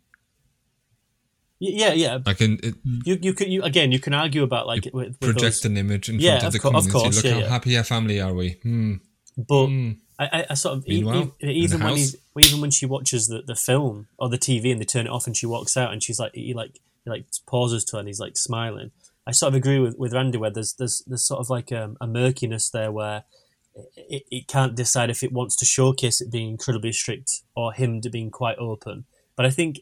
Yeah, 1.59 1.95
yeah. 1.95 2.19
I 2.27 2.35
can. 2.35 2.59
It, 2.63 2.75
you 2.85 3.19
you 3.21 3.33
can 3.33 3.51
you 3.51 3.63
again 3.63 3.91
you 3.91 3.99
can 3.99 4.13
argue 4.13 4.43
about 4.43 4.67
like 4.67 4.89
with, 4.93 5.19
project 5.21 5.41
those, 5.41 5.65
an 5.65 5.77
image 5.79 6.09
in 6.09 6.21
yeah, 6.21 6.39
front 6.39 6.45
of, 6.45 6.53
the 6.53 6.59
co- 6.59 6.69
community. 6.69 6.97
Of 6.97 7.03
course, 7.03 7.17
Look 7.17 7.25
yeah, 7.25 7.33
how 7.33 7.39
yeah. 7.39 7.49
happy 7.49 7.75
a 7.77 7.85
family 7.85 8.21
are 8.21 8.35
we? 8.35 8.51
Hmm. 8.63 8.95
But 9.39 9.67
hmm. 9.67 9.91
I, 10.19 10.47
I, 10.51 10.55
sort 10.55 10.79
of 10.79 10.89
Meanwhile, 10.89 11.35
even 11.41 11.83
when 11.83 11.97
he's 11.97 12.17
even 12.39 12.61
when 12.61 12.71
she 12.71 12.87
watches 12.87 13.29
the, 13.29 13.43
the 13.43 13.55
film 13.55 14.09
or 14.19 14.29
the 14.29 14.39
TV 14.39 14.71
and 14.71 14.81
they 14.81 14.85
turn 14.85 15.07
it 15.07 15.11
off 15.11 15.27
and 15.27 15.37
she 15.37 15.47
walks 15.47 15.77
out 15.77 15.93
and 15.93 16.03
she's 16.03 16.19
like 16.19 16.35
he 16.35 16.55
like 16.55 16.79
he 17.05 17.11
like 17.11 17.27
pauses 17.47 17.85
to 17.87 17.97
her 17.97 18.01
and 18.01 18.09
he's 18.09 18.21
like 18.21 18.37
smiling 18.37 18.93
I 19.27 19.33
sort 19.33 19.53
of 19.53 19.57
agree 19.57 19.79
with, 19.79 19.99
with 19.99 20.13
Randy 20.13 20.39
where 20.39 20.51
there's 20.51 20.75
there's 20.75 21.03
there's 21.07 21.27
sort 21.27 21.41
of 21.41 21.51
like 21.51 21.71
a, 21.71 21.95
a 22.01 22.07
murkiness 22.07 22.71
there 22.71 22.93
where 22.93 23.25
it, 23.97 24.25
it 24.31 24.49
can't 24.49 24.75
decide 24.75 25.11
if 25.11 25.23
it 25.23 25.33
wants 25.33 25.57
to 25.57 25.65
showcase 25.65 26.21
it 26.21 26.31
being 26.31 26.49
incredibly 26.49 26.93
strict 26.93 27.43
or 27.55 27.73
him 27.73 28.01
to 28.01 28.11
being 28.11 28.31
quite 28.31 28.59
open. 28.59 29.05
But 29.35 29.47
I 29.47 29.51
think 29.51 29.81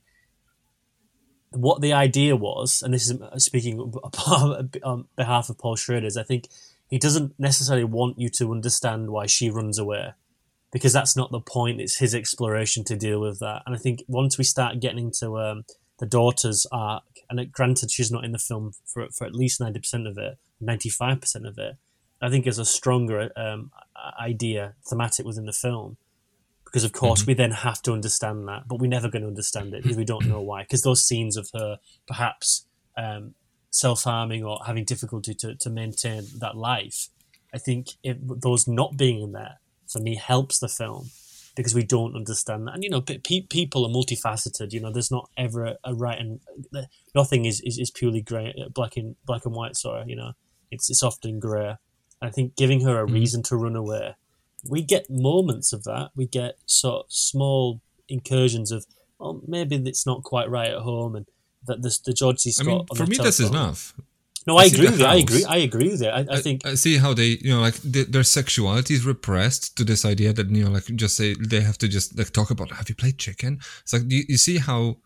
what 1.50 1.80
the 1.80 1.92
idea 1.92 2.34
was, 2.34 2.82
and 2.82 2.92
this 2.92 3.10
is 3.10 3.44
speaking 3.44 3.78
on 4.82 5.06
behalf 5.16 5.48
of 5.48 5.58
Paul 5.58 5.76
Schrader's, 5.76 6.16
I 6.16 6.24
think 6.24 6.48
he 6.88 6.98
doesn't 6.98 7.34
necessarily 7.38 7.84
want 7.84 8.18
you 8.18 8.28
to 8.30 8.50
understand 8.50 9.10
why 9.10 9.26
she 9.26 9.50
runs 9.50 9.78
away 9.78 10.12
because 10.72 10.92
that's 10.92 11.16
not 11.16 11.30
the 11.30 11.40
point. 11.40 11.80
It's 11.80 11.98
his 11.98 12.14
exploration 12.14 12.82
to 12.84 12.96
deal 12.96 13.20
with 13.20 13.38
that. 13.38 13.62
And 13.64 13.74
I 13.74 13.78
think 13.78 14.02
once 14.08 14.36
we 14.36 14.44
start 14.44 14.80
getting 14.80 15.06
into 15.06 15.38
um, 15.38 15.64
the 16.00 16.06
daughter's 16.06 16.66
arc, 16.72 17.04
and 17.30 17.40
it, 17.40 17.52
granted 17.52 17.90
she's 17.90 18.10
not 18.10 18.24
in 18.24 18.32
the 18.32 18.38
film 18.38 18.72
for 18.84 19.06
for 19.10 19.26
at 19.26 19.34
least 19.34 19.60
ninety 19.60 19.80
percent 19.80 20.06
of 20.06 20.18
it, 20.18 20.38
ninety 20.60 20.88
five 20.88 21.20
percent 21.20 21.46
of 21.46 21.58
it. 21.58 21.76
I 22.22 22.30
think 22.30 22.46
is 22.46 22.58
a 22.58 22.64
stronger 22.64 23.30
um, 23.36 23.70
idea 24.20 24.74
thematic 24.88 25.26
within 25.26 25.46
the 25.46 25.52
film 25.52 25.98
because 26.74 26.82
of 26.82 26.92
course 26.92 27.22
mm-hmm. 27.22 27.30
we 27.30 27.34
then 27.34 27.52
have 27.52 27.80
to 27.82 27.92
understand 27.92 28.48
that, 28.48 28.66
but 28.66 28.80
we're 28.80 28.88
never 28.88 29.08
going 29.08 29.22
to 29.22 29.28
understand 29.28 29.72
it 29.74 29.82
because 29.84 29.96
we 29.96 30.04
don't 30.04 30.26
know 30.26 30.40
why. 30.40 30.62
Because 30.62 30.82
those 30.82 31.04
scenes 31.04 31.36
of 31.36 31.48
her 31.54 31.78
perhaps 32.08 32.66
um, 32.96 33.36
self 33.70 34.02
harming 34.02 34.44
or 34.44 34.58
having 34.66 34.84
difficulty 34.84 35.34
to, 35.34 35.54
to 35.54 35.70
maintain 35.70 36.24
that 36.40 36.56
life, 36.56 37.10
I 37.54 37.58
think 37.58 37.90
it, 38.02 38.18
those 38.40 38.66
not 38.66 38.96
being 38.96 39.22
in 39.22 39.30
there 39.30 39.60
for 39.86 40.00
me 40.00 40.16
helps 40.16 40.58
the 40.58 40.66
film 40.68 41.10
because 41.54 41.74
we 41.74 41.84
don't 41.84 42.16
understand 42.16 42.66
that. 42.66 42.74
And 42.74 42.84
you 42.84 42.90
know, 42.90 43.00
pe- 43.00 43.42
people 43.42 43.84
are 43.86 43.88
multifaceted. 43.88 44.72
You 44.72 44.80
know, 44.80 44.92
there's 44.92 45.10
not 45.10 45.30
ever 45.36 45.64
a, 45.64 45.76
a 45.84 45.94
right 45.94 46.18
and 46.18 46.40
nothing 47.14 47.44
is, 47.44 47.60
is, 47.60 47.78
is 47.78 47.90
purely 47.90 48.20
grey, 48.20 48.54
uh, 48.60 48.68
black 48.68 48.96
and 48.96 49.16
black 49.24 49.44
and 49.44 49.54
white. 49.54 49.76
Sorry, 49.76 50.04
you 50.06 50.16
know, 50.16 50.32
it's 50.70 50.90
it's 50.90 51.02
often 51.02 51.40
grey. 51.40 51.76
I 52.20 52.30
think 52.30 52.56
giving 52.56 52.80
her 52.82 53.00
a 53.00 53.04
mm-hmm. 53.04 53.14
reason 53.14 53.42
to 53.44 53.56
run 53.56 53.76
away, 53.76 54.16
we 54.68 54.82
get 54.82 55.10
moments 55.10 55.72
of 55.72 55.84
that. 55.84 56.10
We 56.16 56.26
get 56.26 56.58
sort 56.66 57.06
of 57.06 57.12
small 57.12 57.80
incursions 58.08 58.72
of, 58.72 58.86
well, 59.18 59.40
maybe 59.46 59.76
it's 59.76 60.06
not 60.06 60.22
quite 60.22 60.50
right 60.50 60.70
at 60.70 60.80
home, 60.80 61.14
and 61.16 61.26
that 61.66 61.82
this 61.82 61.98
the 61.98 62.12
George 62.12 62.40
C. 62.40 62.50
Scott. 62.50 62.66
I 62.66 62.70
mean, 62.72 62.86
for 62.96 63.06
me, 63.06 63.16
this 63.18 63.40
is 63.40 63.50
enough. 63.50 63.94
No, 64.46 64.56
I, 64.56 64.62
I 64.62 64.66
agree 64.66 64.86
with 64.86 65.00
you. 65.00 65.06
I 65.06 65.14
agree. 65.16 65.44
I 65.44 65.56
agree 65.56 65.88
with 65.90 66.02
it. 66.02 66.08
I, 66.08 66.26
I 66.30 66.40
think 66.40 66.66
I, 66.66 66.74
see 66.74 66.98
how 66.98 67.14
they, 67.14 67.38
you 67.40 67.50
know, 67.50 67.60
like 67.60 67.76
the, 67.76 68.04
their 68.04 68.22
sexuality 68.22 68.94
is 68.94 69.06
repressed 69.06 69.76
to 69.78 69.84
this 69.84 70.04
idea 70.04 70.32
that 70.32 70.50
you 70.50 70.64
know, 70.64 70.70
like 70.70 70.84
just 70.96 71.16
say 71.16 71.34
they 71.34 71.60
have 71.60 71.78
to 71.78 71.88
just 71.88 72.18
like 72.18 72.30
talk 72.30 72.50
about 72.50 72.70
have 72.72 72.88
you 72.88 72.94
played 72.94 73.18
chicken? 73.18 73.60
It's 73.82 73.92
like 73.92 74.02
you, 74.08 74.24
you 74.28 74.36
see 74.36 74.58
how 74.58 74.98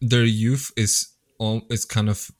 their 0.00 0.24
youth 0.24 0.72
is 0.76 1.08
all 1.38 1.62
is 1.70 1.84
kind 1.84 2.08
of 2.08 2.30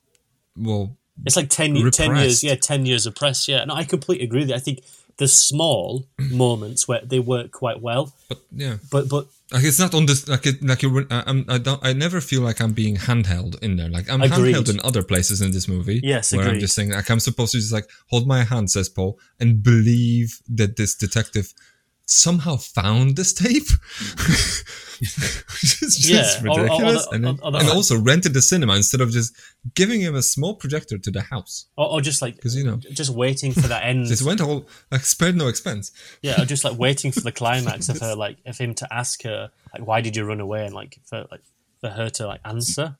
well. 0.56 0.98
It's 1.24 1.36
like 1.36 1.48
10, 1.48 1.90
10 1.90 2.16
years, 2.16 2.44
yeah, 2.44 2.56
ten 2.56 2.84
years 2.84 3.06
oppressed. 3.06 3.48
Yeah, 3.48 3.64
no, 3.64 3.74
I 3.74 3.84
completely 3.84 4.26
agree 4.26 4.40
with 4.40 4.50
it. 4.50 4.56
I 4.56 4.58
think 4.58 4.82
there's 5.16 5.32
small 5.32 6.06
moments 6.30 6.86
where 6.86 7.00
they 7.02 7.20
work 7.20 7.52
quite 7.52 7.80
well. 7.80 8.12
But 8.28 8.40
yeah, 8.52 8.76
but 8.90 9.08
but 9.08 9.26
like 9.52 9.64
it's 9.64 9.78
not 9.78 9.94
on 9.94 10.06
this 10.06 10.26
like 10.28 10.44
it, 10.46 10.62
like 10.62 10.82
you 10.82 11.06
uh, 11.10 11.22
I'm, 11.26 11.44
I 11.48 11.58
don't 11.58 11.84
I 11.84 11.92
never 11.92 12.20
feel 12.20 12.42
like 12.42 12.60
I'm 12.60 12.72
being 12.72 12.96
handheld 12.96 13.62
in 13.62 13.76
there. 13.76 13.88
Like 13.88 14.10
I'm 14.10 14.20
agreed. 14.20 14.54
handheld 14.54 14.70
in 14.70 14.80
other 14.80 15.04
places 15.04 15.40
in 15.40 15.52
this 15.52 15.68
movie. 15.68 16.00
Yes, 16.02 16.32
where 16.32 16.42
agreed. 16.42 16.54
I'm 16.54 16.60
just 16.60 16.74
saying 16.74 16.90
like 16.90 17.08
I'm 17.10 17.20
supposed 17.20 17.52
to 17.52 17.58
just 17.58 17.72
like 17.72 17.88
hold 18.10 18.26
my 18.26 18.42
hand, 18.42 18.70
says 18.70 18.88
Paul, 18.88 19.18
and 19.38 19.62
believe 19.62 20.40
that 20.48 20.76
this 20.76 20.96
detective 20.96 21.54
somehow 22.06 22.56
found 22.56 23.16
this 23.16 23.32
tape. 23.32 23.68
Which 24.98 25.82
is 25.82 25.98
just 25.98 26.42
yeah, 26.42 26.50
ridiculous. 26.50 27.06
Or, 27.06 27.08
or, 27.08 27.12
or, 27.12 27.14
and, 27.14 27.24
then, 27.24 27.38
and 27.42 27.68
also 27.68 28.00
rented 28.00 28.32
the 28.32 28.40
cinema 28.40 28.76
instead 28.76 29.02
of 29.02 29.10
just 29.10 29.36
giving 29.74 30.00
him 30.00 30.14
a 30.14 30.22
small 30.22 30.54
projector 30.54 30.96
to 30.96 31.10
the 31.10 31.20
house. 31.22 31.66
Or, 31.76 32.00
just 32.00 32.22
like, 32.22 32.36
because 32.36 32.56
you 32.56 32.64
know, 32.64 32.76
just 32.76 33.10
waiting 33.10 33.52
for 33.52 33.68
that 33.68 33.84
end. 33.84 34.06
just 34.06 34.22
went 34.22 34.40
all 34.40 34.66
like 34.90 35.02
spared 35.02 35.36
no 35.36 35.48
expense. 35.48 35.92
Yeah, 36.22 36.40
or 36.40 36.46
just 36.46 36.64
like 36.64 36.78
waiting 36.78 37.12
for 37.12 37.20
the 37.20 37.32
climax 37.40 37.88
of 37.88 38.00
her, 38.00 38.14
like, 38.14 38.38
of 38.46 38.56
him 38.56 38.74
to 38.74 38.92
ask 38.92 39.22
her, 39.24 39.50
like, 39.74 39.86
why 39.86 40.00
did 40.00 40.16
you 40.16 40.24
run 40.24 40.40
away, 40.40 40.64
and 40.64 40.74
like 40.74 40.98
for 41.04 41.26
like 41.30 41.42
for 41.80 41.90
her 41.90 42.08
to 42.10 42.26
like 42.26 42.40
answer. 42.44 42.96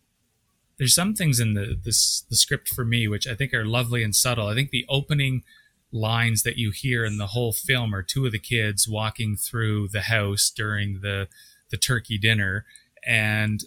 There's 0.79 0.95
some 0.95 1.15
things 1.15 1.41
in 1.41 1.55
the 1.55 1.79
this 1.83 2.25
the 2.29 2.37
script 2.37 2.69
for 2.69 2.85
me 2.85 3.09
which 3.09 3.27
I 3.27 3.35
think 3.35 3.55
are 3.55 3.65
lovely 3.65 4.03
and 4.03 4.15
subtle. 4.15 4.49
I 4.49 4.55
think 4.55 4.71
the 4.71 4.85
opening 4.89 5.43
lines 5.97 6.43
that 6.43 6.57
you 6.57 6.71
hear 6.71 7.05
in 7.05 7.19
the 7.19 7.29
whole 7.29 7.53
film 7.53 7.95
are 7.95 8.03
two 8.03 8.27
of 8.27 8.33
the 8.33 8.39
kids 8.39 8.89
walking 8.89 9.37
through 9.37 9.89
the 9.89 10.03
house 10.03 10.51
during 10.55 11.01
the 11.03 11.29
the 11.71 11.77
turkey 11.77 12.19
dinner 12.19 12.65
and 13.05 13.65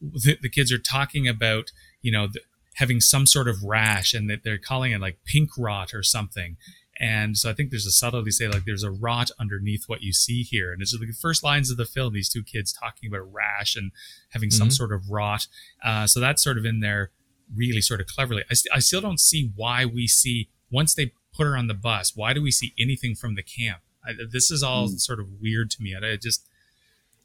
the, 0.00 0.38
the 0.40 0.48
kids 0.48 0.72
are 0.72 0.78
talking 0.78 1.28
about 1.28 1.72
you 2.02 2.12
know 2.12 2.26
the, 2.26 2.40
having 2.74 3.00
some 3.00 3.26
sort 3.26 3.48
of 3.48 3.62
rash 3.62 4.14
and 4.14 4.28
that 4.30 4.44
they're 4.44 4.58
calling 4.58 4.92
it 4.92 5.00
like 5.00 5.18
pink 5.24 5.50
rot 5.58 5.92
or 5.94 6.02
something 6.02 6.56
and 6.98 7.36
so 7.36 7.50
I 7.50 7.52
think 7.52 7.70
there's 7.70 7.86
a 7.86 7.90
subtlety 7.90 8.30
say 8.30 8.48
like 8.48 8.64
there's 8.64 8.82
a 8.82 8.90
rot 8.90 9.30
underneath 9.38 9.84
what 9.86 10.02
you 10.02 10.12
see 10.12 10.42
here. 10.42 10.72
And 10.72 10.80
it's 10.80 10.98
the 10.98 11.12
first 11.12 11.44
lines 11.44 11.70
of 11.70 11.76
the 11.76 11.84
film, 11.84 12.14
these 12.14 12.28
two 12.28 12.42
kids 12.42 12.72
talking 12.72 13.08
about 13.08 13.20
a 13.20 13.24
rash 13.24 13.76
and 13.76 13.92
having 14.30 14.48
mm-hmm. 14.48 14.58
some 14.58 14.70
sort 14.70 14.92
of 14.92 15.10
rot. 15.10 15.46
Uh, 15.84 16.06
so 16.06 16.20
that's 16.20 16.42
sort 16.42 16.56
of 16.56 16.64
in 16.64 16.80
there 16.80 17.10
really 17.54 17.80
sort 17.80 18.00
of 18.00 18.06
cleverly. 18.06 18.44
I, 18.50 18.54
st- 18.54 18.74
I 18.74 18.78
still 18.78 19.00
don't 19.00 19.20
see 19.20 19.52
why 19.54 19.84
we 19.84 20.06
see 20.06 20.48
once 20.70 20.94
they 20.94 21.12
put 21.36 21.46
her 21.46 21.56
on 21.56 21.66
the 21.66 21.74
bus. 21.74 22.16
Why 22.16 22.32
do 22.32 22.42
we 22.42 22.50
see 22.50 22.72
anything 22.78 23.14
from 23.14 23.34
the 23.34 23.42
camp? 23.42 23.80
I, 24.04 24.12
this 24.30 24.50
is 24.50 24.62
all 24.62 24.88
mm. 24.88 25.00
sort 25.00 25.20
of 25.20 25.26
weird 25.40 25.70
to 25.72 25.82
me. 25.82 25.94
I, 25.94 26.16
just 26.16 26.48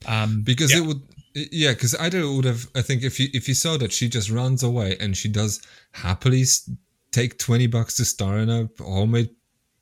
um, 0.08 0.42
because 0.44 0.72
yeah. 0.74 0.80
it 0.80 0.86
would 0.86 1.02
yeah 1.34 1.72
because 1.72 1.96
either 1.96 2.20
it 2.20 2.36
would 2.36 2.44
have 2.44 2.68
i 2.76 2.82
think 2.82 3.04
if 3.04 3.18
you 3.18 3.30
if 3.34 3.48
you 3.48 3.54
saw 3.54 3.78
that 3.78 3.94
she 3.94 4.10
just 4.10 4.30
runs 4.30 4.64
away 4.64 4.98
and 5.00 5.16
she 5.16 5.30
does 5.30 5.62
happily 5.94 6.44
take 7.12 7.40
20 7.40 7.68
bucks 7.68 7.96
to 7.96 8.04
star 8.04 8.40
in 8.40 8.50
a 8.50 8.68
homemade 8.84 9.30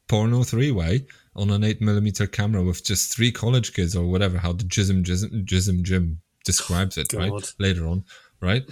porno 0.07 0.43
three 0.43 0.69
way 0.69 1.07
on 1.35 1.49
an 1.49 1.64
8 1.64 1.81
millimeter 1.81 2.27
camera 2.27 2.61
with 2.61 2.85
just 2.85 3.15
three 3.15 3.31
college 3.31 3.73
kids 3.73 3.95
or 3.95 4.06
whatever 4.06 4.38
how 4.38 4.53
the 4.53 4.64
jism 4.64 5.03
jism 5.03 5.43
jism 5.43 5.81
jim 5.81 6.22
describes 6.45 6.99
it 6.99 7.11
right 7.14 7.53
later 7.57 7.88
on 7.88 8.03
right? 8.41 8.64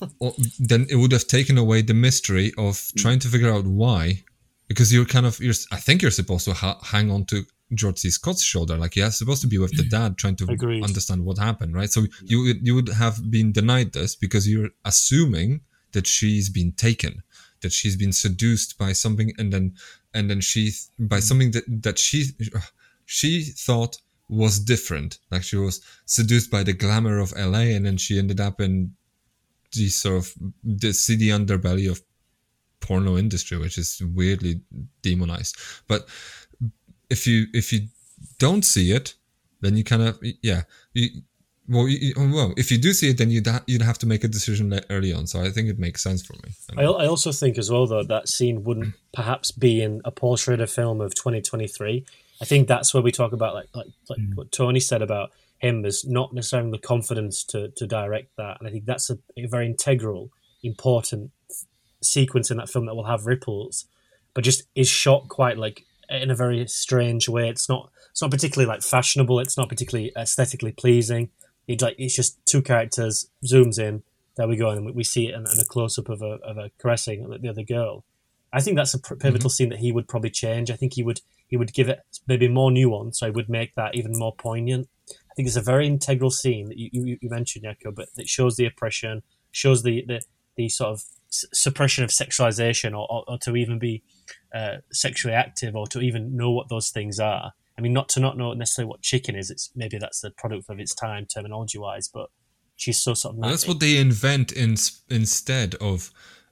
or, 0.20 0.32
then 0.58 0.86
it 0.90 0.96
would 0.96 1.12
have 1.12 1.26
taken 1.26 1.58
away 1.58 1.82
the 1.82 1.94
mystery 1.94 2.52
of 2.58 2.90
trying 2.96 3.18
to 3.20 3.28
figure 3.28 3.52
out 3.52 3.64
why, 3.64 4.22
because 4.68 4.92
you're 4.92 5.04
kind 5.06 5.26
of 5.26 5.40
you're. 5.40 5.54
I 5.72 5.76
think 5.76 6.02
you're 6.02 6.10
supposed 6.10 6.44
to 6.44 6.54
ha- 6.54 6.78
hang 6.82 7.10
on 7.10 7.24
to 7.26 7.44
George 7.74 7.98
C. 7.98 8.10
Scott's 8.10 8.42
shoulder, 8.42 8.76
like 8.76 8.96
you're 8.96 9.10
supposed 9.10 9.42
to 9.42 9.48
be 9.48 9.58
with 9.58 9.76
the 9.76 9.82
dad, 9.82 10.16
trying 10.16 10.36
to 10.36 10.46
Agreed. 10.50 10.84
understand 10.84 11.24
what 11.24 11.38
happened, 11.38 11.74
right? 11.74 11.90
So 11.90 12.06
you 12.24 12.42
would- 12.42 12.66
you 12.66 12.74
would 12.74 12.88
have 12.88 13.30
been 13.30 13.52
denied 13.52 13.92
this 13.92 14.14
because 14.14 14.48
you're 14.48 14.70
assuming 14.84 15.60
that 15.92 16.06
she's 16.06 16.48
been 16.48 16.72
taken, 16.72 17.22
that 17.62 17.72
she's 17.72 17.96
been 17.96 18.12
seduced 18.12 18.78
by 18.78 18.92
something, 18.92 19.32
and 19.38 19.52
then 19.52 19.74
and 20.14 20.30
then 20.30 20.40
she 20.40 20.72
by 20.98 21.18
mm. 21.18 21.22
something 21.22 21.50
that 21.52 21.64
that 21.82 21.98
she 21.98 22.30
she 23.04 23.42
thought 23.42 23.98
was 24.28 24.58
different. 24.58 25.18
Like 25.30 25.42
she 25.42 25.56
was 25.56 25.80
seduced 26.04 26.50
by 26.50 26.62
the 26.62 26.72
glamour 26.74 27.18
of 27.18 27.32
LA, 27.32 27.74
and 27.74 27.84
then 27.86 27.96
she 27.96 28.18
ended 28.18 28.40
up 28.40 28.60
in 28.60 28.94
the 29.72 29.88
sort 29.88 30.16
of 30.16 30.34
the 30.64 30.92
city 30.92 31.28
underbelly 31.28 31.90
of 31.90 32.02
porno 32.80 33.16
industry, 33.16 33.58
which 33.58 33.78
is 33.78 34.02
weirdly 34.14 34.60
demonized. 35.02 35.56
But 35.86 36.08
if 37.10 37.26
you 37.26 37.46
if 37.52 37.72
you 37.72 37.88
don't 38.38 38.64
see 38.64 38.92
it, 38.92 39.14
then 39.60 39.76
you 39.76 39.84
kind 39.84 40.02
of 40.02 40.18
yeah. 40.42 40.62
You, 40.92 41.22
well, 41.70 41.86
you, 41.86 42.14
well, 42.16 42.54
if 42.56 42.72
you 42.72 42.78
do 42.78 42.94
see 42.94 43.10
it, 43.10 43.18
then 43.18 43.30
you'd 43.30 43.46
ha- 43.46 43.62
you'd 43.66 43.82
have 43.82 43.98
to 43.98 44.06
make 44.06 44.24
a 44.24 44.28
decision 44.28 44.80
early 44.88 45.12
on. 45.12 45.26
So 45.26 45.42
I 45.42 45.50
think 45.50 45.68
it 45.68 45.78
makes 45.78 46.02
sense 46.02 46.24
for 46.24 46.32
me. 46.32 46.54
I, 46.78 46.84
I 46.84 47.06
also 47.06 47.30
think 47.30 47.58
as 47.58 47.70
well 47.70 47.86
though 47.86 48.02
that 48.04 48.28
scene 48.28 48.64
wouldn't 48.64 48.94
perhaps 49.12 49.50
be 49.50 49.82
in 49.82 50.00
a 50.04 50.10
Paul 50.10 50.36
Schrader 50.36 50.66
film 50.66 51.00
of 51.00 51.14
2023. 51.14 52.06
I 52.40 52.44
think 52.44 52.68
that's 52.68 52.94
where 52.94 53.02
we 53.02 53.12
talk 53.12 53.32
about 53.32 53.54
like 53.54 53.68
like, 53.74 53.88
like 54.08 54.18
mm. 54.18 54.34
what 54.34 54.50
Tony 54.50 54.80
said 54.80 55.02
about 55.02 55.30
him 55.58 55.84
as 55.84 56.06
not 56.06 56.32
necessarily 56.32 56.70
the 56.70 56.78
confidence 56.78 57.44
to 57.44 57.68
to 57.68 57.86
direct 57.86 58.36
that, 58.36 58.58
and 58.58 58.68
I 58.68 58.70
think 58.70 58.86
that's 58.86 59.10
a, 59.10 59.18
a 59.36 59.46
very 59.46 59.66
integral, 59.66 60.30
important 60.62 61.32
sequence 62.02 62.50
in 62.50 62.56
that 62.58 62.68
film 62.68 62.86
that 62.86 62.94
will 62.94 63.04
have 63.04 63.26
ripples, 63.26 63.86
but 64.34 64.44
just 64.44 64.64
is 64.74 64.88
shot 64.88 65.28
quite 65.28 65.58
like 65.58 65.84
in 66.08 66.30
a 66.30 66.34
very 66.34 66.66
strange 66.66 67.28
way. 67.28 67.48
It's 67.48 67.68
not 67.68 67.90
it's 68.10 68.22
not 68.22 68.30
particularly 68.30 68.68
like 68.68 68.82
fashionable. 68.82 69.40
It's 69.40 69.56
not 69.56 69.68
particularly 69.68 70.12
aesthetically 70.16 70.72
pleasing. 70.72 71.30
It's 71.66 71.82
like 71.82 71.96
it's 71.98 72.16
just 72.16 72.44
two 72.46 72.62
characters 72.62 73.30
zooms 73.44 73.78
in. 73.78 74.02
There 74.36 74.48
we 74.48 74.56
go, 74.56 74.70
and 74.70 74.94
we- 74.94 75.04
see 75.04 75.26
it 75.26 75.34
in, 75.34 75.40
in 75.40 75.60
a 75.60 75.64
close 75.64 75.98
up 75.98 76.08
of 76.08 76.22
a 76.22 76.38
of 76.44 76.56
a 76.56 76.70
caressing 76.78 77.28
the 77.28 77.48
other 77.48 77.62
girl. 77.62 78.04
I 78.52 78.60
think 78.60 78.76
that's 78.76 78.94
a 78.94 78.98
pivotal 78.98 79.30
mm-hmm. 79.30 79.48
scene 79.48 79.68
that 79.70 79.80
he 79.80 79.92
would 79.92 80.08
probably 80.08 80.30
change. 80.30 80.70
I 80.70 80.76
think 80.76 80.94
he 80.94 81.02
would 81.02 81.20
he 81.46 81.56
would 81.56 81.72
give 81.72 81.88
it 81.88 82.00
maybe 82.26 82.48
more 82.48 82.70
nuance. 82.70 83.18
So 83.18 83.26
he 83.26 83.32
would 83.32 83.48
make 83.48 83.74
that 83.74 83.94
even 83.94 84.12
more 84.14 84.34
poignant. 84.34 84.88
I 85.10 85.34
think 85.34 85.46
it's 85.46 85.56
a 85.56 85.62
very 85.62 85.86
integral 85.86 86.30
scene 86.30 86.68
that 86.68 86.78
you, 86.78 86.90
you, 86.92 87.18
you 87.20 87.30
mentioned, 87.30 87.64
Yako, 87.64 87.94
but 87.94 88.08
that 88.16 88.28
shows 88.28 88.56
the 88.56 88.66
oppression, 88.66 89.22
shows 89.50 89.82
the 89.82 90.04
the, 90.06 90.20
the 90.56 90.68
sort 90.68 90.90
of 90.90 91.04
s- 91.30 91.44
suppression 91.52 92.04
of 92.04 92.10
sexualization, 92.10 92.92
or, 92.92 93.06
or, 93.10 93.24
or 93.28 93.38
to 93.38 93.56
even 93.56 93.78
be 93.78 94.02
uh, 94.54 94.76
sexually 94.92 95.34
active, 95.34 95.74
or 95.76 95.86
to 95.88 96.00
even 96.00 96.36
know 96.36 96.50
what 96.50 96.68
those 96.68 96.90
things 96.90 97.18
are. 97.20 97.52
I 97.76 97.80
mean, 97.80 97.92
not 97.92 98.08
to 98.10 98.20
not 98.20 98.36
know 98.36 98.52
necessarily 98.54 98.88
what 98.90 99.02
chicken 99.02 99.36
is. 99.36 99.50
It's 99.50 99.70
maybe 99.76 99.98
that's 99.98 100.20
the 100.20 100.30
product 100.32 100.68
of 100.68 100.80
its 100.80 100.94
time, 100.94 101.26
terminology 101.26 101.78
wise, 101.78 102.08
but 102.08 102.28
she's 102.76 103.02
so 103.02 103.14
sort 103.14 103.34
of. 103.34 103.38
Well, 103.38 103.50
that's 103.50 103.68
what 103.68 103.78
they 103.80 103.98
invent 103.98 104.50
in, 104.52 104.74
instead 105.10 105.74
of 105.76 106.10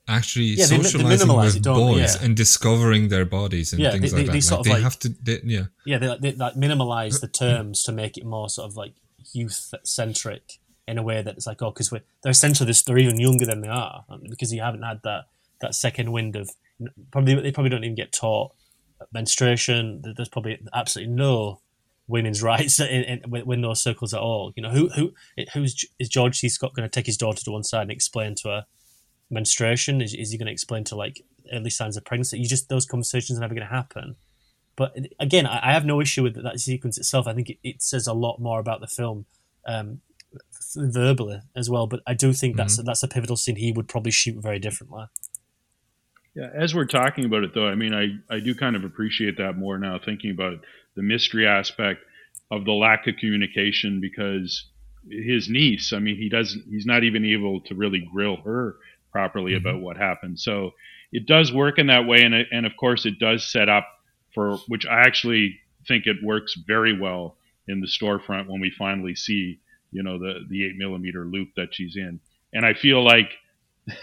actually 0.09 0.45
Yeah, 0.45 0.67
they 0.67 0.77
they 0.77 0.83
socializing 0.85 1.35
with 1.37 1.57
it, 1.57 1.63
boys 1.65 2.15
Yeah. 2.15 2.25
and 2.25 2.37
discovering 2.37 3.09
their 3.09 3.25
bodies 3.25 3.73
and 3.73 3.83
Yeah, 3.83 3.91
things 3.91 4.13
they- 4.13 4.19
like 4.19 4.27
they- 4.27 4.39
that. 4.39 4.49
they 4.51 4.55
Like, 4.57 4.65
they 4.65 4.71
like- 4.75 4.83
have 4.83 4.99
to, 5.01 5.09
they, 5.21 5.41
yeah. 5.45 5.65
yeah, 5.85 5.99
they, 5.99 6.17
they 6.21 6.33
like 6.37 6.55
minimalize 6.55 7.21
the 7.21 7.27
terms 7.27 7.83
to 7.85 7.93
make 7.93 8.17
it 8.17 8.25
more 8.25 8.49
sort 8.49 8.71
of 8.71 8.77
like 8.77 8.95
youth 9.33 9.75
centric 9.85 10.61
in 10.89 10.99
a 10.99 11.03
way 11.03 11.23
that 11.23 11.35
it's 11.37 11.47
like, 11.47 11.63
oh, 11.63 11.71
because 11.71 11.91
they're 11.91 12.31
essentially 12.31 12.67
this, 12.67 12.83
they're 12.83 12.99
even 12.99 13.21
younger 13.21 13.45
than 13.45 13.61
they 13.61 13.69
are 13.69 14.05
because 14.29 14.53
you 14.53 14.61
haven't 14.61 14.83
had 14.83 15.01
that 15.05 15.25
that 15.61 15.75
second 15.75 16.13
wind 16.13 16.37
of 16.37 16.51
probably 17.11 17.35
they 17.41 17.53
probably 17.53 17.71
don't 17.71 17.85
even 17.85 17.97
get 17.97 18.13
taught 18.13 18.53
menstruation. 19.13 20.03
There's 20.17 20.29
probably 20.29 20.59
absolutely 20.75 21.15
no 21.15 21.61
women's 22.09 22.43
rights 22.53 22.79
in, 22.79 23.05
in, 23.05 23.31
within 23.31 23.63
those 23.63 23.83
circles 23.83 24.15
at 24.15 24.21
all. 24.21 24.53
You 24.57 24.63
know, 24.63 24.71
who 24.71 24.89
who 24.91 25.13
who's 25.53 25.85
is 25.99 26.09
George 26.09 26.39
C. 26.39 26.49
Scott 26.49 26.75
going 26.75 26.89
to 26.89 26.95
take 26.95 27.07
his 27.07 27.17
daughter 27.17 27.43
to 27.45 27.51
one 27.51 27.65
side 27.65 27.83
and 27.83 27.91
explain 27.91 28.35
to 28.37 28.49
her 28.49 28.67
menstruation? 29.31 30.01
Is, 30.01 30.15
is 30.15 30.31
he 30.31 30.39
going 30.39 30.47
to 30.47 30.53
explain 30.53 30.85
to 30.85 30.97
like 30.97 31.23
early 31.53 31.71
signs 31.71 31.97
of 31.97 32.05
pregnancy? 32.05 32.39
You 32.39 32.49
just 32.49 32.69
those 32.69 32.87
conversations 32.87 33.39
are 33.39 33.43
never 33.43 33.55
going 33.55 33.67
to 33.67 33.75
happen. 33.75 34.17
But 34.77 34.95
again, 35.19 35.47
I 35.47 35.71
I 35.71 35.73
have 35.73 35.85
no 35.85 36.01
issue 36.01 36.23
with 36.23 36.43
that 36.43 36.61
sequence 36.61 36.99
itself. 36.99 37.27
I 37.27 37.35
think 37.35 37.51
it, 37.51 37.59
it 37.63 37.83
says 37.83 38.07
a 38.07 38.13
lot 38.13 38.41
more 38.41 38.61
about 38.61 38.81
the 38.81 38.87
film 38.87 39.27
um, 39.67 40.01
verbally 40.77 41.41
as 41.55 41.69
well. 41.69 41.87
But 41.87 42.01
I 42.07 42.15
do 42.15 42.33
think 42.33 42.57
that's 42.57 42.77
mm-hmm. 42.77 42.87
that's 42.87 43.03
a 43.03 43.09
pivotal 43.09 43.37
scene 43.37 43.57
he 43.57 43.73
would 43.73 43.89
probably 43.89 44.13
shoot 44.13 44.37
very 44.41 44.59
differently. 44.59 45.05
Yeah, 46.35 46.51
as 46.55 46.75
we're 46.75 46.85
talking 46.85 47.25
about 47.25 47.45
it, 47.45 47.55
though, 47.55 47.67
I 47.67 47.75
mean, 47.75 47.95
I, 47.95 48.35
I 48.35 48.41
do 48.41 48.55
kind 48.55 48.77
of 48.77 48.85
appreciate 48.85 49.39
that 49.39 49.57
more 49.57 49.79
now, 49.79 49.99
thinking 49.99 50.31
about 50.31 50.59
the 50.95 51.03
mystery 51.03 51.47
aspect 51.47 52.01
of 52.51 52.67
the 52.67 52.73
lack 52.73 53.07
of 53.07 53.17
communication 53.17 54.03
because 54.03 54.67
his 55.09 55.49
niece, 55.49 55.95
I 55.95 55.99
mean, 55.99 56.17
he 56.17 56.29
doesn't, 56.29 56.65
he's 56.69 56.85
not 56.85 57.05
even 57.05 57.25
able 57.25 57.63
to 57.63 57.75
really 57.75 58.07
grill 58.13 58.37
her 58.45 58.77
properly 59.11 59.53
mm-hmm. 59.53 59.67
about 59.67 59.81
what 59.81 59.97
happened. 59.97 60.39
So 60.39 60.73
it 61.11 61.27
does 61.27 61.55
work 61.55 61.79
in 61.79 61.87
that 61.87 62.07
way. 62.07 62.23
And, 62.23 62.35
it, 62.35 62.49
and 62.53 62.67
of 62.67 62.73
course, 62.79 63.07
it 63.07 63.19
does 63.19 63.51
set 63.51 63.71
up 63.71 63.89
for, 64.35 64.59
which 64.69 64.85
I 64.85 65.01
actually 65.01 65.59
think 65.89 66.07
it 66.07 66.17
works 66.23 66.55
very 66.67 66.99
well 66.99 67.39
in 67.67 67.81
the 67.81 67.87
storefront 67.87 68.49
when 68.49 68.61
we 68.61 68.71
finally 68.79 69.15
see, 69.15 69.61
you 69.93 70.03
know, 70.03 70.19
the, 70.19 70.41
the 70.49 70.67
eight 70.67 70.77
millimeter 70.77 71.25
loop 71.25 71.49
that 71.57 71.69
she's 71.73 71.97
in. 71.97 72.21
And 72.53 72.65
I 72.65 72.75
feel 72.75 73.03
like, 73.05 73.31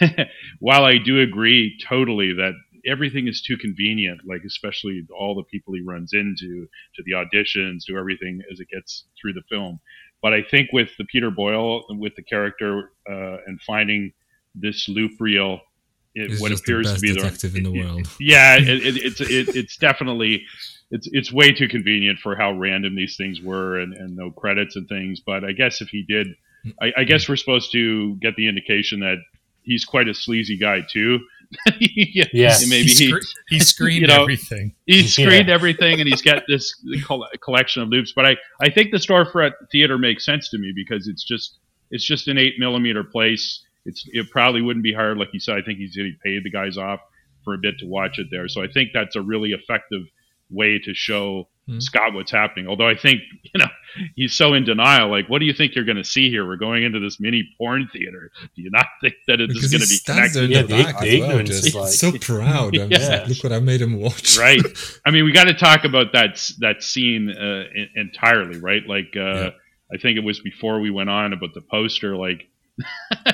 while 0.60 0.84
I 0.84 0.98
do 0.98 1.20
agree 1.20 1.78
totally 1.88 2.32
that 2.34 2.54
everything 2.86 3.28
is 3.28 3.42
too 3.42 3.56
convenient, 3.56 4.20
like 4.26 4.42
especially 4.44 5.06
all 5.16 5.34
the 5.34 5.44
people 5.44 5.74
he 5.74 5.80
runs 5.80 6.12
into, 6.12 6.66
to 6.94 7.02
the 7.04 7.12
auditions, 7.12 7.84
to 7.86 7.96
everything 7.98 8.40
as 8.50 8.60
it 8.60 8.68
gets 8.72 9.04
through 9.20 9.32
the 9.32 9.42
film. 9.48 9.80
But 10.22 10.32
I 10.32 10.42
think 10.42 10.70
with 10.72 10.88
the 10.96 11.04
Peter 11.04 11.30
Boyle, 11.30 11.84
with 11.90 12.14
the 12.16 12.22
character, 12.22 12.92
uh, 13.08 13.38
and 13.46 13.60
finding 13.60 14.12
this 14.54 14.88
loop 14.88 15.12
reel, 15.20 15.60
it, 16.14 16.30
He's 16.30 16.40
what 16.40 16.50
just 16.50 16.64
the 16.64 16.72
appears 16.72 16.86
to 16.86 16.92
best 16.94 17.02
be 17.02 17.12
detective 17.12 17.56
in 17.56 17.62
the 17.64 17.72
world. 17.72 18.08
yeah, 18.20 18.56
it, 18.58 18.68
it, 18.68 18.96
it's 18.96 19.20
it, 19.20 19.56
it's 19.56 19.76
definitely 19.76 20.44
it's 20.90 21.08
it's 21.12 21.32
way 21.32 21.52
too 21.52 21.68
convenient 21.68 22.18
for 22.20 22.36
how 22.36 22.52
random 22.52 22.94
these 22.94 23.16
things 23.16 23.40
were 23.40 23.78
and, 23.80 23.94
and 23.94 24.16
no 24.16 24.30
credits 24.30 24.76
and 24.76 24.88
things. 24.88 25.20
But 25.24 25.44
I 25.44 25.52
guess 25.52 25.80
if 25.80 25.88
he 25.88 26.04
did, 26.08 26.28
I, 26.80 26.92
I 26.98 27.04
guess 27.04 27.28
we're 27.28 27.36
supposed 27.36 27.72
to 27.72 28.14
get 28.16 28.36
the 28.36 28.48
indication 28.48 29.00
that 29.00 29.16
he's 29.62 29.84
quite 29.84 30.08
a 30.08 30.14
sleazy 30.14 30.56
guy 30.58 30.82
too. 30.92 31.20
yeah, 31.80 32.24
Yeah. 32.32 32.56
and 32.60 32.68
maybe 32.68 32.88
he, 32.88 33.06
he 33.06 33.08
scre- 33.10 33.26
he 33.48 33.58
screened 33.60 34.00
you 34.02 34.06
know, 34.08 34.22
everything. 34.22 34.74
He 34.86 35.06
screened 35.06 35.48
Yeah. 35.48 35.54
everything 35.54 36.00
and 36.00 36.08
he's 36.08 36.22
got 36.22 36.44
this 36.48 36.74
coll- 37.04 37.28
collection 37.42 37.82
of 37.82 37.88
loops. 37.88 38.12
But 38.14 38.26
I, 38.26 38.36
I 38.60 38.70
think 38.70 38.90
the 38.90 38.98
storefront 38.98 39.52
theater 39.72 39.98
makes 39.98 40.24
sense 40.24 40.48
to 40.50 40.58
me 40.58 40.72
because 40.74 41.06
it's 41.08 41.24
just 41.24 41.58
it's 41.90 42.04
just 42.04 42.28
an 42.28 42.38
eight 42.38 42.54
millimeter 42.58 43.04
place. 43.04 43.63
It's 43.84 44.04
it 44.12 44.30
probably 44.30 44.62
wouldn't 44.62 44.82
be 44.82 44.92
hard, 44.94 45.18
like 45.18 45.28
you 45.32 45.40
said. 45.40 45.56
I 45.58 45.62
think 45.62 45.78
he's 45.78 45.94
he 45.94 46.14
paid 46.24 46.44
the 46.44 46.50
guys 46.50 46.76
off 46.78 47.00
for 47.44 47.54
a 47.54 47.58
bit 47.58 47.78
to 47.80 47.86
watch 47.86 48.18
it 48.18 48.28
there. 48.30 48.48
So 48.48 48.62
I 48.62 48.68
think 48.68 48.90
that's 48.94 49.16
a 49.16 49.20
really 49.22 49.52
effective 49.52 50.02
way 50.50 50.78
to 50.78 50.94
show 50.94 51.48
Hmm. 51.66 51.80
Scott 51.80 52.12
what's 52.12 52.30
happening. 52.30 52.66
Although 52.68 52.86
I 52.88 52.94
think 52.94 53.22
you 53.42 53.58
know 53.58 53.68
he's 54.16 54.34
so 54.34 54.52
in 54.52 54.64
denial. 54.64 55.08
Like, 55.10 55.30
what 55.30 55.38
do 55.38 55.46
you 55.46 55.54
think 55.54 55.74
you're 55.74 55.86
going 55.86 55.96
to 55.96 56.04
see 56.04 56.28
here? 56.28 56.46
We're 56.46 56.56
going 56.58 56.82
into 56.84 57.00
this 57.00 57.18
mini 57.18 57.42
porn 57.56 57.88
theater. 57.90 58.30
Do 58.54 58.60
you 58.60 58.70
not 58.70 58.84
think 59.00 59.14
that 59.28 59.40
it's 59.40 59.54
Because 59.54 59.70
going 59.70 59.80
he 59.80 59.86
to 59.86 59.90
be 59.90 59.94
stands 59.96 60.34
there 60.34 60.42
connected? 60.42 60.44
in 60.44 60.50
Yeah, 60.50 60.62
the 60.62 60.68
the- 60.76 60.92
back 60.92 61.00
the 61.00 61.22
as 61.22 61.28
well, 61.28 61.42
just 61.42 61.74
like- 61.74 61.88
so 61.88 62.12
proud. 62.18 62.76
I'm 62.76 62.90
just 62.90 63.10
Yeah. 63.10 63.16
like, 63.20 63.28
look 63.28 63.44
what 63.44 63.52
I 63.54 63.60
made 63.60 63.80
him 63.80 63.98
watch. 63.98 64.36
right 64.38 64.60
i 65.06 65.10
mean 65.10 65.24
we 65.24 65.32
got 65.32 65.44
to 65.44 65.54
talk 65.54 65.84
about 65.84 66.12
that 66.12 66.50
that 66.58 66.82
scene 66.82 67.30
uh, 67.30 67.64
en- 67.74 67.90
entirely 67.96 68.58
right 68.58 68.86
like 68.86 69.14
uh, 69.16 69.20
Yeah. 69.20 69.50
i 69.90 69.96
think 69.96 70.18
it 70.18 70.24
was 70.24 70.40
before 70.40 70.80
we 70.80 70.90
went 70.90 71.08
on 71.08 71.32
about 71.32 71.54
the 71.54 71.62
poster 71.62 72.14
like 72.14 72.46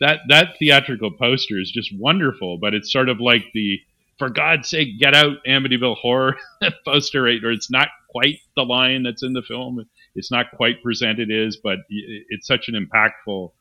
that 0.00 0.20
that 0.28 0.48
theatrical 0.58 1.10
poster 1.18 1.58
is 1.60 1.70
just 1.70 1.90
wonderful 1.98 2.58
but 2.60 2.74
it's 2.74 2.92
sort 2.92 3.08
of 3.08 3.20
like 3.20 3.44
the 3.54 3.78
for 4.18 4.28
god's 4.28 4.68
sake 4.68 4.98
get 4.98 5.14
out 5.14 5.36
amityville 5.46 5.96
horror 5.96 6.36
poster 6.84 7.22
right 7.22 7.42
or 7.44 7.50
it's 7.52 7.70
not 7.70 7.88
quite 8.10 8.38
the 8.56 8.62
line 8.64 9.02
that's 9.04 9.22
in 9.22 9.32
the 9.34 9.42
film 9.42 9.84
it's 10.14 10.30
not 10.32 10.46
quite 10.56 10.82
presented 10.82 11.30
as 11.30 11.56
but 11.62 11.78
it's 11.88 12.46
such 12.46 12.68
an 12.68 12.74
impactful 12.74 13.52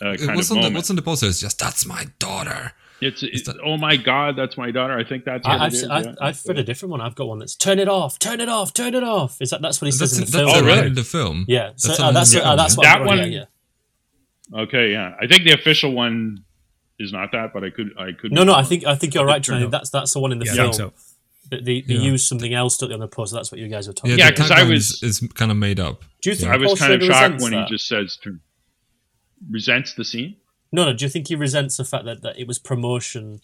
uh, 0.00 0.16
kind 0.16 0.36
what's 0.36 0.48
of 0.50 0.56
on 0.58 0.62
the 0.62 0.62
moment. 0.62 0.74
what's 0.76 0.90
on 0.90 0.96
the 0.96 1.02
poster? 1.02 1.26
It's 1.26 1.40
just 1.40 1.58
that's 1.58 1.84
my 1.84 2.06
daughter. 2.20 2.72
it's, 3.00 3.22
it's 3.24 3.42
that- 3.42 3.56
oh 3.64 3.76
my 3.76 3.96
god 3.96 4.36
that's 4.36 4.56
my 4.56 4.70
daughter 4.70 4.96
i 4.96 5.02
think 5.02 5.24
that's 5.24 5.44
what 5.46 5.54
I, 5.60 5.64
it 5.64 5.66
I've, 5.66 5.72
is, 5.74 5.84
I've, 5.88 6.04
yeah. 6.06 6.14
I've 6.20 6.40
read 6.46 6.58
a 6.58 6.62
different 6.64 6.92
one. 6.92 7.00
I've 7.00 7.14
got 7.16 7.26
one 7.28 7.40
that's 7.40 7.56
turn 7.56 7.78
it 7.80 7.88
off, 7.88 8.18
turn 8.20 8.40
it 8.40 8.48
off, 8.48 8.72
turn 8.72 8.94
it 8.94 9.02
off. 9.04 9.36
Is 9.40 9.50
that 9.50 9.60
that's 9.60 9.80
what 9.82 9.86
he 9.86 9.92
says 9.92 10.16
That's, 10.16 10.32
in 10.34 10.40
the 10.42 10.44
that's 10.44 10.52
film? 10.52 10.64
Oh, 10.64 10.66
the 10.66 10.74
really? 10.76 10.86
in 10.86 10.94
the 10.94 11.04
film. 11.04 11.44
Yeah, 11.48 11.72
so 11.76 11.88
That's 11.88 12.00
uh, 12.00 12.12
that's 12.12 12.36
uh, 12.36 12.56
that's 12.56 12.76
what 12.76 12.84
That 12.84 12.96
I'm- 12.98 13.06
one- 13.06 13.18
Yeah, 13.18 13.24
yeah. 13.24 13.44
Okay, 14.54 14.92
yeah. 14.92 15.14
I 15.20 15.26
think 15.26 15.44
the 15.44 15.52
official 15.52 15.92
one 15.92 16.44
is 16.98 17.12
not 17.12 17.32
that, 17.32 17.52
but 17.52 17.64
I 17.64 17.70
could 17.70 17.90
I 17.98 18.12
could 18.12 18.32
No, 18.32 18.44
no, 18.44 18.54
I 18.54 18.62
think 18.62 18.86
I 18.86 18.94
think 18.94 19.14
you're 19.14 19.24
I 19.28 19.34
right, 19.34 19.44
think 19.46 19.70
That's 19.70 19.90
that's 19.90 20.12
the 20.12 20.20
one 20.20 20.32
in 20.32 20.38
the 20.38 20.46
Yeah, 20.46 20.52
I 20.52 20.54
film. 20.56 20.72
think 20.72 20.74
so. 20.74 20.92
They, 21.50 21.56
they, 21.60 21.80
they 21.82 21.94
Yeah. 21.94 22.00
use 22.12 22.26
something 22.28 22.52
else 22.52 22.76
don't 22.76 22.88
they, 22.90 22.94
on 22.94 23.00
the 23.00 23.08
poster. 23.08 23.36
That's 23.36 23.50
what 23.52 23.58
you 23.60 23.68
guys 23.68 23.86
were 23.88 23.94
talking. 23.94 24.18
Yeah, 24.18 24.24
Yeah, 24.26 24.30
the 24.30 24.36
'cause 24.36 24.50
I 24.50 24.62
was- 24.64 25.02
is, 25.02 25.22
is 25.22 25.28
kind 25.34 25.50
of 25.50 25.56
made 25.56 25.80
up. 25.80 26.04
Do 26.22 26.30
you 26.30 26.36
think 26.36 26.50
I 26.50 26.56
was 26.56 26.78
kind 26.78 26.92
of 26.94 27.02
shocked 27.02 27.40
when 27.40 27.52
that? 27.52 27.68
he 27.68 27.74
just 27.74 27.86
says 27.88 28.18
to 28.24 28.38
resents 29.50 29.94
the 29.94 30.04
scene. 30.04 30.36
No, 30.72 30.84
no. 30.84 30.92
Do 30.92 31.04
you 31.04 31.08
think 31.08 31.28
he 31.28 31.34
resents 31.36 31.76
the 31.78 31.84
fact 31.84 32.04
that, 32.04 32.22
that 32.22 32.38
it 32.38 32.46
was 32.46 32.58
promotion? 32.58 33.40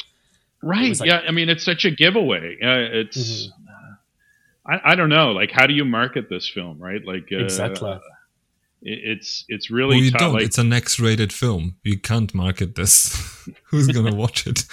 Right. 0.62 0.88
was 0.90 1.00
like- 1.00 1.08
yeah. 1.08 1.20
I 1.26 1.30
mean, 1.30 1.48
it's 1.48 1.64
such 1.64 1.84
a 1.84 1.90
giveaway. 1.90 2.56
Uh, 2.62 2.98
it's. 3.00 3.46
Mhm. 3.46 3.50
I, 4.66 4.92
I 4.92 4.94
don't 4.94 5.10
know. 5.10 5.32
Like, 5.32 5.50
how 5.50 5.66
do 5.66 5.74
you 5.74 5.84
market 5.84 6.28
this 6.30 6.48
film? 6.48 6.78
Right. 6.78 7.04
Like. 7.04 7.28
Uh, 7.32 7.36
Exactly. 7.38 7.98
It- 8.84 9.00
It's 9.18 9.44
it's 9.48 9.70
really 9.70 9.96
Well, 9.96 10.04
you 10.04 10.10
tough. 10.10 10.20
don't. 10.20 10.34
Like, 10.34 10.44
it's 10.44 10.58
an 10.58 10.72
X-rated 10.72 11.32
film. 11.32 11.76
You 11.82 11.98
can't 11.98 12.32
market 12.34 12.74
this. 12.74 13.16
Who's 13.70 13.88
gonna 13.88 14.14
watch 14.24 14.46
it? 14.46 14.64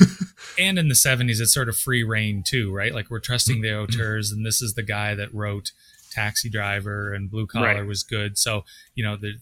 and 0.58 0.78
in 0.78 0.88
the 0.88 0.94
70s 0.94 1.40
it's 1.40 1.54
sort 1.54 1.68
of 1.68 1.76
free 1.76 2.02
reign 2.02 2.42
too 2.44 2.74
right 2.74 2.92
like 2.92 3.08
we're 3.10 3.20
trusting 3.20 3.60
the 3.62 3.72
auteurs 3.74 4.32
and 4.32 4.44
this 4.44 4.60
is 4.60 4.74
the 4.74 4.82
guy 4.82 5.14
that 5.14 5.32
wrote 5.32 5.70
taxi 6.10 6.48
driver 6.50 7.14
and 7.14 7.30
blue 7.30 7.46
collar 7.46 7.66
Right. 7.66 7.86
was 7.86 8.02
good 8.02 8.36
so 8.36 8.64
you 8.96 9.04
know 9.04 9.16
the, 9.16 9.34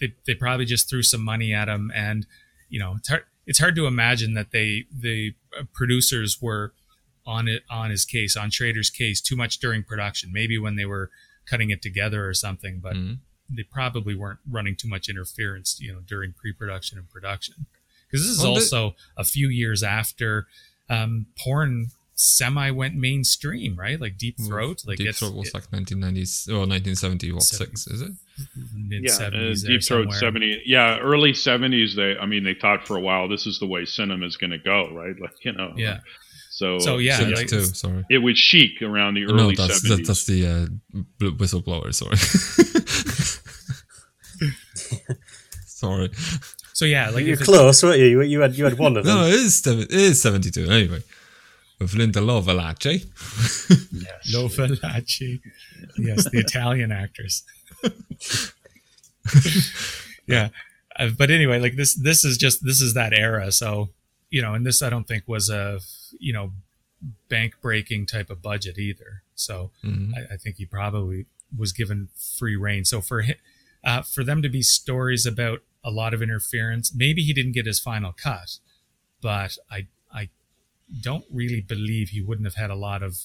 they, 0.00 0.14
they 0.26 0.34
probably 0.34 0.64
just 0.66 0.88
threw 0.88 1.02
some 1.02 1.22
money 1.22 1.52
at 1.52 1.68
him 1.68 1.90
and 1.94 2.26
you 2.68 2.78
know 2.78 2.94
it's 2.98 3.08
hard, 3.08 3.24
it's 3.46 3.58
hard 3.58 3.74
to 3.76 3.86
imagine 3.86 4.34
that 4.34 4.50
they 4.52 4.84
the 4.96 5.34
uh, 5.58 5.64
producers 5.74 6.38
were 6.40 6.72
on 7.26 7.48
it 7.48 7.62
on 7.68 7.90
his 7.90 8.04
case 8.04 8.36
on 8.36 8.50
Schrader's 8.50 8.88
case 8.90 9.20
too 9.20 9.36
much 9.36 9.58
during 9.58 9.82
production 9.82 10.30
maybe 10.32 10.58
when 10.58 10.76
they 10.76 10.86
were 10.86 11.10
cutting 11.48 11.70
it 11.70 11.80
together 11.82 12.26
or 12.28 12.34
something 12.34 12.80
but 12.80 12.94
Mhm. 12.94 13.18
they 13.48 13.62
probably 13.62 14.14
weren't 14.14 14.40
running 14.50 14.74
too 14.76 14.88
much 14.88 15.08
interference 15.08 15.78
you 15.80 15.92
know 15.92 16.00
during 16.06 16.32
pre-production 16.32 16.98
and 16.98 17.08
production 17.08 17.66
because 18.06 18.24
this 18.26 18.30
is 18.36 18.38
Well, 18.42 18.54
the- 18.54 18.60
also 18.60 18.96
a 19.16 19.24
few 19.24 19.48
years 19.48 19.82
after 19.82 20.46
um, 20.88 21.26
porn 21.38 21.90
semi 22.18 22.70
went 22.70 22.94
mainstream, 22.94 23.76
right? 23.76 24.00
Like 24.00 24.16
Deep 24.16 24.38
Throat, 24.40 24.84
like 24.86 24.96
Deep 24.98 25.14
Throat 25.14 25.34
was 25.34 25.52
like 25.52 25.64
1990s 25.70 26.48
or 26.48 26.64
1970. 26.66 27.32
What 27.32 27.42
Seven- 27.42 27.76
six 27.76 27.86
is 27.88 28.00
it? 28.02 28.12
mid 28.72 29.02
yeah, 29.04 29.10
uh, 29.10 29.14
seventies. 29.14 29.62
Deep 29.64 29.82
Throat 29.82 30.12
seventy. 30.14 30.62
Yeah, 30.64 30.98
early 30.98 31.34
seventies. 31.34 31.94
They, 31.96 32.16
I 32.16 32.24
mean, 32.26 32.44
they 32.44 32.54
thought 32.54 32.86
for 32.86 32.96
a 32.96 33.00
while 33.00 33.28
this 33.28 33.46
is 33.46 33.58
the 33.58 33.66
way 33.66 33.84
cinema 33.84 34.24
is 34.26 34.36
going 34.36 34.50
to 34.52 34.58
go, 34.58 34.90
right? 34.94 35.14
Like 35.20 35.44
you 35.44 35.52
know. 35.52 35.74
Yeah. 35.76 36.00
So 36.56 36.78
So, 36.78 36.96
yeah, 36.96 37.18
so 37.18 37.24
like- 37.24 37.50
Six 37.50 37.52
two. 37.52 37.64
Sorry. 37.74 38.02
it 38.08 38.16
was 38.16 38.38
chic 38.38 38.80
around 38.80 39.12
the 39.14 39.26
no, 39.26 39.34
early 39.34 39.56
that's 39.56 39.82
that, 39.82 39.88
seventies. 39.88 40.06
that's 40.08 40.24
the 40.24 40.46
uh, 40.46 40.66
whistleblower. 41.20 41.92
Sorry. 41.92 42.16
sorry. 45.66 46.10
So 46.72 46.86
yeah, 46.86 47.10
like 47.10 47.26
You're 47.26 47.36
close, 47.36 47.82
weren't 47.82 47.98
you? 47.98 48.06
You, 48.06 48.22
you 48.22 48.40
had 48.40 48.56
you 48.56 48.64
had 48.64 48.78
one 48.78 48.96
of 48.96 49.04
them. 49.04 49.14
No, 49.14 49.20
no, 49.24 49.26
it 49.26 49.34
is 49.34 49.56
seven, 49.56 49.82
it 49.82 49.90
is 49.92 50.22
72 50.22 50.70
anyway. 50.70 51.02
With 51.78 51.92
Linda 51.92 52.22
Lovelace. 52.22 53.04
Lo 54.32 54.48
Falaci. 54.48 55.42
Yes, 55.98 56.24
the 56.30 56.38
Italian 56.38 56.90
actress. 56.90 57.42
yeah. 60.26 60.48
Uh, 60.98 61.10
but 61.18 61.30
anyway, 61.30 61.58
like 61.60 61.76
this 61.76 61.92
this 61.96 62.24
is 62.24 62.38
just 62.38 62.64
this 62.64 62.80
is 62.80 62.94
that 62.94 63.12
era. 63.12 63.52
So, 63.52 63.90
you 64.30 64.42
know, 64.42 64.54
and 64.54 64.66
this 64.66 64.82
I 64.82 64.90
don't 64.90 65.06
think 65.06 65.24
was 65.26 65.48
a, 65.50 65.80
you 66.18 66.32
know, 66.32 66.52
bank 67.28 67.54
breaking 67.60 68.06
type 68.06 68.30
of 68.30 68.42
budget 68.42 68.78
either. 68.78 69.22
So, 69.34 69.70
Mhm. 69.84 70.12
I, 70.16 70.34
I 70.34 70.36
think 70.36 70.56
he 70.56 70.64
probably 70.66 71.26
was 71.56 71.72
given 71.72 72.08
free 72.38 72.56
reign. 72.56 72.84
So 72.84 73.00
for 73.00 73.22
hi- 73.22 73.36
uh, 73.84 74.02
for 74.02 74.24
them 74.24 74.42
to 74.42 74.48
be 74.48 74.62
stories 74.62 75.26
about 75.26 75.62
a 75.84 75.90
lot 75.90 76.12
of 76.14 76.20
interference, 76.22 76.92
maybe 76.94 77.22
he 77.22 77.32
didn't 77.32 77.52
get 77.52 77.66
his 77.66 77.78
final 77.78 78.12
cut, 78.12 78.58
but 79.20 79.56
I 79.70 79.86
I 80.12 80.30
don't 81.00 81.24
really 81.30 81.60
believe 81.60 82.08
he 82.10 82.20
wouldn't 82.20 82.46
have 82.46 82.54
had 82.56 82.70
a 82.70 82.74
lot 82.76 83.02
of 83.02 83.18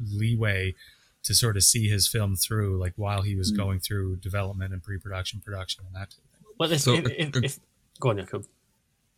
leeway 0.00 0.74
to 1.22 1.34
sort 1.34 1.56
of 1.56 1.64
see 1.64 1.88
his 1.88 2.08
film 2.08 2.36
through, 2.36 2.78
like 2.78 2.94
while 2.96 3.22
he 3.22 3.34
was 3.34 3.50
going 3.50 3.80
through 3.80 4.16
development 4.16 4.72
and 4.72 4.82
pre-production, 4.82 5.40
production, 5.40 5.84
and 5.86 5.94
that. 5.94 6.14
Well, 6.58 6.70
if, 6.72 6.80
So, 6.80 6.94
if, 6.94 7.06
uh, 7.06 7.10
if, 7.16 7.36
if, 7.44 7.60
go 8.00 8.10
on, 8.10 8.16
Jakub. 8.18 8.46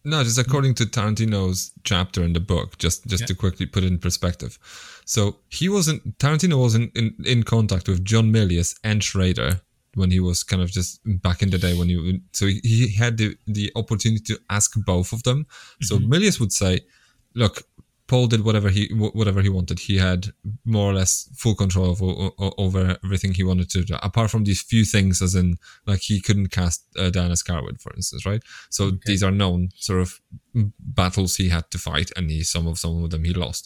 No, 0.05 0.22
just 0.24 0.36
hmm. 0.36 0.48
according 0.48 0.74
to 0.77 0.85
Tarantino's 0.85 1.72
chapter 1.85 2.22
in 2.22 2.32
the 2.32 2.40
book, 2.40 2.78
just 2.78 3.06
just 3.06 3.22
Yeah. 3.22 3.27
to 3.27 3.35
quickly 3.35 3.66
put 3.66 3.85
it 3.85 3.89
in 3.89 3.98
perspective. 3.98 4.59
So 5.05 5.39
he 5.48 5.68
wasn't 5.68 6.18
Tarantino 6.18 6.59
wasn't 6.59 6.97
in, 6.97 7.14
in 7.24 7.43
contact 7.43 7.89
with 7.89 8.05
John 8.05 8.32
Milius 8.32 8.78
and 8.82 9.02
Schrader 9.02 9.60
when 9.94 10.10
he 10.10 10.20
was 10.20 10.43
kind 10.43 10.62
of 10.62 10.70
just 10.70 11.01
back 11.05 11.43
in 11.43 11.51
the 11.51 11.59
day 11.59 11.77
when 11.77 11.89
he 11.89 12.20
so 12.32 12.47
he, 12.47 12.60
he 12.62 12.89
had 12.94 13.18
the, 13.18 13.36
the 13.47 13.72
opportunity 13.74 14.22
to 14.24 14.40
ask 14.48 14.72
both 14.86 15.12
of 15.12 15.22
them. 15.24 15.47
So 15.82 15.97
mm-hmm. 15.97 16.12
Milius 16.12 16.39
would 16.39 16.52
say, 16.52 16.81
"Look, 17.35 17.62
Paul 18.10 18.26
did 18.32 18.42
whatever 18.48 18.70
he 18.76 18.82
whatever 19.20 19.40
he 19.46 19.48
wanted. 19.58 19.78
He 19.88 19.96
had 20.08 20.20
more 20.64 20.86
or 20.90 20.94
less 21.00 21.12
full 21.42 21.54
control 21.62 21.88
of, 21.92 21.98
o- 22.02 22.34
o- 22.44 22.54
over 22.64 22.82
everything 23.04 23.32
he 23.34 23.44
wanted 23.50 23.68
to 23.70 23.80
do, 23.90 23.94
apart 24.02 24.30
from 24.32 24.42
these 24.44 24.62
few 24.72 24.84
things, 24.94 25.22
as 25.26 25.34
in 25.40 25.48
like 25.90 26.02
he 26.10 26.16
couldn't 26.26 26.48
cast 26.58 26.78
uh, 26.98 27.10
Diana 27.16 27.36
Scarwid, 27.42 27.80
for 27.80 27.92
instance, 27.94 28.22
right? 28.30 28.42
So 28.76 28.82
these 29.08 29.22
are 29.26 29.30
known 29.42 29.68
sort 29.88 30.00
of 30.04 30.08
battles 31.00 31.36
he 31.36 31.48
had 31.56 31.66
to 31.70 31.78
fight, 31.78 32.10
and 32.16 32.24
he 32.30 32.42
some 32.54 32.66
of 32.70 32.78
some 32.78 33.04
of 33.04 33.10
them 33.10 33.24
he 33.24 33.32
lost. 33.44 33.62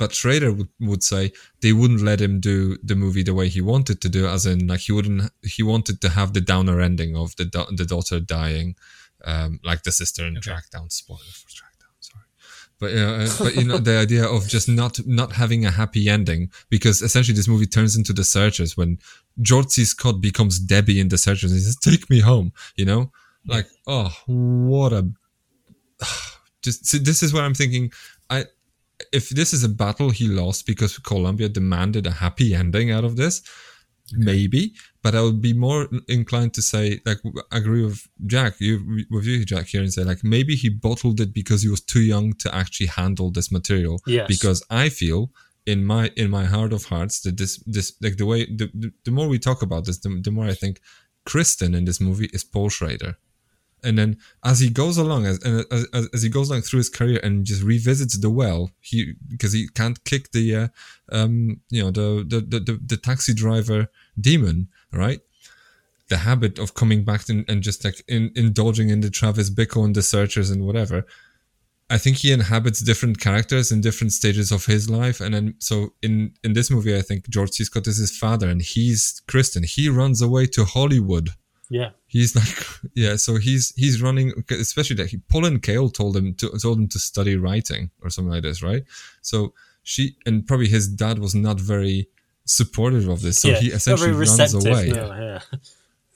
But 0.00 0.12
Schrader 0.14 0.52
would, 0.52 0.68
would 0.90 1.02
say 1.02 1.32
they 1.62 1.72
wouldn't 1.72 2.02
let 2.10 2.20
him 2.20 2.34
do 2.38 2.78
the 2.90 2.94
movie 2.94 3.24
the 3.24 3.34
way 3.40 3.48
he 3.48 3.60
wanted 3.72 4.00
to 4.02 4.08
do, 4.08 4.22
as 4.28 4.46
in 4.46 4.68
like 4.68 4.82
he 4.86 4.92
wouldn't 4.92 5.22
he 5.42 5.62
wanted 5.72 5.96
to 6.02 6.08
have 6.18 6.30
the 6.32 6.40
downer 6.52 6.80
ending 6.80 7.16
of 7.16 7.34
the 7.38 7.46
the 7.80 7.84
daughter 7.94 8.20
dying, 8.20 8.76
um, 9.24 9.58
like 9.70 9.82
the 9.82 9.90
sister 10.00 10.22
in 10.28 10.36
Okay. 10.38 10.50
Trackdown. 10.50 10.86
Spoiler 10.92 11.32
for 11.40 11.48
Trackdown. 11.48 11.69
But 12.80 12.94
uh, 12.94 12.98
uh, 12.98 13.28
but 13.38 13.54
you 13.56 13.64
know 13.64 13.76
the 13.76 13.98
idea 14.06 14.24
of 14.24 14.48
just 14.48 14.68
not 14.68 14.98
not 15.06 15.32
having 15.32 15.66
a 15.66 15.70
happy 15.70 16.08
ending 16.08 16.50
because 16.70 17.02
essentially 17.02 17.36
this 17.36 17.46
movie 17.46 17.66
turns 17.66 17.94
into 17.94 18.14
the 18.14 18.24
Searchers 18.24 18.76
when 18.76 18.98
George 19.42 19.68
C. 19.68 19.84
Scott 19.84 20.20
becomes 20.20 20.58
Debbie 20.58 20.98
in 20.98 21.08
the 21.08 21.18
Searchers 21.18 21.52
and 21.52 21.58
he 21.58 21.64
says 21.64 21.76
take 21.76 22.08
me 22.08 22.20
home 22.20 22.52
you 22.76 22.86
know 22.86 23.12
like 23.46 23.66
oh 23.86 24.10
what 24.26 24.94
a 24.94 25.06
just 26.62 26.86
see, 26.86 26.98
this 26.98 27.22
is 27.22 27.34
what 27.34 27.44
I'm 27.44 27.54
thinking 27.54 27.92
I 28.30 28.46
if 29.12 29.28
this 29.28 29.52
is 29.52 29.62
a 29.62 29.68
battle 29.68 30.08
he 30.08 30.26
lost 30.26 30.66
because 30.66 30.98
Columbia 30.98 31.50
demanded 31.50 32.06
a 32.06 32.12
happy 32.12 32.54
ending 32.54 32.90
out 32.90 33.04
of 33.04 33.16
this 33.16 33.42
maybe 34.12 34.72
but 35.02 35.14
I 35.14 35.22
would 35.22 35.40
be 35.40 35.52
more 35.52 35.88
inclined 36.08 36.54
to 36.54 36.62
say 36.62 37.00
like 37.06 37.18
agree 37.50 37.84
with 37.84 38.06
Jack. 38.26 38.60
You 38.60 39.04
with 39.10 39.24
you 39.24 39.44
Jack 39.44 39.66
here 39.66 39.80
and 39.80 39.92
say 39.92 40.04
like 40.04 40.22
maybe 40.22 40.54
he 40.56 40.68
bottled 40.68 41.20
it 41.20 41.32
because 41.32 41.62
he 41.62 41.68
was 41.68 41.80
too 41.80 42.02
young 42.02 42.34
to 42.34 42.54
actually 42.54 42.88
handle 42.88 43.30
this 43.30 43.50
material. 43.50 44.00
Yes. 44.06 44.26
because 44.28 44.62
I 44.70 44.88
feel 44.88 45.30
in 45.66 45.84
my 45.84 46.10
in 46.16 46.30
my 46.30 46.44
heart 46.44 46.72
of 46.72 46.84
hearts 46.84 47.20
that 47.22 47.36
this 47.38 47.62
this 47.66 47.92
like 48.00 48.16
the 48.16 48.26
way 48.26 48.44
the, 48.44 48.70
the, 48.74 48.92
the 49.04 49.10
more 49.10 49.28
we 49.28 49.38
talk 49.38 49.62
about 49.62 49.84
this 49.86 49.98
the, 49.98 50.20
the 50.22 50.30
more 50.30 50.46
I 50.46 50.54
think 50.54 50.80
Kristen 51.24 51.74
in 51.74 51.84
this 51.84 52.00
movie 52.00 52.30
is 52.32 52.44
Paul 52.44 52.68
Schrader 52.68 53.16
and 53.82 53.98
then 53.98 54.16
as 54.44 54.60
he 54.60 54.70
goes 54.70 54.96
along 54.96 55.26
as, 55.26 55.38
as, 55.44 56.08
as 56.12 56.22
he 56.22 56.28
goes 56.28 56.50
along 56.50 56.62
through 56.62 56.78
his 56.78 56.88
career 56.88 57.20
and 57.22 57.44
just 57.44 57.62
revisits 57.62 58.18
the 58.18 58.30
well 58.30 58.70
he 58.80 59.14
because 59.28 59.52
he 59.52 59.68
can't 59.68 60.04
kick 60.04 60.30
the 60.32 60.54
uh, 60.54 60.68
um 61.12 61.60
you 61.70 61.82
know 61.82 61.90
the 61.90 62.24
the, 62.26 62.40
the 62.40 62.60
the 62.60 62.80
the 62.86 62.96
taxi 62.96 63.34
driver 63.34 63.88
demon 64.20 64.68
right 64.92 65.20
the 66.08 66.18
habit 66.18 66.58
of 66.58 66.74
coming 66.74 67.04
back 67.04 67.28
and, 67.28 67.48
and 67.48 67.62
just 67.62 67.84
like 67.84 68.02
in, 68.08 68.32
indulging 68.34 68.90
in 68.90 69.00
the 69.00 69.10
Travis 69.10 69.48
Bickle 69.48 69.84
and 69.84 69.94
the 69.94 70.02
searchers 70.02 70.50
and 70.50 70.66
whatever 70.66 71.06
I 71.90 71.98
think 71.98 72.18
he 72.18 72.32
inhabits 72.32 72.80
different 72.80 73.18
characters 73.18 73.72
in 73.72 73.80
different 73.80 74.12
stages 74.12 74.52
of 74.52 74.66
his 74.66 74.88
life, 74.88 75.20
and 75.20 75.34
then 75.34 75.54
so 75.58 75.92
in 76.02 76.32
in 76.44 76.52
this 76.52 76.70
movie, 76.70 76.96
I 76.96 77.02
think 77.02 77.28
George 77.28 77.50
C. 77.50 77.64
Scott 77.64 77.88
is 77.88 77.98
his 77.98 78.16
father, 78.16 78.48
and 78.48 78.62
he's 78.62 79.20
Kristen. 79.26 79.64
He 79.64 79.88
runs 79.88 80.22
away 80.22 80.46
to 80.46 80.64
Hollywood. 80.64 81.30
Yeah. 81.70 81.90
He's 82.08 82.36
like, 82.36 82.90
yeah, 82.94 83.16
so 83.16 83.36
he's 83.36 83.72
he's 83.76 84.02
running, 84.02 84.32
especially 84.50 84.96
that 84.96 85.10
he, 85.10 85.18
Pauline 85.18 85.60
Kael 85.60 85.92
told 85.92 86.16
him 86.16 86.34
to 86.34 86.50
told 86.58 86.78
him 86.78 86.88
to 86.88 86.98
study 86.98 87.36
writing 87.36 87.90
or 88.02 88.10
something 88.10 88.32
like 88.32 88.42
this, 88.42 88.62
right? 88.62 88.82
So 89.22 89.54
she 89.82 90.16
and 90.26 90.46
probably 90.46 90.68
his 90.68 90.88
dad 90.88 91.18
was 91.20 91.34
not 91.34 91.58
very 91.60 92.08
supportive 92.44 93.08
of 93.08 93.22
this, 93.22 93.38
so 93.38 93.48
yeah. 93.48 93.60
he 93.60 93.68
essentially 93.68 94.12
very 94.12 94.26
runs 94.26 94.54
away. 94.54 94.88
No, 94.88 95.14
yeah. 95.14 95.58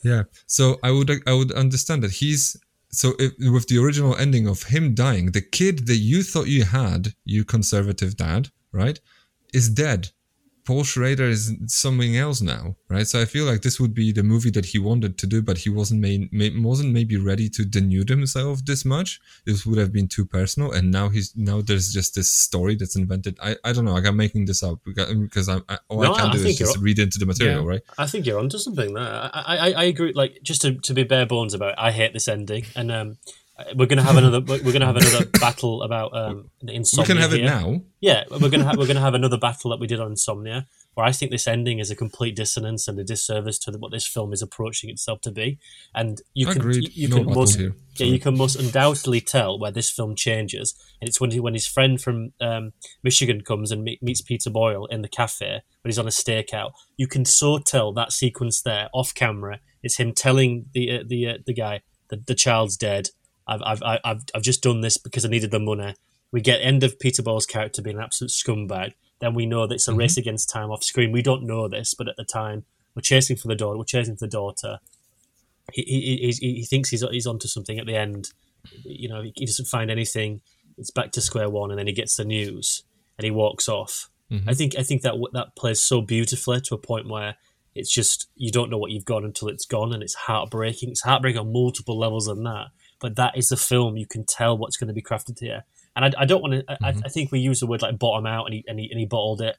Yeah. 0.02 0.22
So 0.46 0.78
I 0.82 0.90
would 0.90 1.10
I 1.26 1.32
would 1.32 1.52
understand 1.52 2.02
that 2.02 2.10
he's 2.10 2.56
so 2.90 3.14
if, 3.18 3.32
with 3.38 3.68
the 3.68 3.78
original 3.78 4.16
ending 4.16 4.46
of 4.46 4.64
him 4.64 4.94
dying, 4.94 5.32
the 5.32 5.40
kid 5.40 5.86
that 5.86 5.96
you 5.96 6.22
thought 6.22 6.48
you 6.48 6.64
had, 6.64 7.14
you 7.24 7.44
conservative 7.44 8.16
dad, 8.16 8.50
right, 8.72 9.00
is 9.52 9.68
dead. 9.68 10.10
Paul 10.64 10.82
Schrader 10.82 11.24
is 11.28 11.52
something 11.66 12.16
else 12.16 12.40
now, 12.40 12.76
right? 12.88 13.06
So 13.06 13.20
I 13.20 13.26
feel 13.26 13.44
like 13.44 13.60
this 13.60 13.78
would 13.78 13.92
be 13.94 14.12
the 14.12 14.22
movie 14.22 14.50
that 14.52 14.64
he 14.64 14.78
wanted 14.78 15.18
to 15.18 15.26
do, 15.26 15.42
but 15.42 15.58
he 15.58 15.68
wasn't 15.68 16.00
made, 16.00 16.32
may, 16.32 16.50
wasn't 16.58 16.92
maybe 16.92 17.18
ready 17.18 17.50
to 17.50 17.64
denude 17.64 18.08
himself 18.08 18.64
this 18.64 18.82
much. 18.84 19.20
This 19.44 19.66
would 19.66 19.76
have 19.78 19.92
been 19.92 20.08
too 20.08 20.24
personal, 20.24 20.72
and 20.72 20.90
now 20.90 21.10
he's 21.10 21.34
now 21.36 21.60
there's 21.60 21.92
just 21.92 22.14
this 22.14 22.32
story 22.34 22.76
that's 22.76 22.96
invented. 22.96 23.36
I, 23.42 23.56
I 23.62 23.72
don't 23.72 23.84
know. 23.84 23.92
Like 23.92 24.06
I'm 24.06 24.16
making 24.16 24.46
this 24.46 24.62
up 24.62 24.78
because 24.84 25.48
I'm 25.50 25.64
I, 25.68 25.78
all 25.88 26.00
No, 26.02 26.14
I 26.14 26.20
can 26.20 26.30
I 26.30 26.32
do 26.32 26.38
is 26.46 26.56
just 26.56 26.76
you're- 26.76 26.82
read 26.84 26.98
into 26.98 27.18
the 27.18 27.26
material, 27.26 27.62
Yeah. 27.64 27.68
right? 27.68 27.82
I 27.98 28.06
think 28.06 28.24
you're 28.24 28.38
onto 28.40 28.56
something 28.58 28.94
there. 28.94 29.30
I, 29.34 29.56
I, 29.58 29.72
I 29.72 29.84
agree. 29.84 30.12
Like 30.14 30.38
just 30.42 30.62
to, 30.62 30.74
to 30.76 30.94
be 30.94 31.04
bare 31.04 31.26
bones 31.26 31.52
about, 31.52 31.72
it, 31.72 31.78
I 31.78 31.90
hate 31.92 32.14
this 32.14 32.26
ending, 32.28 32.64
and 32.74 32.90
um, 32.90 33.18
we're 33.76 33.86
gonna 33.86 34.02
have 34.02 34.16
another. 34.16 34.40
We're 34.40 34.72
gonna 34.72 34.86
have 34.86 34.96
another 34.96 35.26
battle 35.40 35.82
about 35.82 36.16
um, 36.16 36.50
insomnia. 36.66 37.02
we 37.04 37.06
can 37.06 37.22
have 37.22 37.32
it 37.32 37.40
here. 37.40 37.46
now. 37.46 37.82
Yeah, 38.00 38.24
we're 38.30 38.48
gonna 38.50 38.64
have 38.64 38.76
we're 38.76 38.86
gonna 38.86 39.00
have 39.00 39.14
another 39.14 39.38
battle 39.38 39.70
that 39.70 39.78
we 39.78 39.86
did 39.86 40.00
on 40.00 40.10
insomnia. 40.10 40.66
where 40.94 41.06
I 41.06 41.12
think 41.12 41.30
this 41.30 41.46
ending 41.46 41.78
is 41.78 41.90
a 41.90 41.94
complete 41.96 42.34
dissonance 42.34 42.88
and 42.88 42.98
a 42.98 43.04
disservice 43.04 43.58
to 43.60 43.72
what 43.78 43.92
this 43.92 44.06
film 44.06 44.32
is 44.32 44.42
approaching 44.42 44.90
itself 44.90 45.20
to 45.22 45.30
be. 45.30 45.58
And 45.94 46.20
you 46.34 46.46
can 46.46 46.58
Agreed. 46.58 46.94
you, 46.96 47.06
you 47.06 47.08
No 47.08 47.16
can 47.24 47.32
most 47.34 47.58
here. 47.58 47.74
yeah, 47.96 48.06
you 48.06 48.18
can 48.18 48.36
most 48.36 48.56
undoubtedly 48.56 49.20
tell 49.20 49.58
where 49.58 49.70
this 49.70 49.88
film 49.90 50.16
changes, 50.16 50.74
and 51.00 51.08
it's 51.08 51.20
when 51.20 51.30
he, 51.30 51.38
when 51.38 51.54
his 51.54 51.66
friend 51.66 52.00
from 52.00 52.32
um, 52.40 52.72
Michigan 53.04 53.40
comes 53.42 53.70
and 53.70 53.84
meet, 53.84 54.02
meets 54.02 54.20
Peter 54.20 54.50
Boyle 54.50 54.86
in 54.86 55.02
the 55.02 55.08
cafe 55.08 55.62
when 55.82 55.90
he's 55.90 55.98
on 55.98 56.06
a 56.06 56.10
stakeout. 56.10 56.72
You 56.96 57.06
can 57.06 57.24
so 57.24 57.58
tell 57.58 57.92
that 57.92 58.10
sequence 58.12 58.60
there 58.60 58.88
off 58.92 59.14
camera. 59.14 59.60
It's 59.82 59.98
him 59.98 60.12
telling 60.12 60.66
the 60.74 60.90
uh, 60.90 61.04
the 61.06 61.28
uh, 61.28 61.34
the 61.46 61.54
guy 61.54 61.82
that 62.08 62.26
the 62.26 62.34
child's 62.34 62.76
dead. 62.76 63.10
I've, 63.46 63.62
I've 63.64 63.82
I've 63.82 64.22
I've 64.34 64.42
just 64.42 64.62
done 64.62 64.80
this 64.80 64.96
because 64.96 65.24
I 65.24 65.28
needed 65.28 65.50
the 65.50 65.60
money. 65.60 65.94
We 66.32 66.40
get 66.40 66.60
end 66.60 66.82
of 66.82 66.98
Peter 66.98 67.22
Boyle's 67.22 67.46
character 67.46 67.82
being 67.82 67.96
an 67.96 68.02
absolute 68.02 68.30
scumbag. 68.30 68.92
Then 69.20 69.34
we 69.34 69.46
know 69.46 69.66
that 69.66 69.74
it's 69.74 69.88
a 69.88 69.94
race 69.94 70.16
against 70.16 70.50
time 70.50 70.70
off 70.70 70.82
screen. 70.82 71.12
We 71.12 71.22
don't 71.22 71.44
know 71.44 71.68
this, 71.68 71.94
but 71.94 72.08
at 72.08 72.16
the 72.16 72.24
time 72.24 72.64
we're 72.94 73.02
chasing 73.02 73.36
for 73.36 73.48
the 73.48 73.54
daughter. 73.54 73.78
We're 73.78 73.84
chasing 73.84 74.16
for 74.16 74.26
the 74.26 74.30
daughter 74.30 74.78
he, 75.72 75.82
he, 75.82 76.32
he, 76.40 76.54
he 76.56 76.64
thinks 76.64 76.90
he's 76.90 77.02
he's 77.10 77.26
onto 77.26 77.48
something 77.48 77.78
at 77.78 77.86
the 77.86 77.96
end. 77.96 78.30
You 78.84 79.08
know, 79.08 79.22
he 79.34 79.46
doesn't 79.46 79.66
find 79.68 79.90
anything. 79.90 80.40
It's 80.76 80.90
back 80.90 81.12
to 81.12 81.20
square 81.20 81.48
one, 81.48 81.70
and 81.70 81.78
then 81.78 81.86
he 81.86 81.92
gets 81.92 82.16
the 82.16 82.24
news 82.24 82.82
and 83.18 83.24
he 83.24 83.30
walks 83.30 83.68
off. 83.68 84.10
Mhm. 84.30 84.44
I 84.46 84.54
think 84.54 84.76
I 84.78 84.82
think 84.82 85.02
that 85.02 85.14
that 85.32 85.56
plays 85.56 85.80
so 85.80 86.00
beautifully 86.00 86.60
to 86.62 86.74
a 86.74 86.78
point 86.78 87.08
where 87.08 87.36
it's 87.74 87.92
just 87.92 88.28
you 88.36 88.50
don't 88.50 88.70
know 88.70 88.78
what 88.78 88.90
you've 88.90 89.04
got 89.04 89.24
until 89.24 89.48
it's 89.48 89.66
gone, 89.66 89.92
and 89.92 90.02
it's 90.02 90.14
heartbreaking. 90.14 90.90
It's 90.90 91.02
heartbreaking 91.02 91.40
on 91.40 91.52
multiple 91.52 91.98
levels 91.98 92.26
than 92.26 92.42
that. 92.44 92.68
But 93.04 93.16
that 93.16 93.36
is 93.36 93.48
the 93.50 93.56
film. 93.58 93.96
You 93.98 94.06
can 94.06 94.24
tell 94.24 94.56
what's 94.56 94.78
going 94.78 94.88
to 94.88 94.94
be 94.94 95.02
crafted 95.02 95.38
here. 95.38 95.64
And 95.94 96.06
I, 96.06 96.22
I 96.22 96.24
don't 96.24 96.40
want 96.44 96.54
to. 96.54 96.64
I, 96.82 96.88
I 97.04 97.08
think 97.14 97.30
we 97.30 97.38
use 97.38 97.60
the 97.60 97.66
word 97.66 97.82
like 97.82 97.98
bottom 97.98 98.24
out, 98.26 98.46
and 98.46 98.54
he 98.54 98.64
and 98.66 98.78
he, 98.80 98.88
and 98.90 98.98
he 98.98 99.04
bottled 99.06 99.42
it. 99.42 99.56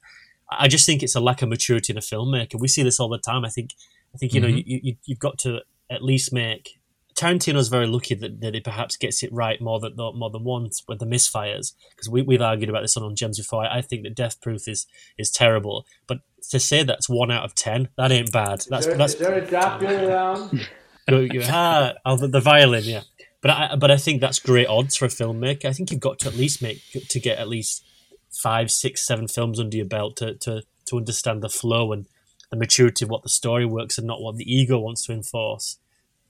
I 0.50 0.68
just 0.68 0.86
think 0.86 1.04
it's 1.04 1.16
a 1.16 1.20
lack 1.20 1.42
of 1.44 1.50
maturity 1.50 1.94
in 1.94 1.98
a 1.98 2.02
filmmaker. 2.02 2.60
We 2.60 2.68
see 2.68 2.84
this 2.84 3.00
all 3.00 3.10
the 3.10 3.20
time. 3.20 3.46
I 3.46 3.50
think. 3.50 3.70
I 4.14 4.18
think 4.18 4.34
you 4.34 4.42
know 4.42 4.48
Mhm. 4.48 4.64
you, 4.66 4.80
you 4.84 4.96
you've 5.06 5.20
got 5.20 5.38
to 5.40 5.60
at 5.92 6.02
least 6.04 6.34
make. 6.34 6.80
Tarantino's 7.16 7.70
very 7.70 7.88
lucky 7.88 8.14
that, 8.16 8.42
that 8.42 8.54
he 8.56 8.60
perhaps 8.60 8.98
gets 8.98 9.24
it 9.24 9.32
right 9.32 9.62
more 9.62 9.80
than 9.80 9.96
more 9.96 10.30
than 10.30 10.44
once 10.44 10.84
with 10.88 11.00
the 11.00 11.06
misfires 11.06 11.74
because 11.92 12.10
we, 12.10 12.22
we've 12.24 12.42
argued 12.42 12.70
about 12.70 12.82
this 12.82 12.98
on, 12.98 13.04
on 13.04 13.16
Gems 13.16 13.38
before. 13.38 13.64
I, 13.66 13.78
I 13.78 13.82
think 13.82 14.04
that 14.04 14.16
Death 14.16 14.42
Proof 14.42 14.68
is 14.68 14.86
is 15.18 15.32
terrible, 15.32 15.86
but 16.08 16.18
to 16.52 16.60
say 16.60 16.84
that's 16.84 17.08
one 17.08 17.32
out 17.32 17.46
of 17.46 17.56
ten, 17.56 17.88
that 17.98 18.12
ain't 18.12 18.32
bad. 18.34 18.64
That's 18.70 18.86
There- 18.88 18.98
that's 18.98 19.14
is 19.14 19.20
there 19.20 19.36
a 19.36 19.46
doctor 19.50 20.10
around? 20.10 20.68
Go- 21.10 21.20
you- 21.20 21.42
ah, 21.46 21.94
oh, 22.06 22.18
the, 22.18 22.28
the 22.28 22.40
violin, 22.42 22.84
yeah. 22.84 23.02
But 23.46 23.52
I, 23.52 23.76
but 23.76 23.92
I 23.92 23.98
think 23.98 24.22
that's 24.22 24.40
great 24.40 24.66
odds 24.66 24.96
for 24.96 25.06
a 25.06 25.08
filmmaker. 25.08 25.66
I 25.66 25.72
think 25.72 25.92
you've 25.92 26.00
got 26.00 26.18
to 26.22 26.30
at 26.30 26.36
least 26.36 26.64
make 26.64 26.82
to 27.10 27.20
get 27.20 27.38
at 27.38 27.48
least 27.48 27.86
five, 28.32 28.72
six, 28.72 29.06
seven 29.06 29.28
films 29.28 29.60
under 29.60 29.78
your 29.78 29.86
belt 29.86 30.16
to 30.16 30.34
to, 30.34 30.64
to 30.86 30.98
understand 30.98 31.44
the 31.44 31.50
flow 31.50 31.92
and 31.92 32.08
the 32.50 32.58
maturity 32.58 33.06
of 33.06 33.12
what 33.12 33.22
the 33.22 33.30
story 33.30 33.64
works 33.64 34.00
and 34.00 34.08
not 34.08 34.20
what 34.20 34.38
the 34.38 34.52
ego 34.52 34.80
wants 34.80 35.06
to 35.06 35.14
enforce. 35.14 35.78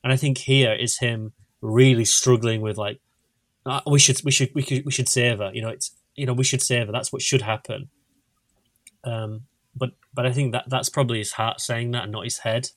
And 0.03 0.11
I 0.11 0.17
think 0.17 0.39
here 0.39 0.73
is 0.73 0.97
him 0.97 1.31
really 1.61 2.03
struggling 2.03 2.59
with 2.59 2.77
like, 2.77 2.99
"Ah, 3.65 3.81
we 3.89 3.97
should 3.97 4.21
we 4.25 4.31
should 4.31 4.53
we 4.53 4.63
should 4.63 4.85
we 4.85 4.91
should 4.91 5.07
save 5.07 5.37
her. 5.37 5.51
You 5.53 5.61
know, 5.61 5.69
it's 5.69 5.91
you 6.15 6.25
know 6.25 6.33
we 6.33 6.43
should 6.43 6.61
save 6.61 6.87
her. 6.87 6.91
That's 6.91 7.13
what 7.13 7.21
should 7.21 7.43
happen. 7.43 7.87
Um, 9.05 9.43
but 9.73 9.91
but 10.13 10.25
I 10.25 10.33
think 10.33 10.51
that 10.51 10.65
that's 10.67 10.89
probably 10.89 11.19
his 11.19 11.31
heart 11.31 11.61
saying 11.61 11.91
that 11.91 12.03
and 12.03 12.11
not 12.11 12.25
his 12.25 12.39
head. 12.39 12.71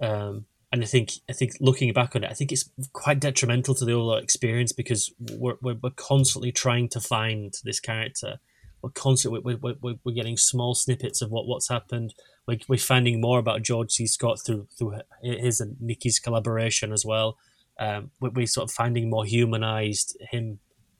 Um, 0.00 0.46
and 0.76 0.84
I 0.84 0.86
think 0.86 1.12
I 1.26 1.32
think 1.32 1.56
looking 1.58 1.90
back 1.94 2.14
on 2.14 2.22
it, 2.22 2.30
I 2.30 2.34
think 2.34 2.52
it's 2.52 2.68
quite 2.92 3.18
detrimental 3.18 3.74
to 3.76 3.84
the 3.86 3.92
overall 3.92 4.18
experience 4.18 4.72
because 4.72 5.10
we're, 5.18 5.56
we're, 5.62 5.78
we're 5.82 5.90
constantly 5.96 6.52
trying 6.52 6.90
to 6.90 7.00
find 7.00 7.54
this 7.64 7.80
character. 7.80 8.40
We're 8.82 8.90
constantly 8.90 9.40
we're, 9.40 9.56
we're, 9.80 9.94
we're, 10.04 10.14
getting 10.14 10.36
small 10.36 10.74
snippets 10.74 11.22
of 11.22 11.30
what, 11.30 11.46
what's 11.46 11.70
happened. 11.70 12.12
We're, 12.46 12.58
we're 12.68 12.78
finding 12.78 13.22
more 13.22 13.38
about 13.38 13.62
George 13.62 13.90
C. 13.90 14.06
Scott 14.06 14.38
through 14.44 14.68
through 14.78 15.00
his 15.22 15.62
and 15.62 15.80
Nikki's 15.80 16.18
collaboration 16.18 16.92
as 16.92 17.06
well. 17.06 17.38
Um, 17.80 18.10
we're, 18.20 18.30
we're 18.30 18.46
sort 18.46 18.68
of 18.68 18.74
finding 18.74 19.08
more 19.08 19.24
humanized 19.24 20.18
him, 20.30 20.58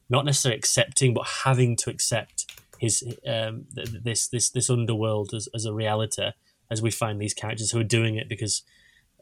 not 0.08 0.24
necessarily 0.24 0.56
accepting, 0.56 1.12
but 1.12 1.26
having 1.44 1.76
to 1.76 1.90
accept 1.90 2.50
his 2.78 3.02
um, 3.26 3.66
th- 3.74 3.90
th- 3.90 4.02
this 4.02 4.28
this 4.28 4.48
this 4.48 4.70
underworld 4.70 5.34
as, 5.34 5.50
as 5.54 5.66
a 5.66 5.74
reality 5.74 6.30
as 6.70 6.80
we 6.80 6.90
find 6.90 7.20
these 7.20 7.34
characters 7.34 7.72
who 7.72 7.78
are 7.78 7.84
doing 7.84 8.16
it 8.16 8.26
because 8.26 8.62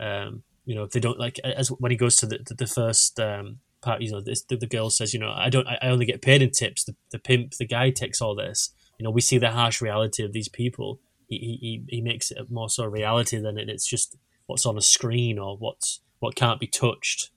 um, 0.00 0.42
you 0.64 0.74
know 0.74 0.82
if 0.84 0.90
they 0.90 1.00
don't 1.00 1.18
like 1.18 1.38
as 1.40 1.68
when 1.68 1.90
he 1.90 1.96
goes 1.96 2.16
to 2.16 2.26
the 2.26 2.38
the, 2.46 2.54
the 2.54 2.66
first 2.66 3.18
um, 3.20 3.58
part 3.82 4.02
you 4.02 4.10
know 4.12 4.20
this, 4.20 4.42
the, 4.42 4.56
the 4.56 4.66
girl 4.66 4.90
says 4.90 5.12
you 5.14 5.20
know 5.20 5.32
I 5.34 5.50
don't 5.50 5.66
I 5.68 5.78
only 5.82 6.06
get 6.06 6.22
paid 6.22 6.42
in 6.42 6.50
tips. 6.50 6.84
The, 6.84 6.94
the 7.12 7.18
pimp 7.18 7.52
the 7.54 7.66
guy 7.66 7.90
takes 7.90 8.20
all 8.20 8.34
this. 8.34 8.70
You 8.98 9.04
know 9.04 9.10
we 9.10 9.20
see 9.20 9.38
the 9.38 9.50
harsh 9.50 9.80
reality 9.80 10.24
of 10.24 10.32
these 10.32 10.48
people. 10.48 11.00
He, 11.28 11.38
he, 11.38 11.58
he- 11.60 11.96
he 11.96 12.00
makes 12.02 12.30
it 12.30 12.50
more 12.50 12.68
so 12.68 12.84
a 12.84 12.88
reality 12.88 13.38
than 13.38 13.58
it, 13.58 13.68
it's 13.68 13.86
just 13.88 14.16
what's 14.46 14.66
on 14.66 14.76
a 14.76 14.82
screen 14.82 15.38
or 15.38 15.56
what's 15.56 16.00
what 16.20 16.36
can't 16.36 16.60
be 16.60 16.66
touched 16.66 17.30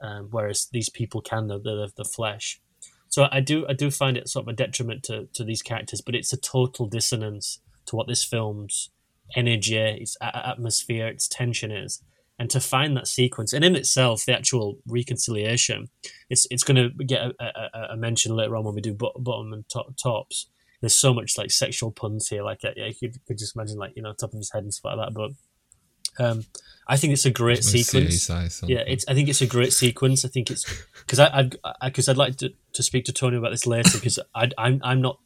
um, 0.00 0.28
whereas 0.30 0.68
these 0.72 0.88
people 0.88 1.20
can 1.20 1.46
the, 1.48 1.58
the 1.58 1.90
the 1.96 2.04
flesh. 2.04 2.60
So 3.08 3.28
I 3.30 3.40
do 3.40 3.66
I 3.68 3.72
do 3.74 3.90
find 3.90 4.16
it 4.16 4.28
sort 4.28 4.44
of 4.44 4.48
a 4.48 4.52
detriment 4.56 5.02
to, 5.04 5.28
to 5.34 5.44
these 5.44 5.62
characters, 5.62 6.00
but 6.00 6.14
it's 6.14 6.32
a 6.32 6.36
total 6.36 6.86
dissonance 6.86 7.60
to 7.86 7.96
what 7.96 8.08
this 8.08 8.24
film's 8.24 8.90
energy, 9.36 9.76
its 9.76 10.16
atmosphere, 10.20 11.08
its 11.08 11.28
tension 11.28 11.70
is. 11.70 12.02
And 12.38 12.50
to 12.50 12.58
find 12.58 12.96
that 12.96 13.06
sequence, 13.06 13.52
and 13.52 13.64
in 13.64 13.76
itself, 13.76 14.24
the 14.26 14.36
actual 14.36 14.78
reconciliation, 14.88 15.88
it's 16.28 16.48
it's 16.50 16.64
going 16.64 16.76
to 16.76 17.04
get 17.04 17.20
a, 17.22 17.34
a, 17.40 17.92
a- 17.92 17.96
mention 17.96 18.34
later 18.34 18.56
on 18.56 18.64
when 18.64 18.74
we 18.74 18.80
do 18.80 18.92
bottom 18.92 19.52
and 19.52 19.64
top, 19.68 19.96
tops. 19.96 20.48
There's 20.80 20.96
so 20.96 21.14
much 21.14 21.38
like 21.38 21.52
sexual 21.52 21.92
puns 21.92 22.26
here, 22.28 22.42
like 22.42 22.58
yeah, 22.64 22.86
you 22.86 22.94
could, 23.08 23.24
could 23.26 23.38
just 23.38 23.54
imagine 23.54 23.78
like 23.78 23.92
you 23.94 24.02
know 24.02 24.12
top 24.14 24.32
of 24.32 24.38
his 24.38 24.50
head 24.52 24.64
and 24.64 24.74
stuff 24.74 24.96
like 24.96 25.06
that. 25.06 25.14
But 25.14 26.24
um, 26.24 26.44
I 26.88 26.96
think 26.96 27.12
it's 27.12 27.24
a 27.24 27.30
great 27.30 27.58
Let's 27.58 27.68
sequence. 27.70 28.12
his 28.12 28.30
eyes 28.30 28.62
on- 28.64 28.68
Yeah, 28.68 28.82
it's. 28.84 29.04
I 29.06 29.14
think 29.14 29.28
it's 29.28 29.40
a 29.40 29.46
great 29.46 29.72
sequence. 29.72 30.24
I 30.24 30.28
think 30.28 30.50
it's 30.50 30.66
because 31.06 31.20
I 31.20 31.50
because 31.84 32.08
I'd 32.08 32.16
like 32.16 32.36
to, 32.38 32.52
to 32.72 32.82
speak 32.82 33.04
to 33.04 33.12
Tony 33.12 33.36
about 33.36 33.50
this 33.52 33.64
later 33.66 33.90
because 33.96 34.18
I 34.34 34.50
I'm 34.58 34.80
I'm 34.82 35.00
not 35.00 35.20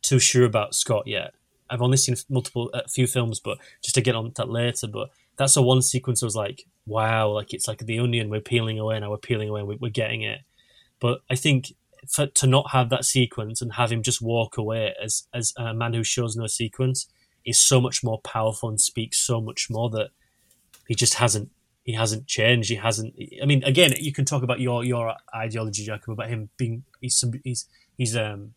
too 0.00 0.18
sure 0.18 0.44
about 0.46 0.74
Scott 0.74 1.06
yet. 1.06 1.34
I've 1.70 1.82
only 1.82 1.96
seen 1.96 2.16
multiple 2.28 2.70
a 2.74 2.88
few 2.88 3.06
films, 3.06 3.40
but 3.40 3.58
just 3.82 3.94
to 3.94 4.00
get 4.00 4.14
on 4.14 4.32
that 4.36 4.50
later. 4.50 4.86
But 4.86 5.10
that's 5.36 5.54
the 5.54 5.62
one 5.62 5.82
sequence 5.82 6.22
I 6.22 6.26
was 6.26 6.36
like, 6.36 6.66
wow, 6.86 7.30
like 7.30 7.52
it's 7.54 7.68
like 7.68 7.78
the 7.78 7.98
onion. 7.98 8.30
We're 8.30 8.40
peeling 8.40 8.78
away 8.78 9.00
now. 9.00 9.10
We're 9.10 9.16
peeling 9.18 9.48
away. 9.48 9.62
We're, 9.62 9.78
we're 9.78 9.90
getting 9.90 10.22
it. 10.22 10.40
But 11.00 11.22
I 11.30 11.34
think 11.34 11.74
for 12.08 12.26
to 12.26 12.46
not 12.46 12.70
have 12.70 12.90
that 12.90 13.04
sequence 13.04 13.62
and 13.62 13.74
have 13.74 13.90
him 13.90 14.02
just 14.02 14.20
walk 14.20 14.56
away 14.56 14.94
as 15.02 15.26
as 15.32 15.52
a 15.56 15.74
man 15.74 15.94
who 15.94 16.04
shows 16.04 16.36
no 16.36 16.46
sequence 16.46 17.08
is 17.44 17.58
so 17.58 17.80
much 17.80 18.02
more 18.02 18.20
powerful 18.20 18.68
and 18.68 18.80
speaks 18.80 19.18
so 19.18 19.40
much 19.40 19.68
more 19.70 19.90
that 19.90 20.10
he 20.88 20.94
just 20.94 21.14
hasn't 21.14 21.50
he 21.84 21.92
hasn't 21.92 22.26
changed. 22.26 22.70
He 22.70 22.76
hasn't. 22.76 23.14
I 23.42 23.46
mean, 23.46 23.62
again, 23.64 23.92
you 23.98 24.12
can 24.12 24.24
talk 24.24 24.42
about 24.42 24.60
your 24.60 24.84
your 24.84 25.14
ideology, 25.34 25.86
Jakub, 25.86 26.12
about 26.12 26.28
him 26.28 26.48
being 26.56 26.84
he's 27.00 27.22
he's 27.44 27.68
he's 27.96 28.16
um 28.16 28.54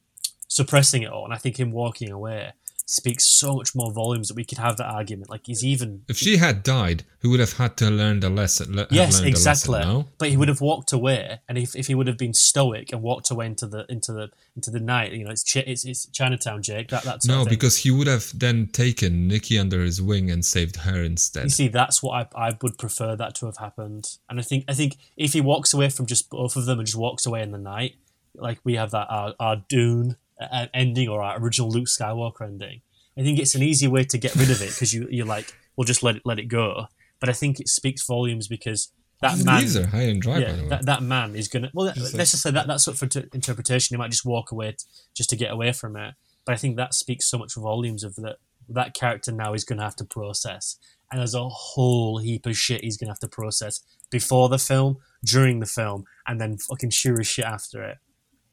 suppressing 0.48 1.04
it 1.04 1.12
all, 1.12 1.26
and 1.26 1.34
I 1.34 1.38
think 1.38 1.60
him 1.60 1.72
walking 1.72 2.12
away 2.12 2.54
speaks 2.90 3.26
so 3.26 3.54
much 3.54 3.76
more 3.76 3.92
volumes 3.92 4.30
that 4.30 4.36
we 4.36 4.46
could 4.46 4.58
have 4.58 4.78
that 4.78 4.86
argument. 4.86 5.30
Like 5.30 5.46
he's 5.46 5.64
even 5.64 6.04
If 6.08 6.18
she 6.18 6.38
had 6.38 6.64
died, 6.64 7.04
he 7.22 7.28
would 7.28 7.42
have 7.42 7.54
had 7.54 7.76
to 7.78 7.92
learn 7.92 8.22
the 8.22 8.30
lesson. 8.30 8.76
le- 8.78 8.88
yes, 8.90 9.20
exactly. 9.22 9.74
lesson, 9.80 9.94
no? 9.94 10.06
But 10.18 10.30
he 10.30 10.38
would 10.38 10.48
have 10.48 10.62
walked 10.62 10.94
away, 10.94 11.42
and 11.50 11.58
if, 11.58 11.76
if 11.76 11.88
he 11.88 11.96
would 11.96 12.08
have 12.08 12.18
been 12.18 12.34
stoic 12.34 12.94
and 12.94 13.02
walked 13.02 13.30
away 13.30 13.46
into 13.48 13.68
the 13.68 13.86
into 13.90 14.14
the 14.14 14.30
into 14.56 14.72
the 14.72 14.80
night, 14.80 15.12
you 15.12 15.26
know, 15.26 15.32
it's 15.32 15.44
Ch- 15.44 15.58
it's, 15.58 15.86
it's 15.86 16.08
Chinatown, 16.08 16.64
Jake. 16.64 16.88
That 16.88 17.04
that's 17.04 17.28
No, 17.28 17.46
because 17.46 17.78
he 17.78 17.92
would 17.92 18.08
have 18.08 18.32
then 18.34 18.68
taken 18.68 19.28
Nikki 19.28 19.60
under 19.60 19.82
his 19.82 20.02
wing 20.02 20.32
and 20.32 20.46
saved 20.46 20.78
her 20.78 21.04
instead. 21.04 21.44
You 21.44 21.50
see, 21.50 21.68
that's 21.68 22.02
what 22.02 22.32
I, 22.36 22.48
I 22.48 22.58
would 22.62 22.78
prefer 22.78 23.18
that 23.18 23.36
to 23.36 23.48
have 23.48 23.58
happened. 23.58 24.18
And 24.30 24.40
I 24.40 24.44
think 24.44 24.64
I 24.70 24.74
think 24.74 24.96
if 25.18 25.34
he 25.34 25.42
walks 25.42 25.74
away 25.74 25.90
from 25.90 26.06
just 26.06 26.30
both 26.30 26.56
of 26.56 26.66
them 26.66 26.80
and 26.80 26.86
just 26.86 26.98
walks 26.98 27.26
away 27.26 27.42
in 27.42 27.52
the 27.52 27.58
night, 27.58 27.96
like 28.36 28.60
we 28.64 28.76
have 28.76 28.92
that 28.92 29.08
our, 29.10 29.34
our 29.42 29.58
Dune 29.68 30.16
uh, 30.40 30.68
ending 30.74 31.08
or 31.08 31.22
our 31.22 31.40
original 31.40 31.70
Luke 31.70 31.88
Skywalker 31.88 32.42
ending, 32.42 32.82
I 33.18 33.24
think 33.24 33.40
it's 33.40 33.56
an 33.56 33.64
easy 33.64 33.88
way 33.88 34.04
to 34.04 34.18
get 34.18 34.36
rid 34.36 34.52
of 34.52 34.62
it 34.62 34.70
because 34.70 34.94
you 34.94 35.08
you're 35.10 35.26
like, 35.26 35.54
we'll 35.76 35.86
just 35.86 36.04
let 36.04 36.18
it 36.18 36.22
let 36.26 36.40
it 36.40 36.46
go. 36.46 36.88
But 37.20 37.30
I 37.30 37.34
think 37.34 37.60
it 37.60 37.68
speaks 37.68 38.06
volumes 38.06 38.48
because 38.48 38.92
that 39.22 39.44
man, 39.44 39.64
are 39.78 39.88
high 39.88 40.04
and 40.04 40.22
dry, 40.22 40.36
by 40.36 40.40
yeah, 40.40 40.52
the 40.52 40.64
way. 40.64 40.70
that, 40.70 40.86
that 40.86 41.02
man 41.02 41.36
is 41.36 41.48
gonna. 41.48 41.72
Well, 41.74 41.92
let's 42.14 42.32
just 42.32 42.42
say 42.42 42.52
that 42.52 42.68
that's 42.68 42.88
up 42.88 42.96
for 42.96 43.08
t- 43.08 43.26
interpretation. 43.34 43.96
He 43.96 43.98
might 43.98 44.12
just 44.12 44.26
walk 44.26 44.52
away 44.52 44.74
t- 44.74 44.86
just 45.16 45.30
to 45.32 45.36
get 45.36 45.52
away 45.52 45.72
from 45.72 45.98
it. 45.98 46.14
But 46.46 46.54
I 46.54 46.56
think 46.56 46.78
that 46.78 46.94
speaks 46.94 47.28
so 47.28 47.38
much 47.38 47.56
volumes 47.56 48.04
of 48.04 48.16
that. 48.16 48.38
That 48.70 48.94
character 48.94 49.32
now 49.32 49.54
is 49.54 49.64
going 49.64 49.78
to 49.78 49.86
have 49.86 49.96
to 49.96 50.06
process, 50.06 50.78
and 51.10 51.20
there's 51.20 51.34
a 51.34 51.48
whole 51.48 52.20
heap 52.20 52.46
of 52.46 52.58
shit 52.58 52.84
he's 52.84 52.98
going 52.98 53.08
to 53.08 53.12
have 53.12 53.20
to 53.20 53.28
process 53.28 53.80
before 54.12 54.50
the 54.50 54.60
film, 54.60 54.98
during 55.24 55.62
the 55.62 55.66
film, 55.66 56.04
and 56.28 56.40
then 56.40 56.58
fucking 56.58 56.92
sure 56.92 57.20
as 57.20 57.28
shit 57.28 57.46
after 57.46 57.84
it. 57.84 57.98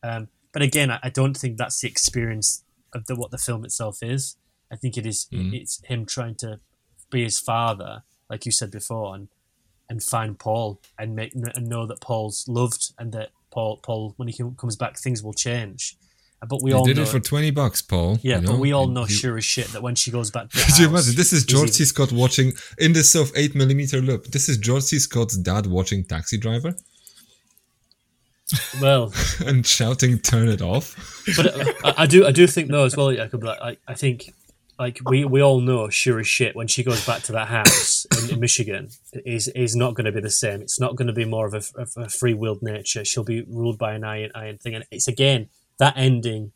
Um, 0.03 0.29
but 0.55 0.63
again, 0.63 0.91
I, 0.91 0.99
I 1.03 1.11
don't 1.11 1.37
think 1.37 1.59
that's 1.59 1.81
the 1.81 1.89
experience 1.89 2.65
of 2.95 3.05
the, 3.07 3.15
what 3.17 3.31
the 3.31 3.39
film 3.39 3.65
itself 3.67 3.99
is. 4.03 4.37
I 4.73 4.77
think 4.77 4.97
it 4.97 5.05
is 5.05 5.27
Mhm. 5.33 5.53
it's 5.61 5.83
him 5.85 6.07
trying 6.07 6.37
to 6.37 6.61
be 7.11 7.23
his 7.25 7.39
father, 7.39 8.03
like 8.31 8.47
you 8.47 8.53
said 8.53 8.71
before, 8.71 9.15
and 9.15 9.29
and 9.91 10.03
find 10.03 10.39
Paul 10.39 10.81
and 10.99 11.15
make 11.15 11.35
and 11.35 11.67
know 11.69 11.85
that 11.87 12.01
Paul's 12.01 12.49
loved 12.49 12.93
and 12.99 13.13
that 13.13 13.29
Paul 13.53 13.77
Paul 13.83 14.15
when 14.17 14.29
he 14.29 14.43
comes 14.57 14.77
back 14.77 14.99
things 14.99 15.23
will 15.23 15.35
change. 15.35 15.97
But 16.49 16.63
we 16.63 16.71
He 16.71 16.75
all 16.75 16.85
did 16.85 16.97
know, 16.97 17.05
it 17.05 17.09
for 17.09 17.21
twenty 17.21 17.51
bucks, 17.51 17.81
Paul. 17.83 18.19
yeah, 18.23 18.41
you 18.41 18.47
but 18.47 18.59
we 18.59 18.73
all 18.73 18.85
and 18.85 18.95
know 18.95 19.07
you- 19.07 19.15
sure 19.15 19.37
as 19.39 19.45
shit 19.45 19.69
that 19.73 19.83
when 19.83 19.95
she 19.95 20.11
goes 20.11 20.31
back 20.31 20.51
to 20.51 20.57
the 20.57 20.63
Could 20.65 20.79
you 20.79 20.85
house, 20.89 20.93
imagine? 21.05 21.15
This 21.17 21.33
is 21.33 21.45
George 21.45 21.71
C. 21.71 21.85
Scott 21.85 22.13
watching 22.13 22.53
in 22.79 22.93
this 22.93 23.11
sort 23.13 23.29
of 23.31 23.37
eight 23.37 23.55
millimeter 23.55 24.01
loop. 24.01 24.27
This 24.27 24.49
is 24.49 24.57
George 24.59 24.83
C. 24.85 24.99
Scott's 24.99 25.37
dad 25.37 25.67
watching 25.67 26.05
Taxi 26.05 26.37
Driver 26.39 26.75
Well, 28.81 29.13
and 29.47 29.67
shouting, 29.67 30.19
"Turn 30.19 30.49
it 30.49 30.63
off!" 30.63 30.97
but 31.37 31.47
uh, 31.47 31.73
I, 31.85 31.95
I 31.99 32.07
do, 32.07 32.27
I 32.27 32.33
do 32.33 32.47
think 32.47 32.71
though 32.71 32.85
as 32.85 32.97
well. 32.97 33.09
Jakub, 33.09 33.43
like, 33.45 33.61
I, 33.61 33.77
I 33.87 33.95
think, 33.95 34.33
like 34.79 34.99
we, 35.07 35.25
we 35.25 35.43
all 35.43 35.61
know 35.61 35.89
sure 35.89 36.21
as 36.21 36.27
shit 36.27 36.57
when 36.57 36.67
she 36.67 36.83
goes 36.83 37.05
back 37.07 37.23
to 37.25 37.33
that 37.33 37.49
house 37.49 38.07
in, 38.23 38.35
in 38.35 38.41
Michigan 38.41 38.91
is 39.25 39.49
is 39.49 39.77
not 39.77 39.95
going 39.95 40.07
to 40.07 40.13
be 40.13 40.21
the 40.21 40.31
same. 40.31 40.63
It's 40.63 40.81
not 40.81 40.97
going 40.97 41.09
to 41.09 41.13
be 41.13 41.25
more 41.25 41.47
of 41.47 41.55
a, 41.55 41.63
of 41.81 41.93
a 41.97 42.09
free 42.09 42.35
willed 42.35 42.63
nature. 42.63 43.05
She'll 43.05 43.25
be 43.25 43.43
ruled 43.43 43.79
by 43.79 43.95
an 43.95 44.05
iron 44.05 44.31
iron 44.35 44.59
thing, 44.59 44.75
and 44.75 44.85
it's 44.91 45.09
again 45.09 45.49
that 45.79 45.95
ending, 45.97 46.53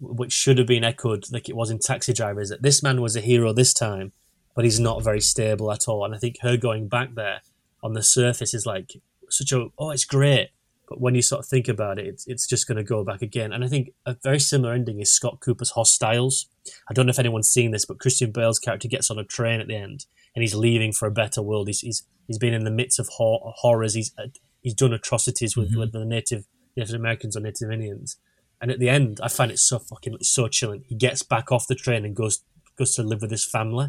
which 0.00 0.32
should 0.32 0.58
have 0.58 0.66
been 0.66 0.84
echoed 0.84 1.24
like 1.32 1.48
it 1.48 1.56
was 1.56 1.70
in 1.70 1.78
Taxi 1.78 2.12
Driver. 2.12 2.40
Is 2.40 2.50
that 2.50 2.62
this 2.62 2.82
man 2.82 3.00
was 3.00 3.16
a 3.16 3.20
hero 3.20 3.52
this 3.52 3.72
time, 3.72 4.12
but 4.54 4.64
he's 4.64 4.80
not 4.80 5.02
very 5.02 5.20
stable 5.20 5.70
at 5.72 5.88
all. 5.88 6.04
And 6.04 6.14
I 6.14 6.18
think 6.18 6.38
her 6.42 6.56
going 6.56 6.88
back 6.88 7.14
there 7.14 7.40
on 7.82 7.92
the 7.92 8.02
surface 8.02 8.54
is 8.54 8.66
like 8.66 8.92
such 9.30 9.52
a 9.52 9.68
oh, 9.78 9.90
it's 9.90 10.04
great. 10.04 10.50
But 10.88 11.00
when 11.00 11.14
you 11.14 11.22
sort 11.22 11.40
of 11.40 11.46
think 11.46 11.68
about 11.68 11.98
it, 11.98 12.06
it's, 12.06 12.26
it's 12.26 12.46
just 12.46 12.66
going 12.66 12.76
to 12.76 12.84
go 12.84 13.04
back 13.04 13.20
again. 13.20 13.52
And 13.52 13.62
I 13.62 13.68
think 13.68 13.90
a 14.06 14.16
very 14.22 14.40
similar 14.40 14.72
ending 14.72 15.00
is 15.00 15.12
Scott 15.12 15.40
Cooper's 15.40 15.72
Hostiles. 15.72 16.48
I 16.88 16.94
don't 16.94 17.06
know 17.06 17.10
if 17.10 17.18
anyone's 17.18 17.50
seen 17.50 17.72
this, 17.72 17.84
but 17.84 17.98
Christian 17.98 18.32
Bale's 18.32 18.58
character 18.58 18.88
gets 18.88 19.10
on 19.10 19.18
a 19.18 19.24
train 19.24 19.60
at 19.60 19.68
the 19.68 19.76
end 19.76 20.06
and 20.34 20.42
he's 20.42 20.54
leaving 20.54 20.92
for 20.92 21.06
a 21.06 21.10
better 21.10 21.42
world. 21.42 21.68
He's 21.68 21.80
he's, 21.80 22.06
he's 22.26 22.38
been 22.38 22.54
in 22.54 22.64
the 22.64 22.70
midst 22.70 22.98
of 22.98 23.08
hor- 23.08 23.52
horrors. 23.56 23.94
He's 23.94 24.12
uh, 24.18 24.28
he's 24.62 24.74
done 24.74 24.92
atrocities 24.92 25.56
with, 25.56 25.74
with 25.74 25.92
the 25.92 26.04
native 26.04 26.46
Native 26.76 26.94
Americans 26.94 27.36
or 27.36 27.40
Native 27.40 27.70
Indians. 27.70 28.16
And 28.60 28.70
at 28.70 28.78
the 28.78 28.88
end, 28.88 29.20
I 29.22 29.28
find 29.28 29.50
it 29.50 29.58
so 29.58 29.78
fucking 29.78 30.14
it's 30.14 30.28
so 30.28 30.48
chilling. 30.48 30.84
He 30.88 30.94
gets 30.94 31.22
back 31.22 31.52
off 31.52 31.66
the 31.66 31.74
train 31.74 32.04
and 32.04 32.16
goes 32.16 32.44
goes 32.76 32.94
to 32.94 33.02
live 33.02 33.20
with 33.20 33.30
his 33.30 33.44
family. 33.44 33.88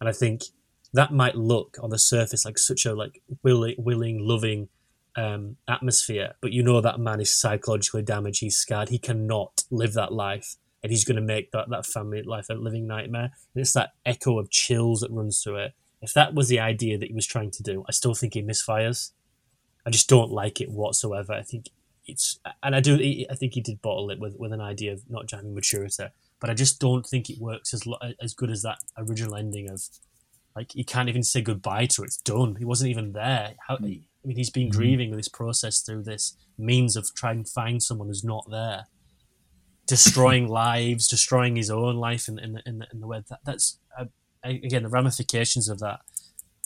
And 0.00 0.08
I 0.08 0.12
think 0.12 0.44
that 0.92 1.12
might 1.12 1.34
look 1.34 1.76
on 1.82 1.90
the 1.90 1.98
surface 1.98 2.44
like 2.44 2.58
such 2.58 2.86
a 2.86 2.94
like 2.94 3.22
willing, 3.42 3.74
willing, 3.78 4.18
loving 4.20 4.68
um, 5.16 5.56
atmosphere, 5.68 6.34
but 6.40 6.52
you 6.52 6.62
know 6.62 6.80
that 6.80 7.00
man 7.00 7.20
is 7.20 7.34
psychologically 7.34 8.02
damaged. 8.02 8.40
He's 8.40 8.56
scarred. 8.56 8.90
He 8.90 8.98
cannot 8.98 9.64
live 9.70 9.94
that 9.94 10.12
life, 10.12 10.56
and 10.82 10.92
he's 10.92 11.04
going 11.04 11.16
to 11.16 11.22
make 11.22 11.50
that, 11.52 11.70
that 11.70 11.86
family 11.86 12.22
life 12.22 12.46
a 12.50 12.54
living 12.54 12.86
nightmare. 12.86 13.30
And 13.54 13.62
it's 13.62 13.72
that 13.72 13.94
echo 14.04 14.38
of 14.38 14.50
chills 14.50 15.00
that 15.00 15.10
runs 15.10 15.42
through 15.42 15.56
it. 15.56 15.74
If 16.02 16.12
that 16.14 16.34
was 16.34 16.48
the 16.48 16.60
idea 16.60 16.98
that 16.98 17.08
he 17.08 17.14
was 17.14 17.26
trying 17.26 17.50
to 17.52 17.62
do, 17.62 17.84
I 17.88 17.92
still 17.92 18.14
think 18.14 18.34
he 18.34 18.42
misfires. 18.42 19.12
I 19.86 19.90
just 19.90 20.08
don't 20.08 20.30
like 20.30 20.60
it 20.60 20.70
whatsoever. 20.70 21.32
I 21.32 21.42
think 21.42 21.70
it's, 22.06 22.38
and 22.62 22.76
I 22.76 22.80
do. 22.80 22.94
I 23.30 23.34
think 23.34 23.54
he 23.54 23.60
did 23.60 23.82
bottle 23.82 24.10
it 24.10 24.20
with, 24.20 24.36
with 24.38 24.52
an 24.52 24.60
idea 24.60 24.92
of 24.92 25.08
not 25.08 25.30
having 25.30 25.54
maturity, 25.54 26.04
but 26.40 26.50
I 26.50 26.54
just 26.54 26.78
don't 26.78 27.06
think 27.06 27.30
it 27.30 27.40
works 27.40 27.72
as 27.72 27.84
as 28.20 28.34
good 28.34 28.50
as 28.50 28.62
that 28.62 28.78
original 28.98 29.34
ending 29.34 29.70
of 29.70 29.82
like 30.56 30.72
he 30.72 30.84
can't 30.84 31.08
even 31.08 31.22
say 31.22 31.42
goodbye 31.42 31.86
to 31.86 32.02
her. 32.02 32.06
It's 32.06 32.16
done. 32.16 32.56
He 32.56 32.64
wasn't 32.64 32.90
even 32.90 33.12
there. 33.12 33.54
How, 33.68 33.78
I 34.26 34.28
mean, 34.28 34.38
he's 34.38 34.50
been 34.50 34.70
grieving 34.70 35.16
this 35.16 35.28
process 35.28 35.82
through 35.82 36.02
this 36.02 36.36
means 36.58 36.96
of 36.96 37.14
trying 37.14 37.44
to 37.44 37.50
find 37.50 37.80
someone 37.80 38.08
who's 38.08 38.24
not 38.24 38.44
there, 38.50 38.86
destroying 39.86 40.48
lives, 40.64 41.06
destroying 41.06 41.54
his 41.54 41.70
own 41.70 41.94
life 41.94 42.26
in 42.26 42.40
in 42.40 42.54
the, 42.54 42.62
in 42.66 42.78
the, 42.78 42.86
in 42.92 43.00
the 43.00 43.06
way 43.06 43.22
that 43.28 43.38
that's 43.44 43.78
uh, 43.96 44.06
again 44.42 44.82
the 44.82 44.88
ramifications 44.88 45.68
of 45.68 45.78
that 45.78 46.00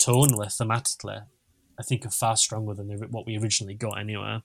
tonally, 0.01 0.47
thematically, 0.47 1.27
I 1.79 1.83
think 1.83 2.07
are 2.07 2.11
far 2.11 2.37
stronger 2.37 2.73
than 2.73 2.89
the, 2.89 3.07
what 3.09 3.27
we 3.27 3.37
originally 3.37 3.75
got 3.75 4.01
anyway. 4.01 4.39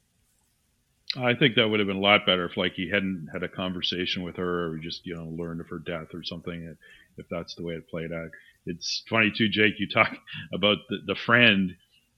I 1.15 1.35
think 1.35 1.55
that 1.55 1.69
would 1.69 1.79
have 1.79 1.87
been 1.87 1.95
a 1.95 2.01
lot 2.01 2.25
better 2.25 2.43
if, 2.43 2.57
like, 2.57 2.73
he 2.73 2.89
hadn't 2.89 3.29
had 3.31 3.43
a 3.43 3.47
conversation 3.47 4.23
with 4.23 4.35
her, 4.35 4.73
or 4.73 4.77
just 4.79 5.05
you 5.05 5.15
know 5.15 5.27
learned 5.41 5.61
of 5.61 5.69
her 5.69 5.79
death 5.79 6.13
or 6.13 6.21
something. 6.21 6.75
If 7.17 7.27
that's 7.31 7.55
the 7.55 7.63
way 7.63 7.75
it 7.75 7.87
played 7.87 8.11
out, 8.11 8.31
it's 8.65 9.03
funny 9.09 9.31
too, 9.31 9.47
Jake. 9.47 9.79
You 9.79 9.87
talk 9.87 10.13
about 10.53 10.79
the, 10.89 10.97
the 11.07 11.15
friend 11.15 11.73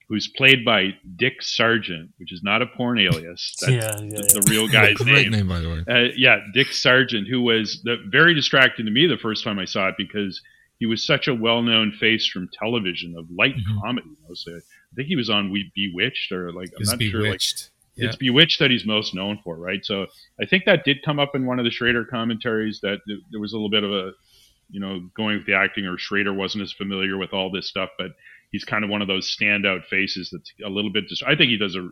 who's 0.09 0.27
played 0.27 0.63
by 0.63 0.95
Dick 1.17 1.41
Sargent, 1.41 2.09
which 2.17 2.31
is 2.31 2.41
not 2.41 2.61
a 2.61 2.65
porn 2.67 2.97
alias. 2.99 3.55
That's 3.61 3.71
yeah, 3.73 3.79
yeah, 3.79 3.95
the, 3.97 4.05
yeah. 4.05 4.39
the 4.41 4.47
real 4.49 4.67
guy's 4.67 4.95
Great 4.95 5.29
name. 5.29 5.31
name, 5.31 5.47
by 5.49 5.59
the 5.59 5.69
way. 5.69 5.83
Uh, 5.87 6.11
yeah, 6.15 6.39
Dick 6.53 6.67
Sargent, 6.67 7.27
who 7.27 7.41
was 7.41 7.81
the, 7.83 7.97
very 8.09 8.33
distracting 8.33 8.85
to 8.85 8.91
me 8.91 9.05
the 9.07 9.17
first 9.17 9.43
time 9.43 9.59
I 9.59 9.65
saw 9.65 9.89
it 9.89 9.95
because 9.97 10.41
he 10.79 10.85
was 10.85 11.05
such 11.05 11.27
a 11.27 11.33
well-known 11.35 11.91
face 11.99 12.27
from 12.27 12.47
television 12.57 13.15
of 13.17 13.25
light 13.31 13.55
Mhm. 13.55 13.81
comedy 13.81 14.07
mostly. 14.29 14.53
I 14.55 14.95
think 14.95 15.07
he 15.09 15.15
was 15.15 15.29
on 15.29 15.49
We 15.51 15.71
Bewitched 15.75 16.31
or 16.31 16.51
like 16.53 16.69
I'm 16.75 16.83
Is 16.83 16.91
not 16.91 17.01
sure. 17.01 17.19
Like, 17.21 17.23
bewitched. 17.29 17.69
yeah. 17.95 18.07
it's 18.07 18.15
Bewitched 18.15 18.59
that 18.59 18.71
he's 18.71 18.85
most 18.85 19.13
known 19.13 19.39
for, 19.43 19.57
right? 19.57 19.83
So 19.83 20.05
I 20.41 20.45
think 20.45 20.63
that 20.65 20.85
did 20.85 21.01
come 21.03 21.19
up 21.19 21.35
in 21.35 21.45
one 21.45 21.59
of 21.59 21.65
the 21.65 21.71
Schrader 21.71 22.05
commentaries 22.05 22.79
that 22.81 22.99
th- 23.07 23.19
there 23.31 23.41
was 23.41 23.51
a 23.53 23.55
little 23.57 23.69
bit 23.71 23.83
of 23.83 23.91
a, 23.91 24.11
you 24.69 24.79
know, 24.79 25.09
going 25.15 25.37
with 25.39 25.47
the 25.47 25.53
acting 25.55 25.85
or 25.85 25.97
Schrader 25.97 26.31
wasn't 26.33 26.61
as 26.63 26.71
familiar 26.71 27.17
with 27.17 27.33
all 27.33 27.49
this 27.51 27.67
stuff, 27.67 27.89
but 27.97 28.11
he's 28.51 28.63
kind 28.65 28.83
of 28.83 28.89
one 28.89 29.01
of 29.01 29.07
those 29.07 29.35
standout 29.35 29.85
faces 29.85 30.29
that's 30.31 30.51
a 30.65 30.69
little 30.69 30.91
bit. 30.91 31.07
Dis- 31.09 31.23
I 31.23 31.35
think 31.35 31.49
he 31.49 31.57
does 31.57 31.75
a 31.75 31.89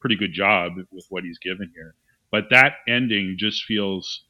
pretty 0.00 0.16
good 0.16 0.32
job 0.32 0.72
with 0.90 1.06
what 1.10 1.24
he's 1.24 1.38
given 1.38 1.70
here, 1.74 1.94
but 2.30 2.44
that 2.50 2.74
ending 2.88 3.36
just 3.38 3.64
feels 3.64 4.24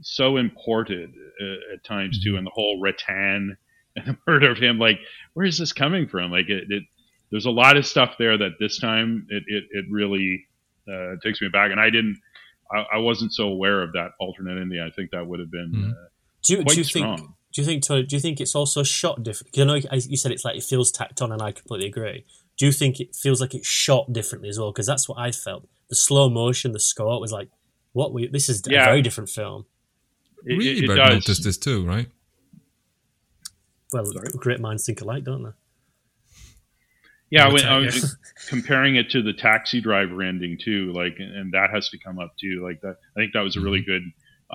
so 0.00 0.36
imported 0.36 1.10
uh, 1.42 1.74
at 1.74 1.84
times 1.84 2.22
too, 2.22 2.36
and 2.36 2.46
the 2.46 2.50
whole 2.54 2.80
rattan 2.80 3.56
and 3.96 4.06
the 4.06 4.16
murder 4.26 4.50
of 4.52 4.58
him. 4.58 4.78
Like, 4.78 4.98
where 5.34 5.44
is 5.46 5.58
this 5.58 5.72
coming 5.72 6.06
from? 6.06 6.30
Like, 6.30 6.48
it, 6.48 6.64
it 6.70 6.84
there's 7.30 7.46
a 7.46 7.50
lot 7.50 7.76
of 7.76 7.84
stuff 7.86 8.14
there 8.18 8.38
that 8.38 8.52
this 8.60 8.78
time 8.78 9.26
it 9.28 9.42
it, 9.48 9.64
it 9.72 9.84
really 9.90 10.46
uh, 10.90 11.16
takes 11.22 11.40
me 11.42 11.48
back, 11.48 11.70
and 11.72 11.80
I 11.80 11.90
didn't. 11.90 12.18
I, 12.70 12.84
I 12.94 12.98
wasn't 12.98 13.32
so 13.32 13.48
aware 13.48 13.82
of 13.82 13.92
that 13.94 14.10
alternate 14.20 14.60
ending. 14.60 14.80
I 14.80 14.90
think 14.94 15.10
that 15.10 15.26
would 15.26 15.40
have 15.40 15.50
been 15.50 15.72
Mhm. 15.74 15.90
uh, 15.90 16.08
Do 16.44 16.62
do 16.64 16.74
you 16.76 16.84
strong. 16.84 17.16
think? 17.18 17.30
Do 17.58 17.62
you 17.62 17.66
think? 17.66 17.82
Tony, 17.82 18.04
do 18.04 18.14
you 18.14 18.20
think 18.20 18.40
it's 18.40 18.54
also 18.54 18.84
shot 18.84 19.24
different? 19.24 19.52
'cause 19.52 19.62
I 19.62 19.64
know 19.64 19.74
you 19.74 20.16
said 20.16 20.30
it's 20.30 20.44
like 20.44 20.54
it 20.56 20.62
feels 20.62 20.92
tacked 20.92 21.20
on, 21.20 21.32
and 21.32 21.42
I 21.42 21.50
completely 21.50 21.88
agree. 21.88 22.24
Do 22.56 22.66
you 22.66 22.70
think 22.70 23.00
it 23.00 23.16
feels 23.16 23.40
like 23.40 23.52
it's 23.52 23.66
shot 23.66 24.12
differently 24.12 24.48
as 24.48 24.60
well? 24.60 24.70
Because 24.70 24.86
that's 24.86 25.08
what 25.08 25.18
I 25.18 25.32
felt. 25.32 25.68
The 25.88 25.96
slow 25.96 26.30
motion, 26.30 26.70
the 26.70 26.78
score 26.78 27.20
was 27.20 27.32
like, 27.32 27.48
what 27.94 28.14
we. 28.14 28.28
This 28.28 28.48
is 28.48 28.64
a 28.64 28.70
very 28.70 29.02
different 29.02 29.28
film. 29.28 29.66
It, 30.44 30.62
it- 30.62 30.84
it 30.84 30.94
noticed 30.94 31.42
this 31.42 31.58
too, 31.58 31.84
right? 31.84 32.06
Well, 33.92 34.04
Sorry. 34.06 34.28
great 34.36 34.60
minds 34.60 34.86
think 34.86 35.00
alike, 35.00 35.24
don't 35.24 35.42
they? 35.42 35.50
Yeah, 37.30 37.48
What's 37.48 37.64
when, 37.64 37.72
I 37.72 37.78
was 37.78 38.16
comparing 38.48 38.94
it 38.94 39.10
to 39.10 39.20
the 39.20 39.32
taxi 39.32 39.80
driver 39.80 40.22
ending 40.22 40.58
too, 40.62 40.92
like, 40.92 41.16
and 41.18 41.52
that 41.54 41.70
has 41.70 41.88
to 41.88 41.98
come 41.98 42.20
up 42.20 42.36
too. 42.40 42.62
Like 42.64 42.82
that, 42.82 42.98
I 43.16 43.20
think 43.20 43.32
that 43.32 43.40
was 43.40 43.56
a 43.56 43.60
really 43.60 43.80
mm-hmm. 43.80 43.90
good 43.90 44.02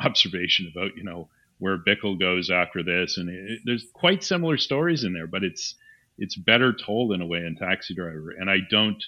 observation 0.06 0.72
about 0.74 0.96
you 0.96 1.04
know 1.04 1.28
where 1.64 1.78
Bickle 1.78 2.20
goes 2.20 2.50
after 2.50 2.84
this, 2.84 3.18
and 3.18 3.30
it, 3.30 3.62
there's 3.64 3.86
quite 3.94 4.22
similar 4.22 4.58
stories 4.58 5.06
in 5.06 5.14
there, 5.14 5.28
but 5.28 5.46
it's 5.46 5.76
it's 6.18 6.36
better 6.36 6.74
told 6.74 7.14
in 7.14 7.22
a 7.22 7.26
way 7.26 7.40
in 7.40 7.56
Taxi 7.56 7.96
Driver, 7.96 8.32
and 8.38 8.50
I 8.50 8.58
don't. 8.70 9.02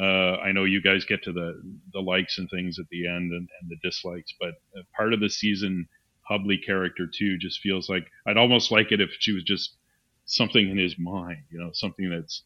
Uh, 0.00 0.36
I 0.40 0.52
know 0.52 0.64
you 0.64 0.80
guys 0.80 1.04
get 1.04 1.22
to 1.24 1.32
the 1.32 1.60
the 1.92 2.00
likes 2.00 2.38
and 2.38 2.48
things 2.48 2.78
at 2.78 2.88
the 2.90 3.06
end 3.06 3.30
and, 3.32 3.46
and 3.60 3.68
the 3.68 3.76
dislikes, 3.82 4.32
but 4.40 4.54
uh, 4.74 4.82
part 4.96 5.12
of 5.12 5.20
the 5.20 5.28
season 5.28 5.86
Hubley 6.30 6.64
character 6.64 7.06
too 7.06 7.36
just 7.36 7.60
feels 7.60 7.90
like 7.90 8.06
I'd 8.26 8.38
almost 8.38 8.70
like 8.72 8.90
it 8.90 9.02
if 9.02 9.10
she 9.18 9.32
was 9.32 9.44
just 9.44 9.76
something 10.24 10.70
in 10.70 10.78
his 10.78 10.98
mind, 10.98 11.42
you 11.50 11.58
know, 11.58 11.72
something 11.74 12.08
that's 12.08 12.42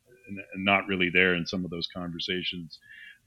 not 0.56 0.88
really 0.88 1.08
there 1.08 1.36
in 1.36 1.46
some 1.46 1.64
of 1.64 1.70
those 1.70 1.86
conversations. 1.94 2.80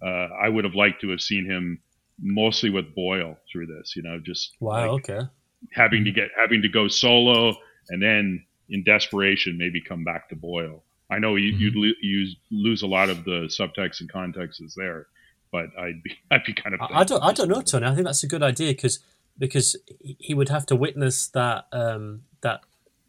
Uh, 0.06 0.28
I 0.44 0.50
would 0.50 0.66
have 0.66 0.76
liked 0.76 1.00
to 1.00 1.12
have 1.12 1.22
seen 1.22 1.46
him 1.50 1.80
mostly 2.22 2.70
with 2.70 2.94
Boyle 2.94 3.38
through 3.50 3.68
this, 3.68 3.96
you 3.96 4.02
know, 4.02 4.20
just 4.20 4.58
Wow. 4.60 4.98
like 4.98 5.10
okay. 5.10 5.30
Having 5.74 6.04
to 6.06 6.12
get 6.12 6.30
having 6.38 6.62
to 6.62 6.70
go 6.70 6.88
solo 6.88 7.56
and 7.90 8.02
then 8.02 8.44
in 8.70 8.84
desperation 8.84 9.58
maybe 9.58 9.82
come 9.82 10.04
back 10.04 10.30
to 10.30 10.36
Boyle. 10.36 10.84
I 11.12 11.18
know 11.20 11.36
you, 11.36 11.50
you'd 11.58 11.76
lo- 11.76 11.92
you 12.02 12.28
lose 12.52 12.84
a 12.84 12.88
lot 12.88 13.10
of 13.10 13.24
the 13.26 13.50
subtext 13.50 14.00
and 14.02 14.12
context 14.12 14.62
is 14.62 14.76
there, 14.76 15.08
but 15.52 15.66
I'd 15.78 16.04
be 16.04 16.12
I'd 16.32 16.44
be 16.44 16.54
kind 16.54 16.76
of 16.76 16.82
I, 16.82 17.00
I 17.00 17.04
don't. 17.04 17.24
I 17.24 17.34
don't 17.34 17.50
know, 17.50 17.62
Tony. 17.62 17.86
I 17.88 17.94
think 17.96 18.06
that's 18.06 18.24
a 18.24 18.28
good 18.28 18.44
idea 18.44 18.72
because 18.74 19.00
because 19.38 19.76
he- 20.02 20.18
he 20.20 20.34
would 20.34 20.50
have 20.50 20.66
to 20.68 20.76
witness 20.76 21.28
that 21.30 21.66
um, 21.72 22.22
that 22.42 22.62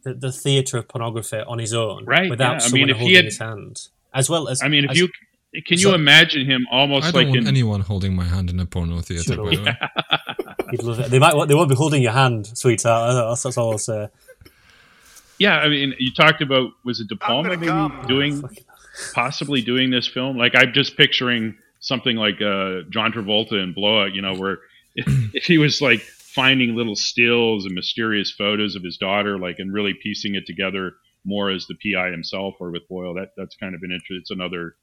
the, 0.02 0.14
the 0.14 0.32
theater 0.32 0.78
of 0.78 0.88
pornography 0.88 1.40
on 1.40 1.58
his 1.58 1.74
own, 1.74 2.06
Right, 2.06 2.30
Without 2.30 2.52
yeah. 2.52 2.56
I 2.56 2.58
someone 2.60 2.80
mean, 2.80 2.90
if 2.90 2.96
he 2.96 3.00
holding 3.02 3.16
had- 3.16 3.24
his 3.26 3.38
hand, 3.38 3.88
as 4.14 4.30
well 4.30 4.48
as 4.48 4.62
I 4.62 4.68
mean, 4.68 4.84
if 4.86 4.92
as- 4.92 4.98
you 4.98 5.08
can 5.66 5.76
so- 5.76 5.90
you 5.90 5.94
imagine 5.94 6.46
him 6.46 6.66
almost 6.72 7.08
I 7.08 7.10
don't 7.10 7.22
like 7.24 7.26
want 7.28 7.40
in 7.40 7.46
anyone 7.48 7.80
holding 7.82 8.14
my 8.16 8.24
hand 8.24 8.48
in 8.48 8.58
a 8.60 8.64
porno 8.66 9.00
theater. 9.02 9.24
Shut 9.24 9.36
By 9.44 9.56
the 9.56 9.62
way. 9.62 9.76
You'd 10.72 10.82
love 10.82 11.00
it. 11.00 11.10
They 11.10 11.18
might. 11.18 11.46
They 11.48 11.54
won't 11.54 11.68
be 11.68 11.74
holding 11.74 12.02
your 12.02 12.12
hand, 12.12 12.46
sweetheart. 12.56 13.14
That's, 13.14 13.42
that's 13.42 13.56
all 13.56 13.72
I'll 13.72 13.78
say. 13.78 14.08
yeah. 15.38 15.58
I 15.58 15.68
mean, 15.68 15.94
you 15.98 16.12
talked 16.12 16.42
about 16.42 16.70
was 16.84 17.00
it 17.00 17.08
De 17.08 17.16
Palma 17.16 17.56
maybe 17.56 17.66
doing 18.06 18.40
Fucking- 18.42 18.64
possibly 19.14 19.62
doing 19.62 19.90
this 19.90 20.06
film. 20.06 20.36
Like 20.36 20.54
I'm 20.54 20.72
just 20.72 20.96
picturing 20.96 21.56
something 21.80 22.16
like 22.16 22.42
uh, 22.42 22.82
John 22.90 23.12
Travolta 23.12 23.52
in 23.62 23.72
Blowout, 23.72 24.14
you 24.14 24.20
know, 24.22 24.34
where 24.34 24.58
if, 24.94 25.34
if 25.34 25.44
he 25.44 25.58
was 25.58 25.80
like 25.80 26.00
finding 26.00 26.76
little 26.76 26.96
stills 26.96 27.64
and 27.64 27.74
mysterious 27.74 28.30
photos 28.30 28.76
of 28.76 28.82
his 28.82 28.96
daughter, 28.98 29.38
like 29.38 29.58
and 29.58 29.72
really 29.72 29.94
piecing 29.94 30.34
it 30.34 30.46
together 30.46 30.92
more 31.24 31.50
as 31.50 31.66
the 31.66 31.74
PI 31.74 32.10
himself 32.10 32.54
or 32.60 32.70
with 32.70 32.86
Boyle. 32.88 33.14
That 33.14 33.30
that's 33.36 33.56
kind 33.56 33.74
of 33.74 33.82
an 33.82 33.90
interest. 33.92 34.20
It's 34.22 34.30
another 34.30 34.74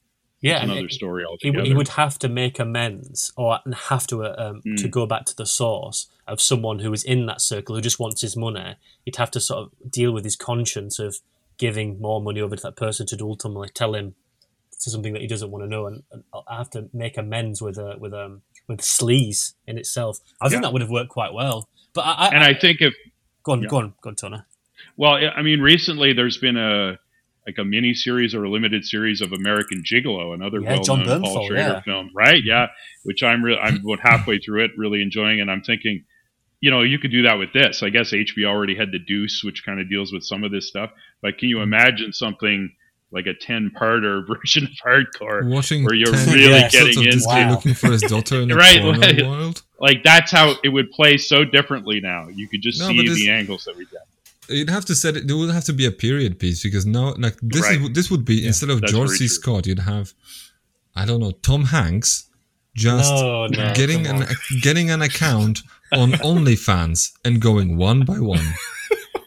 Yeah, 0.41 0.61
another 0.63 0.85
it- 0.85 0.93
story 0.93 1.23
he, 1.23 1.25
altogether. 1.25 1.65
he 1.65 1.73
would 1.73 1.87
have 1.89 2.19
to 2.19 2.29
make 2.29 2.59
amends 2.59 3.31
or 3.35 3.59
have 3.89 4.05
to 4.07 4.23
uh, 4.23 4.35
um, 4.37 4.61
to 4.77 4.87
Mm. 4.87 4.91
go 4.91 5.05
back 5.07 5.25
to 5.25 5.35
the 5.35 5.45
source 5.45 6.07
of 6.27 6.39
someone 6.41 6.79
who 6.79 6.93
is 6.93 7.03
in 7.03 7.25
that 7.25 7.41
circle 7.41 7.75
who 7.75 7.81
just 7.81 7.99
wants 7.99 8.21
his 8.21 8.35
money. 8.37 8.75
He'd 9.05 9.15
have 9.15 9.31
to 9.31 9.39
sort 9.39 9.59
of 9.63 9.91
deal 9.91 10.11
with 10.11 10.23
his 10.25 10.35
conscience 10.35 10.99
of 10.99 11.17
giving 11.57 11.99
more 11.99 12.21
money 12.21 12.39
over 12.39 12.55
to 12.55 12.61
that 12.63 12.75
person 12.75 13.07
to 13.07 13.17
ultimately 13.21 13.69
tell 13.69 13.95
him 13.95 14.13
to 14.79 14.89
something 14.91 15.13
that 15.13 15.21
he 15.23 15.27
doesn't 15.27 15.49
want 15.49 15.63
to 15.63 15.67
know, 15.67 15.87
and, 15.87 16.03
and 16.11 16.23
I 16.47 16.57
have 16.57 16.69
to 16.71 16.87
make 16.93 17.17
amends 17.17 17.61
with 17.63 17.79
uh, 17.79 17.95
with 17.99 18.13
um 18.13 18.43
with 18.67 18.81
sleaze 18.81 19.53
in 19.65 19.77
itself. 19.79 20.19
I 20.39 20.49
think 20.49 20.61
Yeah. 20.61 20.67
that 20.67 20.73
would 20.73 20.81
have 20.83 20.91
worked 20.91 21.09
quite 21.09 21.33
well. 21.33 21.67
But 21.93 22.01
I, 22.05 22.11
I, 22.13 22.27
and 22.29 22.43
I 22.43 22.53
think 22.53 22.81
if 22.81 22.93
go 23.41 23.53
on, 23.53 23.63
yeah. 23.63 23.69
go 23.69 23.77
on, 23.77 23.93
go 24.01 24.09
on, 24.11 24.15
Tony. 24.15 24.37
Well, 24.97 25.13
I 25.35 25.41
mean, 25.41 25.61
recently 25.61 26.13
there's 26.13 26.37
been 26.37 26.57
a 26.57 26.99
like 27.47 27.57
a 27.57 27.63
mini 27.65 27.93
series 27.93 28.35
or 28.35 28.43
a 28.43 28.49
limited 28.49 28.83
series 28.85 29.21
of 29.21 29.31
American 29.31 29.81
Gigolo, 29.81 30.33
another 30.33 30.59
Yeah, 30.61 30.77
John 30.81 30.99
well-known 30.99 31.21
Paul 31.23 31.47
Schrader 31.47 31.61
yeah. 31.61 31.81
film, 31.81 32.11
right? 32.13 32.43
Yeah, 32.43 32.67
which 33.03 33.23
I'm 33.23 33.41
re- 33.43 33.57
I'm 33.57 33.77
about 33.85 34.01
halfway 34.01 34.37
through 34.37 34.65
it, 34.65 34.71
really 34.77 35.01
enjoying, 35.01 35.39
and 35.41 35.49
I'm 35.49 35.61
thinking, 35.61 36.03
you 36.59 36.69
know, 36.71 36.81
you 36.81 36.99
could 36.99 37.11
do 37.11 37.21
that 37.23 37.35
with 37.39 37.53
this. 37.53 37.83
I 37.83 37.89
guess 37.89 38.11
HBO 38.11 38.47
already 38.47 38.75
had 38.75 38.91
the 38.91 38.99
Deuce, 38.99 39.43
which 39.43 39.65
kind 39.65 39.79
of 39.79 39.89
deals 39.89 40.11
with 40.11 40.23
some 40.25 40.43
of 40.43 40.51
this 40.51 40.67
stuff, 40.67 40.91
but 41.21 41.37
can 41.37 41.47
you 41.49 41.57
mm-hmm. 41.57 41.63
imagine 41.73 42.11
something 42.13 42.71
like 43.11 43.25
a 43.27 43.33
ten-parter 43.33 44.27
version 44.41 44.65
of 44.65 44.71
Hardcore, 44.85 45.49
Watching 45.49 45.85
where 45.85 45.93
you're 45.93 46.11
10 46.11 46.33
really 46.33 46.49
Yes. 46.49 46.73
getting 46.73 46.87
episodes 46.89 47.07
of 47.07 47.13
into 47.13 47.25
Wow. 47.27 47.51
looking 47.51 47.73
for 47.73 47.91
his 47.91 48.01
daughter 48.01 48.41
in 48.41 48.47
the 48.49 48.55
Right, 48.55 48.81
porno 48.81 48.99
right. 48.99 49.25
world. 49.25 49.63
like 49.79 50.03
that's 50.03 50.31
how 50.31 50.55
it 50.61 50.69
would 50.69 50.91
play 50.91 51.17
so 51.17 51.45
differently 51.45 52.01
now. 52.01 52.27
You 52.27 52.49
could 52.49 52.61
just 52.61 52.81
No, 52.81 52.87
see 52.89 53.07
the 53.07 53.29
angles 53.29 53.63
that 53.63 53.77
we 53.77 53.85
get. 53.85 54.01
You'd 54.49 54.69
have 54.69 54.85
to 54.85 54.95
set 54.95 55.17
it. 55.17 55.27
There 55.27 55.35
would 55.37 55.49
have 55.51 55.65
to 55.65 55.73
be 55.73 55.85
a 55.85 55.91
period 55.91 56.39
piece 56.39 56.63
because 56.63 56.85
now, 56.85 57.13
like 57.17 57.37
this 57.41 57.61
Right. 57.63 57.81
is 57.81 57.89
this 57.91 58.09
would 58.11 58.25
be 58.25 58.45
instead 58.45 58.69
of 58.69 58.81
George 58.85 59.09
C. 59.11 59.17
true. 59.19 59.27
Scott, 59.27 59.67
you'd 59.67 59.79
have, 59.79 60.13
I 60.95 61.05
don't 61.05 61.19
know, 61.19 61.31
Tom 61.31 61.65
Hanks, 61.65 62.29
just 62.75 63.11
No, 63.11 63.47
no, 63.47 63.73
getting 63.73 64.07
an 64.07 64.23
on. 64.23 64.27
getting 64.61 64.89
an 64.89 65.01
account 65.01 65.59
on 65.91 66.11
OnlyFans 66.31 67.11
and 67.25 67.41
going 67.41 67.77
one 67.77 68.05
by 68.05 68.19
one, 68.19 68.53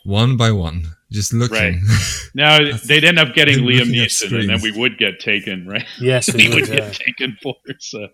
one 0.04 0.36
by 0.36 0.50
one, 0.52 0.84
just 1.10 1.32
looking. 1.32 1.56
Right. 1.56 1.76
Now 2.34 2.58
they'd 2.86 3.02
end 3.02 3.18
up 3.18 3.34
getting 3.34 3.64
Liam 3.64 3.90
Neeson, 3.92 4.38
and 4.38 4.48
then 4.48 4.60
we 4.62 4.70
would 4.70 4.96
get 4.98 5.18
taken, 5.18 5.66
right? 5.66 5.84
Yes, 6.00 6.32
we 6.32 6.44
he 6.44 6.48
would 6.48 6.60
would. 6.68 6.70
get 6.70 6.92
taken 6.92 7.36
for. 7.42 7.56
So 7.80 8.06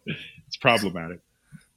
it's 0.46 0.56
problematic. 0.56 1.20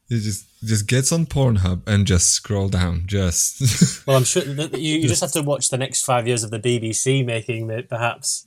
He 0.07 0.21
just 0.21 0.45
just 0.63 0.87
gets 0.87 1.11
on 1.11 1.25
Pornhub 1.25 1.81
and 1.87 2.05
just 2.05 2.31
scroll 2.31 2.69
down. 2.69 3.03
Just 3.05 4.05
Well, 4.07 4.17
I'm 4.17 4.23
sure 4.23 4.43
that 4.43 4.77
you, 4.79 4.97
you 4.99 5.07
just 5.07 5.21
have 5.21 5.31
to 5.33 5.41
watch 5.41 5.69
the 5.69 5.77
next 5.77 6.03
five 6.03 6.27
years 6.27 6.43
of 6.43 6.51
the 6.51 6.59
BBC 6.59 7.25
making 7.25 7.69
it, 7.69 7.89
perhaps, 7.89 8.45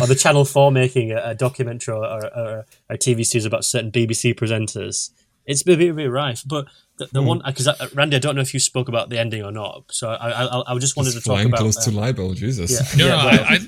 or 0.00 0.06
the 0.06 0.14
Channel 0.14 0.44
Four 0.44 0.70
making 0.72 1.12
a, 1.12 1.20
a 1.30 1.34
documentary 1.34 1.94
or, 1.94 2.04
or, 2.04 2.26
or 2.38 2.66
a 2.90 2.96
TV 2.98 3.24
series 3.24 3.44
about 3.46 3.64
certain 3.64 3.90
BBC 3.90 4.34
presenters. 4.34 5.10
It's 5.46 5.62
a 5.62 5.64
bit, 5.64 5.80
a 5.88 5.94
bit 5.94 6.10
rife, 6.10 6.42
but 6.46 6.66
the, 6.98 7.06
Hmm. 7.20 7.26
one 7.26 7.42
because 7.46 7.68
Randy, 7.94 8.16
I 8.16 8.18
don't 8.18 8.34
know 8.34 8.42
if 8.42 8.52
you 8.52 8.60
spoke 8.60 8.88
about 8.88 9.08
the 9.08 9.18
ending 9.18 9.42
or 9.42 9.52
not, 9.52 9.84
so 9.90 10.08
I 10.10 10.44
I, 10.44 10.74
I 10.74 10.78
just 10.78 10.96
wanted 10.96 11.12
just 11.12 11.24
to 11.24 11.30
talk 11.30 11.44
about 11.44 11.60
close 11.60 11.78
uh, 11.78 11.90
to 11.90 11.96
libel. 11.96 12.34
Jesus. 12.34 12.70
yeah, 12.70 12.98
No, 12.98 13.06
yeah, 13.06 13.10
no, 13.22 13.24
well, 13.30 13.44
I, 13.44 13.54
I, 13.54 13.58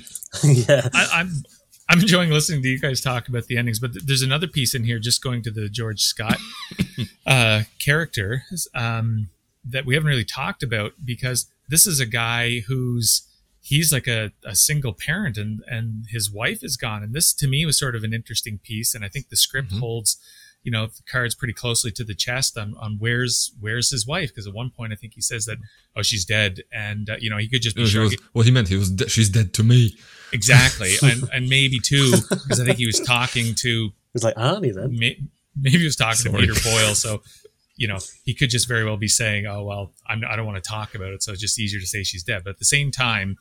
yeah. 0.51 0.89
I, 0.93 1.07
I'm 1.13 1.43
I'm 1.91 1.99
enjoying 1.99 2.29
listening 2.29 2.61
to 2.63 2.69
you 2.69 2.79
guys 2.79 3.01
talk 3.01 3.27
about 3.27 3.47
the 3.47 3.57
endings, 3.57 3.77
but 3.79 3.91
th- 3.93 4.05
there's 4.05 4.21
another 4.21 4.47
piece 4.47 4.73
in 4.73 4.85
here 4.85 4.97
just 4.97 5.21
going 5.21 5.41
to 5.43 5.51
the 5.51 5.67
George 5.67 6.01
Scott 6.01 6.37
uh, 7.27 7.63
character 7.79 8.43
um, 8.73 9.29
that 9.65 9.85
we 9.85 9.93
haven't 9.95 10.07
really 10.07 10.23
talked 10.23 10.63
about 10.63 10.93
because 11.03 11.51
this 11.67 11.85
is 11.85 11.99
a 11.99 12.05
guy 12.05 12.59
who's 12.67 13.27
he's 13.61 13.91
like 13.91 14.07
a, 14.07 14.31
a 14.45 14.55
single 14.55 14.93
parent 14.93 15.37
and 15.37 15.63
and 15.67 16.05
his 16.09 16.31
wife 16.31 16.63
is 16.63 16.77
gone, 16.77 17.03
and 17.03 17.13
this 17.13 17.33
to 17.33 17.47
me 17.47 17.65
was 17.65 17.77
sort 17.77 17.95
of 17.95 18.03
an 18.05 18.13
interesting 18.13 18.57
piece, 18.63 18.95
and 18.95 19.03
I 19.03 19.09
think 19.09 19.27
the 19.27 19.35
script 19.35 19.71
Mhm. 19.71 19.79
holds 19.79 20.17
you 20.63 20.71
know 20.71 20.85
the 20.87 21.01
cards 21.11 21.33
pretty 21.35 21.53
closely 21.53 21.91
to 21.91 22.03
the 22.03 22.13
chest 22.13 22.57
on, 22.57 22.75
on 22.79 22.97
where's 22.99 23.51
where's 23.59 23.89
his 23.89 24.05
wife 24.05 24.29
because 24.29 24.45
at 24.47 24.53
one 24.53 24.69
point 24.69 24.93
I 24.93 24.95
think 24.95 25.13
he 25.13 25.21
says 25.21 25.45
that 25.45 25.57
oh 25.95 26.01
she's 26.03 26.23
dead 26.25 26.61
and 26.71 27.09
uh, 27.09 27.15
you 27.19 27.29
know 27.29 27.37
he 27.37 27.47
could 27.49 27.61
just 27.61 27.75
be 27.75 27.81
No, 27.81 27.87
she 27.87 27.97
was, 27.99 28.11
shrugging- 28.13 28.27
what 28.33 28.45
he 28.45 28.51
meant, 28.51 28.67
he 28.67 28.75
was. 28.75 28.91
De- 28.91 29.09
she's 29.09 29.29
dead 29.29 29.53
to 29.55 29.63
me. 29.63 29.95
Exactly, 30.33 30.93
and 31.03 31.29
and 31.33 31.49
maybe 31.49 31.79
too 31.79 32.11
because 32.29 32.59
I 32.59 32.65
think 32.65 32.77
he 32.77 32.85
was 32.85 32.99
talking 32.99 33.55
to 33.55 33.89
It's 34.13 34.23
like 34.23 34.35
Arnie 34.35 34.73
then. 34.73 34.97
may, 34.97 35.17
maybe 35.59 35.79
he 35.79 35.83
was 35.85 35.95
talking 35.95 36.31
Sorry. 36.31 36.45
to 36.47 36.53
Peter 36.53 36.69
Boyle, 36.69 36.95
so 36.95 37.21
you 37.75 37.87
know 37.87 37.97
he 38.23 38.33
could 38.33 38.49
just 38.49 38.67
very 38.67 38.85
well 38.85 38.97
be 38.97 39.07
saying, 39.07 39.45
"Oh 39.47 39.63
well, 39.63 39.91
I'm, 40.07 40.21
I 40.29 40.35
don't 40.35 40.45
want 40.45 40.63
to 40.63 40.69
talk 40.69 40.93
about 40.95 41.11
it," 41.13 41.23
so 41.23 41.31
it's 41.31 41.41
just 41.41 41.59
easier 41.59 41.79
to 41.79 41.87
say 41.87 42.03
she's 42.03 42.23
dead. 42.23 42.43
But 42.43 42.51
at 42.51 42.59
the 42.59 42.65
same 42.65 42.91
time, 42.91 43.37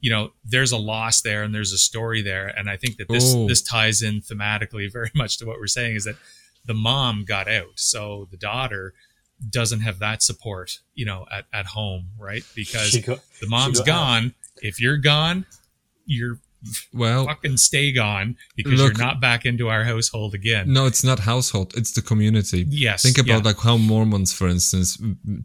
you 0.00 0.10
know, 0.10 0.32
there's 0.44 0.72
a 0.72 0.76
loss 0.76 1.22
there 1.22 1.44
and 1.44 1.54
there's 1.54 1.72
a 1.72 1.78
story 1.78 2.20
there, 2.20 2.48
and 2.48 2.68
I 2.68 2.76
think 2.76 2.96
that 2.96 3.08
this 3.08 3.32
Oh. 3.34 3.46
this 3.48 3.62
ties 3.62 4.02
in 4.02 4.20
thematically 4.20 4.92
very 4.92 5.10
much 5.14 5.38
to 5.38 5.46
what 5.46 5.58
we're 5.60 5.66
saying 5.68 5.96
is 5.96 6.04
that 6.04 6.16
the 6.66 6.74
mom 6.74 7.24
got 7.24 7.48
out, 7.48 7.72
so 7.76 8.28
the 8.30 8.36
daughter 8.36 8.94
doesn't 9.50 9.80
have 9.80 9.98
that 9.98 10.22
support, 10.22 10.78
you 10.94 11.04
know, 11.04 11.26
at, 11.30 11.44
at 11.52 11.66
home, 11.66 12.06
right? 12.18 12.44
Because 12.54 12.90
She 12.90 13.00
got- 13.02 13.20
the 13.40 13.48
mom's 13.48 13.80
got 13.80 13.88
out. 13.88 13.94
gone. 13.94 14.34
If 14.62 14.80
you're 14.80 14.96
gone, 14.96 15.44
you're 16.06 16.38
Well, 16.94 17.26
fucking 17.26 17.58
stay 17.58 17.92
gone 17.92 18.36
because 18.56 18.80
Look- 18.80 18.96
you're 18.96 19.06
not 19.06 19.20
back 19.20 19.44
into 19.44 19.68
our 19.68 19.84
household 19.84 20.32
again. 20.34 20.72
no, 20.72 20.86
it's 20.86 21.04
not 21.04 21.18
household. 21.18 21.74
It's 21.76 21.92
the 21.92 22.00
community. 22.00 22.64
Yes. 22.70 23.02
Think 23.02 23.18
about 23.18 23.42
yeah. 23.42 23.48
like 23.50 23.58
how 23.58 23.76
Mormons, 23.76 24.32
for 24.32 24.48
instance, 24.48 24.96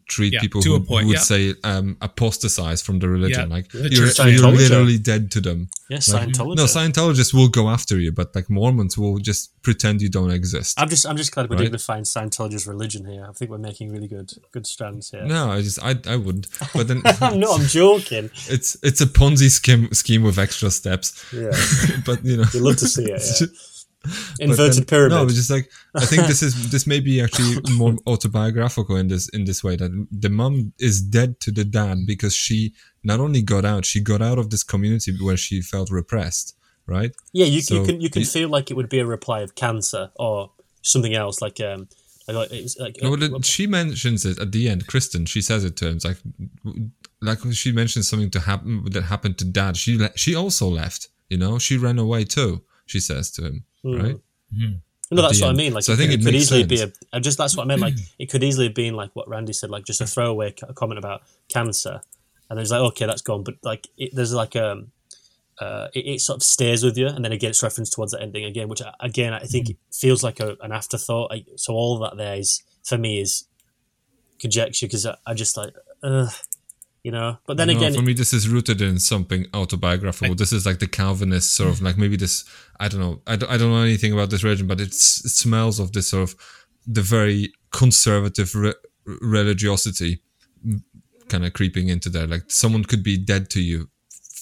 treat 0.08 0.32
Yeah, 0.34 0.40
people 0.40 0.62
to 0.62 0.70
who, 0.70 0.76
a 0.76 0.80
point, 0.80 1.02
who 1.04 1.08
would 1.10 1.16
yeah. 1.18 1.22
say 1.24 1.56
um, 1.66 1.98
apostatize 2.02 2.82
from 2.82 3.00
the 3.00 3.10
religion. 3.10 3.50
Yeah. 3.50 3.56
Like 3.56 3.68
The 3.70 3.90
you're, 3.92 4.30
you're 4.30 4.52
literally 4.52 4.98
dead 4.98 5.30
to 5.32 5.42
them. 5.42 5.68
Yeah, 5.90 5.96
Like, 5.98 6.30
Scientology. 6.30 6.56
no, 6.56 6.66
Scientologists 6.66 7.34
will 7.34 7.50
go 7.50 7.68
after 7.70 8.00
you, 8.00 8.14
but 8.14 8.34
like 8.34 8.50
Mormons 8.50 8.98
will 8.98 9.18
just 9.18 9.59
pretend 9.70 10.02
you 10.02 10.10
don't 10.10 10.32
exist. 10.40 10.72
I'm 10.82 10.90
just 10.90 11.06
I'm 11.10 11.18
just 11.18 11.32
glad 11.34 11.50
we're 11.50 11.56
Right. 11.58 11.66
dignifying 11.66 12.04
Scientology's 12.14 12.66
religion 12.74 13.04
here. 13.14 13.26
I 13.30 13.34
think 13.38 13.52
we're 13.52 13.66
making 13.72 13.92
really 13.96 14.08
good 14.16 14.30
good 14.56 14.66
strands 14.74 15.06
here. 15.14 15.26
No, 15.36 15.42
I 15.56 15.62
just 15.68 15.80
I 15.90 15.92
I 16.14 16.16
wouldn't. 16.26 16.48
But 16.74 16.88
then 16.90 17.00
no, 17.44 17.48
I'm 17.56 17.68
joking. 17.82 18.30
it's 18.56 18.70
it's 18.88 19.02
a 19.02 19.10
Ponzi 19.18 19.50
scheme 19.60 19.84
scheme 19.94 20.24
with 20.28 20.38
extra 20.46 20.70
steps. 20.72 21.08
Yeah, 21.34 21.52
But 22.08 22.18
you 22.30 22.38
know, 22.38 22.46
you 22.54 22.62
love 22.68 22.78
to 22.78 22.88
see 22.96 23.06
it. 23.18 23.24
Yeah. 23.42 23.48
Inverted 24.40 24.78
then- 24.78 24.86
pyramid. 24.86 25.12
No, 25.18 25.26
but 25.26 25.34
just 25.36 25.52
like 25.56 25.70
I 26.02 26.06
think 26.06 26.22
this 26.28 26.42
is 26.42 26.54
this 26.72 26.86
may 26.88 27.00
be 27.02 27.16
actually 27.26 27.54
more 27.82 27.96
autobiographical 28.08 28.96
in 29.02 29.08
this 29.10 29.28
in 29.38 29.44
this 29.50 29.62
way 29.64 29.76
that 29.76 29.92
the 30.26 30.30
mom 30.30 30.74
is 30.80 31.02
dead 31.02 31.40
to 31.42 31.52
the 31.52 31.66
dad 31.66 31.98
because 32.08 32.34
she 32.46 32.74
not 33.04 33.20
only 33.20 33.42
got 33.42 33.66
out, 33.66 33.86
she 33.86 34.00
got 34.02 34.22
out 34.22 34.40
of 34.40 34.50
this 34.50 34.64
community 34.64 35.12
where 35.22 35.38
she 35.46 35.62
felt 35.62 35.90
repressed, 35.92 36.56
right? 36.90 37.12
Yeah, 37.34 37.46
you, 37.46 37.62
So 37.62 37.76
you 37.76 37.86
can 37.86 38.02
you 38.02 38.10
can 38.10 38.24
feel 38.26 38.50
like 38.50 38.72
it 38.72 38.76
would 38.78 38.90
be 38.90 39.00
a 39.00 39.06
reply 39.06 39.42
of 39.42 39.56
cancer 39.56 40.12
or 40.16 40.52
something 40.82 41.14
else 41.14 41.42
like 41.42 41.60
um 41.62 41.88
like 42.28 42.52
it's 42.52 42.78
like 42.78 42.98
No, 43.02 43.16
but 43.18 43.46
she 43.46 43.68
mentions 43.68 44.26
it 44.26 44.40
at 44.40 44.52
the 44.52 44.70
end. 44.70 44.86
Kristen, 44.88 45.26
she 45.26 45.42
says 45.42 45.64
it 45.66 45.76
to 45.78 45.88
him. 45.88 45.96
It's 45.96 46.06
like, 46.06 46.18
like 47.22 47.40
she 47.54 47.72
mentions 47.72 48.08
something 48.08 48.30
to 48.32 48.40
happen 48.40 48.86
that 48.92 49.04
happened 49.04 49.38
to 49.40 49.46
dad. 49.46 49.78
She 49.78 49.98
le- 49.98 50.16
she 50.16 50.36
also 50.36 50.68
left. 50.68 51.10
You 51.30 51.38
know, 51.38 51.60
she 51.60 51.78
ran 51.78 51.98
away 52.00 52.26
too. 52.26 52.64
She 52.86 53.00
says 53.00 53.32
to 53.32 53.46
him, 53.46 53.66
Mm. 53.86 54.04
right? 54.04 54.18
no, 55.12 55.22
that's 55.22 55.42
what 55.42 55.52
I 55.52 55.54
mean. 55.54 55.74
Like 55.74 55.84
So 55.84 55.94
I 55.94 55.96
think 55.96 56.12
it 56.12 56.20
it 56.20 56.24
could 56.26 56.36
easily 56.36 56.64
be 56.66 56.82
a. 57.14 57.20
just 57.20 57.38
that's 57.38 57.56
what 57.58 57.64
I 57.64 57.68
meant. 57.68 57.82
Like 57.82 57.96
it 58.20 58.30
could 58.30 58.44
easily 58.44 58.68
have 58.68 58.76
been 58.76 58.94
like 58.94 59.12
what 59.16 59.28
Randy 59.28 59.54
said, 59.54 59.70
like 59.70 59.86
just 59.86 60.02
a 60.02 60.06
throwaway 60.06 60.52
comment 60.76 61.00
about 61.00 61.22
cancer, 61.48 62.02
and 62.50 62.60
it's 62.60 62.72
like 62.72 62.82
okay, 62.92 63.06
that's 63.08 63.22
gone. 63.24 63.44
But 63.44 63.56
like 63.64 63.88
it, 63.98 64.12
there's 64.14 64.34
like 64.34 64.56
um. 64.56 64.92
Uh, 65.60 65.88
it, 65.94 66.06
it 66.06 66.22
sort 66.22 66.38
of 66.38 66.44
stays 66.44 66.84
with 66.84 66.98
you, 66.98 67.08
and 67.08 67.24
then 67.26 67.32
again 67.32 67.50
it's 67.50 67.62
referenced 67.62 67.94
towards 67.94 68.14
the 68.14 68.22
ending 68.22 68.46
again, 68.46 68.70
which 68.70 68.82
uh, 68.82 68.92
again 69.00 69.34
I 69.34 69.40
think 69.42 69.76
feels 69.92 70.24
like 70.24 70.40
a, 70.40 70.56
an 70.62 70.72
afterthought. 70.72 71.34
I, 71.34 71.44
so 71.58 71.74
all 71.74 71.96
of 71.96 72.10
that 72.10 72.18
there 72.18 72.36
is 72.38 72.64
for 72.84 72.98
me 72.98 73.20
is 73.20 73.46
conjecture 74.40 74.88
because 74.88 75.06
I, 75.06 75.18
I 75.26 75.34
just 75.34 75.58
like, 75.58 75.74
uh, 76.02 76.30
you 77.04 77.12
know. 77.12 77.38
But 77.46 77.58
then 77.58 77.68
No, 77.68 77.78
again, 77.78 77.94
for 77.94 78.02
me, 78.02 78.14
this 78.14 78.34
is 78.34 78.48
rooted 78.48 78.82
in 78.82 79.00
something 79.00 79.46
autobiographical. 79.54 80.36
this 80.36 80.54
is 80.54 80.66
like 80.66 80.80
the 80.80 80.88
Calvinist 80.88 81.56
sort 81.56 81.70
of 81.70 81.82
like 81.82 81.98
maybe 81.98 82.16
this. 82.16 82.46
I 82.80 82.88
don't 82.88 83.02
know. 83.02 83.22
I 83.28 83.36
don't, 83.36 83.52
I 83.52 83.58
don't 83.58 83.72
know 83.72 83.82
anything 83.82 84.14
about 84.14 84.30
this 84.30 84.44
religion, 84.44 84.68
but 84.68 84.80
it's, 84.80 85.26
it 85.26 85.30
smells 85.30 85.80
of 85.80 85.92
this 85.92 86.10
sort 86.10 86.24
of 86.24 86.36
the 86.88 87.02
very 87.02 87.54
conservative 87.72 88.56
re- 88.56 88.74
religiosity 89.06 90.22
kind 91.28 91.46
of 91.46 91.54
creeping 91.54 91.90
into 91.90 92.10
there. 92.10 92.28
Like 92.28 92.50
someone 92.50 92.84
could 92.84 93.04
be 93.04 93.18
dead 93.18 93.50
to 93.52 93.62
you, 93.62 93.90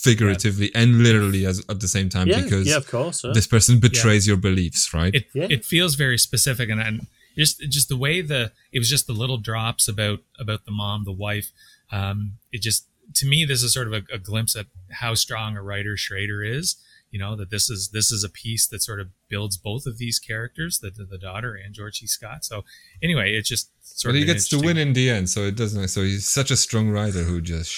figuratively 0.09 0.69
and 0.73 1.03
literally 1.07 1.45
as 1.45 1.63
at 1.69 1.79
the 1.79 1.87
same 1.87 2.09
time 2.09 2.27
yeah, 2.27 2.41
because 2.41 2.65
yeah, 2.67 2.77
of 2.77 2.87
course. 2.87 3.23
yeah. 3.23 3.31
this 3.33 3.47
person 3.47 3.79
betrays 3.79 4.27
your 4.27 4.37
beliefs, 4.37 4.93
right? 4.93 5.13
it 5.13 5.25
Yeah. 5.33 5.47
it 5.49 5.65
feels 5.65 5.95
very 5.95 6.17
specific 6.17 6.69
and, 6.69 6.81
and 6.81 7.07
just 7.35 7.59
just 7.77 7.87
the 7.89 7.97
way 8.05 8.21
the 8.21 8.51
it 8.71 8.79
was 8.79 8.89
just 8.89 9.05
the 9.07 9.13
little 9.13 9.37
drops 9.37 9.87
about 9.87 10.19
about 10.43 10.65
the 10.65 10.71
mom 10.71 11.03
the 11.03 11.17
wife 11.27 11.51
um 11.91 12.17
it 12.51 12.61
just 12.61 12.87
to 13.19 13.25
me 13.31 13.45
this 13.45 13.61
is 13.63 13.73
sort 13.73 13.87
of 13.87 13.93
a, 13.93 14.01
a 14.17 14.19
glimpse 14.29 14.55
at 14.55 14.65
how 15.01 15.13
strong 15.13 15.55
a 15.55 15.61
writer 15.61 15.95
schrader 15.95 16.43
is 16.43 16.75
you 17.11 17.19
know 17.19 17.35
that 17.35 17.49
this 17.49 17.69
is 17.69 17.81
this 17.97 18.11
is 18.11 18.23
a 18.23 18.29
piece 18.29 18.67
that 18.67 18.81
sort 18.81 18.99
of 18.99 19.07
builds 19.29 19.55
both 19.55 19.85
of 19.85 19.97
these 19.97 20.17
characters 20.19 20.79
the 20.79 20.89
the 20.89 21.17
daughter 21.17 21.53
and 21.55 21.73
george 21.73 21.97
c 21.99 22.07
scott 22.07 22.43
so 22.43 22.65
anyway 23.01 23.33
it's 23.37 23.47
just 23.47 23.69
sort 23.97 24.13
but 24.13 24.17
of 24.17 24.19
he 24.19 24.25
gets 24.25 24.47
to 24.49 24.59
win 24.59 24.77
in 24.77 24.93
the 24.93 25.09
end, 25.09 25.29
so 25.29 25.41
it 25.41 25.55
doesn't. 25.55 25.87
So 25.87 26.03
he's 26.03 26.27
such 26.27 26.51
a 26.51 26.57
strong 26.57 26.89
writer 26.89 27.23
who 27.23 27.41
just 27.41 27.73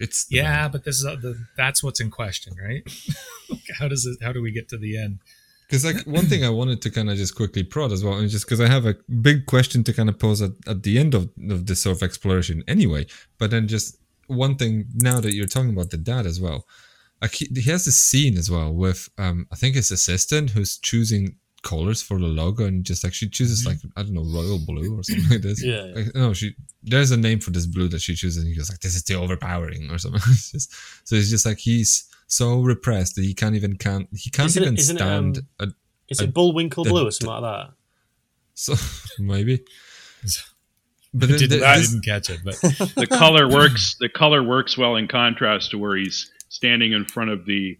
it's 0.00 0.26
yeah 0.30 0.68
but 0.68 0.84
this 0.84 0.96
is 0.96 1.02
the, 1.02 1.38
that's 1.56 1.82
what's 1.82 2.00
in 2.00 2.10
question 2.10 2.54
right? 2.62 2.82
How 3.78 3.88
does 3.88 4.06
it 4.06 4.18
how 4.22 4.32
do 4.32 4.42
we 4.42 4.50
get 4.50 4.68
to 4.70 4.78
the 4.78 4.98
end? 4.98 5.18
Because 5.68 5.84
like 5.84 6.06
one 6.06 6.24
thing 6.26 6.44
I 6.44 6.50
wanted 6.50 6.80
to 6.82 6.90
kind 6.90 7.10
of 7.10 7.18
just 7.18 7.34
quickly 7.34 7.62
prod 7.62 7.92
as 7.92 8.02
well, 8.02 8.14
and 8.14 8.30
just 8.30 8.46
because 8.46 8.60
I 8.60 8.68
have 8.68 8.86
a 8.86 8.94
big 9.20 9.44
question 9.44 9.84
to 9.84 9.92
kind 9.92 10.08
of 10.08 10.18
pose 10.18 10.40
at, 10.40 10.52
at 10.66 10.82
the 10.82 10.98
end 10.98 11.14
of, 11.14 11.30
of 11.50 11.66
this 11.66 11.82
sort 11.82 11.98
of 11.98 12.02
exploration 12.02 12.64
anyway. 12.66 13.06
But 13.38 13.50
then 13.50 13.68
just 13.68 13.98
one 14.28 14.56
thing 14.56 14.86
now 14.94 15.20
that 15.20 15.34
you're 15.34 15.46
talking 15.46 15.70
about 15.70 15.90
the 15.90 15.98
dad 15.98 16.24
as 16.24 16.40
well, 16.40 16.64
like 17.20 17.34
he, 17.34 17.48
he 17.54 17.70
has 17.70 17.84
this 17.84 17.98
scene 17.98 18.38
as 18.38 18.50
well 18.50 18.72
with 18.72 19.10
um 19.18 19.46
I 19.52 19.56
think 19.56 19.74
his 19.74 19.90
assistant 19.90 20.50
who's 20.50 20.78
choosing 20.78 21.36
colors 21.62 22.00
for 22.00 22.18
the 22.18 22.26
logo 22.26 22.64
and 22.64 22.84
just 22.84 23.02
like 23.04 23.12
she 23.12 23.28
chooses 23.28 23.66
like 23.66 23.78
I 23.96 24.02
don't 24.02 24.14
know 24.14 24.22
royal 24.22 24.58
blue 24.64 24.98
or 24.98 25.02
something 25.02 25.28
like 25.30 25.42
this. 25.42 25.62
Yeah, 25.64 25.84
yeah. 25.86 25.94
Like, 25.94 26.14
no, 26.14 26.32
she 26.32 26.54
there's 26.82 27.10
a 27.10 27.16
name 27.16 27.40
for 27.40 27.50
this 27.50 27.66
blue 27.66 27.88
that 27.88 28.00
she 28.00 28.14
chooses, 28.14 28.38
and 28.42 28.46
he 28.46 28.54
goes 28.56 28.70
like, 28.70 28.80
"This 28.80 28.94
is 28.94 29.02
too 29.02 29.16
overpowering" 29.16 29.90
or 29.90 29.98
something. 29.98 30.20
It's 30.28 30.52
just, 30.52 30.72
so 31.08 31.16
it's 31.16 31.30
just 31.30 31.44
like 31.46 31.58
he's 31.58 32.08
so 32.28 32.60
repressed 32.60 33.16
that 33.16 33.24
he 33.24 33.34
can't 33.34 33.54
even 33.56 33.76
can't 33.76 34.08
he 34.14 34.30
can't 34.30 34.46
Isn't 34.46 34.62
even 34.62 34.76
isn't 34.76 34.96
it, 34.96 35.00
stand. 35.00 35.38
um, 35.60 35.68
a, 35.68 35.72
Is 36.10 36.20
I- 36.20 36.24
it 36.24 36.34
Bullwinkle 36.34 36.84
the- 36.84 36.90
Blue 36.90 37.06
or 37.08 37.10
something 37.10 37.42
like 37.42 37.42
that? 37.42 37.72
so 38.54 38.74
maybe. 39.18 39.64
But 41.14 41.24
I 41.24 41.26
then 41.32 41.38
didn't, 41.38 41.50
th- 41.50 41.62
I 41.62 41.78
this- 41.78 41.90
didn't 41.90 42.04
catch 42.04 42.30
it, 42.30 42.40
but 42.44 42.54
the 42.94 43.06
color 43.10 43.48
works. 43.48 43.96
The 43.98 44.08
color 44.08 44.42
works 44.42 44.76
well 44.76 44.96
in 44.96 45.08
contrast 45.08 45.70
to 45.72 45.78
where 45.78 45.96
he's 45.96 46.30
standing 46.50 46.92
in 46.92 47.04
front 47.04 47.30
of 47.30 47.46
the 47.46 47.78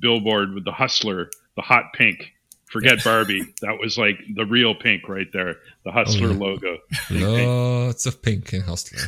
billboard 0.00 0.54
with 0.54 0.64
the 0.64 0.72
hustler, 0.72 1.30
the 1.56 1.62
hot 1.62 1.92
pink. 1.94 2.32
Forget 2.70 3.02
Barbie. 3.02 3.52
That 3.62 3.78
was 3.80 3.98
like 3.98 4.18
the 4.34 4.46
real 4.46 4.74
pink 4.74 5.08
right 5.08 5.26
there. 5.32 5.56
The 5.84 5.90
hustler 5.90 6.30
yeah. 6.30 6.38
logo. 6.38 6.78
lots 7.10 8.06
of 8.06 8.22
pink 8.22 8.52
in 8.52 8.62
Hustler. 8.62 9.00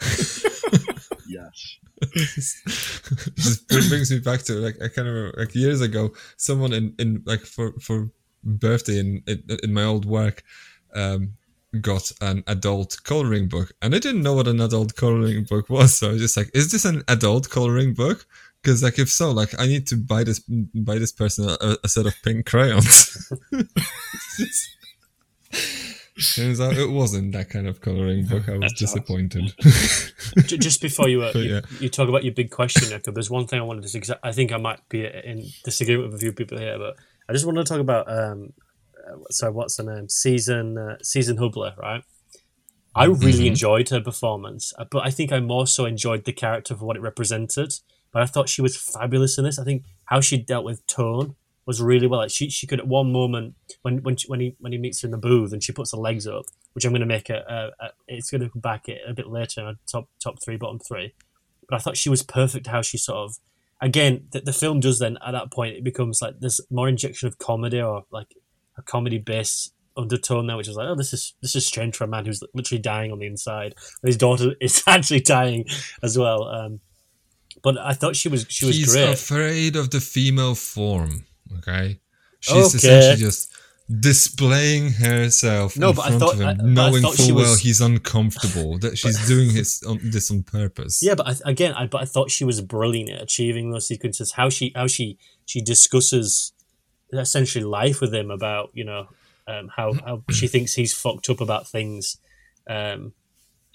Yes. 1.28 1.78
just 2.14 3.68
brings 3.68 4.10
me 4.10 4.20
back 4.20 4.42
to 4.42 4.54
like 4.54 4.76
I 4.82 4.88
kind 4.88 5.08
of 5.08 5.34
like 5.36 5.54
years 5.54 5.80
ago, 5.80 6.12
someone 6.36 6.72
in 6.72 6.94
in 6.98 7.22
like 7.26 7.40
for 7.40 7.72
for 7.80 8.10
birthday 8.44 8.98
in 8.98 9.22
in, 9.26 9.42
in 9.62 9.72
my 9.72 9.84
old 9.84 10.04
work, 10.04 10.44
um, 10.94 11.34
got 11.80 12.12
an 12.20 12.44
adult 12.46 13.02
coloring 13.04 13.48
book, 13.48 13.72
and 13.82 13.94
I 13.94 13.98
didn't 13.98 14.22
know 14.22 14.34
what 14.34 14.48
an 14.48 14.60
adult 14.60 14.94
coloring 14.96 15.44
book 15.44 15.70
was. 15.70 15.98
So 15.98 16.08
I 16.08 16.12
was 16.12 16.20
just 16.20 16.36
like, 16.36 16.50
"Is 16.54 16.70
this 16.70 16.84
an 16.84 17.02
adult 17.08 17.48
coloring 17.50 17.94
book?" 17.94 18.26
Because 18.66 18.82
like 18.82 18.98
if 18.98 19.08
so, 19.08 19.30
like 19.30 19.54
I 19.60 19.66
need 19.68 19.86
to 19.86 19.96
buy 19.96 20.24
this 20.24 20.40
buy 20.74 20.98
this 20.98 21.12
person 21.12 21.48
a, 21.48 21.76
a 21.84 21.88
set 21.88 22.04
of 22.04 22.20
pink 22.24 22.46
crayons. 22.46 23.32
Turns 26.34 26.60
out 26.60 26.76
it 26.76 26.90
wasn't 26.90 27.30
that 27.34 27.48
kind 27.48 27.68
of 27.68 27.80
coloring 27.80 28.26
book. 28.26 28.48
I 28.48 28.52
was 28.58 28.60
That's 28.62 28.80
disappointed. 28.80 29.54
Just 30.46 30.82
before 30.82 31.08
you, 31.08 31.22
uh, 31.22 31.30
you, 31.36 31.42
yeah. 31.42 31.60
you 31.78 31.88
talk 31.88 32.08
about 32.08 32.24
your 32.24 32.34
big 32.34 32.50
question, 32.50 32.88
Jakub, 32.88 33.14
there's 33.14 33.30
one 33.30 33.46
thing 33.46 33.60
I 33.60 33.62
wanted 33.62 33.82
to 33.82 33.88
say. 33.88 34.02
I 34.24 34.32
think 34.32 34.50
I 34.50 34.56
might 34.56 34.80
be 34.88 35.04
in 35.06 35.44
disagreement 35.62 36.10
with 36.10 36.16
a 36.16 36.18
few 36.18 36.32
people 36.32 36.58
here, 36.58 36.76
but 36.76 36.96
I 37.28 37.32
just 37.34 37.46
wanted 37.46 37.66
to 37.66 37.72
talk 37.72 37.80
about. 37.80 38.10
Um, 38.10 38.52
uh, 38.98 39.18
sorry, 39.30 39.52
what's 39.52 39.78
her 39.78 39.84
name? 39.84 40.08
Season 40.08 40.76
uh, 40.76 40.96
Season 41.04 41.36
Hubley, 41.36 41.76
right? 41.76 42.02
I 42.96 43.04
really 43.04 43.44
Mhm. 43.44 43.48
enjoyed 43.48 43.90
her 43.90 44.00
performance, 44.00 44.72
uh, 44.76 44.86
but 44.90 45.06
I 45.06 45.10
think 45.10 45.30
I 45.30 45.38
more 45.38 45.68
so 45.68 45.84
enjoyed 45.84 46.24
the 46.24 46.32
character 46.32 46.74
for 46.74 46.84
what 46.84 46.96
it 46.96 47.00
represented. 47.02 47.74
I 48.22 48.26
thought 48.26 48.48
she 48.48 48.62
was 48.62 48.76
fabulous 48.76 49.38
in 49.38 49.44
this. 49.44 49.58
I 49.58 49.64
think 49.64 49.84
how 50.06 50.20
she 50.20 50.38
dealt 50.38 50.64
with 50.64 50.86
tone 50.86 51.36
was 51.66 51.82
really 51.82 52.06
well. 52.06 52.20
Like 52.20 52.30
she, 52.30 52.48
she 52.48 52.66
could 52.66 52.80
at 52.80 52.86
one 52.86 53.12
moment 53.12 53.54
when 53.82 53.98
when 53.98 54.16
she, 54.16 54.28
when 54.28 54.40
he 54.40 54.56
when 54.60 54.72
he 54.72 54.78
meets 54.78 55.02
her 55.02 55.06
in 55.06 55.12
the 55.12 55.18
booth 55.18 55.52
and 55.52 55.62
she 55.62 55.72
puts 55.72 55.92
her 55.92 55.98
legs 55.98 56.26
up, 56.26 56.44
which 56.72 56.84
I'm 56.84 56.92
going 56.92 57.00
to 57.00 57.06
make 57.06 57.28
a, 57.28 57.72
a, 57.80 57.84
a 57.84 57.90
it's 58.06 58.30
going 58.30 58.42
to 58.42 58.48
come 58.48 58.60
back 58.60 58.86
a 58.88 59.12
bit 59.12 59.26
later 59.26 59.74
top 59.90 60.08
top 60.22 60.42
three, 60.42 60.56
bottom 60.56 60.78
three. 60.78 61.12
But 61.68 61.76
I 61.76 61.78
thought 61.80 61.96
she 61.96 62.08
was 62.08 62.22
perfect. 62.22 62.68
How 62.68 62.82
she 62.82 62.96
sort 62.96 63.18
of 63.18 63.36
again 63.80 64.28
the, 64.30 64.40
the 64.40 64.52
film 64.52 64.80
does 64.80 65.00
then 65.00 65.18
at 65.26 65.32
that 65.32 65.52
point 65.52 65.76
it 65.76 65.84
becomes 65.84 66.22
like 66.22 66.40
this 66.40 66.60
more 66.70 66.88
injection 66.88 67.26
of 67.28 67.38
comedy 67.38 67.82
or 67.82 68.04
like 68.10 68.34
a 68.78 68.82
comedy 68.82 69.18
base 69.18 69.72
undertone 69.96 70.46
there, 70.46 70.56
which 70.56 70.68
is 70.68 70.76
like 70.76 70.88
oh 70.88 70.94
this 70.94 71.12
is 71.12 71.34
this 71.42 71.56
is 71.56 71.66
strange 71.66 71.96
for 71.96 72.04
a 72.04 72.08
man 72.08 72.24
who's 72.24 72.42
literally 72.54 72.80
dying 72.80 73.10
on 73.10 73.18
the 73.18 73.26
inside. 73.26 73.74
And 74.02 74.08
his 74.08 74.16
daughter 74.16 74.54
is 74.60 74.84
actually 74.86 75.20
dying 75.20 75.64
as 76.04 76.16
well. 76.16 76.44
Um, 76.44 76.80
but 77.62 77.76
I 77.78 77.92
thought 77.94 78.16
she 78.16 78.28
was 78.28 78.46
she 78.48 78.66
was 78.66 78.76
He's 78.76 78.92
great. 78.92 79.08
afraid 79.14 79.76
of 79.76 79.90
the 79.90 80.00
female 80.00 80.54
form. 80.54 81.24
Okay, 81.58 82.00
she's 82.40 82.52
Okay. 82.74 82.76
essentially 82.76 83.16
just 83.16 83.48
displaying 84.00 84.90
herself 84.92 85.76
No, 85.76 85.90
in 85.90 85.96
but 85.96 86.02
I 86.02 86.08
front 86.08 86.20
thought- 86.20 86.34
of 86.34 86.40
him, 86.40 86.48
I- 86.48 86.54
but 86.54 86.64
knowing 86.66 87.02
thought 87.02 87.14
full 87.16 87.34
well 87.34 87.50
was- 87.50 87.60
he's 87.60 87.80
uncomfortable. 87.80 88.78
That 88.78 88.98
she's 89.02 89.26
doing 89.28 89.50
his 89.50 89.82
on, 89.86 90.00
this 90.02 90.30
on 90.30 90.42
purpose. 90.42 91.00
Yeah, 91.02 91.14
but 91.14 91.28
I, 91.28 91.50
again, 91.50 91.72
I 91.74 91.86
but 91.86 92.02
I 92.02 92.04
thought 92.04 92.30
she 92.30 92.44
was 92.44 92.60
brilliant 92.60 93.10
at 93.10 93.22
achieving 93.22 93.70
those 93.70 93.86
sequences. 93.86 94.32
How 94.32 94.48
she 94.50 94.72
how 94.74 94.86
she 94.86 95.18
she 95.44 95.60
discusses 95.60 96.52
essentially 97.12 97.64
life 97.64 98.00
with 98.00 98.12
him 98.12 98.30
about 98.32 98.70
you 98.74 98.84
know 98.84 99.08
um, 99.46 99.70
how 99.76 99.92
how 100.04 100.24
she 100.30 100.48
thinks 100.48 100.74
he's 100.74 100.92
fucked 100.92 101.28
up 101.30 101.40
about 101.40 101.68
things. 101.68 102.18
Um, 102.68 103.12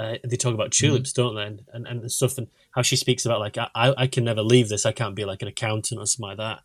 uh, 0.01 0.17
they 0.29 0.37
talk 0.37 0.53
about 0.53 0.71
tulips, 0.71 1.13
don't 1.13 1.35
they, 1.35 1.43
and, 1.43 1.61
and 1.73 1.85
and 1.87 2.11
stuff, 2.11 2.37
and 2.37 2.47
how 2.75 2.81
she 2.81 2.95
speaks 2.95 3.25
about 3.25 3.39
like 3.39 3.57
I 3.57 3.93
I 4.03 4.07
can 4.07 4.23
never 4.23 4.41
leave 4.41 4.67
this. 4.69 4.85
I 4.85 4.91
can't 4.91 5.15
be 5.15 5.25
like 5.25 5.41
an 5.41 5.47
accountant 5.47 5.99
or 6.01 6.05
something 6.07 6.29
like 6.29 6.37
that. 6.37 6.59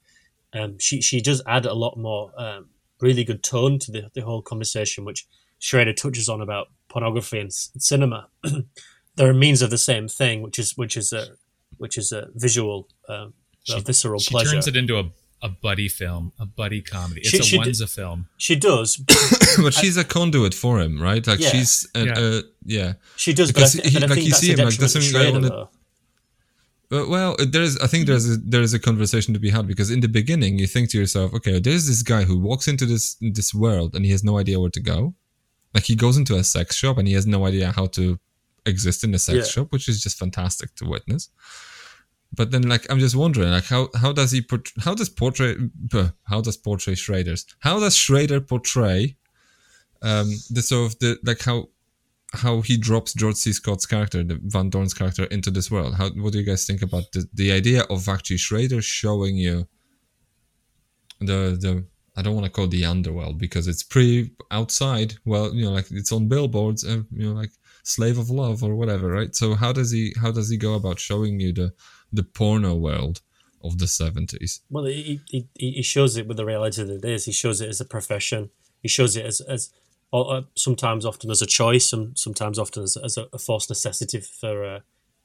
Um, 0.59 0.79
she 0.79 1.01
she 1.03 1.21
does 1.21 1.43
add 1.47 1.67
a 1.67 1.75
lot 1.75 1.97
more 1.99 2.33
um, 2.39 2.69
really 3.01 3.25
good 3.25 3.43
tone 3.43 3.79
to 3.81 3.93
the 3.93 4.11
the 4.15 4.23
whole 4.23 4.43
conversation, 4.43 5.05
which 5.05 5.27
Schrader 5.59 5.93
touches 5.93 6.29
on 6.29 6.41
about 6.41 6.69
pornography 6.89 7.41
and 7.41 7.53
c- 7.53 7.71
cinema. 7.79 8.29
there 9.17 9.29
are 9.29 9.35
means 9.35 9.63
of 9.63 9.71
the 9.71 9.79
same 9.79 10.09
thing, 10.09 10.43
which 10.43 10.59
is 10.59 10.77
which 10.77 10.97
is 10.97 11.13
a 11.13 11.25
which 11.79 11.99
is 11.99 12.13
a 12.13 12.29
visual, 12.35 12.89
um, 13.09 13.35
a 13.69 13.73
She- 13.73 13.81
visceral 13.81 14.21
she 14.21 14.31
pleasure. 14.31 14.53
turns 14.53 14.67
it 14.69 14.77
into 14.77 14.97
a, 14.99 15.05
a 15.43 15.49
buddy 15.49 15.89
film, 15.89 16.33
a 16.39 16.47
buddy 16.47 16.81
comedy. 16.81 17.21
It's 17.21 17.31
She- 17.31 17.39
a 17.39 17.43
she 17.43 17.59
did- 17.59 17.67
one's 17.67 17.95
film. 17.95 18.29
she 18.39 18.57
does, 18.57 18.97
but 19.63 19.75
she's 19.81 19.97
a 19.97 20.05
conduit 20.05 20.55
for 20.55 20.81
him, 20.81 21.01
right? 21.01 21.25
Like 21.27 21.41
Yeah. 21.41 21.51
she's 21.51 21.87
uh, 21.95 22.01
Yeah. 22.05 22.19
uh, 22.19 22.43
yeah. 22.65 22.93
she 23.17 23.33
does, 23.33 23.53
but 23.53 23.63
I, 23.63 23.67
Because 23.67 23.73
th- 23.73 23.87
he- 23.87 23.93
but 23.95 24.03
I 24.05 24.07
like 24.07 24.15
think 24.15 24.25
you 24.27 24.31
that's 24.31 24.41
see 24.41 24.53
him, 24.53 24.59
like, 24.59 24.69
detriment 24.79 24.81
that's 24.81 24.93
something 24.93 25.17
I 25.29 25.31
wanted- 25.31 25.51
though. 25.53 25.69
Well, 26.89 27.35
there 27.39 27.63
is. 27.63 27.77
I 27.79 27.89
think 27.89 28.07
there's 28.07 28.31
a 28.31 28.37
there 28.37 28.63
is 28.63 28.73
a 28.73 28.79
conversation 28.79 29.35
to 29.35 29.41
be 29.41 29.51
had 29.51 29.67
because 29.67 29.91
in 29.91 30.01
the 30.01 30.09
beginning 30.09 30.59
you 30.61 30.69
think 30.69 30.89
to 30.91 30.99
yourself, 30.99 31.35
okay, 31.35 31.59
there's 31.59 31.87
this 31.89 32.03
guy 32.03 32.23
who 32.23 32.39
walks 32.39 32.69
into 32.69 32.87
this 32.87 33.17
this 33.21 33.53
world 33.53 33.97
and 33.97 34.05
he 34.05 34.13
has 34.13 34.23
no 34.23 34.39
idea 34.39 34.61
where 34.61 34.71
to 34.71 34.81
go. 34.81 35.13
Like 35.75 35.83
he 35.85 35.97
goes 35.97 36.17
into 36.17 36.37
a 36.37 36.45
sex 36.45 36.77
shop 36.77 36.97
and 36.99 37.09
he 37.09 37.15
has 37.15 37.27
no 37.27 37.45
idea 37.45 37.73
how 37.73 37.87
to 37.99 38.21
exist 38.65 39.03
in 39.03 39.13
a 39.15 39.19
sex 39.19 39.37
Yeah. 39.39 39.45
shop, 39.55 39.73
which 39.73 39.89
is 39.89 40.01
just 40.01 40.17
fantastic 40.17 40.77
to 40.77 40.85
witness. 40.85 41.29
But 42.37 42.51
then, 42.51 42.63
like, 42.69 42.87
I'm 42.91 42.99
just 42.99 43.17
wondering, 43.17 43.51
like, 43.51 43.67
how 43.67 43.89
how 43.97 44.13
does 44.13 44.33
he 44.33 44.41
put 44.41 44.71
how 44.81 44.95
does 44.95 45.09
portray 45.09 45.57
uh, 45.95 46.09
how 46.25 46.41
does 46.41 46.57
portray 46.57 46.95
Schrader's 46.95 47.47
how 47.61 47.81
does 47.81 47.97
Schrader 47.97 48.41
portray 48.41 49.17
um 50.03 50.29
the 50.51 50.63
sort 50.63 50.93
of 50.93 50.99
the 50.99 51.19
like 51.25 51.43
how 51.43 51.69
how 52.33 52.61
he 52.61 52.77
drops 52.77 53.15
George 53.15 53.37
C. 53.37 53.53
Scott's 53.53 53.87
character, 53.87 54.23
the 54.23 54.39
Van 54.43 54.69
Dorn's 54.69 54.95
character, 54.95 55.25
into 55.25 55.51
this 55.51 55.71
world. 55.71 55.95
How 55.95 56.11
what 56.11 56.33
do 56.33 56.39
you 56.39 56.45
guys 56.45 56.67
think 56.67 56.83
about 56.83 57.05
the, 57.13 57.29
the 57.33 57.53
idea 57.53 57.83
of 57.85 58.09
actually 58.09 58.39
Schrader 58.39 58.83
showing 58.83 59.37
you 59.37 59.67
the 61.21 61.57
the 61.61 61.85
I 62.17 62.23
don't 62.23 62.35
want 62.35 62.47
to 62.47 62.51
call 62.51 62.67
the 62.67 62.85
underworld 62.85 63.39
because 63.39 63.69
it's 63.69 63.83
pretty 63.83 64.31
outside. 64.51 65.15
Well, 65.25 65.55
you 65.55 65.67
know, 65.67 65.73
like 65.73 65.91
it's 65.91 66.13
on 66.13 66.29
billboards 66.29 66.83
and 66.85 67.07
you 67.13 67.29
know, 67.29 67.35
like 67.35 67.51
slave 67.83 68.19
of 68.19 68.31
love 68.31 68.63
or 68.63 68.75
whatever, 68.75 69.09
right? 69.09 69.35
So 69.35 69.55
how 69.55 69.73
does 69.73 69.91
he 69.91 70.15
how 70.21 70.33
does 70.33 70.49
he 70.49 70.57
go 70.57 70.75
about 70.75 70.99
showing 70.99 71.39
you 71.41 71.53
the 71.53 71.73
the 72.13 72.23
porno 72.23 72.75
world 72.75 73.21
of 73.63 73.79
the 73.79 73.87
seventies? 73.87 74.61
Well, 74.71 74.85
he, 74.85 75.21
he, 75.29 75.49
he 75.55 75.83
shows 75.83 76.17
it 76.17 76.27
with 76.27 76.37
the 76.37 76.45
reality 76.45 76.85
that 76.85 77.05
it 77.05 77.05
is. 77.05 77.25
He 77.25 77.33
shows 77.33 77.61
it 77.61 77.69
as 77.69 77.81
a 77.81 77.85
profession. 77.85 78.51
He 78.83 78.89
shows 78.89 79.17
it 79.17 79.27
as 79.27 79.41
as 79.41 79.71
uh, 80.13 80.43
sometimes 80.55 81.05
often 81.05 81.31
as 81.31 81.43
a 81.43 81.47
choice, 81.47 81.87
some 81.87 82.15
sometimes 82.17 82.59
often 82.59 82.83
as, 82.85 82.97
as 82.97 83.19
a, 83.19 83.39
forced 83.39 83.69
necessity 83.69 84.21
for 84.21 84.65
uh, 84.65 84.81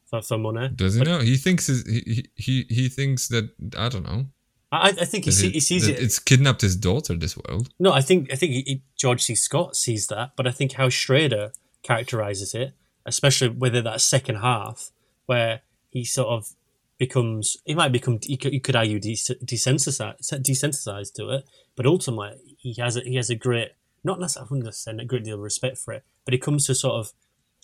for, 0.06 0.22
for 0.22 0.38
money. 0.38 0.70
Does 0.70 0.95
he 0.95 1.03
know? 1.03 1.20
He 1.20 1.38
thinks 1.38 1.68
he 1.68 2.26
he 2.36 2.66
he 2.70 2.90
thinks 2.90 3.28
that 3.28 3.52
I 3.78 3.90
don't 3.90 4.03
know. 4.06 4.26
I, 4.72 4.90
I 4.90 5.06
think 5.06 5.26
he, 5.26 5.32
see, 5.32 5.49
he 5.49 5.60
sees 5.60 5.88
it. 5.88 5.99
It's 5.99 6.18
kidnapped 6.18 6.62
his 6.62 6.76
daughter. 6.76 7.16
This 7.16 7.38
world. 7.38 7.70
No, 7.80 7.91
I 7.91 8.02
think 8.02 8.32
I 8.32 8.36
think 8.36 8.53
he- 8.53 8.84
George 8.95 9.22
C. 9.22 9.36
Scott 9.36 9.76
sees 9.76 10.08
that, 10.08 10.32
but 10.36 10.48
I 10.48 10.52
think 10.52 10.74
how 10.74 10.90
Schrader 10.90 11.52
characterizes 11.84 12.53
it, 12.53 12.74
especially 13.06 13.49
within 13.49 13.84
that 13.84 14.02
second 14.02 14.38
half, 14.38 14.91
where 15.26 15.62
he 15.90 16.06
sort 16.06 16.30
of 16.30 16.53
becomes, 17.02 17.57
he 17.65 17.73
might 17.73 17.91
become, 17.91 18.19
you 18.22 18.38
could, 18.38 18.76
argue, 18.76 18.99
des- 18.99 19.34
desensitized, 19.44 20.32
desensitized 20.44 21.14
to 21.15 21.30
it, 21.32 21.45
but 21.76 21.88
ultimately 21.88 22.56
he 22.60 22.76
has 22.80 22.95
a, 22.95 23.02
he 23.02 23.15
has 23.15 23.32
a 23.32 23.36
great, 23.36 23.69
not 24.03 24.19
necessarily, 24.19 24.48
I 24.48 24.53
wouldn't 24.53 25.02
a 25.02 25.06
great 25.06 25.23
deal 25.23 25.38
of 25.38 25.41
respect 25.41 25.80
for 25.80 25.95
it, 25.95 26.03
but 26.26 26.36
he 26.36 26.38
comes 26.38 26.68
to 26.68 26.76
sort 26.76 26.99
of 26.99 27.11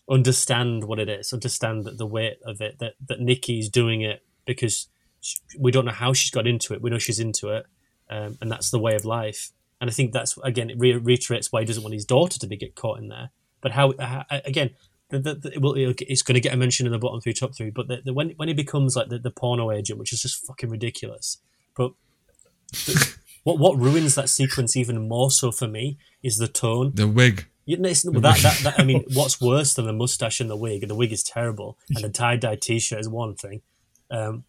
understand 0.10 0.86
what 0.86 0.98
it 0.98 1.08
is, 1.08 1.34
understand 1.34 1.84
that 1.84 2.00
the 2.00 2.08
weight 2.08 2.40
of 2.44 2.62
it, 2.62 2.80
that 2.80 2.94
that 3.08 3.20
Nikki's 3.20 3.70
doing 3.70 4.02
it 4.02 4.24
because 4.46 4.88
she, 5.22 5.38
we 5.60 5.72
don't 5.72 5.86
know 5.86 5.92
how 5.92 6.14
she's 6.14 6.32
got 6.32 6.48
into 6.48 6.74
it. 6.74 6.82
We 6.82 6.90
know 6.90 6.98
she's 6.98 7.20
into 7.20 7.50
it, 7.50 7.68
um, 8.10 8.40
and 8.42 8.52
that's 8.52 8.72
the 8.72 8.80
way 8.80 8.96
of 8.96 9.06
life. 9.06 9.52
And 9.80 9.88
I 9.88 9.94
think 9.94 10.14
that's 10.14 10.36
again 10.44 10.72
it 10.72 10.80
re- 10.80 10.94
reiterates 10.94 11.52
why 11.52 11.62
he 11.62 11.68
doesn't 11.68 11.84
want 11.84 11.94
his 11.94 12.06
daughter 12.06 12.40
to 12.40 12.48
be 12.48 12.58
get 12.58 12.74
caught 12.74 12.98
in 12.98 13.10
there. 13.10 13.30
But 13.62 13.74
how, 13.74 13.94
how 14.00 14.26
again, 14.30 14.72
the, 15.10 15.20
the, 15.20 15.36
the, 15.36 15.60
well, 15.60 15.74
it's 15.76 16.22
going 16.22 16.36
to 16.36 16.42
get 16.42 16.54
a 16.54 16.58
mention 16.58 16.86
in 16.86 16.92
the 16.92 17.00
bottom 17.00 17.22
three, 17.22 17.34
top 17.34 17.56
three. 17.56 17.70
But 17.70 17.88
the, 17.88 18.02
the, 18.04 18.14
when 18.14 18.32
when 18.32 18.48
he 18.48 18.54
becomes 18.54 18.96
like 18.96 19.10
the, 19.10 19.20
the 19.20 19.32
porno 19.32 19.72
agent, 19.72 20.00
which 20.00 20.12
is 20.12 20.22
just 20.22 20.46
fucking 20.46 20.70
ridiculous. 20.70 21.38
But 21.76 21.92
what 23.44 23.60
what 23.60 23.78
ruins 23.78 24.16
that 24.16 24.30
sequence 24.30 24.76
even 24.76 25.08
more 25.08 25.32
so 25.32 25.52
for 25.52 25.68
me 25.68 25.98
is 26.24 26.38
the 26.38 26.48
tone. 26.48 26.92
The 26.94 27.08
wig. 27.08 27.48
You 27.66 27.76
know, 27.76 27.90
that, 27.90 28.40
that, 28.44 28.60
that, 28.64 28.80
I 28.80 28.86
mean, 28.86 29.04
what's 29.14 29.42
worse 29.42 29.74
than 29.74 29.86
the 29.88 29.94
mustache 29.94 30.40
and 30.40 30.50
the 30.50 30.56
wig? 30.56 30.88
The 30.88 30.96
wig 30.96 31.12
is 31.12 31.22
terrible, 31.22 31.78
and 31.94 32.04
the 32.04 32.10
tie 32.10 32.38
dye 32.38 32.56
t 32.56 32.80
shirt 32.80 33.00
is 33.00 33.10
one 33.10 33.36
thing. 33.36 33.62
Um, 34.10 34.46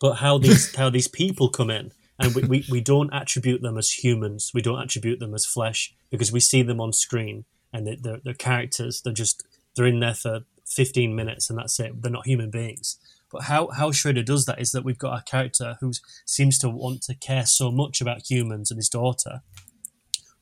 but 0.00 0.14
how 0.14 0.38
these 0.44 0.74
how 0.74 0.90
these 0.90 1.08
people 1.08 1.48
come 1.48 1.70
in, 1.70 1.92
and 2.18 2.34
we, 2.34 2.42
we, 2.42 2.64
we 2.70 2.80
don't 2.80 3.12
attribute 3.12 3.62
them 3.62 3.78
as 3.78 3.90
humans. 3.90 4.50
We 4.52 4.62
don't 4.62 4.80
attribute 4.80 5.20
them 5.20 5.34
as 5.34 5.46
flesh 5.46 5.94
because 6.10 6.32
we 6.32 6.40
see 6.40 6.62
them 6.62 6.80
on 6.80 6.92
screen, 6.92 7.44
and 7.72 7.86
they, 7.86 7.96
they're, 7.96 8.20
they're 8.24 8.34
characters. 8.34 9.02
They're 9.02 9.12
just 9.12 9.44
they're 9.76 9.86
in 9.86 10.00
there 10.00 10.14
for 10.14 10.40
fifteen 10.66 11.14
minutes, 11.14 11.48
and 11.50 11.58
that's 11.58 11.78
it. 11.78 12.02
They're 12.02 12.10
not 12.10 12.26
human 12.26 12.50
beings. 12.50 12.98
But 13.30 13.42
how 13.44 13.68
how 13.68 13.92
Schrader 13.92 14.22
does 14.22 14.46
that 14.46 14.60
is 14.60 14.72
that 14.72 14.84
we've 14.84 14.98
got 14.98 15.18
a 15.18 15.22
character 15.24 15.76
who 15.80 15.92
seems 16.24 16.58
to 16.58 16.68
want 16.68 17.02
to 17.02 17.14
care 17.14 17.46
so 17.46 17.70
much 17.70 18.00
about 18.00 18.30
humans 18.30 18.70
and 18.70 18.78
his 18.78 18.88
daughter, 18.88 19.42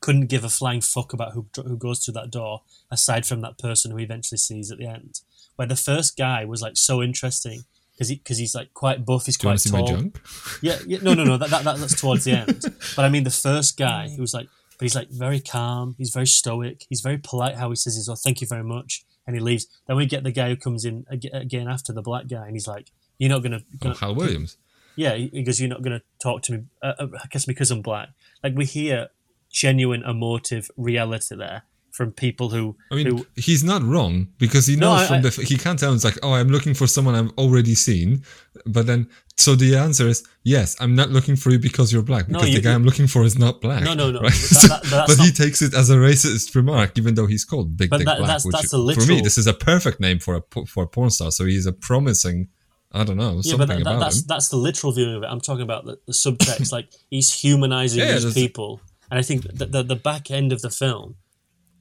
couldn't 0.01 0.27
give 0.27 0.43
a 0.43 0.49
flying 0.49 0.81
fuck 0.81 1.13
about 1.13 1.33
who 1.33 1.47
who 1.55 1.77
goes 1.77 2.03
through 2.03 2.13
that 2.13 2.31
door, 2.31 2.61
aside 2.91 3.25
from 3.25 3.41
that 3.41 3.57
person 3.57 3.91
who 3.91 3.97
he 3.97 4.03
eventually 4.03 4.37
sees 4.37 4.71
at 4.71 4.77
the 4.77 4.87
end. 4.87 5.21
Where 5.55 5.67
the 5.67 5.75
first 5.75 6.17
guy 6.17 6.45
was 6.45 6.61
like 6.61 6.77
so 6.77 7.01
interesting 7.01 7.63
because 7.93 8.09
he, 8.09 8.17
cause 8.17 8.37
he's 8.37 8.53
like 8.53 8.73
quite 8.73 9.05
buff, 9.05 9.25
he's 9.25 9.37
Do 9.37 9.45
you 9.45 9.49
want 9.51 9.61
quite 9.61 9.69
see 9.69 9.71
my 9.71 9.79
tall. 9.79 9.87
junk? 9.87 10.21
Yeah, 10.61 10.79
yeah, 10.85 10.99
no, 11.01 11.13
no, 11.13 11.23
no, 11.23 11.37
that, 11.37 11.49
that, 11.49 11.63
that 11.63 11.77
that's 11.77 11.99
towards 11.99 12.25
the 12.25 12.33
end. 12.33 12.61
But 12.95 13.05
I 13.05 13.09
mean, 13.09 13.23
the 13.23 13.31
first 13.31 13.77
guy 13.77 14.09
who 14.09 14.21
was 14.21 14.33
like, 14.33 14.47
but 14.77 14.81
he's 14.85 14.95
like 14.95 15.09
very 15.09 15.39
calm, 15.39 15.95
he's 15.97 16.11
very 16.11 16.27
stoic, 16.27 16.85
he's 16.89 17.01
very 17.01 17.17
polite 17.17 17.55
how 17.55 17.69
he 17.69 17.75
says 17.75 17.95
his, 17.95 18.09
oh, 18.09 18.15
thank 18.15 18.41
you 18.41 18.47
very 18.47 18.63
much, 18.63 19.05
and 19.25 19.35
he 19.35 19.41
leaves. 19.41 19.67
Then 19.87 19.97
we 19.97 20.05
get 20.05 20.23
the 20.23 20.31
guy 20.31 20.49
who 20.49 20.55
comes 20.55 20.85
in 20.85 21.05
again 21.09 21.67
after 21.67 21.93
the 21.93 22.01
black 22.01 22.27
guy, 22.27 22.45
and 22.45 22.55
he's 22.55 22.67
like, 22.67 22.91
you're 23.17 23.29
not 23.29 23.43
gonna, 23.43 23.61
Oh, 23.83 23.93
Hal 23.93 24.15
Williams. 24.15 24.57
yeah, 24.95 25.15
he 25.15 25.29
he 25.33 25.43
goes, 25.43 25.59
you're 25.59 25.69
not 25.69 25.81
going 25.81 25.97
to 25.99 26.05
talk 26.21 26.41
to 26.43 26.51
me. 26.53 26.63
Uh, 26.81 26.93
uh, 26.99 27.07
I 27.23 27.27
guess 27.29 27.45
because 27.45 27.71
I'm 27.71 27.81
black. 27.81 28.09
Like 28.43 28.55
we 28.55 28.65
hear 28.65 29.09
genuine 29.51 30.03
emotive 30.03 30.69
reality 30.75 31.35
there 31.35 31.63
from 31.95 32.11
people 32.11 32.47
who, 32.49 32.75
I 32.91 32.95
mean, 32.95 33.07
who 33.07 33.25
he's 33.47 33.63
not 33.63 33.81
wrong 33.91 34.27
because 34.37 34.65
he 34.67 34.75
No, 34.75 34.91
knows 34.91 35.01
I- 35.03 35.07
from 35.07 35.17
I- 35.17 35.21
the 35.29 35.29
he 35.51 35.55
can't 35.57 35.79
tell. 35.79 35.89
Him, 35.91 35.95
It's 35.95 36.03
like, 36.09 36.19
oh, 36.23 36.33
I'm 36.33 36.49
looking 36.55 36.73
for 36.73 36.87
someone 36.95 37.15
I've 37.19 37.31
already 37.43 37.73
seen, 37.87 38.23
but 38.65 38.85
then 38.89 39.07
so 39.37 39.55
the 39.55 39.75
answer 39.77 40.07
is 40.13 40.23
yes. 40.43 40.75
I'm 40.81 40.93
not 41.01 41.09
looking 41.11 41.35
for 41.41 41.49
you 41.53 41.59
because 41.59 41.87
you're 41.93 42.01
black 42.11 42.25
No, 42.27 42.39
because 42.39 42.49
you- 42.49 42.55
the 42.59 42.63
guy 42.67 42.73
I'm 42.73 42.83
looking 42.89 43.07
for 43.07 43.23
is 43.23 43.37
not 43.45 43.61
black. 43.61 43.83
No, 43.83 43.93
no, 43.93 44.11
no, 44.11 44.19
Right? 44.21 44.31
but 44.31 44.61
that- 44.61 44.69
that- 44.69 44.83
that's 44.91 45.15
but 45.15 45.25
he 45.25 45.31
takes 45.31 45.61
it 45.61 45.73
as 45.73 45.89
a 45.89 45.95
racist 45.95 46.53
remark, 46.55 46.97
even 46.97 47.15
though 47.15 47.27
he's 47.33 47.45
called 47.45 47.77
Big 47.77 47.89
But 47.89 47.97
Dick 47.99 48.07
that- 48.07 48.17
Black. 48.19 48.27
that's- 48.27 48.45
which 48.45 48.55
that's 48.55 48.73
a 48.73 48.93
for 48.95 49.05
me, 49.11 49.21
this 49.21 49.37
is 49.37 49.47
a 49.47 49.53
perfect 49.53 49.99
name 49.99 50.19
for 50.19 50.33
a 50.41 50.65
for 50.73 50.83
a 50.83 50.87
porn 50.87 51.09
star. 51.11 51.31
So 51.31 51.45
he's 51.45 51.65
a 51.65 51.73
promising. 51.73 52.49
I 52.91 53.03
don't 53.03 53.17
know 53.17 53.41
yeah, 53.43 53.51
something 53.51 53.83
but 53.83 53.83
that, 53.83 53.99
that's 53.99 54.19
him. 54.19 54.25
that's 54.27 54.47
the 54.49 54.57
literal 54.67 54.91
viewing 54.93 55.15
of 55.15 55.23
it. 55.23 55.29
I'm 55.33 55.41
talking 55.41 55.63
about 55.63 55.85
the, 55.85 55.97
the 56.07 56.13
subtext. 56.13 56.71
like 56.77 56.87
he's 57.09 57.29
humanizing 57.33 57.99
Yeah, 57.99 58.19
these 58.19 58.33
people, 58.33 58.79
and 59.11 59.19
I 59.19 59.21
think 59.21 59.39
that 59.59 59.71
the, 59.73 59.83
the 59.83 59.97
back 59.97 60.31
end 60.31 60.53
of 60.53 60.61
the 60.61 60.69
film 60.69 61.15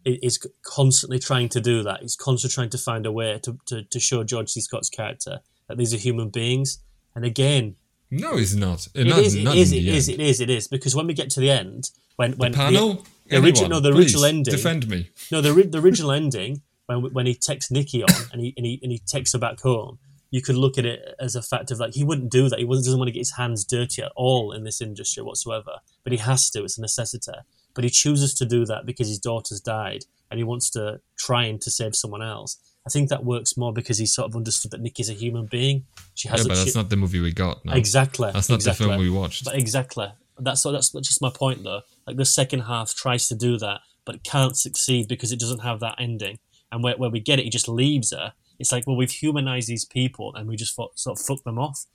is 0.05 0.39
constantly 0.65 1.19
trying 1.19 1.49
to 1.51 1.61
do 1.61 1.83
that. 1.83 2.01
He's 2.03 2.17
constantly 2.17 2.55
trying 2.55 2.71
to 2.71 2.79
find 2.79 3.07
a 3.07 3.13
way 3.13 3.39
to, 3.43 3.59
to, 3.67 3.83
to 3.85 4.01
show 4.01 4.23
George 4.25 4.51
C. 4.51 4.61
Scott's 4.61 4.91
character 4.91 5.41
that 5.69 5.79
these 5.79 5.95
are 5.95 5.97
human 5.99 6.29
beings. 6.29 6.79
And 7.15 7.25
again, 7.25 7.77
No, 8.11 8.37
he's 8.37 8.55
not. 8.57 8.87
Uh, 8.89 9.01
It 9.01 9.07
not, 9.07 9.19
is, 9.21 9.35
it 9.35 9.43
not 9.45 9.57
is, 9.57 9.73
in 9.73 9.79
it 9.79 9.85
is, 9.87 10.09
it 10.09 10.21
is, 10.21 10.41
it 10.41 10.51
is. 10.51 10.69
Because 10.69 10.95
when 10.95 11.07
we 11.07 11.15
get 11.15 11.31
to 11.31 11.41
the 11.41 11.51
end, 11.51 11.91
when 12.17 12.33
when 12.33 12.53
The 12.53 12.57
panel. 12.59 12.95
the, 13.27 13.39
the 13.39 13.43
original, 13.45 13.69
no, 13.71 13.81
the 13.81 13.93
original 13.97 14.25
ending, 14.25 14.53
Defend 14.55 14.89
me. 14.89 15.11
no, 15.33 15.41
the, 15.41 15.53
the 15.63 15.81
original 15.81 16.13
ending 16.13 16.63
when 16.87 17.01
when 17.15 17.27
he 17.27 17.35
takes 17.35 17.71
Nikki 17.71 18.03
on 18.03 18.11
and 18.33 18.41
he 18.43 18.53
and 18.57 18.67
he 18.67 18.79
and 18.83 18.93
he 18.93 18.99
takes 18.99 19.33
her 19.33 19.39
back 19.39 19.61
home, 19.61 19.99
you 20.31 20.43
could 20.43 20.57
look 20.57 20.77
at 20.77 20.85
it 20.85 21.01
as 21.19 21.35
a 21.35 21.41
fact 21.43 21.71
of 21.71 21.79
like 21.81 21.95
he 21.95 22.05
wouldn't 22.05 22.31
do 22.31 22.49
that. 22.51 22.59
He 22.59 22.67
doesn't 22.67 22.99
want 22.99 23.09
to 23.09 23.13
get 23.13 23.21
his 23.21 23.37
hands 23.37 23.65
dirty 23.65 24.03
at 24.03 24.13
all 24.17 24.53
in 24.53 24.65
this 24.65 24.81
industry 24.83 25.23
whatsoever. 25.23 25.79
But 26.03 26.13
he 26.13 26.19
has 26.19 26.51
to. 26.51 26.63
It's 26.65 26.77
a 26.77 26.83
necessity. 26.83 27.33
But 27.75 27.85
he 27.85 27.91
chooses 27.91 28.35
to 28.35 28.45
do 28.45 28.65
that 28.67 28.87
because 28.87 29.09
his 29.09 29.19
daughter's 29.19 29.61
died 29.61 30.05
and 30.31 30.39
he 30.39 30.45
wants 30.45 30.71
to 30.71 31.01
try 31.19 31.45
and 31.45 31.61
to 31.63 31.71
save 31.71 31.95
someone 31.95 32.23
else. 32.23 32.57
I 32.87 32.91
think 32.91 33.09
that 33.09 33.25
works 33.25 33.57
more 33.57 33.73
because 33.73 33.99
he 33.99 34.07
sort 34.07 34.29
of 34.29 34.37
understood 34.37 34.71
that 34.73 34.81
Nikki's 34.81 35.09
a 35.09 35.15
human 35.15 35.47
being. 35.47 35.87
She 36.15 36.29
has. 36.29 36.41
Yeah, 36.41 36.49
but 36.49 36.59
she- 36.59 36.65
that's 36.65 36.77
not 36.77 36.91
the 36.91 36.97
movie 36.97 37.21
we 37.21 37.33
got. 37.33 37.65
No. 37.65 37.73
exactly. 37.73 38.31
That's 38.33 38.49
not 38.49 38.57
exactly. 38.57 38.87
the 38.87 38.93
film 38.93 39.01
we 39.01 39.11
watched. 39.11 39.45
But 39.45 39.57
exactly. 39.57 40.09
That's 40.39 40.63
that's 40.65 40.91
just 40.91 41.23
my 41.23 41.31
point 41.31 41.63
though. 41.63 41.83
Like 42.07 42.17
the 42.17 42.25
second 42.25 42.61
half 42.61 42.95
tries 42.95 43.29
to 43.29 43.35
do 43.35 43.57
that, 43.59 43.81
but 44.05 44.17
it 44.17 44.25
can't 44.25 44.57
succeed 44.57 45.09
because 45.09 45.33
it 45.33 45.39
doesn't 45.41 45.61
have 45.61 45.81
that 45.81 45.95
ending. 45.99 46.39
And 46.73 46.83
where, 46.83 46.97
where 46.97 47.11
we 47.11 47.21
get 47.21 47.39
it, 47.39 47.45
he 47.45 47.51
just 47.51 47.69
leaves 47.69 48.11
her. 48.13 48.33
It's 48.59 48.73
like, 48.73 48.87
well, 48.87 48.97
we've 48.97 49.11
humanized 49.11 49.69
these 49.69 49.85
people 49.85 50.35
and 50.35 50.49
we 50.49 50.57
just 50.57 50.75
sort 50.75 50.93
of 51.07 51.21
fuck 51.21 51.45
them 51.45 51.59
off. 51.59 51.87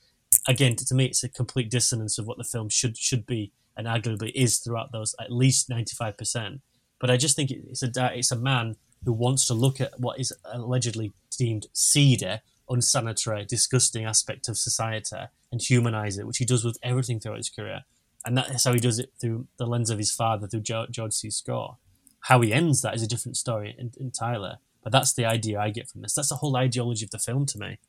Again, 0.48 0.76
to, 0.78 0.86
to 0.86 0.96
me, 0.96 1.06
it's 1.06 1.24
a 1.24 1.30
complete 1.30 1.70
dissonance 1.70 2.18
of 2.18 2.26
what 2.26 2.38
the 2.38 2.44
film 2.44 2.70
should 2.70 2.98
should 2.98 3.26
be 3.26 3.52
and 3.80 3.88
arguably 3.88 4.32
is 4.36 4.58
throughout 4.60 4.92
those 4.92 5.16
at 5.20 5.32
least 5.32 5.70
ninety 5.70 5.96
five 5.96 6.18
percent. 6.18 6.60
But 7.00 7.10
I 7.10 7.16
just 7.16 7.38
think 7.38 7.50
it's 7.50 7.82
a 7.82 7.90
it's 8.14 8.32
a 8.32 8.36
man 8.36 8.76
who 9.06 9.14
wants 9.14 9.48
to 9.48 9.54
look 9.54 9.80
at 9.80 9.98
what 9.98 10.20
is 10.20 10.34
allegedly 10.44 11.14
deemed 11.36 11.68
seedy, 11.72 12.42
unsanitary, 12.70 13.46
disgusting 13.46 14.04
aspect 14.04 14.50
of 14.50 14.58
society 14.58 15.16
and 15.50 15.62
humanize 15.62 16.18
it, 16.18 16.28
which 16.28 16.40
he 16.40 16.46
does 16.46 16.66
with 16.66 16.78
everything 16.84 17.22
throughout 17.22 17.38
his 17.38 17.50
career. 17.50 17.86
And 18.26 18.38
that's 18.38 18.66
how 18.66 18.74
he 18.74 18.82
does 18.82 19.00
it 19.00 19.14
through 19.22 19.48
the 19.58 19.66
lens 19.66 19.90
of 19.90 19.98
his 19.98 20.12
father, 20.12 20.46
through 20.46 20.62
George 20.62 21.14
C. 21.14 21.30
Scott. 21.30 21.78
How 22.24 22.42
he 22.42 22.52
ends 22.52 22.82
that 22.82 22.94
is 22.96 23.02
a 23.02 23.08
different 23.08 23.38
story 23.38 23.74
en- 23.80 23.94
entirely. 23.98 24.56
But 24.84 24.92
that's 24.92 25.14
the 25.14 25.26
idea 25.26 25.62
I 25.62 25.70
get 25.70 25.88
from 25.88 26.02
this. 26.02 26.16
That's 26.16 26.28
the 26.28 26.36
whole 26.36 26.58
ideology 26.58 27.06
of 27.06 27.12
the 27.12 27.20
film 27.20 27.46
to 27.46 27.58
me. 27.58 27.80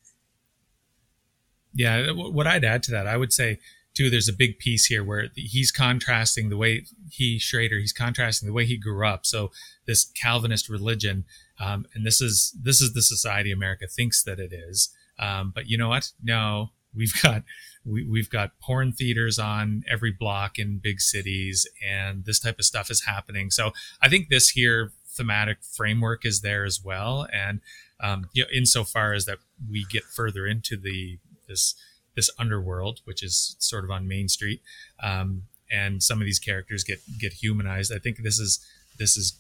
Yeah, 1.75 2.13
what 2.13 2.47
I'd 2.47 2.65
add 2.65 2.85
to 2.85 2.93
that, 2.93 3.09
I 3.09 3.17
would 3.17 3.33
say 3.33 3.59
too, 4.01 4.09
there's 4.09 4.29
a 4.29 4.33
big 4.33 4.59
piece 4.59 4.87
here 4.87 5.05
where 5.05 5.29
he's 5.35 5.71
contrasting 5.71 6.49
the 6.49 6.57
way 6.57 6.85
he 7.11 7.39
Schrader, 7.39 7.79
he's 7.79 7.93
contrasting 7.93 8.47
the 8.47 8.53
way 8.53 8.65
he 8.65 8.79
grew 8.79 9.07
up. 9.07 9.27
So 9.27 9.51
this 9.87 10.07
Calvinist 10.07 10.71
religion, 10.71 11.25
um, 11.59 11.85
and 11.95 12.07
this 12.07 12.23
is 12.23 12.57
this 12.59 12.81
is 12.81 12.95
the 12.95 13.03
society 13.03 13.53
America 13.53 13.87
thinks 13.87 14.23
that 14.25 14.39
it 14.39 14.55
is. 14.55 14.89
Um, 15.19 15.53
but 15.55 15.69
you 15.69 15.77
know 15.77 15.91
what? 15.91 16.13
No, 16.23 16.71
we've 16.95 17.13
got 17.23 17.43
we, 17.85 18.07
we've 18.07 18.31
got 18.31 18.59
porn 18.59 18.93
theaters 18.93 19.39
on 19.39 19.85
every 19.87 20.13
block 20.13 20.59
in 20.59 20.81
big 20.83 21.03
cities, 21.03 21.69
and 21.87 22.25
this 22.25 22.41
type 22.41 22.59
of 22.59 22.65
stuff 22.65 22.91
is 22.91 23.05
happening. 23.05 23.51
So 23.51 23.73
I 24.01 24.09
think 24.09 24.31
this 24.31 24.51
here 24.51 24.93
thematic 25.09 25.59
framework 25.63 26.25
is 26.25 26.41
there 26.41 26.65
as 26.65 26.81
well, 26.83 27.27
and 27.35 27.61
um, 28.03 28.31
you 28.33 28.45
know, 28.45 28.49
insofar 28.51 29.13
as 29.13 29.27
that 29.27 29.39
we 29.71 29.85
get 29.91 30.05
further 30.05 30.47
into 30.47 30.79
the 30.79 31.19
this 31.47 31.75
this 32.17 32.31
underworld, 32.39 33.01
which 33.05 33.23
is 33.23 33.57
sort 33.59 33.85
of 33.85 33.91
on 33.91 34.09
Main 34.09 34.29
Street, 34.29 34.61
um, 35.03 35.43
and 35.71 36.03
some 36.03 36.21
of 36.21 36.25
these 36.25 36.39
characters 36.39 36.85
get 36.85 37.01
get 37.19 37.35
humanized. 37.35 37.93
I 37.93 37.99
think 37.99 38.23
this 38.23 38.39
is 38.39 38.65
this 38.99 39.17
is 39.17 39.39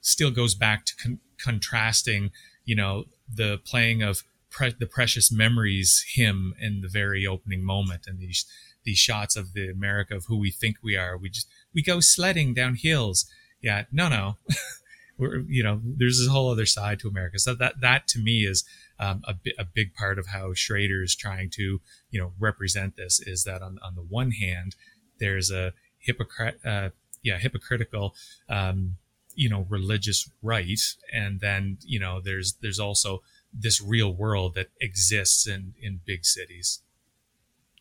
still 0.00 0.30
goes 0.30 0.54
back 0.54 0.84
to 0.86 0.96
con- 0.96 1.20
contrasting, 1.38 2.30
you 2.64 2.74
know, 2.74 3.04
the 3.32 3.58
playing 3.64 4.02
of 4.02 4.22
pre- 4.50 4.74
the 4.78 4.86
precious 4.86 5.30
memories 5.30 6.04
hymn 6.14 6.54
in 6.60 6.80
the 6.80 6.88
very 6.88 7.26
opening 7.26 7.64
moment, 7.64 8.06
and 8.06 8.18
these 8.18 8.46
these 8.84 8.98
shots 8.98 9.36
of 9.36 9.52
the 9.52 9.68
America 9.68 10.16
of 10.16 10.24
who 10.26 10.38
we 10.38 10.50
think 10.50 10.76
we 10.82 10.96
are. 10.96 11.16
We 11.16 11.28
just 11.28 11.48
we 11.74 11.82
go 11.82 12.00
sledding 12.00 12.54
down 12.54 12.76
hills. 12.76 13.26
Yeah, 13.60 13.84
no, 13.92 14.08
no. 14.08 14.36
We're, 15.18 15.40
you 15.40 15.64
know, 15.64 15.80
there's 15.84 16.18
this 16.18 16.28
whole 16.28 16.50
other 16.50 16.66
side 16.66 17.00
to 17.00 17.08
America. 17.08 17.38
So 17.40 17.54
that 17.56 17.80
that 17.80 18.06
to 18.08 18.18
me 18.20 18.46
is 18.46 18.64
um, 18.98 19.22
a, 19.24 19.34
bi- 19.34 19.52
a 19.58 19.64
big 19.64 19.94
part 19.94 20.18
of 20.18 20.28
how 20.28 20.52
Schrader 20.54 21.02
is 21.02 21.14
trying 21.14 21.50
to, 21.50 21.80
you 22.10 22.20
know, 22.20 22.32
represent 22.38 22.96
this 22.96 23.20
is 23.20 23.44
that 23.44 23.62
on, 23.62 23.78
on 23.82 23.94
the 23.94 24.02
one 24.02 24.32
hand, 24.32 24.74
there's 25.18 25.50
a 25.50 25.72
hypocrite, 25.98 26.58
uh, 26.64 26.90
yeah, 27.22 27.38
hypocritical, 27.38 28.14
um, 28.48 28.96
you 29.34 29.48
know, 29.48 29.66
religious 29.68 30.30
right, 30.42 30.80
and 31.12 31.40
then 31.40 31.78
you 31.84 32.00
know, 32.00 32.20
there's 32.20 32.54
there's 32.60 32.80
also 32.80 33.22
this 33.52 33.80
real 33.80 34.12
world 34.12 34.54
that 34.54 34.68
exists 34.80 35.46
in 35.46 35.74
in 35.80 36.00
big 36.04 36.24
cities. 36.24 36.82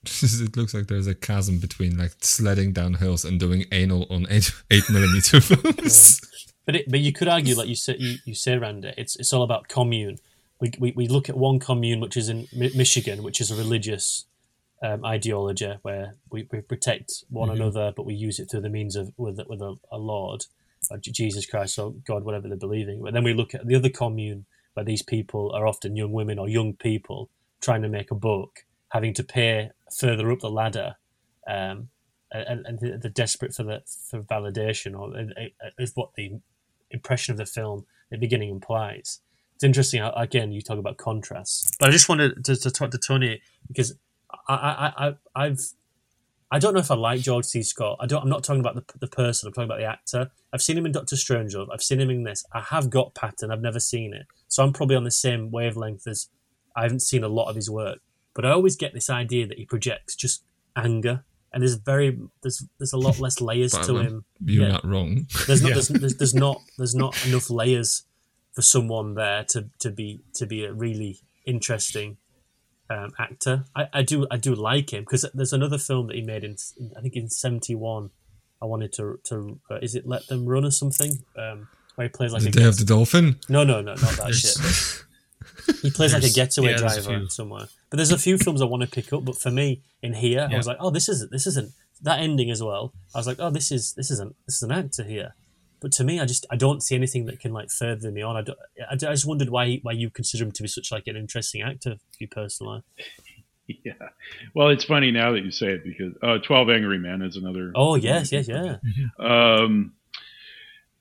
it 0.05 0.55
looks 0.55 0.73
like 0.73 0.87
there's 0.87 1.07
a 1.07 1.15
chasm 1.15 1.59
between 1.59 1.97
like 1.97 2.13
sledding 2.21 2.73
down 2.73 2.95
hills 2.95 3.25
and 3.25 3.39
doing 3.39 3.65
anal 3.71 4.05
on 4.09 4.27
eight 4.29 4.51
eight 4.71 4.89
millimeter 4.89 5.41
films. 5.41 6.21
But 6.65 6.75
it, 6.75 6.91
but 6.91 6.99
you 6.99 7.13
could 7.13 7.27
argue, 7.27 7.55
like 7.55 7.69
you 7.69 7.75
say, 7.75 7.95
you, 7.97 8.17
you 8.25 8.35
say, 8.35 8.57
Randy, 8.57 8.93
it's 8.97 9.15
it's 9.15 9.33
all 9.33 9.43
about 9.43 9.67
commune. 9.67 10.17
We, 10.59 10.71
we, 10.79 10.91
we 10.95 11.07
look 11.07 11.29
at 11.29 11.37
one 11.37 11.59
commune, 11.59 11.99
which 11.99 12.17
is 12.17 12.29
in 12.29 12.47
Mi- 12.51 12.71
Michigan, 12.75 13.23
which 13.23 13.39
is 13.39 13.51
a 13.51 13.55
religious 13.55 14.25
um, 14.81 15.05
ideology 15.05 15.75
where 15.81 16.15
we, 16.31 16.47
we 16.51 16.61
protect 16.61 17.23
one 17.29 17.49
another, 17.49 17.93
but 17.95 18.05
we 18.05 18.13
use 18.13 18.39
it 18.39 18.49
through 18.49 18.61
the 18.61 18.69
means 18.69 18.95
of 18.95 19.11
with 19.17 19.39
with 19.47 19.61
a, 19.61 19.75
a 19.91 19.97
Lord, 19.97 20.45
or 20.89 20.97
Jesus 20.97 21.45
Christ 21.45 21.77
or 21.79 21.93
God, 22.05 22.23
whatever 22.23 22.47
they're 22.47 22.57
believing. 22.57 23.01
But 23.01 23.13
then 23.13 23.23
we 23.23 23.33
look 23.33 23.53
at 23.53 23.67
the 23.67 23.75
other 23.75 23.89
commune 23.89 24.45
where 24.73 24.85
these 24.85 25.01
people 25.01 25.51
are 25.53 25.67
often 25.67 25.95
young 25.95 26.11
women 26.11 26.37
or 26.37 26.47
young 26.47 26.73
people 26.73 27.29
trying 27.61 27.81
to 27.81 27.89
make 27.89 28.11
a 28.11 28.15
buck, 28.15 28.65
having 28.89 29.13
to 29.15 29.23
pay 29.23 29.71
further 29.95 30.31
up 30.31 30.39
the 30.39 30.49
ladder. 30.49 30.95
Um, 31.47 31.89
and, 32.31 32.65
and 32.65 32.79
they're 32.79 33.09
desperate 33.09 33.53
for 33.53 33.63
the 33.63 33.81
for 34.09 34.21
validation, 34.21 34.99
or 34.99 35.17
uh, 35.17 35.65
uh, 35.65 35.69
is 35.79 35.93
what 35.95 36.13
the 36.15 36.39
impression 36.91 37.31
of 37.31 37.37
the 37.37 37.45
film 37.45 37.85
at 38.11 38.19
the 38.19 38.25
beginning 38.25 38.49
implies. 38.49 39.21
It's 39.57 39.63
interesting 39.63 40.01
uh, 40.01 40.11
again 40.15 40.51
you 40.51 40.61
talk 40.61 40.77
about 40.77 40.97
contrasts, 40.97 41.71
but 41.79 41.89
I 41.89 41.91
just 41.91 42.07
wanted 42.07 42.45
to, 42.45 42.55
to 42.55 42.69
talk 42.69 42.91
to 42.91 42.99
Tony 42.99 43.41
because 43.67 43.95
I, 44.47 44.53
I, 44.53 45.07
I 45.07 45.15
I've 45.35 45.59
I 46.51 46.59
don't 46.59 46.75
know 46.75 46.79
if 46.79 46.91
I 46.91 46.95
like 46.95 47.21
George 47.21 47.45
C. 47.45 47.63
Scott. 47.63 47.97
I 47.99 48.05
don't. 48.05 48.21
I'm 48.21 48.29
not 48.29 48.43
talking 48.43 48.59
about 48.61 48.75
the, 48.75 48.85
the 48.99 49.07
person. 49.07 49.47
I'm 49.47 49.53
talking 49.53 49.67
about 49.67 49.79
the 49.79 49.85
actor. 49.85 50.29
I've 50.53 50.61
seen 50.61 50.77
him 50.77 50.85
in 50.85 50.91
Doctor 50.91 51.15
Strangelove. 51.15 51.67
I've 51.73 51.81
seen 51.81 51.99
him 51.99 52.11
in 52.11 52.23
this. 52.23 52.45
I 52.53 52.61
have 52.61 52.91
got 52.91 53.15
Patton. 53.15 53.49
I've 53.51 53.61
never 53.61 53.79
seen 53.79 54.13
it, 54.13 54.27
so 54.47 54.63
I'm 54.63 54.73
probably 54.73 54.95
on 54.95 55.03
the 55.05 55.11
same 55.11 55.49
wavelength 55.51 56.07
as. 56.07 56.29
I 56.75 56.83
haven't 56.83 57.01
seen 57.01 57.23
a 57.23 57.27
lot 57.27 57.49
of 57.49 57.55
his 57.55 57.67
work, 57.71 57.97
but 58.35 58.45
I 58.45 58.51
always 58.51 58.75
get 58.75 58.93
this 58.93 59.09
idea 59.09 59.47
that 59.47 59.57
he 59.57 59.65
projects 59.65 60.15
just 60.15 60.43
anger, 60.75 61.25
and 61.51 61.63
there's 61.63 61.73
very 61.73 62.17
there's 62.43 62.63
there's 62.77 62.93
a 62.93 62.97
lot 62.99 63.19
less 63.19 63.41
layers 63.41 63.73
But, 63.73 63.85
to 63.87 63.97
him. 63.97 64.25
You're 64.45 64.67
Yeah. 64.67 64.71
not 64.73 64.85
wrong. 64.85 65.25
There's 65.47 65.63
not 65.63 65.69
Yeah. 65.71 65.73
there's, 65.73 65.87
there's, 65.87 66.15
there's 66.15 66.35
not 66.35 66.61
there's 66.77 66.93
not 66.95 67.25
enough 67.25 67.49
layers 67.49 68.03
for 68.57 68.63
someone 68.63 69.13
there 69.13 69.43
to, 69.43 69.69
to 69.77 69.91
be 69.91 70.19
to 70.33 70.47
be 70.47 70.65
a 70.65 70.73
really 70.73 71.19
interesting 71.45 72.17
um, 72.89 73.13
actor. 73.19 73.65
I, 73.75 73.87
I 73.93 74.01
do 74.01 74.25
I 74.31 74.37
do 74.37 74.55
like 74.55 74.93
him 74.93 75.03
because 75.03 75.29
there's 75.31 75.53
another 75.53 75.77
film 75.77 76.07
that 76.07 76.15
he 76.15 76.23
made 76.23 76.43
in 76.43 76.55
I 76.97 77.01
think 77.01 77.15
in 77.15 77.29
'71. 77.29 78.09
I 78.59 78.65
wanted 78.65 78.93
to 78.93 79.19
to 79.25 79.59
uh, 79.69 79.75
is 79.83 79.93
it 79.93 80.07
Let 80.07 80.25
Them 80.25 80.47
Run 80.47 80.65
or 80.65 80.71
something 80.71 81.19
um, 81.37 81.67
where 81.93 82.07
he 82.07 82.09
plays 82.09 82.33
like 82.33 82.41
the 82.41 82.49
a 82.49 82.51
Day 82.51 82.63
of 82.63 82.77
the 82.79 82.85
Dolphin. 82.85 83.35
no 83.47 83.63
no 83.63 83.79
no 83.81 83.93
not 83.93 84.17
that 84.17 84.33
shit. 85.67 85.77
He 85.83 85.91
plays 85.91 86.15
like 86.15 86.23
a 86.23 86.29
getaway 86.29 86.71
yeah, 86.71 86.77
driver 86.77 87.27
somewhere. 87.29 87.67
But 87.91 87.97
there's 87.97 88.11
a 88.11 88.17
few 88.17 88.39
films 88.39 88.63
I 88.63 88.65
want 88.65 88.81
to 88.81 88.89
pick 88.89 89.13
up. 89.13 89.23
But 89.23 89.37
for 89.37 89.51
me, 89.51 89.83
in 90.01 90.15
here, 90.15 90.49
I 90.51 90.57
was 90.57 90.65
like, 90.65 90.77
oh, 90.79 90.89
this 90.89 91.09
isn't 91.09 91.29
this 91.29 91.45
isn't 91.45 91.73
that 92.01 92.21
ending 92.21 92.49
as 92.49 92.63
well. 92.63 92.91
I 93.13 93.19
was 93.19 93.27
like, 93.27 93.37
oh, 93.39 93.51
this 93.51 93.71
is 93.71 93.93
this 93.93 94.09
isn't 94.09 94.35
this 94.47 94.55
is 94.55 94.63
an 94.63 94.71
actor 94.71 95.03
here. 95.03 95.35
But 95.79 95.91
to 95.93 96.03
me, 96.03 96.19
I 96.19 96.25
just 96.25 96.45
I 96.49 96.55
don't 96.55 96.81
see 96.81 96.95
anything 96.95 97.25
that 97.25 97.39
can 97.39 97.53
like 97.53 97.69
further 97.69 98.11
me 98.11 98.21
on. 98.21 98.35
I, 98.35 98.41
don't, 98.41 98.57
I, 98.89 98.93
I 98.93 98.95
just 98.95 99.25
wondered 99.27 99.49
why 99.49 99.79
why 99.83 99.91
you 99.91 100.09
consider 100.09 100.43
him 100.43 100.51
to 100.53 100.63
be 100.63 100.67
such 100.67 100.91
like 100.91 101.07
an 101.07 101.15
interesting 101.15 101.61
actor 101.61 101.95
for 101.95 102.17
you 102.19 102.27
personally. 102.27 102.83
Yeah. 103.83 103.91
Well, 104.55 104.69
it's 104.69 104.85
funny 104.85 105.11
now 105.11 105.33
that 105.33 105.41
you 105.43 105.51
say 105.51 105.67
it 105.67 105.83
because 105.83 106.13
uh, 106.23 106.37
Twelve 106.37 106.69
Angry 106.69 106.99
Men 106.99 107.21
is 107.21 107.35
another. 107.35 107.73
Oh 107.75 107.95
yes, 107.95 108.31
yes, 108.31 108.47
yeah. 108.47 108.77
Um, 109.19 109.91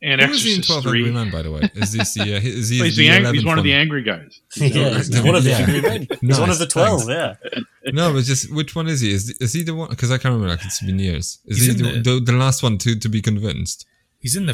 and 0.02 0.20
Who 0.20 0.32
is 0.32 0.42
he 0.42 0.52
in 0.54 0.58
Exorcist 0.58 0.66
Twelve 0.66 0.82
Three. 0.82 0.98
Angry 1.06 1.14
Men, 1.14 1.30
by 1.30 1.42
the 1.42 1.50
way? 1.52 1.70
Is 1.74 1.92
this 1.92 2.14
the? 2.14 2.22
Uh, 2.34 2.40
is 2.42 2.68
he 2.68 2.78
Well, 2.80 2.84
he's, 2.88 2.96
the 2.96 3.08
the 3.08 3.14
ang- 3.14 3.34
he's 3.34 3.44
one 3.44 3.58
of 3.58 3.62
the 3.62 3.72
angry 3.72 4.02
guys. 4.02 4.40
yeah, 4.56 4.94
he's 4.96 5.22
one 5.22 5.36
of 5.36 5.44
the 5.44 5.52
angry 5.52 5.80
men. 5.80 6.08
He's 6.20 6.40
one 6.40 6.50
of 6.50 6.58
the 6.58 6.66
twelve. 6.66 7.04
thanks. 7.04 7.38
Yeah. 7.84 7.92
No, 7.92 8.12
but 8.12 8.24
just 8.24 8.52
which 8.52 8.74
one 8.74 8.88
is 8.88 9.00
he? 9.00 9.12
Is 9.12 9.30
is 9.40 9.52
he 9.52 9.62
the 9.62 9.74
one? 9.74 9.88
Because 9.90 10.10
I 10.10 10.18
can't 10.18 10.34
remember. 10.34 10.48
Like 10.48 10.64
it's 10.64 10.82
been 10.82 10.98
years. 10.98 11.38
Is 11.46 11.58
He's 11.64 11.76
he 11.76 11.82
the, 11.82 12.00
the, 12.02 12.20
the 12.20 12.32
last 12.32 12.62
one 12.64 12.78
to 12.78 12.98
to 12.98 13.08
be 13.08 13.22
convinced? 13.22 13.86
He's 14.20 14.36
in 14.36 14.46
the. 14.46 14.52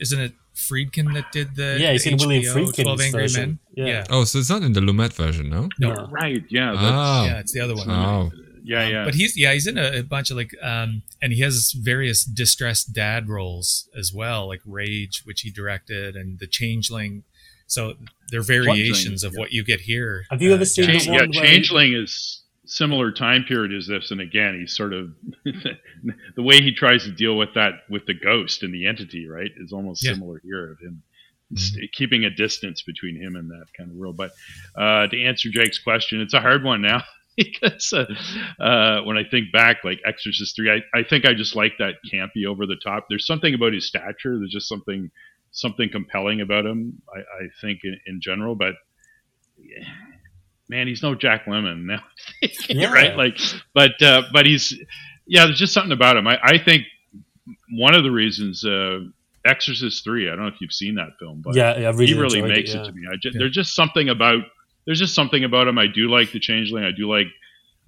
Isn't 0.00 0.20
it 0.20 0.32
Friedkin 0.54 1.14
that 1.14 1.30
did 1.32 1.56
the? 1.56 1.76
Yeah, 1.80 1.92
he's 1.92 2.06
in 2.06 2.16
William 2.16 2.42
HBO 2.42 2.52
Friedkin's 2.52 2.82
12 2.84 3.00
Angry 3.00 3.20
version. 3.22 3.58
Men. 3.76 3.86
Yeah. 3.86 4.04
Oh, 4.10 4.24
so 4.24 4.38
it's 4.38 4.50
not 4.50 4.62
in 4.62 4.72
the 4.72 4.80
Lumet 4.80 5.12
version, 5.12 5.48
no? 5.50 5.68
No. 5.78 5.92
No. 5.94 6.06
Right. 6.06 6.42
Yeah. 6.50 6.72
That's, 6.72 6.82
Oh, 6.84 7.24
Yeah, 7.26 7.38
it's 7.40 7.52
the 7.52 7.60
other 7.60 7.74
one. 7.74 7.88
oh, 7.90 8.30
Yeah. 8.64 8.86
Yeah. 8.88 9.04
But 9.04 9.14
he's 9.14 9.36
yeah 9.36 9.52
he's 9.52 9.66
in 9.66 9.78
a, 9.78 9.98
a 9.98 10.02
bunch 10.02 10.30
of 10.30 10.36
like 10.36 10.54
um 10.62 11.02
and 11.20 11.32
he 11.32 11.40
has 11.42 11.72
various 11.72 12.24
distressed 12.24 12.92
dad 12.92 13.28
roles 13.28 13.88
as 13.96 14.12
well 14.12 14.46
like 14.48 14.60
Rage 14.66 15.22
which 15.24 15.40
he 15.40 15.50
directed 15.50 16.14
and 16.16 16.38
The 16.38 16.46
Changeling 16.46 17.24
so 17.66 17.94
they're 18.30 18.42
variations 18.42 19.24
of 19.24 19.32
yeah. 19.32 19.40
what 19.40 19.52
you 19.52 19.64
get 19.64 19.80
here. 19.80 20.24
Have 20.30 20.42
you 20.42 20.50
uh, 20.52 20.56
ever 20.56 20.64
seen 20.66 20.84
Jack- 20.84 20.92
the 20.94 20.98
Change, 20.98 21.06
yeah, 21.06 21.20
one 21.22 21.30
where 21.34 21.44
he- 21.46 21.52
Changeling 21.52 21.94
is 21.94 22.41
similar 22.64 23.12
time 23.12 23.44
period 23.44 23.72
as 23.76 23.86
this, 23.86 24.10
and 24.10 24.20
again, 24.20 24.58
he's 24.60 24.76
sort 24.76 24.92
of 24.92 25.12
the 25.44 26.42
way 26.42 26.60
he 26.60 26.72
tries 26.72 27.04
to 27.04 27.10
deal 27.12 27.36
with 27.36 27.54
that 27.54 27.74
with 27.90 28.06
the 28.06 28.14
ghost 28.14 28.62
and 28.62 28.72
the 28.72 28.86
entity, 28.86 29.26
right, 29.26 29.50
is 29.56 29.72
almost 29.72 30.04
Yeah. 30.04 30.14
similar 30.14 30.40
here 30.44 30.72
of 30.72 30.78
him 30.80 31.02
st- 31.56 31.92
keeping 31.92 32.24
a 32.24 32.30
distance 32.30 32.82
between 32.82 33.16
him 33.20 33.36
and 33.36 33.50
that 33.50 33.66
kind 33.76 33.90
of 33.90 33.96
world. 33.96 34.16
But 34.16 34.30
uh, 34.76 35.06
to 35.08 35.24
answer 35.24 35.48
Jake's 35.50 35.78
question, 35.78 36.20
it's 36.20 36.34
a 36.34 36.40
hard 36.40 36.64
one 36.64 36.82
now. 36.82 37.02
Because 37.34 37.94
uh, 37.94 38.04
uh, 38.62 39.00
when 39.04 39.16
I 39.16 39.24
think 39.24 39.52
back, 39.52 39.84
like 39.84 40.02
Exorcist 40.04 40.54
three, 40.54 40.70
I, 40.70 40.82
I 40.94 41.02
think 41.02 41.24
I 41.24 41.32
just 41.32 41.56
like 41.56 41.72
that 41.78 41.94
campy 42.12 42.44
over 42.46 42.66
the 42.66 42.76
top. 42.76 43.06
There's 43.08 43.26
something 43.26 43.54
about 43.54 43.72
his 43.72 43.86
stature. 43.88 44.38
There's 44.38 44.52
just 44.52 44.68
something 44.68 45.10
something 45.50 45.88
compelling 45.88 46.42
about 46.42 46.66
him. 46.66 47.00
I, 47.10 47.20
I 47.20 47.48
think 47.62 47.80
in, 47.84 47.98
in 48.06 48.20
general, 48.20 48.54
but 48.54 48.74
yeah, 49.58 49.82
man, 50.72 50.88
he's 50.88 51.02
no 51.02 51.14
Jack 51.14 51.44
Lemmon 51.46 51.84
now, 51.84 52.02
Yeah. 52.68 52.92
right? 52.92 53.16
Like, 53.16 53.38
but 53.74 54.02
uh, 54.02 54.22
but 54.32 54.46
he's 54.46 54.72
yeah. 55.26 55.44
There's 55.46 55.58
just 55.58 55.72
something 55.72 55.92
about 55.92 56.16
him. 56.16 56.26
I, 56.26 56.38
I 56.42 56.58
think 56.58 56.82
one 57.70 57.94
of 57.94 58.02
the 58.02 58.10
reasons 58.10 58.64
uh, 58.64 59.00
Exorcist 59.46 60.02
three. 60.04 60.26
I 60.28 60.30
don't 60.34 60.40
know 60.42 60.48
if 60.48 60.60
you've 60.60 60.72
seen 60.72 60.96
that 60.96 61.10
film, 61.20 61.42
but 61.44 61.54
Yeah, 61.54 61.78
yeah, 61.78 61.88
really 61.90 62.06
he 62.08 62.14
really 62.14 62.42
makes 62.42 62.74
it, 62.74 62.80
it, 62.80 62.84
to 62.86 62.92
me. 62.92 63.02
I 63.10 63.16
ju- 63.22 63.30
Yeah. 63.32 63.38
There's 63.38 63.52
just 63.54 63.74
something 63.74 64.08
about 64.08 64.42
there's 64.86 64.98
just 64.98 65.14
something 65.14 65.44
about 65.44 65.68
him. 65.68 65.78
I 65.78 65.86
do 65.86 66.08
like 66.10 66.32
the 66.32 66.40
Changeling. 66.40 66.84
I 66.84 66.90
do 66.96 67.08
like 67.08 67.28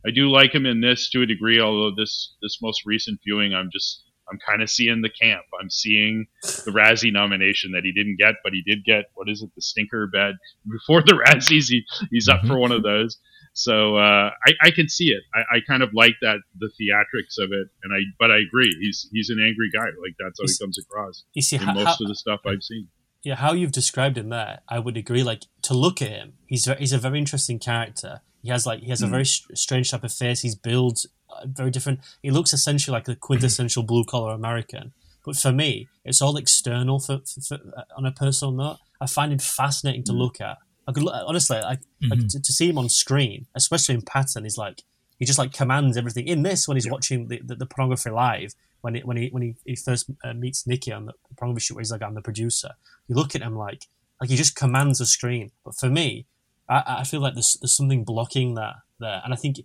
I 0.07 0.11
do 0.11 0.29
like 0.31 0.55
him 0.55 0.67
in 0.67 0.81
this 0.81 1.11
to 1.11 1.23
a 1.23 1.27
degree. 1.27 1.61
Although 1.61 1.95
this 1.97 2.35
this 2.43 2.59
most 2.63 2.83
recent 2.87 3.19
viewing, 3.25 3.55
I'm 3.55 3.71
just 3.73 4.04
I'm 4.31 4.39
kind 4.47 4.63
of 4.63 4.71
seeing 4.71 5.03
the 5.03 5.11
camp. 5.11 5.45
I'm 5.61 5.71
seeing 5.71 6.27
the 6.43 6.71
Razzie 6.71 7.13
nomination 7.13 7.73
that 7.73 7.85
he 7.85 7.93
didn't 7.93 8.17
get, 8.19 8.37
but 8.43 8.53
he 8.53 8.63
did 8.63 8.85
get 8.85 9.07
what 9.15 9.29
is 9.29 9.43
it, 9.43 9.51
the 9.55 9.63
stinker 9.63 10.07
bed 10.07 10.35
before 10.71 11.03
the 11.03 11.13
Razzies. 11.13 11.69
He, 11.69 11.85
he's 12.11 12.29
up 12.29 12.45
for 12.47 12.59
one 12.59 12.73
of 12.73 12.83
those. 12.83 13.19
So 13.55 13.97
uh, 13.97 14.31
I, 14.47 14.53
I 14.63 14.71
can 14.71 14.89
see 14.89 15.09
it. 15.11 15.23
I, 15.33 15.57
I 15.57 15.61
kind 15.67 15.83
of 15.83 15.91
like 15.95 16.15
that 16.23 16.39
the 16.59 16.71
theatrics 16.81 17.39
of 17.39 17.53
it, 17.53 17.69
and 17.85 17.95
I 17.95 18.01
but 18.19 18.31
I 18.31 18.39
agree. 18.39 18.75
He's 18.81 19.09
he's 19.13 19.31
an 19.31 19.39
angry 19.41 19.71
guy. 19.73 19.87
Like 20.03 20.17
that's 20.19 20.41
how 20.41 20.47
he 20.47 20.59
comes 20.59 20.77
across 20.79 21.25
You 21.35 21.43
see 21.43 21.57
in 21.57 21.63
how, 21.63 21.75
most 21.75 21.87
how, 21.87 21.97
of 22.01 22.09
the 22.09 22.17
stuff 22.17 22.41
I've 22.47 22.63
seen. 22.63 22.89
Yeah, 23.25 23.37
how 23.37 23.53
you've 23.55 23.73
described 23.73 24.17
him 24.19 24.29
there, 24.29 24.61
I 24.69 24.79
would 24.79 24.97
agree. 24.97 25.23
Like 25.25 25.43
to 25.63 25.75
look 25.75 26.01
at 26.03 26.11
him, 26.11 26.35
he's 26.47 26.67
he's 26.79 26.93
a 26.93 26.99
very 26.99 27.19
interesting 27.19 27.59
character. 27.59 28.21
He 28.43 28.51
has 28.51 28.67
like 28.67 28.81
he 28.81 28.91
has 28.91 29.03
a 29.03 29.07
Mm. 29.07 29.11
very 29.11 29.25
str- 29.27 29.55
strange 29.55 29.91
type 29.91 30.05
of 30.05 30.13
face. 30.13 30.43
He's 30.43 30.55
built 30.55 31.07
uh, 31.31 31.47
very 31.47 31.71
different. 31.71 32.01
He 32.23 32.31
looks 32.31 32.53
essentially 32.53 32.93
like 32.93 33.09
a 33.09 33.17
quintessential 33.17 33.83
blue 33.83 34.05
collar 34.05 34.33
American. 34.35 34.93
But 35.25 35.37
for 35.37 35.53
me, 35.53 35.89
it's 36.05 36.21
all 36.21 36.37
external. 36.37 37.01
For, 37.01 37.21
for, 37.27 37.41
for 37.41 37.55
uh, 37.77 37.83
on 37.97 38.05
a 38.05 38.13
personal 38.13 38.53
note, 38.53 38.79
I 39.01 39.07
find 39.07 39.33
him 39.33 39.39
fascinating 39.39 40.05
to 40.05 40.13
look 40.13 40.41
at. 40.41 40.59
I 40.87 40.93
could 40.93 41.09
honestly, 41.09 41.59
like, 41.63 41.81
like 42.03 42.19
Mhm. 42.19 42.29
to, 42.33 42.41
to 42.43 42.53
see 42.53 42.69
him 42.69 42.77
on 42.77 42.91
screen, 42.91 43.47
especially 43.55 43.95
in 43.95 44.03
Patton, 44.03 44.45
he's 44.45 44.59
like 44.59 44.83
he 45.19 45.25
just 45.25 45.39
like 45.39 45.53
commands 45.53 45.97
everything. 45.97 46.27
In 46.29 46.43
this, 46.43 46.67
when 46.69 46.77
he's 46.77 46.89
watching 46.91 47.29
the, 47.29 47.41
the, 47.45 47.55
the 47.57 47.67
pornography 47.67 48.11
live, 48.11 48.55
when 48.83 48.95
he, 48.97 49.01
when 49.03 49.17
he 49.17 49.29
when 49.31 49.43
he, 49.43 49.55
he 49.65 49.77
first 49.77 50.11
uh, 50.25 50.35
meets 50.35 50.67
Nikki 50.67 50.93
on 50.93 51.07
the 51.07 51.13
pornography 51.37 51.65
shoot, 51.65 51.75
where 51.75 51.81
he's 51.83 51.91
like 51.93 52.03
I'm 52.03 52.15
the 52.15 52.21
producer, 52.23 52.71
you 53.09 53.15
look 53.15 53.35
at 53.35 53.43
him 53.43 53.57
like 53.57 53.87
like 54.21 54.31
he 54.31 54.37
just 54.37 54.55
commands 54.57 54.99
the 54.99 55.07
screen. 55.07 55.51
But 55.65 55.77
for 55.77 55.89
me, 55.89 56.27
I, 56.69 56.83
I 57.01 57.05
feel 57.05 57.21
like 57.21 57.35
there's 57.35 57.57
there's 57.61 57.73
something 57.73 58.05
blocking 58.05 58.55
that 58.57 58.75
there, 59.01 59.21
and 59.25 59.33
I 59.33 59.37
think 59.37 59.61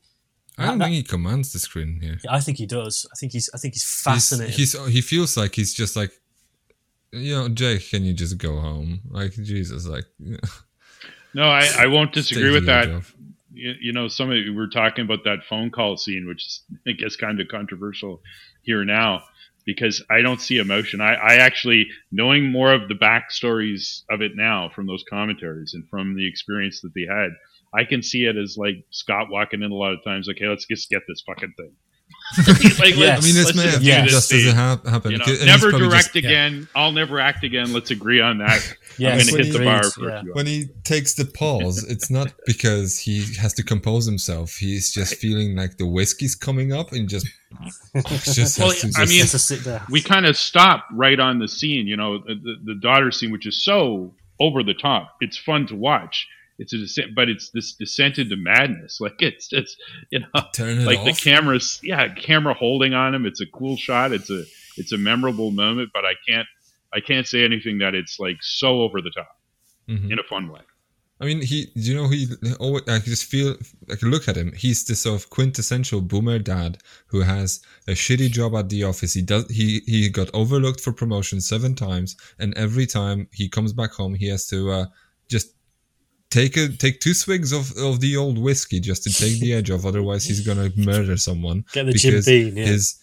I 0.57 0.65
don't 0.65 0.77
That- 0.79 0.85
think 0.85 0.95
he 0.95 1.03
commands 1.03 1.51
the 1.53 1.59
screen 1.59 1.99
here. 2.01 2.17
I 2.29 2.39
think 2.39 2.57
he 2.57 2.65
does. 2.65 3.05
I 3.11 3.15
think 3.19 3.31
he's 3.33 3.49
I 3.53 3.57
think 3.57 3.73
he's 3.75 3.83
He's, 3.83 4.01
fascinating. 4.03 4.53
he's 4.55 4.87
he 4.87 5.01
feels 5.01 5.35
like 5.37 5.55
he's 5.55 5.73
just 5.73 5.95
like, 5.95 6.11
you 7.11 7.33
know, 7.35 7.49
Jake. 7.49 7.89
Can 7.89 8.03
you 8.03 8.13
just 8.13 8.37
go 8.37 8.59
home? 8.59 8.99
Like 9.09 9.33
Jesus, 9.33 9.85
like. 9.87 10.05
No, 11.31 11.43
I, 11.43 11.69
I 11.77 11.85
won't 11.85 12.11
disagree 12.11 12.49
with 12.51 12.65
that. 12.65 12.87
Job. 12.87 13.03
You, 13.53 13.73
you 13.81 13.93
know, 13.93 14.07
some 14.07 14.29
of 14.31 14.37
you 14.37 14.53
were 14.53 14.67
talking 14.67 15.05
about 15.05 15.23
that 15.25 15.45
phone 15.49 15.71
call 15.71 15.97
scene, 15.97 16.27
which 16.27 16.45
is, 16.45 16.63
I 16.87 16.91
guess, 16.91 17.15
kind 17.15 17.39
of 17.39 17.47
controversial 17.47 18.21
here 18.63 18.85
now 18.85 19.23
because 19.65 20.03
I 20.09 20.21
don't 20.21 20.41
see 20.41 20.57
emotion. 20.57 21.01
I, 21.01 21.13
I 21.13 21.33
actually, 21.35 21.87
knowing 22.11 22.51
more 22.51 22.73
of 22.73 22.87
the 22.87 22.95
backstories 22.95 24.03
of 24.09 24.21
it 24.21 24.31
now 24.35 24.69
from 24.73 24.87
those 24.87 25.03
commentaries 25.07 25.73
and 25.73 25.87
from 25.89 26.15
the 26.15 26.27
experience 26.27 26.81
that 26.81 26.93
they 26.95 27.05
had, 27.07 27.29
I 27.73 27.83
can 27.83 28.01
see 28.01 28.25
it 28.25 28.35
as 28.35 28.57
like 28.57 28.83
Scott 28.89 29.27
walking 29.29 29.61
in 29.61 29.71
a 29.71 29.75
lot 29.75 29.93
of 29.93 30.03
times, 30.03 30.27
like, 30.27 30.37
hey, 30.39 30.47
let's 30.47 30.65
just 30.65 30.89
get 30.89 31.03
this 31.07 31.21
fucking 31.21 31.53
thing. 31.55 31.73
like, 32.79 32.95
Yes. 32.95 33.23
I 33.23 33.25
mean, 33.25 33.35
this 33.35 33.45
let's 33.45 33.57
may 33.57 33.63
just 33.63 33.73
have 33.75 33.81
do 33.81 33.87
Yes. 33.87 34.09
just 34.11 34.31
as 34.31 34.41
scene. 34.41 34.49
it 34.49 34.55
hap- 34.55 34.85
happened. 34.85 35.13
You 35.13 35.17
know, 35.19 35.25
and 35.27 35.45
never 35.45 35.71
direct 35.71 36.13
just- 36.13 36.15
again. 36.15 36.67
I'll 36.75 36.91
never 36.91 37.19
act 37.19 37.43
again. 37.43 37.73
Let's 37.73 37.91
agree 37.91 38.21
on 38.21 38.37
that. 38.39 38.61
Yes, 38.99 39.29
I'm 39.29 39.33
going 39.33 39.43
to 39.43 39.43
hit 39.45 39.53
the 39.53 39.59
agreed, 39.59 39.65
bar 39.81 39.91
for 39.91 40.09
yeah. 40.09 40.23
when 40.33 40.45
he 40.45 40.65
takes 40.83 41.13
the 41.13 41.23
pause, 41.23 41.85
it's 41.85 42.09
not 42.09 42.33
because 42.45 42.99
he 42.99 43.33
has 43.39 43.53
to 43.53 43.63
compose 43.63 44.05
himself. 44.05 44.55
He's 44.55 44.91
just 44.91 45.15
feeling 45.15 45.55
like 45.55 45.77
the 45.77 45.87
whiskey's 45.87 46.35
coming 46.35 46.73
up 46.73 46.91
and 46.91 47.07
just, 47.07 47.25
just 47.93 48.59
Well, 48.59 48.71
has 48.71 48.81
to 48.81 48.87
I 48.87 48.89
just- 48.89 48.97
mean, 49.09 49.25
Just 49.25 49.47
sit 49.47 49.63
there. 49.63 49.81
we 49.89 50.01
kind 50.01 50.25
of 50.25 50.35
stop 50.35 50.85
right 50.91 51.17
on 51.17 51.39
the 51.39 51.47
scene, 51.47 51.87
you 51.87 51.95
know, 51.95 52.17
the, 52.17 52.35
the, 52.35 52.55
the 52.73 52.75
daughter 52.81 53.09
scene, 53.11 53.31
which 53.31 53.45
is 53.45 53.63
so 53.63 54.13
over 54.39 54.63
the 54.63 54.73
top. 54.73 55.15
It's 55.21 55.37
fun 55.37 55.65
to 55.67 55.75
watch. 55.77 56.27
It's 56.59 56.73
a 56.73 56.77
descent, 56.77 57.15
but 57.15 57.29
it's 57.29 57.49
this 57.51 57.73
descent 57.73 58.19
into 58.19 58.35
madness. 58.35 58.99
Like 59.05 59.19
it's 59.21 59.51
it's 59.51 59.75
you 60.11 60.19
know, 60.19 60.27
turn 60.53 60.79
it 60.79 60.85
like 60.85 60.99
off. 60.99 61.05
the 61.05 61.13
camera's 61.13 61.79
yeah, 61.81 62.13
camera 62.13 62.53
holding 62.53 62.93
on 62.93 63.15
him. 63.15 63.25
It's 63.25 63.41
a 63.41 63.47
cool 63.47 63.75
shot. 63.77 64.11
It's 64.11 64.29
a 64.29 64.43
it's 64.77 64.91
a 64.91 64.97
memorable 64.97 65.51
moment, 65.51 65.89
but 65.93 66.05
I 66.05 66.13
can't 66.27 66.47
I 66.93 66.99
can't 66.99 67.27
say 67.27 67.43
anything 67.43 67.79
that 67.79 67.95
it's 67.95 68.19
like 68.19 68.37
so 68.41 68.81
over 68.81 69.01
the 69.01 69.11
top 69.11 69.35
Mhm. 69.89 70.11
in 70.11 70.19
a 70.19 70.23
fun 70.23 70.49
way. 70.49 70.61
I 71.21 71.25
mean, 71.25 71.41
he, 71.41 71.67
you 71.75 71.93
know, 71.95 72.07
he, 72.07 72.27
always, 72.61 72.83
I 72.87 72.99
just 72.99 73.25
feel, 73.25 73.57
I 73.91 73.95
can 73.95 74.09
look 74.09 74.29
at 74.29 74.37
him. 74.37 74.53
He's 74.55 74.85
the 74.85 74.95
sort 74.95 75.19
of 75.21 75.29
quintessential 75.29 75.99
boomer 75.99 76.39
dad 76.39 76.77
who 77.07 77.19
has 77.21 77.59
a 77.89 77.91
shitty 77.91 78.29
job 78.31 78.55
at 78.55 78.69
the 78.69 78.85
office. 78.85 79.13
He 79.15 79.21
does, 79.21 79.49
he, 79.49 79.81
he 79.85 80.07
got 80.09 80.29
overlooked 80.33 80.79
for 80.79 80.93
promotion 80.93 81.41
seven 81.41 81.75
times. 81.75 82.15
And 82.39 82.53
every 82.55 82.85
time 82.85 83.27
he 83.33 83.49
comes 83.49 83.73
back 83.73 83.91
home, 83.91 84.13
he 84.15 84.27
has 84.29 84.47
to, 84.47 84.71
uh, 84.71 84.85
just 85.27 85.55
take 86.29 86.57
a 86.57 86.69
take 86.69 86.99
two 86.99 87.13
swigs 87.13 87.51
of, 87.51 87.71
of 87.77 87.99
the 87.99 88.15
old 88.17 88.37
whiskey 88.37 88.79
just 88.79 89.03
to 89.03 89.13
take 89.13 89.39
the 89.39 89.53
edge 89.57 89.69
off. 89.71 89.85
Otherwise, 89.85 90.25
he's 90.25 90.45
gonna 90.45 90.69
murder 90.75 91.17
someone. 91.17 91.65
Get 91.73 91.85
the 91.85 91.93
Jim 91.93 92.11
because 92.11 92.25
Beam, 92.25 92.57
yeah. 92.57 92.65
his 92.65 92.95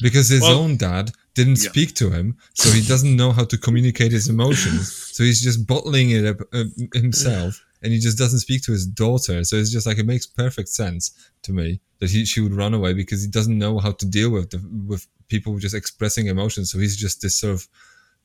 because 0.00 0.28
his 0.28 0.40
Well- 0.42 0.58
own 0.58 0.76
dad 0.76 1.12
didn't 1.34 1.62
Yeah. 1.62 1.70
speak 1.70 1.94
to 1.94 2.10
him, 2.10 2.36
so 2.54 2.70
he 2.70 2.82
doesn't 2.82 3.16
know 3.16 3.32
how 3.32 3.44
to 3.44 3.56
communicate 3.56 4.12
his 4.12 4.28
emotions. 4.28 4.92
So 5.12 5.24
he's 5.24 5.42
just 5.42 5.66
bottling 5.66 6.10
it 6.10 6.24
up 6.26 6.40
uh, 6.52 6.64
himself, 6.94 7.62
and 7.82 7.92
he 7.92 7.98
just 7.98 8.18
doesn't 8.18 8.40
speak 8.40 8.62
to 8.64 8.72
his 8.72 8.86
daughter. 8.86 9.42
So 9.44 9.56
it's 9.56 9.70
just 9.70 9.86
like 9.86 9.98
it 9.98 10.06
makes 10.06 10.26
perfect 10.26 10.68
sense 10.68 11.10
to 11.42 11.52
me 11.52 11.80
that 12.00 12.10
he 12.10 12.24
she 12.24 12.40
would 12.40 12.54
run 12.54 12.74
away 12.74 12.92
because 12.92 13.22
he 13.22 13.28
doesn't 13.28 13.58
know 13.58 13.78
how 13.78 13.92
to 13.92 14.06
deal 14.06 14.30
with 14.30 14.50
the, 14.50 14.60
with 14.86 15.06
people 15.28 15.58
just 15.58 15.74
expressing 15.74 16.26
emotions. 16.26 16.70
So 16.70 16.78
he's 16.78 16.96
just 16.96 17.22
this 17.22 17.36
sort 17.36 17.54
of 17.54 17.68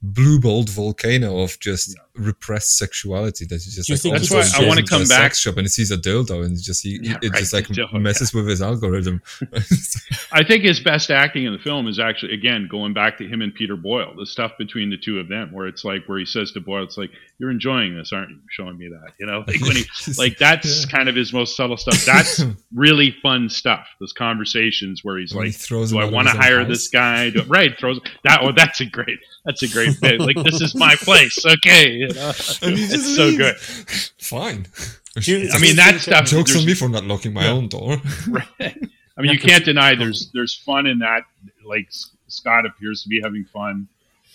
blue 0.01 0.39
bolt 0.39 0.69
volcano 0.69 1.39
of 1.39 1.59
just 1.59 1.95
repressed 2.18 2.77
sexuality 2.77 3.45
that 3.45 3.61
he 3.61 3.69
just 3.72 3.88
you 3.89 3.95
like 4.11 4.22
That's 4.22 4.31
why 4.31 4.64
I 4.64 4.68
wanna 4.68 4.84
come 4.84 5.06
back- 5.07 5.35
shop 5.35 5.57
and 5.57 5.64
he 5.65 5.69
sees 5.69 5.91
a 5.91 5.98
dildo 5.98 6.44
and 6.45 6.61
just 6.61 6.84
he 6.84 6.99
Yeah, 7.02 7.18
it 7.22 7.31
right, 7.31 7.39
just 7.39 7.53
like 7.53 7.68
dildo, 7.68 8.02
messes 8.02 8.34
with 8.34 8.48
his 8.48 8.61
algorithm. 8.61 9.22
I 10.31 10.44
think 10.44 10.64
his 10.64 10.80
best 10.80 11.10
acting 11.11 11.45
in 11.45 11.53
the 11.53 11.60
film 11.60 11.88
is 11.88 11.99
actually 11.99 12.34
again 12.34 12.68
going 12.69 12.94
back 12.94 13.18
to 13.19 13.27
him 13.27 13.41
and 13.41 13.53
Peter 13.53 13.76
Boyle, 13.76 14.14
the 14.18 14.26
stuff 14.26 14.52
between 14.57 14.89
the 14.89 14.98
two 14.98 15.19
of 15.19 15.27
them, 15.30 15.52
where 15.52 15.68
it's 15.68 15.84
like 15.85 16.06
where 16.07 16.19
he 16.19 16.26
says 16.26 16.52
to 16.53 16.61
Boyle, 16.61 16.84
"It's 16.84 16.98
like 16.98 17.11
you're 17.39 17.52
enjoying 17.52 17.95
this, 17.95 18.11
aren't 18.11 18.31
you? 18.31 18.38
Showing 18.49 18.77
me 18.77 18.88
that, 18.89 19.14
you 19.19 19.26
know, 19.26 19.44
like 19.48 19.61
when 19.61 19.76
he 19.76 19.85
like 20.18 20.38
that's 20.38 20.85
Yeah. 20.85 20.91
kind 20.98 21.10
of 21.10 21.15
his 21.15 21.34
most 21.34 21.56
subtle 21.56 21.77
stuff. 21.77 22.03
That's 22.06 22.44
really 22.76 23.15
fun 23.22 23.49
stuff. 23.49 23.85
Those 23.99 24.14
conversations 24.14 25.02
where 25.03 25.18
he's 25.18 25.34
When 25.34 25.45
he 25.45 25.52
like, 25.52 25.60
throws 25.60 25.91
"Do 25.91 25.99
I 25.99 26.06
want 26.06 26.27
to 26.27 26.34
hire 26.34 26.60
house. 26.60 26.68
this 26.69 26.88
guy?" 26.88 27.30
Do, 27.30 27.44
right? 27.44 27.77
Throws 27.80 27.99
that. 28.23 28.39
Oh, 28.41 28.52
that's 28.56 28.81
a 28.81 28.85
great. 28.85 29.19
That's 29.45 29.64
a 29.64 29.68
great 29.69 29.99
bit. 30.02 30.19
Like 30.19 30.35
this 30.44 30.60
is 30.61 30.76
my 30.76 30.95
place. 30.95 31.38
Okay, 31.45 32.07
you 32.08 32.14
know? 32.16 32.32
And 32.62 32.78
he 32.78 32.84
it's 32.86 32.94
just 32.94 33.16
so 33.16 33.36
good. 33.36 33.58
Fine. 34.20 34.68
you- 35.22 35.50
I 35.54 35.60
mean, 35.60 35.76
that 35.78 36.00
stuff. 36.02 36.26
Jokes 36.26 36.56
on 36.56 36.66
me 36.66 36.74
for 36.74 36.90
not 36.90 37.04
locking 37.06 37.34
my 37.34 37.44
Yeah. 37.46 37.52
own 37.52 37.68
door. 37.68 37.98
Right. 38.28 38.90
I 39.18 39.22
mean, 39.22 39.32
you 39.32 39.40
can't 39.40 39.66
deny 39.66 39.96
there's 39.96 40.30
there's 40.32 40.54
fun 40.54 40.86
in 40.86 41.00
that. 41.00 41.24
Like 41.66 41.88
Scott 42.28 42.66
appears 42.68 43.02
to 43.04 43.10
be 43.10 43.20
having 43.22 43.46
fun. 43.46 43.88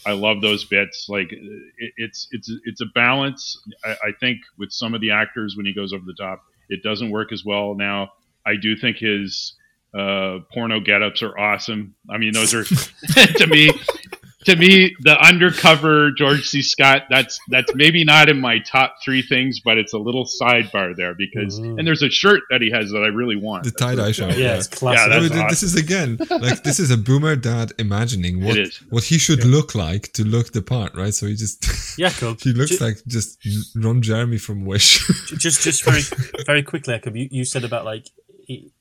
I 0.05 0.11
love 0.13 0.41
those 0.41 0.65
bits. 0.65 1.07
Like 1.09 1.31
it, 1.33 1.93
it's 1.97 2.27
it's 2.33 2.51
it's 2.65 2.81
a 2.81 2.87
balance. 2.87 3.61
I, 3.85 3.91
I 3.91 4.13
think 4.19 4.39
with 4.59 4.73
some 4.73 4.93
of 4.95 5.01
the 5.01 5.13
actors 5.13 5.57
when 5.57 5.67
he 5.67 5.73
goes 5.73 5.93
over 5.93 6.03
the 6.05 6.15
top, 6.15 6.43
it 6.69 6.83
doesn't 6.83 7.11
work 7.11 7.31
as 7.33 7.45
well. 7.45 7.75
Now 7.77 8.11
I 8.45 8.57
do 8.57 8.75
think 8.77 8.97
his 8.97 9.55
uh, 9.97 10.39
porno 10.53 10.81
get-ups 10.81 11.23
are 11.23 11.39
awesome. 11.39 11.95
I 12.11 12.19
mean, 12.19 12.33
those 12.33 12.53
are 12.53 12.65
to 12.65 13.47
me. 13.47 13.71
To 14.45 14.57
me, 14.57 14.95
the 15.01 15.17
undercover 15.25 16.11
George 16.11 16.49
C. 16.49 16.63
Scott, 16.63 17.03
that's 17.11 17.39
that's 17.49 17.73
maybe 17.75 18.03
not 18.05 18.29
in 18.29 18.41
my 18.41 18.59
top 18.59 18.97
three 19.05 19.23
things, 19.23 19.61
but 19.61 19.79
it's 19.79 19.93
a 19.93 19.99
little 19.99 20.25
sidebar 20.25 20.97
there 20.97 21.15
because 21.15 21.61
Mhm. 21.61 21.79
and 21.79 21.87
there's 21.87 22.03
a 22.03 22.11
shirt 22.11 22.43
that 22.51 22.61
he 22.61 22.71
has 22.71 22.91
that 22.91 23.03
I 23.05 23.09
really 23.09 23.37
want. 23.37 23.65
The 23.65 23.71
tie-dye 23.71 24.13
shirt. 24.13 24.37
yeah, 24.37 24.57
it's 24.57 24.67
classic. 24.69 24.99
Yeah, 25.11 25.17
I 25.17 25.21
that's 25.21 25.33
mean, 25.35 25.39
awesome. 25.45 25.49
this 25.51 25.63
is 25.63 25.75
again 25.77 26.19
like 26.31 26.63
this 26.65 26.81
is 26.81 26.91
a 26.91 26.97
boomer 26.97 27.37
dad 27.37 27.73
imagining 27.79 28.45
what 28.45 28.59
what 28.91 29.05
he 29.05 29.19
should 29.19 29.45
look 29.45 29.75
like 29.75 30.13
to 30.15 30.25
look 30.25 30.53
the 30.53 30.63
part, 30.63 30.95
right? 30.97 31.15
So 31.15 31.27
he 31.27 31.35
just 31.37 31.63
Jakub, 31.63 32.41
he 32.45 32.53
looks 32.53 32.79
ju- 32.79 32.85
like 32.85 32.97
just 33.07 33.39
Ron 33.77 34.03
Jeremy 34.03 34.39
from 34.39 34.65
Wish. 34.65 35.07
just 35.39 35.63
just 35.63 35.85
very 35.85 36.03
very 36.47 36.63
quickly, 36.63 36.95
Jakub, 36.95 37.17
you, 37.17 37.29
you 37.31 37.45
said 37.45 37.65
about 37.65 37.85
like 37.85 38.07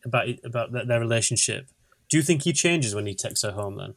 about 0.05 0.27
about 0.43 0.71
their, 0.71 0.85
their 0.85 0.99
relationship. 0.99 1.67
Do 2.09 2.17
you 2.17 2.23
think 2.23 2.41
he 2.43 2.51
changes 2.51 2.93
when 2.95 3.05
he 3.05 3.15
takes 3.15 3.41
her 3.43 3.51
home? 3.51 3.77
Then 3.77 3.93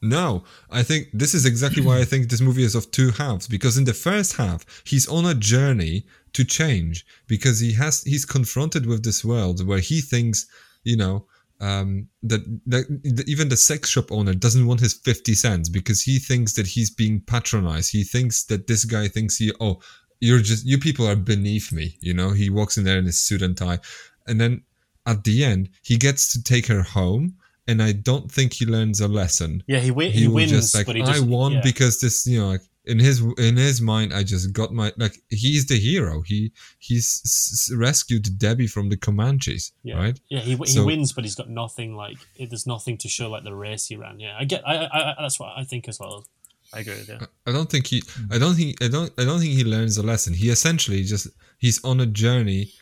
No, 0.00 0.44
I 0.70 0.82
think 0.84 1.08
this 1.12 1.34
is 1.34 1.44
exactly 1.44 1.82
why 1.82 1.98
I 1.98 2.04
think 2.04 2.28
this 2.28 2.40
movie 2.40 2.62
is 2.62 2.76
of 2.76 2.90
two 2.92 3.10
halves 3.10 3.48
because 3.48 3.76
in 3.76 3.84
the 3.84 3.94
first 3.94 4.36
half 4.36 4.64
he's 4.84 5.08
on 5.08 5.26
a 5.26 5.34
journey 5.34 6.06
to 6.34 6.44
change 6.44 7.04
because 7.26 7.58
he 7.58 7.72
has 7.74 8.04
he's 8.04 8.24
confronted 8.24 8.86
with 8.86 9.02
this 9.02 9.24
world 9.24 9.66
where 9.66 9.80
he 9.80 10.00
thinks 10.00 10.46
you 10.84 10.96
know 10.96 11.26
um, 11.60 12.08
that, 12.22 12.44
that 12.66 12.86
that 13.02 13.28
even 13.28 13.48
the 13.48 13.56
sex 13.56 13.88
shop 13.88 14.12
owner 14.12 14.34
doesn't 14.34 14.66
want 14.66 14.80
his 14.80 14.94
50 14.94 15.34
cents 15.34 15.68
because 15.68 16.00
he 16.02 16.18
thinks 16.18 16.52
that 16.52 16.66
he's 16.66 16.90
being 16.90 17.20
patronized. 17.20 17.90
He 17.90 18.04
thinks 18.04 18.44
that 18.44 18.66
this 18.68 18.84
guy 18.84 19.08
thinks 19.08 19.36
he 19.36 19.52
oh 19.60 19.80
you're 20.20 20.40
just 20.40 20.64
you 20.64 20.78
people 20.78 21.08
are 21.08 21.16
beneath 21.16 21.72
me 21.72 21.96
you 22.00 22.14
know? 22.14 22.30
He 22.30 22.50
walks 22.50 22.76
in 22.76 22.84
there 22.84 22.98
in 22.98 23.06
his 23.06 23.20
suit 23.20 23.42
and 23.42 23.56
tie. 23.56 23.80
And 24.26 24.40
then 24.40 24.62
at 25.06 25.24
the 25.24 25.44
end 25.44 25.70
he 25.82 25.96
gets 25.96 26.32
to 26.32 26.42
take 26.42 26.66
her 26.66 26.82
home 26.82 27.34
and 27.68 27.82
I 27.82 27.92
don't 27.92 28.28
think 28.32 28.52
he 28.54 28.64
learns 28.66 29.00
a 29.00 29.08
lesson 29.08 29.62
yeah, 29.66 29.78
he 29.78 29.90
win, 29.90 30.10
he, 30.10 30.20
he, 30.22 30.28
wins, 30.28 30.50
just 30.50 30.74
like 30.74 30.86
but 30.86 30.96
he 30.96 31.02
I 31.02 31.20
won 31.20 31.52
yeah. 31.52 31.60
because 31.62 32.00
this 32.00 32.26
you 32.26 32.40
know 32.40 32.48
like 32.48 32.62
in 32.86 32.98
his 32.98 33.20
in 33.36 33.56
his 33.56 33.80
mind 33.82 34.14
I 34.14 34.22
just 34.22 34.52
got 34.54 34.72
my 34.72 34.92
like 34.96 35.16
he's 35.28 35.66
the 35.66 35.78
hero 35.78 36.22
he 36.22 36.52
he's 36.78 37.20
s- 37.24 37.70
rescued 37.76 38.38
Debbie 38.38 38.66
from 38.66 38.88
the 38.88 38.96
Comanches 38.96 39.72
Yeah. 39.82 39.98
right 39.98 40.18
Yeah, 40.30 40.40
he, 40.40 40.56
he 40.56 40.66
So- 40.66 40.86
wins, 40.86 41.12
but 41.12 41.24
he's 41.24 41.34
got 41.34 41.50
nothing 41.50 41.94
like 41.94 42.16
there's 42.38 42.66
nothing 42.66 42.96
to 42.98 43.08
show 43.08 43.28
like 43.28 43.44
the 43.44 43.54
race 43.54 43.84
he 43.86 43.96
ran. 43.96 44.18
Yeah, 44.18 44.34
I 44.40 44.44
get. 44.44 44.66
I, 44.66 44.74
I, 44.86 44.98
I 45.10 45.14
that's 45.22 45.38
what 45.38 45.52
I 45.56 45.64
think 45.64 45.86
as 45.88 46.00
well. 46.00 46.24
I 46.72 46.80
agree 46.80 46.94
with 47.00 47.08
you. 47.08 47.18
I 47.46 47.52
don't 47.52 47.70
think 47.70 47.86
he 47.92 48.02
I 48.30 48.38
don't 48.38 48.54
think 48.54 48.82
I 48.82 48.88
don't 48.88 49.10
I 49.20 49.24
don't 49.26 49.40
think 49.40 49.52
he 49.52 49.64
learns 49.64 49.98
a 49.98 50.02
lesson 50.02 50.32
he 50.34 50.48
essentially 50.50 51.02
just 51.02 51.28
he's 51.58 51.82
on 51.84 52.00
a 52.00 52.06
journey 52.06 52.72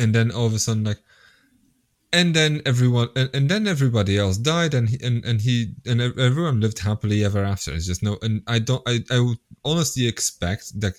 and 0.00 0.12
then 0.14 0.30
all 0.32 0.46
of 0.46 0.54
a 0.54 0.58
sudden 0.58 0.82
like 0.84 0.98
and 2.14 2.34
then 2.34 2.62
everyone 2.64 3.08
and, 3.16 3.28
and 3.34 3.48
then 3.48 3.66
everybody 3.66 4.16
else 4.18 4.38
died 4.38 4.72
and 4.72 4.88
he, 4.88 4.98
and 5.06 5.24
and 5.24 5.40
he 5.40 5.74
and 5.84 6.00
everyone 6.00 6.60
lived 6.60 6.78
happily 6.78 7.24
ever 7.24 7.42
after. 7.44 7.72
It's 7.74 7.86
just 7.86 8.02
no 8.02 8.16
and 8.22 8.42
i 8.46 8.58
don't 8.58 8.82
i 8.86 9.00
i 9.10 9.18
would 9.20 9.38
honestly 9.64 10.06
expect 10.06 10.80
that 10.80 10.94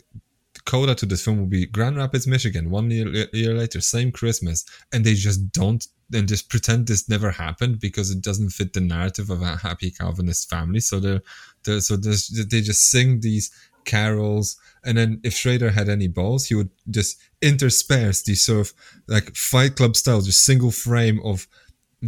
coda 0.65 0.95
to 0.95 1.05
this 1.05 1.23
film 1.23 1.37
will 1.39 1.53
be 1.59 1.65
grand 1.65 1.97
rapids 1.97 2.25
michigan 2.25 2.69
one 2.69 2.89
year, 2.89 3.07
year 3.33 3.53
later 3.53 3.81
same 3.81 4.09
christmas 4.11 4.65
and 4.93 5.05
they 5.05 5.13
just 5.13 5.51
don't 5.51 5.85
and 6.13 6.27
just 6.27 6.49
pretend 6.49 6.87
this 6.87 7.09
never 7.09 7.31
happened 7.31 7.79
because 7.79 8.11
it 8.11 8.21
doesn't 8.21 8.49
fit 8.49 8.73
the 8.73 8.81
narrative 8.81 9.29
of 9.29 9.41
a 9.41 9.55
happy 9.57 9.89
calvinist 9.89 10.49
family. 10.49 10.79
So 10.79 10.99
they're, 10.99 11.21
they're 11.63 11.81
so 11.81 11.95
they 11.95 12.61
just 12.61 12.89
sing 12.89 13.21
these 13.21 13.51
carols 13.85 14.57
and 14.85 14.97
then 14.97 15.19
if 15.23 15.33
Schrader 15.33 15.71
had 15.71 15.89
any 15.89 16.07
balls, 16.07 16.45
he 16.45 16.55
would 16.55 16.69
just 16.89 17.17
intersperse 17.41 18.23
these 18.23 18.43
sort 18.45 18.59
of 18.67 18.73
like 19.07 19.35
Fight 19.35 19.75
Club 19.75 19.95
style, 19.95 20.21
just 20.21 20.45
single 20.45 20.71
frame 20.71 21.19
of 21.23 21.47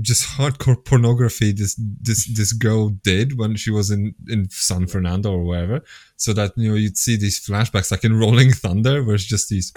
just 0.01 0.27
hardcore 0.37 0.83
pornography 0.85 1.51
this 1.51 1.73
this 2.01 2.27
this 2.37 2.53
girl 2.53 2.89
did 2.89 3.37
when 3.39 3.55
she 3.55 3.71
was 3.71 3.89
in 3.89 4.13
in 4.29 4.49
San 4.49 4.85
Fernando 4.87 5.31
or 5.31 5.43
wherever, 5.43 5.81
so 6.17 6.33
that 6.33 6.51
you 6.55 6.69
know 6.69 6.75
you'd 6.75 6.97
see 6.97 7.17
these 7.17 7.39
flashbacks 7.45 7.91
like 7.91 8.03
in 8.03 8.19
Rolling 8.19 8.51
Thunder, 8.51 9.03
where 9.03 9.15
it's 9.15 9.23
just 9.25 9.49
these 9.49 9.73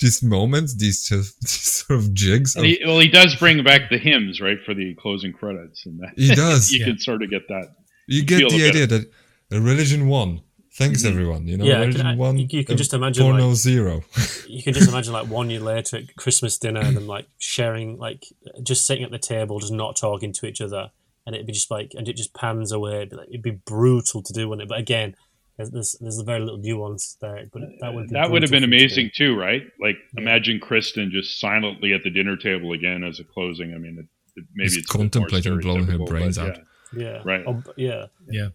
these 0.00 0.22
moments, 0.22 0.74
these, 0.76 1.08
just, 1.08 1.40
these 1.42 1.84
sort 1.86 1.98
of 2.00 2.12
jigs. 2.14 2.56
Of, 2.56 2.64
he, 2.64 2.80
well, 2.84 2.98
he 2.98 3.08
does 3.08 3.36
bring 3.36 3.62
back 3.62 3.90
the 3.90 3.98
hymns, 3.98 4.40
right, 4.40 4.58
for 4.66 4.74
the 4.74 4.94
closing 4.96 5.32
credits, 5.32 5.86
and 5.86 6.00
that 6.00 6.12
He 6.16 6.34
does. 6.34 6.70
you 6.72 6.80
Yeah. 6.80 6.86
can 6.86 6.98
sort 6.98 7.22
of 7.22 7.30
get 7.30 7.46
that. 7.48 7.74
you 8.08 8.24
get 8.24 8.50
the 8.50 8.66
idea 8.68 8.86
that 8.88 9.10
a 9.52 9.60
religion 9.60 10.08
won. 10.08 10.40
Thanks 10.76 11.04
everyone. 11.04 11.46
You 11.46 11.56
know, 11.56 11.64
Yeah, 11.64 11.82
I 11.82 11.92
can- 11.92 12.00
I- 12.04 12.16
won. 12.16 12.36
you- 12.36 12.48
you 12.50 12.64
can 12.64 12.76
just 12.76 12.92
imagine, 12.92 13.22
porno 13.24 13.48
like- 13.48 13.56
zero. 13.56 14.02
You 14.48 14.62
can 14.62 14.74
just 14.74 14.88
imagine 14.88 15.12
like 15.12 15.28
one 15.28 15.48
year 15.50 15.60
later 15.60 15.98
at 15.98 16.16
Christmas 16.16 16.58
dinner, 16.58 16.80
and 16.80 16.96
them 16.96 17.06
like 17.06 17.26
sharing, 17.38 17.96
like 17.98 18.24
just 18.62 18.84
sitting 18.86 19.04
at 19.04 19.10
the 19.12 19.18
table, 19.18 19.60
just 19.60 19.72
not 19.72 19.96
talking 19.96 20.32
to 20.32 20.46
each 20.46 20.60
other, 20.60 20.90
and 21.26 21.34
it'd 21.36 21.46
be 21.46 21.52
just 21.52 21.70
like, 21.70 21.92
and 21.96 22.08
it 22.08 22.16
just 22.16 22.34
pans 22.34 22.72
away. 22.72 22.96
It'd 22.96 23.10
be, 23.10 23.16
like, 23.16 23.28
it'd 23.28 23.42
be 23.42 23.52
brutal 23.66 24.22
to 24.22 24.32
do, 24.32 24.48
wouldn't 24.48 24.64
it? 24.64 24.68
But 24.68 24.80
again, 24.80 25.14
there's 25.56 25.70
there's, 25.70 25.96
there's 26.00 26.18
a 26.18 26.24
very 26.24 26.40
little 26.40 26.58
nuance 26.58 27.16
there, 27.20 27.48
but 27.52 27.62
that 27.80 27.94
would 27.94 28.08
be 28.08 28.14
That 28.14 28.32
would 28.32 28.42
have 28.42 28.50
been 28.50 28.62
for 28.62 28.66
it 28.66 28.70
to 28.70 28.76
amazing 28.84 29.10
too, 29.14 29.36
right? 29.36 29.62
Like 29.80 29.96
Yeah. 30.16 30.22
imagine 30.22 30.58
Kristen 30.58 31.12
just 31.12 31.38
silently 31.38 31.92
at 31.92 32.02
the 32.02 32.10
dinner 32.10 32.36
table 32.36 32.72
again 32.72 33.04
as 33.04 33.20
a 33.20 33.24
closing. 33.24 33.72
I 33.74 33.78
mean, 33.78 33.96
it, 34.00 34.06
it, 34.40 34.44
maybe 34.56 34.66
Just 34.70 34.78
it's 34.78 34.90
a 34.94 34.98
bit 34.98 34.98
more 34.98 35.28
contemplating 35.28 35.60
blowing 35.60 35.86
her 35.86 35.98
brains 35.98 36.36
out. 36.36 36.56
yeah. 36.56 36.62
Yeah, 36.96 37.22
Right. 37.24 37.44
Oh, 37.46 37.62
yeah, 37.76 38.06
Yeah. 38.28 38.48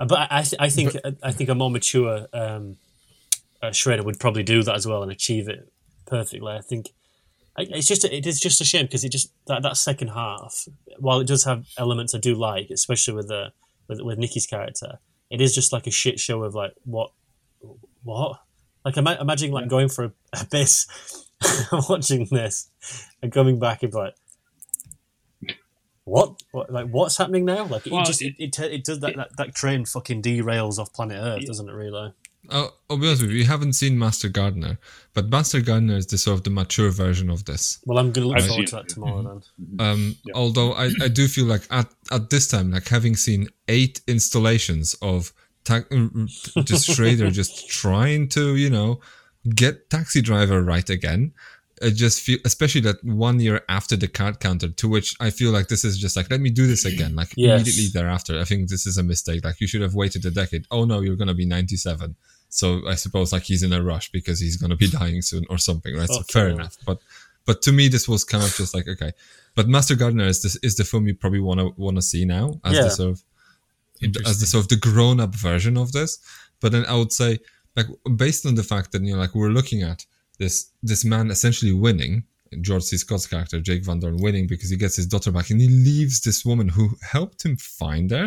Uh, 0.00 0.06
But 0.06 0.18
I, 0.18 0.38
I, 0.38 0.42
th- 0.42 0.60
I 0.60 0.68
think 0.70 0.96
I 1.22 1.30
think 1.32 1.50
a 1.50 1.54
more 1.54 1.70
mature 1.70 2.26
um, 2.32 2.78
uh, 3.62 3.70
Schrader 3.72 4.02
would 4.02 4.18
probably 4.18 4.42
do 4.42 4.62
that 4.62 4.74
as 4.74 4.86
well 4.86 5.02
and 5.02 5.12
achieve 5.12 5.48
it 5.48 5.70
perfectly. 6.06 6.50
I 6.52 6.60
think 6.62 6.86
I- 7.56 7.66
it's 7.70 7.86
just 7.86 8.04
it 8.04 8.26
is 8.26 8.40
just 8.40 8.60
a 8.60 8.64
shame 8.64 8.86
because 8.86 9.04
it 9.04 9.12
just 9.12 9.32
that, 9.46 9.62
that 9.62 9.76
second 9.76 10.08
half, 10.08 10.66
while 10.98 11.20
it 11.20 11.26
does 11.26 11.44
have 11.44 11.66
elements 11.78 12.14
I 12.14 12.18
do 12.18 12.34
like, 12.34 12.70
especially 12.70 13.14
with 13.14 13.28
the 13.28 13.52
with, 13.88 14.00
with 14.00 14.18
Nikki's 14.18 14.46
character, 14.46 14.98
it 15.30 15.40
is 15.40 15.54
just 15.54 15.72
like 15.72 15.86
a 15.86 15.90
shit 15.90 16.18
show 16.18 16.42
of 16.44 16.54
like 16.54 16.72
what 16.84 17.10
what 18.02 18.40
like 18.84 18.96
ima- 18.96 19.18
imagine 19.20 19.50
like 19.52 19.68
going 19.68 19.88
for 19.90 20.04
a, 20.06 20.12
a 20.32 20.46
bit, 20.50 20.72
watching 21.88 22.26
this 22.30 22.70
and 23.22 23.30
coming 23.32 23.58
back 23.58 23.82
and 23.82 23.92
like. 23.92 24.14
What? 26.04 26.42
what? 26.52 26.72
Like, 26.72 26.88
what's 26.88 27.16
happening 27.18 27.44
now? 27.44 27.64
Like, 27.64 27.86
it 27.86 27.92
Well, 27.92 28.04
just 28.04 28.22
it, 28.22 28.34
it, 28.38 28.58
it 28.58 28.84
does 28.84 29.00
that, 29.00 29.16
that. 29.16 29.36
That 29.36 29.54
train 29.54 29.84
fucking 29.84 30.22
derails 30.22 30.78
off 30.78 30.92
planet 30.92 31.18
Earth, 31.20 31.46
doesn't 31.46 31.68
it? 31.68 31.72
Really? 31.72 32.12
Oh, 32.48 32.70
I'll 32.88 32.96
be 32.96 33.06
honest 33.06 33.22
with 33.22 33.30
you, 33.32 33.38
you 33.38 33.44
haven't 33.44 33.74
seen 33.74 33.98
Master 33.98 34.28
Gardener, 34.28 34.78
but 35.12 35.28
Master 35.28 35.60
Gardener 35.60 35.96
is 35.96 36.06
the 36.06 36.16
sort 36.16 36.38
of 36.38 36.44
the 36.44 36.50
mature 36.50 36.90
version 36.90 37.28
of 37.28 37.44
this. 37.44 37.80
Well, 37.84 37.98
I'm 37.98 38.12
going 38.12 38.24
to 38.24 38.28
look 38.28 38.38
I've 38.38 38.46
forward 38.46 38.66
to 38.68 38.76
that 38.76 38.88
tomorrow 38.88 39.22
then. 39.22 39.42
Mm-hmm. 39.62 39.80
Um, 39.80 40.16
Yeah. 40.24 40.34
Although 40.34 40.72
I, 40.72 40.90
I 41.02 41.08
do 41.08 41.28
feel 41.28 41.44
like 41.44 41.62
at, 41.70 41.88
at 42.10 42.30
this 42.30 42.48
time, 42.48 42.72
like 42.72 42.88
having 42.88 43.14
seen 43.14 43.48
eight 43.68 44.00
installations 44.08 44.94
of 45.02 45.32
ta- 45.64 45.80
mm, 45.90 46.10
mm, 46.10 46.64
just 46.64 46.90
Schrader 46.90 47.30
just 47.30 47.68
trying 47.68 48.28
to, 48.30 48.56
you 48.56 48.70
know, 48.70 49.00
get 49.54 49.90
Taxi 49.90 50.22
Driver 50.22 50.62
right 50.62 50.88
again. 50.88 51.32
I 51.82 51.90
just 51.90 52.20
feel, 52.20 52.38
especially 52.44 52.82
that 52.82 53.02
one 53.04 53.40
year 53.40 53.62
after 53.68 53.96
the 53.96 54.06
card 54.08 54.38
counter, 54.40 54.68
to 54.68 54.88
which 54.88 55.14
I 55.18 55.30
feel 55.30 55.50
like 55.50 55.68
this 55.68 55.84
is 55.84 55.96
just 55.98 56.14
like, 56.16 56.30
let 56.30 56.40
me 56.40 56.50
do 56.50 56.66
this 56.66 56.84
again, 56.84 57.14
like 57.16 57.32
Yes. 57.36 57.60
immediately 57.62 57.88
thereafter. 57.92 58.38
I 58.38 58.44
think 58.44 58.68
this 58.68 58.86
is 58.86 58.98
a 58.98 59.02
mistake. 59.02 59.44
Like 59.44 59.60
you 59.60 59.66
should 59.66 59.80
have 59.80 59.94
waited 59.94 60.24
a 60.26 60.30
decade. 60.30 60.66
Oh 60.70 60.84
no, 60.84 61.00
you're 61.00 61.16
gonna 61.16 61.34
be 61.34 61.46
97. 61.46 62.16
So 62.50 62.86
I 62.86 62.96
suppose 62.96 63.32
like 63.32 63.44
he's 63.44 63.62
in 63.62 63.72
a 63.72 63.82
rush 63.82 64.10
because 64.12 64.40
he's 64.40 64.56
gonna 64.56 64.76
be 64.76 64.88
dying 65.00 65.22
soon 65.22 65.44
or 65.48 65.56
something, 65.58 65.96
right? 65.96 66.08
So 66.08 66.22
fair 66.22 66.48
enough. 66.48 66.76
But 66.84 66.98
but 67.46 67.62
to 67.62 67.72
me, 67.72 67.88
this 67.88 68.06
was 68.06 68.24
kind 68.24 68.44
of 68.44 68.54
just 68.54 68.74
like 68.74 68.86
okay. 68.86 69.12
But 69.54 69.66
Master 69.68 69.94
Gardener 69.96 70.26
is 70.26 70.42
this 70.42 70.56
is 70.62 70.76
the 70.76 70.84
film 70.84 71.06
you 71.06 71.14
probably 71.14 71.40
wanna 71.40 71.70
wanna 71.76 72.02
see 72.02 72.24
now 72.26 72.60
as 72.64 72.74
Yeah. 72.74 72.82
the 72.84 72.90
sort 72.90 73.10
of 73.12 73.22
as 74.26 74.40
the 74.40 74.46
sort 74.46 74.64
of 74.64 74.68
the 74.68 74.76
grown 74.76 75.18
up 75.20 75.34
version 75.34 75.76
of 75.76 75.92
this. 75.92 76.18
But 76.60 76.72
then 76.72 76.84
I 76.86 76.94
would 76.96 77.12
say, 77.12 77.38
like, 77.76 77.86
based 78.16 78.44
on 78.46 78.54
the 78.54 78.62
fact 78.62 78.92
that 78.92 79.02
you 79.02 79.12
know, 79.14 79.18
like, 79.18 79.34
we're 79.34 79.50
looking 79.50 79.82
at 79.82 80.04
this 80.40 80.54
this 80.90 81.04
man 81.04 81.30
essentially 81.30 81.72
winning, 81.86 82.24
George 82.62 82.82
C. 82.88 82.96
Scott's 82.96 83.26
character, 83.32 83.60
Jake 83.60 83.84
Van 83.84 84.00
Dorn, 84.00 84.16
winning 84.26 84.46
because 84.52 84.70
he 84.70 84.76
gets 84.84 84.96
his 84.96 85.06
daughter 85.06 85.30
back, 85.36 85.50
and 85.50 85.60
he 85.60 85.68
leaves 85.68 86.16
this 86.22 86.44
woman 86.44 86.68
who 86.76 86.84
helped 87.16 87.40
him 87.46 87.56
find 87.56 88.10
her. 88.10 88.26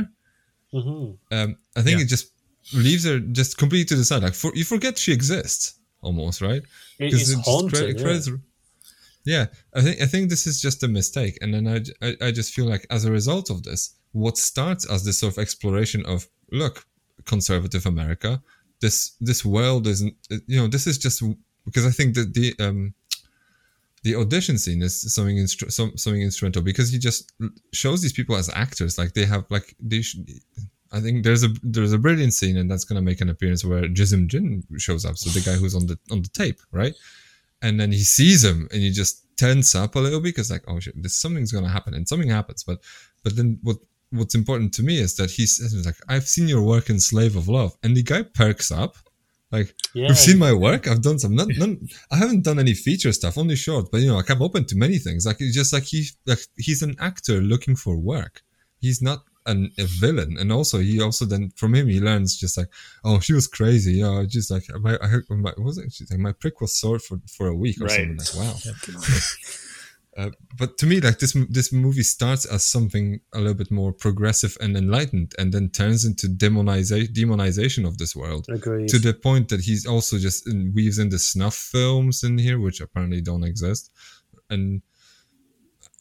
hmm 0.72 1.12
Um, 1.38 1.50
I 1.78 1.82
think 1.86 1.98
Yeah. 1.98 2.06
it 2.06 2.10
just 2.16 2.28
leaves 2.74 3.04
her 3.10 3.18
just 3.40 3.58
completely 3.58 3.86
to 3.92 3.96
the 3.98 4.06
side. 4.06 4.24
Like, 4.24 4.36
for, 4.42 4.52
you 4.56 4.64
forget 4.64 4.98
she 4.98 5.12
exists 5.20 5.64
almost, 6.02 6.38
right? 6.50 6.64
It, 7.00 7.08
it 7.14 7.18
just 7.18 7.36
haunting. 7.50 7.98
yeah. 7.98 8.20
yeah, 9.26 9.46
I 9.78 9.82
think 9.82 9.96
I 10.02 10.08
think 10.14 10.30
this 10.30 10.46
is 10.48 10.62
just 10.62 10.84
a 10.84 10.88
mistake, 10.88 11.36
and 11.42 11.50
then 11.54 11.66
I 11.68 11.78
I 12.28 12.32
just 12.40 12.54
feel 12.56 12.68
like 12.74 12.86
as 12.90 13.04
a 13.06 13.12
result 13.20 13.50
of 13.50 13.60
this, 13.64 13.82
what 14.24 14.38
starts 14.38 14.84
as 14.94 15.04
this 15.04 15.18
sort 15.20 15.34
of 15.34 15.40
exploration 15.40 16.02
of 16.06 16.28
look, 16.52 16.76
conservative 17.26 17.86
America, 17.86 18.32
this 18.82 18.98
this 19.30 19.42
world 19.46 19.88
isn't 19.88 20.14
you 20.52 20.58
know 20.60 20.68
this 20.68 20.86
is 20.88 20.98
just 20.98 21.20
because 21.66 21.86
I 21.86 21.92
think 21.92 22.16
that 22.16 22.34
the 22.34 22.54
um 22.60 22.94
the 24.04 24.16
audition 24.16 24.58
scene 24.58 24.82
is 24.82 25.14
something 25.14 25.38
instru- 25.38 25.72
some, 25.72 25.98
something 25.98 26.22
instrumental 26.22 26.62
because 26.62 26.92
he 26.92 27.00
just 27.00 27.32
shows 27.72 28.02
these 28.02 28.12
people 28.14 28.36
as 28.36 28.50
actors. 28.54 28.98
Like 28.98 29.14
they 29.14 29.26
have 29.26 29.46
like 29.50 29.76
they 29.80 30.04
I 30.92 31.00
think 31.00 31.24
there's 31.24 31.44
a 31.44 31.50
there's 31.64 31.94
a 31.94 31.98
brilliant 31.98 32.34
scene 32.34 32.58
and 32.58 32.70
that's 32.70 32.84
gonna 32.84 33.02
make 33.02 33.22
an 33.22 33.30
appearance 33.30 33.64
where 33.64 33.84
Jism 33.84 34.28
Jim 34.28 34.64
shows 34.78 35.06
up 35.06 35.18
so 35.18 35.30
the 35.30 35.44
guy 35.44 35.58
who's 35.58 35.74
on 35.74 35.88
the 35.88 35.98
on 36.12 36.22
the 36.22 36.30
tape 36.30 36.60
right? 36.72 36.94
And 37.62 37.80
then 37.80 37.94
he 37.94 38.04
sees 38.04 38.44
him 38.44 38.68
and 38.72 38.82
he 38.82 38.92
just 38.92 39.24
tense 39.38 39.74
up 39.74 39.96
a 39.96 40.00
little 40.00 40.20
bit 40.20 40.36
because 40.36 40.52
like 40.52 40.64
oh 40.68 40.80
shit 40.80 41.02
this 41.02 41.16
something's 41.16 41.54
gonna 41.54 41.70
happen 41.70 41.94
and 41.94 42.08
something 42.08 42.30
happens. 42.30 42.64
But 42.64 42.80
but 43.24 43.38
then 43.38 43.58
what 43.64 43.78
what's 44.12 44.36
important 44.36 44.74
to 44.76 44.84
me 44.84 45.00
is 45.00 45.16
that 45.16 45.32
he 45.32 45.48
says 45.48 45.86
like 45.86 45.96
I've 46.10 46.28
seen 46.28 46.50
your 46.50 46.62
work 46.62 46.90
in 46.90 47.00
Slave 47.00 47.38
of 47.38 47.48
Love 47.48 47.76
and 47.84 47.96
the 47.96 48.04
guy 48.04 48.24
perks 48.24 48.70
up 48.70 48.98
like 49.58 49.70
Yeah. 49.94 50.08
you've 50.08 50.18
seen 50.28 50.40
my 50.48 50.54
work. 50.68 50.84
I've 50.90 51.04
done 51.10 51.20
some 51.24 51.34
not, 51.40 51.48
none, 51.62 51.74
I 52.14 52.18
haven't 52.24 52.44
done 52.48 52.60
any 52.66 52.74
feature 52.88 53.14
stuff 53.20 53.38
only 53.38 53.56
short 53.68 53.86
but 53.92 54.00
you 54.02 54.08
know 54.10 54.18
like 54.22 54.32
I'm 54.34 54.42
open 54.48 54.64
to 54.72 54.76
many 54.86 54.98
things. 55.06 55.22
Like 55.28 55.40
it's 55.44 55.56
just 55.62 55.72
like 55.76 55.86
he 55.94 56.00
like 56.32 56.44
he's 56.66 56.82
an 56.88 56.96
actor 57.10 57.38
looking 57.54 57.76
for 57.84 57.94
work. 58.14 58.36
He's 58.86 59.02
not 59.10 59.20
an, 59.52 59.62
a 59.78 59.86
villain. 60.04 60.32
And 60.40 60.50
also 60.58 60.76
he 60.90 60.96
also 61.08 61.24
then 61.26 61.44
from 61.60 61.72
him 61.78 61.88
he 61.96 62.00
learns 62.10 62.30
just 62.44 62.56
like 62.60 62.70
oh 63.08 63.18
she 63.26 63.34
was 63.40 63.48
crazy. 63.58 63.94
You 64.00 64.04
know 64.06 64.26
just 64.38 64.50
like 64.52 64.66
my 64.86 64.94
I 65.04 65.08
heard 65.14 65.26
my 65.30 65.38
what 65.52 65.60
was 65.70 65.78
it? 65.78 65.94
She's 65.94 66.10
like 66.12 66.20
my 66.28 66.34
prick 66.42 66.56
was 66.62 66.74
sore 66.82 67.00
for 67.08 67.18
for 67.36 67.46
a 67.48 67.56
week 67.64 67.78
or 67.82 67.86
Right. 67.86 68.00
something. 68.00 68.18
Like 68.18 68.36
wow 68.42 68.56
uh, 70.18 70.30
but 70.58 70.78
to 70.78 70.86
me 70.86 71.02
like 71.02 71.18
this 71.20 71.36
this 71.50 71.72
movie 71.74 72.04
starts 72.04 72.46
as 72.46 72.64
something 72.64 73.20
a 73.34 73.40
little 73.40 73.54
bit 73.56 73.72
more 73.72 73.92
progressive 73.92 74.56
and 74.62 74.78
enlightened 74.78 75.34
and 75.40 75.52
then 75.54 75.70
turns 75.70 76.06
into 76.06 76.28
demonization 76.28 77.08
demonization 77.14 77.88
of 77.88 77.98
this 77.98 78.16
world 78.16 78.46
Agreed. 78.50 78.90
to 78.90 79.00
the 79.00 79.14
point 79.14 79.50
that 79.50 79.62
he's 79.62 79.86
also 79.88 80.18
just 80.20 80.48
in, 80.48 80.72
weaves 80.76 81.00
in 81.00 81.10
the 81.10 81.18
snuff 81.20 81.56
films 81.56 82.24
in 82.24 82.38
here 82.38 82.60
which 82.60 82.80
apparently 82.82 83.22
don't 83.22 83.44
exist 83.44 83.92
and 84.50 84.82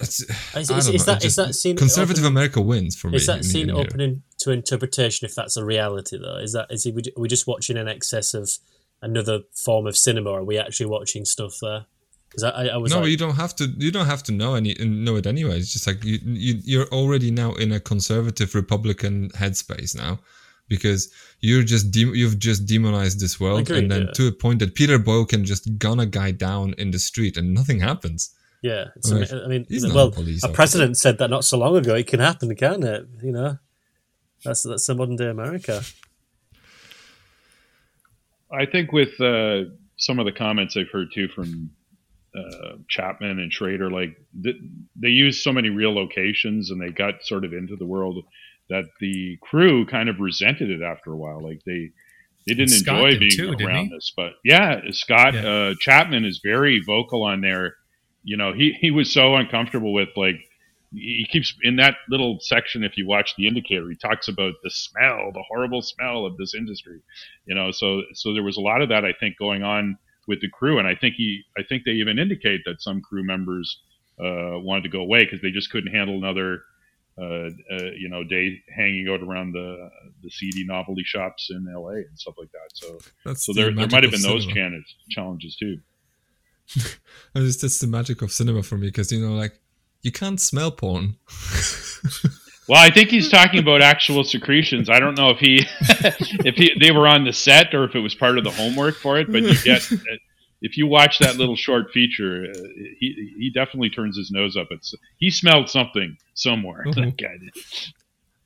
it's, 0.01 0.20
Is, 0.20 0.30
I 0.55 0.60
is, 0.60 0.68
don't 0.68 0.78
is 0.78 1.06
know, 1.06 1.12
that 1.14 1.24
it 1.24 1.26
is 1.26 1.36
just- 1.36 1.36
that 1.36 1.55
scene 1.55 1.76
conservative 1.76 2.24
open, 2.24 2.32
America 2.36 2.60
wins 2.60 2.97
for 2.97 3.09
me. 3.09 3.16
Is 3.16 3.26
that 3.26 3.39
in- 3.39 3.43
scene 3.44 3.68
in 3.70 3.76
here. 3.76 3.84
opening 3.86 4.22
to 4.39 4.51
interpretation? 4.51 5.24
If 5.26 5.34
that's 5.34 5.56
a 5.56 5.64
reality, 5.64 6.18
though, 6.18 6.39
is 6.39 6.52
that 6.52 6.66
is 6.70 6.84
he? 6.84 6.90
We 6.93 7.02
are 7.16 7.20
we 7.20 7.28
just 7.28 7.47
watching 7.47 7.76
an 7.76 7.89
excess 7.89 8.34
of 8.34 8.51
another 9.01 9.40
form 9.55 9.86
of 9.86 9.97
cinema? 9.97 10.30
Or 10.30 10.40
are 10.40 10.44
we 10.44 10.59
actually 10.59 10.86
watching 10.86 11.24
stuff 11.24 11.59
there? 11.62 11.86
Because 12.32 12.44
I, 12.44 12.50
I, 12.50 12.66
I 12.68 12.76
was 12.78 12.90
No, 12.90 13.00
like, 13.00 13.10
you 13.10 13.18
don't 13.18 13.36
have 13.36 13.54
to. 13.56 13.64
You 13.76 13.90
don't 13.92 14.06
have 14.06 14.22
to 14.22 14.32
know 14.32 14.54
any 14.54 14.74
know 14.80 15.16
it 15.16 15.26
anyway. 15.26 15.59
It's 15.59 15.72
just 15.72 15.86
like 15.86 16.02
you, 16.02 16.18
you 16.22 16.54
you're 16.64 16.88
already 16.88 17.30
now 17.30 17.52
in 17.54 17.72
a 17.72 17.78
conservative 17.80 18.54
Republican 18.54 19.28
headspace 19.30 19.94
now, 19.94 20.18
because 20.68 21.12
you're 21.40 21.62
just 21.62 21.90
de- 21.90 22.16
you've 22.16 22.38
just 22.38 22.64
demonized 22.66 23.20
this 23.20 23.38
world, 23.38 23.60
Agreed, 23.60 23.78
and 23.78 23.90
then 23.90 24.02
yeah. 24.06 24.12
to 24.12 24.28
a 24.28 24.32
point 24.32 24.60
that 24.60 24.74
Peter 24.74 24.98
Boyle 24.98 25.26
can 25.26 25.44
just 25.44 25.78
gun 25.78 26.00
a 26.00 26.06
guy 26.06 26.30
down 26.30 26.74
in 26.78 26.90
the 26.90 26.98
street 26.98 27.36
and 27.36 27.52
nothing 27.52 27.80
happens. 27.80 28.30
yeah. 28.62 28.86
It's, 28.96 29.10
Like, 29.10 29.30
I 29.32 29.48
mean, 29.48 29.66
he's 29.68 29.84
not 29.84 29.94
well, 29.94 30.09
a 30.09 30.12
police 30.12 30.42
a 30.44 30.48
president 30.48 30.96
said 30.96 31.18
that 31.18 31.28
not 31.28 31.44
so 31.44 31.59
long 31.59 31.76
ago. 31.76 31.94
It 31.94 32.06
can 32.06 32.20
happen, 32.20 32.54
can't 32.56 32.84
it? 32.84 33.06
You 33.22 33.32
know, 33.32 33.59
that's 34.44 34.62
that's 34.62 34.86
the 34.86 34.94
modern 34.94 35.16
day 35.16 35.28
America. 35.28 35.82
I 38.50 38.66
think 38.66 38.92
with 38.92 39.20
uh, 39.20 39.64
some 39.96 40.18
of 40.18 40.26
the 40.26 40.32
comments 40.32 40.76
I've 40.76 40.90
heard 40.90 41.09
too 41.12 41.28
from 41.28 41.70
uh, 42.34 42.76
Chapman 42.88 43.38
and 43.38 43.52
Schrader, 43.52 43.90
like 43.90 44.16
th- 44.42 44.56
they 44.96 45.09
use 45.09 45.42
so 45.42 45.52
many 45.52 45.70
real 45.70 45.94
locations 45.94 46.70
and 46.70 46.80
they 46.80 46.90
got 46.90 47.22
sort 47.22 47.44
of 47.44 47.52
into 47.52 47.76
the 47.76 47.86
world 47.86 48.24
that 48.70 48.84
the 49.00 49.38
crew 49.42 49.84
kind 49.86 50.09
of 50.09 50.20
resented 50.20 50.70
it 50.70 50.82
after 50.82 51.12
a 51.12 51.16
while. 51.16 51.40
Like 51.42 51.60
they 51.66 51.90
they 52.46 52.54
didn't 52.54 52.70
Scott 52.70 52.96
enjoy 52.96 53.10
did 53.10 53.20
being 53.20 53.59
too, 53.59 53.66
around 53.66 53.90
this. 53.90 54.12
But 54.16 54.32
yeah, 54.44 54.80
Scott 54.90 55.34
Yeah. 55.34 55.46
Uh, 55.46 55.74
Chapman 55.78 56.24
is 56.24 56.40
very 56.42 56.80
vocal 56.80 57.22
on 57.22 57.40
there. 57.40 57.76
You 58.24 58.36
know, 58.36 58.52
he 58.52 58.72
he 58.80 58.90
was 58.90 59.12
so 59.12 59.34
uncomfortable 59.36 59.92
with 59.92 60.09
like 60.16 60.36
he 60.94 61.26
keeps 61.30 61.54
in 61.62 61.76
that 61.76 61.96
little 62.09 62.38
section 62.40 62.84
if 62.84 62.96
you 62.96 63.06
watch 63.06 63.34
the 63.36 63.46
indicator 63.46 63.88
he 63.88 63.96
talks 63.96 64.28
about 64.28 64.54
the 64.62 64.70
smell 64.70 65.30
the 65.32 65.42
horrible 65.48 65.80
smell 65.80 66.26
of 66.26 66.36
this 66.36 66.54
industry 66.54 67.00
you 67.46 67.54
know 67.54 67.70
so 67.70 68.02
so 68.12 68.34
there 68.34 68.42
was 68.42 68.56
a 68.56 68.60
lot 68.60 68.82
of 68.82 68.90
that 68.90 69.04
i 69.04 69.12
think 69.18 69.36
going 69.38 69.62
on 69.62 69.96
with 70.28 70.40
the 70.40 70.49
crew. 70.49 70.78
And 70.78 70.89
i 70.89 70.94
think 70.94 71.15
he 71.16 71.43
i 71.57 71.62
think 71.62 71.85
they 71.85 71.93
even 71.93 72.19
indicate 72.19 72.62
that 72.66 72.81
some 72.81 73.01
crew 73.01 73.24
members 73.24 73.81
uh, 74.20 74.59
wanted 74.59 74.82
to 74.82 74.89
go 74.89 75.01
away 75.01 75.24
because 75.24 75.40
they 75.40 75.51
just 75.51 75.70
couldn't 75.70 75.93
handle 75.93 76.16
another 76.16 76.62
uh, 77.19 77.24
uh, 77.70 77.90
you 77.97 78.09
know 78.09 78.24
day 78.24 78.62
hanging 78.74 79.09
out 79.09 79.23
around 79.23 79.53
the 79.53 79.90
the 80.23 80.31
seedy 80.31 80.65
novelty 80.65 81.03
shops 81.05 81.51
in 81.51 81.66
la 81.73 81.89
and 81.89 82.19
stuff 82.19 82.35
like 82.39 82.51
that. 82.53 82.70
So 82.73 82.99
That's 83.24 83.44
so 83.44 83.53
the 83.53 83.62
there, 83.62 83.74
there 83.74 83.89
might 83.89 84.03
have 84.03 84.12
been 84.12 84.23
those 84.23 84.47
challenges 84.47 84.94
challenges 85.11 85.57
too. 85.57 85.78
It's 87.35 87.57
just 87.57 87.81
the 87.81 87.86
magic 87.86 88.23
of 88.23 88.31
cinema 88.31 88.62
for 88.62 88.77
me 88.77 88.89
because 88.89 89.11
you 89.11 89.20
know, 89.20 89.35
like 89.35 89.59
you 90.03 90.12
can't 90.12 90.40
smell 90.40 90.70
porn. 90.70 91.16
Well, 92.68 92.80
I 92.80 92.90
think 92.90 93.10
he's 93.10 93.28
talking 93.28 93.59
about 93.60 93.82
actual 93.82 94.22
secretions. 94.24 94.89
I 94.89 95.01
don't 95.01 95.16
know 95.16 95.30
if 95.30 95.39
he 95.39 95.66
if 96.44 96.55
he 96.56 96.72
they 96.80 96.93
were 96.93 97.09
on 97.09 97.24
the 97.24 97.32
set 97.32 97.74
or 97.74 97.84
if 97.84 97.94
it 97.94 98.01
was 98.01 98.14
part 98.14 98.39
of 98.39 98.44
the 98.44 98.51
homework 98.51 98.97
for 98.97 99.18
it. 99.18 99.30
But 99.30 99.43
you 99.43 99.55
get 99.62 99.89
if 100.60 100.76
you 100.76 100.86
watch 100.86 101.18
that 101.18 101.36
little 101.36 101.56
short 101.56 101.90
feature, 101.90 102.47
uh, 102.48 102.59
he 102.98 103.34
he 103.39 103.51
definitely 103.52 103.90
turns 103.90 104.16
his 104.16 104.30
nose 104.30 104.56
up. 104.56 104.68
It's 104.70 104.94
he 105.18 105.30
smelled 105.30 105.68
something 105.68 106.16
somewhere. 106.34 106.84
Mhm. 106.86 106.94
That 106.94 107.16
guy 107.16 107.36
did. 107.39 107.52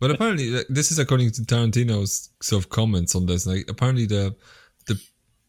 But 0.00 0.10
apparently, 0.10 0.62
this 0.68 0.90
is 0.90 0.98
according 0.98 1.30
to 1.32 1.42
Tarantino's 1.42 2.30
sort 2.42 2.62
of 2.62 2.68
comments 2.68 3.14
on 3.14 3.26
this. 3.26 3.46
Like, 3.46 3.64
apparently, 3.68 4.04
the 4.06 4.34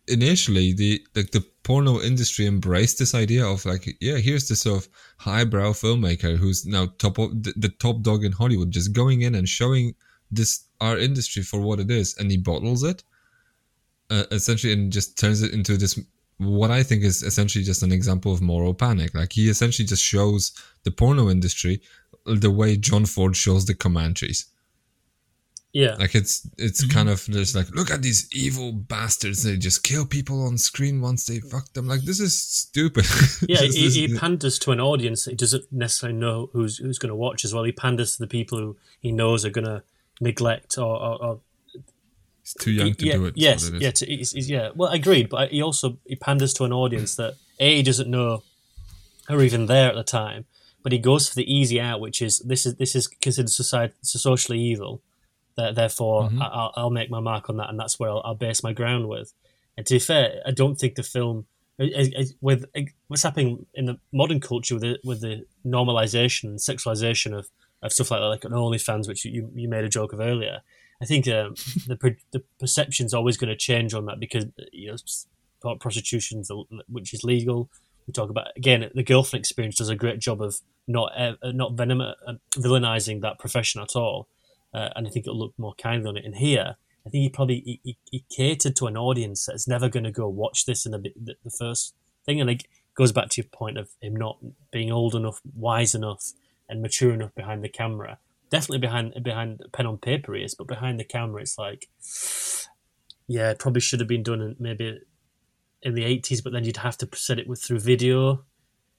initially 0.08 0.74
the 0.74 1.06
like 1.16 1.32
the 1.32 1.46
porno 1.64 2.00
industry 2.00 2.46
embraced 2.46 2.98
this 2.98 3.14
idea 3.14 3.46
of 3.46 3.66
like, 3.66 3.98
yeah, 4.00 4.18
here's 4.18 4.48
this 4.48 4.62
sort 4.62 4.84
of 4.84 4.90
highbrow 5.18 5.72
filmmaker 5.72 6.38
who's 6.38 6.66
now 6.66 6.88
top 6.98 7.18
of 7.18 7.44
the, 7.44 7.54
the 7.58 7.70
top 7.70 8.02
dog 8.02 8.24
in 8.24 8.32
Hollywood, 8.32 8.72
just 8.72 8.94
going 8.94 9.22
in 9.22 9.36
and 9.36 9.48
showing 9.50 9.94
this 10.32 10.66
our 10.80 10.98
industry 10.98 11.44
for 11.44 11.60
what 11.60 11.80
it 11.80 11.92
is, 11.92 12.16
and 12.18 12.30
he 12.30 12.38
bottles 12.38 12.84
it, 12.84 13.04
uh, 14.10 14.24
essentially, 14.32 14.74
and 14.74 14.92
just 14.92 15.18
turns 15.18 15.42
it 15.42 15.54
into 15.54 15.78
this. 15.78 16.00
What 16.38 16.70
I 16.70 16.84
think 16.84 17.04
is 17.04 17.24
essentially 17.24 17.64
just 17.64 17.82
an 17.82 17.92
example 17.92 18.32
of 18.32 18.42
moral 18.42 18.74
panic. 18.74 19.16
Like 19.16 19.34
he 19.34 19.50
essentially 19.50 19.88
just 19.88 20.04
shows 20.04 20.52
the 20.84 20.92
porno 20.92 21.30
industry 21.30 21.82
the 22.26 22.52
way 22.52 22.78
John 22.78 23.06
Ford 23.06 23.36
shows 23.36 23.66
the 23.66 23.74
Comanches. 23.74 24.46
Yeah, 25.73 25.95
Like 25.99 26.15
it's 26.15 26.48
it's 26.57 26.84
mm-hmm. 26.84 26.94
kind 26.94 27.10
of 27.10 27.26
there's 27.27 27.56
like 27.56 27.69
look 27.69 27.91
at 27.91 28.02
these 28.02 28.27
evil 28.31 28.72
bastards. 28.72 29.44
They 29.44 29.57
just 29.57 29.84
kill 29.84 30.06
people 30.06 30.44
on 30.44 30.57
screen 30.57 31.02
once 31.02 31.26
they 31.26 31.39
mm. 31.39 31.52
fuck 31.52 31.72
them. 31.73 31.88
Like 31.88 32.02
this 32.02 32.19
is 32.19 32.41
stupid. 32.41 33.06
yeah. 33.48 33.57
He, 33.57 33.89
he 33.89 34.18
panders 34.18 34.57
to 34.60 34.72
an 34.72 34.80
audience 34.80 35.26
that 35.26 35.31
he 35.31 35.38
doesn't 35.38 35.65
necessarily 35.72 36.18
know 36.18 36.49
who's 36.53 36.77
who's 36.77 36.98
going 36.98 37.10
to 37.10 37.15
watch 37.15 37.45
as 37.45 37.53
well. 37.53 37.64
He 37.64 37.73
panders 37.73 38.14
to 38.14 38.19
the 38.19 38.27
people 38.27 38.57
who 38.57 38.77
he 39.02 39.11
knows 39.11 39.45
are 39.45 39.49
going 39.49 39.65
to 39.68 39.84
neglect 40.19 40.77
or, 40.77 40.95
or, 40.95 41.23
or 41.23 41.39
He's 42.41 42.53
too 42.53 42.72
young 42.72 42.94
to 42.94 43.06
yeah, 43.06 43.14
do 43.14 43.26
it. 43.26 43.34
Yes, 43.35 43.68
it 43.68 43.81
yeah, 43.81 43.91
to, 43.91 44.06
he's, 44.06 44.31
he's- 44.31 44.49
yeah. 44.49 44.69
Well, 44.73 44.89
agreed, 44.89 45.27
but 45.27 45.52
he 45.52 45.61
also 45.61 45.98
he 46.06 46.15
panders 46.15 46.53
to 46.56 46.64
an 46.64 46.72
audience 46.72 47.15
that 47.18 47.35
a 47.60 47.76
he 47.76 47.84
doesn't 47.84 48.10
know 48.10 48.44
are 49.27 49.41
even 49.41 49.65
there 49.65 49.89
at 49.89 49.95
the 49.95 50.03
time, 50.03 50.45
but 50.81 50.94
he 50.94 50.98
goes 50.98 51.27
for 51.27 51.35
the 51.35 51.53
easy 51.53 51.81
out, 51.81 51.99
which 51.99 52.22
is 52.22 52.39
this 52.39 52.65
is 52.65 52.76
this 52.76 52.95
is 52.95 53.07
considered 53.07 53.49
society 53.49 53.94
socially 54.02 54.60
evil. 54.60 55.02
That 55.58 55.76
therefore 55.76 56.30
Mhm. 56.30 56.42
I, 56.42 56.46
I'll, 56.48 56.74
I'll 56.76 56.90
make 56.92 57.10
my 57.10 57.20
mark 57.20 57.50
on 57.50 57.58
that, 57.58 57.70
and 57.70 57.80
that's 57.80 58.00
where 58.00 58.10
I'll, 58.12 58.22
I'll 58.24 58.36
base 58.36 58.64
my 58.64 58.74
ground 58.74 59.10
with. 59.10 59.34
And 59.76 59.86
to 59.88 59.96
be 59.96 60.00
fair, 60.00 60.42
I 60.46 60.52
don't 60.52 60.76
think 60.76 60.96
the 60.96 61.04
film 61.04 61.46
with 62.42 62.66
what's 63.08 63.24
happening 63.24 63.66
in 63.74 63.86
the 63.86 64.00
modern 64.12 64.40
culture 64.40 64.76
with 64.76 64.82
the, 64.84 65.00
with 65.04 65.22
the 65.22 65.46
normalization 65.66 66.46
and 66.46 66.60
sexualization 66.60 67.38
of, 67.38 67.50
of 67.84 67.94
stuff 67.94 68.10
like 68.12 68.20
that, 68.20 68.26
like 68.28 68.44
an 68.46 68.52
OnlyFans, 68.52 69.08
which 69.08 69.26
you, 69.26 69.52
you 69.56 69.70
made 69.70 69.84
a 69.84 69.90
joke 69.90 70.14
of 70.14 70.20
earlier. 70.20 70.62
I 71.02 71.06
think 71.06 71.28
um, 71.28 71.54
the 71.88 72.16
the 72.32 72.44
perception's 72.60 73.14
always 73.14 73.38
going 73.38 73.50
to 73.50 73.56
change 73.56 73.94
on 73.94 74.06
that 74.06 74.20
because 74.20 74.46
you 74.72 74.96
know 75.64 75.76
prostitution, 75.76 76.44
which 76.88 77.14
is 77.14 77.24
legal. 77.24 77.70
We 78.08 78.14
talk 78.14 78.30
about 78.32 78.48
again 78.56 78.90
the 78.96 79.04
girlfriend 79.04 79.42
experience 79.42 79.76
does 79.76 79.90
a 79.90 79.96
great 79.96 80.20
job 80.20 80.42
of 80.42 80.60
not 80.88 81.12
uh, 81.16 81.34
not 81.44 81.74
venom, 81.74 82.02
uh, 82.02 82.14
villainizing 82.56 83.22
that 83.22 83.38
profession 83.38 83.82
at 83.82 83.96
all, 83.96 84.28
uh, 84.78 84.90
and 84.95 85.08
I 85.08 85.10
think 85.10 85.26
it'll 85.26 85.44
look 85.44 85.58
more 85.58 85.76
kindly 85.86 86.10
on 86.10 86.18
it. 86.18 86.26
And 86.26 86.36
here, 86.36 86.70
I 87.06 87.10
think 87.10 87.22
he 87.24 87.30
probably 87.30 87.80
he, 87.84 87.98
he 88.12 88.20
catered 88.40 88.76
to 88.76 88.88
an 88.88 88.98
audience 88.98 89.45
that's 89.45 89.68
never 89.68 89.90
going 89.90 90.08
to 90.08 90.22
go 90.22 90.28
watch 90.44 90.66
this 90.66 90.86
in 90.86 90.91
the, 90.91 91.02
the, 91.28 91.36
the 91.44 91.56
first 91.64 91.95
thing, 92.26 92.41
and 92.41 92.49
it 92.49 92.64
goes 92.94 93.12
back 93.12 93.30
to 93.30 93.41
your 93.41 93.49
point 93.62 93.78
of 93.78 93.88
him 94.02 94.16
not 94.16 94.38
being 94.72 94.91
old 94.91 95.14
enough, 95.16 95.40
wise 95.56 95.95
enough, 95.95 96.24
and 96.68 96.82
mature 96.82 97.14
enough 97.14 97.34
behind 97.36 97.64
the 97.64 97.70
camera. 97.82 98.18
Definitely 98.49 98.84
behind 98.88 99.24
behind 99.24 99.62
pen 99.72 99.88
on 99.88 99.98
paper 99.98 100.36
he 100.36 100.44
is, 100.44 100.56
but 100.56 100.68
behind 100.68 100.99
the 100.99 101.06
camera 101.16 101.41
it's 101.41 101.58
like, 101.58 101.88
yeah, 103.28 103.52
it 103.52 103.60
probably 103.60 103.82
should 103.82 104.02
have 104.02 104.10
been 104.10 104.24
done 104.24 104.41
in, 104.41 104.56
maybe 104.60 104.99
in 105.82 105.94
the 105.95 106.06
eighties, 106.12 106.41
but 106.41 106.54
then 106.54 106.66
you'd 106.66 106.78
have 106.88 106.98
to 106.98 107.08
set 107.14 107.40
it 107.40 107.48
with 107.48 107.62
through 107.62 107.80
video. 107.80 108.44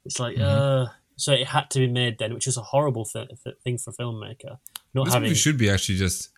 It's 0.05 0.21
like, 0.21 0.37
mm-hmm. 0.37 0.45
uh, 0.45 0.87
so 1.19 1.33
it 1.33 1.49
had 1.49 1.69
to 1.71 1.81
be 1.81 1.89
made 1.89 2.19
then, 2.19 2.33
which 2.33 2.47
is 2.47 2.57
a 2.57 2.63
horrible 2.63 3.05
th- 3.05 3.29
th- 3.43 3.57
thing 3.65 3.77
for 3.77 3.91
a 3.91 3.93
filmmaker. 3.93 4.59
Not 4.95 5.07
this 5.07 5.15
having 5.15 5.35
should 5.35 5.59
be 5.59 5.69
actually 5.69 5.99
just 5.99 6.31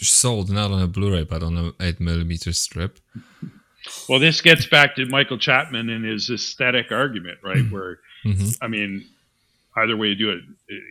sold 0.00 0.50
not 0.50 0.70
on 0.70 0.82
a 0.82 0.86
Blu-ray 0.88 1.24
but 1.24 1.42
on 1.42 1.56
an 1.56 1.72
eight 1.80 2.00
millimeter 2.00 2.52
strip. 2.52 2.98
Well, 4.08 4.18
this 4.18 4.40
gets 4.40 4.66
back 4.66 4.96
to 4.96 5.06
Michael 5.06 5.38
Chapman 5.38 5.90
and 5.90 6.04
his 6.04 6.30
aesthetic 6.30 6.90
argument, 6.90 7.38
right? 7.42 7.56
Mm-hmm. 7.58 7.74
Where, 7.74 7.98
mm-hmm. 8.24 8.64
I 8.64 8.68
mean, 8.68 9.04
either 9.76 9.96
way 9.96 10.08
you 10.08 10.14
do 10.14 10.30
it, 10.30 10.40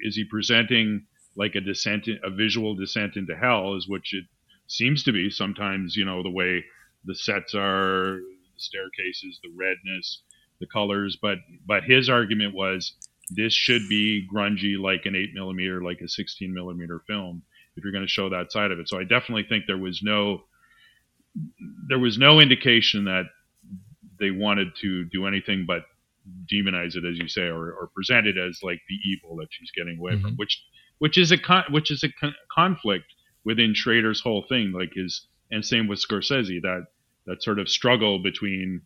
is 0.04 0.16
he 0.16 0.26
presenting 0.26 1.06
like 1.36 1.56
a 1.56 1.62
descent, 1.62 2.08
a 2.24 2.30
visual 2.30 2.76
descent 2.76 3.16
into 3.16 3.36
hell, 3.36 3.76
is 3.76 3.88
which 3.88 4.14
it 4.14 4.26
seems 4.68 5.04
to 5.04 5.12
be. 5.12 5.30
Sometimes, 5.30 5.96
you 5.96 6.06
know, 6.06 6.22
the 6.22 6.30
way 6.30 6.64
the 7.06 7.16
sets 7.16 7.56
are, 7.56 8.18
the 8.18 8.60
staircases, 8.60 9.40
the 9.42 9.50
redness, 9.56 10.22
the 10.60 10.68
colors, 10.68 11.18
but 11.22 11.40
but 11.66 11.84
his 11.84 12.10
argument 12.10 12.54
was 12.54 12.94
this 13.30 13.54
should 13.54 13.88
be 13.90 14.28
grungy 14.32 14.78
like 14.80 15.06
an 15.06 15.16
eight 15.16 15.34
millimeter, 15.34 15.82
like 15.82 16.02
a 16.02 16.08
sixteen 16.08 16.54
millimeter 16.54 17.02
film 17.08 17.44
if 17.76 17.84
you're 17.84 17.94
going 17.94 18.06
to 18.06 18.10
show 18.10 18.30
that 18.30 18.52
side 18.52 18.72
of 18.72 18.80
it. 18.80 18.90
So 18.90 19.00
I 19.00 19.04
definitely 19.04 19.46
think 19.48 19.66
there 19.66 19.78
was 19.78 20.02
no 20.04 20.44
there 21.90 22.00
was 22.00 22.18
no 22.18 22.40
indication 22.40 23.06
that 23.06 23.24
they 24.20 24.32
wanted 24.32 24.76
to 24.82 25.06
do 25.06 25.26
anything 25.26 25.66
but 25.66 25.84
demonize 26.52 26.96
it, 26.96 27.04
as 27.06 27.18
you 27.18 27.28
say, 27.28 27.44
or, 27.44 27.74
or 27.74 27.90
present 27.94 28.28
it 28.28 28.38
as 28.38 28.60
like 28.62 28.80
the 28.88 28.96
evil 29.10 29.36
that 29.38 29.48
she's 29.50 29.72
getting 29.72 29.98
away 29.98 30.14
mm-hmm. 30.14 30.22
from, 30.22 30.36
which 30.36 30.64
which 31.00 31.18
is 31.18 31.32
a 31.32 31.38
con- 31.38 31.66
which 31.70 31.92
is 31.92 32.04
a 32.04 32.10
con- 32.20 32.36
conflict 32.52 33.06
within 33.44 33.74
Schrader's 33.74 34.22
whole 34.22 34.46
thing, 34.48 34.72
like 34.72 34.94
his 34.94 35.28
and 35.52 35.66
same 35.66 35.88
with 35.88 36.00
Scorsese 36.00 36.62
that 36.62 36.86
that 37.26 37.44
sort 37.44 37.60
of 37.60 37.70
struggle 37.70 38.20
between 38.22 38.82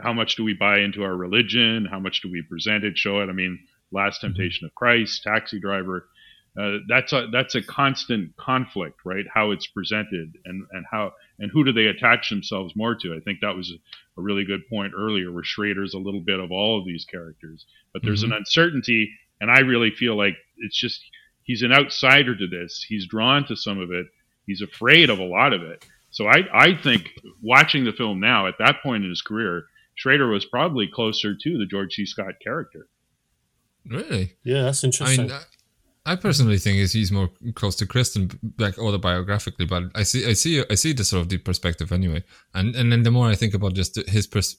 how 0.00 0.12
much 0.12 0.36
do 0.36 0.44
we 0.44 0.54
buy 0.54 0.78
into 0.78 1.02
our 1.02 1.16
religion, 1.16 1.86
how 1.90 1.98
much 1.98 2.22
do 2.22 2.30
we 2.30 2.42
present 2.42 2.84
it, 2.84 2.96
show 2.96 3.20
it. 3.20 3.28
I 3.28 3.32
mean, 3.32 3.58
Last 3.92 4.18
mm-hmm. 4.18 4.28
Temptation 4.28 4.66
of 4.66 4.74
Christ, 4.74 5.22
Taxi 5.22 5.60
Driver, 5.60 6.08
uh, 6.58 6.78
that's 6.86 7.12
a 7.12 7.28
that's 7.32 7.54
a 7.54 7.62
constant 7.62 8.36
conflict, 8.36 9.00
right? 9.06 9.24
How 9.32 9.52
it's 9.52 9.66
presented 9.66 10.36
and 10.44 10.66
and 10.72 10.84
how 10.90 11.12
and 11.38 11.50
who 11.50 11.64
do 11.64 11.72
they 11.72 11.86
attach 11.86 12.28
themselves 12.28 12.76
more 12.76 12.94
to? 12.94 13.14
I 13.14 13.20
think 13.20 13.40
that 13.40 13.56
was 13.56 13.70
a, 13.70 14.20
a 14.20 14.22
really 14.22 14.44
good 14.44 14.68
point 14.68 14.92
earlier, 14.96 15.32
where 15.32 15.44
Schrader's 15.44 15.94
a 15.94 15.98
little 15.98 16.20
bit 16.20 16.40
of 16.40 16.52
all 16.52 16.78
of 16.78 16.84
these 16.84 17.06
characters, 17.06 17.64
but 17.92 18.02
there's 18.02 18.22
mm-hmm. 18.22 18.32
an 18.32 18.38
uncertainty, 18.38 19.10
and 19.40 19.50
I 19.50 19.60
really 19.60 19.90
feel 19.90 20.14
like 20.16 20.36
it's 20.58 20.78
just 20.78 21.02
he's 21.42 21.62
an 21.62 21.72
outsider 21.72 22.36
to 22.36 22.46
this. 22.46 22.84
He's 22.86 23.06
drawn 23.06 23.46
to 23.46 23.56
some 23.56 23.78
of 23.78 23.90
it. 23.90 24.06
He's 24.46 24.60
afraid 24.60 25.08
of 25.08 25.20
a 25.20 25.24
lot 25.24 25.54
of 25.54 25.62
it. 25.62 25.86
So 26.10 26.26
I 26.26 26.42
I 26.52 26.74
think 26.74 27.12
watching 27.42 27.84
the 27.84 27.94
film 27.94 28.20
now 28.20 28.46
at 28.46 28.58
that 28.58 28.82
point 28.82 29.04
in 29.04 29.10
his 29.10 29.22
career, 29.22 29.64
Schrader 29.94 30.28
was 30.28 30.44
probably 30.44 30.88
closer 30.88 31.34
to 31.34 31.58
the 31.58 31.66
George 31.66 31.94
C. 31.94 32.06
Scott 32.06 32.34
character. 32.42 32.88
Really? 33.86 34.36
Yeah, 34.44 34.62
that's 34.62 34.84
interesting. 34.84 35.30
I 35.30 35.34
mean, 35.34 35.42
I 36.04 36.16
personally 36.16 36.58
think 36.58 36.78
is 36.78 36.92
he's 36.92 37.12
more 37.12 37.30
close 37.54 37.76
to 37.76 37.86
Kristen, 37.86 38.30
like 38.58 38.74
autobiographically, 38.74 39.68
but 39.68 39.84
I 39.94 40.02
see, 40.02 40.26
I 40.28 40.32
see, 40.32 40.64
I 40.68 40.74
see 40.74 40.92
the 40.92 41.04
sort 41.04 41.22
of 41.22 41.28
deep 41.28 41.44
perspective 41.44 41.92
anyway. 41.92 42.24
And 42.54 42.74
and 42.74 42.90
then 42.90 43.04
the 43.04 43.12
more 43.12 43.28
I 43.28 43.36
think 43.36 43.54
about 43.54 43.74
just 43.74 43.96
his 44.08 44.26
pers- 44.26 44.56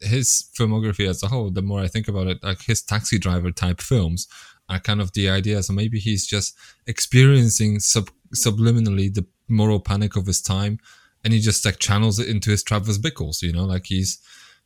his 0.00 0.48
filmography 0.58 1.06
as 1.06 1.22
a 1.22 1.28
whole, 1.28 1.50
the 1.50 1.60
more 1.60 1.80
I 1.80 1.88
think 1.88 2.08
about 2.08 2.28
it, 2.28 2.42
like 2.42 2.62
his 2.62 2.82
taxi 2.82 3.18
driver 3.18 3.50
type 3.50 3.82
films 3.82 4.26
are 4.70 4.80
kind 4.80 5.02
of 5.02 5.12
the 5.12 5.28
idea. 5.28 5.62
So 5.62 5.74
maybe 5.74 5.98
he's 5.98 6.26
just 6.26 6.56
experiencing 6.86 7.80
sub- 7.80 8.10
subliminally 8.34 9.12
the 9.12 9.26
moral 9.48 9.80
panic 9.80 10.16
of 10.16 10.26
his 10.26 10.40
time, 10.40 10.78
and 11.24 11.34
he 11.34 11.40
just 11.40 11.62
like 11.64 11.78
channels 11.78 12.18
it 12.18 12.28
into 12.28 12.50
his 12.50 12.62
Travis 12.62 12.96
Bickles, 12.96 13.42
you 13.42 13.52
know, 13.52 13.64
like 13.64 13.86
he's 13.86 14.18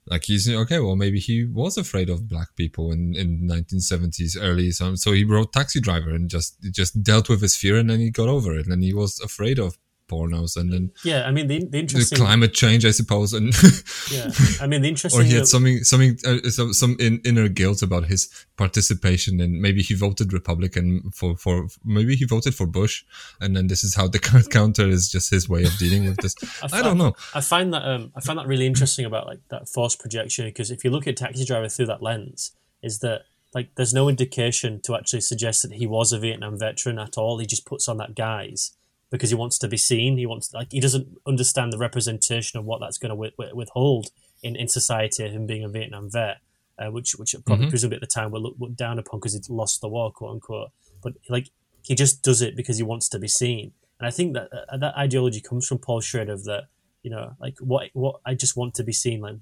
like 0.07 0.25
he's 0.25 0.49
okay 0.49 0.79
well 0.81 0.97
maybe 0.97 1.19
he 1.19 1.45
was 1.45 1.77
afraid 1.79 2.11
of 2.11 2.29
black 2.29 2.55
people 2.57 2.93
in 2.93 3.15
in 3.15 3.49
1970s 3.49 4.37
early 4.41 4.71
so, 4.71 4.95
so 4.95 5.13
he 5.13 5.25
wrote 5.25 5.53
taxi 5.53 5.81
driver 5.81 6.11
and 6.11 6.29
just 6.29 6.61
just 6.71 7.03
dealt 7.03 7.29
with 7.29 7.41
his 7.41 7.57
fear 7.57 7.77
and 7.77 7.89
then 7.89 8.01
he 8.01 8.11
got 8.11 8.29
over 8.29 8.57
it 8.57 8.67
and 8.67 8.83
he 8.83 8.93
was 8.93 9.21
afraid 9.21 9.59
of 9.59 9.79
pornos 10.09 10.57
and 10.57 10.73
then 10.73 10.91
yeah 11.05 11.27
i 11.27 11.31
mean 11.31 11.47
the, 11.47 11.65
the 11.65 11.79
interesting 11.79 12.19
the 12.19 12.25
climate 12.25 12.53
change 12.53 12.85
i 12.85 12.91
suppose 12.91 13.33
and 13.33 13.55
yeah 14.11 14.31
i 14.61 14.67
mean 14.67 14.83
the 14.83 14.89
interesting 14.95 15.21
or 15.21 15.25
he 15.25 15.35
had 15.35 15.47
something 15.47 15.83
something 15.83 16.19
uh, 16.27 16.39
some, 16.51 16.73
some 16.73 16.97
in, 17.01 17.21
inner 17.25 17.49
guilt 17.49 17.83
about 17.83 18.05
his 18.07 18.47
participation 18.57 19.41
and 19.41 19.61
maybe 19.61 19.83
he 19.83 19.95
voted 19.95 20.33
republican 20.33 21.11
for 21.13 21.37
for 21.37 21.69
maybe 21.85 22.15
he 22.15 22.25
voted 22.25 22.55
for 22.55 22.67
bush 22.67 23.05
and 23.41 23.57
then 23.57 23.67
this 23.67 23.83
is 23.83 23.95
how 23.95 24.07
the 24.07 24.19
counter 24.51 24.89
is 24.89 25.11
just 25.11 25.31
his 25.31 25.49
way 25.49 25.65
of 25.65 25.77
dealing 25.79 26.05
with 26.05 26.17
this. 26.19 26.35
I, 26.63 26.69
find, 26.69 26.75
I, 26.75 26.83
don't 26.83 26.99
know. 26.99 27.15
I 27.35 27.41
find 27.41 27.73
that 27.73 27.85
um 27.85 28.13
i 28.15 28.21
find 28.21 28.39
that 28.39 28.47
really 28.47 28.67
interesting 28.67 29.05
about 29.05 29.27
like 29.27 29.41
that 29.49 29.69
forced 29.69 30.01
projection 30.01 30.47
because 30.47 30.71
if 30.71 30.85
you 30.85 30.91
look 30.91 31.07
at 31.07 31.17
taxi 31.17 31.45
driver 31.45 31.69
through 31.69 31.87
that 31.87 32.03
lens 32.03 32.53
is 32.83 32.99
that 33.01 33.23
like 33.55 33.75
there's 33.77 33.95
no 33.95 34.09
indication 34.09 34.81
to 34.83 34.95
actually 34.95 35.21
suggest 35.21 35.63
that 35.63 35.73
he 35.73 35.87
was 35.87 36.13
a 36.13 36.19
vietnam 36.19 36.59
veteran 36.59 36.99
at 36.99 37.17
all. 37.17 37.39
He 37.39 37.47
just 37.47 37.65
puts 37.65 37.89
on 37.89 37.97
that 37.99 38.15
guise 38.15 38.73
because 39.15 39.31
he 39.31 39.37
wants 39.37 39.59
to 39.59 39.69
be 39.69 39.77
seen. 39.77 40.19
He 40.19 40.27
wants 40.27 40.53
like 40.53 40.73
he 40.73 40.81
doesn't 40.81 41.07
understand 41.25 41.73
the 41.73 41.79
representation 41.79 42.59
of 42.59 42.65
what 42.65 42.81
that's 42.81 42.99
going 42.99 43.11
to 43.11 43.55
withhold 43.55 44.09
in, 44.43 44.57
in 44.57 44.67
society. 44.67 45.25
Of 45.25 45.31
him 45.31 45.47
being 45.47 45.63
a 45.63 45.69
Vietnam 45.69 46.11
vet, 46.11 46.39
uh, 46.81 46.91
which 46.91 47.13
which 47.13 47.33
probably 47.47 47.67
mm-hmm. 47.67 47.71
presumably 47.71 47.99
at 47.99 48.01
the 48.01 48.09
time 48.09 48.33
were 48.33 48.41
looked, 48.41 48.61
looked 48.61 48.75
down 48.75 48.99
upon 48.99 49.21
because 49.21 49.35
he'd 49.35 49.49
lost 49.49 49.81
the 49.81 49.89
war, 49.89 50.11
quote 50.11 50.33
unquote. 50.33 50.71
But 51.01 51.13
like 51.29 51.51
he 51.83 51.95
just 51.95 52.25
does 52.25 52.43
it 52.43 52.57
because 52.57 52.77
he 52.77 52.83
wants 52.83 53.09
to 53.11 53.21
be 53.21 53.29
seen, 53.29 53.71
and 54.01 54.07
I 54.09 54.11
think 54.11 54.35
that 54.35 54.49
uh, 54.53 54.79
that 54.79 54.97
ideology 54.99 55.41
comes 55.41 55.65
from 55.65 55.79
Paul 55.79 56.01
Schrader 56.01 56.33
of 56.33 56.43
that 56.47 56.65
you 57.05 57.11
know 57.13 57.37
like 57.41 57.55
what 57.61 57.91
what 57.93 58.17
I 58.27 58.35
just 58.35 58.57
want 58.57 58.75
to 58.75 58.83
be 58.83 58.93
seen. 58.93 59.21
Like 59.21 59.37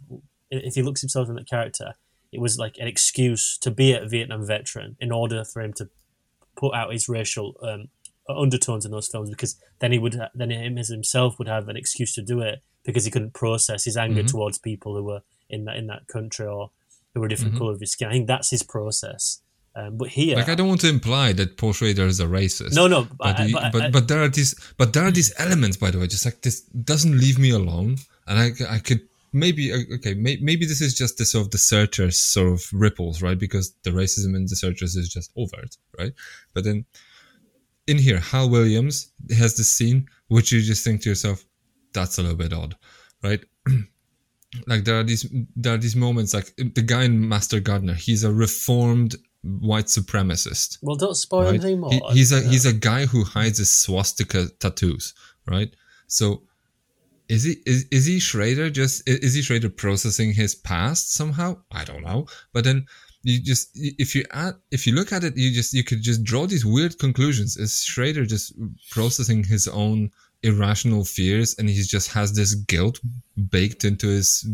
if 0.50 0.74
he 0.74 0.82
looks 0.82 1.00
himself 1.00 1.30
in 1.30 1.36
that 1.36 1.48
character, 1.48 1.94
it 2.30 2.42
was 2.42 2.58
like 2.58 2.76
an 2.76 2.88
excuse 2.88 3.56
to 3.62 3.70
be 3.70 3.94
a 3.94 4.06
Vietnam 4.06 4.46
veteran 4.46 4.96
in 5.00 5.10
order 5.10 5.44
for 5.44 5.62
him 5.62 5.72
to 5.74 5.88
put 6.56 6.74
out 6.74 6.92
his 6.92 7.08
racial 7.08 7.56
um, 7.62 7.88
undertones 8.28 8.84
in 8.84 8.90
those 8.90 9.08
films 9.08 9.30
because 9.30 9.56
then 9.80 9.92
he 9.92 9.98
would 9.98 10.20
then 10.34 10.50
him 10.50 10.78
as 10.78 10.88
himself 10.88 11.38
would 11.38 11.48
have 11.48 11.68
an 11.68 11.76
excuse 11.76 12.14
to 12.14 12.22
do 12.22 12.40
it 12.40 12.62
because 12.84 13.04
he 13.04 13.10
couldn't 13.10 13.34
process 13.34 13.84
his 13.84 13.96
anger 13.96 14.20
mm-hmm. 14.20 14.28
towards 14.28 14.58
people 14.58 14.96
who 14.96 15.04
were 15.04 15.20
in 15.50 15.64
that 15.64 15.76
in 15.76 15.86
that 15.88 16.06
country 16.08 16.46
or 16.46 16.70
who 17.14 17.20
were 17.20 17.26
a 17.26 17.28
different 17.28 17.52
mm-hmm. 17.52 17.58
color 17.58 17.72
of 17.72 17.80
his 17.80 17.92
skin. 17.92 18.08
I 18.08 18.12
think 18.12 18.26
that's 18.26 18.50
his 18.50 18.62
process. 18.62 19.42
Um, 19.74 19.96
but 19.96 20.08
here, 20.08 20.36
like, 20.36 20.50
I 20.50 20.54
don't 20.54 20.68
want 20.68 20.82
to 20.82 20.88
imply 20.88 21.32
that 21.32 21.56
Paul 21.56 21.72
Schrader 21.72 22.04
is 22.04 22.20
a 22.20 22.26
racist. 22.26 22.74
No, 22.74 22.86
no, 22.86 23.06
but 23.16 23.40
I, 23.40 23.50
but, 23.50 23.72
but, 23.72 23.82
I, 23.82 23.90
but, 23.90 24.08
there 24.08 24.22
are 24.22 24.28
these, 24.28 24.54
but 24.76 24.92
there 24.92 25.04
are 25.04 25.10
these 25.10 25.32
elements, 25.38 25.78
by 25.78 25.90
the 25.90 25.98
way, 25.98 26.06
just 26.06 26.26
like 26.26 26.42
this 26.42 26.60
doesn't 26.60 27.18
leave 27.18 27.38
me 27.38 27.50
alone, 27.50 27.96
and 28.26 28.38
I, 28.38 28.74
I 28.74 28.78
could 28.80 29.00
maybe 29.32 29.72
okay, 29.94 30.12
maybe 30.14 30.66
this 30.66 30.82
is 30.82 30.94
just 30.94 31.16
the 31.16 31.24
sort 31.24 31.46
of 31.46 31.50
the 31.52 31.58
searchers 31.58 32.18
sort 32.18 32.52
of 32.52 32.64
ripples, 32.72 33.22
right? 33.22 33.38
Because 33.38 33.74
the 33.82 33.90
racism 33.90 34.36
in 34.36 34.44
the 34.44 34.56
searchers 34.56 34.94
is 34.94 35.08
just 35.08 35.32
overt, 35.36 35.76
right? 35.98 36.12
But 36.52 36.64
then 36.64 36.84
in 37.86 37.98
here, 37.98 38.18
Hal 38.18 38.48
Williams 38.48 39.12
has 39.36 39.56
this 39.56 39.70
scene 39.70 40.06
which 40.28 40.52
you 40.52 40.60
just 40.60 40.84
think 40.84 41.02
to 41.02 41.08
yourself, 41.08 41.44
that's 41.92 42.18
a 42.18 42.22
little 42.22 42.36
bit 42.36 42.52
odd, 42.52 42.76
right? 43.22 43.40
like 44.66 44.84
there 44.84 44.98
are 44.98 45.02
these 45.02 45.26
there 45.56 45.74
are 45.74 45.78
these 45.78 45.96
moments 45.96 46.34
like 46.34 46.54
the 46.56 46.82
guy 46.82 47.04
in 47.04 47.28
Master 47.28 47.60
Gardener, 47.60 47.94
he's 47.94 48.24
a 48.24 48.32
reformed 48.32 49.16
white 49.42 49.86
supremacist. 49.86 50.78
Well, 50.82 50.96
don't 50.96 51.16
spoil 51.16 51.42
right? 51.42 51.54
anything 51.54 51.80
more. 51.80 51.90
He, 51.90 52.00
he's 52.12 52.32
a 52.32 52.40
he's 52.40 52.66
a 52.66 52.72
guy 52.72 53.06
who 53.06 53.24
hides 53.24 53.58
his 53.58 53.70
swastika 53.70 54.48
tattoos, 54.60 55.14
right? 55.46 55.74
So 56.06 56.42
is 57.28 57.44
he 57.44 57.56
is, 57.66 57.86
is 57.90 58.06
he 58.06 58.18
Schrader 58.18 58.70
just 58.70 59.08
is 59.08 59.34
he 59.34 59.42
Schrader 59.42 59.70
processing 59.70 60.32
his 60.32 60.54
past 60.54 61.14
somehow? 61.14 61.58
I 61.70 61.84
don't 61.84 62.02
know. 62.02 62.26
But 62.52 62.64
then 62.64 62.86
you 63.22 63.40
just 63.40 63.70
if 63.74 64.14
you 64.14 64.24
add 64.32 64.54
if 64.70 64.86
you 64.86 64.94
look 64.94 65.12
at 65.12 65.22
it 65.24 65.36
you 65.36 65.52
just 65.52 65.72
you 65.72 65.84
could 65.84 66.02
just 66.02 66.24
draw 66.24 66.46
these 66.46 66.64
weird 66.64 66.98
conclusions 66.98 67.56
is 67.56 67.82
schrader 67.82 68.26
just 68.26 68.52
processing 68.90 69.44
his 69.44 69.68
own 69.68 70.10
irrational 70.42 71.04
fears, 71.04 71.54
and 71.58 71.68
he 71.68 71.82
just 71.82 72.12
has 72.12 72.34
this 72.34 72.54
guilt 72.54 73.00
baked 73.50 73.84
into 73.84 74.08
his. 74.08 74.46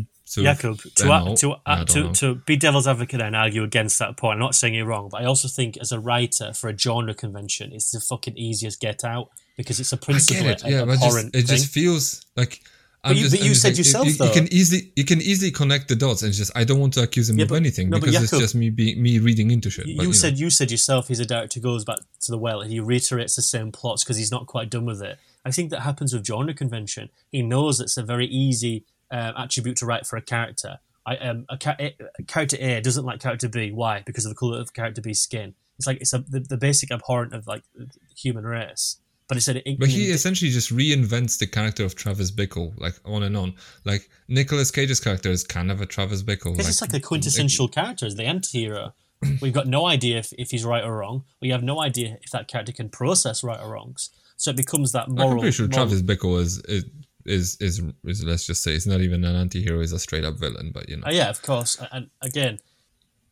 To, 1.35 1.35
to, 1.37 1.55
uh, 1.65 1.85
to, 1.85 2.13
to 2.13 2.35
be 2.35 2.55
devil's 2.55 2.87
advocate 2.87 3.19
and 3.19 3.35
argue 3.35 3.63
against 3.63 3.97
that 3.97 4.15
point, 4.15 4.33
I'm 4.33 4.39
not 4.39 4.53
saying 4.53 4.75
you're 4.75 4.85
wrong, 4.85 5.09
but 5.11 5.23
I 5.23 5.25
also 5.25 5.47
think 5.47 5.75
as 5.77 5.91
a 5.91 5.99
writer 5.99 6.53
for 6.53 6.69
a 6.69 6.77
genre 6.77 7.15
convention, 7.15 7.71
it's 7.73 7.89
the 7.89 7.99
fucking 7.99 8.37
easiest 8.37 8.79
get 8.79 9.03
out 9.03 9.29
because 9.57 9.79
it's 9.79 9.91
a 9.91 9.97
principle 9.97 10.45
it, 10.45 10.61
yeah, 10.67 10.85
but 10.85 10.99
just, 10.99 11.17
it 11.17 11.31
thing. 11.31 11.45
just 11.45 11.67
feels 11.71 12.23
like. 12.35 12.61
I'm 13.03 13.15
you- 13.15 13.23
just, 13.23 13.37
but 13.37 13.45
you 13.45 13.55
said 13.55 13.69
like, 13.69 13.77
yourself, 13.77 14.07
you, 14.07 14.25
you 14.25 14.31
can 14.31 14.53
easily 14.53 14.91
you 14.95 15.05
can 15.05 15.21
easily 15.21 15.51
connect 15.51 15.87
the 15.87 15.95
dots, 15.95 16.21
and 16.21 16.33
just 16.33 16.51
I 16.55 16.63
don't 16.65 16.79
want 16.79 16.93
to 16.95 17.03
accuse 17.03 17.29
him 17.29 17.37
Yeah, 17.37 17.43
of 17.43 17.49
but- 17.49 17.55
anything 17.55 17.89
no, 17.89 17.99
but 17.99 18.07
because 18.07 18.23
it's 18.23 18.37
just 18.37 18.55
me 18.55 18.69
being 18.69 19.01
me 19.01 19.19
reading 19.19 19.51
into 19.51 19.69
shit. 19.69 19.87
You, 19.87 19.97
but, 19.97 20.03
you 20.03 20.09
know. 20.09 20.13
said 20.13 20.37
you 20.37 20.49
said 20.49 20.69
yourself 20.69 21.07
he's 21.07 21.19
a 21.19 21.25
director 21.25 21.59
who 21.59 21.63
goes 21.63 21.85
back 21.85 21.99
to 22.21 22.31
the 22.31 22.37
well 22.37 22.61
and 22.61 22.71
he 22.71 22.79
reiterates 22.79 23.35
the 23.35 23.41
same 23.41 23.71
plots 23.71 24.03
because 24.03 24.17
he's 24.17 24.31
not 24.31 24.47
quite 24.47 24.69
done 24.69 24.85
with 24.85 25.01
it. 25.01 25.17
I 25.45 25.51
think 25.51 25.69
that 25.69 25.81
happens 25.81 26.13
with 26.13 26.25
genre 26.25 26.53
convention. 26.53 27.09
He 27.31 27.41
knows 27.41 27.79
it's 27.79 27.95
a 27.95 28.03
very 28.03 28.27
easy 28.27 28.83
um, 29.11 29.33
attribute 29.37 29.77
to 29.77 29.85
write 29.85 30.05
for 30.05 30.17
a 30.17 30.21
character. 30.21 30.79
I 31.05 31.15
um, 31.17 31.45
a, 31.49 31.57
a, 31.79 32.23
character 32.27 32.57
A 32.59 32.81
doesn't 32.81 33.05
like 33.05 33.21
character 33.21 33.47
B. 33.47 33.71
Why? 33.71 34.03
Because 34.05 34.25
of 34.25 34.29
the 34.29 34.35
color 34.35 34.59
of 34.59 34.73
character 34.73 35.01
B's 35.01 35.21
skin. 35.21 35.55
It's 35.77 35.87
like 35.87 36.01
it's 36.01 36.13
a, 36.13 36.19
the, 36.19 36.41
the 36.41 36.57
basic 36.57 36.91
abhorrent 36.91 37.33
of 37.33 37.47
like 37.47 37.63
the 37.73 37.87
human 38.15 38.43
race. 38.43 38.97
But 39.29 39.37
it's 39.37 39.45
But 39.77 39.89
he 39.89 40.09
essentially 40.09 40.49
just 40.49 40.75
reinvents 40.75 41.37
the 41.37 41.45
character 41.45 41.85
of 41.85 41.93
Travis 41.93 42.31
Bickle, 42.31 42.73
like 42.79 42.95
on 43.05 43.21
and 43.21 43.37
on. 43.37 43.53
Like 43.85 44.09
Nicolas 44.27 44.71
Cage's 44.71 44.99
character 44.99 45.29
is 45.29 45.43
kind 45.43 45.71
of 45.71 45.81
a 45.81 45.85
Travis 45.85 46.23
Bickle. 46.23 46.53
Because 46.53 46.67
it's 46.67 46.81
like 46.81 46.95
a 46.95 46.99
quintessential 46.99 47.67
character, 47.67 48.07
as 48.07 48.15
the 48.15 48.23
anti-hero. 48.23 48.93
We've 49.39 49.53
got 49.53 49.67
no 49.67 49.85
idea 49.85 50.17
if, 50.17 50.33
if 50.33 50.49
he's 50.49 50.65
right 50.65 50.83
or 50.83 50.97
wrong. 50.97 51.25
We 51.41 51.49
have 51.49 51.61
no 51.61 51.79
idea 51.79 52.17
if 52.23 52.31
that 52.31 52.47
character 52.47 52.71
can 52.71 52.89
process 52.89 53.43
right 53.43 53.59
or 53.59 53.69
wrongs. 53.73 54.09
So 54.37 54.49
it 54.49 54.57
becomes 54.57 54.93
that 54.93 55.09
Like, 55.09 55.17
moral. 55.19 55.31
I'm 55.33 55.39
pretty 55.41 55.51
sure 55.51 55.67
moral- 55.67 55.87
Travis 55.89 56.01
Bickle 56.01 56.39
is, 56.39 56.57
is 56.65 56.85
is 57.25 57.57
is 57.59 57.81
is 58.05 58.23
let's 58.23 58.47
just 58.47 58.63
say 58.63 58.71
he's 58.71 58.87
not 58.87 59.01
even 59.01 59.23
an 59.25 59.35
anti-hero; 59.35 59.79
he's 59.81 59.91
a 59.91 59.99
straight 59.99 60.23
up 60.25 60.39
villain. 60.39 60.71
But 60.73 60.89
you 60.89 60.97
know, 60.97 61.05
Uh, 61.05 61.11
yeah, 61.11 61.29
of 61.29 61.41
course. 61.43 61.77
And- 61.77 61.89
And 61.91 62.09
again, 62.21 62.59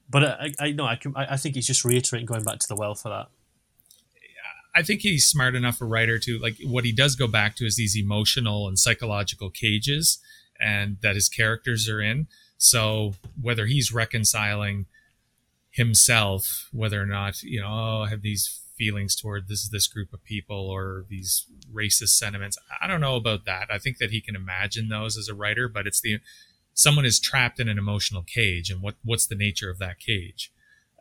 but 0.10 0.24
I, 0.24 0.52
I 0.60 0.72
no, 0.74 0.86
I 0.86 0.96
can. 0.98 1.14
I, 1.16 1.34
I 1.34 1.38
think 1.38 1.56
he's 1.56 1.66
just 1.66 1.84
reiterating 1.84 2.28
going 2.28 2.44
back 2.44 2.60
to 2.60 2.68
the 2.68 2.76
well 2.76 2.94
for 2.94 3.10
that. 3.10 3.30
I 4.78 4.84
think 4.84 5.02
he's 5.02 5.26
smart 5.26 5.56
enough 5.56 5.82
a 5.82 5.86
writer 5.86 6.20
to 6.20 6.38
like 6.38 6.58
what 6.64 6.86
he 6.86 6.92
does 6.92 7.16
go 7.16 7.28
back 7.28 7.56
to 7.56 7.66
is 7.66 7.78
these 7.78 7.98
emotional 7.98 8.68
and 8.68 8.78
psychological 8.78 9.50
cages 9.50 10.20
and 10.60 10.98
that 11.02 11.16
his 11.16 11.30
characters 11.30 11.90
are 11.90 12.00
in. 12.00 12.28
So 12.60 13.16
whether 13.42 13.66
he's 13.66 13.92
reconciling 13.92 14.86
himself, 15.72 16.70
whether 16.72 17.02
or 17.02 17.08
not, 17.08 17.42
you 17.42 17.60
know, 17.60 17.68
oh, 17.68 18.04
I 18.06 18.10
have 18.10 18.22
these 18.22 18.62
feelings 18.78 19.16
toward 19.16 19.48
this 19.48 19.68
this 19.68 19.88
group 19.88 20.14
of 20.14 20.24
people 20.24 20.70
or 20.70 21.06
these 21.10 21.48
racist 21.74 22.10
sentiments. 22.10 22.56
I 22.80 22.86
don't 22.86 23.02
know 23.02 23.16
about 23.16 23.46
that. 23.46 23.70
I 23.72 23.80
think 23.80 23.98
that 23.98 24.12
he 24.12 24.22
can 24.22 24.36
imagine 24.36 24.90
those 24.90 25.18
as 25.18 25.28
a 25.28 25.34
writer, 25.34 25.68
but 25.68 25.88
it's 25.88 26.02
the 26.02 26.20
someone 26.76 27.06
is 27.06 27.20
trapped 27.20 27.60
in 27.60 27.68
an 27.68 27.80
emotional 27.80 28.22
cage 28.22 28.70
and 28.70 28.84
what 28.84 28.94
what's 29.04 29.26
the 29.26 29.34
nature 29.34 29.72
of 29.72 29.80
that 29.80 30.00
cage? 30.00 30.52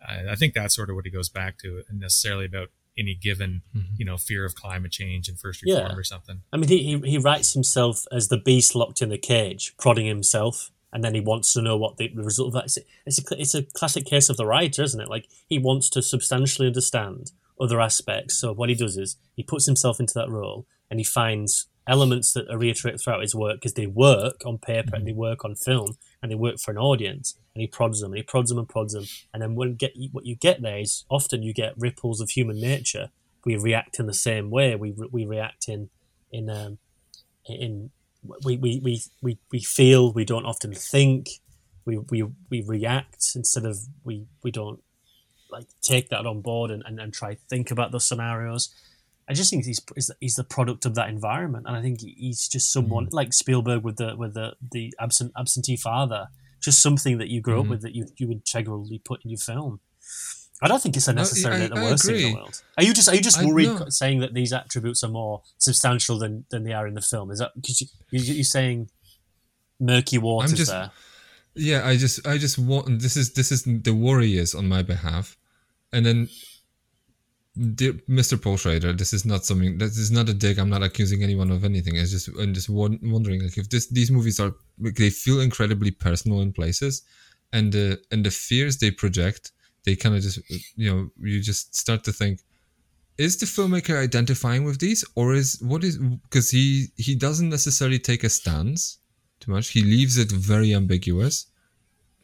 Uh, 0.00 0.30
I 0.30 0.34
think 0.34 0.54
that's 0.54 0.74
sort 0.74 0.88
of 0.88 0.96
what 0.96 1.04
he 1.04 1.10
goes 1.10 1.28
back 1.28 1.58
to, 1.58 1.82
and 1.90 2.00
necessarily 2.00 2.46
about 2.46 2.70
any 2.98 3.14
given, 3.14 3.62
mm-hmm. 3.74 3.94
you 3.96 4.04
know, 4.04 4.16
fear 4.16 4.44
of 4.44 4.54
climate 4.54 4.92
change 4.92 5.28
and 5.28 5.38
first 5.38 5.62
reform 5.62 5.90
Yeah. 5.90 5.96
or 5.96 6.04
something. 6.04 6.42
I 6.52 6.56
mean, 6.56 6.68
he, 6.68 6.82
he 6.82 7.10
he 7.10 7.18
writes 7.18 7.52
himself 7.52 8.06
as 8.10 8.28
the 8.28 8.38
beast 8.38 8.74
locked 8.74 9.02
in 9.02 9.08
the 9.08 9.18
cage, 9.18 9.74
prodding 9.78 10.06
himself, 10.06 10.70
and 10.92 11.04
then 11.04 11.14
he 11.14 11.20
wants 11.20 11.52
to 11.54 11.62
know 11.62 11.76
what 11.76 11.96
the 11.96 12.10
result 12.14 12.48
of 12.48 12.54
that 12.54 12.66
is. 12.66 12.78
It's 13.04 13.18
a 13.18 13.40
it's 13.40 13.54
a 13.54 13.62
classic 13.62 14.04
case 14.06 14.28
of 14.28 14.36
the 14.36 14.46
writer, 14.46 14.82
isn't 14.82 15.00
it? 15.00 15.08
Like 15.08 15.28
he 15.46 15.58
wants 15.58 15.90
to 15.90 16.02
substantially 16.02 16.68
understand 16.68 17.32
other 17.60 17.80
aspects. 17.80 18.34
So 18.34 18.52
what 18.52 18.68
he 18.68 18.74
does 18.74 18.96
is 18.96 19.16
he 19.34 19.42
puts 19.42 19.66
himself 19.66 20.00
into 20.00 20.14
that 20.14 20.30
role, 20.30 20.66
and 20.90 21.00
he 21.00 21.04
finds 21.04 21.66
elements 21.86 22.32
that 22.32 22.50
are 22.50 22.58
reiterated 22.58 23.00
throughout 23.00 23.22
his 23.22 23.34
work 23.34 23.56
because 23.56 23.74
they 23.74 23.86
work 23.86 24.42
on 24.44 24.58
paper 24.58 24.94
and 24.94 25.02
mm-hmm. 25.02 25.06
they 25.06 25.12
work 25.12 25.44
on 25.44 25.54
film 25.54 25.96
and 26.20 26.30
they 26.30 26.36
work 26.36 26.58
for 26.58 26.70
an 26.72 26.78
audience. 26.78 27.38
And 27.56 27.62
he 27.62 27.66
prods 27.66 28.02
them 28.02 28.12
and 28.12 28.18
he 28.18 28.22
prods 28.22 28.50
them 28.50 28.58
and 28.58 28.68
prods 28.68 28.92
them, 28.92 29.04
and 29.32 29.40
then 29.42 29.54
when 29.54 29.76
get 29.76 29.92
what 30.12 30.26
you 30.26 30.36
get 30.36 30.60
there 30.60 30.76
is 30.78 31.06
often 31.08 31.42
you 31.42 31.54
get 31.54 31.72
ripples 31.78 32.20
of 32.20 32.28
human 32.28 32.60
nature. 32.60 33.08
We 33.46 33.56
react 33.56 33.98
in 33.98 34.04
the 34.06 34.12
same 34.12 34.50
way. 34.50 34.76
We 34.76 34.94
we 35.10 35.24
react 35.24 35.66
in 35.66 35.88
in 36.30 36.50
um, 36.50 36.76
in 37.48 37.92
we, 38.44 38.58
we, 38.58 38.80
we, 38.84 39.00
we, 39.22 39.38
we 39.50 39.60
feel 39.60 40.12
we 40.12 40.26
don't 40.26 40.44
often 40.44 40.74
think. 40.74 41.28
We, 41.86 41.96
we, 41.96 42.24
we 42.50 42.60
react 42.60 43.24
instead 43.34 43.64
of 43.64 43.78
we, 44.04 44.26
we 44.42 44.50
don't 44.50 44.82
like 45.50 45.68
take 45.80 46.10
that 46.10 46.26
on 46.26 46.42
board 46.42 46.70
and, 46.70 46.82
and, 46.84 47.00
and 47.00 47.14
try 47.14 47.34
to 47.34 47.40
think 47.48 47.70
about 47.70 47.90
those 47.92 48.06
scenarios. 48.06 48.68
I 49.30 49.32
just 49.32 49.48
think 49.50 49.64
he's 49.64 49.80
he's- 49.94 50.10
he's 50.20 50.34
the 50.34 50.44
product 50.44 50.84
of 50.84 50.94
that 50.96 51.08
environment. 51.08 51.64
And 51.66 51.74
I 51.74 51.80
think 51.80 52.00
he's 52.00 52.48
just 52.48 52.70
someone 52.70 53.08
like 53.12 53.32
Spielberg 53.32 53.82
with 53.82 53.96
the 53.96 54.14
with 54.14 54.34
the 54.34 54.56
the 54.72 54.92
absent 55.00 55.32
absentee 55.38 55.76
father 55.78 56.28
just 56.60 56.82
something 56.82 57.18
that 57.18 57.28
you 57.28 57.40
grew 57.40 57.58
up 57.58 57.62
mm-hmm. 57.62 57.70
with 57.70 57.82
that 57.82 57.94
you 57.94 58.06
you 58.16 58.30
integrally 58.30 59.00
put 59.04 59.24
in 59.24 59.30
your 59.30 59.38
film 59.38 59.80
I 60.62 60.68
don't 60.68 60.82
think 60.82 60.96
it's 60.96 61.08
a 61.08 61.12
No, 61.12 61.20
I- 61.22 61.24
the 61.24 61.70
worst 61.74 62.06
thing 62.06 62.16
in 62.16 62.32
the 62.32 62.34
world. 62.34 62.62
Are 62.78 62.84
you 62.84 62.94
just 62.94 63.08
are 63.08 63.14
you 63.14 63.20
just 63.20 63.42
worried 63.42 63.92
saying 63.92 64.20
that 64.20 64.32
these 64.32 64.52
attributes 64.52 65.04
are 65.04 65.10
more 65.10 65.42
substantial 65.58 66.18
than, 66.18 66.46
than 66.50 66.64
they 66.64 66.72
are 66.72 66.86
in 66.86 66.94
the 66.94 67.02
film? 67.02 67.30
Is 67.30 67.40
that 67.40 67.52
because 67.54 67.80
you, 67.82 67.86
you, 68.10 68.34
you're 68.34 68.44
saying 68.44 68.90
murky 69.78 70.18
waters 70.18 70.54
just- 70.54 70.70
there? 70.70 70.90
yeah, 71.54 71.86
I 71.86 71.96
just 71.96 72.26
I 72.26 72.38
just 72.38 72.58
want 72.58 73.00
this 73.00 73.16
is 73.16 73.34
this 73.34 73.52
is 73.52 73.64
the 73.64 73.92
worry 73.94 74.38
is 74.38 74.54
on 74.54 74.68
my 74.68 74.82
behalf, 74.82 75.36
and 75.92 76.06
then. 76.06 76.28
Dear 77.56 77.94
Mr. 78.06 78.40
Paul 78.40 78.58
this 78.96 79.14
is 79.14 79.24
not 79.24 79.46
something. 79.46 79.78
This 79.78 79.96
is 79.96 80.10
not 80.10 80.28
a 80.28 80.34
dig. 80.34 80.58
I'm 80.58 80.68
not 80.68 80.82
accusing 80.82 81.22
anyone 81.22 81.50
of 81.50 81.64
anything. 81.64 81.96
It's 81.96 82.10
just 82.10 82.28
I'm 82.38 82.52
just 82.52 82.68
won- 82.68 83.00
wondering, 83.02 83.42
like, 83.42 83.56
if 83.56 83.70
this 83.70 83.86
these 83.86 84.10
movies 84.10 84.38
are 84.38 84.54
they 84.78 85.08
feel 85.08 85.40
incredibly 85.40 85.90
personal 85.90 86.42
in 86.42 86.52
places, 86.52 87.02
and 87.54 87.72
the 87.72 87.98
and 88.12 88.26
the 88.26 88.30
fears 88.30 88.76
they 88.76 88.90
project, 88.90 89.52
they 89.84 89.96
kind 89.96 90.14
of 90.14 90.20
just 90.20 90.38
you 90.76 90.90
know 90.90 91.10
you 91.18 91.40
just 91.40 91.74
start 91.74 92.04
to 92.04 92.12
think, 92.12 92.40
is 93.16 93.38
the 93.38 93.46
filmmaker 93.46 94.02
identifying 94.02 94.64
with 94.64 94.78
these, 94.78 95.02
or 95.14 95.32
is 95.32 95.58
what 95.62 95.82
is 95.82 95.96
because 95.96 96.50
he 96.50 96.88
he 96.98 97.14
doesn't 97.14 97.48
necessarily 97.48 97.98
take 97.98 98.22
a 98.22 98.28
stance 98.28 98.98
too 99.40 99.50
much. 99.50 99.68
He 99.68 99.82
leaves 99.82 100.18
it 100.18 100.30
very 100.30 100.74
ambiguous, 100.74 101.46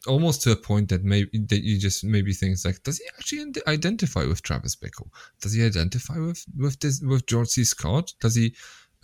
almost 0.07 0.41
to 0.43 0.51
a 0.51 0.55
point 0.55 0.89
that 0.89 1.03
maybe 1.03 1.29
that 1.47 1.63
you 1.63 1.79
just 1.79 2.03
maybe 2.03 2.33
thinks 2.33 2.65
like, 2.65 2.81
does 2.83 2.97
he 2.97 3.05
actually 3.17 3.41
ide- 3.41 3.67
identify 3.67 4.25
with 4.25 4.41
Travis 4.41 4.75
Bickle? 4.75 5.09
Does 5.41 5.53
he 5.53 5.65
identify 5.65 6.17
with 6.19 6.45
with 6.57 6.79
this 6.79 7.01
with 7.01 7.25
George 7.25 7.49
C. 7.49 7.63
Scott? 7.63 8.13
Does 8.19 8.35
he? 8.35 8.55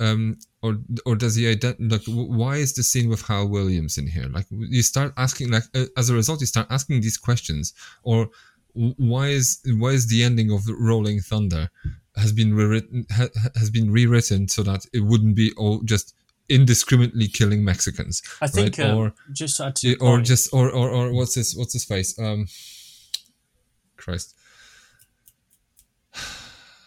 Um, 0.01 0.37
or 0.61 0.77
or 1.05 1.15
does 1.15 1.35
he 1.35 1.43
ident- 1.43 1.91
like 1.91 2.03
why 2.07 2.55
is 2.55 2.73
the 2.73 2.83
scene 2.83 3.09
with 3.09 3.21
Hal 3.21 3.49
Williams 3.49 3.97
in 3.97 4.07
here 4.07 4.27
like 4.29 4.45
you 4.49 4.81
start 4.81 5.11
asking 5.17 5.51
like 5.51 5.63
uh, 5.75 5.87
as 5.97 6.09
a 6.09 6.13
result 6.13 6.39
you 6.39 6.47
start 6.47 6.67
asking 6.69 7.01
these 7.01 7.17
questions 7.17 7.73
or 8.03 8.29
why 8.73 9.27
is 9.27 9.59
why 9.65 9.89
is 9.89 10.07
the 10.07 10.23
ending 10.23 10.51
of 10.51 10.61
Rolling 10.69 11.19
Thunder 11.19 11.69
has 12.15 12.31
been 12.31 12.53
rewritten 12.53 13.05
ha, 13.11 13.27
has 13.55 13.69
been 13.69 13.91
rewritten 13.91 14.47
so 14.47 14.63
that 14.63 14.85
it 14.93 15.01
wouldn't 15.01 15.35
be 15.35 15.51
all 15.57 15.81
just 15.83 16.15
indiscriminately 16.49 17.27
killing 17.27 17.63
Mexicans 17.63 18.21
I 18.41 18.47
think 18.47 18.77
right? 18.77 18.89
um, 18.89 18.97
or 18.97 19.13
just 19.31 19.57
to 19.57 19.65
add 19.65 19.75
to 19.77 19.95
or 19.95 20.15
point, 20.15 20.25
just 20.25 20.53
or, 20.53 20.69
or 20.69 20.89
or 20.89 21.13
what's 21.13 21.35
his 21.35 21.55
what's 21.55 21.73
his 21.73 21.85
face? 21.85 22.17
Um 22.19 22.47
christ. 23.97 24.35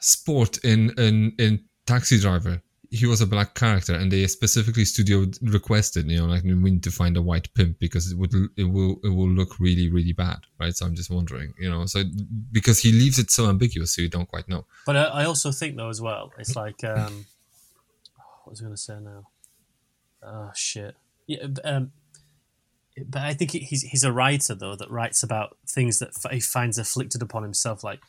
Sport 0.00 0.58
in 0.64 0.90
in 0.98 1.32
in 1.38 1.64
taxi 1.86 2.18
driver. 2.18 2.62
He 2.90 3.06
was 3.06 3.22
a 3.22 3.26
black 3.26 3.54
character 3.54 3.94
and 3.94 4.12
they 4.12 4.26
specifically 4.26 4.84
studio 4.84 5.24
requested 5.40 6.10
you 6.10 6.18
know 6.18 6.26
like 6.26 6.42
we 6.42 6.52
need 6.52 6.82
to 6.82 6.90
find 6.90 7.16
a 7.16 7.22
white 7.22 7.48
pimp 7.54 7.78
because 7.78 8.12
it 8.12 8.18
would 8.18 8.34
it 8.58 8.64
will 8.64 9.00
it 9.02 9.08
will 9.08 9.30
look 9.30 9.58
really 9.58 9.90
really 9.90 10.12
bad 10.12 10.40
right? 10.60 10.76
So 10.76 10.84
i'm 10.84 10.94
just 10.94 11.10
wondering 11.10 11.54
you 11.58 11.70
know 11.70 11.86
so 11.86 12.02
because 12.50 12.80
he 12.80 12.92
leaves 12.92 13.18
it 13.18 13.30
so 13.30 13.48
ambiguous 13.48 13.94
so 13.94 14.02
you 14.02 14.10
don't 14.10 14.28
quite 14.28 14.46
know. 14.46 14.66
But 14.84 14.96
I, 14.96 15.04
I 15.04 15.24
also 15.24 15.52
think 15.52 15.76
though 15.76 15.88
as 15.88 16.02
well, 16.02 16.34
it's 16.38 16.54
like 16.54 16.84
um, 16.84 17.24
what 18.44 18.50
was 18.50 18.60
I 18.60 18.64
going 18.64 18.74
to 18.74 18.80
say 18.80 18.98
now? 19.00 19.28
Oh 20.22 20.50
shit! 20.54 20.94
Yeah, 21.26 21.46
um, 21.64 21.92
but 23.06 23.22
I 23.22 23.34
think 23.34 23.52
he's 23.52 23.82
he's 23.82 24.04
a 24.04 24.12
writer 24.12 24.54
though 24.54 24.76
that 24.76 24.90
writes 24.90 25.22
about 25.22 25.56
things 25.66 25.98
that 25.98 26.10
he 26.30 26.40
finds 26.40 26.78
afflicted 26.78 27.22
upon 27.22 27.42
himself. 27.42 27.82
Like 27.82 28.00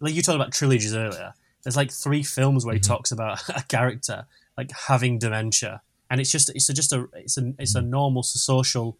like 0.00 0.14
you 0.14 0.22
talked 0.22 0.36
about 0.36 0.52
trilogies 0.52 0.94
earlier. 0.94 1.34
There's 1.62 1.76
like 1.76 1.92
three 1.92 2.22
films 2.22 2.64
where 2.64 2.74
he 2.74 2.80
talks 2.80 3.12
about 3.12 3.48
a 3.48 3.62
character 3.68 4.26
like 4.56 4.70
having 4.88 5.18
dementia, 5.18 5.82
and 6.10 6.20
it's 6.20 6.30
just 6.30 6.50
it's 6.54 6.68
a, 6.68 6.74
just 6.74 6.92
a 6.92 7.08
it's 7.14 7.38
a 7.38 7.52
it's 7.58 7.74
a 7.74 7.82
normal 7.82 8.22
social 8.22 8.98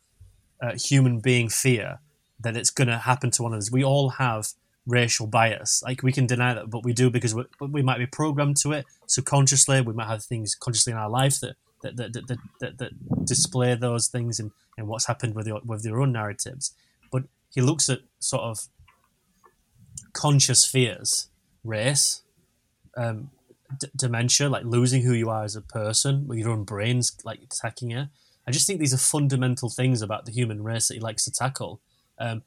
uh, 0.60 0.76
human 0.76 1.20
being 1.20 1.49
fear 1.49 1.99
that 2.41 2.57
it's 2.57 2.70
going 2.70 2.89
to 2.89 2.99
happen 2.99 3.31
to 3.33 3.42
one 3.42 3.52
of 3.52 3.59
us. 3.59 3.70
We 3.70 3.84
all 3.84 4.10
have 4.10 4.49
racial 4.86 5.26
bias. 5.26 5.83
Like 5.84 6.02
we 6.02 6.12
can 6.12 6.26
deny 6.26 6.55
that, 6.55 6.70
but 6.70 6.84
we 6.84 6.92
do 6.92 7.10
because 7.10 7.34
we, 7.34 7.44
we 7.60 7.83
might 7.83 7.99
be 7.99 8.07
programmed 8.07 8.57
to 8.59 8.73
it 8.73 8.86
subconsciously. 9.07 9.81
We 9.81 9.92
might 9.92 10.09
have 10.09 10.25
things 10.25 10.55
consciously 10.55 10.92
in 10.92 10.99
our 10.99 11.10
life 11.10 11.41
that 11.41 11.57
that 11.83 11.97
that, 11.97 12.12
that, 12.12 12.39
that, 12.61 12.78
that, 12.78 13.25
display 13.25 13.75
those 13.75 14.09
things 14.09 14.41
and, 14.41 14.51
and 14.77 14.89
what's 14.89 15.07
happened 15.07 15.35
with 15.35 15.47
your 15.47 15.61
with 15.65 15.85
your 15.85 16.01
own 16.01 16.12
narratives. 16.12 16.75
But 17.11 17.25
he 17.55 17.61
looks 17.61 17.89
at 17.89 18.01
sort 18.19 18.43
of 18.43 18.69
conscious 20.12 20.65
fears, 20.65 21.28
race, 21.65 22.23
um, 22.97 23.31
d- 23.78 23.89
dementia, 23.97 24.49
like 24.49 24.65
losing 24.65 25.02
who 25.02 25.12
you 25.12 25.28
are 25.31 25.44
as 25.44 25.57
a 25.57 25.61
person, 25.61 26.27
with 26.27 26.39
your 26.39 26.51
own 26.51 26.65
brains 26.65 27.17
like 27.25 27.41
attacking 27.43 27.91
you. 27.91 28.07
I 28.47 28.51
just 28.51 28.67
think 28.67 28.81
these 28.81 28.94
are 28.94 28.99
fundamental 28.99 29.69
things 29.69 30.02
about 30.02 30.27
the 30.27 30.33
human 30.33 30.62
race 30.62 30.89
that 30.89 30.94
he 30.94 31.01
likes 31.01 31.25
to 31.25 31.31
tackle. 31.31 31.81
Um, 32.19 32.43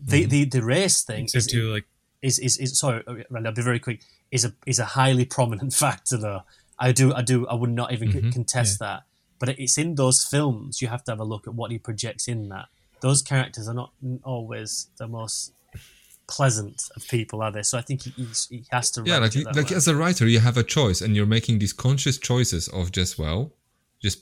the, 0.00 0.24
the 0.24 0.44
the 0.44 0.62
race 0.62 1.02
thing 1.02 1.24
Except 1.24 1.46
is, 1.46 1.52
to 1.52 1.72
like 1.72 1.84
is, 2.22 2.38
is, 2.38 2.56
is 2.58 2.78
sorry, 2.78 3.02
Randy, 3.30 3.48
I'll 3.48 3.54
be 3.54 3.62
very 3.62 3.80
quick. 3.80 4.02
Is 4.30 4.44
a 4.44 4.54
is 4.66 4.78
a 4.78 4.84
highly 4.84 5.24
prominent 5.24 5.72
factor 5.84 6.16
though. 6.16 6.42
I 6.86 6.92
do 7.00 7.06
I 7.20 7.22
do 7.32 7.36
I 7.52 7.54
would 7.60 7.74
not 7.80 7.88
even 7.94 8.08
Mhm. 8.12 8.32
contest 8.32 8.78
that. 8.84 9.00
But 9.40 9.48
it's 9.64 9.76
in 9.84 9.94
those 10.02 10.18
films. 10.32 10.80
You 10.82 10.88
have 10.94 11.02
to 11.04 11.10
have 11.12 11.20
a 11.26 11.28
look 11.32 11.44
at 11.48 11.54
what 11.60 11.68
he 11.72 11.78
projects 11.88 12.24
in 12.34 12.40
that. 12.52 12.66
Those 13.06 13.20
characters 13.32 13.66
are 13.70 13.74
not 13.82 13.90
always 14.34 14.70
the 15.00 15.08
most 15.18 15.52
pleasant 16.28 16.76
of 16.96 17.00
people, 17.16 17.42
are 17.44 17.52
they? 17.56 17.62
So 17.70 17.76
I 17.78 17.82
think 17.82 17.98
he, 18.02 18.12
he 18.50 18.64
has 18.70 18.86
to. 18.92 19.02
yeah 19.10 19.18
like 19.24 19.34
like 19.60 19.70
way. 19.70 19.76
as 19.80 19.88
a 19.88 19.96
writer 20.00 20.26
you 20.34 20.40
have 20.48 20.56
a 20.64 20.66
choice 20.78 21.00
and 21.04 21.10
you're 21.16 21.34
making 21.38 21.58
these 21.58 21.74
conscious 21.86 22.16
choices 22.30 22.68
of 22.68 22.84
just 22.98 23.12
well 23.18 23.42
just 24.06 24.18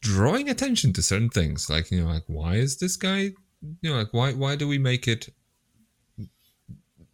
drawing 0.00 0.46
attention 0.54 0.92
to 0.96 1.00
certain 1.10 1.30
things 1.38 1.70
like 1.74 1.86
you 1.92 1.98
know 2.00 2.10
like 2.16 2.24
why 2.38 2.52
is 2.66 2.72
this 2.82 2.96
guy 3.08 3.20
you 3.82 3.88
know 3.90 3.96
like 4.02 4.12
why 4.18 4.28
why 4.42 4.52
do 4.60 4.66
we 4.74 4.78
make 4.88 5.04
it 5.14 5.22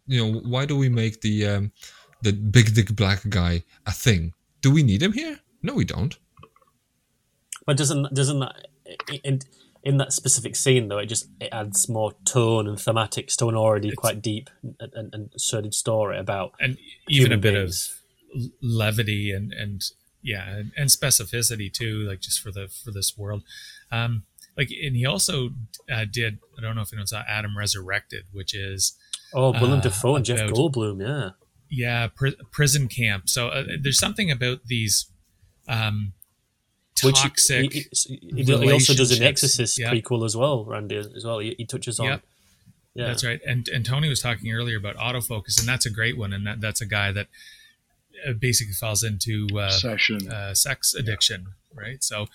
you 0.07 0.19
know 0.19 0.39
why 0.53 0.65
do 0.65 0.75
we 0.83 0.89
make 0.89 1.21
the 1.21 1.35
um 1.53 1.71
the 2.23 2.33
big 2.33 2.73
dick 2.73 2.89
black 2.95 3.21
guy 3.29 3.63
a 3.85 3.91
thing 4.05 4.33
do 4.61 4.71
we 4.71 4.83
need 4.83 5.01
him 5.01 5.13
here? 5.13 5.39
No 5.61 5.73
we 5.73 5.85
don't. 5.85 6.17
But 7.65 7.77
doesn't 7.77 8.13
doesn't 8.13 8.39
that 8.39 8.55
in 9.23 9.39
in 9.83 9.97
that 9.97 10.11
specific 10.11 10.55
scene 10.55 10.87
though 10.87 10.97
it 10.97 11.05
just 11.05 11.29
it 11.39 11.49
adds 11.51 11.87
more 11.87 12.11
tone 12.25 12.67
and 12.67 12.77
thematics 12.77 13.35
to 13.37 13.47
an 13.47 13.55
already 13.55 13.91
quite 13.91 14.21
deep 14.21 14.49
and, 14.61 14.93
and, 14.93 15.13
and 15.13 15.29
sordid 15.37 15.73
story 15.73 16.17
about 16.17 16.51
and 16.59 16.77
even 17.07 17.31
a 17.31 17.37
bit 17.37 17.53
beings. 17.53 17.97
of 18.33 18.49
levity 18.61 19.31
and 19.31 19.53
and 19.53 19.83
yeah 20.21 20.49
and, 20.49 20.71
and 20.75 20.89
specificity 20.89 21.71
too 21.71 22.05
like 22.07 22.19
just 22.19 22.41
for 22.41 22.51
the 22.51 22.67
for 22.67 22.91
this 22.91 23.17
world. 23.17 23.43
Um 23.91 24.23
like 24.57 24.69
and 24.71 24.95
he 24.95 25.05
also 25.05 25.51
uh, 25.91 26.05
did 26.11 26.39
i 26.57 26.61
don't 26.61 26.75
know 26.75 26.81
if 26.81 26.91
anyone 26.91 27.07
saw 27.07 27.23
adam 27.27 27.57
resurrected 27.57 28.25
which 28.33 28.53
is 28.53 28.97
oh 29.33 29.51
Willem 29.51 29.79
uh, 29.79 29.83
Dafoe 29.83 30.15
and 30.17 30.25
Jeff 30.25 30.39
Goldblum 30.49 31.01
yeah 31.01 31.29
yeah 31.69 32.07
pri- 32.07 32.35
prison 32.51 32.87
camp 32.87 33.29
so 33.29 33.47
uh, 33.49 33.63
there's 33.81 33.99
something 33.99 34.31
about 34.31 34.65
these 34.65 35.05
um 35.67 36.13
which 37.03 37.17
he- 37.19 37.29
toxic 37.29 37.71
he, 37.73 37.85
he, 37.91 38.15
he, 38.35 38.43
he 38.43 38.71
also 38.71 38.93
does 38.93 39.17
an. 39.17 39.23
Exorcist 39.23 39.77
Yeah. 39.77 39.91
prequel 39.93 40.25
as 40.25 40.35
well 40.35 40.65
Randy 40.65 40.97
as 40.97 41.23
well 41.23 41.39
he, 41.39 41.55
he 41.57 41.65
touches 41.65 41.99
on 41.99 42.07
Yep. 42.07 42.21
yeah 42.95 43.07
That's 43.07 43.23
right. 43.23 43.39
And 43.47 43.67
and 43.69 43.85
Tony 43.85 44.09
was 44.09 44.19
talking 44.21 44.51
earlier 44.51 44.77
about 44.77 44.95
autofocus, 44.97 45.59
and 45.59 45.67
that's 45.67 45.85
a 45.85 45.89
great 45.91 46.17
one. 46.17 46.33
And 46.33 46.45
that, 46.47 46.59
that's 46.59 46.81
a 46.81 46.85
guy 46.85 47.11
that 47.13 47.27
uh, 48.27 48.33
basically 48.33 48.73
falls 48.73 49.03
into 49.03 49.47
uh, 49.57 49.69
Session. 49.69 50.27
uh, 50.29 50.53
sex 50.55 50.93
addiction, 50.95 51.53
right? 51.73 52.03
So 52.03 52.27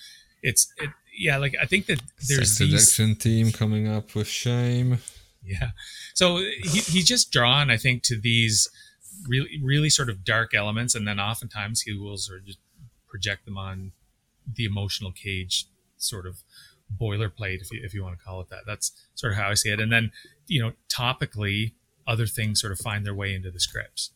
it's 0.43 0.73
it, 0.79 0.91
yeah, 1.19 1.37
like 1.39 1.55
I 1.61 1.67
think 1.67 1.87
that 1.87 2.01
there's 2.29 2.57
Sex 2.57 2.59
these 2.59 2.73
addiction 2.75 3.17
team 3.17 3.53
coming 3.53 3.87
up 3.89 4.15
with 4.15 4.29
shame 4.29 4.99
yeah. 5.45 5.71
So 6.15 6.39
he, 6.39 6.79
he's 6.81 7.07
just 7.07 7.31
drawn, 7.31 7.69
I 7.71 7.77
think, 7.77 8.03
to 8.05 8.17
these 8.19 8.69
really, 9.29 9.61
really 9.63 9.91
sort 9.91 10.09
of 10.09 10.25
dark 10.25 10.55
elements, 10.55 10.95
and 10.95 11.07
then 11.07 11.21
oftentimes 11.21 11.83
he 11.83 11.93
will 11.97 12.17
sort 12.17 12.41
of 12.41 12.47
just 12.47 12.59
project 13.09 13.45
them 13.45 13.59
on 13.59 13.93
the 14.53 14.65
emotional 14.65 15.13
cage, 15.13 15.67
sort 15.97 16.27
of 16.27 16.43
boilerplate, 17.01 17.61
if 17.61 17.73
you 17.73 17.81
if 17.83 17.95
you 17.95 18.03
want 18.03 18.19
to 18.19 18.25
call 18.25 18.41
it 18.41 18.49
that. 18.51 18.63
That's 18.67 18.93
sort 19.15 19.33
of 19.33 19.39
how 19.39 19.51
I 19.51 19.55
see 19.55 19.71
it. 19.71 19.81
And 19.81 19.93
then, 19.93 20.13
you 20.47 20.63
know, 20.63 20.73
topically, 20.89 21.73
other 22.07 22.27
things 22.27 22.61
sort 22.61 22.73
of 22.73 22.79
find 22.79 23.07
their 23.07 23.15
way 23.15 23.35
into 23.35 23.51
the 23.51 23.61
scripts. 23.61 24.11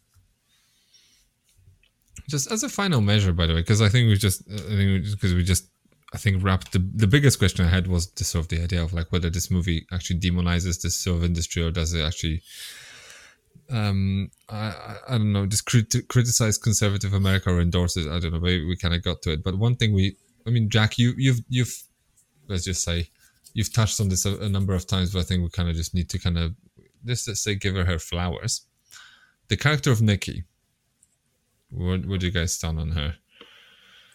just 2.28 2.50
as 2.52 2.62
a 2.62 2.68
final 2.68 3.00
measure 3.00 3.32
by 3.32 3.46
the 3.46 3.54
way 3.54 3.60
because 3.60 3.82
i 3.82 3.88
think 3.88 4.08
we 4.08 4.16
just 4.16 4.42
uh, 4.50 4.54
i 4.54 4.76
think 4.76 5.04
because 5.10 5.34
we 5.34 5.42
just 5.42 5.68
i 6.14 6.18
think 6.18 6.42
wrapped 6.42 6.72
the, 6.72 6.78
the 6.94 7.06
biggest 7.06 7.38
question 7.38 7.64
i 7.64 7.68
had 7.68 7.86
was 7.86 8.10
the 8.12 8.24
sort 8.24 8.44
of 8.44 8.48
the 8.48 8.62
idea 8.62 8.82
of 8.82 8.92
like 8.92 9.10
whether 9.10 9.30
this 9.30 9.50
movie 9.50 9.86
actually 9.92 10.18
demonizes 10.20 10.82
this 10.82 10.96
sort 10.96 11.16
of 11.16 11.24
industry 11.24 11.62
or 11.62 11.70
does 11.70 11.94
it 11.94 12.04
actually 12.04 12.42
um 13.70 14.30
i 14.48 14.56
i, 14.56 14.96
I 15.08 15.18
don't 15.18 15.32
know 15.32 15.46
just 15.46 15.66
crit- 15.66 16.08
criticize 16.08 16.56
conservative 16.58 17.12
america 17.12 17.50
or 17.50 17.60
endorse 17.60 17.96
it 17.96 18.06
i 18.10 18.18
don't 18.18 18.32
know 18.32 18.40
maybe 18.40 18.64
we 18.64 18.76
kind 18.76 18.94
of 18.94 19.02
got 19.02 19.22
to 19.22 19.32
it 19.32 19.44
but 19.44 19.58
one 19.58 19.76
thing 19.76 19.92
we 19.92 20.16
i 20.46 20.50
mean 20.50 20.68
jack 20.70 20.98
you 20.98 21.12
you've 21.16 21.40
you've 21.48 21.82
let's 22.48 22.64
just 22.64 22.82
say 22.82 23.10
you've 23.52 23.72
touched 23.72 24.00
on 24.00 24.08
this 24.08 24.24
a, 24.24 24.36
a 24.38 24.48
number 24.48 24.74
of 24.74 24.86
times 24.86 25.12
but 25.12 25.20
i 25.20 25.22
think 25.22 25.42
we 25.42 25.50
kind 25.50 25.68
of 25.68 25.76
just 25.76 25.94
need 25.94 26.08
to 26.08 26.18
kind 26.18 26.38
of 26.38 26.54
just 27.04 27.06
let's 27.06 27.24
just 27.26 27.42
say 27.42 27.54
give 27.54 27.74
her 27.74 27.84
her 27.84 27.98
flowers 27.98 28.62
the 29.48 29.56
character 29.56 29.90
of 29.90 30.00
nikki 30.00 30.44
what 31.70 32.06
would 32.06 32.22
you 32.22 32.30
guys 32.30 32.54
stand 32.54 32.80
on 32.80 32.92
her? 32.92 33.16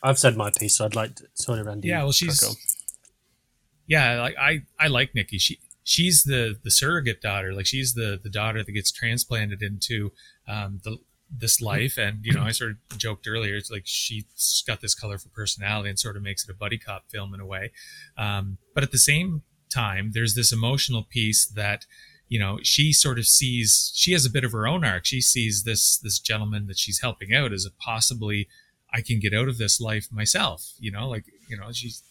I've 0.02 0.18
said 0.18 0.36
my 0.36 0.50
piece 0.60 0.78
so 0.78 0.86
I'd 0.86 0.96
like 0.96 1.16
to, 1.18 1.26
Tony 1.40 1.62
Randy 1.62 1.90
Yeah, 1.90 2.02
well, 2.02 2.12
she's 2.12 2.40
crack 2.40 2.50
on. 2.50 2.56
yeah, 3.86 4.20
like 4.20 4.36
I 4.40 4.64
I 4.80 4.88
like 4.88 5.14
Nikki. 5.14 5.38
She 5.38 5.60
she's 5.84 6.24
the 6.24 6.58
the 6.64 6.72
surrogate 6.72 7.22
daughter. 7.22 7.54
Like 7.54 7.66
she's 7.66 7.94
the 7.94 8.20
the 8.22 8.30
daughter 8.30 8.64
that 8.64 8.72
gets 8.72 8.92
transplanted 8.92 9.62
into 9.62 10.12
um, 10.48 10.82
the 10.84 10.98
this 11.36 11.62
life. 11.62 11.98
And 11.98 12.20
you 12.24 12.34
know, 12.34 12.44
I 12.44 12.52
sort 12.52 12.72
of 12.72 12.98
joked 12.98 13.28
earlier. 13.28 13.56
It's 13.56 13.72
like 13.72 13.84
she's 13.86 14.64
got 14.66 14.82
this 14.82 14.96
colorful 14.96 15.32
personality 15.34 15.90
and 15.90 16.00
sort 16.00 16.16
of 16.16 16.24
makes 16.24 16.44
it 16.44 16.52
a 16.52 16.56
buddy 16.56 16.78
cop 16.78 17.10
film 17.10 17.34
in 17.34 17.40
a 17.40 17.46
way. 17.46 17.72
Um, 18.18 18.58
but 18.74 18.84
at 18.84 18.92
the 18.92 18.98
same 18.98 19.44
time, 19.70 20.12
there's 20.14 20.36
this 20.36 20.52
emotional 20.52 21.04
piece 21.04 21.46
that 21.46 21.86
you 22.30 22.40
know 22.40 22.60
she 22.64 22.94
sort 22.94 23.20
of 23.20 23.28
sees 23.28 23.92
she 23.96 24.14
has 24.14 24.26
a 24.26 24.30
bit 24.30 24.44
of 24.44 24.54
her 24.54 24.66
own 24.66 24.84
arc 24.84 25.06
she 25.06 25.20
sees 25.20 25.64
this 25.64 25.98
this 25.98 26.20
gentleman 26.20 26.68
that 26.68 26.80
she's 26.80 27.02
helping 27.02 27.34
out 27.34 27.52
as 27.52 27.66
a 27.66 27.72
possibly 27.72 28.48
i 28.92 29.02
can 29.02 29.20
get 29.20 29.34
out 29.34 29.50
of 29.50 29.58
this 29.58 29.80
life 29.80 30.08
myself 30.10 30.72
you 30.80 30.90
know 30.90 31.08
like 31.08 31.26
you 31.50 31.58
know 31.58 31.72
she's 31.72 32.02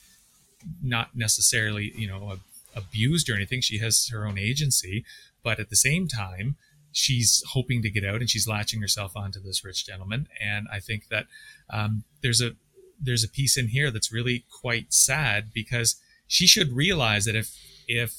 not 0.82 1.16
necessarily 1.16 1.92
you 1.96 2.06
know 2.06 2.38
abused 2.74 3.28
or 3.28 3.34
anything 3.34 3.60
she 3.60 3.78
has 3.78 4.08
her 4.08 4.26
own 4.26 4.38
agency 4.38 5.04
but 5.42 5.58
at 5.58 5.70
the 5.70 5.76
same 5.76 6.08
time 6.08 6.56
she's 6.92 7.42
hoping 7.52 7.82
to 7.82 7.90
get 7.90 8.04
out 8.04 8.20
and 8.20 8.28
she's 8.28 8.46
latching 8.46 8.80
herself 8.80 9.16
onto 9.16 9.40
this 9.40 9.64
rich 9.64 9.86
gentleman 9.86 10.26
and 10.40 10.66
i 10.72 10.78
think 10.78 11.08
that 11.08 11.26
um, 11.70 12.04
there's 12.22 12.40
a 12.40 12.52
there's 13.00 13.24
a 13.24 13.28
piece 13.28 13.56
in 13.56 13.68
here 13.68 13.90
that's 13.90 14.12
really 14.12 14.44
quite 14.50 14.92
sad 14.92 15.52
because 15.52 15.96
she 16.26 16.46
should 16.46 16.72
realize 16.72 17.24
that 17.24 17.34
if 17.34 17.56
if 17.88 18.14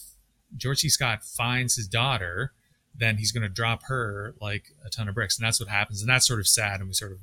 George. 0.56 0.82
Scott 0.82 1.24
finds 1.24 1.76
his 1.76 1.88
daughter, 1.88 2.52
then 2.96 3.18
he's 3.18 3.32
going 3.32 3.44
to 3.44 3.50
drop 3.50 3.84
her 3.84 4.36
like 4.40 4.66
a 4.86 4.90
ton 4.90 5.08
of 5.08 5.16
bricks, 5.16 5.38
and 5.38 5.46
that's 5.46 5.60
what 5.60 5.70
happens, 5.70 6.02
and 6.02 6.10
that's 6.10 6.28
sort 6.28 6.40
of 6.40 6.48
sad. 6.48 6.80
And 6.80 6.90
we 6.90 6.94
sort 6.94 7.14
of 7.14 7.20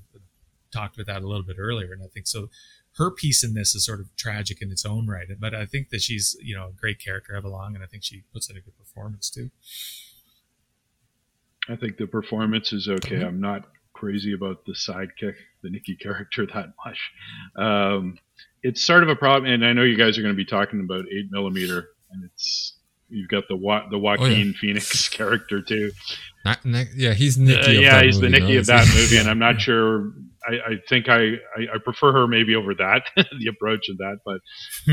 talked 0.73 0.97
about 0.99 1.07
that 1.13 1.23
a 1.23 1.29
little 1.29 1.45
bit 1.45 1.57
earlier, 1.59 1.93
and 1.93 2.03
I 2.03 2.07
think 2.07 2.27
so. 2.27 2.49
Her 2.97 3.11
piece 3.11 3.45
in 3.45 3.55
this 3.55 3.75
is 3.75 3.85
sort 3.85 4.01
of 4.01 4.15
tragic 4.17 4.61
in 4.61 4.71
its 4.71 4.85
own 4.85 5.07
right, 5.07 5.27
but 5.39 5.55
I 5.55 5.65
think 5.65 5.91
that 5.91 6.03
she's 6.03 6.37
you 6.43 6.57
know 6.57 6.69
a 6.69 6.73
great 6.73 6.99
character, 6.99 7.37
Eva 7.37 7.49
Long, 7.49 7.75
and 7.75 7.85
I 7.85 7.87
think 7.87 8.03
she 8.03 8.25
puts 8.33 8.51
in 8.51 8.57
a 8.57 8.61
good 8.61 8.77
performance 8.77 9.31
too. 9.31 9.51
I 11.69 11.77
think 11.77 11.97
the 11.97 12.07
performance 12.07 12.73
is 12.73 12.89
okay. 12.89 13.17
Mm-hmm. 13.17 13.27
I'm 13.27 13.41
not 13.41 13.69
crazy 13.93 14.33
about 14.33 14.65
the 14.65 14.73
sidekick, 14.73 15.35
the 15.63 15.71
Nikki 15.71 15.95
character, 15.95 16.47
that 16.55 16.73
much. 16.85 17.13
Um, 17.57 18.19
it's 18.63 18.85
sort 18.85 19.03
of 19.03 19.09
a 19.09 19.17
problem, 19.17 19.51
and 19.53 19.65
I 19.65 19.73
know 19.73 19.83
you 19.83 19.97
guys 19.97 20.19
are 20.19 20.23
going 20.23 20.35
to 20.35 20.37
be 20.37 20.45
talking 20.45 20.81
about 20.81 21.05
eight 21.11 21.31
millimeter, 21.31 21.91
and 22.11 22.25
it's 22.25 22.77
you've 23.09 23.29
got 23.29 23.49
the 23.49 23.57
Wa- 23.57 23.89
the 23.89 23.99
Joaquin 23.99 24.53
Phoenix 24.55 25.09
character 25.11 25.63
too. 25.63 25.93
Na- 26.45 26.57
na- 26.65 26.85
yeah, 26.95 27.15
he's 27.15 27.39
Nicky. 27.39 27.61
Uh, 27.61 27.79
of 27.79 27.83
yeah, 27.83 28.03
he's 28.03 28.21
the 28.21 28.29
movie, 28.29 28.41
Nikki 28.41 28.55
no? 28.55 28.61
of 28.61 28.67
that 28.67 28.87
movie, 28.89 29.17
and 29.19 29.29
I'm 29.29 29.39
not 29.39 29.61
sure. 29.61 30.13
I, 30.51 30.73
I 30.73 30.77
think 30.89 31.09
I, 31.09 31.35
I, 31.57 31.75
I 31.75 31.79
prefer 31.83 32.13
her 32.13 32.27
maybe 32.27 32.55
over 32.55 32.75
that, 32.75 33.05
the 33.17 33.49
approach 33.49 33.89
of 33.89 33.99
that. 33.99 34.19
But 34.25 34.41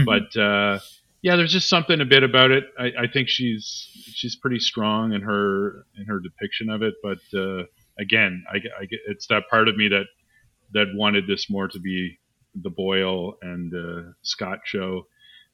but 0.05 0.39
uh, 0.39 0.79
yeah, 1.21 1.35
there's 1.35 1.53
just 1.53 1.69
something 1.69 1.99
a 1.99 2.05
bit 2.05 2.23
about 2.23 2.51
it. 2.51 2.65
I, 2.79 2.85
I 2.99 3.07
think 3.11 3.29
she's 3.29 3.89
she's 4.13 4.35
pretty 4.35 4.59
strong 4.59 5.13
in 5.13 5.21
her 5.21 5.85
in 5.97 6.05
her 6.05 6.19
depiction 6.19 6.69
of 6.69 6.81
it. 6.81 6.95
But 7.01 7.19
uh, 7.37 7.63
again, 7.99 8.43
I, 8.51 8.57
I 8.57 8.87
it's 9.07 9.27
that 9.27 9.43
part 9.49 9.67
of 9.67 9.75
me 9.75 9.87
that 9.89 10.05
that 10.73 10.87
wanted 10.93 11.27
this 11.27 11.49
more 11.49 11.67
to 11.67 11.79
be 11.79 12.19
the 12.55 12.69
Boyle 12.69 13.37
and 13.41 13.73
uh, 13.73 14.11
Scott 14.21 14.59
show. 14.65 15.07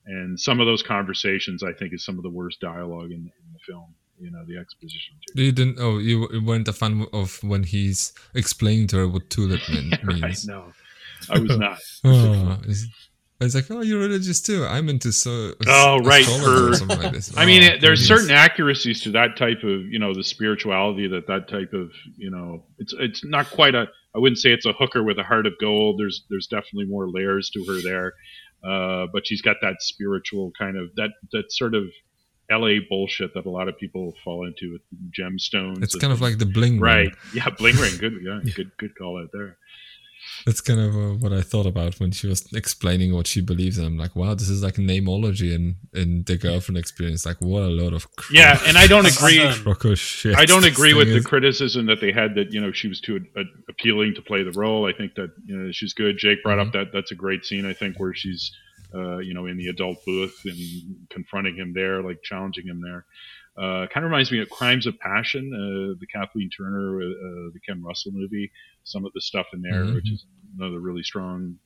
And 0.05 0.37
some 0.37 0.59
of 0.59 0.65
those 0.65 0.83
conversations, 0.83 1.63
I 1.63 1.71
think, 1.71 1.93
is 1.93 2.03
some 2.03 2.17
of 2.17 2.23
the 2.23 2.29
worst 2.29 2.59
dialogue 2.59 3.11
in, 3.11 3.19
in 3.19 3.53
the 3.53 3.59
film. 3.65 3.95
You 4.19 4.31
know, 4.31 4.43
the 4.45 4.57
exposition. 4.57 5.15
Too. 5.35 5.43
You 5.43 5.51
didn't. 5.51 5.77
Oh, 5.79 5.97
you 5.97 6.27
weren't 6.45 6.67
a 6.67 6.73
fan 6.73 7.05
of 7.13 7.43
when 7.43 7.63
he's 7.63 8.13
explaining 8.33 8.87
to 8.87 8.97
her 8.97 9.07
what 9.07 9.29
tulip 9.29 9.61
mean, 9.69 9.91
right? 10.03 10.21
means. 10.21 10.45
No, 10.45 10.71
I 11.29 11.39
was 11.39 11.57
not. 11.57 11.79
Oh, 12.05 12.57
it's, 12.65 12.85
it's 13.41 13.55
like, 13.55 13.69
oh, 13.71 13.81
you're 13.81 13.99
religious 13.99 14.41
too. 14.41 14.65
I'm 14.65 14.87
into 14.89 15.11
so. 15.11 15.53
Oh, 15.67 15.99
right, 15.99 16.27
or 16.27 16.73
something 16.75 17.01
like 17.01 17.11
this. 17.11 17.35
I 17.35 17.45
mean, 17.45 17.63
Oh, 17.63 17.67
it, 17.67 17.81
there's 17.81 18.05
certain 18.07 18.31
accuracies 18.31 19.01
to 19.01 19.11
that 19.11 19.35
type 19.35 19.63
of, 19.63 19.81
you 19.85 19.99
know, 19.99 20.13
the 20.13 20.23
spirituality 20.23 21.07
that 21.07 21.27
that 21.27 21.49
type 21.49 21.73
of, 21.73 21.91
you 22.15 22.29
know, 22.29 22.63
it's 22.77 22.93
it's 22.99 23.25
not 23.25 23.49
quite 23.49 23.75
a. 23.75 23.87
I 24.15 24.19
wouldn't 24.19 24.37
say 24.37 24.51
it's 24.51 24.65
a 24.65 24.73
hooker 24.73 25.03
with 25.03 25.17
a 25.17 25.23
heart 25.23 25.45
of 25.47 25.53
gold. 25.59 25.99
There's 25.99 26.23
there's 26.29 26.47
definitely 26.47 26.85
more 26.85 27.09
layers 27.09 27.49
to 27.51 27.65
her 27.65 27.81
there, 27.81 28.13
uh, 28.63 29.07
but 29.11 29.25
she's 29.27 29.41
got 29.41 29.57
that 29.61 29.81
spiritual 29.81 30.51
kind 30.57 30.77
of 30.77 30.95
that 30.95 31.09
that 31.31 31.51
sort 31.51 31.73
of 31.73 31.83
LA 32.51 32.79
bullshit 32.89 33.33
that 33.33 33.45
a 33.45 33.49
lot 33.49 33.67
of 33.67 33.77
people 33.77 34.13
fall 34.23 34.45
into 34.45 34.73
with 34.73 34.81
gemstones. 35.17 35.81
It's 35.83 35.93
and 35.93 36.01
kind 36.01 36.13
of 36.13 36.21
like 36.21 36.37
the 36.37 36.45
bling 36.45 36.79
right, 36.79 36.97
ring. 36.97 37.07
Right. 37.09 37.15
Yeah, 37.35 37.49
bling 37.57 37.75
ring. 37.77 37.97
Good, 37.97 38.13
yeah, 38.23 38.39
good, 38.55 38.71
good 38.77 38.95
call 38.97 39.21
out 39.21 39.29
there. 39.33 39.57
That's 40.45 40.61
kind 40.61 40.79
of 40.79 40.95
uh, 40.95 41.13
what 41.19 41.33
I 41.33 41.41
thought 41.41 41.65
about 41.65 41.99
when 41.99 42.11
she 42.11 42.27
was 42.27 42.47
explaining 42.53 43.13
what 43.13 43.27
she 43.27 43.41
believes 43.41 43.77
in. 43.77 43.85
I'm 43.85 43.97
like, 43.97 44.15
wow, 44.15 44.33
this 44.33 44.49
is 44.49 44.63
like 44.63 44.75
namology 44.75 45.53
in 45.53 45.75
in 45.93 46.23
the 46.23 46.37
girlfriend 46.37 46.77
experience. 46.77 47.25
Like, 47.25 47.41
what 47.41 47.63
a 47.63 47.67
lot 47.67 47.91
of 47.93 48.13
cro- 48.15 48.33
Yeah, 48.33 48.57
and 48.65 48.77
I 48.77 48.87
don't 48.87 49.05
agree. 49.05 49.39
shit. 49.95 50.35
I 50.37 50.45
don't 50.45 50.63
agree 50.63 50.91
thing 50.91 50.97
with 50.97 51.13
the 51.13 51.21
criticism 51.21 51.87
that 51.87 51.99
they 51.99 52.13
had 52.13 52.35
that 52.35 52.53
you 52.53 52.61
know 52.61 52.71
she 52.71 52.87
was 52.87 53.01
too 53.01 53.25
uh, 53.37 53.43
appealing 53.67 54.15
to 54.15 54.21
play 54.21 54.43
the 54.43 54.51
role. 54.53 54.87
I 54.87 54.93
think 54.93 55.15
that 55.15 55.31
you 55.45 55.57
know 55.57 55.71
she's 55.73 55.93
good. 55.93 56.17
Jake 56.17 56.41
brought 56.41 56.57
Mm-hmm. 56.57 56.67
up 56.67 56.73
that 56.73 56.87
that's 56.93 57.11
a 57.11 57.15
great 57.15 57.43
scene. 57.45 57.65
I 57.65 57.73
think 57.73 57.97
where 57.99 58.13
she's 58.13 58.51
uh, 58.93 59.17
you 59.19 59.33
know 59.33 59.45
in 59.47 59.57
the 59.57 59.67
adult 59.67 59.97
booth 60.05 60.39
and 60.45 60.57
confronting 61.09 61.55
him 61.55 61.73
there, 61.73 62.01
like 62.01 62.21
challenging 62.23 62.65
him 62.67 62.81
there. 62.81 63.05
Uh, 63.55 63.85
kind 63.93 64.03
of 64.03 64.09
reminds 64.11 64.31
me 64.31 64.39
of 64.41 64.49
Crimes 64.49 64.87
of 64.87 64.97
Passion, 64.99 65.51
uh, 65.53 65.93
the 65.99 66.07
Kathleen 66.07 66.49
Turner, 66.49 66.97
uh, 67.01 67.51
the 67.53 67.59
Ken 67.65 67.83
Russell 67.83 68.11
movie. 68.11 68.51
Some 68.83 69.05
of 69.05 69.13
the 69.13 69.21
stuff 69.21 69.45
in 69.53 69.61
there, 69.61 69.83
Mhm. 69.85 69.93
which 69.95 70.11
is 70.11 70.25
another 70.57 70.79
really 70.79 71.03
strong, 71.03 71.59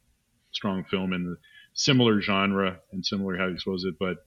strong 0.52 0.84
film 0.86 1.14
in 1.14 1.24
the 1.24 1.38
similar 1.74 2.20
genre 2.22 2.80
and 2.92 3.06
similar 3.06 3.38
how 3.38 3.48
you 3.48 3.54
expose 3.54 3.86
it, 3.86 3.96
but 4.00 4.18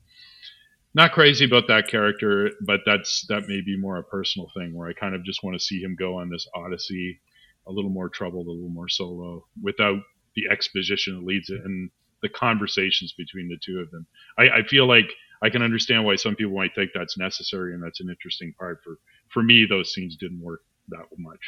not 0.95 1.13
crazy 1.13 1.45
about 1.45 1.69
that 1.69 1.87
character, 1.89 2.51
but 2.67 2.81
that's 2.87 3.27
that 3.27 3.47
may 3.47 3.61
be 3.61 3.77
more 3.77 3.99
a 3.99 4.03
personal 4.05 4.51
thing 4.57 4.73
where 4.75 4.89
I 4.89 4.93
kind 4.93 5.15
of 5.15 5.23
just 5.25 5.43
want 5.45 5.55
to 5.55 5.65
see 5.65 5.81
him 5.83 5.95
go 5.97 6.19
on 6.19 6.31
this 6.31 6.49
odyssey, 6.55 7.21
a 7.67 7.73
little 7.73 7.91
more 7.91 8.09
troubled, 8.09 8.47
a 8.47 8.51
little 8.51 8.71
more 8.71 8.89
solo, 8.89 9.47
without 9.63 10.01
the 10.35 10.49
exposition 10.51 11.15
that 11.17 11.25
leads 11.25 11.51
it 11.51 11.61
and 11.65 11.91
the 12.23 12.29
conversations 12.29 13.13
between 13.17 13.49
the 13.49 13.59
two 13.65 13.81
of 13.81 13.91
them. 13.91 14.07
I, 14.39 14.59
I 14.59 14.63
feel 14.65 14.87
like 14.87 15.11
I 15.43 15.51
can 15.51 15.63
understand 15.63 16.05
why 16.05 16.17
some 16.17 16.37
people 16.37 16.55
might 16.55 16.75
think 16.75 16.91
that's 16.95 17.17
necessary 17.17 17.73
and 17.75 17.83
that's 17.83 18.01
an 18.01 18.09
interesting 18.11 18.55
part. 18.59 18.81
For 18.85 18.99
for 19.29 19.43
me, 19.43 19.65
those 19.65 19.93
scenes 19.95 20.17
didn't 20.17 20.41
work 20.43 20.63
that 20.89 21.07
much. 21.19 21.41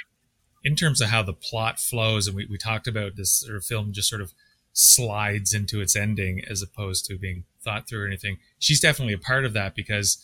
in 0.65 0.77
terms 0.77 1.01
of 1.01 1.09
how 1.09 1.23
the 1.23 1.33
plot 1.33 1.81
flows, 1.81 2.27
and 2.27 2.37
we, 2.37 2.47
we 2.47 2.57
talked 2.59 2.87
about 2.87 3.17
this 3.17 3.41
sort 3.41 3.57
of 3.57 3.65
film 3.65 3.93
just 3.93 4.09
sort 4.09 4.23
of 4.23 4.33
slides 4.73 5.53
into 5.53 5.81
its 5.81 5.97
ending 5.97 6.43
as 6.49 6.63
opposed 6.63 7.05
to 7.07 7.19
being 7.19 7.45
thought 7.63 7.89
through 7.89 8.05
or 8.05 8.07
anything. 8.07 8.39
She's 8.59 8.81
definitely 8.81 9.15
a 9.15 9.19
part 9.19 9.45
of 9.45 9.53
that 9.55 9.75
because, 9.75 10.19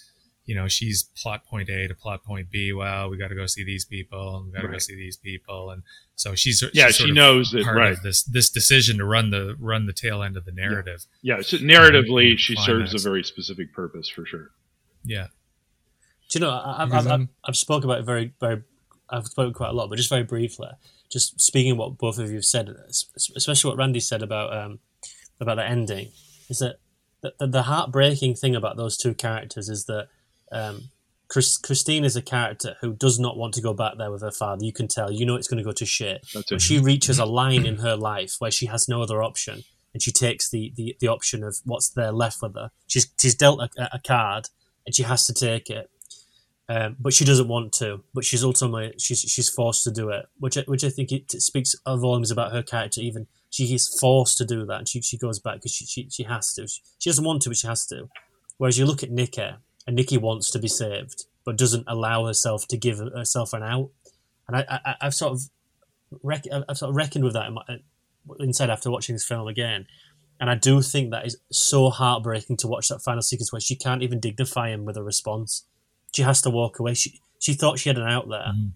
you 0.49 0.55
know, 0.55 0.67
she's 0.67 1.03
plot 1.15 1.45
point 1.45 1.69
A 1.69 1.87
to 1.89 1.95
plot 1.95 2.25
point 2.25 2.51
B. 2.51 2.73
Well, 2.73 3.11
we 3.11 3.19
got 3.19 3.29
to 3.29 3.35
go 3.35 3.45
see 3.45 3.65
these 3.65 3.85
people, 3.85 4.39
and 4.39 4.47
we 4.47 4.53
got 4.53 4.63
to 4.63 4.69
go 4.69 4.79
see 4.79 4.97
these 4.97 5.19
people, 5.19 5.71
and 5.73 5.83
so 6.17 6.35
she's 6.35 6.65
Yeah, 6.73 6.87
she's 6.87 6.97
she 6.97 7.13
knows 7.13 7.53
it, 7.53 7.65
part 7.65 7.77
right. 7.77 7.93
of 7.93 8.01
this 8.01 8.23
this 8.23 8.49
decision 8.49 8.97
to 8.97 9.05
run 9.05 9.29
the 9.29 9.57
run 9.61 9.85
the 9.85 9.93
tail 9.93 10.23
end 10.23 10.39
of 10.39 10.47
the 10.47 10.53
narrative. 10.53 11.05
Yeah, 11.21 11.43
so 11.43 11.59
narratively, 11.59 12.39
she 12.39 12.57
serves 12.57 12.95
a 12.95 12.99
very 12.99 13.23
specific 13.23 13.75
purpose 13.75 14.09
for 14.09 14.25
sure. 14.25 14.51
Yeah, 15.05 15.27
Do 16.31 16.39
you 16.39 16.47
know? 16.47 16.51
I, 16.51 16.83
I've, 16.83 16.95
I've, 16.95 17.07
I've, 17.07 17.29
I've 17.45 17.57
spoken 17.57 17.91
about 17.91 18.01
it 18.01 18.05
very, 18.05 18.33
very. 18.41 18.63
I've 19.11 19.27
spoken 19.27 19.53
quite 19.53 19.69
a 19.69 19.73
lot, 19.75 19.91
but 19.91 19.97
just 19.97 20.09
very 20.09 20.25
briefly, 20.25 20.71
just 21.11 21.39
speaking 21.39 21.77
what 21.77 21.99
both 21.99 22.19
of 22.19 22.31
you 22.31 22.37
have 22.37 22.45
said, 22.47 22.75
especially 22.89 23.69
what 23.69 23.77
Randy 23.77 24.01
said 24.01 24.23
about 24.23 24.57
um, 24.57 24.79
about 25.41 25.57
the 25.57 25.67
ending, 25.67 26.09
is 26.49 26.61
that 26.61 26.77
the, 27.21 27.35
the, 27.39 27.47
the 27.49 27.63
heartbreaking 27.65 28.35
thing 28.35 28.57
about 28.57 28.79
those 28.79 28.97
two 28.97 29.13
characters 29.13 29.69
is 29.69 29.85
that 29.85 30.09
um, 30.53 30.91
Chris, 31.29 31.59
Christine 31.59 32.05
is 32.05 32.17
a 32.17 32.23
character 32.23 32.77
who 32.81 32.95
does 32.95 33.19
not 33.19 33.37
want 33.37 33.53
to 33.55 33.61
go 33.61 33.75
back 33.75 33.99
there 33.99 34.11
with 34.11 34.23
her 34.23 34.31
father. 34.31 34.65
You 34.65 34.73
can 34.73 34.89
tell. 34.89 35.13
You 35.13 35.27
know 35.27 35.37
it's 35.37 35.49
going 35.49 35.59
to 35.59 35.65
go 35.65 35.73
to 35.73 35.87
shit. 35.87 36.27
But 36.33 36.61
she 36.61 36.79
reaches 36.79 37.19
a 37.19 37.27
line 37.27 37.67
in 37.67 37.77
her 37.77 37.97
life 37.97 38.37
where 38.39 38.51
she 38.51 38.67
has 38.67 38.89
no 38.89 39.03
other 39.03 39.23
option, 39.23 39.65
and 39.93 40.03
she 40.03 40.11
takes 40.11 40.51
the, 40.51 40.73
the, 40.77 40.97
the 41.01 41.09
option 41.09 41.45
of 41.45 41.59
what's 41.65 41.91
there 41.91 42.13
left 42.13 42.41
with 42.41 42.55
her. 42.55 42.71
She's 42.87 43.09
she's 43.21 43.35
dealt 43.35 43.61
a, 43.61 43.91
a 43.93 43.99
card, 43.99 44.49
and 44.87 44.95
she 44.95 45.03
has 45.03 45.27
to 45.27 45.35
take 45.35 45.69
it. 45.69 45.91
Um, 46.71 46.97
but 46.99 47.15
she 47.15 47.25
doesn't 47.25 47.49
want 47.49 47.73
to. 47.75 48.05
But 48.15 48.25
she's 48.25 48.45
ultimately 48.45 48.95
she's 48.99 49.21
she's 49.21 49.51
forced 49.51 49.85
to 49.85 49.91
do 49.91 50.09
it, 50.09 50.27
which 50.39 50.57
I, 50.57 50.63
which 50.63 50.85
I 50.85 50.89
think 50.89 51.13
it 51.13 51.31
speaks 51.31 51.75
volumes 51.87 52.31
about 52.31 52.53
her 52.53 52.63
character. 52.63 53.03
Even 53.03 53.27
she 53.51 53.75
is 53.75 53.89
forced 54.01 54.39
to 54.39 54.47
do 54.47 54.65
that, 54.67 54.79
and 54.79 54.89
she, 54.89 55.03
she 55.03 55.19
goes 55.19 55.39
back 55.39 55.57
because 55.57 55.73
she, 55.73 55.85
she 55.85 56.09
she 56.11 56.23
has 56.25 56.55
to. 56.55 56.67
She, 56.67 57.11
doesn't 57.11 57.25
want 57.25 57.43
to, 57.43 57.51
but 57.51 57.59
she 57.59 57.67
has 57.67 57.87
to. 57.87 58.09
Whereas 58.59 58.79
you 58.79 58.87
look 58.87 59.03
at 59.03 59.11
Nikki, 59.11 59.51
and 59.89 59.97
Nikki 59.97 60.19
wants 60.19 60.51
to 60.53 60.59
be 60.61 60.69
saved, 60.69 61.25
but 61.45 61.57
doesn't 61.57 61.85
allow 61.89 62.27
herself 62.27 62.69
to 62.69 62.77
give 62.77 62.99
herself 62.99 63.53
an 63.55 63.63
out. 63.65 63.91
And 64.47 64.57
I, 64.59 64.81
I 64.85 64.95
I've 65.01 65.15
sort 65.15 65.33
of 65.33 65.41
rec- 66.23 66.47
I've 66.69 66.77
sort 66.79 66.91
of 66.91 66.97
reckoned 66.97 67.25
with 67.25 67.33
that 67.33 67.47
in 67.47 67.55
my, 67.55 67.63
inside 68.39 68.71
after 68.71 68.91
watching 68.91 69.15
this 69.15 69.27
film 69.27 69.49
again. 69.49 69.87
And 70.41 70.51
I 70.51 70.55
do 70.55 70.83
think 70.83 71.11
that 71.11 71.27
is 71.27 71.39
so 71.51 71.89
heartbreaking 71.91 72.59
to 72.59 72.69
watch 72.69 72.89
that 72.89 73.03
final 73.03 73.23
sequence 73.23 73.51
where 73.53 73.61
she 73.61 73.75
can't 73.75 74.03
even 74.03 74.21
dignify 74.21 74.69
him 74.69 74.85
with 74.85 74.97
a 74.99 75.03
response. 75.03 75.65
She 76.15 76.23
has 76.23 76.41
to 76.43 76.51
walk 76.51 76.79
away. 76.79 76.95
She 76.95 77.21
she 77.41 77.55
thought 77.55 77.79
she 77.79 77.89
had 77.89 77.99
an 77.99 78.07
out 78.09 78.29
there, 78.29 78.53
Mhm. 78.55 78.73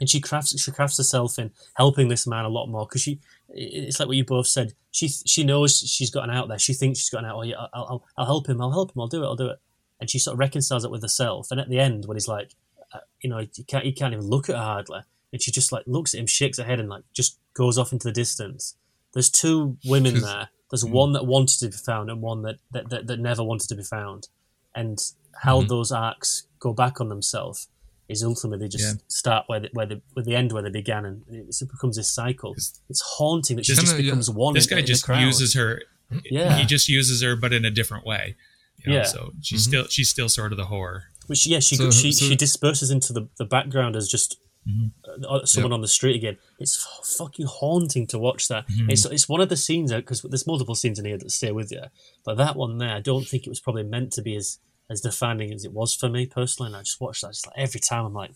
and 0.00 0.10
she 0.10 0.20
crafts 0.20 0.60
she 0.60 0.70
crafts 0.72 0.96
herself 0.98 1.38
in 1.38 1.52
helping 1.76 2.08
this 2.08 2.26
man 2.26 2.44
a 2.44 2.48
lot 2.48 2.66
more 2.66 2.84
because 2.84 3.02
she. 3.02 3.20
It's 3.50 3.98
like 3.98 4.08
what 4.08 4.16
you 4.18 4.24
both 4.26 4.46
said. 4.48 4.74
She 4.90 5.08
she 5.08 5.44
knows 5.44 5.78
she's 5.78 6.10
got 6.10 6.24
an 6.28 6.34
out 6.36 6.48
there. 6.48 6.58
She 6.58 6.74
thinks 6.74 6.98
she's 6.98 7.10
got 7.10 7.20
an 7.24 7.30
out. 7.30 7.36
Oh 7.36 7.42
yeah, 7.42 7.56
I'll, 7.72 7.86
I'll 7.90 8.04
I'll 8.18 8.26
help 8.26 8.48
him. 8.48 8.60
I'll 8.60 8.72
help 8.72 8.90
him. 8.94 9.00
I'll 9.00 9.08
do 9.08 9.22
it. 9.22 9.26
I'll 9.26 9.36
do 9.36 9.48
it. 9.48 9.58
And 10.00 10.08
she 10.08 10.18
sort 10.18 10.34
of 10.34 10.38
reconciles 10.38 10.84
it 10.84 10.90
with 10.90 11.02
herself. 11.02 11.48
And 11.50 11.58
at 11.60 11.68
the 11.68 11.78
end, 11.80 12.04
when 12.06 12.16
he's 12.16 12.28
like, 12.28 12.52
uh, 12.92 13.00
you 13.20 13.28
know, 13.28 13.38
he 13.52 13.64
can't 13.64 13.84
he 13.84 13.92
can't 13.92 14.12
even 14.12 14.24
look 14.26 14.48
at 14.48 14.56
her 14.56 14.62
hardly, 14.62 15.00
and 15.32 15.42
she 15.42 15.50
just 15.50 15.72
like 15.72 15.84
looks 15.86 16.14
at 16.14 16.20
him, 16.20 16.26
shakes 16.26 16.58
her 16.58 16.64
head, 16.64 16.80
and 16.80 16.88
like 16.88 17.02
just 17.12 17.38
goes 17.54 17.76
off 17.78 17.92
into 17.92 18.06
the 18.08 18.12
distance. 18.12 18.76
There's 19.12 19.28
two 19.30 19.76
women 19.84 20.20
there. 20.20 20.48
There's 20.70 20.84
Mm. 20.84 20.90
one 20.92 21.12
that 21.14 21.26
wanted 21.26 21.58
to 21.60 21.66
be 21.68 21.76
found 21.76 22.10
and 22.10 22.22
one 22.22 22.42
that 22.42 22.56
that, 22.70 22.90
that, 22.90 23.06
that 23.08 23.18
never 23.20 23.42
wanted 23.42 23.68
to 23.68 23.74
be 23.74 23.82
found. 23.82 24.28
And 24.74 24.98
how 25.42 25.62
Mhm. 25.62 25.68
those 25.68 25.90
arcs 25.92 26.44
go 26.60 26.72
back 26.72 27.00
on 27.00 27.08
themselves 27.08 27.68
is 28.08 28.22
ultimately 28.22 28.68
just 28.68 28.84
Yeah. 28.84 29.00
start 29.08 29.44
where 29.48 29.60
the, 29.60 29.68
where 29.72 29.86
the 29.86 30.00
where 30.14 30.24
the 30.24 30.34
end 30.36 30.52
where 30.52 30.62
they 30.62 30.70
began, 30.70 31.04
and 31.04 31.22
it 31.28 31.54
becomes 31.70 31.96
this 31.96 32.10
cycle. 32.10 32.54
It's 32.88 33.00
haunting 33.16 33.56
that 33.56 33.66
she 33.66 33.74
just 33.74 33.96
becomes 33.96 34.30
one. 34.30 34.54
this 34.54 34.66
in- 34.66 34.70
guy 34.76 34.80
in 34.80 34.86
just 34.86 35.08
uses 35.08 35.54
her. 35.54 35.82
Yeah. 36.30 36.56
he 36.56 36.64
just 36.64 36.88
uses 36.88 37.20
her, 37.22 37.36
but 37.36 37.52
in 37.52 37.64
a 37.66 37.70
different 37.70 38.06
way. 38.06 38.36
You 38.84 38.92
know, 38.92 38.98
Yeah. 38.98 39.04
So 39.04 39.32
she's 39.42 39.62
Mhm. 39.62 39.68
still 39.68 39.86
she's 39.88 40.08
still 40.08 40.28
sort 40.28 40.52
of 40.52 40.58
the 40.58 40.66
whore. 40.66 41.02
Which 41.26 41.46
yeah, 41.46 41.60
she 41.60 41.76
So- 41.76 41.90
she, 41.90 42.12
so- 42.12 42.26
she 42.26 42.36
disperses 42.36 42.90
into 42.90 43.12
the, 43.12 43.28
the 43.38 43.44
background 43.44 43.96
as 43.96 44.08
just 44.08 44.36
Mhm. 44.66 44.92
uh, 45.28 45.44
someone 45.46 45.72
on 45.72 45.80
the 45.80 45.88
street 45.88 46.16
again. 46.16 46.36
It's 46.58 46.76
f- 46.84 47.06
fucking 47.18 47.46
haunting 47.46 48.06
to 48.08 48.18
watch 48.18 48.48
that. 48.48 48.66
Mhm. 48.68 48.90
It's 48.90 49.04
it's 49.06 49.28
one 49.28 49.40
of 49.40 49.48
the 49.48 49.56
scenes 49.56 49.92
because 49.92 50.22
there's 50.22 50.46
multiple 50.46 50.74
scenes 50.74 50.98
in 50.98 51.04
here 51.06 51.18
that 51.18 51.30
stay 51.30 51.52
with 51.52 51.70
you, 51.72 51.82
but 52.24 52.36
that 52.36 52.54
one 52.56 52.78
there, 52.78 52.94
I 52.94 53.00
don't 53.00 53.26
think 53.26 53.46
it 53.46 53.50
was 53.50 53.60
probably 53.60 53.82
meant 53.84 54.12
to 54.14 54.22
be 54.22 54.36
as 54.36 54.58
as 54.90 55.00
defining 55.02 55.52
as 55.52 55.64
it 55.66 55.72
was 55.72 55.94
for 55.94 56.08
me 56.08 56.24
personally. 56.26 56.68
And 56.68 56.76
I 56.76 56.82
just 56.82 57.00
watched 57.00 57.20
that 57.22 57.32
just 57.32 57.46
like 57.46 57.56
every 57.58 57.80
time. 57.80 58.06
I'm 58.06 58.14
like, 58.14 58.34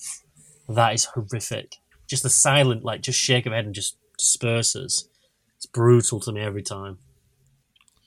that 0.68 0.92
is 0.94 1.04
horrific. 1.06 1.76
Just 2.08 2.22
the 2.24 2.30
silent 2.30 2.84
like 2.84 3.00
just 3.02 3.18
shake 3.18 3.46
of 3.46 3.52
head 3.54 3.64
and 3.64 3.74
just 3.74 3.96
disperses. 4.18 5.08
It's 5.56 5.66
brutal 5.66 6.20
to 6.20 6.32
me 6.32 6.40
every 6.40 6.62
time. 6.62 6.98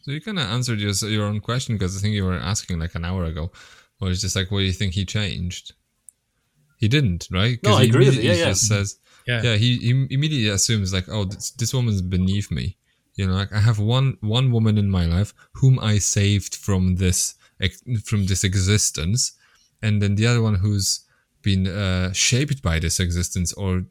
So 0.06 0.12
you 0.12 0.22
kind 0.22 0.38
of 0.38 0.46
answered 0.46 0.80
your, 0.80 0.92
your 1.10 1.26
own 1.26 1.40
question 1.40 1.74
because 1.76 1.98
I 1.98 2.00
think 2.00 2.14
you 2.14 2.26
were 2.26 2.36
asking 2.38 2.78
like 2.78 2.94
an 2.94 3.04
hour 3.04 3.24
ago, 3.26 3.52
where 3.98 4.12
it's 4.12 4.22
just 4.22 4.36
like, 4.36 4.52
what 4.52 4.60
do 4.60 4.66
you 4.66 4.72
think 4.72 4.94
he 4.94 5.04
changed? 5.04 5.74
He 6.78 6.88
didn't, 6.88 7.28
right? 7.32 7.60
'Cause 7.60 7.72
No, 7.72 7.78
I 7.80 7.84
he 7.84 7.90
agree 7.90 8.06
with 8.06 8.14
you, 8.14 8.22
immediately 8.22 8.40
yeah, 8.40 8.46
yeah. 8.46 8.52
Just 8.52 8.68
says, 8.68 9.00
Yeah. 9.26 9.42
yeah, 9.42 9.56
he, 9.56 9.78
he 9.80 9.90
immediately 10.12 10.50
assumes 10.50 10.94
like, 10.94 11.10
oh, 11.10 11.26
this, 11.26 11.50
this 11.52 11.74
woman's 11.74 12.04
beneath 12.04 12.52
me. 12.52 12.78
You 13.16 13.26
know, 13.26 13.34
like 13.34 13.52
I 13.52 13.60
have 13.62 13.80
one 13.80 14.18
one 14.22 14.52
woman 14.52 14.78
in 14.78 14.92
my 14.92 15.06
life 15.06 15.34
whom 15.54 15.80
I 15.80 15.98
saved 15.98 16.56
from 16.56 16.98
this 16.98 17.34
from 18.04 18.26
this 18.28 18.44
existence, 18.44 19.32
and 19.82 20.02
then 20.02 20.14
the 20.16 20.28
other 20.28 20.42
one 20.44 20.56
who's 20.56 21.05
been 21.46 21.68
uh, 21.68 22.12
shaped 22.12 22.62
by 22.62 22.80
this 22.80 23.00
existence 23.00 23.54
or 23.54 23.86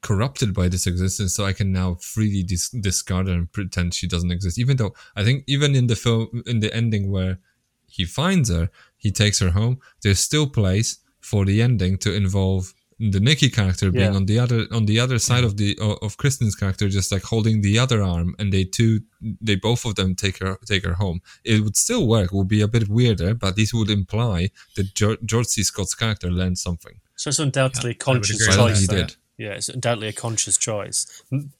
corrupted 0.00 0.54
by 0.54 0.68
this 0.68 0.86
existence 0.86 1.34
so 1.34 1.44
i 1.44 1.52
can 1.52 1.70
now 1.72 1.96
freely 1.96 2.42
dis- 2.42 2.70
discard 2.70 3.26
her 3.26 3.34
and 3.34 3.52
pretend 3.52 3.92
she 3.92 4.06
doesn't 4.06 4.30
exist. 4.30 4.58
Even 4.58 4.76
though 4.76 4.94
i 5.16 5.22
think 5.24 5.44
even 5.46 5.74
in 5.74 5.88
the 5.88 5.96
film 5.96 6.42
in 6.46 6.60
the 6.60 6.72
ending 6.72 7.10
where 7.10 7.38
he 7.86 8.04
finds 8.04 8.48
her 8.48 8.70
he 8.96 9.10
takes 9.10 9.40
her 9.40 9.50
home 9.50 9.78
there's 10.02 10.20
still 10.20 10.48
place 10.48 10.98
for 11.20 11.44
the 11.44 11.60
ending 11.60 11.98
to 11.98 12.14
involve 12.14 12.72
the 13.00 13.18
Nikki 13.20 13.48
character 13.48 13.90
being 13.90 14.12
Yeah. 14.12 14.16
on 14.18 14.26
the 14.26 14.38
other 14.38 14.66
on 14.70 14.84
the 14.86 15.00
other 15.00 15.18
side 15.18 15.42
of 15.44 15.56
the 15.56 15.70
of 15.80 15.96
of 16.02 16.16
Kristen's 16.18 16.54
character, 16.54 16.88
just 16.88 17.10
like 17.10 17.22
holding 17.22 17.62
the 17.62 17.78
other 17.78 18.02
arm, 18.02 18.34
and 18.38 18.52
they 18.52 18.64
two 18.64 19.00
they 19.40 19.56
both 19.56 19.84
of 19.86 19.94
them 19.94 20.14
take 20.14 20.38
her 20.38 20.58
take 20.66 20.84
her 20.84 20.94
home. 20.94 21.20
It 21.44 21.62
would 21.64 21.76
still 21.76 22.06
work. 22.06 22.26
It 22.32 22.36
would 22.36 22.48
be 22.48 22.60
a 22.60 22.68
bit 22.68 22.88
weirder, 22.88 23.32
but 23.34 23.56
this 23.56 23.72
would 23.72 23.90
imply 23.90 24.50
that 24.76 24.94
George, 24.94 25.18
George 25.24 25.46
C. 25.46 25.62
Scott's 25.62 25.94
character 25.94 26.30
learned 26.30 26.58
something. 26.58 27.00
So 27.16 27.28
it's 27.30 27.38
undoubtedly 27.38 27.90
a 27.90 27.92
Yeah, 27.94 27.96
I 28.00 28.04
conscious 28.04 28.40
agree. 28.42 28.54
I 28.54 28.56
choice. 28.56 28.80
he 28.80 28.86
there. 28.86 29.06
did. 29.06 29.16
Yeah, 29.38 29.52
it's 29.58 29.70
undoubtedly 29.70 30.08
a 30.08 30.12
conscious 30.12 30.58
choice. 30.58 31.06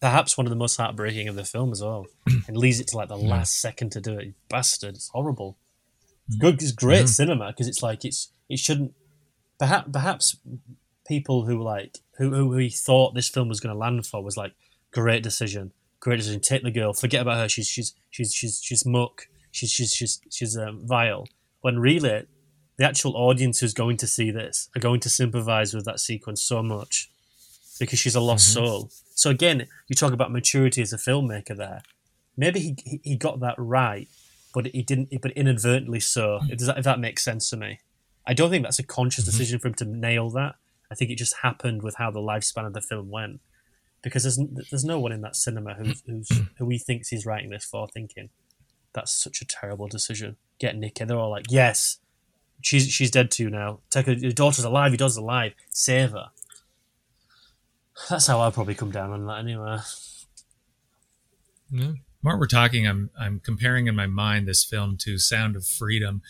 Perhaps 0.01 0.37
one 0.37 0.47
of 0.47 0.51
the 0.51 0.57
most 0.65 0.77
heartbreaking 0.77 1.29
of 1.29 1.35
the 1.37 1.47
film 1.47 1.73
as 1.73 1.81
well, 1.83 2.07
and 2.47 2.55
leaves 2.57 2.79
it 2.81 2.89
to 2.89 2.97
like 2.99 3.09
the 3.09 3.17
last 3.17 3.59
second 3.59 3.91
to 3.93 4.01
do 4.03 4.19
it. 4.19 4.27
You 4.27 4.35
bastard! 4.51 4.97
It's 4.97 5.09
horrible. 5.09 5.57
It's 6.29 6.37
good. 6.37 6.63
It's 6.63 6.73
great 6.73 7.01
Yeah. 7.01 7.07
cinema 7.07 7.47
because 7.53 7.69
it's 7.69 7.83
like 7.83 8.05
it's 8.05 8.33
it 8.51 8.59
shouldn't. 8.59 8.93
Perhaps 9.59 9.89
perhaps 9.93 10.37
people 11.11 11.45
who 11.47 11.63
like 11.63 11.99
who 12.19 12.31
who 12.31 12.57
he 12.57 12.71
thought 12.71 13.15
this 13.15 13.29
film 13.29 13.49
was 13.49 13.61
going 13.61 13.75
to 13.75 13.79
land 13.79 14.07
for 14.07 14.23
was 14.23 14.37
like 14.37 14.53
great 14.93 15.23
decision, 15.23 15.73
great 15.99 16.19
decision. 16.19 16.41
Take 16.41 16.63
the 16.63 16.71
girl, 16.71 16.93
forget 16.93 17.23
about 17.23 17.39
her. 17.39 17.49
She's 17.49 17.67
she's 17.67 17.95
she's 18.11 18.33
she's 18.33 18.61
she's 18.63 18.87
muck. 18.87 19.27
She's 19.51 19.71
she's 19.71 19.93
she's 19.93 20.21
she's 20.31 20.57
um, 20.57 20.87
vile. 20.87 21.27
When 21.63 21.79
really 21.79 22.27
the 22.79 22.85
actual 22.87 23.15
audience 23.17 23.59
who's 23.61 23.75
going 23.75 23.97
to 23.99 24.07
see 24.07 24.31
this 24.31 24.71
are 24.77 24.81
going 24.81 25.01
to 25.01 25.11
sympathize 25.11 25.75
with 25.75 25.85
that 25.85 26.01
sequence 26.01 26.41
so 26.43 26.63
much 26.63 27.11
because 27.81 27.99
she's 27.99 28.15
a 28.15 28.21
lost 28.21 28.47
Mm-hmm. 28.57 28.67
soul. 28.67 28.91
So 29.15 29.29
again, 29.31 29.67
you 29.89 29.95
talk 29.97 30.13
about 30.15 30.31
maturity 30.33 30.81
as 30.81 30.93
a 30.93 30.97
filmmaker 30.97 31.57
there. 31.57 31.83
Maybe 32.37 32.61
he 32.61 32.77
he- 32.91 33.01
he 33.11 33.17
got 33.17 33.41
that 33.41 33.57
right, 33.59 34.09
but 34.55 34.67
he 34.67 34.83
didn't. 34.83 35.09
But 35.21 35.33
inadvertently 35.33 36.01
so. 36.01 36.41
Does 36.57 36.67
that, 36.69 36.79
if 36.79 36.85
that 36.85 37.01
makes 37.01 37.23
sense 37.25 37.51
to 37.51 37.57
me? 37.57 37.81
I 38.27 38.33
don't 38.35 38.51
think 38.51 38.63
that's 38.65 38.79
a 38.79 38.83
conscious 38.99 39.25
Mm-hmm. 39.25 39.31
decision 39.39 39.59
for 39.59 39.69
him 39.69 39.75
to 39.83 39.85
nail 40.07 40.31
that. 40.31 40.55
I 40.91 40.95
think 40.95 41.11
it 41.11 41.19
just 41.19 41.37
happened 41.43 41.83
with 41.83 41.97
how 41.97 42.11
the 42.11 42.21
lifespan 42.21 42.67
of 42.67 42.73
the 42.73 42.81
film 42.81 43.11
went. 43.11 43.41
Because 44.03 44.23
there's 44.23 44.39
there's 44.71 44.85
no 44.85 44.99
one 44.99 45.13
in 45.13 45.21
that 45.21 45.37
cinema 45.37 45.75
who's, 45.75 46.01
mm. 46.03 46.07
who's 46.07 46.41
who 46.59 46.69
he 46.71 46.79
thinks 46.79 47.09
he's 47.09 47.27
writing 47.27 47.51
this 47.51 47.65
for 47.65 47.87
thinking 47.89 48.31
that's 48.93 49.13
such 49.13 49.41
a 49.43 49.45
terrible 49.45 49.89
decision. 49.89 50.37
Get 50.59 50.77
Nikki. 50.77 51.05
They're 51.05 51.19
all 51.19 51.31
like, 51.31 51.47
yes, 51.51 51.99
she's 52.63 52.89
she's 52.89 53.11
dead 53.11 53.31
too 53.31 53.51
now. 53.51 53.81
Take 53.91 54.07
her. 54.07 54.13
Your 54.13 54.33
daughter's 54.33 54.65
alive. 54.65 54.93
Your 54.93 54.97
daughter's 54.99 55.19
alive. 55.19 55.53
Save 55.69 56.13
her. 56.13 56.31
That's 58.09 58.27
how 58.27 58.41
I'll 58.41 58.53
probably 58.53 58.75
come 58.75 58.91
down 58.91 59.11
on 59.11 59.27
that 59.27 59.39
anyway. 59.41 59.79
Yeah. 61.71 61.93
While 62.23 62.39
we're 62.39 62.47
talking, 62.47 62.87
I'm 62.87 63.11
I'm 63.19 63.41
comparing 63.41 63.87
in 63.87 63.95
my 63.95 64.07
mind 64.07 64.49
this 64.49 64.65
film 64.65 64.97
to 65.03 65.19
Sound 65.19 65.57
of 65.57 65.67
Freedom, 65.67 66.23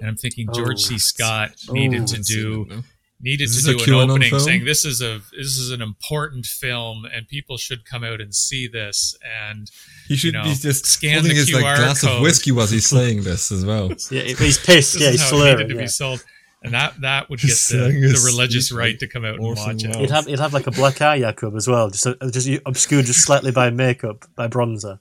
and 0.00 0.08
I'm 0.08 0.16
thinking 0.16 0.48
George 0.52 0.78
Oh. 0.84 0.88
C. 0.88 0.98
Scott 0.98 1.52
needed 1.70 2.02
Oh. 2.02 2.06
to 2.06 2.22
do? 2.22 2.82
Needed 3.20 3.48
to 3.48 3.62
do 3.62 3.70
an 3.72 3.78
QAnon 3.78 4.10
opening 4.10 4.30
film? 4.30 4.40
saying 4.42 4.64
this 4.64 4.84
is 4.84 5.02
a 5.02 5.20
this 5.36 5.58
is 5.58 5.70
an 5.70 5.82
important 5.82 6.46
film 6.46 7.04
and 7.04 7.26
people 7.26 7.56
should 7.56 7.84
come 7.84 8.04
out 8.04 8.20
and 8.20 8.32
see 8.32 8.68
this 8.68 9.16
and 9.24 9.68
He 10.06 10.14
should 10.14 10.34
know, 10.34 10.44
be 10.44 10.54
just 10.54 10.86
scan 10.86 11.24
the 11.24 11.30
his 11.30 11.52
like 11.52 11.64
QR 11.64 11.76
glass 11.76 12.04
of 12.04 12.20
whiskey 12.20 12.52
while 12.52 12.68
he's 12.68 12.88
saying 12.88 13.24
this 13.24 13.50
as 13.50 13.64
well. 13.64 13.88
Yeah, 14.10 14.22
he's 14.22 14.58
pissed. 14.58 15.00
yeah, 15.00 15.10
he's 15.10 15.20
how 15.22 15.30
slurring. 15.30 15.56
needed 15.56 15.68
to 15.70 15.74
yeah. 15.74 15.80
be 15.82 15.86
sold 15.88 16.24
and 16.62 16.74
that 16.74 17.00
that 17.00 17.30
would 17.30 17.40
get 17.40 17.50
the, 17.70 17.76
the 17.76 18.22
religious 18.24 18.66
speech 18.66 18.76
right 18.76 18.98
to 18.98 19.06
come 19.06 19.24
out 19.24 19.36
and 19.36 19.44
watch 19.44 19.84
it. 19.84 19.96
He'd 19.96 20.10
have 20.10 20.26
he'd 20.26 20.40
have 20.40 20.52
like 20.52 20.66
a 20.66 20.70
black 20.70 21.00
eye, 21.00 21.20
Jakub, 21.20 21.56
as 21.56 21.68
well, 21.68 21.90
just 21.90 22.06
uh, 22.06 22.14
just 22.30 22.48
obscured 22.66 23.06
just 23.06 23.24
slightly 23.24 23.52
by 23.52 23.70
makeup, 23.70 24.24
by 24.34 24.48
bronzer, 24.48 24.98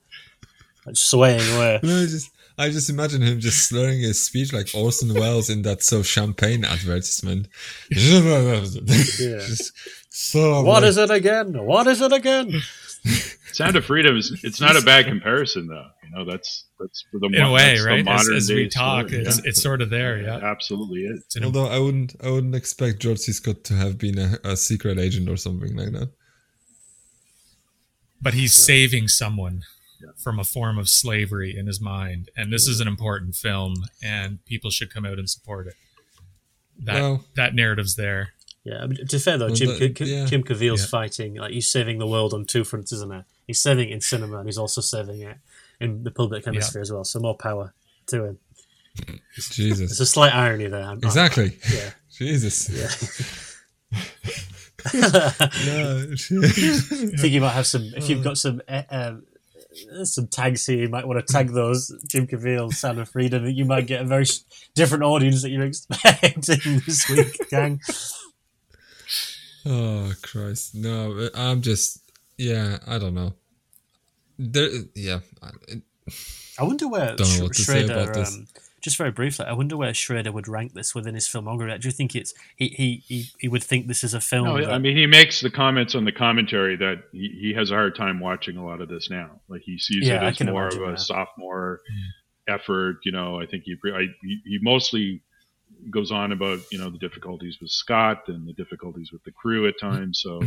like 0.85 0.95
swaying 0.95 1.41
away. 1.55 1.79
No, 1.83 2.05
just 2.05 2.31
I 2.57 2.69
just 2.69 2.89
imagine 2.89 3.21
him 3.21 3.39
just 3.39 3.69
slurring 3.69 3.99
his 3.99 4.23
speech 4.25 4.51
like 4.51 4.69
Orson 4.73 5.13
Welles 5.13 5.49
in 5.49 5.61
that 5.61 5.83
so 5.83 6.01
champagne 6.01 6.65
advertisement. 6.65 7.47
Just 7.91 9.73
so 10.09 10.63
What 10.63 10.83
is 10.83 10.97
it 10.97 11.11
again? 11.11 11.53
What 11.63 11.85
is 11.85 12.01
it 12.01 12.11
again? 12.11 12.51
Sound 13.53 13.75
of 13.75 13.85
Freedom 13.85 14.17
is 14.17 14.39
it's 14.43 14.59
not 14.59 14.75
a 14.75 14.81
bad 14.81 15.05
comparison 15.05 15.67
though. 15.67 15.87
You 16.03 16.15
know, 16.15 16.25
that's 16.25 16.65
that's 16.79 17.05
for 17.11 17.19
the 17.19 17.27
in 17.27 17.41
a 17.41 17.51
way 17.51 17.69
that's 17.69 17.81
the 17.81 17.87
right 17.87 17.99
as, 17.99 18.05
modern 18.05 18.35
as 18.35 18.49
we 18.49 18.63
day 18.63 18.69
talk 18.69 19.07
story, 19.09 19.21
it's, 19.21 19.37
yeah. 19.37 19.43
it's 19.45 19.61
sort 19.61 19.81
of 19.81 19.89
there 19.89 20.17
It 20.17 20.25
yeah 20.25 20.37
absolutely 20.37 21.01
is. 21.01 21.23
It's 21.25 21.43
Although 21.43 21.67
I 21.67 21.79
wouldn't, 21.79 22.15
I 22.23 22.31
wouldn't 22.31 22.55
expect 22.55 22.99
George 22.99 23.19
C. 23.19 23.31
Scott 23.31 23.63
to 23.65 23.75
have 23.75 23.97
been 23.97 24.17
a, 24.17 24.37
a 24.43 24.57
secret 24.57 24.99
agent 24.99 25.29
or 25.29 25.37
something 25.37 25.75
like 25.75 25.91
that. 25.91 26.09
but 28.21 28.33
he's 28.33 28.55
saving 28.55 29.07
someone 29.07 29.63
from 30.17 30.39
a 30.39 30.43
form 30.43 30.77
of 30.77 30.87
slavery 30.89 31.55
in 31.57 31.67
his 31.67 31.79
mind 31.81 32.29
and 32.37 32.51
this 32.53 32.67
is 32.67 32.79
an 32.79 32.87
important 32.87 33.35
film 33.35 33.73
and 34.03 34.43
people 34.45 34.69
should 34.69 34.93
come 34.93 35.05
out 35.05 35.17
and 35.19 35.29
support 35.29 35.67
it 35.67 35.75
that 36.79 36.95
Well- 37.01 37.25
that 37.35 37.55
narrative's 37.55 37.95
there 37.95 38.33
Yeah, 38.63 38.83
I 38.83 38.87
mean, 38.87 38.97
to 38.97 39.05
be 39.05 39.19
fair 39.19 39.37
though, 39.37 39.45
Well, 39.47 39.55
Jim, 39.55 39.79
that- 39.79 39.99
yeah. 40.01 40.25
Jim 40.25 40.43
Caviezel's 40.43 40.81
Yeah. 40.81 40.87
fighting 40.87 41.35
like 41.35 41.51
he's 41.53 41.69
saving 41.69 41.99
the 41.99 42.07
world 42.07 42.33
on 42.33 42.45
two 42.45 42.63
fronts, 42.65 42.91
isn't 42.91 43.13
he? 43.13 43.21
He's 43.47 43.61
saving 43.61 43.89
it 43.89 43.93
in 43.93 44.01
cinema 44.01 44.37
and 44.39 44.47
he's 44.47 44.57
also 44.57 44.81
saving 44.81 45.21
it 45.21 45.37
in 45.79 46.03
the 46.03 46.11
public 46.11 46.43
hemisphere 46.45 46.81
as 46.81 46.91
well. 46.91 47.03
So 47.05 47.19
more 47.19 47.37
power 47.37 47.73
to 48.07 48.23
him. 48.25 48.39
There's 49.35 49.49
Jesus, 49.49 49.99
a 49.99 50.05
slight 50.05 50.33
irony 50.33 50.67
there. 50.67 50.83
I'm- 50.83 50.97
exactly. 51.03 51.57
Yeah. 51.73 51.91
Jesus. 52.17 52.69
Yeah. 52.69 52.89
No, 54.93 56.07
I 56.11 56.15
think 56.15 57.33
you 57.33 57.41
might 57.41 57.49
have 57.51 57.67
some. 57.67 57.91
If 57.95 58.09
you've 58.09 58.23
got 58.23 58.37
some 58.37 58.61
uh, 58.67 58.83
um, 58.89 59.23
uh, 59.99 60.05
some 60.05 60.27
tags 60.27 60.65
here, 60.65 60.77
you 60.79 60.89
might 60.89 61.07
want 61.07 61.25
to 61.25 61.33
tag 61.33 61.49
those 61.51 61.91
Jim 62.07 62.27
Caviezel, 62.27 62.73
Sound 62.73 62.99
of 62.99 63.09
Freedom. 63.09 63.45
You 63.45 63.65
might 63.65 63.87
get 63.87 64.01
a 64.01 64.05
very 64.05 64.25
different 64.75 65.03
audience 65.03 65.41
that 65.41 65.49
you're 65.49 65.65
expecting 65.65 66.79
this 66.85 67.09
week, 67.09 67.49
gang. 67.49 67.79
Oh 69.65 70.13
Christ, 70.21 70.75
no! 70.75 71.29
I'm 71.35 71.61
just, 71.61 72.01
yeah, 72.37 72.77
I 72.87 72.97
don't 72.97 73.13
know. 73.13 73.33
There, 74.39 74.69
yeah, 74.95 75.19
I- 75.41 76.63
wonder 76.63 76.87
where 76.87 77.15
Don't 77.15 77.19
know 77.19 77.25
Sch- 77.25 77.41
what 77.41 77.53
to 77.53 77.61
say 77.63 77.79
Schrader. 77.85 77.93
about 77.93 78.13
this. 78.13 78.37
Just 78.87 78.95
very 78.95 79.11
briefly, 79.11 79.45
I 79.45 79.51
wonder 79.51 79.75
where 79.75 79.93
Schrader 79.93 80.31
would 80.31 80.47
rank 80.47 80.73
this 80.73 80.95
within 80.95 81.13
his 81.13 81.27
filmography. 81.27 81.81
Do 81.81 81.89
you 81.89 81.91
think 81.91 82.15
it's 82.15 82.33
he 82.55 82.69
he 82.69 83.03
he, 83.05 83.25
he 83.37 83.49
would 83.49 83.61
think 83.61 83.87
this 83.87 84.01
is 84.01 84.13
a 84.13 84.21
film? 84.21 84.45
No, 84.47 84.61
that, 84.61 84.71
I 84.71 84.77
mean 84.77 84.95
he 84.95 85.05
makes 85.05 85.41
the 85.41 85.51
comments 85.51 85.93
on 85.93 86.05
the 86.05 86.13
commentary 86.13 86.77
that 86.77 87.03
he, 87.11 87.37
he 87.37 87.53
has 87.53 87.69
a 87.69 87.73
hard 87.73 87.97
time 87.97 88.21
watching 88.21 88.55
a 88.55 88.65
lot 88.65 88.79
of 88.79 88.87
this 88.87 89.09
now. 89.09 89.41
Like 89.49 89.63
he 89.65 89.77
sees 89.77 90.07
Yeah, 90.07 90.25
it 90.25 90.41
as 90.41 90.47
more 90.47 90.69
of 90.69 90.75
a 90.75 90.91
that. 90.91 91.01
sophomore 91.01 91.81
mm. 91.91 92.55
effort. 92.55 92.99
You 93.03 93.11
know, 93.11 93.41
I 93.41 93.45
think 93.45 93.65
he, 93.65 93.75
I, 93.93 94.05
he 94.23 94.57
mostly 94.61 95.21
goes 95.91 96.09
on 96.09 96.31
about 96.31 96.59
you 96.71 96.79
know 96.79 96.89
the 96.89 96.97
difficulties 96.97 97.57
with 97.59 97.71
Scott 97.71 98.29
and 98.29 98.47
the 98.47 98.53
difficulties 98.53 99.11
with 99.11 99.21
the 99.25 99.33
crew 99.33 99.67
at 99.67 99.73
mm. 99.75 99.79
times. 99.81 100.21
So 100.23 100.41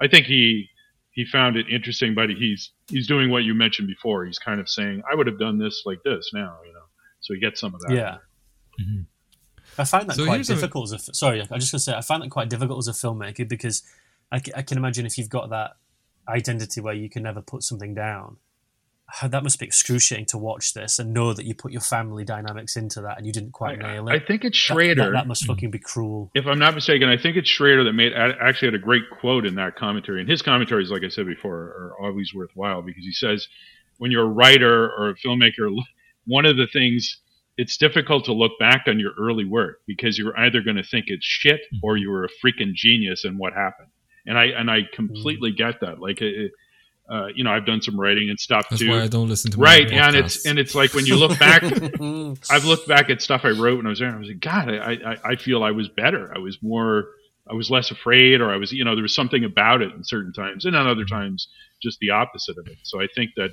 I 0.00 0.08
think 0.08 0.26
he 0.26 0.68
he 1.12 1.24
found 1.24 1.56
it 1.56 1.66
interesting, 1.70 2.12
but 2.16 2.28
he's 2.28 2.72
he's 2.88 3.06
doing 3.06 3.30
what 3.30 3.44
you 3.44 3.54
mentioned 3.54 3.86
before. 3.86 4.24
He's 4.24 4.40
kind 4.40 4.58
of 4.58 4.68
saying 4.68 5.04
I 5.08 5.14
would 5.14 5.28
have 5.28 5.38
done 5.38 5.58
this 5.58 5.84
like 5.86 6.02
this 6.02 6.32
now. 6.34 6.56
You 6.66 6.72
so 7.24 7.34
you 7.34 7.40
get 7.40 7.56
some 7.58 7.74
of 7.74 7.80
that. 7.82 7.94
yeah. 7.94 8.16
Mm-hmm. 8.80 9.02
I 9.78 9.84
find 9.84 10.08
that 10.08 10.14
So 10.16 10.24
quite 10.26 10.36
here's 10.36 10.50
a- 10.50 10.54
difficult 10.54 10.92
as 10.92 11.08
a 11.08 11.14
sorry. 11.14 11.40
I'm 11.40 11.58
just 11.58 11.72
gonna 11.72 11.80
say 11.80 11.94
I 11.94 12.00
find 12.00 12.22
that 12.22 12.30
quite 12.30 12.48
difficult 12.48 12.78
as 12.78 12.88
a 12.88 12.92
filmmaker 12.92 13.48
because 13.48 13.82
I, 14.30 14.40
I 14.56 14.62
can 14.62 14.78
imagine 14.78 15.04
if 15.06 15.18
you've 15.18 15.28
got 15.28 15.50
that 15.50 15.72
identity 16.28 16.80
where 16.80 16.94
you 16.94 17.08
can 17.10 17.22
never 17.22 17.40
put 17.42 17.62
something 17.62 17.94
down. 17.94 18.36
That 19.22 19.42
must 19.42 19.58
be 19.60 19.66
excruciating 19.66 20.26
to 20.26 20.38
watch 20.38 20.72
this 20.74 20.98
and 20.98 21.12
know 21.12 21.34
that 21.34 21.44
you 21.44 21.54
put 21.54 21.72
your 21.72 21.82
family 21.82 22.24
dynamics 22.24 22.74
into 22.76 23.02
that 23.02 23.18
and 23.18 23.26
you 23.26 23.32
didn't 23.32 23.52
quite 23.52 23.78
nail 23.78 24.08
it. 24.08 24.12
I 24.12 24.18
think 24.18 24.44
it's 24.44 24.56
That- 24.66 24.74
Schrader. 24.74 25.04
That, 25.04 25.12
that 25.12 25.26
must 25.28 25.44
fucking 25.46 25.70
be 25.70 25.78
cruel. 25.78 26.30
if 26.34 26.46
I'm 26.46 26.58
not 26.58 26.74
mistaken, 26.74 27.08
I 27.08 27.18
think 27.18 27.36
it's 27.36 27.48
Schrader 27.48 27.84
that 27.84 27.92
made 27.92 28.12
actually 28.14 28.68
had 28.68 28.74
a 28.74 28.78
great 28.78 29.02
quote 29.20 29.44
in 29.44 29.56
that 29.56 29.76
commentary. 29.76 30.20
And 30.20 30.28
his 30.28 30.40
commentaries, 30.40 30.90
like 30.90 31.02
I 31.04 31.08
said 31.08 31.26
before, 31.26 31.54
are 31.56 31.92
always 32.00 32.32
worthwhile 32.34 32.80
because 32.82 33.04
he 33.04 33.12
says, 33.12 33.46
when 33.98 34.10
you're 34.10 34.24
a 34.24 34.28
writer 34.28 34.90
or 34.90 35.10
a 35.10 35.14
filmmaker, 35.16 35.70
one 36.26 36.46
of 36.46 36.56
the 36.56 36.66
things 36.66 37.20
it's 37.56 37.76
difficult 37.76 38.24
to 38.24 38.32
look 38.32 38.52
back 38.58 38.84
on 38.88 38.98
your 38.98 39.12
early 39.18 39.44
work 39.44 39.80
because 39.86 40.18
you're 40.18 40.36
either 40.38 40.60
going 40.60 40.76
to 40.76 40.82
think 40.82 41.04
it's 41.08 41.24
shit 41.24 41.60
mm-hmm. 41.72 41.84
or 41.84 41.96
you 41.96 42.10
were 42.10 42.24
a 42.24 42.28
freaking 42.44 42.74
genius 42.74 43.24
and 43.24 43.38
what 43.38 43.52
happened. 43.52 43.88
And 44.26 44.38
I 44.38 44.46
and 44.46 44.70
I 44.70 44.80
completely 44.92 45.50
mm-hmm. 45.50 45.70
get 45.70 45.80
that. 45.80 46.00
Like, 46.00 46.20
it, 46.22 46.52
uh, 47.10 47.26
you 47.34 47.44
know, 47.44 47.52
I've 47.52 47.66
done 47.66 47.82
some 47.82 48.00
writing 48.00 48.30
and 48.30 48.40
stuff 48.40 48.66
that's 48.70 48.80
too. 48.80 48.88
why 48.88 49.02
I 49.02 49.08
don't 49.08 49.28
listen 49.28 49.50
to 49.50 49.58
right, 49.58 49.90
and 49.90 50.16
it's 50.16 50.46
and 50.46 50.58
it's 50.58 50.74
like 50.74 50.94
when 50.94 51.04
you 51.04 51.16
look 51.16 51.38
back 51.38 51.62
I've 52.50 52.64
looked 52.64 52.88
back 52.88 53.10
at 53.10 53.20
stuff 53.20 53.42
I 53.44 53.50
wrote 53.50 53.76
when 53.76 53.86
I 53.86 53.90
was 53.90 53.98
there. 53.98 54.08
And 54.08 54.16
I 54.16 54.20
was 54.20 54.28
like, 54.28 54.40
God, 54.40 54.70
I, 54.70 54.92
I, 54.92 55.32
I 55.32 55.36
feel 55.36 55.62
I 55.62 55.72
was 55.72 55.88
better. 55.88 56.32
I 56.34 56.38
was 56.38 56.56
more, 56.62 57.10
I 57.46 57.52
was 57.52 57.70
less 57.70 57.90
afraid, 57.90 58.40
or 58.40 58.50
I 58.50 58.56
was, 58.56 58.72
you 58.72 58.84
know, 58.84 58.94
there 58.94 59.02
was 59.02 59.14
something 59.14 59.44
about 59.44 59.82
it 59.82 59.92
in 59.92 60.02
certain 60.02 60.32
times, 60.32 60.64
and 60.64 60.74
on 60.74 60.86
other 60.86 61.02
mm-hmm. 61.02 61.14
times, 61.14 61.48
just 61.82 61.98
the 61.98 62.10
opposite 62.10 62.56
of 62.56 62.66
it. 62.66 62.78
So 62.84 63.02
I 63.02 63.06
think 63.14 63.32
that 63.36 63.50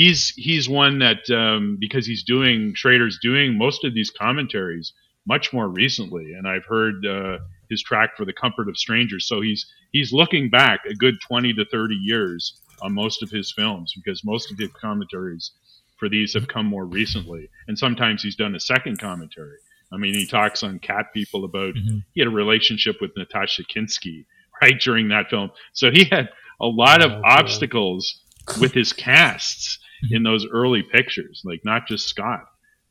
he's 0.00 0.32
he's 0.36 0.68
one 0.68 0.98
that 1.00 1.28
um, 1.30 1.76
because 1.78 2.06
he's 2.06 2.24
doing 2.24 2.74
Schrader's 2.74 3.18
doing 3.22 3.58
most 3.58 3.84
of 3.84 3.92
these 3.94 4.10
commentaries 4.10 4.92
much 5.26 5.52
more 5.52 5.68
recently, 5.68 6.32
and 6.36 6.48
I've 6.48 6.64
heard 6.64 7.04
uh, 7.06 7.38
his 7.68 7.82
track 7.82 8.10
for 8.16 8.24
the 8.24 8.32
comfort 8.32 8.68
of 8.68 8.76
strangers. 8.78 9.28
So 9.28 9.40
he's 9.42 9.66
he's 9.92 10.12
looking 10.12 10.48
back 10.50 10.80
a 10.88 10.94
good 10.94 11.16
twenty 11.28 11.52
to 11.54 11.64
thirty 11.66 11.96
years 11.96 12.60
on 12.82 12.94
most 12.94 13.22
of 13.22 13.30
his 13.30 13.52
films 13.52 13.92
because 13.94 14.24
most 14.24 14.50
of 14.50 14.58
his 14.58 14.70
commentaries 14.80 15.52
for 15.98 16.08
these 16.08 16.32
have 16.32 16.48
come 16.48 16.64
more 16.66 16.86
recently. 16.86 17.50
And 17.68 17.78
sometimes 17.78 18.22
he's 18.22 18.36
done 18.36 18.54
a 18.54 18.60
second 18.60 18.98
commentary. 18.98 19.58
I 19.92 19.98
mean, 19.98 20.14
he 20.14 20.26
talks 20.26 20.62
on 20.62 20.78
Cat 20.78 21.06
People 21.12 21.44
about 21.44 21.74
Mhm. 21.74 22.04
he 22.14 22.20
had 22.22 22.28
a 22.28 22.30
relationship 22.44 22.96
with 23.02 23.10
Natasha 23.18 23.64
Kinski 23.64 24.24
right 24.62 24.80
during 24.80 25.08
that 25.08 25.28
film. 25.28 25.50
So 25.74 25.90
he 25.90 26.04
had 26.04 26.30
a 26.58 26.66
lot 26.66 27.02
of 27.04 27.10
Oh, 27.12 27.22
obstacles 27.38 28.22
with 28.60 28.72
his 28.72 28.92
casts 28.94 29.78
in 30.10 30.22
those 30.22 30.46
early 30.50 30.82
pictures, 30.82 31.42
like 31.44 31.60
not 31.64 31.86
just 31.88 32.08
Scott, 32.08 32.44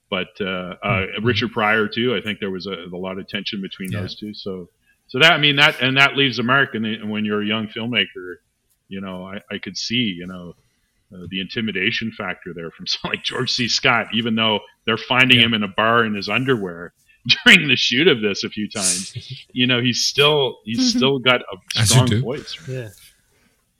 but 0.09 0.27
uh, 0.41 0.75
uh, 0.83 1.05
Richard 1.23 1.51
Pryor 1.51 1.87
too. 1.87 2.15
I 2.15 2.21
think 2.21 2.39
there 2.39 2.51
was 2.51 2.65
a, 2.67 2.73
a 2.93 2.97
lot 2.97 3.17
of 3.19 3.27
tension 3.27 3.61
between 3.61 3.91
Yeah. 3.91 4.01
those 4.01 4.15
two. 4.15 4.33
So, 4.33 4.69
so 5.07 5.19
that 5.19 5.31
I 5.33 5.37
mean 5.37 5.55
that 5.57 5.81
and 5.81 5.97
that 5.97 6.15
leaves 6.15 6.39
a 6.39 6.43
mark. 6.43 6.75
And 6.75 6.85
then 6.85 7.09
when 7.09 7.25
you're 7.25 7.41
a 7.41 7.45
young 7.45 7.67
filmmaker, 7.67 8.35
you 8.87 9.01
know, 9.01 9.25
I, 9.25 9.39
I 9.51 9.57
could 9.59 9.77
see, 9.77 10.15
you 10.17 10.27
know, 10.27 10.53
uh, 11.13 11.25
the 11.29 11.41
intimidation 11.41 12.11
factor 12.11 12.53
there 12.53 12.69
from 12.71 12.85
someone 12.87 13.17
like 13.17 13.23
George 13.25 13.51
C. 13.51 13.67
Scott, 13.67 14.07
even 14.13 14.35
though 14.35 14.59
they're 14.85 14.97
finding 14.97 15.39
Yeah. 15.39 15.45
him 15.45 15.53
in 15.55 15.63
a 15.63 15.67
bar 15.67 16.05
in 16.05 16.13
his 16.15 16.29
underwear 16.29 16.93
during 17.45 17.67
the 17.67 17.75
shoot 17.75 18.07
of 18.07 18.21
this 18.21 18.43
a 18.43 18.49
few 18.49 18.69
times. 18.69 19.13
you 19.51 19.67
know, 19.67 19.81
he's 19.81 20.05
still 20.05 20.57
he's 20.65 20.95
still 20.95 21.19
got 21.19 21.41
a 21.75 21.85
strong 21.85 22.07
do. 22.07 22.21
voice. 22.21 22.57
Yeah. 22.67 22.89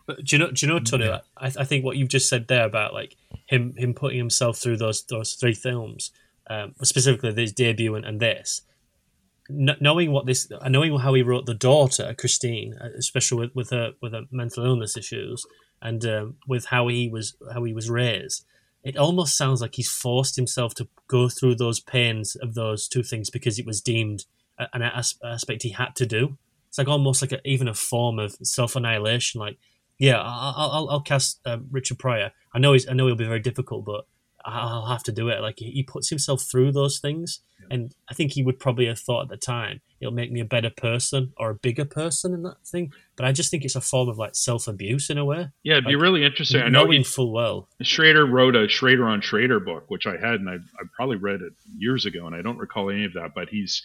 But 0.10 0.26
do 0.26 0.36
you 0.36 0.40
know? 0.40 0.50
Do 0.50 0.66
you 0.66 0.74
know, 0.74 0.80
Tony? 0.80 1.06
Yeah. 1.06 1.20
I, 1.38 1.52
I 1.60 1.64
think 1.66 1.86
what 1.86 1.96
you've 1.96 2.10
just 2.10 2.28
said 2.28 2.48
there 2.48 2.66
about 2.66 2.96
like 2.96 3.16
him 3.46 3.76
him 3.78 3.94
putting 3.94 4.18
himself 4.18 4.58
through 4.58 4.78
those 4.78 5.04
those 5.04 5.34
three 5.34 5.54
films, 5.54 6.10
um, 6.50 6.74
specifically 6.82 7.32
his 7.32 7.54
debut 7.54 7.94
and, 7.94 8.04
and 8.04 8.20
this, 8.20 8.64
kn- 9.48 9.78
knowing 9.80 10.12
what 10.12 10.26
this, 10.26 10.52
knowing 10.68 10.98
how 10.98 11.14
he 11.14 11.22
wrote 11.22 11.46
the 11.46 11.54
daughter 11.54 12.16
Christine, 12.18 12.74
uh, 12.82 12.90
especially 12.98 13.38
with, 13.38 13.56
with 13.56 13.70
her 13.70 13.92
with 14.02 14.14
her 14.14 14.24
mental 14.32 14.66
illness 14.66 14.98
issues, 14.98 15.46
and 15.80 16.04
um, 16.06 16.38
with 16.48 16.66
how 16.66 16.88
he 16.88 17.08
was 17.08 17.36
how 17.54 17.64
he 17.64 17.72
was 17.72 17.88
raised, 17.88 18.46
it 18.84 18.98
almost 18.98 19.38
sounds 19.38 19.62
like 19.62 19.76
he's 19.76 19.92
forced 19.92 20.38
himself 20.38 20.74
to 20.74 20.88
go 21.08 21.30
through 21.30 21.54
those 21.54 21.80
pains 21.80 22.36
of 22.36 22.56
those 22.56 22.88
two 22.88 23.04
things 23.04 23.30
because 23.30 23.60
it 23.60 23.66
was 23.68 23.80
deemed 23.80 24.26
an 24.74 24.82
as- 24.82 25.20
aspect 25.24 25.62
he 25.62 25.70
had 25.70 25.96
to 25.98 26.08
do. 26.08 26.40
It's 26.68 26.78
like 26.78 26.88
almost 26.88 27.22
like 27.22 27.32
a, 27.32 27.48
even 27.48 27.68
a 27.68 27.74
form 27.74 28.20
of 28.20 28.36
self 28.44 28.76
annihilation. 28.76 29.40
Like, 29.40 29.58
yeah, 30.00 30.20
I'll, 30.22 30.72
I'll, 30.72 30.90
I'll 30.90 31.02
cast 31.02 31.40
um, 31.46 31.68
Richard 31.70 32.00
Pryor. 32.00 32.32
I 32.54 32.60
know 32.60 32.74
he's, 32.74 32.88
I 32.88 32.94
know 32.94 33.06
he'll 33.06 33.16
be 33.16 33.26
very 33.26 33.42
difficult, 33.42 33.86
but 33.86 34.06
I'll 34.46 34.86
have 34.86 35.04
to 35.04 35.12
do 35.12 35.30
it. 35.30 35.42
Like 35.42 35.60
he 35.60 35.84
puts 35.84 36.10
himself 36.10 36.44
through 36.44 36.72
those 36.72 37.00
things, 37.00 37.42
and 37.70 37.94
I 38.10 38.14
think 38.14 38.32
he 38.32 38.44
would 38.44 38.60
probably 38.60 38.88
have 38.88 39.00
thought 39.00 39.24
at 39.24 39.30
the 39.30 39.38
time 39.38 39.82
it'll 40.00 40.14
make 40.14 40.32
me 40.32 40.40
a 40.40 40.46
better 40.46 40.70
person 40.70 41.34
or 41.38 41.50
a 41.50 41.56
bigger 41.56 41.84
person 41.86 42.34
in 42.34 42.44
that 42.44 42.66
thing. 42.66 42.94
But 43.18 43.26
I 43.26 43.34
just 43.34 43.52
think 43.52 43.66
it's 43.66 43.76
a 43.76 43.82
form 43.82 44.08
of 44.08 44.18
like 44.18 44.36
self 44.36 44.68
abuse 44.68 45.10
in 45.10 45.18
a 45.18 45.26
way. 45.26 45.50
Yeah, 45.64 45.74
it'd 45.74 45.86
be 45.86 45.96
really 45.96 46.24
interesting. 46.24 46.62
I 46.62 46.70
know 46.70 46.86
knowing 46.86 47.00
he, 47.00 47.04
full 47.04 47.34
well. 47.34 47.68
Schrader 47.82 48.26
wrote 48.26 48.56
a 48.56 48.70
Schrader 48.70 49.08
on 49.08 49.22
Schrader 49.22 49.60
book, 49.60 49.86
which 49.90 50.08
I 50.08 50.14
had, 50.14 50.40
and 50.40 50.50
I, 50.50 50.56
I 50.56 50.84
probably 50.96 51.18
read 51.18 51.42
it 51.42 51.54
years 51.78 52.06
ago, 52.06 52.26
and 52.26 52.36
I 52.36 52.42
don't 52.42 52.58
recall 52.58 52.90
any 52.90 53.06
of 53.06 53.14
that. 53.14 53.32
But 53.36 53.50
he's, 53.50 53.84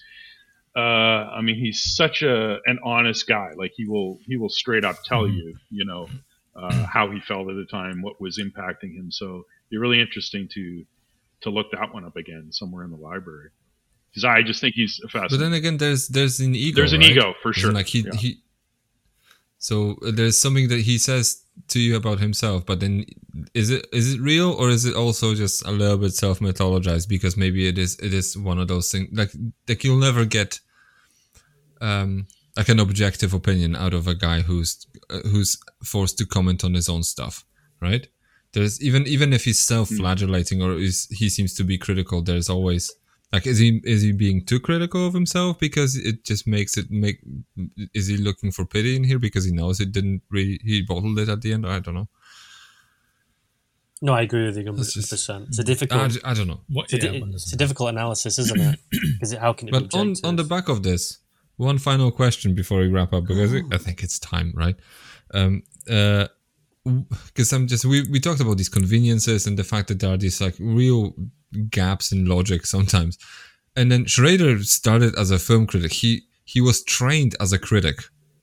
uh, 0.76 0.80
I 0.80 1.40
mean, 1.40 1.56
he's 1.56 1.94
such 1.94 2.22
a 2.22 2.58
an 2.66 2.78
honest 2.82 3.26
guy. 3.28 3.52
Like 3.56 3.72
he 3.76 3.86
will 3.86 4.18
he 4.26 4.36
will 4.36 4.48
straight 4.48 4.84
up 4.84 4.96
tell 5.04 5.28
you, 5.28 5.54
you 5.70 5.84
know, 5.84 6.08
uh, 6.56 6.84
how 6.86 7.10
he 7.10 7.20
felt 7.20 7.48
at 7.48 7.56
the 7.56 7.66
time, 7.70 8.02
what 8.02 8.20
was 8.20 8.38
impacting 8.38 8.94
him. 8.94 9.10
So 9.10 9.26
it'd 9.26 9.70
be 9.70 9.78
really 9.78 10.00
interesting 10.00 10.48
to 10.54 10.84
to 11.42 11.50
look 11.50 11.70
that 11.72 11.94
one 11.94 12.04
up 12.04 12.16
again 12.16 12.48
somewhere 12.50 12.84
in 12.84 12.90
the 12.90 12.96
library. 12.96 13.50
Because 14.10 14.24
I 14.24 14.42
just 14.42 14.60
think 14.60 14.74
he's 14.74 15.00
fascinating. 15.04 15.38
But 15.38 15.44
then 15.44 15.52
again, 15.52 15.76
there's 15.76 16.08
there's 16.08 16.40
an 16.40 16.54
ego. 16.54 16.76
There's 16.76 16.92
an 16.92 17.00
right? 17.00 17.10
ego 17.10 17.34
for 17.42 17.52
sure. 17.52 17.72
Like 17.72 17.86
he 17.86 18.00
Yeah. 18.00 18.14
he. 18.16 18.40
So 19.58 19.96
uh, 20.04 20.10
there's 20.12 20.40
something 20.40 20.68
that 20.68 20.80
he 20.80 20.98
says 20.98 21.43
to 21.68 21.80
you 21.80 21.96
about 21.96 22.20
himself, 22.20 22.66
but 22.66 22.80
then 22.80 23.04
is 23.54 23.70
it 23.70 23.86
is 23.92 24.14
it 24.14 24.20
real 24.20 24.52
or 24.52 24.70
is 24.70 24.84
it 24.84 24.94
also 24.94 25.34
just 25.34 25.66
a 25.66 25.70
little 25.70 25.98
bit 25.98 26.14
self 26.14 26.40
mythologized? 26.40 27.08
Because 27.08 27.36
maybe 27.36 27.66
it 27.68 27.78
is 27.78 27.98
it 28.00 28.12
is 28.12 28.36
one 28.36 28.58
of 28.58 28.68
those 28.68 28.90
things 28.90 29.08
like 29.12 29.32
like 29.68 29.84
you'll 29.84 29.98
never 29.98 30.24
get 30.24 30.60
um 31.80 32.26
like 32.56 32.68
an 32.68 32.80
objective 32.80 33.34
opinion 33.34 33.74
out 33.74 33.94
of 33.94 34.06
a 34.06 34.14
guy 34.14 34.40
who's 34.40 34.86
uh, 35.10 35.20
who's 35.20 35.58
forced 35.82 36.18
to 36.18 36.26
comment 36.26 36.64
on 36.64 36.74
his 36.74 36.88
own 36.88 37.02
stuff, 37.02 37.44
right? 37.80 38.06
There's 38.52 38.82
even 38.82 39.06
even 39.06 39.32
if 39.32 39.44
he's 39.44 39.58
self-flagellating 39.58 40.62
or 40.62 40.78
is 40.78 41.06
he 41.10 41.28
seems 41.28 41.54
to 41.54 41.64
be 41.64 41.78
critical, 41.78 42.22
there's 42.22 42.48
always 42.48 42.92
like 43.34 43.46
is 43.52 43.58
he 43.64 43.68
is 43.94 44.00
he 44.06 44.12
being 44.24 44.38
too 44.50 44.60
critical 44.68 45.00
of 45.08 45.12
himself 45.20 45.52
because 45.66 45.92
it 46.10 46.16
just 46.30 46.44
makes 46.56 46.72
it 46.80 46.86
make 47.04 47.18
is 48.00 48.06
he 48.10 48.16
looking 48.28 48.50
for 48.56 48.64
pity 48.74 48.92
in 48.98 49.04
here 49.10 49.18
because 49.28 49.44
he 49.48 49.52
knows 49.60 49.80
it 49.84 49.90
didn't 49.98 50.22
really 50.36 50.56
he 50.70 50.76
bottled 50.90 51.18
it 51.18 51.28
at 51.34 51.40
the 51.42 51.52
end? 51.54 51.66
I 51.66 51.78
don't 51.84 51.94
know. 52.00 52.08
No, 54.02 54.12
I 54.12 54.22
agree 54.22 54.44
with 54.46 54.56
you 54.58 54.64
That's 54.64 54.96
100%. 54.96 55.00
just- 55.10 55.30
It's 55.48 55.58
a 55.58 55.64
difficult. 55.64 56.00
I, 56.24 56.30
I 56.30 56.34
don't 56.34 56.48
know. 56.48 56.60
What, 56.68 56.84
It's 56.92 56.94
a, 56.94 57.06
yeah, 57.06 57.12
di- 57.12 57.20
one 57.20 57.32
it's 57.34 57.52
a 57.52 57.56
difficult 57.56 57.88
analysis, 57.90 58.38
isn't 58.38 58.60
it? 58.60 58.78
Because 59.14 59.32
how 59.34 59.52
can 59.54 59.68
it 59.68 59.72
be 59.72 59.78
But 59.80 59.94
on 59.94 60.14
on 60.24 60.36
the 60.36 60.44
back 60.54 60.68
of 60.68 60.82
this, 60.82 61.18
one 61.56 61.78
final 61.78 62.10
question 62.10 62.54
before 62.54 62.80
we 62.80 62.88
wrap 62.88 63.12
up 63.12 63.24
because 63.26 63.52
I 63.72 63.78
think 63.78 64.02
it's 64.02 64.18
time, 64.18 64.52
right? 64.64 64.76
Um, 65.32 65.62
uh, 65.98 66.26
because 67.28 67.50
I'm 67.54 67.66
just 67.66 67.84
we 67.86 68.02
we 68.10 68.20
talked 68.20 68.40
about 68.40 68.56
these 68.58 68.68
conveniences 68.68 69.46
and 69.46 69.56
the 69.56 69.64
fact 69.72 69.88
that 69.88 69.98
there 70.00 70.12
are 70.14 70.18
these 70.18 70.38
like 70.40 70.56
real 70.58 71.00
gaps 71.70 72.12
in 72.12 72.26
logic 72.26 72.66
sometimes, 72.66 73.18
and 73.76 73.90
then 73.90 74.06
Schrader 74.06 74.62
started 74.62 75.16
as 75.16 75.30
a 75.30 75.38
film 75.38 75.66
critic. 75.66 75.92
He 75.92 76.22
he 76.44 76.60
was 76.60 76.84
trained 76.84 77.34
as 77.40 77.52
a 77.52 77.58
critic, 77.58 77.96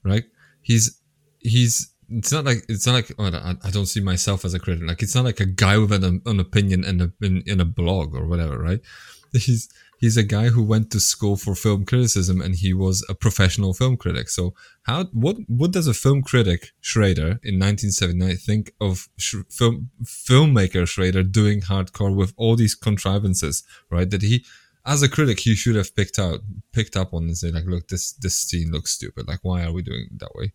right? 0.04 0.24
He's 0.60 1.00
he's 1.40 1.92
it's 2.10 2.32
not 2.32 2.44
like 2.44 2.64
it's 2.68 2.86
not 2.86 2.94
like 2.94 3.12
oh, 3.18 3.24
I, 3.24 3.54
I 3.64 3.70
don't 3.70 3.86
see 3.86 4.00
myself 4.00 4.44
as 4.44 4.54
a 4.54 4.58
critic. 4.58 4.84
Like 4.86 5.02
it's 5.02 5.14
not 5.14 5.24
like 5.24 5.40
a 5.40 5.46
guy 5.46 5.78
with 5.78 5.92
an, 5.92 6.20
an 6.26 6.40
opinion 6.40 6.84
in 6.84 7.00
a 7.00 7.12
in, 7.24 7.42
in 7.46 7.60
a 7.60 7.64
blog 7.64 8.14
or 8.14 8.26
whatever, 8.26 8.58
right? 8.58 8.80
He's 9.32 9.68
he's 10.02 10.16
a 10.16 10.24
guy 10.24 10.48
who 10.48 10.64
went 10.64 10.90
to 10.90 10.98
school 10.98 11.36
for 11.36 11.54
film 11.54 11.86
criticism 11.86 12.40
and 12.40 12.56
he 12.56 12.74
was 12.74 13.06
a 13.08 13.14
professional 13.14 13.72
film 13.72 13.96
critic. 13.96 14.28
So 14.28 14.52
how 14.82 15.04
what 15.12 15.36
what 15.46 15.70
does 15.70 15.86
a 15.86 15.94
film 15.94 16.22
critic 16.22 16.72
Schrader 16.80 17.38
in 17.44 17.58
1979 17.58 18.36
think 18.36 18.74
of 18.80 19.08
sh- 19.16 19.46
film 19.48 19.90
filmmaker 20.04 20.86
Schrader 20.86 21.22
doing 21.22 21.60
hardcore 21.60 22.14
with 22.14 22.34
all 22.36 22.56
these 22.56 22.74
contrivances, 22.74 23.62
right? 23.90 24.10
That 24.10 24.22
he 24.22 24.44
as 24.84 25.02
a 25.02 25.08
critic 25.08 25.38
he 25.38 25.54
should 25.54 25.76
have 25.76 25.94
picked 25.94 26.18
out 26.18 26.40
picked 26.72 26.96
up 26.96 27.14
on 27.14 27.22
and 27.22 27.38
say 27.38 27.52
like, 27.52 27.66
look, 27.66 27.86
this 27.86 28.12
this 28.14 28.36
scene 28.36 28.72
looks 28.72 28.90
stupid. 28.90 29.28
Like, 29.28 29.38
why 29.42 29.62
are 29.62 29.72
we 29.72 29.82
doing 29.82 30.08
it 30.10 30.18
that 30.18 30.34
way? 30.34 30.52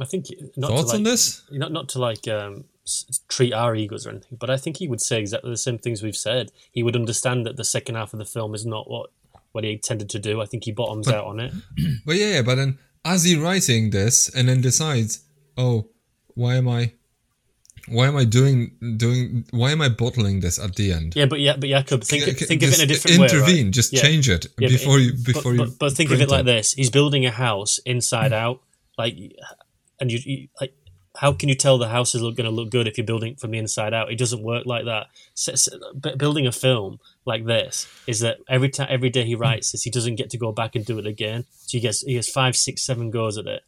I 0.00 0.04
think 0.04 0.26
not 0.56 0.70
Thoughts 0.70 0.82
to 0.82 0.86
like, 0.88 0.96
on 0.98 1.02
this? 1.02 1.42
Not 1.50 1.72
not 1.72 1.88
to 1.90 1.98
like 1.98 2.28
um, 2.28 2.66
treat 3.28 3.52
our 3.52 3.74
egos 3.76 4.06
or 4.06 4.10
anything, 4.10 4.36
but 4.38 4.50
I 4.50 4.56
think 4.56 4.76
he 4.78 4.88
would 4.88 5.00
say 5.00 5.18
exactly 5.20 5.50
the 5.50 5.56
same 5.56 5.78
things 5.78 6.02
we've 6.02 6.16
said. 6.16 6.50
He 6.72 6.82
would 6.82 6.96
understand 6.96 7.46
that 7.46 7.56
the 7.56 7.64
second 7.64 7.94
half 7.96 8.12
of 8.12 8.18
the 8.18 8.24
film 8.24 8.54
is 8.54 8.64
not 8.66 8.88
what 8.90 9.10
what 9.52 9.64
he 9.64 9.72
intended 9.72 10.08
to 10.10 10.18
do. 10.18 10.40
I 10.42 10.46
think 10.46 10.64
he 10.64 10.72
bottoms 10.72 11.06
But- 11.06 11.14
out 11.16 11.26
on 11.26 11.40
it. 11.40 11.52
But 12.06 12.16
yeah, 12.16 12.34
yeah, 12.34 12.42
but 12.42 12.56
then 12.56 12.78
as 13.04 13.24
he 13.24 13.36
writing 13.36 13.90
this 13.90 14.28
and 14.28 14.48
then 14.48 14.60
decides, 14.60 15.20
oh, 15.56 15.88
why 16.34 16.56
am 16.56 16.68
I 16.68 16.92
why 17.88 18.06
am 18.06 18.16
I 18.16 18.24
doing 18.24 18.72
doing 18.98 19.46
why 19.50 19.70
am 19.72 19.80
I 19.80 19.88
bottling 19.88 20.40
this 20.40 20.58
at 20.58 20.74
the 20.76 20.92
end? 20.92 21.16
Yeah, 21.16 21.24
but 21.26 21.40
yeah, 21.40 21.56
but 21.56 21.68
Jakub, 21.70 22.04
think 22.04 22.24
C- 22.24 22.34
c- 22.34 22.44
think 22.44 22.62
of 22.62 22.68
it 22.70 22.78
in 22.78 22.84
a 22.84 22.86
different 22.86 23.18
way. 23.18 23.24
intervene, 23.26 23.66
right? 23.66 23.74
just 23.74 23.92
Yeah. 23.92 24.02
change 24.02 24.28
it 24.28 24.46
Yeah, 24.58 24.68
before 24.68 24.98
it- 24.98 25.02
you 25.02 25.12
before 25.32 25.42
but, 25.42 25.50
you 25.52 25.58
but, 25.70 25.78
but 25.78 25.92
think 25.94 26.10
of 26.10 26.18
print 26.18 26.30
it 26.30 26.34
like 26.36 26.44
this: 26.44 26.72
he's 26.74 26.90
building 26.90 27.24
a 27.24 27.30
house 27.30 27.78
inside 27.86 28.32
out, 28.44 28.60
like, 28.98 29.14
and 30.00 30.12
you, 30.12 30.18
you 30.24 30.48
like. 30.60 30.74
How 31.18 31.32
can 31.32 31.48
you 31.48 31.54
tell 31.56 31.78
the 31.78 31.88
house 31.88 32.14
is 32.14 32.22
going 32.22 32.36
to 32.44 32.50
look 32.50 32.70
good 32.70 32.86
if 32.86 32.96
you're 32.96 33.04
building 33.06 33.34
from 33.36 33.50
the 33.50 33.58
inside 33.58 33.92
out? 33.92 34.12
It 34.12 34.18
doesn't 34.18 34.42
work 34.42 34.66
like 34.66 34.84
that. 34.84 35.08
So, 35.34 35.54
so, 35.56 35.76
building 36.16 36.46
a 36.46 36.52
film 36.52 37.00
like 37.24 37.44
this 37.44 37.88
is 38.06 38.20
that 38.20 38.38
every 38.48 38.68
time, 38.68 38.86
every 38.88 39.10
day 39.10 39.24
he 39.24 39.34
writes 39.34 39.72
this, 39.72 39.82
he 39.82 39.90
doesn't 39.90 40.14
get 40.14 40.30
to 40.30 40.38
go 40.38 40.52
back 40.52 40.76
and 40.76 40.84
do 40.86 40.98
it 40.98 41.06
again. 41.06 41.44
So 41.66 41.78
he 41.78 41.80
gets 41.80 42.02
he 42.02 42.14
gets 42.14 42.30
five, 42.30 42.56
six, 42.56 42.82
seven 42.82 43.10
goes 43.10 43.36
at 43.36 43.46
it. 43.46 43.62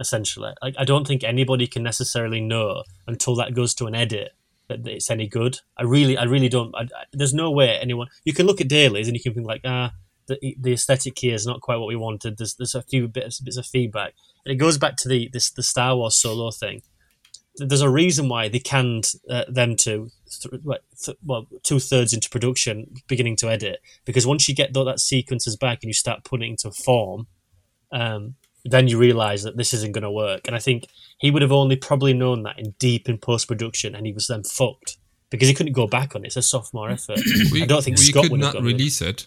Essentially, 0.00 0.52
like 0.62 0.74
I 0.78 0.84
don't 0.84 1.06
think 1.06 1.22
anybody 1.22 1.66
can 1.66 1.82
necessarily 1.82 2.40
know 2.40 2.82
until 3.06 3.36
that 3.36 3.54
goes 3.54 3.72
to 3.74 3.86
an 3.86 3.94
edit 3.94 4.32
that 4.68 4.86
it's 4.86 5.10
any 5.10 5.26
good. 5.26 5.60
I 5.76 5.82
really, 5.84 6.16
I 6.18 6.24
really 6.24 6.48
don't. 6.48 6.74
I, 6.74 6.82
I- 6.82 7.04
there's 7.12 7.34
no 7.34 7.50
way 7.50 7.78
anyone. 7.78 8.08
You 8.24 8.32
can 8.32 8.46
look 8.46 8.60
at 8.60 8.68
dailies 8.68 9.06
and 9.08 9.16
you 9.16 9.22
can 9.22 9.34
think 9.34 9.46
like, 9.46 9.62
ah, 9.64 9.92
the, 10.40 10.56
the 10.60 10.72
aesthetic 10.72 11.18
here 11.18 11.34
is 11.34 11.46
not 11.46 11.60
quite 11.60 11.76
what 11.76 11.88
we 11.88 11.96
wanted. 11.96 12.38
There's 12.38 12.54
there's 12.54 12.74
a 12.74 12.82
few 12.82 13.08
bits 13.08 13.40
bits 13.40 13.56
of 13.56 13.66
feedback. 13.66 14.14
And 14.44 14.52
it 14.52 14.56
goes 14.56 14.78
back 14.78 14.96
to 14.98 15.08
the 15.08 15.28
this 15.32 15.50
the 15.50 15.62
Star 15.62 15.96
Wars 15.96 16.16
Solo 16.16 16.50
thing. 16.50 16.82
There's 17.56 17.82
a 17.82 17.90
reason 17.90 18.28
why 18.28 18.48
they 18.48 18.60
canned 18.60 19.12
uh, 19.28 19.44
them 19.46 19.76
to 19.76 20.10
th- 20.40 20.62
th- 21.04 21.18
well 21.24 21.46
two 21.62 21.78
thirds 21.78 22.12
into 22.12 22.30
production, 22.30 22.94
beginning 23.08 23.36
to 23.36 23.50
edit. 23.50 23.80
Because 24.04 24.26
once 24.26 24.48
you 24.48 24.54
get 24.54 24.72
that 24.72 25.00
sequences 25.00 25.56
back 25.56 25.80
and 25.82 25.88
you 25.88 25.94
start 25.94 26.24
putting 26.24 26.48
it 26.48 26.50
into 26.50 26.70
form, 26.70 27.26
um, 27.92 28.36
then 28.64 28.88
you 28.88 28.98
realize 28.98 29.42
that 29.42 29.56
this 29.56 29.74
isn't 29.74 29.92
going 29.92 30.02
to 30.02 30.10
work. 30.10 30.42
And 30.46 30.56
I 30.56 30.60
think 30.60 30.86
he 31.18 31.30
would 31.30 31.42
have 31.42 31.52
only 31.52 31.76
probably 31.76 32.14
known 32.14 32.42
that 32.44 32.58
in 32.58 32.74
deep 32.78 33.08
in 33.08 33.18
post 33.18 33.48
production, 33.48 33.94
and 33.94 34.06
he 34.06 34.12
was 34.12 34.28
then 34.28 34.44
fucked 34.44 34.96
because 35.30 35.48
he 35.48 35.54
couldn't 35.54 35.72
go 35.72 35.86
back 35.86 36.14
on 36.14 36.24
it. 36.24 36.28
It's 36.28 36.36
a 36.36 36.42
sophomore 36.42 36.90
effort. 36.90 37.18
we, 37.50 37.62
I 37.62 37.66
don't 37.66 37.82
think 37.82 37.98
Scott 37.98 38.24
could 38.24 38.32
would 38.32 38.40
not 38.40 38.54
have 38.54 38.62
got 38.62 38.68
it. 38.68 38.72
release 38.72 39.00
it. 39.00 39.26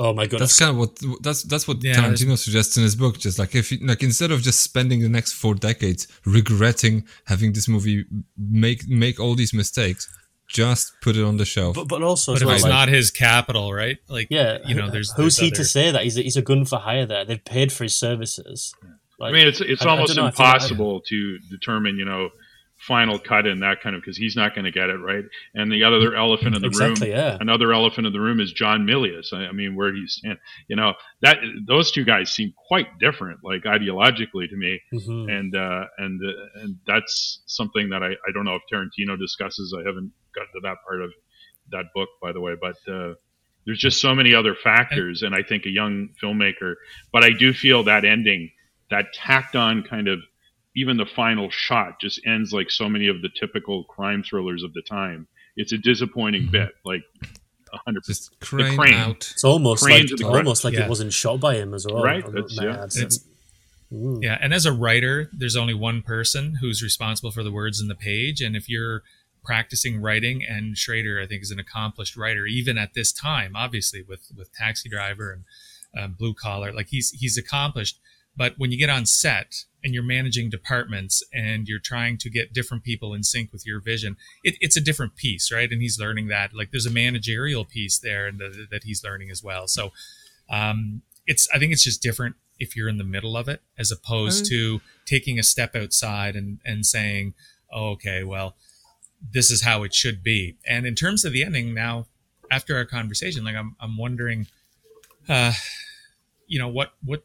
Oh 0.00 0.12
my 0.14 0.26
goodness! 0.26 0.56
That's 0.56 0.58
kind 0.60 0.70
of 0.70 0.76
what 0.78 1.22
that's 1.22 1.42
that's 1.42 1.66
what 1.66 1.82
Yeah, 1.82 1.94
Tarantino 1.96 2.38
suggests 2.38 2.76
in 2.76 2.84
his 2.84 2.94
book. 2.94 3.18
Just 3.18 3.38
like 3.38 3.54
if 3.56 3.72
you, 3.72 3.78
like 3.86 4.02
instead 4.02 4.30
of 4.30 4.42
just 4.42 4.60
spending 4.60 5.00
the 5.00 5.08
next 5.08 5.32
four 5.32 5.54
decades 5.54 6.06
regretting 6.24 7.04
having 7.26 7.52
this 7.52 7.66
movie 7.68 8.04
make 8.38 8.86
make 8.88 9.18
all 9.18 9.34
these 9.34 9.52
mistakes, 9.52 10.08
just 10.48 10.92
put 11.02 11.16
it 11.16 11.24
on 11.24 11.36
the 11.36 11.44
shelf. 11.44 11.74
but, 11.74 11.88
but 11.88 12.02
also, 12.02 12.32
But 12.32 12.36
as 12.36 12.42
if 12.42 12.46
well, 12.46 12.54
it's 12.54 12.62
like- 12.64 12.70
not 12.70 12.88
his 12.88 13.10
capital, 13.10 13.72
right? 13.74 13.98
Like, 14.08 14.28
yeah, 14.30 14.58
you 14.64 14.74
know, 14.74 14.88
there's 14.88 15.10
who's 15.12 15.36
there's 15.36 15.38
he 15.38 15.50
to 15.50 15.64
say 15.64 15.90
that 15.90 16.04
he's 16.04 16.16
a, 16.16 16.22
he's 16.22 16.36
a 16.36 16.42
gun 16.42 16.64
for 16.64 16.78
hire? 16.78 17.04
There, 17.04 17.24
they've 17.24 17.44
paid 17.44 17.72
for 17.72 17.82
his 17.84 17.94
services. 17.98 18.72
Like, 19.18 19.30
I 19.30 19.32
mean, 19.32 19.48
it's 19.48 19.60
it's 19.60 19.82
I- 19.82 19.88
I 19.88 19.90
almost 19.90 20.14
don't 20.14 20.22
know, 20.24 20.28
I 20.28 20.30
think 20.30 20.40
I- 20.46 20.52
impossible 20.54 21.00
to 21.08 21.38
determine, 21.50 21.96
you 21.96 22.04
know, 22.04 22.30
final 22.88 23.18
cut 23.18 23.46
and 23.46 23.62
that 23.62 23.80
kind 23.82 23.94
of 23.94 24.02
because 24.02 24.16
he's 24.16 24.34
not 24.34 24.54
going 24.54 24.64
to 24.64 24.72
get 24.72 24.88
it 24.90 24.96
right. 24.96 25.24
And 25.54 25.70
the 25.70 25.84
other 25.84 26.16
elephant 26.16 26.56
in 26.56 26.62
the 26.62 26.68
Exactly, 26.68 27.10
room, 27.10 27.16
yeah. 27.18 27.36
another 27.40 27.72
elephant 27.72 28.06
in 28.06 28.12
the 28.12 28.20
room 28.20 28.40
is 28.40 28.52
John 28.52 28.86
Milius. 28.86 29.32
I, 29.32 29.46
I 29.46 29.52
mean, 29.52 29.76
where 29.76 29.94
he's 29.94 30.20
you? 30.24 30.34
You 30.68 30.76
know, 30.76 30.94
that 31.20 31.38
those 31.66 31.92
two 31.92 32.04
guys 32.04 32.32
seem 32.32 32.52
quite 32.66 32.86
different, 32.98 33.40
like 33.44 33.62
ideologically 33.64 34.48
to 34.48 34.56
me. 34.56 34.80
Mhm. 34.92 35.30
And 35.30 35.54
uh, 35.54 35.84
and 35.98 36.20
uh, 36.24 36.62
and 36.62 36.76
that's 36.86 37.42
something 37.46 37.90
that 37.90 38.02
I, 38.02 38.08
I 38.08 38.32
don't 38.34 38.44
know 38.46 38.56
if 38.56 38.62
Tarantino 38.72 39.18
discusses. 39.18 39.74
I 39.78 39.86
haven't 39.86 40.10
gotten 40.34 40.52
to 40.54 40.60
that 40.62 40.78
part 40.88 41.02
of 41.02 41.12
that 41.70 41.84
book, 41.94 42.08
by 42.20 42.32
the 42.32 42.40
way, 42.40 42.54
but. 42.60 42.76
Uh, 42.92 43.14
there's 43.66 43.78
just 43.80 44.00
so 44.00 44.14
many 44.14 44.32
other 44.32 44.54
factors, 44.54 45.22
and 45.22 45.34
I 45.34 45.42
think 45.42 45.66
a 45.66 45.68
young 45.68 46.08
filmmaker. 46.22 46.76
But 47.12 47.22
I 47.22 47.30
do 47.32 47.52
feel 47.52 47.82
that 47.82 48.06
ending, 48.06 48.50
that 48.90 49.12
tacked 49.12 49.56
on 49.56 49.82
kind 49.82 50.08
of, 50.08 50.20
even 50.80 50.96
the 50.96 51.06
final 51.06 51.50
shot 51.50 52.00
just 52.00 52.20
ends 52.26 52.52
like 52.52 52.70
so 52.70 52.88
many 52.88 53.08
of 53.08 53.22
the 53.22 53.28
typical 53.40 53.84
crime 53.84 54.22
thrillers 54.22 54.62
of 54.62 54.72
the 54.74 54.82
time. 54.82 55.26
It's 55.56 55.72
a 55.72 55.78
disappointing 55.78 56.48
bit. 56.50 56.70
Like 56.84 57.02
hundred 57.84 58.00
percent. 58.04 58.30
Just 58.40 58.40
crane, 58.40 58.76
crane. 58.78 58.94
out. 58.94 59.28
It's 59.32 59.44
almost 59.44 59.82
Crane 59.84 60.06
like 60.06 60.16
to 60.16 60.26
almost 60.26 60.64
like 60.64 60.74
Yeah. 60.74 60.84
it 60.84 60.88
wasn't 60.88 61.12
shot 61.12 61.40
by 61.40 61.56
him 61.56 61.74
as 61.74 61.86
well. 61.86 62.02
Right, 62.02 62.24
that's- 62.24 62.56
yeah. 62.60 62.84
It's- 62.84 63.24
Mm. 63.90 64.22
Yeah, 64.22 64.36
and 64.42 64.52
as 64.52 64.66
a 64.66 64.72
writer, 64.72 65.30
there's 65.32 65.56
only 65.56 65.72
one 65.72 66.02
person 66.02 66.56
who's 66.60 66.82
responsible 66.82 67.30
for 67.30 67.42
the 67.42 67.50
words 67.50 67.80
in 67.80 67.88
the 67.88 67.94
page, 67.94 68.42
and 68.42 68.54
if 68.54 68.68
you're 68.68 69.02
practicing 69.42 69.98
writing, 69.98 70.44
and 70.46 70.76
Schrader, 70.76 71.18
I 71.18 71.26
think, 71.26 71.42
is 71.42 71.50
an 71.50 71.58
accomplished 71.58 72.14
writer, 72.14 72.44
even 72.44 72.76
at 72.76 72.92
this 72.92 73.12
time, 73.12 73.56
obviously 73.56 74.02
with 74.02 74.30
with 74.36 74.52
Taxi 74.52 74.90
Driver 74.90 75.32
and 75.32 75.44
um, 75.98 76.12
Blue 76.18 76.34
Collar, 76.34 76.70
like 76.70 76.88
he's 76.88 77.12
he's 77.12 77.38
accomplished. 77.38 77.98
But 78.36 78.58
when 78.58 78.70
you 78.70 78.76
get 78.76 78.90
on 78.90 79.06
set 79.06 79.64
and 79.84 79.94
you're 79.94 80.02
managing 80.02 80.50
departments 80.50 81.22
and 81.32 81.68
you're 81.68 81.78
trying 81.78 82.18
to 82.18 82.28
get 82.30 82.52
different 82.52 82.82
people 82.82 83.14
in 83.14 83.22
sync 83.22 83.52
with 83.52 83.64
your 83.66 83.80
vision, 83.80 84.16
it, 84.42 84.56
it's 84.60 84.76
a 84.76 84.80
different 84.80 85.14
piece, 85.16 85.52
right? 85.52 85.70
And 85.70 85.80
he's 85.80 85.98
learning 86.00 86.28
that. 86.28 86.52
Like 86.54 86.70
there's 86.72 86.86
a 86.86 86.90
managerial 86.90 87.64
piece 87.64 87.98
there, 87.98 88.26
and 88.26 88.38
the, 88.38 88.66
that 88.70 88.84
he's 88.84 89.04
learning 89.04 89.30
as 89.30 89.42
well. 89.42 89.68
So 89.68 89.92
um, 90.50 91.02
it's 91.26 91.48
I 91.54 91.58
think 91.58 91.72
it's 91.72 91.84
just 91.84 92.02
different 92.02 92.36
if 92.58 92.74
you're 92.74 92.88
in 92.88 92.98
the 92.98 93.04
middle 93.04 93.36
of 93.36 93.48
it 93.48 93.62
as 93.78 93.92
opposed 93.92 94.44
Mm. 94.44 94.48
to 94.48 94.80
taking 95.06 95.38
a 95.38 95.42
step 95.42 95.76
outside 95.76 96.34
and 96.34 96.58
and 96.64 96.84
saying, 96.84 97.34
oh, 97.72 97.90
okay, 97.90 98.24
well, 98.24 98.56
this 99.32 99.50
is 99.50 99.62
how 99.62 99.84
it 99.84 99.94
should 99.94 100.22
be. 100.22 100.56
And 100.66 100.86
in 100.86 100.94
terms 100.94 101.24
of 101.24 101.32
the 101.32 101.44
ending, 101.44 101.72
now 101.74 102.06
after 102.50 102.76
our 102.76 102.84
conversation, 102.84 103.44
like 103.44 103.54
I'm 103.54 103.76
I'm 103.78 103.96
wondering, 103.96 104.48
uh, 105.28 105.52
you 106.48 106.58
know, 106.58 106.68
what 106.68 106.94
what 107.04 107.24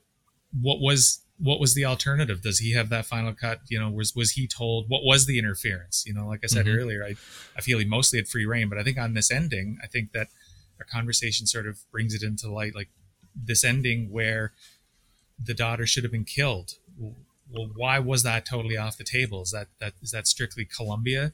what 0.62 0.80
was 0.80 1.22
what 1.44 1.60
was 1.60 1.76
the 1.76 1.84
alternative? 1.86 2.42
Does 2.42 2.60
he 2.60 2.72
have 2.74 2.90
that 2.90 3.06
final 3.06 3.34
cut? 3.34 3.60
You 3.70 3.80
know, 3.80 3.90
was 3.90 4.16
was 4.16 4.32
he 4.32 4.48
told 4.48 4.86
what 4.88 5.04
was 5.04 5.26
the 5.26 5.38
interference? 5.38 6.04
You 6.08 6.14
know, 6.14 6.28
like 6.28 6.40
I 6.44 6.48
said 6.48 6.66
Mhm. 6.66 6.78
earlier, 6.78 7.04
I 7.04 7.16
I 7.58 7.62
feel 7.62 7.80
he 7.80 7.86
mostly 7.86 8.18
had 8.18 8.28
free 8.28 8.46
reign, 8.46 8.70
but 8.70 8.78
I 8.78 8.84
think 8.84 8.98
on 8.98 9.14
this 9.14 9.30
ending, 9.30 9.78
I 9.84 9.88
think 9.88 10.14
that 10.14 10.30
our 10.80 10.86
conversation 10.86 11.46
sort 11.46 11.68
of 11.68 11.80
brings 11.92 12.14
it 12.14 12.24
into 12.24 12.50
light, 12.52 12.74
like 12.74 12.90
this 13.36 13.64
ending 13.64 14.10
where 14.10 14.54
the 15.44 15.54
daughter 15.54 15.86
should 15.86 16.04
have 16.04 16.12
been 16.12 16.26
killed. 16.26 16.76
Well, 16.98 17.70
why 17.76 18.00
was 18.00 18.24
that 18.24 18.46
totally 18.46 18.78
off 18.78 18.98
the 18.98 19.04
table? 19.04 19.42
Is 19.42 19.52
that 19.52 19.68
that 19.80 19.94
is 20.02 20.12
that 20.12 20.28
strictly 20.28 20.66
Columbia 20.66 21.34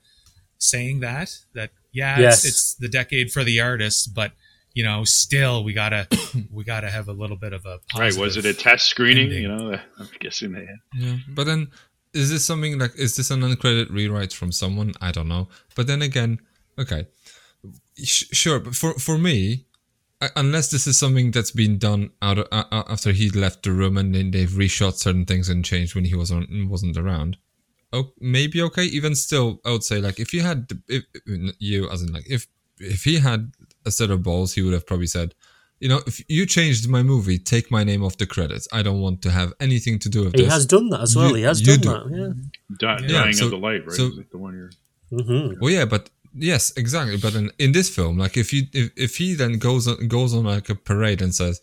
saying 0.57 0.99
that 1.01 1.39
that 1.53 1.71
yeah, 1.91 2.19
Yes. 2.19 2.45
it's, 2.45 2.53
it's 2.53 2.73
the 2.75 2.89
decade 2.89 3.31
for 3.31 3.43
the 3.43 3.59
artists, 3.59 4.05
but 4.07 4.33
you 4.79 4.85
know, 4.87 4.99
still 5.03 5.55
we 5.67 5.71
gotta 5.83 6.01
we 6.57 6.63
gotta 6.73 6.89
have 6.97 7.07
a 7.13 7.13
little 7.21 7.39
bit 7.45 7.53
of 7.57 7.63
a 7.65 7.75
Right? 8.01 8.15
Was 8.23 8.37
it 8.39 8.45
a 8.45 8.53
test 8.53 8.83
screening? 8.93 9.25
ending. 9.27 9.43
You 9.43 9.49
know, 9.55 9.79
I'm 9.99 10.09
guessing 10.23 10.49
they 10.53 10.65
had. 10.71 10.79
Yeah, 11.05 11.17
but 11.37 11.45
then 11.49 11.61
is 12.13 12.27
this 12.31 12.43
something 12.49 12.73
like 12.79 12.93
is 13.05 13.15
this 13.17 13.29
an 13.35 13.41
uncredited 13.41 13.89
rewrite 13.97 14.33
from 14.39 14.51
someone? 14.61 14.89
I 15.07 15.11
don't 15.15 15.27
know. 15.35 15.43
But 15.75 15.85
then 15.87 16.01
again, 16.09 16.39
okay, 16.83 17.01
Sh- 18.11 18.29
sure. 18.41 18.59
But 18.59 18.75
for 18.81 18.91
for 19.07 19.17
me, 19.17 19.65
I- 20.21 20.29
unless 20.43 20.67
this 20.71 20.87
is 20.87 20.97
something 20.97 21.31
that's 21.31 21.51
been 21.63 21.77
done 21.77 22.11
out 22.21 22.37
of, 22.39 22.47
uh, 22.51 22.83
after 22.95 23.11
he 23.11 23.29
left 23.29 23.63
the 23.63 23.71
room 23.71 23.97
and 23.97 24.13
then 24.15 24.31
they've 24.31 24.49
reshot 24.63 24.95
certain 24.95 25.25
things 25.25 25.49
and 25.49 25.65
changed 25.71 25.93
when 25.95 26.05
he 26.05 26.15
was 26.15 26.31
on 26.31 26.47
wasn't 26.69 26.97
around. 26.97 27.37
Oh, 27.91 28.05
maybe 28.19 28.61
okay. 28.67 28.85
Even 28.97 29.13
still, 29.15 29.59
I 29.65 29.71
would 29.73 29.83
say 29.83 29.99
like 30.07 30.19
if 30.25 30.33
you 30.33 30.41
had 30.41 30.67
the- 30.69 30.81
if 30.97 31.03
you 31.59 31.89
as 31.93 32.01
in 32.03 32.13
like 32.13 32.27
if 32.29 32.47
if 32.79 33.03
he 33.03 33.15
had 33.19 33.51
a 33.85 33.91
set 33.91 34.09
of 34.11 34.23
balls, 34.23 34.53
he 34.53 34.61
would 34.61 34.73
have 34.73 34.85
probably 34.85 35.07
said. 35.07 35.33
You 35.81 35.87
know, 35.87 36.01
if 36.05 36.21
you 36.27 36.45
changed 36.45 36.89
my 36.89 37.01
movie, 37.03 37.37
take 37.39 37.71
my 37.71 37.85
name 37.85 38.03
off 38.03 38.17
the 38.17 38.25
credits. 38.25 38.67
I 38.73 38.81
don't 38.83 38.99
want 38.99 39.21
to 39.21 39.31
have 39.31 39.53
anything 39.61 39.97
to 39.99 40.09
do 40.09 40.25
with 40.25 40.33
He 40.33 40.39
this. 40.41 40.47
He 40.47 40.51
has 40.51 40.65
done 40.65 40.89
that 40.89 40.99
as 40.99 41.15
well. 41.15 41.29
You- 41.29 41.35
he 41.35 41.41
has 41.43 41.61
done 41.61 41.79
do. 41.79 41.89
that. 41.89 42.35
Di- 42.79 42.99
Yeah, 43.03 43.07
Dying 43.21 43.33
so- 43.33 43.45
of 43.45 43.51
the 43.51 43.57
Light, 43.57 43.85
right? 43.87 43.95
so- 43.95 44.07
Is 44.07 44.17
it 44.17 44.29
the 44.31 44.37
one 44.37 44.53
you're. 44.55 44.71
Yeah. 45.11 45.23
hmm 45.23 45.53
Well, 45.61 45.71
yeah, 45.71 45.85
but 45.85 46.09
yes, 46.35 46.73
exactly. 46.75 47.15
But 47.17 47.33
in, 47.35 47.49
in 47.59 47.71
this 47.71 47.89
film, 47.89 48.17
like 48.17 48.35
if 48.35 48.51
you 48.51 48.63
if, 48.73 48.91
if 48.97 49.15
he 49.17 49.35
then 49.35 49.53
goes 49.57 49.87
on 49.87 50.07
goes 50.09 50.33
on 50.33 50.43
like 50.43 50.67
a 50.69 50.75
parade 50.75 51.21
and 51.21 51.33
says, 51.33 51.61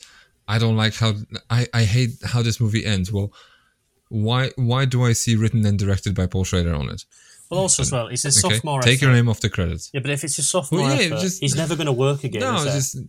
"I 0.48 0.58
don't 0.58 0.76
like 0.76 0.94
how 0.94 1.12
I 1.50 1.66
I 1.74 1.84
hate 1.84 2.12
how 2.24 2.40
this 2.42 2.58
movie 2.58 2.86
ends." 2.86 3.12
Well, 3.12 3.32
why 4.08 4.50
why 4.56 4.84
do 4.86 5.04
I 5.04 5.12
see 5.12 5.36
written 5.36 5.64
and 5.66 5.78
directed 5.78 6.14
by 6.14 6.26
Paul 6.26 6.44
Schrader 6.44 6.74
on 6.74 6.88
it? 6.88 7.04
Well, 7.50 7.60
also 7.60 7.82
as 7.82 7.92
well, 7.92 8.08
it's 8.08 8.24
a 8.24 8.28
Okay, 8.28 8.56
sophomore. 8.56 8.82
take 8.82 9.00
your 9.00 9.12
name 9.12 9.28
off 9.28 9.40
the 9.40 9.48
credits. 9.50 9.90
Yeah, 9.94 10.00
but 10.00 10.10
if 10.10 10.24
it's 10.24 10.38
a 10.38 10.42
sophomore 10.42 10.82
Well, 10.82 10.94
yeah, 10.96 11.06
effort, 11.06 11.20
just- 11.20 11.40
he's 11.40 11.54
never 11.56 11.76
going 11.76 11.86
to 11.86 11.92
work 11.92 12.24
again. 12.24 12.40
no, 12.40 12.56
is 12.56 12.74
it's 12.74 12.92
there? 12.92 13.04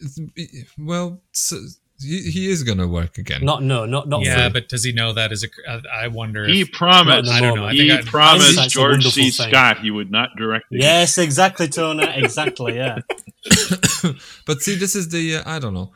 just 0.00 0.68
well, 0.78 1.22
so, 1.32 1.56
he, 2.00 2.22
he 2.30 2.50
is 2.50 2.62
gonna 2.64 2.88
work 2.88 3.16
again. 3.18 3.44
not 3.44 3.62
no, 3.62 3.86
not 3.86 4.08
not. 4.08 4.22
yeah, 4.22 4.48
for, 4.48 4.54
but 4.54 4.68
does 4.68 4.84
he 4.84 4.92
know 4.92 5.12
that 5.14 5.32
as 5.32 5.44
a? 5.44 5.48
I 5.70 6.04
I 6.04 6.08
wonder. 6.08 6.44
He 6.46 6.62
if, 6.62 6.72
promised. 6.72 7.08
Not 7.08 7.18
in 7.20 7.24
the 7.26 7.32
I 7.32 7.40
don't 7.40 7.56
know. 7.56 7.64
I 7.66 7.72
He 7.72 7.88
think 7.88 8.06
I- 8.06 8.10
promised 8.10 8.46
Hindsight's 8.46 8.74
a 8.74 8.78
George 8.78 9.06
C. 9.06 9.30
thing. 9.30 9.48
Scott 9.50 9.78
he 9.80 9.90
would 9.90 10.10
not 10.10 10.30
direct 10.36 10.66
it. 10.72 10.80
Yes, 10.82 11.16
exactly, 11.18 11.68
Tony. 11.68 12.04
Exactly. 12.16 12.74
Yeah. 12.76 12.98
but 14.46 14.60
see, 14.60 14.74
this 14.74 14.94
is 14.96 15.08
the 15.08 15.36
uh, 15.36 15.42
I 15.46 15.58
don't 15.58 15.72
know. 15.74 15.92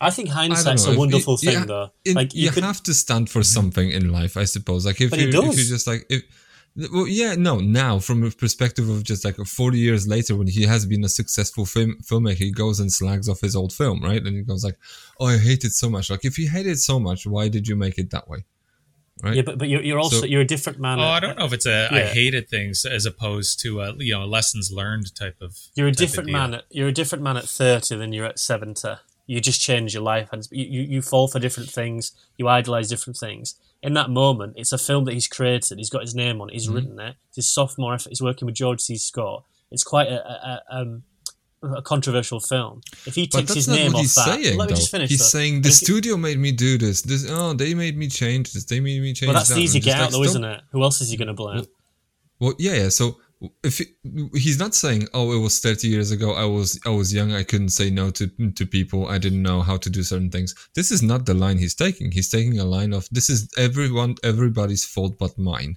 I 0.00 0.10
think 0.10 0.28
I 0.30 0.46
don't 0.46 0.52
hindsight's 0.56 0.86
know. 0.86 0.92
a 0.92 0.98
wonderful 0.98 1.34
you- 1.34 1.50
thing, 1.50 1.58
yeah, 1.60 1.64
though. 1.64 1.90
in- 2.04 2.14
like 2.14 2.34
you, 2.34 2.44
you, 2.44 2.50
could, 2.50 2.62
have 2.64 2.82
to 2.84 2.94
stand 2.94 3.28
for 3.30 3.42
something 3.42 3.90
in 3.90 4.10
life, 4.12 4.36
I 4.36 4.44
suppose. 4.44 4.86
Like 4.86 5.00
if 5.00 5.16
you 5.16 5.28
if 5.28 5.58
you 5.58 5.64
just 5.64 5.86
like 5.86 6.06
if 6.08 6.22
well, 6.92 7.08
yeah, 7.08 7.34
no, 7.34 7.58
now 7.58 7.98
from 7.98 8.22
a 8.22 8.30
perspective 8.30 8.88
of 8.88 9.02
just 9.02 9.24
like 9.24 9.34
40 9.36 9.76
years 9.78 10.06
later 10.06 10.36
when 10.36 10.46
he 10.46 10.62
has 10.64 10.86
been 10.86 11.02
a 11.02 11.08
successful 11.08 11.66
film 11.66 11.96
filmmaker, 12.04 12.36
he 12.36 12.52
goes 12.52 12.78
and 12.78 12.92
slags 12.92 13.28
off 13.28 13.40
his 13.40 13.56
old 13.56 13.72
film, 13.72 14.00
right? 14.02 14.24
And 14.24 14.36
he 14.36 14.42
goes 14.42 14.62
like, 14.62 14.76
"Oh, 15.18 15.26
I 15.26 15.38
hate 15.38 15.64
it 15.64 15.72
so 15.72 15.90
much." 15.90 16.08
Like 16.10 16.24
if 16.24 16.38
you 16.38 16.48
hate 16.48 16.66
it 16.68 16.78
so 16.78 17.00
much, 17.00 17.26
why 17.26 17.48
did 17.48 17.66
you 17.66 17.74
make 17.74 17.98
it 17.98 18.10
that 18.10 18.28
way? 18.28 18.44
Right? 19.20 19.34
yeah, 19.34 19.42
but 19.42 19.58
but 19.58 19.68
you're, 19.68 19.82
you're 19.82 19.98
also 19.98 20.20
So- 20.20 20.26
you're 20.26 20.42
a 20.42 20.46
different 20.46 20.78
man. 20.78 21.00
Oh, 21.00 21.02
at- 21.02 21.14
I 21.14 21.18
don't 21.20 21.36
know 21.36 21.46
if 21.46 21.52
it's 21.52 21.66
a 21.66 21.88
I 21.90 21.98
Yeah. 21.98 22.06
hated 22.12 22.48
things 22.48 22.84
as 22.84 23.04
opposed 23.04 23.58
to 23.62 23.80
a 23.80 23.94
you 23.98 24.12
know 24.14 24.24
lessons 24.26 24.70
learned 24.70 25.12
type 25.16 25.38
of. 25.40 25.56
You're 25.74 25.88
a 25.88 25.92
different 25.92 26.30
man. 26.30 26.54
At, 26.54 26.64
you're 26.70 26.86
a 26.86 26.92
different 26.92 27.24
man 27.24 27.36
at 27.36 27.48
thirty 27.48 27.96
than 27.96 28.12
you're 28.12 28.26
at 28.26 28.38
seventy. 28.38 28.94
You 29.28 29.40
just 29.40 29.60
change 29.60 29.92
your 29.94 30.02
life, 30.02 30.30
and 30.32 30.48
you, 30.50 30.80
you, 30.80 31.02
fall 31.02 31.28
for 31.28 31.38
different 31.38 31.68
things. 31.68 32.12
You 32.38 32.48
idolize 32.48 32.88
different 32.88 33.18
things. 33.18 33.54
In 33.82 33.92
that 33.92 34.08
moment, 34.10 34.54
it's 34.56 34.72
a 34.72 34.78
film 34.78 35.04
that 35.04 35.12
he's 35.12 35.28
created. 35.28 35.76
He's 35.78 35.90
got 35.90 36.00
his 36.00 36.14
name 36.14 36.40
on 36.40 36.48
it. 36.48 36.54
He's 36.54 36.66
Mm-hmm. 36.66 36.74
written 36.74 36.98
it. 36.98 37.16
It's 37.28 37.36
his 37.36 37.50
sophomore 37.50 37.94
effort. 37.94 38.08
He's 38.08 38.22
working 38.22 38.46
with 38.46 38.54
George 38.56 38.80
C. 38.80 38.96
Scott. 38.96 39.44
It's 39.70 39.84
quite 39.84 40.08
a, 40.08 40.26
a, 40.26 40.62
a, 40.70 40.80
um, 40.80 41.02
a 41.62 41.82
controversial 41.82 42.40
film. 42.40 42.80
If 43.06 43.14
he 43.16 43.26
takes 43.26 43.52
his 43.52 43.68
name 43.68 43.94
off 43.94 44.02
that, 44.14 44.40
saying. 44.40 44.56
let 44.58 44.66
me 44.70 44.72
though. 44.72 44.76
just 44.78 44.90
finish. 44.90 45.10
he's 45.10 45.18
though. 45.18 45.24
saying 45.38 45.60
the 45.62 45.72
studio 45.72 46.16
made 46.16 46.38
me 46.38 46.50
do 46.50 46.78
this. 46.78 47.02
This 47.02 47.26
oh, 47.28 47.52
they 47.52 47.74
made 47.74 47.96
me 47.98 48.08
change 48.08 48.52
this. 48.54 48.64
They 48.64 48.80
made 48.80 49.02
me 49.02 49.12
change 49.12 49.28
Well, 49.28 49.34
that's 49.36 49.50
that. 49.50 49.58
easy 49.58 49.78
get 49.78 49.96
out, 49.96 50.02
like, 50.04 50.12
though, 50.12 50.22
isn't 50.22 50.44
it? 50.44 50.62
Who 50.72 50.82
else 50.82 51.00
is 51.02 51.10
he 51.10 51.16
going 51.18 51.28
to 51.28 51.34
blame? 51.34 51.66
Well, 52.40 52.54
yeah, 52.58 52.74
yeah. 52.74 52.88
So 52.88 53.18
if 53.62 53.80
it, 53.80 53.88
he's 54.34 54.58
not 54.58 54.74
saying, 54.74 55.06
"Oh, 55.14 55.32
it 55.32 55.38
was 55.40 55.60
30 55.60 55.86
years 55.88 56.10
ago. 56.10 56.32
I 56.32 56.44
was 56.44 56.78
I 56.84 56.90
was 56.90 57.14
young. 57.14 57.32
I 57.32 57.44
couldn't 57.44 57.68
say 57.70 57.88
no 57.90 58.10
to 58.10 58.26
to 58.54 58.66
people. 58.66 59.06
I 59.08 59.18
didn't 59.18 59.42
know 59.42 59.62
how 59.62 59.76
to 59.76 59.90
do 59.90 60.02
certain 60.02 60.30
things." 60.30 60.54
This 60.74 60.90
is 60.90 61.02
not 61.02 61.26
the 61.26 61.34
line 61.34 61.58
he's 61.58 61.74
taking. 61.74 62.10
He's 62.12 62.28
taking 62.30 62.58
a 62.58 62.64
line 62.64 62.92
of, 62.92 63.08
"This 63.12 63.30
is 63.30 63.48
everyone 63.56 64.16
everybody's 64.24 64.84
fault 64.84 65.18
but 65.18 65.38
mine." 65.38 65.76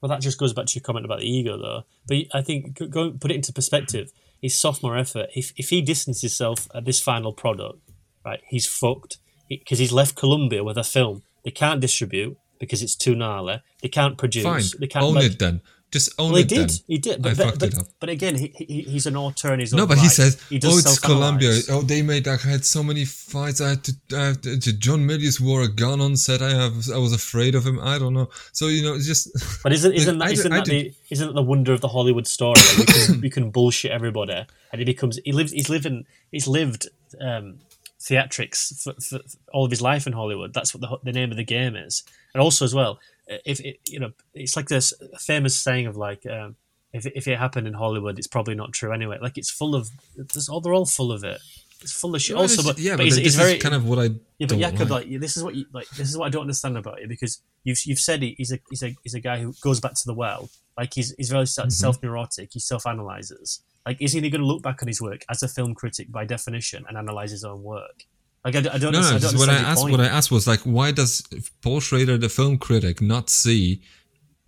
Well, 0.00 0.08
that 0.08 0.20
just 0.22 0.38
goes 0.38 0.52
back 0.54 0.66
to 0.66 0.74
your 0.76 0.82
comment 0.82 1.04
about 1.04 1.18
the 1.20 1.28
ego, 1.30 1.58
though. 1.58 1.82
But 2.06 2.18
I 2.32 2.42
think 2.42 2.78
go- 2.90 3.12
put 3.12 3.30
it 3.30 3.34
into 3.34 3.52
perspective. 3.52 4.12
His 4.40 4.56
sophomore 4.56 4.96
effort. 4.96 5.28
If 5.34 5.52
if 5.56 5.68
he 5.70 5.82
distances 5.82 6.22
himself 6.22 6.68
at 6.74 6.84
this 6.84 7.00
final 7.00 7.32
product, 7.32 7.80
right, 8.24 8.40
he's 8.48 8.66
fucked 8.66 9.18
because 9.48 9.78
he's 9.80 9.92
left 9.92 10.14
Columbia 10.14 10.62
with 10.64 10.78
a 10.78 10.84
film 10.84 11.22
they 11.44 11.50
can't 11.50 11.80
distribute 11.80 12.36
because 12.60 12.82
it's 12.82 12.94
too 12.94 13.14
gnarly. 13.14 13.60
They 13.82 13.88
can't 13.88 14.16
produce. 14.16 14.44
Fine, 14.44 14.62
They 14.78 14.86
can't. 14.86 15.04
own 15.04 15.14
but- 15.14 15.24
it 15.24 15.38
then. 15.38 15.60
Just 15.92 16.12
own 16.20 16.28
Well, 16.30 16.36
he 16.36 16.42
it 16.42 16.48
did. 16.48 16.68
then. 16.68 16.76
He 16.86 16.98
did. 16.98 17.14
I 17.14 17.22
But, 17.22 17.36
but, 17.36 17.44
fucked 17.46 17.58
but, 17.58 17.68
it 17.70 17.78
up. 17.78 17.86
but 17.98 18.08
again, 18.08 18.36
he, 18.36 18.52
he, 18.56 18.82
he's 18.82 19.06
an 19.06 19.16
auteur 19.16 19.52
in 19.54 19.60
his 19.60 19.72
No, 19.72 19.82
own 19.82 19.88
but 19.88 19.98
he 19.98 20.08
says, 20.08 20.40
he 20.48 20.60
"Oh, 20.64 20.78
it's 20.78 20.98
Columbia. 21.00 21.52
Oh, 21.68 21.82
they 21.82 22.02
made. 22.02 22.26
like, 22.28 22.46
I 22.46 22.50
had 22.50 22.64
so 22.64 22.82
many 22.84 23.04
fights. 23.04 23.60
I 23.60 23.70
had 23.70 23.84
to. 23.84 23.92
I 24.16 24.24
had 24.26 24.42
to, 24.44 24.72
John 24.72 25.00
Milius 25.00 25.40
wore 25.40 25.62
a 25.62 25.68
gun 25.68 26.00
on 26.00 26.16
set. 26.16 26.42
I 26.42 26.50
have. 26.50 26.88
I 26.94 26.98
was 26.98 27.12
afraid 27.12 27.54
of 27.56 27.66
him. 27.66 27.80
I 27.80 27.98
don't 27.98 28.14
know. 28.14 28.28
So 28.52 28.68
you 28.68 28.82
know, 28.82 28.94
it's 28.94 29.06
just. 29.06 29.28
But 29.64 29.72
isn't 29.72 29.92
isn't 30.00 30.22
I 30.22 30.26
that, 30.26 30.32
isn't 30.32 30.52
that 30.52 30.64
the 30.66 30.94
isn't 31.10 31.26
that 31.26 31.34
the 31.34 31.42
wonder 31.42 31.72
of 31.72 31.80
the 31.80 31.88
Hollywood 31.88 32.26
story? 32.28 32.54
Like 32.78 32.88
you, 32.88 33.04
can, 33.06 33.22
you 33.24 33.30
can 33.30 33.50
bullshit 33.50 33.90
everybody, 33.90 34.46
and 34.72 34.78
he 34.78 34.84
becomes 34.84 35.18
he 35.24 35.32
lives 35.32 35.50
he's 35.52 35.68
living 35.68 36.06
he's 36.30 36.46
lived 36.46 36.88
um, 37.20 37.58
theatrics 37.98 38.82
for, 38.82 38.92
for, 38.94 39.18
for 39.28 39.38
all 39.52 39.64
of 39.64 39.70
his 39.70 39.82
life 39.82 40.06
in 40.06 40.12
Hollywood. 40.12 40.54
That's 40.54 40.74
what 40.74 40.80
the 40.80 40.98
the 41.02 41.12
name 41.18 41.30
of 41.30 41.36
the 41.36 41.44
game 41.44 41.76
is. 41.76 42.02
And 42.32 42.40
also 42.40 42.64
as 42.64 42.74
well, 42.74 43.00
if 43.44 43.60
it, 43.60 43.80
you 43.88 44.00
know, 44.00 44.10
it's 44.34 44.56
like 44.56 44.68
this 44.68 44.92
famous 45.18 45.56
saying 45.56 45.86
of 45.86 45.96
like. 45.96 46.24
Um, 46.26 46.56
if 46.92 47.06
it, 47.06 47.12
if 47.14 47.28
it 47.28 47.38
happened 47.38 47.68
in 47.68 47.74
Hollywood, 47.74 48.18
it's 48.18 48.26
probably 48.26 48.56
not 48.56 48.72
true 48.72 48.92
anyway. 48.92 49.16
Like 49.22 49.38
it's 49.38 49.48
full 49.48 49.76
of, 49.76 49.90
it's 50.18 50.48
all 50.48 50.60
they're 50.60 50.74
all 50.74 50.86
full 50.86 51.12
of 51.12 51.22
it. 51.22 51.40
It's 51.82 51.92
full 51.92 52.14
of 52.16 52.20
shit. 52.20 52.34
Well, 52.34 52.42
also, 52.42 52.64
but 52.64 52.80
yeah, 52.80 52.92
but 52.92 52.96
but 52.98 53.04
he's, 53.04 53.14
this 53.14 53.24
he's 53.24 53.34
is 53.34 53.40
very 53.40 53.58
kind 53.58 53.76
of 53.76 53.86
what 53.86 54.00
I. 54.00 54.10
yeah, 54.38 54.48
but 54.48 54.58
Jakub, 54.58 54.90
like. 54.90 55.06
like 55.08 55.20
this 55.20 55.36
is 55.36 55.44
what 55.44 55.54
you 55.54 55.66
like. 55.72 55.88
This 55.90 56.08
is 56.08 56.18
what 56.18 56.26
I 56.26 56.30
don't 56.30 56.42
understand 56.42 56.76
about 56.76 57.00
you 57.00 57.06
because 57.06 57.40
you've 57.62 57.78
you've 57.86 58.00
said 58.00 58.22
he, 58.22 58.34
he's 58.36 58.52
a 58.52 58.58
he's 58.68 58.82
a 58.82 58.94
he's 59.04 59.14
a 59.14 59.20
guy 59.20 59.38
who 59.38 59.54
goes 59.62 59.78
back 59.80 59.94
to 59.94 60.02
the 60.04 60.14
well. 60.14 60.50
Like 60.76 60.92
he's 60.92 61.14
he's 61.16 61.30
very 61.30 61.44
Mm-hmm. 61.44 61.68
self 61.70 62.02
neurotic. 62.02 62.50
He 62.52 62.58
self 62.58 62.86
analyzes. 62.88 63.62
Like, 63.86 64.02
isn't 64.02 64.22
he 64.24 64.28
going 64.28 64.42
to 64.42 64.46
look 64.46 64.62
back 64.62 64.82
on 64.82 64.88
his 64.88 65.00
work 65.00 65.24
as 65.30 65.42
a 65.42 65.48
film 65.48 65.74
critic 65.74 66.10
by 66.12 66.24
definition 66.24 66.84
and 66.88 66.98
analyze 66.98 67.30
his 67.30 67.44
own 67.44 67.62
work? 67.62 68.04
Like, 68.44 68.56
I, 68.56 68.58
I 68.58 68.78
don't. 68.78 68.92
No, 68.92 69.00
no. 69.00 69.16
I 69.16 69.18
don't 69.18 69.38
what 69.38 69.48
I 69.48 69.54
asked, 69.56 69.82
point. 69.82 69.92
what 69.92 70.00
I 70.00 70.06
asked 70.06 70.30
was 70.30 70.46
like, 70.46 70.60
why 70.60 70.92
does 70.92 71.22
Paul 71.62 71.80
Schrader, 71.80 72.16
the 72.16 72.28
film 72.28 72.58
critic, 72.58 73.00
not 73.00 73.28
see 73.28 73.82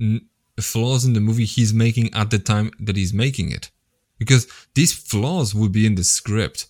n- 0.00 0.26
flaws 0.60 1.04
in 1.04 1.12
the 1.12 1.20
movie 1.20 1.44
he's 1.44 1.74
making 1.74 2.12
at 2.14 2.30
the 2.30 2.38
time 2.38 2.70
that 2.80 2.96
he's 2.96 3.12
making 3.12 3.50
it? 3.50 3.70
because 4.24 4.46
these 4.74 4.92
flaws 4.92 5.52
would 5.52 5.72
be 5.72 5.84
in 5.84 5.96
the 5.96 6.04
script. 6.04 6.68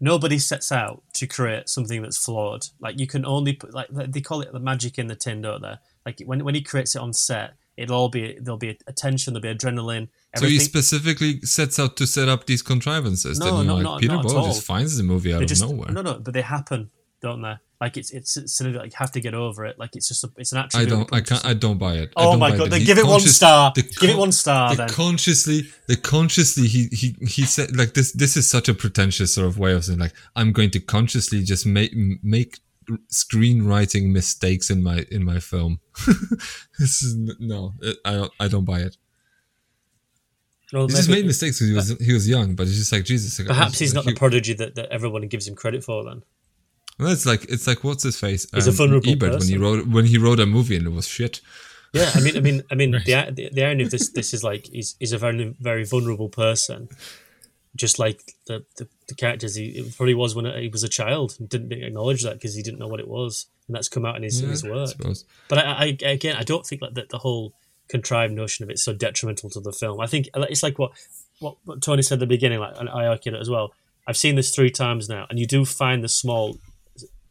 Nobody 0.00 0.38
sets 0.38 0.70
out 0.70 1.02
to 1.14 1.26
create 1.26 1.70
something 1.70 2.02
that's 2.02 2.22
flawed. 2.22 2.66
Like 2.78 3.00
you 3.00 3.06
can 3.06 3.24
only 3.24 3.54
put 3.54 3.72
like 3.72 3.88
they 3.90 4.20
call 4.20 4.42
it 4.42 4.52
the 4.52 4.60
magic 4.60 4.98
in 4.98 5.06
the 5.06 5.16
tin, 5.16 5.40
don't 5.40 5.62
they? 5.62 5.76
Like 6.04 6.20
when 6.26 6.44
when 6.44 6.54
he 6.54 6.60
creates 6.60 6.94
it 6.94 7.00
on 7.00 7.14
set, 7.14 7.54
it'll 7.78 7.96
all 7.96 8.08
be 8.10 8.36
there'll 8.38 8.58
be 8.58 8.78
attention, 8.86 9.32
there'll 9.32 9.54
be 9.54 9.58
adrenaline. 9.58 10.08
So 10.36 10.46
he 10.46 10.58
specifically 10.58 11.40
sets 11.42 11.78
out 11.78 11.96
to 11.98 12.06
set 12.06 12.28
up 12.28 12.46
these 12.46 12.62
contrivances. 12.62 13.38
No, 13.38 13.58
then 13.58 13.66
no, 13.66 13.74
like 13.76 13.82
not- 13.84 14.00
Peter 14.00 14.14
not 14.14 14.24
Boyle 14.24 14.46
just 14.46 14.64
finds 14.64 14.96
the 14.96 15.02
movie 15.02 15.32
out 15.32 15.38
they 15.38 15.44
of 15.44 15.48
just 15.48 15.62
nowhere. 15.62 15.90
no 15.92 16.02
no, 16.02 16.18
but 16.18 16.34
they 16.34 16.42
happen, 16.42 16.90
don't 17.22 17.42
they? 17.42 17.54
Like 17.80 17.96
it's 17.96 18.12
it's, 18.12 18.36
it's 18.36 18.56
sort 18.56 18.70
of 18.70 18.76
like 18.76 18.92
you 18.92 18.96
have 18.96 19.12
to 19.12 19.20
get 19.20 19.34
over 19.34 19.64
it. 19.66 19.78
Like 19.78 19.94
it's 19.94 20.08
just 20.08 20.24
a, 20.24 20.30
it's 20.38 20.52
an 20.52 20.58
actual 20.58 20.80
I 20.80 20.84
don't. 20.86 21.12
I 21.12 21.20
can't. 21.20 21.44
I 21.44 21.54
don't 21.54 21.76
buy 21.76 21.94
it. 21.94 22.12
I 22.16 22.24
Oh 22.24 22.36
my 22.36 22.56
God, 22.56 22.70
then 22.70 22.82
give 22.84 22.98
it 22.98 23.06
one 23.06 23.20
star. 23.20 23.72
the 23.74 23.82
Give 23.82 24.10
it 24.10 24.16
one 24.16 24.32
star, 24.32 24.70
The 24.70 24.76
then. 24.76 24.88
consciously, 24.88 25.62
the 25.86 25.96
consciously, 25.96 26.66
he 26.66 26.86
he 26.92 27.14
he 27.26 27.44
said 27.44 27.76
like 27.76 27.92
this. 27.94 28.12
This 28.12 28.36
is 28.36 28.48
such 28.48 28.68
a 28.68 28.74
pretentious 28.74 29.34
sort 29.34 29.46
of 29.46 29.58
way 29.58 29.72
of 29.74 29.84
saying 29.84 29.98
like 29.98 30.14
I'm 30.34 30.52
going 30.52 30.70
to 30.70 30.80
consciously 30.80 31.42
just 31.42 31.66
make 31.66 31.92
make 32.22 32.58
screenwriting 33.12 34.12
mistakes 34.12 34.70
in 34.70 34.82
my 34.82 35.04
in 35.10 35.24
my 35.24 35.38
film. 35.38 35.80
this 36.78 37.02
is 37.02 37.16
no. 37.38 37.74
I 38.04 38.12
don't. 38.12 38.32
I 38.40 38.48
don't 38.48 38.64
buy 38.64 38.78
it. 38.80 38.96
Well, 40.74 40.88
He 40.88 40.94
just 40.94 41.08
made 41.08 41.24
mistakes 41.24 41.60
because 41.60 41.68
he 41.68 41.94
was 41.94 42.06
he 42.06 42.12
was 42.12 42.28
young, 42.28 42.56
but 42.56 42.66
it's 42.66 42.76
just 42.76 42.90
like 42.90 43.04
Jesus. 43.04 43.38
like, 43.38 43.46
Perhaps 43.46 43.78
he's 43.78 43.94
not 43.94 44.04
like, 44.04 44.16
the 44.16 44.18
prodigy 44.18 44.54
that, 44.54 44.74
that 44.74 44.88
everyone 44.90 45.22
gives 45.28 45.46
him 45.46 45.54
credit 45.54 45.84
for. 45.84 46.02
Then 46.02 46.24
Well, 46.98 47.12
it's 47.12 47.24
like 47.24 47.44
it's 47.44 47.68
like 47.68 47.84
what's 47.84 48.02
his 48.02 48.18
face? 48.18 48.50
He's 48.52 48.66
a 48.66 48.70
um, 48.70 48.76
vulnerable 48.76 49.08
Ebert 49.08 49.38
when 49.38 49.48
he 49.48 49.56
wrote 49.56 49.86
when 49.86 50.04
he 50.04 50.18
wrote 50.18 50.40
a 50.40 50.46
movie 50.46 50.76
and 50.76 50.86
it 50.88 50.90
was 50.90 51.06
shit. 51.06 51.40
yeah, 51.92 52.10
I 52.12 52.20
mean, 52.20 52.36
I 52.36 52.40
mean, 52.40 52.62
I 52.72 52.74
mean, 52.74 52.90
the, 53.06 53.32
the 53.32 53.50
the 53.52 53.64
irony 53.64 53.84
of 53.84 53.92
this 53.92 54.10
this 54.10 54.34
is 54.34 54.42
like 54.42 54.66
he's 54.66 54.96
he's 54.98 55.12
a 55.12 55.18
very 55.18 55.54
very 55.60 55.84
vulnerable 55.84 56.28
person, 56.28 56.88
just 57.76 58.00
like 58.00 58.20
the 58.46 58.64
the, 58.76 58.88
the 59.06 59.14
characters 59.14 59.54
he 59.54 59.66
it 59.66 59.96
probably 59.96 60.14
was 60.14 60.34
when 60.34 60.46
he 60.60 60.68
was 60.68 60.82
a 60.82 60.88
child 60.88 61.36
and 61.38 61.48
didn't 61.48 61.72
acknowledge 61.72 62.24
that 62.24 62.34
because 62.34 62.56
he 62.56 62.64
didn't 62.64 62.80
know 62.80 62.88
what 62.88 62.98
it 62.98 63.06
was, 63.06 63.46
and 63.68 63.76
that's 63.76 63.88
come 63.88 64.04
out 64.04 64.16
in 64.16 64.24
his 64.24 64.40
in 64.40 64.50
his 64.50 64.64
work. 64.64 64.88
suppose. 64.88 65.24
But 65.48 65.58
I, 65.58 65.96
I 66.02 66.08
again, 66.10 66.34
I 66.36 66.42
don't 66.42 66.66
think 66.66 66.82
like 66.82 66.94
that 66.94 67.10
the 67.10 67.18
whole 67.18 67.54
contrived 67.88 68.32
notion 68.32 68.62
of 68.62 68.70
it 68.70 68.78
so 68.78 68.92
detrimental 68.92 69.50
to 69.50 69.60
the 69.60 69.72
film. 69.72 70.00
I 70.00 70.06
think 70.06 70.28
it's 70.34 70.62
like 70.62 70.78
what 70.78 70.92
what, 71.40 71.56
what 71.64 71.82
Tony 71.82 72.02
said 72.02 72.16
at 72.16 72.20
the 72.20 72.26
beginning, 72.26 72.60
like 72.60 72.74
and 72.78 72.88
I 72.88 73.06
argue 73.06 73.34
it 73.34 73.40
as 73.40 73.50
well. 73.50 73.72
I've 74.06 74.16
seen 74.16 74.36
this 74.36 74.54
three 74.54 74.70
times 74.70 75.08
now, 75.08 75.26
and 75.30 75.38
you 75.38 75.46
do 75.46 75.64
find 75.64 76.04
the 76.04 76.08
small 76.08 76.58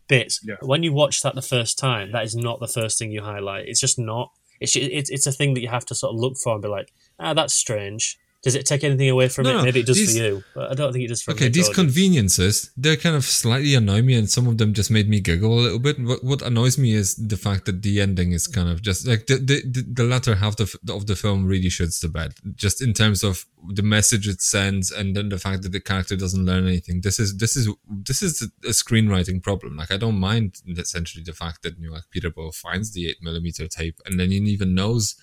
bits. 0.07 0.39
Yeah. 0.43 0.55
When 0.61 0.83
you 0.83 0.93
watch 0.93 1.21
that 1.21 1.35
the 1.35 1.41
first 1.41 1.77
time, 1.77 2.11
that 2.11 2.23
is 2.23 2.35
not 2.35 2.59
the 2.59 2.67
first 2.67 2.97
thing 2.99 3.11
you 3.11 3.23
highlight. 3.23 3.67
It's 3.67 3.79
just 3.79 3.99
not. 3.99 4.31
It's 4.59 4.75
it's 4.75 5.09
it's 5.09 5.27
a 5.27 5.31
thing 5.31 5.53
that 5.53 5.61
you 5.61 5.69
have 5.69 5.85
to 5.85 5.95
sort 5.95 6.13
of 6.13 6.19
look 6.19 6.37
for 6.37 6.53
and 6.53 6.61
be 6.61 6.67
like, 6.67 6.91
ah, 7.19 7.33
that's 7.33 7.53
strange. 7.53 8.17
Does 8.43 8.55
it 8.55 8.65
take 8.65 8.83
anything 8.83 9.09
away 9.09 9.29
from 9.29 9.45
No, 9.45 9.59
it? 9.59 9.63
Maybe 9.63 9.79
it 9.79 9.85
does 9.85 9.95
these- 9.95 10.17
for 10.17 10.23
you, 10.23 10.43
but 10.53 10.69
I 10.69 10.73
don't 10.75 10.91
think 10.91 11.05
it 11.05 11.07
does 11.07 11.21
for 11.21 11.31
me. 11.31 11.35
Okay, 11.35 11.47
these 11.47 11.67
Jordan. 11.67 11.85
conveniences, 11.85 12.71
they 12.75 12.97
kind 12.97 13.15
of 13.15 13.23
slightly 13.23 13.73
annoy 13.73 14.01
me, 14.01 14.15
and 14.15 14.29
some 14.29 14.47
of 14.47 14.57
them 14.57 14.73
just 14.73 14.91
made 14.91 15.07
me 15.07 15.21
giggle 15.21 15.57
a 15.57 15.61
little 15.61 15.79
bit. 15.79 15.97
What, 15.99 16.23
what 16.25 16.41
annoys 16.41 16.77
me 16.77 16.93
is 16.93 17.15
the 17.15 17.37
fact 17.37 17.63
that 17.65 17.81
the 17.81 18.01
ending 18.01 18.33
is 18.33 18.47
kind 18.47 18.67
of 18.67 18.81
just 18.81 19.07
like 19.07 19.27
the 19.27 19.37
the, 19.37 19.63
the, 19.65 19.81
the 19.93 20.03
latter 20.03 20.35
half 20.35 20.59
of, 20.59 20.75
of 20.89 21.07
the 21.07 21.15
film 21.15 21.45
really 21.45 21.69
shits 21.69 22.01
the 22.01 22.09
bed, 22.09 22.33
just 22.55 22.81
in 22.81 22.93
terms 22.93 23.23
of 23.23 23.45
the 23.69 23.81
message 23.81 24.27
it 24.27 24.41
sends, 24.41 24.91
and 24.91 25.15
then 25.15 25.29
the 25.29 25.39
fact 25.39 25.63
that 25.63 25.71
the 25.71 25.79
character 25.79 26.17
doesn't 26.17 26.45
learn 26.45 26.67
anything. 26.67 26.99
This 26.99 27.21
is 27.21 27.37
this 27.37 27.55
is 27.55 27.69
this 27.87 28.21
is 28.21 28.41
a 28.65 28.73
screenwriting 28.81 29.41
problem. 29.41 29.77
Like 29.77 29.91
I 29.91 29.95
don't 29.97 30.19
mind 30.19 30.61
essentially 30.67 31.23
the 31.23 31.31
fact 31.31 31.63
that 31.63 31.79
you 31.79 31.87
know, 31.87 31.93
like 31.93 32.09
Peter 32.11 32.29
Boyle 32.29 32.51
finds 32.51 32.91
the 32.91 33.07
eight 33.07 33.23
millimeter 33.23 33.67
tape, 33.69 34.01
and 34.05 34.19
then 34.19 34.31
he 34.31 34.37
even 34.39 34.75
knows 34.75 35.15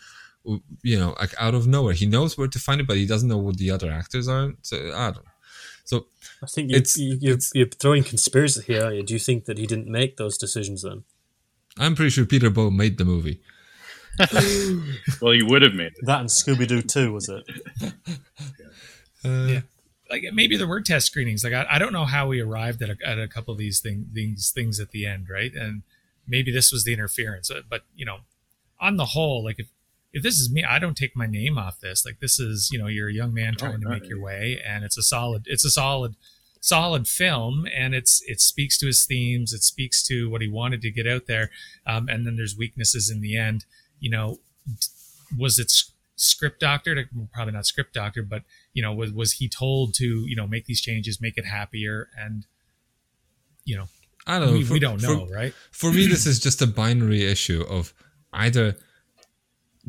you 0.82 0.98
know, 0.98 1.14
like 1.20 1.34
out 1.38 1.54
of 1.54 1.66
nowhere. 1.66 1.94
He 1.94 2.06
knows 2.06 2.36
where 2.38 2.48
to 2.48 2.58
find 2.58 2.80
it, 2.80 2.86
but 2.86 2.96
he 2.96 3.06
doesn't 3.06 3.28
know 3.28 3.38
what 3.38 3.56
the 3.58 3.70
other 3.70 3.90
actors 3.90 4.28
are. 4.28 4.52
So 4.62 4.76
I 4.94 5.10
don't. 5.12 5.26
So 5.84 6.06
I 6.42 6.46
think 6.46 6.70
you, 6.70 6.76
it's- 6.76 6.96
you, 6.98 7.18
you're, 7.20 7.38
you're 7.54 7.66
throwing 7.68 8.04
conspiracy 8.04 8.62
here. 8.66 8.84
Aren't 8.84 8.96
you? 8.96 9.02
Do 9.02 9.14
you 9.14 9.20
think 9.20 9.44
that 9.46 9.58
he 9.58 9.66
didn't 9.66 9.88
make 9.88 10.16
those 10.16 10.36
decisions 10.38 10.82
then? 10.82 11.04
I'm 11.78 11.94
pretty 11.94 12.10
sure 12.10 12.24
Peter 12.26 12.50
Boyle 12.50 12.70
made 12.70 12.98
the 12.98 13.04
movie. 13.04 13.40
Well, 15.22 15.34
you 15.34 15.46
would 15.46 15.62
have 15.62 15.74
made 15.74 15.92
it. 15.96 15.98
That 16.02 16.20
and 16.20 16.28
Scooby 16.28 16.66
Doo 16.66 16.82
too, 16.82 17.12
was 17.12 17.28
it? 17.28 17.44
yeah. 19.24 19.60
Like 20.10 20.24
maybe 20.32 20.56
there 20.56 20.66
were 20.66 20.80
test 20.80 21.06
screenings. 21.06 21.44
Like 21.44 21.52
I, 21.52 21.66
I 21.70 21.78
don't 21.78 21.92
know 21.92 22.04
how 22.04 22.26
we 22.26 22.40
arrived 22.40 22.82
at 22.82 22.90
a, 22.90 22.96
at 23.06 23.18
a 23.18 23.28
couple 23.28 23.52
of 23.52 23.58
these 23.58 23.80
thing, 23.80 24.06
these 24.12 24.50
things 24.50 24.80
at 24.80 24.90
the 24.90 25.06
end, 25.06 25.28
right? 25.30 25.52
And 25.54 25.82
maybe 26.26 26.50
this 26.50 26.72
was 26.72 26.84
the 26.84 26.92
interference. 26.92 27.50
Uh, 27.50 27.60
But 27.68 27.82
you 27.94 28.04
know, 28.04 28.18
on 28.80 28.96
the 28.96 29.06
whole, 29.06 29.44
like 29.44 29.58
if 29.58 29.68
if 30.12 30.22
this 30.22 30.38
is 30.38 30.50
me, 30.50 30.64
I 30.64 30.78
don't 30.78 30.96
take 30.96 31.16
my 31.16 31.26
name 31.26 31.58
off 31.58 31.80
this. 31.80 32.04
Like 32.04 32.20
this 32.20 32.40
is 32.40 32.70
you 32.72 32.78
know 32.78 32.86
you're 32.86 33.08
a 33.08 33.12
young 33.12 33.32
man 33.32 33.54
trying 33.56 33.80
to 33.80 33.88
no, 33.88 33.90
make 33.90 34.08
your 34.08 34.20
way, 34.20 34.60
and 34.66 34.84
it's 34.84 34.98
a 34.98 35.02
solid 35.02 35.44
it's 35.46 35.64
a 35.64 35.70
solid 35.70 36.16
solid 36.60 37.08
film, 37.08 37.66
and 37.74 37.94
it's 37.94 38.22
it 38.26 38.40
speaks 38.40 38.78
to 38.78 38.86
his 38.86 39.04
themes. 39.04 39.52
It 39.52 39.62
speaks 39.62 40.02
to 40.08 40.28
what 40.30 40.42
he 40.42 40.48
wanted 40.48 40.82
to 40.82 40.90
get 40.90 41.06
out 41.06 41.26
there, 41.26 41.50
um, 41.86 42.08
and 42.08 42.26
then 42.26 42.36
there's 42.36 42.56
weaknesses 42.56 43.10
in 43.10 43.20
the 43.20 43.36
end. 43.36 43.64
You 44.00 44.10
know, 44.10 44.40
was 45.38 45.58
it 45.58 45.72
script 46.16 46.60
doctored? 46.60 47.08
Probably 47.32 47.52
not 47.52 47.66
script 47.66 47.94
doctored, 47.94 48.28
but 48.28 48.42
you 48.72 48.82
know, 48.82 48.92
was 48.92 49.12
was 49.12 49.32
he 49.32 49.48
told 49.48 49.94
to 49.94 50.26
you 50.26 50.36
know 50.36 50.46
make 50.46 50.66
these 50.66 50.80
changes, 50.80 51.20
make 51.20 51.38
it 51.38 51.46
happier, 51.46 52.08
and 52.18 52.46
you 53.64 53.76
know, 53.76 53.88
I 54.26 54.38
don't 54.38 54.48
know. 54.48 54.52
we, 54.54 54.64
for- 54.64 54.72
we 54.72 54.80
don't 54.80 55.02
know, 55.02 55.26
for- 55.26 55.32
right? 55.32 55.54
For 55.70 55.92
me, 55.92 56.06
this 56.06 56.26
is 56.26 56.40
just 56.40 56.60
a 56.62 56.66
binary 56.66 57.24
issue 57.24 57.64
of 57.68 57.94
either 58.32 58.76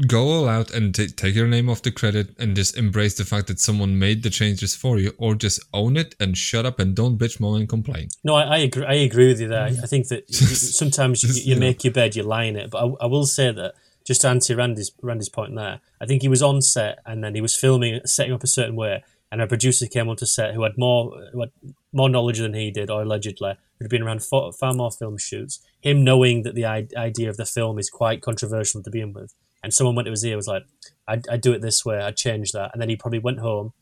go 0.08 0.28
all 0.28 0.48
out 0.48 0.72
and 0.72 0.95
ta 0.95 1.03
take 1.16 1.36
your 1.36 1.48
name 1.48 1.70
off 1.70 1.82
the 1.82 1.92
credit 1.92 2.36
and 2.40 2.56
just 2.56 2.78
embrace 2.78 3.16
the 3.16 3.26
fact 3.26 3.48
that 3.48 3.60
someone 3.60 4.00
made 4.00 4.24
the 4.24 4.30
changes 4.30 4.76
for 4.76 5.00
you, 5.00 5.14
or 5.18 5.36
just 5.36 5.60
own 5.74 5.98
it 5.98 6.16
and 6.20 6.38
shut 6.38 6.66
up 6.66 6.80
and 6.80 6.95
don't 6.95 7.18
bitch, 7.18 7.40
moan, 7.40 7.61
and 7.61 7.70
complain. 7.70 8.10
No, 8.24 8.36
I, 8.36 8.44
I 8.44 8.58
agree. 8.58 8.86
I 8.86 8.94
agree 8.94 9.28
with 9.28 9.42
you 9.42 9.48
there. 9.48 9.64
I 9.64 9.88
think 9.88 10.08
that 10.08 10.34
sometimes 10.82 11.24
you, 11.24 11.53
you 11.53 11.56
know. 11.56 11.68
make 11.68 11.84
your 11.84 11.94
bed, 11.94 12.16
you 12.16 12.24
lie 12.24 12.44
in 12.44 12.56
it. 12.56 12.72
But 12.72 12.86
I, 12.86 13.03
I 13.03 13.06
will 13.08 13.26
say 13.26 13.52
that 13.52 13.74
just 14.06 14.22
to 14.22 14.30
answer 14.30 14.56
Randy's 14.56 14.92
Randy's 15.02 15.30
point 15.30 15.56
there, 15.56 15.80
I 16.00 16.06
think 16.06 16.22
he 16.22 16.28
was 16.28 16.42
on 16.42 16.61
set 16.61 17.00
and 17.06 17.24
then 17.24 17.36
he 17.36 17.42
was 17.42 17.56
filming, 17.56 18.02
setting 18.06 18.34
up 18.34 18.44
a 18.44 18.48
certain 18.48 18.76
way, 18.76 19.03
and 19.32 19.42
a 19.42 19.48
producer 19.48 19.88
came 19.88 20.10
onto 20.10 20.26
set 20.26 20.53
who 20.53 20.64
had 20.64 20.78
more 20.78 21.30
who 21.32 21.42
had 21.42 21.52
more 21.94 22.10
knowledge 22.10 22.40
than 22.40 22.53
he 22.53 22.72
did, 22.72 22.90
or 22.90 23.02
allegedly 23.02 23.56
who'd 23.80 23.90
been 23.90 24.03
around 24.03 24.24
far, 24.24 24.52
far 24.52 24.74
more 24.74 24.92
film 24.92 25.18
shoots. 25.18 25.60
Him 25.82 26.03
knowing 26.03 26.44
that 26.44 26.56
the 26.56 26.66
idea 26.66 27.30
of 27.30 27.38
the 27.38 27.45
film 27.45 27.80
is 27.80 27.90
quite 27.90 28.22
controversial 28.22 28.84
to 28.84 28.92
begin 28.92 29.14
with, 29.14 29.34
and 29.64 29.73
someone 29.73 29.95
went 29.95 30.06
to 30.07 30.11
his 30.11 30.23
ear 30.25 30.35
was 30.35 30.48
like, 30.48 30.64
"I'd, 31.07 31.27
I'd 31.30 31.41
do 31.41 31.53
it 31.53 31.61
this 31.61 31.85
way, 31.85 31.98
I'd 31.98 32.17
change 32.17 32.51
that," 32.51 32.72
and 32.73 32.81
then 32.81 32.90
he 32.90 32.95
probably 32.95 33.19
went 33.19 33.40
home 33.40 33.73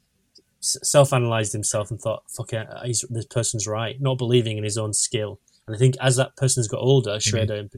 self 0.62 1.14
analyzed 1.14 1.54
himself 1.54 1.90
and 1.92 2.00
thought, 2.00 2.24
"Fuck 2.30 2.54
it, 2.54 2.68
he's, 2.84 3.06
this 3.10 3.26
person's 3.26 3.68
right," 3.68 4.00
not 4.02 4.18
believing 4.18 4.58
in 4.58 4.64
his 4.64 4.78
own 4.78 4.94
skill. 4.94 5.40
And 5.68 5.76
I 5.76 5.80
think 5.80 5.96
as 6.02 6.16
that 6.18 6.36
person's 6.36 6.68
got 6.68 6.80
older, 6.80 7.20
Schrader, 7.20 7.70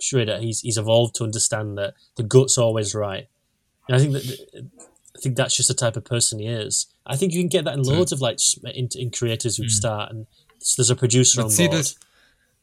Schrader, 0.00 0.38
he's 0.38 0.60
he's 0.60 0.76
evolved 0.78 1.14
to 1.16 1.24
understand 1.24 1.78
that 1.78 1.94
the 2.16 2.22
gut's 2.22 2.58
always 2.58 2.94
right. 2.94 3.28
And 3.88 3.96
I 3.96 4.00
think 4.00 4.12
that 4.12 4.68
I 5.16 5.20
think 5.20 5.36
that's 5.36 5.56
just 5.56 5.68
the 5.68 5.74
type 5.74 5.96
of 5.96 6.04
person 6.04 6.38
he 6.40 6.46
is. 6.46 6.86
I 7.06 7.16
think 7.16 7.32
you 7.32 7.40
can 7.40 7.48
get 7.48 7.64
that 7.64 7.74
in 7.74 7.82
loads 7.82 8.12
of 8.12 8.20
like 8.20 8.38
in, 8.64 8.88
in 8.94 9.10
creators 9.10 9.56
who 9.56 9.68
start 9.68 10.10
and 10.10 10.26
so 10.58 10.82
there's 10.82 10.90
a 10.90 10.96
producer 10.96 11.40
But 11.42 11.52
on 11.52 11.56
board. 11.56 11.72
this. 11.72 11.96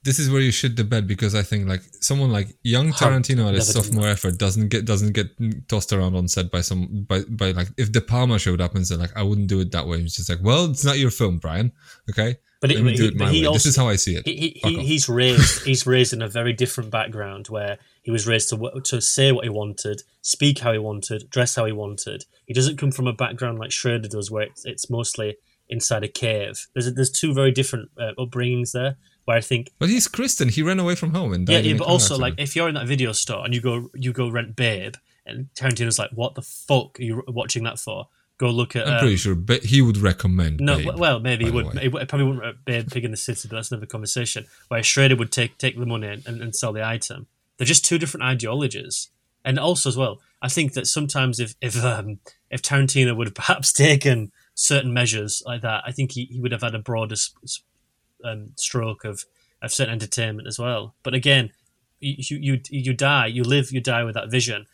This 0.03 0.19
is 0.19 0.30
where 0.30 0.41
you 0.41 0.51
shit 0.51 0.75
the 0.75 0.83
bed 0.83 1.07
because 1.07 1.33
I 1.33 1.43
think 1.43 1.67
like 1.67 1.82
someone 2.01 2.32
like 2.32 2.49
young 2.64 2.91
Tarantino 2.91 3.48
at 3.48 3.53
his 3.53 3.72
sophomore 3.72 4.07
effort 4.07 4.38
doesn't 4.38 4.67
get 4.67 4.83
doesn't 4.85 5.14
get 5.14 5.27
tossed 5.69 5.93
around 5.93 6.15
on 6.15 6.27
set 6.27 6.51
by 6.51 6.61
some 6.61 7.06
by 7.07 7.22
by 7.30 7.51
like 7.51 7.69
if 7.77 7.91
De 7.91 8.01
Palma 8.01 8.38
showed 8.38 8.59
up 8.61 8.75
and 8.75 8.85
said 8.85 8.99
like 8.99 9.15
I 9.15 9.23
wouldn't 9.23 9.48
do 9.48 9.59
it 9.61 9.72
that 9.72 9.88
way. 9.88 9.99
It's 9.99 10.17
just 10.17 10.30
like 10.30 10.40
well 10.43 10.65
it's 10.65 10.83
not 10.83 10.99
your 10.99 11.09
film, 11.11 11.38
Brian. 11.38 11.72
Okay, 12.09 12.35
But 12.59 12.72
it- 12.72 12.83
me 12.83 12.91
but 12.91 12.98
do 12.98 13.03
he- 13.03 13.07
it 13.09 13.15
my 13.15 13.25
but 13.25 13.33
he 13.33 13.41
way. 13.41 13.48
also- 13.48 13.57
this 13.59 13.65
is 13.67 13.75
how 13.77 13.88
I 13.88 13.95
see 13.95 14.15
it. 14.15 14.25
he, 14.27 14.35
he, 14.35 14.59
Fuck 14.61 14.72
he, 14.72 14.77
off. 14.77 14.85
he's 14.85 15.07
raised 15.09 15.64
he's 15.69 15.88
raised 15.88 16.11
in 16.14 16.22
a 16.22 16.27
very 16.27 16.51
different 16.51 16.90
background 16.91 17.48
where 17.48 17.77
he 18.01 18.11
was 18.11 18.27
raised 18.27 18.49
to 18.49 18.82
to 18.83 18.99
say 19.01 19.32
what 19.32 19.45
he 19.45 19.49
wanted, 19.49 20.03
speak 20.22 20.59
how 20.59 20.73
he 20.73 20.80
wanted, 20.80 21.30
dress 21.30 21.56
how 21.56 21.64
he 21.65 21.72
wanted. 21.72 22.25
He 22.45 22.53
doesn't 22.53 22.77
come 22.77 22.91
from 22.91 23.07
a 23.07 23.14
background 23.14 23.57
like 23.59 23.72
Schrader 23.72 24.09
does, 24.09 24.30
where 24.30 24.43
it's, 24.43 24.65
it's 24.65 24.90
mostly 24.90 25.38
inside 25.69 26.03
a 26.03 26.09
cave. 26.09 26.67
There's 26.73 26.93
there's 26.93 27.09
two 27.11 27.33
very 27.33 27.51
different 27.51 27.90
uh, 27.98 28.11
upbringings 28.19 28.73
there. 28.73 28.98
Where 29.26 29.38
I 29.38 29.42
think 29.42 29.72
But 29.80 29.90
he's 29.90 30.08
Christian. 30.08 30.50
He 30.50 30.61
ran 30.61 30.80
away 30.80 30.95
from 30.95 31.14
home 31.14 31.34
and 31.34 31.48
yeah, 31.48 31.58
died 31.58 31.66
yeah 31.66 31.76
a 31.76 31.77
but 31.77 31.88
also 31.88 32.16
accident. 32.16 32.22
like 32.22 32.34
if 32.38 32.56
you're 32.56 32.68
in 32.68 32.76
that 32.76 32.88
video 32.88 33.11
store 33.14 33.45
and 33.45 33.53
you 33.53 33.61
go 33.61 33.90
you 33.93 34.11
go 34.14 34.30
rent 34.30 34.56
Babe, 34.56 34.95
and 35.26 35.48
Tarantino's 35.56 35.98
like, 35.98 36.11
what 36.11 36.35
the 36.35 36.42
fuck 36.42 37.00
are 37.00 37.03
you 37.03 37.24
watching 37.27 37.64
that 37.64 37.80
for? 37.80 38.08
Go 38.38 38.50
look 38.50 38.76
at. 38.76 38.88
I'm 38.88 38.95
um, 38.95 39.00
pretty 39.00 39.16
sure 39.16 39.35
but 39.35 39.64
he 39.64 39.82
would 39.82 39.98
recommend. 39.98 40.60
no, 40.60 40.77
Babe, 40.77 40.98
well, 40.98 41.19
maybe 41.19 41.45
he 41.45 41.52
would. 41.52 41.77
He 41.77 41.90
probably 41.90 42.24
wouldn't 42.24 42.66
Babe 42.66 42.90
Pig 42.92 43.06
in 43.06 43.11
the 43.11 43.18
City, 43.18 43.48
but 43.48 43.56
that's 43.56 43.72
another 43.72 43.85
conversation. 43.85 44.45
Where 44.68 44.84
Schrader 44.84 45.16
would 45.16 45.32
take 45.32 45.58
take 45.58 45.77
the 45.77 45.85
money 45.85 46.08
and, 46.26 46.42
and 46.42 46.56
sell 46.56 46.74
the 46.74 46.85
item. 46.85 47.27
They're 47.58 47.66
just 47.68 47.85
two 47.85 47.98
different 47.98 48.24
ideologies. 48.24 49.10
And 49.45 49.60
also 49.60 49.90
as 49.90 49.98
well, 49.98 50.22
I 50.42 50.50
think 50.50 50.74
that 50.74 50.88
sometimes 50.88 51.40
if 51.40 51.56
if 51.61 51.82
um, 51.84 52.19
if 52.50 52.61
Tarantino 52.61 53.16
would 53.16 53.27
have 53.27 53.35
perhaps 53.35 53.72
taken 53.88 54.32
certain 54.56 54.93
measures 54.93 55.43
like 55.45 55.61
that, 55.61 55.84
I 55.85 55.92
think 55.92 56.14
he, 56.14 56.26
he 56.26 56.40
would 56.40 56.52
have 56.52 56.61
had 56.61 56.76
a 56.76 56.80
broader 56.80 57.14
s- 57.14 57.34
s- 57.43 57.61
um, 58.24 58.52
stroke 58.58 59.03
of 59.06 59.26
of 59.61 59.72
certain 59.74 59.93
entertainment 59.93 60.48
as 60.48 60.60
well. 60.60 60.93
But 61.03 61.14
again, 61.14 61.52
you, 62.00 62.16
you 62.18 62.38
you 62.38 62.61
you 62.69 62.93
die, 62.93 63.27
you 63.27 63.43
live, 63.43 63.72
you 63.72 63.82
die 63.82 64.03
with 64.03 64.16
that 64.16 64.30
vision. 64.32 64.66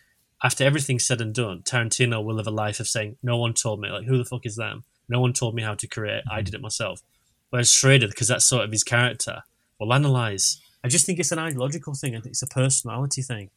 after 0.42 0.64
everything's 0.64 1.06
said 1.06 1.22
and 1.22 1.34
done, 1.36 1.62
Tarantino 1.64 2.24
will 2.24 2.36
live 2.36 2.48
a 2.48 2.52
life 2.52 2.80
of 2.80 2.88
saying, 2.88 3.18
"No 3.22 3.38
one 3.38 3.54
told 3.54 3.82
me. 3.82 3.90
Like, 3.90 4.06
who 4.06 4.18
the 4.18 4.26
fuck 4.26 4.46
is 4.46 4.56
them? 4.56 4.84
No 5.10 5.20
one 5.20 5.34
told 5.34 5.54
me 5.56 5.64
how 5.64 5.76
to 5.76 5.88
create. 5.88 6.24
I 6.32 6.42
did 6.42 6.54
it 6.54 6.62
myself." 6.62 7.02
Whereas 7.50 7.72
Schrader, 7.72 8.08
because 8.08 8.28
that's 8.28 8.46
sort 8.46 8.64
of 8.64 8.72
his 8.72 8.84
character, 8.84 9.44
will 9.80 9.94
analyze. 9.94 10.62
I 10.84 10.88
just 10.88 11.06
think 11.06 11.20
it's 11.20 11.32
an 11.32 11.40
ideological 11.40 11.94
thing. 11.96 12.16
I 12.16 12.22
think 12.22 12.34
it's 12.34 12.42
a 12.44 12.48
personality 12.48 13.22
thing. 13.22 13.50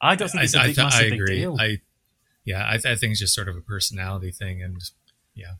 I 0.00 0.14
don't 0.16 0.30
think 0.30 0.44
it's 0.44 0.54
a 0.54 0.60
I, 0.60 0.66
big, 0.68 0.78
I, 0.78 0.82
massive 0.84 1.00
I 1.06 1.10
big 1.10 1.20
agree. 1.20 1.36
deal. 1.40 1.56
I 1.60 1.78
yeah, 2.44 2.64
I, 2.64 2.74
I 2.74 2.96
think 2.96 3.10
it's 3.12 3.20
just 3.20 3.34
sort 3.34 3.48
of 3.48 3.56
a 3.56 3.60
personality 3.60 4.30
thing, 4.32 4.62
and 4.62 4.82
yeah, 5.34 5.54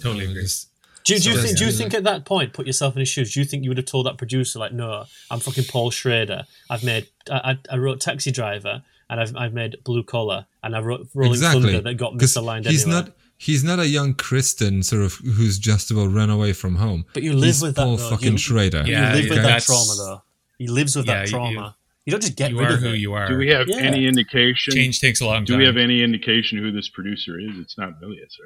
totally 0.00 0.26
agree. 0.26 0.42
Just- 0.42 0.68
Do, 1.04 1.18
do 1.18 1.30
you 1.30 1.36
So- 1.36 1.42
think? 1.42 1.58
Do 1.58 1.64
you 1.66 1.72
think 1.72 1.94
at 1.94 2.04
that 2.04 2.24
point, 2.24 2.52
put 2.54 2.66
yourself 2.66 2.94
in 2.96 3.00
his 3.00 3.08
shoes? 3.08 3.34
Do 3.34 3.40
you 3.40 3.46
think 3.46 3.62
you 3.62 3.70
would 3.70 3.76
have 3.76 3.86
told 3.86 4.06
that 4.06 4.16
producer, 4.18 4.58
like, 4.58 4.72
no, 4.72 5.04
I'm 5.30 5.38
fucking 5.40 5.64
Paul 5.64 5.90
Schrader. 5.90 6.44
I've 6.70 6.82
made, 6.82 7.08
I, 7.30 7.52
I 7.52 7.74
I 7.74 7.76
wrote 7.76 8.00
Taxi 8.00 8.30
Driver, 8.32 8.82
and 9.10 9.20
I've, 9.20 9.36
I've 9.36 9.52
made 9.52 9.76
Blue 9.84 10.02
Collar, 10.02 10.46
and 10.62 10.74
I 10.74 10.80
wrote 10.80 11.08
Rolling 11.14 11.40
Thunder 11.40 11.80
that 11.82 11.94
got 11.94 12.14
misaligned 12.14 12.66
he's 12.66 12.84
anyway. 12.86 13.00
not 13.02 13.12
he's 13.36 13.62
not 13.62 13.78
a 13.80 13.86
young 13.86 14.14
Christian, 14.14 14.82
sort 14.82 15.02
of 15.02 15.14
who's 15.16 15.58
just 15.58 15.90
about 15.90 16.06
run 16.06 16.30
away 16.30 16.52
from 16.54 16.76
home. 16.76 17.04
But 17.12 17.22
you 17.22 17.34
live 17.34 17.44
He's 17.44 17.62
with 17.62 17.74
that, 17.76 17.82
Paul 17.82 17.96
though. 17.98 18.10
fucking 18.10 18.32
You- 18.32 18.38
Schrader. 18.38 18.84
you 18.86 18.92
Yeah, 18.92 19.12
live 19.12 19.24
yeah, 19.24 19.30
with 19.30 19.38
that 19.38 19.42
that's- 19.42 19.66
trauma, 19.66 19.94
though. 19.98 20.22
He 20.56 20.68
lives 20.68 20.96
with 20.96 21.06
Yeah, 21.06 21.14
that 21.16 21.26
you- 21.26 21.30
trauma. 21.32 21.76
You, 22.06 22.10
don't 22.12 22.20
just 22.22 22.36
get 22.36 22.50
You 22.50 22.60
rid 22.60 22.70
are 22.70 22.74
of 22.74 22.80
who 22.80 22.88
it. 22.90 22.98
you 22.98 23.12
are. 23.14 23.28
Do 23.28 23.36
we 23.38 23.48
have 23.48 23.66
Yeah. 23.68 23.76
any 23.78 24.06
indication? 24.06 24.74
Change 24.74 25.00
takes 25.00 25.20
a 25.22 25.26
long 25.26 25.36
time. 25.36 25.44
Do 25.46 25.56
we 25.58 25.64
have 25.64 25.76
any 25.78 26.02
indication 26.02 26.58
who 26.58 26.70
this 26.70 26.88
producer 26.88 27.38
is? 27.40 27.58
It's 27.58 27.76
not 27.78 28.00
Milius, 28.00 28.36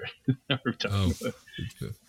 right? 0.48 0.58
Oh. 0.90 1.12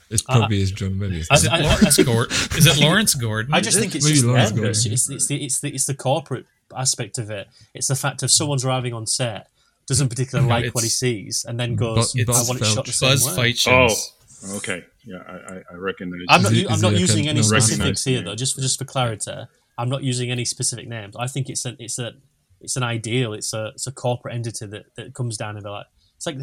About- 0.10 0.16
It 0.16 0.24
uh, 0.30 0.40
probably 0.40 0.62
is 0.62 0.72
John 0.72 0.92
Milius. 0.96 1.28
I- 1.30 1.36
Is 1.36 1.44
it 1.46 1.52
I- 1.52 1.58
I 1.58 1.62
Lawrence 1.62 1.96
think- 1.96 2.08
Gordon? 2.08 2.38
Is 2.58 2.66
it 2.68 2.78
Lawrence 2.82 3.14
Gordon? 3.16 3.54
I 3.54 3.62
just 3.62 3.78
think 3.80 3.96
it's 3.96 4.08
just 4.08 4.24
Lawrence 4.26 4.50
them. 4.50 4.58
Gordon. 4.58 4.72
It's, 4.72 4.86
it's, 4.86 5.10
it's, 5.10 5.28
the, 5.28 5.44
it's, 5.46 5.60
the, 5.62 5.74
it's 5.74 5.86
the 5.86 5.94
corporate 5.96 6.46
aspect 6.76 7.18
of 7.18 7.30
it. 7.30 7.48
It's 7.74 7.88
the 7.88 7.96
fact 7.96 8.24
of 8.24 8.32
someone's 8.32 8.66
arriving 8.66 8.94
on 8.94 9.06
set, 9.08 9.48
doesn't 9.88 10.10
particularly 10.10 10.48
No, 10.48 10.56
like 10.56 10.76
what 10.76 10.84
he 10.84 10.90
sees, 10.90 11.46
and 11.48 11.60
then 11.60 11.76
goes, 11.76 12.14
Bu- 12.14 12.22
I 12.32 12.44
want 12.48 12.62
it 12.62 12.66
shot 12.66 12.86
the 12.86 12.92
Felch. 12.92 12.94
same 12.94 13.10
Buzz 13.10 13.28
way. 13.28 13.36
Fight 13.54 13.64
Oh, 13.68 14.58
okay. 14.58 14.84
Yeah, 15.06 15.18
I, 15.28 15.32
I, 15.56 15.62
I 15.72 15.76
recognize. 15.76 16.22
I'm 16.30 16.44
not, 16.44 16.54
it- 16.54 16.70
I'm 16.72 16.82
not 16.82 16.94
using 17.00 17.28
any 17.28 17.42
specifics 17.44 18.04
here, 18.04 18.18
name? 18.18 18.26
though. 18.26 18.36
Just 18.36 18.56
for 18.56 18.62
just 18.62 18.78
for 18.78 18.86
clarity, 18.86 19.32
I'm 19.78 19.90
not 19.90 20.04
using 20.04 20.30
any 20.32 20.46
specific 20.46 20.88
names. 20.88 21.16
I 21.18 21.28
think 21.28 21.50
it's 21.50 21.66
an 21.66 21.76
it's 21.80 21.98
a 22.00 22.14
it's 22.62 22.76
an 22.76 22.84
ideal. 22.84 23.34
It's 23.34 23.54
a 23.54 23.72
it's 23.74 23.88
a 23.88 23.92
corporate 23.92 24.36
entity 24.36 24.66
that, 24.68 24.86
that 24.96 25.14
comes 25.14 25.38
down 25.38 25.56
and 25.56 25.64
be 25.64 25.70
like 25.70 25.88
it's 26.18 26.26
like 26.26 26.38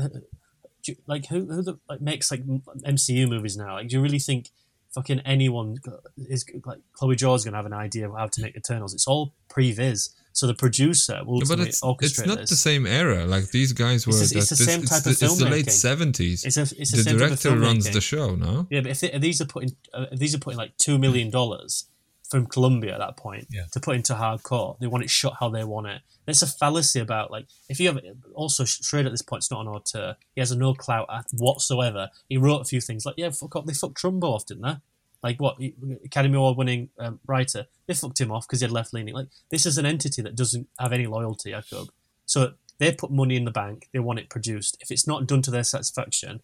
do 0.86 0.92
you- 0.92 0.98
like 1.06 1.26
who 1.26 1.44
who 1.47 1.62
the, 1.62 1.78
like 1.89 2.00
makes 2.00 2.31
like 2.31 2.42
MCU 2.47 3.28
movies 3.28 3.56
now? 3.56 3.74
Like, 3.74 3.89
do 3.89 3.97
you 3.97 4.02
really 4.02 4.18
think 4.18 4.50
fucking 4.94 5.20
anyone 5.20 5.76
is 6.16 6.44
like 6.65 6.78
Chloe 6.92 7.16
Zhao's 7.16 7.44
gonna 7.44 7.56
have 7.58 7.66
an 7.66 7.73
idea 7.74 8.08
of 8.08 8.16
how 8.16 8.26
to 8.28 8.40
make 8.42 8.56
Eternals? 8.56 8.94
It's 8.94 9.06
all 9.06 9.34
previs. 9.48 10.10
So 10.32 10.47
the 10.47 10.55
producer 10.55 11.23
will 11.24 11.40
but 11.40 11.44
ultimately 11.50 11.68
it's 11.70 11.81
orchestrate 11.82 12.02
it's 12.02 12.26
not 12.26 12.39
this. 12.39 12.50
the 12.50 12.56
same 12.56 12.86
era. 12.86 13.24
Like 13.24 13.50
these 13.50 13.73
guys 13.73 14.06
were. 14.06 14.12
It's 14.20 14.31
the- 14.32 14.39
it's 14.39 14.50
the 14.50 14.55
this- 14.56 14.66
same 14.66 14.82
type 14.82 15.02
the, 15.02 15.10
of 15.10 15.23
It's 15.23 15.39
the 15.39 15.48
late 15.48 15.70
seventies. 15.70 16.44
It's 16.44 16.56
a 16.58 16.62
it's 16.62 16.90
the, 16.90 16.98
The 16.98 17.02
same 17.05 17.18
type 17.18 17.31
of 17.32 17.40
director 17.40 17.56
runs 17.58 17.90
the 17.90 18.00
show. 18.02 18.34
No. 18.36 18.66
Yeah, 18.70 18.81
but 18.82 18.90
if, 18.92 19.00
they, 19.00 19.12
if 19.12 19.20
these 19.23 19.40
are 19.40 19.47
putting 19.47 19.74
uh, 19.94 20.06
these 20.12 20.34
are 20.34 20.39
putting 20.39 20.58
like 20.58 20.76
two 20.76 20.98
million 20.98 21.31
dollars 21.31 21.86
from 22.31 22.47
Columbia 22.47 22.93
at 22.95 22.99
that 22.99 23.17
point 23.17 23.47
Yeah. 23.51 23.67
to 23.73 23.81
put 23.81 23.97
into 23.97 24.15
hardcore, 24.15 24.79
they 24.79 24.87
want 24.87 25.05
it 25.05 25.11
shot 25.11 25.37
how 25.41 25.49
they 25.49 25.65
want 25.65 25.87
it. 25.87 26.03
There's 26.25 26.43
a 26.43 26.47
fallacy 26.47 26.99
about 27.01 27.31
like 27.31 27.47
if 27.69 27.79
you 27.79 27.89
have 27.89 28.01
also 28.35 28.65
Schrader 28.65 29.09
at 29.09 29.13
this 29.13 29.23
point, 29.23 29.41
it's 29.41 29.51
not 29.51 29.61
an 29.61 29.69
auteur. 29.69 30.17
He 30.35 30.41
has 30.41 30.51
a 30.51 30.57
no 30.59 30.75
clout 30.75 31.07
at- 31.11 31.27
whatsoever. 31.37 32.11
He 32.29 32.37
wrote 32.37 32.61
a 32.61 32.65
few 32.65 32.81
things 32.81 33.07
like 33.07 33.15
yeah, 33.17 33.31
fuck 33.31 33.55
up. 33.57 33.67
They 33.67 33.75
fucked 33.75 34.01
Trumbo 34.01 34.25
off, 34.35 34.47
didn't 34.47 34.63
they? 34.65 34.77
Like 35.23 35.41
what 35.41 35.57
Academy 36.05 36.37
Award 36.37 36.57
winning 36.57 36.91
um, 36.99 37.21
writer, 37.27 37.67
they 37.87 37.95
fucked 37.95 38.21
him 38.21 38.31
off 38.31 38.47
because 38.47 38.61
he 38.61 38.65
had 38.65 38.73
left 38.73 38.93
leaning. 38.93 39.15
Like 39.15 39.29
this 39.51 39.67
is 39.67 39.79
an 39.79 39.87
entity 39.87 40.23
that 40.23 40.35
doesn't 40.37 40.69
have 40.79 40.93
any 40.93 41.07
loyalty, 41.07 41.55
I 41.55 41.61
Jakub. 41.61 41.89
So 42.27 42.53
they 42.79 42.93
put 42.93 43.11
money 43.11 43.37
in 43.37 43.45
the 43.45 43.51
bank. 43.51 43.89
They 43.93 43.99
want 44.01 44.19
it 44.19 44.29
produced. 44.29 44.77
If 44.81 44.91
it's 44.91 45.07
not 45.07 45.27
done 45.27 45.43
to 45.43 45.51
their 45.51 45.65
satisfaction, 45.65 46.41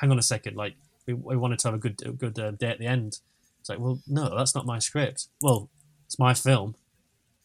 hang 0.00 0.10
on 0.10 0.18
a 0.18 0.22
second, 0.22 0.56
like 0.56 0.74
we, 1.06 1.14
we 1.14 1.36
wanted 1.36 1.58
to 1.60 1.68
have 1.68 1.74
a 1.74 1.78
good 1.78 2.02
a 2.04 2.10
good 2.12 2.38
uh, 2.38 2.50
day 2.52 2.68
at 2.68 2.78
the 2.78 2.86
end. 2.86 3.18
It's 3.66 3.70
like, 3.70 3.80
well, 3.80 3.98
no, 4.06 4.36
that's 4.36 4.54
not 4.54 4.64
my 4.64 4.78
script. 4.78 5.26
Well, 5.42 5.68
it's 6.04 6.20
my 6.20 6.34
film. 6.34 6.76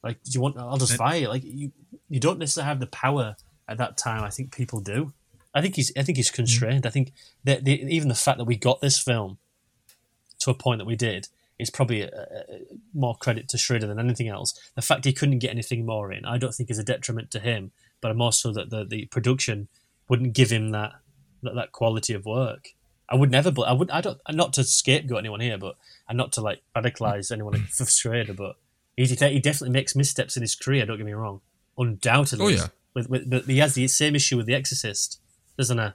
Like, 0.03 0.22
do 0.22 0.30
you 0.32 0.41
want? 0.41 0.56
I'll 0.56 0.77
just 0.77 0.95
fire 0.95 1.17
you. 1.17 1.27
Like, 1.30 1.43
you 1.43 1.72
you 2.09 2.19
don't 2.19 2.38
necessarily 2.38 2.67
have 2.67 2.80
the 2.80 2.85
power 2.85 3.35
at 3.67 3.80
that 3.80 3.98
time. 3.98 4.24
I 4.24 4.30
think 4.30 4.56
people 4.56 4.82
do. 4.82 5.14
I 5.56 5.61
think 5.61 5.75
he's 5.75 5.91
I 5.98 6.03
think 6.03 6.17
he's 6.17 6.30
mm. 6.30 6.35
constrained. 6.35 6.85
I 6.85 6.91
think 6.91 7.14
that 7.43 7.66
the, 7.66 7.82
even 7.91 8.08
the 8.08 8.14
fact 8.14 8.38
that 8.38 8.43
we 8.43 8.56
got 8.56 8.82
this 8.82 9.00
film 9.00 9.40
to 10.41 10.51
a 10.51 10.53
point 10.53 10.77
that 10.77 10.85
we 10.85 10.95
did 10.95 11.27
is 11.58 11.72
probably 11.72 12.03
a, 12.03 12.08
a- 12.08 12.45
more 12.93 13.16
credit 13.16 13.50
to 13.50 13.58
Schrader 13.58 13.88
than 13.88 14.00
anything 14.00 14.27
else. 14.27 14.53
The 14.75 14.83
fact 14.83 15.06
he 15.06 15.14
couldn't 15.14 15.40
get 15.40 15.50
anything 15.50 15.88
more 15.88 16.11
in, 16.11 16.24
I 16.24 16.38
don't 16.38 16.53
think 16.53 16.69
is 16.69 16.77
a 16.77 16.83
detriment 16.83 17.32
to 17.32 17.40
him, 17.40 17.72
but 18.00 18.11
I'm 18.11 18.22
also 18.22 18.53
that 18.53 18.69
the, 18.69 18.85
the 18.85 19.06
production 19.08 19.69
wouldn't 20.08 20.33
give 20.33 20.51
him 20.51 20.69
that, 20.69 20.91
that 21.41 21.56
that 21.56 21.72
quality 21.72 22.14
of 22.14 22.25
work. 22.25 22.69
I 23.12 23.16
would 23.16 23.30
never, 23.30 23.52
but 23.52 23.64
I 23.64 23.74
would. 23.74 23.92
I 23.92 24.00
don't. 24.00 24.20
Not 24.32 24.54
to 24.54 24.64
scapegoat 24.64 25.20
anyone 25.20 25.42
here, 25.42 25.58
but 25.58 25.76
and 26.08 26.18
not 26.18 26.32
to 26.34 26.42
like 26.42 26.62
radicalize 26.76 27.30
anyone 27.32 27.66
for 27.70 27.86
Schrader, 27.86 28.34
but 28.34 28.56
he, 28.96 29.06
he 29.06 29.40
definitely 29.40 29.72
makes 29.72 29.96
missteps 29.96 30.38
in 30.38 30.42
his 30.42 30.56
career. 30.56 30.86
Don't 30.86 30.98
get 30.98 31.06
me 31.06 31.12
wrong, 31.12 31.42
undoubtedly. 31.78 32.46
Oh, 32.46 32.48
yeah. 32.48 32.68
With, 32.94 33.10
with, 33.10 33.30
but 33.30 33.46
he 33.46 33.58
has 33.60 33.76
the 33.76 33.88
same 33.90 34.16
issue 34.16 34.38
with 34.38 34.46
The 34.46 34.56
Exorcist, 34.56 35.20
doesn't 35.58 35.78
he? 35.78 35.88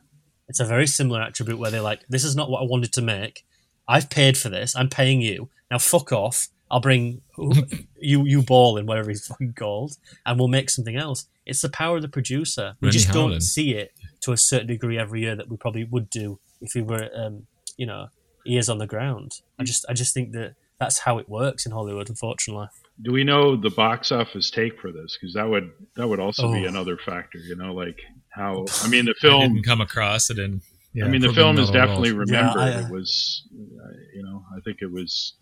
It's 0.49 0.61
a 0.61 0.65
very 0.65 0.87
similar 0.87 1.23
attribute 1.23 1.59
where 1.59 1.71
they're 1.71 1.81
like, 1.81 2.03
"This 2.09 2.23
is 2.23 2.37
not 2.37 2.51
what 2.51 2.61
I 2.61 2.67
wanted 2.67 2.93
to 2.93 3.03
make. 3.03 3.47
I've 3.89 4.11
paid 4.11 4.37
for 4.37 4.51
this. 4.51 4.77
I'm 4.77 4.91
paying 4.91 5.23
you 5.23 5.49
now. 5.71 5.79
Fuck 5.79 6.13
off. 6.13 6.49
I'll 6.71 6.81
bring 6.81 7.23
you 7.99 8.25
you 8.27 8.43
ball 8.43 8.77
in 8.77 8.85
whatever 8.85 9.09
he's 9.09 9.27
fucking 9.27 9.55
called, 9.55 9.97
and 10.27 10.39
we'll 10.39 10.49
make 10.49 10.69
something 10.69 10.97
else." 10.97 11.29
It's 11.47 11.63
the 11.63 11.71
power 11.71 11.97
of 11.97 12.03
the 12.03 12.09
producer. 12.09 12.77
We 12.81 12.89
Rennie 12.89 12.99
just 12.99 13.13
don't 13.13 13.41
see 13.41 13.73
it 13.73 13.93
to 14.21 14.33
a 14.33 14.37
certain 14.37 14.67
degree 14.67 14.99
every 14.99 15.23
year 15.23 15.35
that 15.35 15.49
we 15.49 15.57
probably 15.57 15.85
would 15.85 16.11
do 16.11 16.41
if 16.61 16.73
he 16.73 16.83
were, 16.83 17.09
um, 17.15 17.47
you 17.77 17.87
know, 17.87 18.09
ears 18.47 18.69
on 18.69 18.79
the 18.79 18.87
ground. 18.87 19.33
I 19.59 19.65
just 19.65 19.85
I 19.89 19.93
just 19.93 20.15
think 20.15 20.33
that 20.33 20.55
that's 20.79 21.01
how 21.01 21.19
it 21.19 21.29
works 21.29 21.65
in 21.67 21.73
Hollywood, 21.73 22.09
unfortunately. 22.09 22.69
Do 23.03 23.13
we 23.13 23.25
know 23.25 23.57
the 23.57 23.71
box 23.71 24.11
office 24.13 24.51
take 24.51 24.81
for 24.81 24.91
this? 24.93 25.17
Because 25.21 25.35
that 25.35 25.49
would 25.49 25.71
that 25.97 26.07
would 26.09 26.21
also 26.21 26.53
be 26.53 26.65
Oh. 26.65 26.69
another 26.69 26.97
factor. 26.97 27.39
You 27.39 27.57
know, 27.57 27.75
like 27.75 27.99
how 28.31 28.65
I 28.83 28.89
mean 28.89 29.05
the 29.07 29.15
I 29.19 29.21
film. 29.21 29.41
didn't 29.41 29.65
come 29.65 29.81
across 29.81 30.31
it, 30.31 30.39
and 30.39 30.61
yeah, 30.95 31.05
I 31.05 31.09
mean 31.09 31.21
the 31.21 31.33
film 31.33 31.59
is 31.59 31.71
not 31.71 31.77
a 31.77 31.79
lot. 31.79 31.87
definitely 31.87 32.11
Yeah, 32.11 32.17
remembered. 32.17 32.61
I, 32.61 32.73
uh, 32.75 32.87
it 32.87 32.91
was, 32.91 33.47
uh, 33.55 33.89
you 34.15 34.23
know, 34.23 34.45
I 34.57 34.61
think 34.61 34.79
it 34.81 34.91
was 34.91 35.35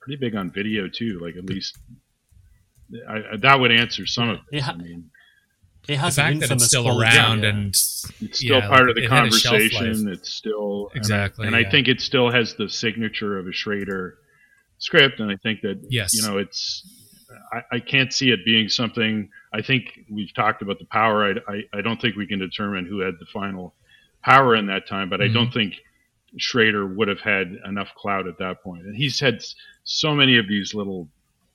pretty 0.00 0.16
big 0.18 0.34
on 0.34 0.50
video 0.50 0.88
too. 0.88 1.18
Like 1.22 1.36
at 1.36 1.44
least 1.44 1.76
I, 3.08 3.16
I, 3.32 3.36
that 3.38 3.60
would 3.60 3.70
answer 3.72 4.06
some 4.06 4.30
of 4.30 4.36
it. 4.38 4.42
Yeah. 4.52 4.70
I 4.70 4.76
mean, 4.76 5.10
It 5.90 5.96
the 5.96 6.00
has 6.02 6.18
an 6.18 6.24
fact 6.38 6.40
that 6.40 6.50
it's 6.54 6.64
still 6.66 6.82
quality, 6.84 7.16
around 7.16 7.42
yeah. 7.42 7.48
and 7.50 7.68
it's 7.68 8.38
still 8.38 8.58
yeah, 8.58 8.68
part 8.68 8.80
like, 8.80 8.88
of 8.90 8.94
the 8.96 9.04
it 9.04 9.10
had 9.10 9.26
a 9.26 9.30
shelf 9.32 9.52
life. 9.54 9.72
conversation. 9.72 10.08
It's 10.08 10.30
still 10.32 10.88
and 10.92 10.96
I- 10.96 10.98
Exactly, 10.98 11.46
and 11.46 11.56
I, 11.56 11.64
think 11.70 11.88
it 11.88 12.00
still 12.00 12.30
has 12.30 12.54
the 12.54 12.68
signature 12.68 13.38
of 13.38 13.46
a 13.46 13.52
Schrader 13.52 14.18
script. 14.78 15.20
And 15.20 15.30
I 15.30 15.36
think 15.36 15.60
that 15.62 15.84
Yes. 15.90 16.14
you 16.14 16.22
know, 16.22 16.38
it's 16.38 16.84
I, 17.52 17.76
I 17.76 17.80
can't 17.80 18.12
see 18.12 18.30
it 18.30 18.44
being 18.44 18.68
something. 18.68 19.28
I 19.52 19.62
think 19.62 20.00
we've 20.10 20.32
talked 20.34 20.62
about 20.62 20.78
the 20.78 20.86
power. 20.86 21.24
I, 21.48 21.52
I, 21.52 21.78
I 21.78 21.80
don't 21.82 22.00
think 22.00 22.16
we 22.16 22.26
can 22.26 22.38
determine 22.38 22.86
who 22.86 23.00
had 23.00 23.14
the 23.20 23.26
final 23.32 23.74
power 24.22 24.54
in 24.56 24.66
that 24.66 24.86
time, 24.88 25.08
but 25.08 25.20
I 25.20 25.26
Mhm. 25.28 25.34
don't 25.34 25.52
think 25.52 25.74
Schrader 26.38 26.86
would 26.86 27.08
have 27.08 27.20
had 27.20 27.58
enough 27.66 27.88
clout 27.96 28.26
at 28.28 28.38
that 28.38 28.62
point. 28.62 28.84
And 28.86 28.94
he's 28.96 29.18
had 29.18 29.42
so 29.84 30.14
many 30.14 30.38
of 30.38 30.46
these 30.48 30.74
little 30.74 31.08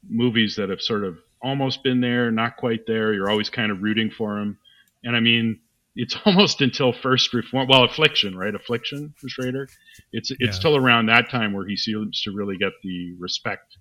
movies 0.10 0.56
that 0.58 0.70
have 0.70 0.82
sort 0.82 1.04
of 1.04 1.18
almost 1.46 1.84
been 1.84 2.02
there, 2.02 2.32
not 2.32 2.58
quite 2.58 2.86
there. 2.88 3.14
You're 3.14 3.30
always 3.30 3.50
kind 3.50 3.72
of 3.72 3.82
rooting 3.82 4.10
for 4.12 4.38
him. 4.40 4.58
And 5.04 5.16
I 5.16 5.20
mean, 5.20 5.60
it's 5.96 6.16
almost 6.26 6.62
until 6.62 6.92
first 6.92 7.34
reform. 7.34 7.68
Well, 7.70 7.84
Affliction, 7.84 8.36
right? 8.38 8.54
Affliction 8.56 9.14
for 9.20 9.30
Schrader. 9.30 9.68
It's 10.12 10.32
it's 10.32 10.40
Yeah. 10.42 10.52
still 10.52 10.76
around 10.76 11.06
that 11.08 11.30
time 11.30 11.54
where 11.54 11.68
he 11.68 11.78
seems 11.78 12.22
to 12.24 12.32
really 12.32 12.58
get 12.58 12.74
the 12.84 13.14
respect. 13.20 13.78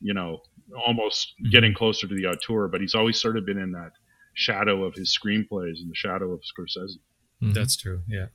You 0.00 0.12
know, 0.14 0.42
almost 0.86 1.32
Mhm. 1.42 1.50
getting 1.50 1.74
closer 1.74 2.06
to 2.06 2.14
the 2.14 2.26
auteur, 2.26 2.68
but 2.68 2.80
he's 2.82 2.94
always 2.94 3.18
sort 3.20 3.36
of 3.38 3.46
been 3.46 3.58
in 3.58 3.72
that 3.72 3.92
shadow 4.34 4.84
of 4.84 4.94
his 4.94 5.08
screenplays 5.18 5.80
and 5.80 5.90
the 5.90 5.94
shadow 5.94 6.32
of 6.32 6.40
Scorsese. 6.42 6.98
Mhm. 7.42 7.54
that's 7.54 7.76
true. 7.76 8.02
Yeah, 8.08 8.26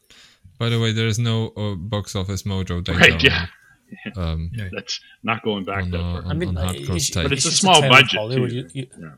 By 0.60 0.70
the 0.70 0.80
way, 0.80 0.92
there 0.92 1.08
is 1.08 1.18
no 1.20 1.50
uh, 1.58 1.76
box 1.76 2.16
office 2.16 2.44
mojo 2.44 2.84
data. 2.84 2.98
Right, 3.00 3.24
yeah. 3.24 3.48
On, 4.18 4.24
Um, 4.24 4.52
That's 4.72 5.00
not 5.24 5.44
going 5.44 5.64
back 5.66 5.84
on, 5.84 5.92
that 5.92 6.00
uh, 6.00 6.22
far. 6.22 6.32
I 6.32 6.34
mean, 6.34 6.50
on 6.50 6.56
like, 6.56 6.78
hardcore 6.78 6.96
it's. 6.96 7.10
But 7.12 7.32
it's 7.32 7.46
a 7.46 7.52
small 7.52 7.76
tale 7.82 7.86
of 7.86 7.90
budget, 7.92 8.20
Hollywood. 8.20 8.50
too. 8.50 8.56
You, 8.56 8.70
you, 8.74 8.88
Yeah. 9.00 9.10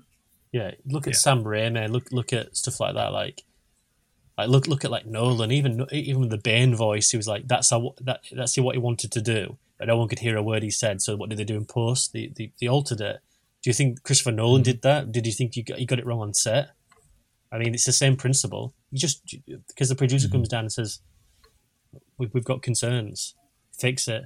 yeah, 0.52 0.72
look 0.86 1.08
at 1.08 1.14
Yeah. 1.14 1.20
Sam 1.20 1.44
Raimi. 1.44 1.90
Look 1.90 2.12
look 2.12 2.34
at 2.34 2.56
stuff 2.56 2.80
like 2.80 2.96
that. 2.96 3.12
Like, 3.14 3.44
like 4.38 4.50
look 4.50 4.68
look 4.68 4.84
at 4.86 4.92
like 4.92 5.06
Nolan. 5.06 5.52
Even 5.52 5.86
even 5.92 6.22
with 6.22 6.30
the 6.32 6.38
Bane 6.38 6.76
voice, 6.76 7.12
he 7.12 7.18
was 7.18 7.28
like, 7.28 7.48
"That's 7.48 7.70
how 7.70 7.94
that 8.02 8.22
that's 8.32 8.58
what 8.58 8.76
he 8.76 8.80
wanted 8.80 9.12
to 9.12 9.22
do." 9.22 9.58
But 9.78 9.88
no 9.88 9.98
one 9.98 10.08
could 10.08 10.20
hear 10.20 10.38
a 10.38 10.44
word 10.44 10.64
he 10.64 10.70
said. 10.72 11.02
So 11.02 11.16
what 11.16 11.30
did 11.30 11.38
they 11.40 11.44
do 11.44 11.56
in 11.58 11.66
post? 11.66 12.14
They 12.14 12.32
they, 12.36 12.52
they 12.60 12.68
altered 12.68 13.02
it. 13.02 13.18
Do 13.62 13.70
you 13.70 13.74
think 13.74 14.04
Christopher 14.04 14.32
Nolan 14.32 14.62
Mm-hmm. 14.62 14.72
did 14.72 14.82
that? 14.82 15.12
Did 15.12 15.26
you 15.26 15.32
think 15.32 15.56
you 15.56 15.64
got, 15.64 15.80
you 15.80 15.86
got 15.88 16.00
it 16.00 16.06
wrong 16.06 16.20
on 16.20 16.34
set? 16.34 16.72
I 17.52 17.58
mean, 17.60 17.74
it's 17.74 17.86
the 17.86 17.92
same 17.94 18.16
principle. 18.18 18.74
You 18.92 18.98
just 19.00 19.26
because 19.68 19.90
the 19.90 19.96
producer 19.96 20.28
Mm-hmm. 20.28 20.36
comes 20.38 20.50
down 20.50 20.62
and 20.66 20.72
says, 20.72 21.00
"We've, 22.18 22.34
we've 22.34 22.44
got 22.44 22.62
concerns, 22.62 23.36
fix 23.78 24.08
it." 24.08 24.26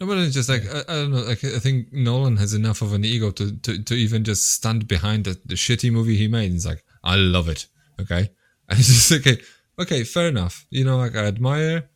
No, 0.00 0.06
but 0.06 0.16
it's 0.18 0.34
just 0.34 0.48
like 0.48 0.62
I, 0.66 0.80
I 0.88 0.94
don't 0.94 1.10
know. 1.12 1.20
Like 1.22 1.44
I 1.44 1.58
think 1.58 1.92
Nolan 1.92 2.36
has 2.38 2.54
enough 2.54 2.80
of 2.82 2.92
an 2.94 3.04
ego 3.04 3.30
to 3.32 3.52
to, 3.58 3.82
to 3.82 3.94
even 3.94 4.24
just 4.24 4.52
stand 4.52 4.88
behind 4.88 5.24
the, 5.24 5.38
the 5.44 5.54
shitty 5.54 5.92
movie 5.92 6.16
he 6.16 6.26
made. 6.28 6.52
It's 6.54 6.66
like 6.66 6.82
I 7.04 7.16
love 7.16 7.48
it. 7.48 7.66
Okay, 8.00 8.30
and 8.68 8.78
it's 8.78 8.88
just 8.88 9.12
okay. 9.12 9.38
Okay, 9.78 10.04
fair 10.04 10.28
enough. 10.28 10.66
You 10.70 10.84
know, 10.84 10.96
like 10.98 11.16
I 11.16 11.24
admire 11.26 11.88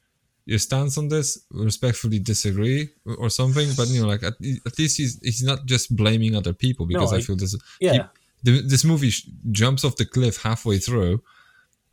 your 0.47 0.59
stance 0.59 0.99
on 0.99 1.09
this. 1.09 1.39
Respectfully 1.51 2.19
disagree 2.19 2.91
or 3.07 3.31
something, 3.31 3.69
but 3.77 3.89
you 3.89 4.03
know, 4.03 4.09
like 4.09 4.23
at, 4.23 4.35
at 4.67 4.79
least 4.79 4.99
he's 4.99 5.19
he's 5.23 5.43
not 5.43 5.65
just 5.67 5.95
blaming 5.97 6.35
other 6.37 6.53
people 6.53 6.85
because 6.87 7.11
No, 7.11 7.17
I 7.17 7.21
I- 7.21 7.23
feel 7.23 7.37
this. 7.37 7.57
Yeah. 7.81 7.93
he- 7.93 8.01
the, 8.45 8.61
this 8.61 8.85
movie 8.85 9.09
sh- 9.09 9.27
jumps 9.53 9.85
off 9.87 9.97
the 9.97 10.05
cliff 10.05 10.43
halfway 10.43 10.77
through 10.79 11.23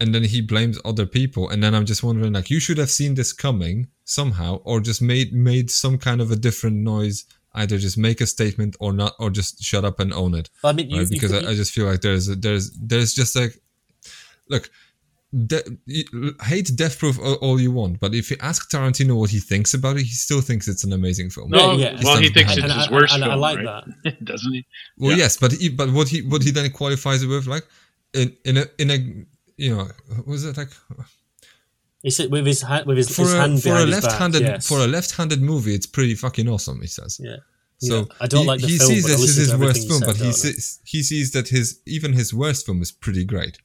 and 0.02 0.14
then 0.14 0.24
he 0.34 0.40
blames 0.54 0.78
other 0.84 1.06
people 1.20 1.44
and 1.52 1.60
then 1.64 1.74
i'm 1.76 1.86
just 1.86 2.04
wondering 2.08 2.34
like 2.38 2.50
you 2.50 2.60
should 2.60 2.78
have 2.84 2.90
seen 3.00 3.14
this 3.16 3.32
coming 3.48 3.78
somehow 4.04 4.52
or 4.70 4.76
just 4.90 5.02
made 5.14 5.30
made 5.50 5.68
some 5.84 5.96
kind 6.08 6.20
of 6.24 6.32
a 6.32 6.36
different 6.48 6.78
noise 6.94 7.18
either 7.62 7.78
just 7.78 7.98
make 8.08 8.20
a 8.22 8.26
statement 8.38 8.76
or 8.84 8.92
not 9.02 9.14
or 9.20 9.30
just 9.30 9.62
shut 9.70 9.84
up 9.90 10.00
and 10.00 10.12
own 10.22 10.34
it 10.42 10.50
I 10.64 10.72
mean, 10.74 10.90
you, 10.90 10.98
right? 10.98 11.10
you 11.10 11.16
because 11.16 11.32
could- 11.32 11.46
I, 11.46 11.52
I 11.52 11.56
just 11.62 11.72
feel 11.76 11.86
like 11.92 12.02
there's 12.02 12.26
there's 12.46 12.66
there's 12.90 13.14
just 13.22 13.36
like 13.36 13.54
look 14.54 14.70
de- 15.48 15.64
hate 16.44 16.70
death 16.76 16.96
proof 17.00 17.18
all, 17.20 17.36
all 17.36 17.58
you 17.60 17.72
want 17.72 18.00
but 18.00 18.14
if 18.14 18.30
you 18.32 18.38
ask 18.42 18.70
tarantino 18.72 19.16
what 19.18 19.30
he 19.30 19.40
thinks 19.40 19.74
about 19.74 19.96
it 19.98 20.04
he 20.04 20.16
still 20.28 20.42
thinks 20.42 20.68
it's 20.68 20.84
an 20.84 20.94
amazing 20.94 21.30
film 21.30 21.50
No, 21.50 21.74
Yeah, 21.74 21.92
yeah. 21.92 22.02
well, 22.04 22.18
he 22.20 22.30
thinks 22.30 22.58
it's 22.58 22.66
it. 22.66 22.72
his 22.72 22.86
and, 22.88 22.96
worst 22.96 23.14
and, 23.14 23.24
and 23.24 23.32
I 23.32 23.36
film, 23.36 23.42
like 23.48 23.58
right? 23.60 23.84
that. 24.04 24.26
doesn't 24.32 24.54
he? 24.54 24.66
Well, 24.98 25.12
Yeah. 25.12 25.18
yes, 25.24 25.38
but 25.38 25.52
he, 25.54 25.70
but 25.70 25.88
what 25.98 26.08
he 26.10 26.22
what 26.32 26.42
he 26.44 26.52
then 26.52 26.70
qualifies 26.72 27.24
it 27.24 27.28
with, 27.28 27.48
like 27.48 27.66
in 28.14 28.36
in 28.50 28.58
a 28.58 28.66
in 28.78 28.92
a 28.92 28.98
you 29.66 29.72
know 29.76 29.88
was 30.32 30.42
it 30.50 30.56
like 30.62 30.72
He 32.04 32.10
said 32.10 32.32
with 32.32 32.46
his 32.48 32.62
hand, 32.70 32.86
with 32.88 32.98
his, 32.98 33.10
for 33.16 33.22
his 33.24 33.34
a 33.36 33.40
hand 33.42 33.62
for 33.62 33.70
a 33.70 33.86
his 33.86 33.96
back, 33.96 34.04
left-handed 34.04 34.42
yes. 34.42 34.68
for 34.68 34.80
a 34.80 34.88
left-handed 34.98 35.42
movie, 35.52 35.74
it's 35.78 35.86
pretty 35.98 36.16
fucking 36.16 36.48
awesome. 36.54 36.82
He 36.82 36.88
says. 36.88 37.20
yeah. 37.30 37.38
So 37.90 37.96
Yeah. 38.00 38.06
I 38.24 38.28
don't 38.32 38.42
he, 38.42 38.48
like 38.48 38.62
the 38.62 38.68
he 38.68 38.78
film, 38.80 38.92
sees 38.92 39.06
this 39.06 39.22
as 39.30 39.36
his 39.44 39.56
worst 39.64 39.88
film, 39.88 40.00
said, 40.02 40.08
but 40.10 40.16
he 40.26 40.32
sees 40.44 40.80
he 40.94 41.00
sees 41.12 41.28
that 41.36 41.48
his 41.50 41.68
even 41.96 42.14
his 42.22 42.30
worst 42.34 42.66
film 42.66 42.80
is 42.82 42.92
pretty 42.92 43.26
great. 43.34 43.56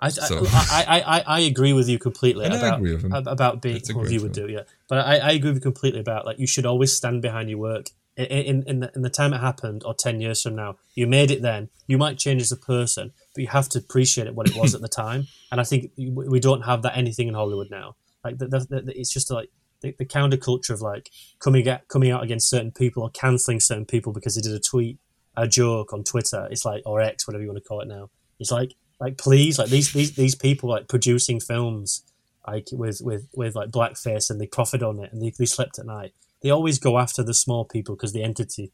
I, 0.00 0.08
So- 0.10 0.44
I, 0.78 0.84
I, 0.94 0.98
I, 1.18 1.18
I 1.38 1.40
agree 1.52 1.72
with 1.72 1.88
you 1.88 1.98
completely 1.98 2.44
And 2.44 2.54
I 2.54 2.58
about 2.58 2.78
agree 2.78 2.94
with 2.94 3.04
him. 3.04 3.12
about 3.36 3.54
being 3.62 3.80
well, 3.94 4.10
you 4.14 4.20
would 4.24 4.34
film. 4.34 4.48
do, 4.48 4.52
yeah. 4.56 4.64
But 4.90 4.98
I, 5.12 5.14
I 5.28 5.30
agree 5.38 5.50
with 5.50 5.58
you 5.62 5.68
completely 5.72 6.00
about 6.06 6.26
like 6.26 6.38
you 6.38 6.46
should 6.54 6.66
always 6.72 6.92
stand 7.00 7.22
behind 7.22 7.48
your 7.50 7.58
work. 7.70 7.86
In 8.16 8.26
in 8.50 8.56
in 8.70 8.76
the, 8.82 8.88
in 8.96 9.02
the 9.02 9.10
time 9.20 9.32
it 9.36 9.40
happened, 9.50 9.80
or 9.86 9.94
ten 9.94 10.20
years 10.20 10.38
from 10.42 10.54
now, 10.54 10.70
you 10.94 11.06
made 11.18 11.30
it 11.32 11.42
then. 11.42 11.62
You 11.88 11.96
might 11.98 12.18
change 12.24 12.40
as 12.42 12.52
a 12.52 12.56
person, 12.74 13.12
but 13.34 13.42
you 13.42 13.48
have 13.48 13.68
to 13.70 13.78
appreciate 13.78 14.26
it 14.26 14.34
what 14.34 14.48
it 14.48 14.56
was 14.56 14.74
at 14.74 14.80
the 14.80 14.88
time. 15.04 15.26
And 15.50 15.60
I 15.60 15.64
think 15.64 15.90
we 15.96 16.10
we 16.10 16.40
don't 16.40 16.62
have 16.62 16.82
that 16.82 16.96
anything 16.96 17.28
in 17.28 17.34
Hollywood 17.34 17.70
now. 17.70 17.96
Like 18.22 18.38
the, 18.38 18.48
the, 18.48 18.82
the, 18.82 18.98
it's 18.98 19.12
just 19.12 19.30
like 19.30 19.50
the, 19.82 19.94
the 19.98 20.06
counterculture 20.06 20.70
of 20.70 20.80
like 20.80 21.10
coming 21.38 21.66
at, 21.68 21.88
coming 21.88 22.10
out 22.10 22.22
against 22.22 22.48
certain 22.48 22.72
people 22.72 23.02
or 23.02 23.10
canceling 23.10 23.60
certain 23.60 23.84
people 23.84 24.12
because 24.12 24.34
they 24.34 24.40
did 24.40 24.52
a 24.52 24.60
tweet, 24.60 24.98
a 25.36 25.46
joke 25.46 25.92
on 25.92 26.04
Twitter. 26.04 26.48
It's 26.50 26.64
like 26.64 26.82
or 26.86 27.00
X, 27.00 27.26
whatever 27.26 27.42
you 27.42 27.48
want 27.48 27.62
to 27.62 27.68
call 27.68 27.80
it 27.80 27.88
now. 27.88 28.10
It's 28.38 28.50
like 28.50 28.74
like 29.00 29.18
please, 29.18 29.58
like 29.58 29.68
these 29.68 29.92
these 29.92 30.14
these 30.14 30.34
people 30.34 30.70
like 30.70 30.88
producing 30.88 31.40
films 31.40 32.04
like 32.46 32.68
with 32.72 33.00
with 33.02 33.28
with 33.34 33.54
like 33.54 33.70
blackface 33.70 34.30
and 34.30 34.40
they 34.40 34.46
profit 34.46 34.82
on 34.82 35.00
it 35.00 35.12
and 35.12 35.22
they, 35.22 35.32
they 35.38 35.46
slept 35.46 35.78
at 35.78 35.86
night. 35.86 36.12
They 36.42 36.50
always 36.50 36.78
go 36.78 36.98
after 36.98 37.22
the 37.22 37.34
small 37.34 37.64
people 37.64 37.96
because 37.96 38.12
the 38.12 38.22
entity 38.22 38.70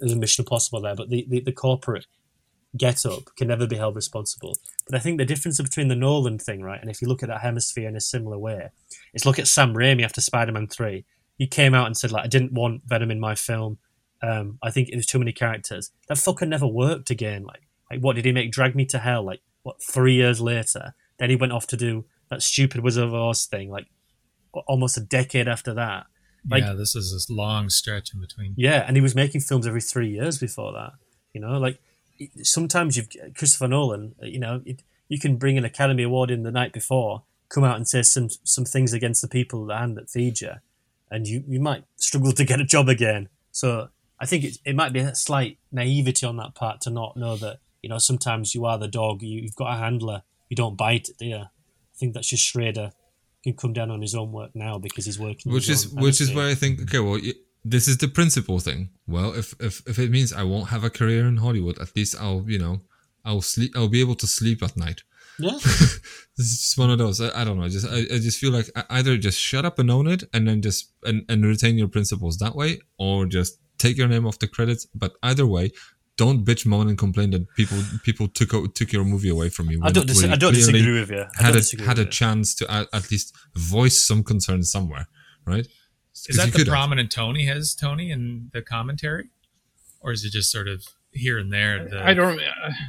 is 0.00 0.12
a 0.12 0.16
Mission 0.16 0.42
Impossible 0.42 0.80
there, 0.80 0.96
but 0.96 1.10
the, 1.10 1.26
the, 1.28 1.40
the 1.40 1.52
corporate 1.52 2.06
get 2.76 3.04
up 3.04 3.24
can 3.36 3.48
never 3.48 3.66
be 3.66 3.76
held 3.76 3.96
responsible. 3.96 4.56
But 4.86 4.96
I 4.96 5.00
think 5.00 5.18
the 5.18 5.24
difference 5.24 5.60
between 5.60 5.88
the 5.88 5.96
Nolan 5.96 6.38
thing, 6.38 6.62
right, 6.62 6.80
and 6.80 6.90
if 6.90 7.02
you 7.02 7.08
look 7.08 7.22
at 7.22 7.28
that 7.28 7.40
hemisphere 7.40 7.88
in 7.88 7.96
a 7.96 8.00
similar 8.00 8.38
way, 8.38 8.68
is 9.14 9.26
look 9.26 9.38
at 9.38 9.48
Sam 9.48 9.74
Raimi 9.74 10.04
after 10.04 10.20
Spider 10.20 10.52
Man 10.52 10.66
three. 10.66 11.04
He 11.36 11.46
came 11.46 11.74
out 11.74 11.86
and 11.86 11.96
said 11.96 12.12
like 12.12 12.24
I 12.24 12.28
didn't 12.28 12.52
want 12.52 12.82
Venom 12.86 13.10
in 13.10 13.20
my 13.20 13.34
film. 13.34 13.78
Um, 14.22 14.58
I 14.62 14.70
think 14.70 14.88
it 14.90 14.96
was 14.96 15.06
too 15.06 15.18
many 15.18 15.32
characters. 15.32 15.90
That 16.08 16.18
fucker 16.18 16.46
never 16.46 16.66
worked 16.66 17.10
again. 17.10 17.44
Like 17.44 17.62
like 17.90 18.00
what 18.00 18.16
did 18.16 18.24
he 18.24 18.32
make? 18.32 18.52
Drag 18.52 18.76
Me 18.76 18.84
to 18.86 18.98
Hell. 18.98 19.24
Like 19.24 19.40
what 19.62 19.82
three 19.82 20.14
years 20.14 20.40
later? 20.40 20.94
Then 21.18 21.30
he 21.30 21.36
went 21.36 21.52
off 21.52 21.66
to 21.68 21.76
do 21.76 22.04
that 22.30 22.42
stupid 22.42 22.82
Wizard 22.82 23.04
of 23.04 23.14
Oz 23.14 23.46
thing. 23.46 23.70
Like 23.70 23.86
almost 24.66 24.96
a 24.96 25.00
decade 25.00 25.48
after 25.48 25.74
that. 25.74 26.06
Like- 26.48 26.62
yeah, 26.62 26.72
this 26.72 26.94
is 26.96 27.12
this 27.12 27.28
long 27.28 27.68
stretch 27.68 28.14
in 28.14 28.20
between. 28.20 28.54
Yeah, 28.56 28.84
and 28.86 28.96
he 28.96 29.00
was 29.02 29.14
making 29.14 29.42
films 29.42 29.66
every 29.66 29.80
three 29.82 30.08
years 30.10 30.38
before 30.38 30.72
that. 30.72 30.92
You 31.32 31.40
know, 31.40 31.58
like 31.58 31.78
sometimes 32.42 32.96
you've 32.96 33.08
Christopher 33.34 33.68
Nolan. 33.68 34.14
Uh, 34.22 34.26
you 34.26 34.38
know, 34.38 34.62
it, 34.64 34.82
you 35.08 35.18
can 35.18 35.36
bring 35.36 35.58
an 35.58 35.64
Academy 35.64 36.02
Award 36.02 36.30
in 36.30 36.42
the 36.42 36.50
night 36.50 36.72
before, 36.72 37.22
come 37.48 37.64
out 37.64 37.76
and 37.76 37.86
say 37.88 38.02
some 38.02 38.28
some 38.44 38.64
things 38.64 38.92
against 38.92 39.22
the 39.22 39.28
people 39.28 39.66
the 39.66 39.76
hand 39.76 39.96
that 39.96 40.10
feed 40.10 40.40
you, 40.40 40.52
and 41.10 41.26
you 41.26 41.44
you 41.48 41.60
might 41.60 41.84
struggle 41.96 42.32
to 42.32 42.44
get 42.44 42.60
a 42.60 42.64
job 42.64 42.88
again. 42.88 43.28
So 43.52 43.88
I 44.18 44.26
think 44.26 44.44
it 44.44 44.58
it 44.64 44.76
might 44.76 44.92
be 44.92 45.00
a 45.00 45.14
slight 45.14 45.58
naivety 45.72 46.26
on 46.26 46.36
that 46.36 46.54
part 46.54 46.80
to 46.82 46.90
not 46.90 47.16
know 47.16 47.36
that 47.36 47.58
you 47.82 47.88
know 47.88 47.98
sometimes 47.98 48.54
you 48.54 48.64
are 48.64 48.78
the 48.78 48.88
dog. 48.88 49.22
You, 49.22 49.40
you've 49.40 49.56
got 49.56 49.74
a 49.74 49.78
handler. 49.78 50.22
You 50.48 50.56
don't 50.56 50.76
bite 50.76 51.08
it, 51.08 51.18
do 51.18 51.26
you? 51.26 51.36
I 51.36 51.96
think 51.96 52.14
that's 52.14 52.28
just 52.28 52.44
Schrader 52.44 52.92
can 53.42 53.54
come 53.54 53.72
down 53.72 53.90
on 53.90 54.02
his 54.02 54.14
own 54.14 54.32
work 54.32 54.50
now 54.54 54.78
because 54.78 55.06
he's 55.06 55.18
working. 55.18 55.52
which 55.52 55.68
is 55.68 55.88
which 55.88 56.20
is 56.20 56.34
where 56.34 56.48
I 56.48 56.54
think 56.54 56.82
okay, 56.82 56.98
well, 56.98 57.20
this 57.64 57.86
is 57.88 57.98
the 57.98 58.08
principal 58.08 58.58
thing. 58.58 58.90
Well, 59.06 59.34
if 59.34 59.54
if 59.60 59.82
if 59.86 59.98
it 59.98 60.10
means 60.10 60.32
I 60.32 60.42
won't 60.44 60.68
have 60.70 60.84
a 60.84 60.90
career 60.90 61.26
in 61.26 61.38
Hollywood, 61.38 61.78
at 61.78 61.94
least 61.96 62.16
I'll 62.20 62.44
you 62.48 62.58
know 62.58 62.80
I'll 63.24 63.42
sleep. 63.42 63.72
I'll 63.76 63.88
be 63.88 64.00
able 64.00 64.16
to 64.16 64.26
sleep 64.26 64.62
at 64.62 64.76
night. 64.76 65.02
yeah. 65.38 65.52
this 66.36 66.46
is 66.52 66.58
just 66.60 66.78
one 66.78 66.90
of 66.90 66.98
those. 66.98 67.20
I, 67.20 67.40
I 67.40 67.44
don't 67.44 67.58
know. 67.58 67.64
I 67.64 67.68
just 67.68 67.86
I, 67.86 67.98
I 68.14 68.18
just 68.18 68.38
feel 68.38 68.52
like 68.52 68.68
either 68.90 69.16
just 69.16 69.38
shut 69.38 69.64
up 69.64 69.78
and 69.78 69.90
own 69.90 70.06
it, 70.06 70.24
and 70.34 70.46
then 70.48 70.62
just 70.62 70.92
and, 71.04 71.24
and 71.28 71.44
retain 71.44 71.76
your 71.78 71.88
principles 71.88 72.38
that 72.38 72.54
way, 72.54 72.78
or 72.98 73.26
just 73.26 73.58
take 73.78 73.96
your 73.96 74.08
name 74.08 74.26
off 74.26 74.38
the 74.38 74.48
credits. 74.48 74.86
But 74.94 75.12
either 75.22 75.46
way, 75.46 75.70
don't 76.16 76.44
bitch, 76.44 76.66
moan, 76.66 76.88
and 76.88 76.98
complain 76.98 77.30
that 77.30 77.46
people 77.56 77.78
people 78.04 78.28
took 78.28 78.74
took 78.74 78.92
your 78.92 79.04
movie 79.04 79.30
away 79.30 79.48
from 79.50 79.70
you. 79.70 79.80
I 79.82 79.90
don't, 79.90 80.06
dis- 80.06 80.24
I 80.24 80.36
don't 80.36 80.52
disagree 80.54 81.00
with 81.00 81.10
you. 81.10 81.24
I 81.38 81.42
Had 81.42 81.56
a 81.56 81.62
had 81.84 81.98
a 81.98 82.02
you. 82.04 82.08
chance 82.08 82.54
to 82.56 82.70
at, 82.70 82.88
at 82.92 83.10
least 83.10 83.34
voice 83.54 84.00
some 84.00 84.22
concern 84.22 84.62
somewhere, 84.62 85.06
right? 85.46 85.66
Is 86.28 86.36
'Cause 86.36 86.36
that 86.36 86.52
the 86.52 86.58
could 86.58 86.66
have. 86.66 86.72
prominent 86.72 87.10
tone 87.10 87.34
he 87.34 87.46
has, 87.46 87.74
Tony, 87.74 88.10
in 88.10 88.50
the 88.52 88.62
commentary, 88.62 89.28
or 90.00 90.12
is 90.12 90.24
it 90.24 90.30
just 90.32 90.50
sort 90.50 90.68
of 90.68 90.84
here 91.12 91.38
and 91.38 91.52
there? 91.52 91.88
The 91.88 92.02
I 92.04 92.14
don't. 92.14 92.40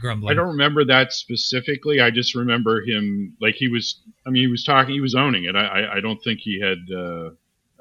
grumbling. 0.02 0.32
I 0.32 0.34
don't 0.36 0.50
remember 0.50 0.84
that 0.86 1.14
specifically. 1.14 2.00
I 2.02 2.12
just 2.12 2.36
remember 2.36 2.82
him 2.82 3.36
like 3.42 3.56
he 3.56 3.68
was. 3.68 4.02
I 4.26 4.30
mean, 4.30 4.44
he 4.44 4.48
was 4.48 4.64
talking. 4.64 4.94
He 4.94 5.02
was 5.02 5.16
owning 5.16 5.46
it. 5.46 5.56
I. 5.56 5.66
I, 5.66 5.96
I 5.98 6.00
don't 6.02 6.22
think 6.24 6.40
he 6.42 6.60
had 6.60 6.78
uh, 6.94 7.30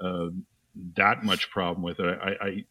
uh, 0.01 0.31
that 0.97 1.25
much 1.25 1.51
problem 1.51 1.83
with 1.83 1.99
it. 2.01 2.19
I, 2.23 2.37
I. 2.47 2.65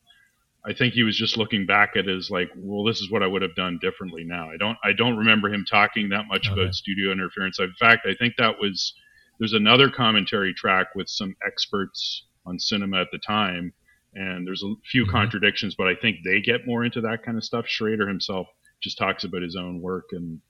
I 0.65 0.73
think 0.73 0.93
he 0.93 1.03
was 1.03 1.17
just 1.17 1.37
looking 1.37 1.65
back 1.65 1.91
at 1.95 2.09
it 2.09 2.17
as 2.17 2.29
like, 2.29 2.49
well, 2.57 2.83
this 2.83 2.99
is 2.99 3.09
what 3.09 3.23
I 3.23 3.27
would 3.27 3.41
have 3.41 3.55
done 3.55 3.79
differently 3.81 4.25
now. 4.25 4.49
I 4.51 4.57
don't. 4.57 4.77
I 4.83 4.91
don't 4.91 5.15
remember 5.17 5.47
him 5.51 5.65
talking 5.65 6.09
that 6.09 6.27
much 6.27 6.49
Okay. 6.49 6.61
about 6.61 6.75
studio 6.75 7.11
interference. 7.11 7.59
In 7.59 7.73
fact, 7.79 8.05
I 8.05 8.13
think 8.13 8.35
that 8.37 8.59
was. 8.59 8.93
There's 9.39 9.53
another 9.53 9.89
commentary 9.89 10.53
track 10.53 10.87
with 10.95 11.07
some 11.07 11.33
experts 11.47 12.25
on 12.45 12.59
cinema 12.59 13.01
at 13.01 13.11
the 13.11 13.17
time, 13.19 13.73
and 14.15 14.45
there's 14.47 14.63
a 14.63 14.73
few 14.91 15.05
Mhm. 15.05 15.11
contradictions, 15.11 15.75
but 15.75 15.87
I 15.87 15.95
think 15.95 16.23
they 16.23 16.41
get 16.41 16.65
more 16.67 16.83
into 16.85 17.01
that 17.01 17.23
kind 17.23 17.37
of 17.37 17.43
stuff. 17.43 17.67
Schrader 17.67 18.07
himself 18.07 18.47
just 18.81 18.97
talks 18.97 19.23
about 19.23 19.41
his 19.41 19.55
own 19.55 19.81
work 19.81 20.05
and 20.11 20.41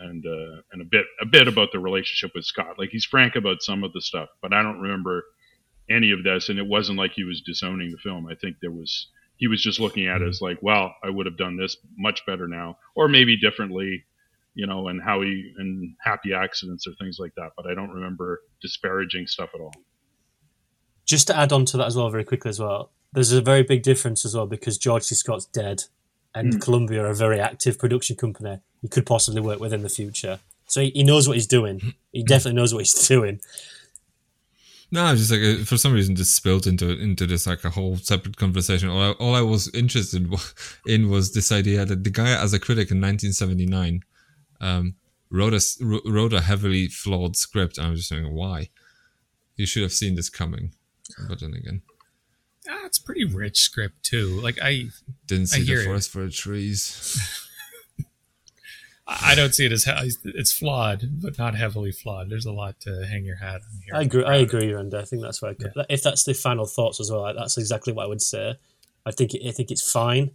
and 0.00 0.24
uh, 0.26 0.62
and 0.72 0.80
a 0.82 0.84
bit 0.84 1.06
a 1.20 1.26
bit 1.26 1.48
about 1.48 1.72
the 1.72 1.78
relationship 1.80 2.32
with 2.34 2.44
Scott. 2.44 2.78
Like 2.78 2.90
he's 2.90 3.04
frank 3.04 3.34
about 3.36 3.62
some 3.62 3.82
of 3.84 3.92
the 3.92 4.00
stuff, 4.00 4.28
but 4.40 4.52
I 4.52 4.62
don't 4.62 4.80
remember 4.80 5.24
any 5.90 6.10
of 6.12 6.22
this, 6.22 6.48
and 6.48 6.58
it 6.58 6.66
wasn't 6.66 6.98
like 6.98 7.12
he 7.12 7.24
was 7.24 7.40
disowning 7.40 7.90
the 7.90 7.98
film. 7.98 8.26
I 8.28 8.34
think 8.34 8.56
there 8.60 8.70
was 8.70 9.08
he 9.38 9.48
was 9.48 9.62
just 9.62 9.80
looking 9.80 10.06
at 10.06 10.20
it 10.22 10.28
as 10.28 10.40
like, 10.42 10.58
well, 10.62 10.94
I 11.02 11.10
would 11.10 11.26
have 11.26 11.36
done 11.36 11.56
this 11.56 11.76
much 11.96 12.24
better 12.26 12.48
now, 12.48 12.78
or 12.96 13.08
maybe 13.08 13.36
differently, 13.36 14.04
you 14.54 14.66
know, 14.66 14.88
and 14.88 15.00
how 15.02 15.20
he 15.22 15.52
and 15.58 15.94
happy 16.02 16.32
accidents 16.34 16.86
or 16.86 16.92
things 16.94 17.18
like 17.18 17.34
that. 17.36 17.52
But 17.56 17.66
I 17.66 17.74
don't 17.74 17.90
remember 17.90 18.40
disparaging 18.60 19.26
stuff 19.28 19.50
at 19.54 19.60
all. 19.60 19.72
Just 21.08 21.26
to 21.28 21.36
add 21.36 21.52
on 21.52 21.64
to 21.64 21.76
that 21.78 21.86
as 21.86 21.96
well, 21.96 22.10
very 22.10 22.24
quickly 22.24 22.50
as 22.50 22.60
well, 22.60 22.90
there's 23.12 23.32
a 23.32 23.40
very 23.40 23.62
big 23.62 23.82
difference 23.82 24.24
as 24.24 24.34
well 24.36 24.46
because 24.46 24.76
George 24.76 25.02
C. 25.04 25.14
Scott's 25.14 25.46
dead 25.46 25.84
and 26.34 26.54
Mm. 26.54 26.60
Columbia 26.60 27.02
are 27.02 27.10
a 27.10 27.14
very 27.14 27.40
active 27.40 27.78
production 27.78 28.14
company 28.14 28.60
he 28.82 28.88
could 28.88 29.06
possibly 29.06 29.40
work 29.40 29.58
with 29.58 29.72
in 29.72 29.82
the 29.82 29.88
future. 29.88 30.38
So 30.66 30.82
he, 30.82 30.90
he 30.90 31.02
knows 31.02 31.26
what 31.26 31.38
he's 31.38 31.46
doing. 31.46 31.94
He 32.12 32.22
definitely 32.22 32.56
knows 32.56 32.74
what 32.74 32.80
he's 32.80 33.08
doing. 33.08 33.40
No, 34.90 35.04
I 35.04 35.12
was 35.12 35.26
just 35.26 35.32
like 35.32 35.60
uh, 35.60 35.64
for 35.64 35.76
some 35.76 35.92
reason, 35.92 36.16
just 36.16 36.34
spilled 36.34 36.66
into 36.66 36.90
into 36.98 37.26
this 37.26 37.46
like 37.46 37.64
a 37.64 37.70
whole 37.70 37.96
separate 37.96 38.36
conversation. 38.36 38.88
All 38.88 39.02
I, 39.02 39.10
all 39.12 39.34
I 39.34 39.42
was 39.42 39.68
interested 39.74 40.30
in 40.86 41.10
was 41.10 41.32
this 41.32 41.52
idea 41.52 41.84
that 41.84 42.04
the 42.04 42.10
guy, 42.10 42.30
as 42.30 42.52
a 42.52 42.58
critic 42.58 42.90
in 42.90 43.00
1979, 43.00 44.02
um, 44.60 44.94
wrote 45.30 45.52
a 45.54 45.60
wrote 45.80 46.32
a 46.32 46.40
heavily 46.40 46.88
flawed 46.88 47.36
script. 47.36 47.76
And 47.76 47.86
I 47.86 47.90
was 47.90 48.00
just 48.00 48.10
thinking, 48.10 48.34
why? 48.34 48.70
You 49.56 49.66
should 49.66 49.82
have 49.82 49.92
seen 49.92 50.14
this 50.14 50.30
coming. 50.30 50.72
But 51.28 51.40
then 51.40 51.54
again, 51.54 51.82
Ah, 52.70 52.84
it's 52.84 52.98
pretty 52.98 53.24
rich 53.24 53.60
script 53.60 54.02
too. 54.02 54.40
Like 54.42 54.58
I, 54.62 54.86
didn't 55.26 55.46
see 55.46 55.64
hear 55.64 55.76
the 55.76 55.82
you. 55.82 55.88
forest 55.88 56.10
for 56.10 56.24
the 56.24 56.30
trees. 56.30 57.18
I 59.10 59.34
don't 59.34 59.54
see 59.54 59.64
it 59.64 59.72
as 59.72 59.84
he- 59.84 60.12
it's 60.24 60.52
flawed, 60.52 61.22
but 61.22 61.38
not 61.38 61.54
heavily 61.54 61.92
flawed. 61.92 62.28
There's 62.28 62.44
a 62.44 62.52
lot 62.52 62.78
to 62.80 63.06
hang 63.06 63.24
your 63.24 63.36
hat 63.36 63.62
on 63.62 63.80
here. 63.86 63.94
I 63.94 64.02
agree. 64.02 64.24
I 64.24 64.36
agree, 64.36 64.70
Randy. 64.70 64.98
I 64.98 65.04
think 65.04 65.22
that's 65.22 65.40
why. 65.40 65.50
I 65.50 65.54
could, 65.54 65.72
If 65.88 66.02
that's 66.02 66.24
the 66.24 66.34
final 66.34 66.66
thoughts 66.66 67.00
as 67.00 67.10
well, 67.10 67.32
that's 67.34 67.56
exactly 67.56 67.94
what 67.94 68.04
I 68.04 68.08
would 68.08 68.20
say. 68.20 68.56
I 69.06 69.12
think 69.12 69.30
I 69.46 69.50
think 69.52 69.70
it's 69.70 69.90
fine. 69.90 70.32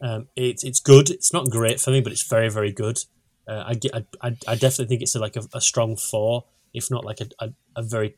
Um, 0.00 0.28
it's 0.36 0.64
it's 0.64 0.80
good. 0.80 1.10
It's 1.10 1.34
not 1.34 1.50
great 1.50 1.80
for 1.80 1.90
me, 1.90 2.00
but 2.00 2.12
it's 2.12 2.26
very 2.26 2.48
very 2.48 2.72
good. 2.72 2.98
Uh, 3.46 3.62
I, 3.66 3.74
get- 3.74 3.94
I, 3.94 4.06
I 4.22 4.28
I 4.48 4.54
definitely 4.54 4.86
think 4.86 5.02
it's 5.02 5.14
a, 5.14 5.18
like 5.18 5.36
a, 5.36 5.42
a 5.52 5.60
strong 5.60 5.94
four, 5.96 6.44
if 6.72 6.90
not 6.90 7.04
like 7.04 7.20
a, 7.20 7.26
a, 7.40 7.52
a 7.76 7.82
very 7.82 8.16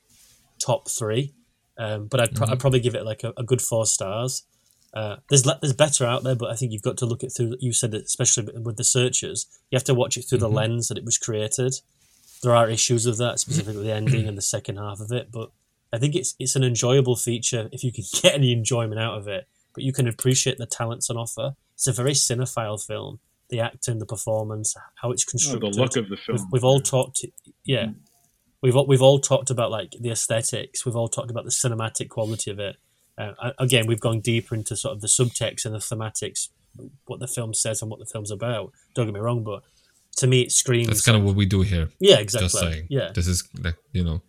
top 0.61 0.89
three. 0.89 1.35
Um, 1.79 2.07
but 2.07 2.21
I'd, 2.21 2.35
pro- 2.35 2.47
I'd 2.49 2.59
probably 2.61 2.81
give 2.81 2.95
it 2.95 3.05
like 3.05 3.23
a, 3.25 3.33
a 3.37 3.43
good 3.43 3.61
four 3.61 3.87
stars. 3.87 4.45
Uh, 4.95 5.17
there's 5.29 5.45
le- 5.45 5.59
there's 5.61 5.75
better 5.75 6.07
out 6.07 6.23
there, 6.23 6.35
but 6.35 6.51
I 6.51 6.55
think 6.57 6.73
you've 6.73 6.83
got 6.83 6.97
to 6.99 7.07
look 7.07 7.23
at 7.23 7.31
through. 7.37 7.57
You 7.61 7.73
said 7.73 7.91
that 7.91 8.05
especially 8.05 8.49
with 8.59 8.77
the 8.77 8.85
searchers, 8.85 9.47
you 9.71 9.77
have 9.77 9.85
to 9.85 9.95
watch 9.95 10.17
it 10.17 10.23
through 10.23 10.39
the 10.39 10.49
lens 10.49 10.89
that 10.89 10.97
it 10.97 11.05
was 11.05 11.19
created. 11.19 11.75
There 12.43 12.55
are 12.55 12.71
issues 12.71 13.07
with 13.07 13.19
that, 13.19 13.39
specifically 13.41 13.85
the 13.85 13.93
ending 13.95 14.27
and 14.29 14.39
the 14.39 14.43
second 14.43 14.77
half 14.77 15.01
of 15.01 15.11
it. 15.13 15.31
But 15.31 15.51
I 15.93 15.99
think 15.99 16.15
it's 16.15 16.35
it's 16.39 16.57
an 16.57 16.65
enjoyable 16.65 17.17
feature 17.17 17.69
if 17.73 17.85
you 17.85 17.93
can 17.93 18.05
get 18.23 18.35
any 18.35 18.53
enjoyment 18.53 19.01
out 19.01 19.19
of 19.19 19.29
it. 19.29 19.47
But 19.75 19.85
you 19.85 19.93
can 19.93 20.09
appreciate 20.09 20.57
the 20.57 20.65
talents 20.67 21.11
on 21.11 21.19
offer. 21.19 21.57
It's 21.75 21.87
a 21.87 21.93
very 21.93 22.13
cinephile 22.13 22.83
film. 22.83 23.21
The 23.51 23.61
acting, 23.61 23.99
the 23.99 24.07
performance, 24.07 24.75
how 25.03 25.11
it's 25.13 25.25
Oh, 25.29 25.31
constructed. 25.31 25.75
the 25.75 25.79
look 25.81 25.97
of 25.97 26.05
the 26.09 26.11
We've, 26.17 26.19
film. 26.39 26.49
we've 26.51 26.65
all 26.65 26.81
talked, 26.81 27.25
yeah, 27.65 27.91
we've 28.63 28.77
all, 28.77 28.87
we've 28.87 29.03
all 29.03 29.19
talked 29.21 29.51
about 29.51 29.71
like 29.71 29.93
the 30.01 30.11
aesthetics. 30.11 30.85
We've 30.85 30.97
all 30.97 31.09
talked 31.09 31.31
about 31.31 31.45
the 31.45 31.51
cinematic 31.51 32.09
quality 32.09 32.51
of 32.51 32.59
it. 32.59 32.77
Uh, 33.19 33.53
again, 33.59 33.87
we've 33.87 34.01
gone 34.01 34.21
deeper 34.21 34.55
into 34.55 34.77
sort 34.77 34.95
of 34.95 35.01
the 35.01 35.07
subtext 35.09 35.65
and 35.65 35.75
the 35.75 35.79
thematics, 35.79 36.49
what 37.07 37.19
the 37.21 37.27
film 37.27 37.55
says 37.55 37.81
and 37.81 37.91
what 37.91 37.99
the 37.99 38.07
film's 38.07 38.31
about. 38.31 38.73
Don't 38.95 39.07
get 39.07 39.15
me 39.15 39.21
wrong, 39.21 39.43
but 39.43 39.63
to 40.19 40.27
me, 40.27 40.43
it 40.43 40.53
screams. 40.53 40.89
That's 40.89 41.03
kind 41.05 41.17
of 41.17 41.25
what 41.25 41.35
we 41.35 41.47
do 41.47 41.63
here. 41.63 41.89
yeah, 41.99 42.17
exactly. 42.19 42.49
Just 42.49 42.59
saying. 42.59 42.87
Yeah. 42.91 43.13
This 43.15 43.27
is 43.27 43.49
like 43.63 43.77
you 43.93 44.05
know 44.05 44.23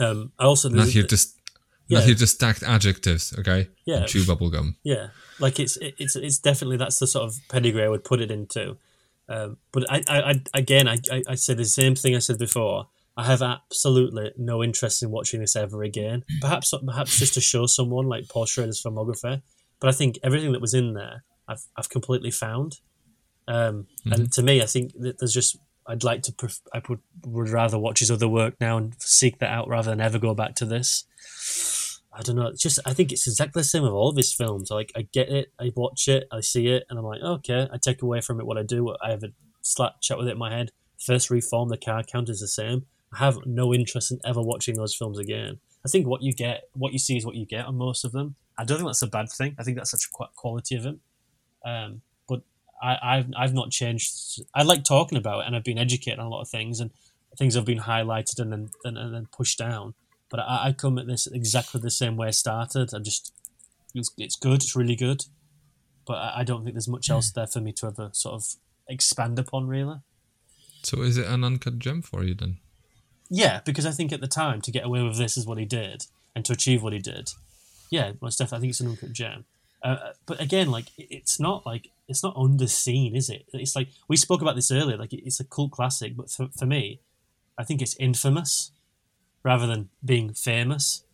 Um, 0.00 0.32
I 0.38 0.44
also 0.44 0.68
not 0.68 0.88
here 0.88 1.04
just 1.04 1.30
st- 1.30 1.42
Yeah. 1.88 1.98
not 1.98 2.06
here 2.06 2.14
to 2.16 2.26
stack 2.26 2.62
adjectives. 2.64 3.32
Okay. 3.38 3.68
Yeah. 3.84 3.98
And 3.98 4.06
chew 4.08 4.22
bubblegum. 4.24 4.74
Yeah, 4.82 5.08
like 5.38 5.60
it's 5.60 5.76
it- 5.76 5.94
it's 5.98 6.16
it's 6.16 6.38
definitely 6.38 6.76
that's 6.78 6.98
the 6.98 7.06
sort 7.06 7.24
of 7.28 7.36
pedigree 7.48 7.84
I 7.84 7.88
would 7.88 8.02
put 8.04 8.20
it 8.20 8.30
into. 8.30 8.76
Um, 9.28 9.56
but 9.72 9.88
I, 9.90 10.02
I, 10.08 10.18
I 10.30 10.34
again 10.54 10.88
I, 10.88 10.98
I 11.12 11.22
I 11.30 11.34
said 11.36 11.56
the 11.58 11.64
same 11.64 11.94
thing 11.94 12.14
I 12.16 12.20
said 12.20 12.38
before. 12.38 12.88
I 13.16 13.24
have 13.24 13.40
absolutely 13.40 14.32
no 14.36 14.62
interest 14.62 15.02
in 15.02 15.10
watching 15.10 15.40
this 15.40 15.56
ever 15.56 15.82
again. 15.82 16.24
Perhaps 16.40 16.74
perhaps 16.84 17.18
just 17.18 17.34
to 17.34 17.40
show 17.40 17.66
someone 17.66 18.06
like 18.06 18.28
Paul 18.28 18.44
Schrader's 18.44 18.82
filmography. 18.82 19.42
But 19.80 19.88
I 19.88 19.92
think 19.92 20.18
everything 20.22 20.52
that 20.52 20.60
was 20.60 20.74
in 20.74 20.94
there, 20.94 21.24
I've 21.48 21.64
I've 21.76 21.88
completely 21.88 22.30
found. 22.30 22.80
Um, 23.48 23.86
And 24.10 24.32
to 24.32 24.42
me, 24.42 24.60
I 24.62 24.66
think 24.66 24.92
that 24.98 25.18
there's 25.18 25.32
just 25.32 25.56
I'd 25.86 26.04
like 26.04 26.22
to 26.22 26.32
pref- 26.32 26.60
I 26.74 26.82
would 26.88 27.00
would 27.24 27.48
rather 27.48 27.78
watch 27.78 28.00
his 28.00 28.10
other 28.10 28.28
work 28.28 28.54
now 28.60 28.76
and 28.76 28.94
seek 29.00 29.38
that 29.38 29.50
out 29.50 29.68
rather 29.68 29.90
than 29.90 30.00
ever 30.00 30.18
go 30.18 30.34
back 30.34 30.54
to 30.56 30.66
this. 30.66 31.04
I 32.12 32.22
don't 32.22 32.36
know. 32.36 32.46
It's 32.48 32.62
just 32.62 32.80
I 32.84 32.92
think 32.92 33.12
it's 33.12 33.26
exactly 33.26 33.60
the 33.60 33.64
same 33.64 33.82
with 33.82 33.92
all 33.92 34.10
of 34.10 34.16
his 34.16 34.32
films. 34.32 34.70
Like 34.70 34.90
I 34.96 35.02
get 35.12 35.28
it, 35.28 35.52
I 35.60 35.72
watch 35.76 36.08
it, 36.08 36.26
I 36.32 36.40
see 36.40 36.68
it, 36.68 36.84
and 36.88 36.98
I'm 36.98 37.04
like, 37.04 37.20
okay. 37.22 37.68
I 37.72 37.78
take 37.78 38.02
away 38.02 38.20
from 38.20 38.40
it 38.40 38.46
what 38.46 38.58
I 38.58 38.62
do. 38.62 38.94
I 39.02 39.10
have 39.10 39.22
a 39.22 39.32
slap 39.62 40.00
chat 40.00 40.18
with 40.18 40.28
it 40.28 40.32
in 40.32 40.38
my 40.38 40.52
head. 40.54 40.70
First 40.98 41.30
reform, 41.30 41.68
the 41.68 41.76
car 41.76 42.02
count 42.02 42.28
is 42.28 42.40
the 42.40 42.48
same. 42.48 42.86
Have 43.16 43.38
no 43.46 43.72
interest 43.72 44.10
in 44.10 44.20
ever 44.24 44.42
watching 44.42 44.76
those 44.76 44.94
films 44.94 45.18
again. 45.18 45.58
I 45.84 45.88
think 45.88 46.06
what 46.06 46.22
you 46.22 46.32
get, 46.32 46.68
what 46.72 46.92
you 46.92 46.98
see, 46.98 47.16
is 47.16 47.24
what 47.24 47.36
you 47.36 47.46
get 47.46 47.64
on 47.66 47.76
most 47.76 48.04
of 48.04 48.12
them. 48.12 48.34
I 48.58 48.64
don't 48.64 48.78
think 48.78 48.88
that's 48.88 49.02
a 49.02 49.06
bad 49.06 49.30
thing. 49.30 49.54
I 49.58 49.62
think 49.62 49.76
that's 49.76 49.90
such 49.90 50.06
a 50.06 50.26
quality 50.34 50.76
of 50.76 50.84
him. 50.84 51.00
Um, 51.64 52.02
but 52.28 52.42
I, 52.82 52.98
I've 53.02 53.26
I've 53.36 53.54
not 53.54 53.70
changed. 53.70 54.42
I 54.54 54.62
like 54.62 54.84
talking 54.84 55.18
about 55.18 55.40
it, 55.40 55.46
and 55.46 55.56
I've 55.56 55.64
been 55.64 55.78
educated 55.78 56.18
on 56.18 56.26
a 56.26 56.28
lot 56.28 56.42
of 56.42 56.48
things, 56.48 56.80
and 56.80 56.90
things 57.38 57.54
have 57.54 57.64
been 57.64 57.80
highlighted 57.80 58.40
and 58.40 58.52
then 58.52 58.70
and, 58.84 58.98
and 58.98 59.14
then 59.14 59.26
pushed 59.30 59.58
down. 59.58 59.94
But 60.28 60.40
I, 60.40 60.68
I 60.68 60.72
come 60.72 60.98
at 60.98 61.06
this 61.06 61.26
exactly 61.26 61.80
the 61.80 61.90
same 61.90 62.16
way 62.16 62.28
I 62.28 62.32
started. 62.32 62.92
I 62.94 62.98
just 62.98 63.32
it's, 63.94 64.10
it's 64.18 64.36
good, 64.36 64.62
it's 64.62 64.76
really 64.76 64.96
good, 64.96 65.24
but 66.06 66.14
I, 66.14 66.40
I 66.40 66.44
don't 66.44 66.64
think 66.64 66.74
there's 66.74 66.88
much 66.88 67.10
else 67.10 67.30
there 67.30 67.46
for 67.46 67.60
me 67.60 67.72
to 67.72 67.86
ever 67.86 68.10
sort 68.12 68.34
of 68.34 68.44
expand 68.88 69.38
upon, 69.38 69.68
really. 69.68 70.00
So 70.82 71.02
is 71.02 71.16
it 71.16 71.26
an 71.26 71.44
uncut 71.44 71.78
gem 71.78 72.02
for 72.02 72.22
you 72.22 72.34
then? 72.34 72.58
Yeah, 73.28 73.60
because 73.64 73.86
I 73.86 73.90
think 73.90 74.12
at 74.12 74.20
the 74.20 74.28
time 74.28 74.60
to 74.62 74.70
get 74.70 74.84
away 74.84 75.02
with 75.02 75.18
this 75.18 75.36
is 75.36 75.46
what 75.46 75.58
he 75.58 75.64
did, 75.64 76.06
and 76.34 76.44
to 76.44 76.52
achieve 76.52 76.82
what 76.82 76.92
he 76.92 76.98
did, 76.98 77.30
yeah, 77.90 78.12
most 78.20 78.38
definitely, 78.38 78.58
I 78.58 78.60
think 78.60 78.70
it's 78.70 78.80
an 78.80 78.88
uncut 78.88 79.12
gem. 79.12 79.44
Uh, 79.82 80.12
but 80.26 80.40
again, 80.40 80.70
like 80.70 80.86
it's 80.96 81.38
not 81.38 81.64
like 81.66 81.90
it's 82.08 82.22
not 82.22 82.34
underseen, 82.36 83.16
is 83.16 83.30
it? 83.30 83.46
It's 83.52 83.76
like 83.76 83.88
we 84.08 84.16
spoke 84.16 84.42
about 84.42 84.56
this 84.56 84.70
earlier. 84.70 84.96
Like 84.96 85.12
it's 85.12 85.40
a 85.40 85.44
cult 85.44 85.70
classic, 85.72 86.16
but 86.16 86.30
for, 86.30 86.48
for 86.56 86.66
me, 86.66 87.00
I 87.58 87.64
think 87.64 87.82
it's 87.82 87.96
infamous 87.98 88.72
rather 89.42 89.66
than 89.66 89.90
being 90.04 90.34
famous. 90.34 91.04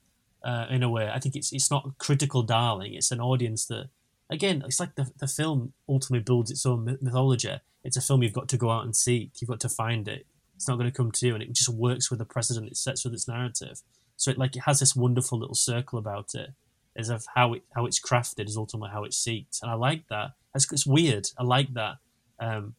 Uh, 0.44 0.66
in 0.70 0.82
a 0.82 0.90
way, 0.90 1.08
I 1.08 1.18
think 1.20 1.36
it's 1.36 1.52
it's 1.52 1.70
not 1.70 1.98
critical 1.98 2.42
darling. 2.42 2.94
It's 2.94 3.12
an 3.12 3.20
audience 3.20 3.66
that, 3.66 3.90
again, 4.28 4.62
it's 4.66 4.80
like 4.80 4.96
the 4.96 5.10
the 5.18 5.28
film 5.28 5.72
ultimately 5.88 6.24
builds 6.24 6.50
its 6.50 6.66
own 6.66 6.98
mythology. 7.00 7.60
It's 7.84 7.96
a 7.96 8.00
film 8.00 8.22
you've 8.22 8.32
got 8.32 8.48
to 8.48 8.56
go 8.56 8.70
out 8.70 8.84
and 8.84 8.96
seek. 8.96 9.32
You've 9.40 9.50
got 9.50 9.60
to 9.60 9.68
find 9.68 10.08
it. 10.08 10.26
It's 10.62 10.68
not 10.68 10.78
going 10.78 10.88
to 10.88 10.96
come 10.96 11.10
to 11.10 11.26
you, 11.26 11.34
and 11.34 11.42
it 11.42 11.52
just 11.52 11.68
works 11.68 12.08
with 12.08 12.20
the 12.20 12.24
precedent 12.24 12.68
it 12.68 12.76
sets 12.76 13.04
with 13.04 13.12
its 13.12 13.26
narrative. 13.26 13.82
So 14.16 14.30
it 14.30 14.38
like 14.38 14.54
it 14.54 14.62
has 14.62 14.78
this 14.78 14.94
wonderful 14.94 15.36
little 15.36 15.56
circle 15.56 15.98
about 15.98 16.36
it, 16.36 16.50
as 16.96 17.08
of 17.08 17.26
how 17.34 17.54
it 17.54 17.64
how 17.74 17.84
it's 17.84 18.00
crafted 18.00 18.46
is 18.46 18.56
ultimately 18.56 18.90
how 18.92 19.02
it's 19.02 19.20
seeked, 19.20 19.60
and 19.60 19.72
I 19.72 19.74
like 19.74 20.06
that. 20.08 20.34
It's, 20.54 20.70
it's 20.70 20.86
weird. 20.86 21.26
I 21.36 21.42
like 21.42 21.74
that. 21.74 21.96
Um, 22.38 22.76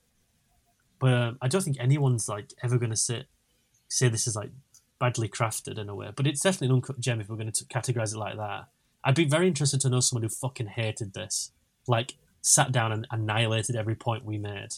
but 0.98 1.14
um, 1.14 1.38
I 1.42 1.50
don't 1.50 1.62
think 1.62 1.76
anyone's 1.78 2.30
like 2.30 2.54
ever 2.64 2.78
going 2.78 2.92
to 2.92 2.96
sit 2.96 3.26
say 3.90 4.08
this 4.08 4.28
is 4.28 4.36
like 4.38 4.52
badly 4.98 5.28
crafted 5.28 5.78
in 5.78 5.90
a 5.90 5.96
way. 5.96 6.12
But 6.16 6.26
it's 6.26 6.40
definitely 6.40 6.68
an 6.68 6.74
uncut 6.76 7.02
gem 7.02 7.20
if 7.20 7.28
we're 7.28 7.36
going 7.36 7.52
to 7.52 7.66
categorize 7.66 8.14
it 8.14 8.18
like 8.18 8.38
that. 8.38 8.68
I'd 9.04 9.16
be 9.16 9.26
very 9.26 9.50
interested 9.50 9.82
to 9.82 9.90
know 9.90 10.00
someone 10.00 10.24
who 10.24 10.30
fucking 10.30 10.68
hated 10.68 11.14
this, 11.14 11.52
like 11.86 12.16
sat 12.42 12.72
down 12.72 12.94
and 12.94 13.06
annihilated 13.12 13.76
every 13.76 13.96
point 13.96 14.24
we 14.24 14.38
made. 14.38 14.70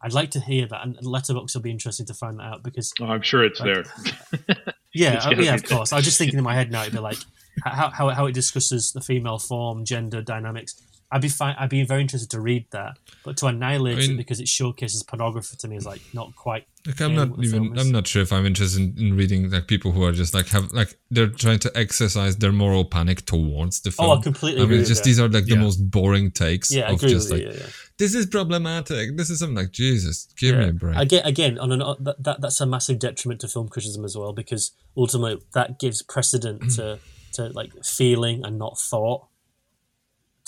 I'd 0.00 0.12
like 0.12 0.30
to 0.32 0.40
hear 0.40 0.66
that, 0.66 0.84
and 0.84 0.96
Letterboxd 0.98 1.54
will 1.54 1.62
be 1.62 1.70
interesting 1.70 2.06
to 2.06 2.14
find 2.14 2.38
that 2.38 2.44
out 2.44 2.62
because 2.62 2.92
Oh, 3.00 3.06
I'm 3.06 3.22
sure 3.22 3.44
it's 3.44 3.60
there. 3.60 3.84
yeah, 4.94 5.14
It's 5.14 5.26
uh, 5.26 5.30
yeah, 5.36 5.54
of 5.54 5.64
course. 5.64 5.92
I 5.92 5.96
was 5.96 6.04
just 6.04 6.18
thinking 6.18 6.38
in 6.38 6.44
my 6.44 6.54
head 6.54 6.70
now, 6.70 6.82
it'd 6.82 6.92
be 6.92 7.00
like 7.00 7.18
how, 7.64 7.90
how, 7.90 8.08
how 8.10 8.26
it 8.26 8.32
discusses 8.32 8.92
the 8.92 9.00
female 9.00 9.38
form, 9.38 9.84
gender 9.84 10.22
dynamics. 10.22 10.80
I'd 11.10 11.22
be 11.22 11.28
fine. 11.28 11.56
I'd 11.58 11.70
be 11.70 11.84
very 11.84 12.02
interested 12.02 12.30
to 12.32 12.40
read 12.40 12.66
that, 12.70 12.98
but 13.24 13.38
to 13.38 13.46
annihilate 13.46 13.96
I 13.96 14.00
mean- 14.00 14.12
it 14.12 14.16
because 14.18 14.40
it 14.40 14.48
showcases 14.48 15.02
pornography 15.02 15.56
to 15.56 15.68
me 15.68 15.76
is 15.76 15.86
like 15.86 16.02
not 16.12 16.36
quite. 16.36 16.66
Like 16.86 17.00
I'm 17.00 17.14
not 17.14 17.42
even. 17.42 17.78
I'm 17.78 17.90
not 17.90 18.06
sure 18.06 18.22
if 18.22 18.32
I'm 18.32 18.44
interested 18.44 18.80
in, 18.80 18.94
in 18.98 19.16
reading 19.16 19.50
like 19.50 19.66
people 19.68 19.92
who 19.92 20.04
are 20.04 20.12
just 20.12 20.34
like 20.34 20.48
have 20.48 20.70
like 20.72 20.98
they're 21.10 21.26
trying 21.26 21.60
to 21.60 21.72
exercise 21.76 22.36
their 22.36 22.52
moral 22.52 22.84
panic 22.84 23.24
towards 23.24 23.80
the 23.80 23.90
film. 23.90 24.10
Oh, 24.10 24.18
I 24.18 24.22
completely 24.22 24.60
I 24.60 24.64
agree 24.64 24.76
mean, 24.78 24.86
just 24.86 25.04
these 25.04 25.18
are 25.18 25.28
like 25.28 25.46
the 25.46 25.56
most 25.56 25.76
boring 25.90 26.30
takes 26.30 26.70
Yeah, 26.70 26.88
I 26.88 26.92
of 26.92 26.96
agree 26.96 27.10
just 27.10 27.30
with 27.30 27.40
like 27.40 27.48
you. 27.48 27.58
Yeah, 27.58 27.64
yeah. 27.64 27.72
this 27.98 28.14
is 28.14 28.26
problematic. 28.26 29.16
This 29.16 29.30
is 29.30 29.38
something 29.38 29.56
like 29.56 29.72
Jesus, 29.72 30.28
give 30.36 30.56
me 30.56 30.68
a 30.68 30.72
break. 30.72 30.96
Again, 30.98 31.22
again, 31.24 31.58
on 31.58 31.72
an, 31.72 31.78
that, 32.00 32.22
that 32.22 32.40
that's 32.42 32.60
a 32.60 32.66
massive 32.66 32.98
detriment 32.98 33.40
to 33.40 33.48
film 33.48 33.68
criticism 33.68 34.04
as 34.04 34.16
well 34.16 34.32
because 34.34 34.72
ultimately 34.96 35.42
that 35.54 35.78
gives 35.78 36.02
precedent 36.02 36.70
to 36.76 36.98
to 37.32 37.48
like 37.48 37.72
feeling 37.84 38.44
and 38.44 38.58
not 38.58 38.78
thought. 38.78 39.27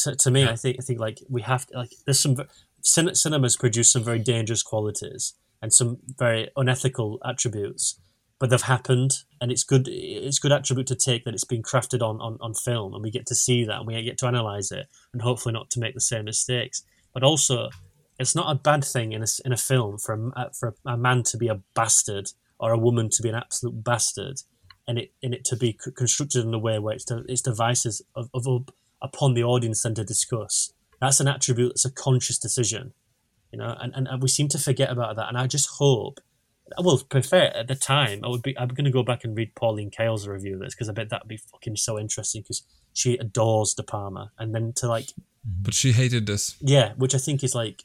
To, 0.05 0.15
to 0.15 0.31
me, 0.31 0.47
I 0.47 0.57
think 0.57 0.77
I 0.79 0.83
think 0.83 1.01
like 1.01 1.20
we 1.29 1.43
have 1.43 1.67
to 1.67 1.79
like 1.79 1.93
there's 2.05 2.20
some 2.20 2.37
cin- 2.83 3.15
cinemas 3.15 3.57
produce 3.57 3.93
some 3.93 4.05
very 4.05 4.19
dangerous 4.19 4.62
qualities 4.62 5.35
and 5.62 5.73
some 5.73 5.99
very 6.19 6.49
unethical 6.57 7.19
attributes, 7.25 8.01
but 8.39 8.51
they've 8.51 8.62
happened 8.62 9.19
and 9.41 9.53
it's 9.53 9.65
good. 9.65 9.89
It's 9.89 10.39
good 10.39 10.53
attribute 10.53 10.87
to 10.89 10.97
take 10.97 11.25
that 11.25 11.35
it's 11.35 11.45
been 11.45 11.62
crafted 11.62 12.03
on 12.03 12.20
on, 12.20 12.39
on 12.41 12.55
film 12.55 12.95
and 12.95 13.03
we 13.03 13.11
get 13.11 13.27
to 13.27 13.35
see 13.35 13.65
that 13.65 13.79
and 13.79 13.87
we 13.87 14.03
get 14.03 14.19
to 14.19 14.27
analyze 14.27 14.70
it 14.73 14.87
and 15.12 15.23
hopefully 15.23 15.53
not 15.53 15.70
to 15.70 15.81
make 15.81 15.95
the 15.95 16.01
same 16.01 16.25
mistakes. 16.25 16.83
But 17.12 17.23
also, 17.23 17.70
it's 18.19 18.37
not 18.37 18.51
a 18.51 18.55
bad 18.55 18.85
thing 18.85 19.12
in 19.12 19.23
a, 19.23 19.27
in 19.45 19.53
a 19.53 19.57
film 19.57 19.99
for 19.99 20.15
a, 20.15 20.41
uh, 20.41 20.51
for 20.51 20.75
a 20.87 20.97
man 20.97 21.23
to 21.25 21.37
be 21.37 21.49
a 21.49 21.61
bastard 21.75 22.31
or 22.59 22.73
a 22.73 22.79
woman 22.79 23.09
to 23.09 23.23
be 23.23 23.31
an 23.31 23.35
absolute 23.35 23.83
bastard, 23.83 24.43
and 24.87 24.99
it 24.99 25.12
and 25.23 25.35
it 25.35 25.45
to 25.47 25.57
be 25.57 25.73
constructed 25.73 26.45
in 26.45 26.55
a 26.55 26.59
way 26.59 26.79
where 26.79 26.95
it's 26.95 27.07
the, 27.07 27.25
its 27.29 27.41
devices 27.41 28.03
of, 28.15 28.29
of 28.35 28.47
upon 29.03 29.35
the 29.35 29.45
audience 29.45 29.83
then 29.83 29.95
to 29.95 30.05
discuss. 30.05 30.73
That's 31.01 31.20
an 31.20 31.29
attribute. 31.29 31.70
That's 31.70 31.85
a 31.85 31.91
conscious 31.91 32.39
decision, 32.39 32.93
you 33.53 33.59
know, 33.59 33.77
and, 33.81 33.95
and, 33.95 34.07
and 34.07 34.23
we 34.23 34.29
seem 34.29 34.49
to 34.49 34.59
forget 34.59 34.91
about 34.91 35.17
that. 35.17 35.29
And 35.29 35.39
I 35.39 35.47
just 35.47 35.69
hope. 35.79 36.20
Well, 36.79 36.99
to 36.99 37.20
be 37.20 37.37
at 37.37 37.67
the 37.67 37.75
time, 37.75 38.20
I 38.23 38.29
would 38.29 38.43
be. 38.43 38.57
I'm 38.57 38.69
going 38.69 38.85
to 38.85 38.93
go 38.93 39.03
back 39.03 39.25
and 39.25 39.37
read 39.37 39.57
Pauline 39.57 39.91
Kael's 39.91 40.29
review 40.29 40.55
of 40.55 40.61
this 40.61 40.75
because 40.75 40.89
I 40.89 40.93
bet 40.93 41.09
that'd 41.09 41.27
be 41.27 41.37
fucking 41.39 41.77
so 41.77 41.99
interesting 41.99 42.43
because 42.43 42.62
she 42.93 43.17
adores 43.17 43.75
De 43.75 43.83
Palma, 43.83 44.31
and 44.39 44.55
then 44.55 44.73
to 44.75 44.87
like, 44.87 45.07
mm-hmm. 45.07 45.62
but 45.62 45.75
she 45.75 45.91
hated 45.93 46.27
this. 46.27 46.57
yeah, 46.61 46.93
which 46.97 47.12
I 47.12 47.19
think 47.19 47.43
is 47.43 47.57
like 47.57 47.83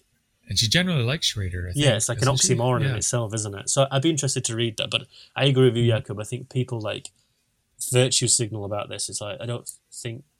And 0.47 0.59
she 0.59 0.67
generally 0.67 1.03
likes 1.03 1.25
Schrader. 1.25 1.67
I 1.67 1.73
think, 1.73 1.83
yeah, 1.83 1.95
it's 1.95 2.09
like 2.09 2.19
an 2.19 2.25
doesn't 2.25 2.47
she? 2.47 2.53
oxymoron 2.53 2.85
in 2.85 2.95
itself, 2.95 3.33
isn't 3.33 3.55
it? 3.55 3.69
So 3.69 3.87
I'd 3.89 4.03
be 4.03 4.11
interested 4.11 4.45
to 4.45 4.55
read 4.55 4.77
that. 4.77 4.91
But 4.91 5.07
I 5.35 5.45
agree 5.45 5.65
with 5.65 5.77
you, 5.77 5.91
mm-hmm. 5.91 6.11
Jakub. 6.11 6.21
I 6.21 6.25
think 6.25 6.51
people 6.51 6.79
like 6.79 7.09
virtue 7.91 8.27
signal 8.27 8.65
about 8.65 8.89
this. 8.89 9.09
It's 9.09 9.21
like 9.21 9.37
I 9.41 9.45
don't 9.45 9.67
think 9.91 10.25
like 10.25 10.34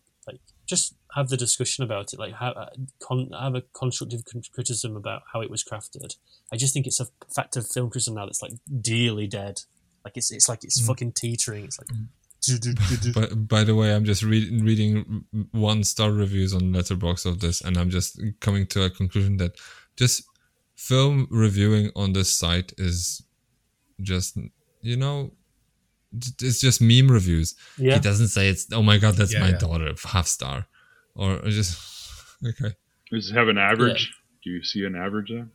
just 0.66 0.96
have 1.14 1.30
the 1.30 1.38
discussion 1.38 1.84
about 1.84 2.14
it, 2.14 2.20
like 2.20 2.34
have 2.36 2.56
con- 3.02 3.32
have 3.40 3.56
a 3.56 3.64
constructive 3.74 4.24
criticism 4.54 4.96
about 4.96 5.24
how 5.32 5.42
it 5.42 5.50
was 5.50 5.64
crafted. 5.64 6.16
I 6.52 6.58
just 6.58 6.74
think 6.74 6.88
it's 6.88 7.00
a 7.00 7.08
fact 7.34 7.56
of 7.56 7.68
film 7.68 7.90
criticism 7.90 8.16
now 8.16 8.26
that's 8.26 8.42
like 8.42 8.54
dearly 8.82 9.28
dead. 9.28 9.62
Like 10.04 10.18
it's 10.18 10.32
it's 10.32 10.50
like 10.50 10.64
it's 10.64 10.82
mm. 10.82 10.88
fucking 10.88 11.14
teetering. 11.14 11.66
It's 11.66 11.80
like. 11.80 11.90
by, 13.16 13.26
by 13.34 13.64
the 13.64 13.74
way, 13.74 13.96
I'm 13.96 14.06
just 14.06 14.22
reading 14.22 14.64
reading 14.64 15.26
one 15.52 15.84
star 15.84 16.12
reviews 16.12 16.54
on 16.54 16.74
Letterboxd 16.74 17.26
of 17.26 17.40
this, 17.40 17.62
and 17.62 17.76
I'm 17.76 17.90
just 17.90 18.22
coming 18.40 18.68
to 18.68 18.84
a 18.84 18.90
conclusion 18.92 19.38
that 19.38 19.58
just 19.96 20.24
film 20.76 21.28
reviewing 21.32 21.90
on 21.96 22.14
this 22.14 22.36
site 22.36 22.72
is 22.78 23.24
just 24.02 24.38
you 24.82 24.96
know 24.96 25.32
it's 26.42 26.62
just 26.62 26.82
meme 26.82 27.10
reviews. 27.10 27.56
Yeah. 27.78 27.96
He 27.96 28.00
doesn't 28.00 28.30
say 28.30 28.50
it's 28.50 28.68
oh 28.72 28.84
my 28.84 28.98
god 28.98 29.16
that's 29.16 29.34
yeah, 29.34 29.40
my 29.40 29.50
yeah. 29.50 29.58
daughter 29.58 29.94
half 30.04 30.28
star, 30.28 30.68
or 31.16 31.40
just 31.42 31.80
okay. 32.46 32.76
Does 33.12 33.32
it 33.32 33.34
have 33.34 33.48
an 33.48 33.58
average? 33.58 34.14
Do 34.44 34.50
you 34.50 34.64
see 34.64 34.86
an 34.86 34.96
average 34.96 35.30
there? 35.30 35.48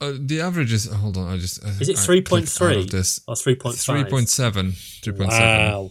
Uh, 0.00 0.12
the 0.18 0.40
average 0.40 0.72
is 0.72 0.90
hold 0.92 1.16
on. 1.16 1.32
I 1.32 1.38
just 1.38 1.64
uh, 1.64 1.68
is 1.80 1.88
it 1.88 1.98
three 1.98 2.20
point 2.20 2.48
three 2.48 2.84
this 2.84 3.20
or 3.26 3.36
three 3.36 3.54
point 3.54 3.76
three 3.76 4.04
point 4.04 4.28
seven 4.28 4.72
three 5.02 5.12
point 5.12 5.32
seven 5.32 5.72
wow 5.72 5.90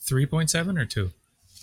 three 0.00 0.26
point 0.26 0.50
seven 0.50 0.76
or 0.76 0.86
two 0.86 1.12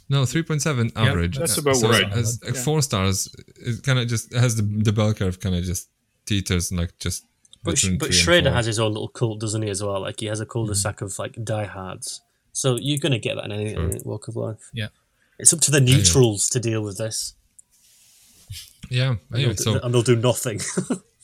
no 0.09 0.25
three 0.25 0.43
point 0.43 0.61
seven 0.61 0.91
average. 0.95 1.35
Yep, 1.37 1.47
that's 1.47 1.57
about 1.57 1.75
so 1.75 1.89
right. 1.89 2.09
As, 2.11 2.39
yeah. 2.45 2.53
Four 2.53 2.81
stars. 2.81 3.33
It 3.57 3.83
kind 3.83 3.99
of 3.99 4.07
just 4.07 4.33
has 4.33 4.55
the 4.55 4.61
the 4.61 4.93
bell 4.93 5.13
curve 5.13 5.39
kind 5.39 5.55
of 5.55 5.63
just 5.63 5.89
teeters 6.25 6.71
and 6.71 6.79
like 6.79 6.97
just. 6.99 7.25
But, 7.63 7.83
but 7.99 8.13
Schrader 8.13 8.51
has 8.51 8.65
his 8.65 8.79
own 8.79 8.93
little 8.93 9.07
cult, 9.07 9.39
doesn't 9.39 9.61
he? 9.61 9.69
As 9.69 9.83
well, 9.83 10.01
like 10.01 10.19
he 10.19 10.27
has 10.27 10.39
a 10.39 10.45
cul-de-sac 10.45 11.01
of 11.01 11.17
like 11.19 11.43
diehards. 11.43 12.21
So 12.53 12.77
you're 12.77 12.99
gonna 12.99 13.19
get 13.19 13.35
that 13.35 13.45
in 13.45 13.51
any, 13.51 13.75
any 13.75 13.99
walk 14.03 14.27
of 14.27 14.35
life. 14.35 14.69
Yeah, 14.73 14.87
it's 15.37 15.53
up 15.53 15.59
to 15.61 15.71
the 15.71 15.81
neutrals 15.81 16.49
to 16.49 16.59
deal 16.59 16.81
with 16.81 16.97
this. 16.97 17.33
Yeah, 18.89 19.15
anyway, 19.33 19.49
and, 19.49 19.57
they'll, 19.57 19.73
so, 19.73 19.79
and 19.79 19.93
they'll 19.93 20.01
do 20.01 20.15
nothing. 20.15 20.61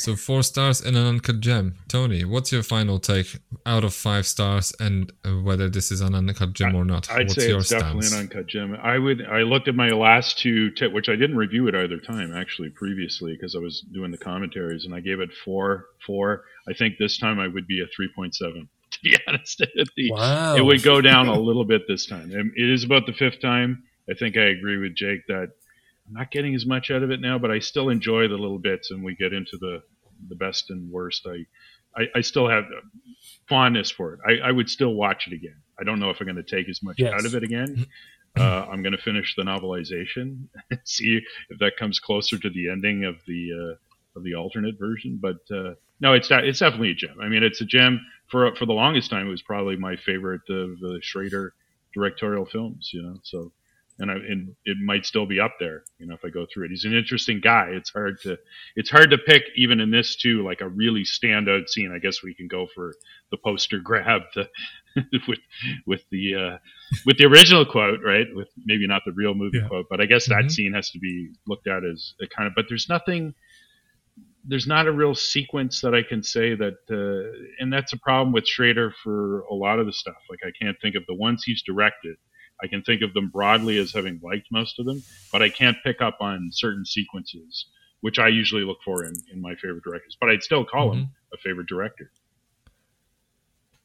So 0.00 0.16
four 0.16 0.42
stars 0.42 0.80
and 0.80 0.96
an 0.96 1.06
uncut 1.06 1.40
gem. 1.40 1.74
Tony, 1.86 2.24
what's 2.24 2.50
your 2.50 2.62
final 2.62 2.98
take 2.98 3.38
out 3.66 3.84
of 3.84 3.92
five 3.92 4.26
stars, 4.26 4.72
and 4.80 5.12
uh, 5.24 5.32
whether 5.42 5.68
this 5.68 5.92
is 5.92 6.00
an 6.00 6.14
uncut 6.14 6.54
gem 6.54 6.74
or 6.74 6.84
not? 6.84 7.10
I'd 7.10 7.28
what's 7.28 7.34
say 7.34 7.52
it's 7.52 7.68
definitely 7.68 8.06
an 8.06 8.14
uncut 8.14 8.46
gem. 8.46 8.74
I 8.82 8.98
would. 8.98 9.26
I 9.26 9.42
looked 9.42 9.68
at 9.68 9.74
my 9.74 9.90
last 9.90 10.38
two, 10.38 10.70
t- 10.70 10.86
which 10.86 11.10
I 11.10 11.16
didn't 11.16 11.36
review 11.36 11.68
at 11.68 11.74
either 11.74 11.98
time 11.98 12.34
actually 12.34 12.70
previously 12.70 13.34
because 13.34 13.54
I 13.54 13.58
was 13.58 13.82
doing 13.92 14.10
the 14.10 14.18
commentaries, 14.18 14.86
and 14.86 14.94
I 14.94 15.00
gave 15.00 15.20
it 15.20 15.30
four, 15.44 15.86
four. 16.06 16.44
I 16.68 16.72
think 16.72 16.96
this 16.98 17.18
time 17.18 17.38
I 17.38 17.48
would 17.48 17.66
be 17.66 17.82
a 17.82 17.86
three 17.94 18.08
point 18.14 18.34
seven. 18.34 18.68
To 18.90 18.98
be 19.04 19.16
honest, 19.28 19.58
the, 19.96 20.10
wow. 20.10 20.56
it 20.56 20.62
would 20.62 20.82
go 20.82 21.00
down 21.00 21.28
a 21.28 21.38
little 21.38 21.64
bit 21.64 21.82
this 21.86 22.06
time. 22.06 22.32
It 22.32 22.68
is 22.68 22.82
about 22.82 23.06
the 23.06 23.12
fifth 23.12 23.40
time. 23.40 23.84
I 24.10 24.14
think 24.14 24.36
I 24.36 24.46
agree 24.46 24.78
with 24.78 24.96
Jake 24.96 25.24
that 25.28 25.52
I'm 26.10 26.18
not 26.18 26.30
getting 26.30 26.54
as 26.54 26.66
much 26.66 26.90
out 26.90 27.02
of 27.02 27.10
it 27.10 27.20
now, 27.20 27.38
but 27.38 27.50
I 27.50 27.60
still 27.60 27.88
enjoy 27.88 28.26
the 28.26 28.36
little 28.36 28.58
bits, 28.58 28.90
and 28.90 29.04
we 29.04 29.14
get 29.14 29.32
into 29.32 29.56
the 29.58 29.82
the 30.28 30.34
best 30.34 30.70
and 30.70 30.90
worst. 30.90 31.26
I 31.26 31.46
I, 31.96 32.06
I 32.16 32.20
still 32.20 32.48
have 32.48 32.64
fondness 33.48 33.90
for 33.90 34.14
it. 34.14 34.20
I, 34.26 34.48
I, 34.48 34.52
would 34.52 34.70
still 34.70 34.94
watch 34.94 35.26
it 35.26 35.32
again. 35.32 35.56
I 35.80 35.82
don't 35.82 35.98
know 35.98 36.10
if 36.10 36.20
I'm 36.20 36.26
going 36.26 36.36
to 36.36 36.42
take 36.44 36.68
as 36.68 36.84
much 36.84 36.96
yes. 36.98 37.12
out 37.12 37.24
of 37.24 37.34
it 37.34 37.42
again. 37.42 37.84
Uh, 38.38 38.64
I'm 38.70 38.80
going 38.80 38.92
to 38.92 39.02
finish 39.02 39.34
the 39.34 39.42
novelization, 39.42 40.46
and 40.70 40.80
see 40.84 41.20
if 41.48 41.58
that 41.58 41.76
comes 41.76 41.98
closer 41.98 42.38
to 42.38 42.48
the 42.48 42.70
ending 42.70 43.04
of 43.04 43.16
the 43.26 43.50
uh, 43.52 44.18
of 44.18 44.24
the 44.24 44.34
alternate 44.36 44.78
version. 44.78 45.18
But 45.20 45.38
uh, 45.52 45.74
no, 46.00 46.14
it's 46.14 46.28
it's 46.30 46.60
definitely 46.60 46.92
a 46.92 46.94
gem. 46.94 47.16
I 47.20 47.28
mean, 47.28 47.42
it's 47.42 47.60
a 47.60 47.64
gem 47.64 48.00
for 48.30 48.54
for 48.54 48.66
the 48.66 48.72
longest 48.72 49.10
time. 49.10 49.26
It 49.26 49.30
was 49.30 49.42
probably 49.42 49.76
my 49.76 49.96
favorite 49.96 50.42
of 50.48 50.78
the 50.78 51.00
Schrader 51.02 51.54
directorial 51.92 52.46
films. 52.46 52.90
You 52.92 53.02
know, 53.02 53.16
so 53.24 53.52
and, 54.00 54.10
I, 54.10 54.14
and 54.14 54.54
it 54.64 54.78
might 54.82 55.04
still 55.04 55.26
be 55.26 55.38
up 55.38 55.52
there, 55.60 55.84
you 55.98 56.06
know, 56.06 56.14
if 56.14 56.24
I 56.24 56.30
go 56.30 56.46
through 56.52 56.64
it. 56.64 56.70
He's 56.70 56.84
an 56.84 56.94
interesting 56.94 57.40
guy. 57.40 57.68
It's 57.70 57.90
hard 57.90 58.20
to 58.22 58.38
it's 58.74 58.90
hard 58.90 59.10
to 59.10 59.18
pick 59.18 59.42
even 59.56 59.78
in 59.78 59.90
this 59.90 60.16
too, 60.16 60.44
like 60.44 60.62
a 60.62 60.68
really 60.68 61.02
standout 61.02 61.68
scene. 61.68 61.92
I 61.94 61.98
guess 61.98 62.22
we 62.22 62.34
can 62.34 62.48
go 62.48 62.66
for 62.74 62.94
the 63.30 63.36
poster 63.36 63.78
grab 63.84 64.22
the 64.34 64.48
with 65.28 65.38
with 65.86 66.00
the 66.10 66.34
uh, 66.34 66.58
with 67.06 67.18
the 67.18 67.26
original 67.26 67.64
quote, 67.64 68.00
right? 68.04 68.26
With 68.34 68.48
maybe 68.64 68.86
not 68.86 69.02
the 69.04 69.12
real 69.12 69.34
movie 69.34 69.58
yeah. 69.58 69.68
quote, 69.68 69.86
but 69.90 70.00
I 70.00 70.06
guess 70.06 70.26
that 70.28 70.40
mm-hmm. 70.40 70.48
scene 70.48 70.72
has 70.72 70.90
to 70.90 70.98
be 70.98 71.30
looked 71.46 71.68
at 71.68 71.84
as 71.84 72.14
a 72.22 72.26
kind 72.26 72.46
of. 72.46 72.54
But 72.56 72.66
there's 72.68 72.88
nothing. 72.88 73.34
There's 74.42 74.66
not 74.66 74.86
a 74.86 74.92
real 74.92 75.14
sequence 75.14 75.82
that 75.82 75.94
I 75.94 76.02
can 76.02 76.22
say 76.22 76.54
that, 76.54 76.78
uh, 76.90 77.62
and 77.62 77.70
that's 77.70 77.92
a 77.92 77.98
problem 77.98 78.32
with 78.32 78.48
Schrader 78.48 78.94
for 79.04 79.40
a 79.40 79.54
lot 79.54 79.78
of 79.78 79.84
the 79.84 79.92
stuff. 79.92 80.16
Like 80.30 80.40
I 80.42 80.50
can't 80.58 80.78
think 80.80 80.96
of 80.96 81.02
the 81.06 81.14
ones 81.14 81.44
he's 81.44 81.62
directed 81.62 82.16
I 82.62 82.66
can 82.66 82.82
think 82.82 83.02
of 83.02 83.14
them 83.14 83.28
broadly 83.28 83.78
as 83.78 83.92
having 83.92 84.20
liked 84.22 84.48
most 84.50 84.78
of 84.78 84.86
them, 84.86 85.02
but 85.32 85.42
I 85.42 85.48
can't 85.48 85.76
pick 85.82 86.00
up 86.00 86.18
on 86.20 86.50
certain 86.52 86.84
sequences, 86.84 87.66
which 88.00 88.18
I 88.18 88.28
usually 88.28 88.64
look 88.64 88.78
for 88.84 89.04
in, 89.04 89.14
in 89.32 89.40
my 89.40 89.54
favorite 89.54 89.84
directors. 89.84 90.16
But 90.20 90.30
I'd 90.30 90.42
still 90.42 90.64
call 90.64 90.90
mm-hmm. 90.90 91.00
him 91.00 91.10
a 91.32 91.36
favorite 91.38 91.68
director. 91.68 92.10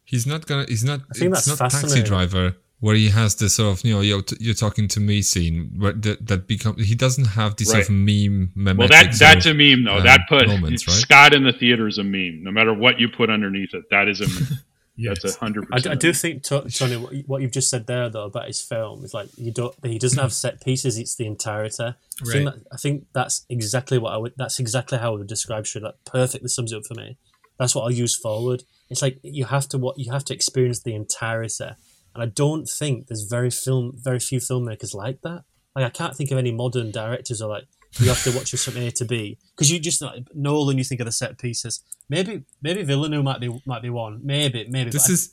He's 0.04 0.28
not 0.28 0.46
gonna. 0.46 0.66
He's 0.68 0.84
not. 0.84 1.02
I 1.12 1.18
think 1.18 1.34
it's 1.34 1.48
not 1.48 1.72
Taxi 1.72 2.04
Driver 2.04 2.56
where 2.80 2.96
he 2.96 3.10
has 3.10 3.36
this 3.36 3.56
sort 3.56 3.78
of 3.78 3.86
you 3.86 3.94
know 3.94 4.02
you're, 4.02 4.22
you're 4.40 4.54
talking 4.54 4.88
to 4.88 5.00
me 5.00 5.22
scene 5.22 5.72
where 5.78 5.94
that, 5.94 6.28
that 6.28 6.48
becomes 6.48 6.86
he 6.86 6.94
doesn't 6.94 7.26
have 7.26 7.56
this 7.56 7.74
right. 7.74 7.86
sort 7.86 7.90
of 7.90 7.96
meme. 7.96 8.52
Well, 8.56 8.88
that 8.88 9.16
that's 9.18 9.46
of, 9.46 9.54
a 9.54 9.56
meme 9.56 9.86
though. 9.86 9.98
Um, 9.98 10.04
that 10.04 10.22
put 10.28 10.48
moments, 10.48 10.88
right? 10.88 10.96
Scott 10.96 11.34
in 11.34 11.44
the 11.44 11.54
theater 11.54 11.88
is 11.88 11.98
a 11.98 12.04
meme. 12.04 12.44
No 12.44 12.52
matter 12.52 12.74
what 12.74 13.00
you 13.00 13.10
put 13.10 13.30
underneath 13.30 13.74
it, 13.74 13.86
that 13.92 14.08
is 14.08 14.22
a 14.22 14.28
meme. 14.28 14.60
Yes. 14.98 15.22
That's 15.22 15.36
hundred 15.36 15.68
percent. 15.70 15.94
I 15.94 15.96
do 15.96 16.14
think 16.14 16.44
Tony, 16.44 16.96
what 17.26 17.42
you've 17.42 17.52
just 17.52 17.70
said 17.70 17.86
there 17.86 18.10
though 18.10 18.26
about 18.26 18.48
his 18.48 18.62
film 18.62 19.04
is 19.04 19.14
like 19.14 19.28
you 19.38 19.52
don't. 19.52 19.76
He 19.84 20.00
doesn't 20.00 20.20
have 20.20 20.32
set 20.32 20.62
pieces. 20.62 20.98
It's 20.98 21.16
the 21.16 21.28
entirety. 21.28 21.84
I, 21.84 21.86
right. 21.88 21.96
think, 22.32 22.46
that, 22.46 22.56
I 22.72 22.78
think 22.78 23.06
that's 23.14 23.46
exactly 23.50 23.98
what 23.98 24.14
I 24.14 24.18
would. 24.18 24.34
That's 24.38 24.60
exactly 24.60 24.98
how 24.98 25.14
I 25.14 25.18
would 25.18 25.28
describe 25.28 25.66
Shred. 25.66 25.84
That 25.84 26.04
perfectly 26.06 26.48
sums 26.48 26.72
it 26.72 26.78
up 26.78 26.86
for 26.86 26.94
me. 26.94 27.18
That's 27.60 27.76
what 27.76 27.84
I'll 27.84 27.92
use 27.92 28.18
forward. 28.18 28.64
It's 28.90 29.02
like 29.02 29.20
you 29.22 29.46
have 29.46 29.68
to 29.70 29.78
what 29.78 30.00
you 30.00 30.12
have 30.12 30.26
to 30.26 30.34
experience 30.34 30.82
the 30.82 30.96
entirety, 30.96 31.66
and 32.14 32.24
I 32.24 32.28
don't 32.28 32.68
think 32.68 33.08
there's 33.08 33.24
very 33.24 33.50
film 33.50 33.94
very 33.96 34.20
few 34.20 34.40
filmmakers 34.40 34.94
like 34.94 35.22
that. 35.24 35.44
Like 35.76 35.86
I 35.86 35.90
can't 35.90 36.16
think 36.16 36.32
of 36.32 36.38
any 36.38 36.52
modern 36.52 36.92
directors 36.92 37.42
or 37.42 37.50
like 37.50 37.66
you 38.00 38.10
have 38.10 38.24
to 38.24 38.32
watch 38.32 38.52
this 38.52 38.66
from 38.66 38.78
A 38.78 38.92
to 38.92 39.06
B 39.06 39.38
because 39.56 39.72
you 39.72 39.80
just 39.80 40.02
like 40.02 40.24
Nolan. 40.34 40.78
You 40.78 40.84
think 40.84 41.02
of 41.02 41.06
the 41.06 41.12
set 41.12 41.38
pieces. 41.38 41.82
Maybe 42.10 42.44
maybe 42.62 42.84
Villeneuve 42.84 43.24
might 43.24 43.40
be 43.40 43.62
might 43.66 43.82
be 43.82 43.90
one. 43.90 44.22
Maybe 44.24 44.68
maybe. 44.70 44.90
This 44.90 45.10
is. 45.10 45.32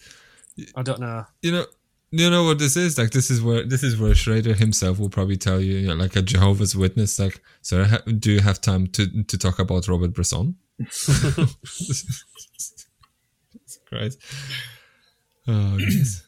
I, 0.59 0.81
I 0.81 0.83
don't 0.83 1.01
know. 1.01 1.25
You 1.43 1.53
know. 1.53 1.67
You 2.15 2.29
know 2.29 2.45
what 2.45 2.59
this 2.59 2.77
is 2.77 2.99
like? 2.99 3.11
This 3.11 3.31
is 3.31 3.41
where 3.41 3.65
this 3.65 3.83
is 3.83 3.99
where 3.99 4.15
Schrader 4.15 4.53
himself 4.53 4.99
will 4.99 5.09
probably 5.09 5.39
tell 5.39 5.59
you, 5.63 5.79
you 5.79 5.89
know, 5.89 5.95
like 5.95 6.15
a 6.15 6.21
Jehovah's 6.21 6.77
Witness, 6.77 7.19
like, 7.19 7.41
"Sir, 7.63 7.85
ha- 7.85 8.03
do 8.19 8.33
you 8.33 8.41
have 8.41 8.61
time 8.61 8.87
to 8.89 9.23
to 9.23 9.39
talk 9.39 9.59
about 9.59 9.89
Robert 9.89 10.13
Bresson?" 10.13 10.57
Great. 13.89 14.17
Oh, 15.49 15.77
yes. 15.79 16.23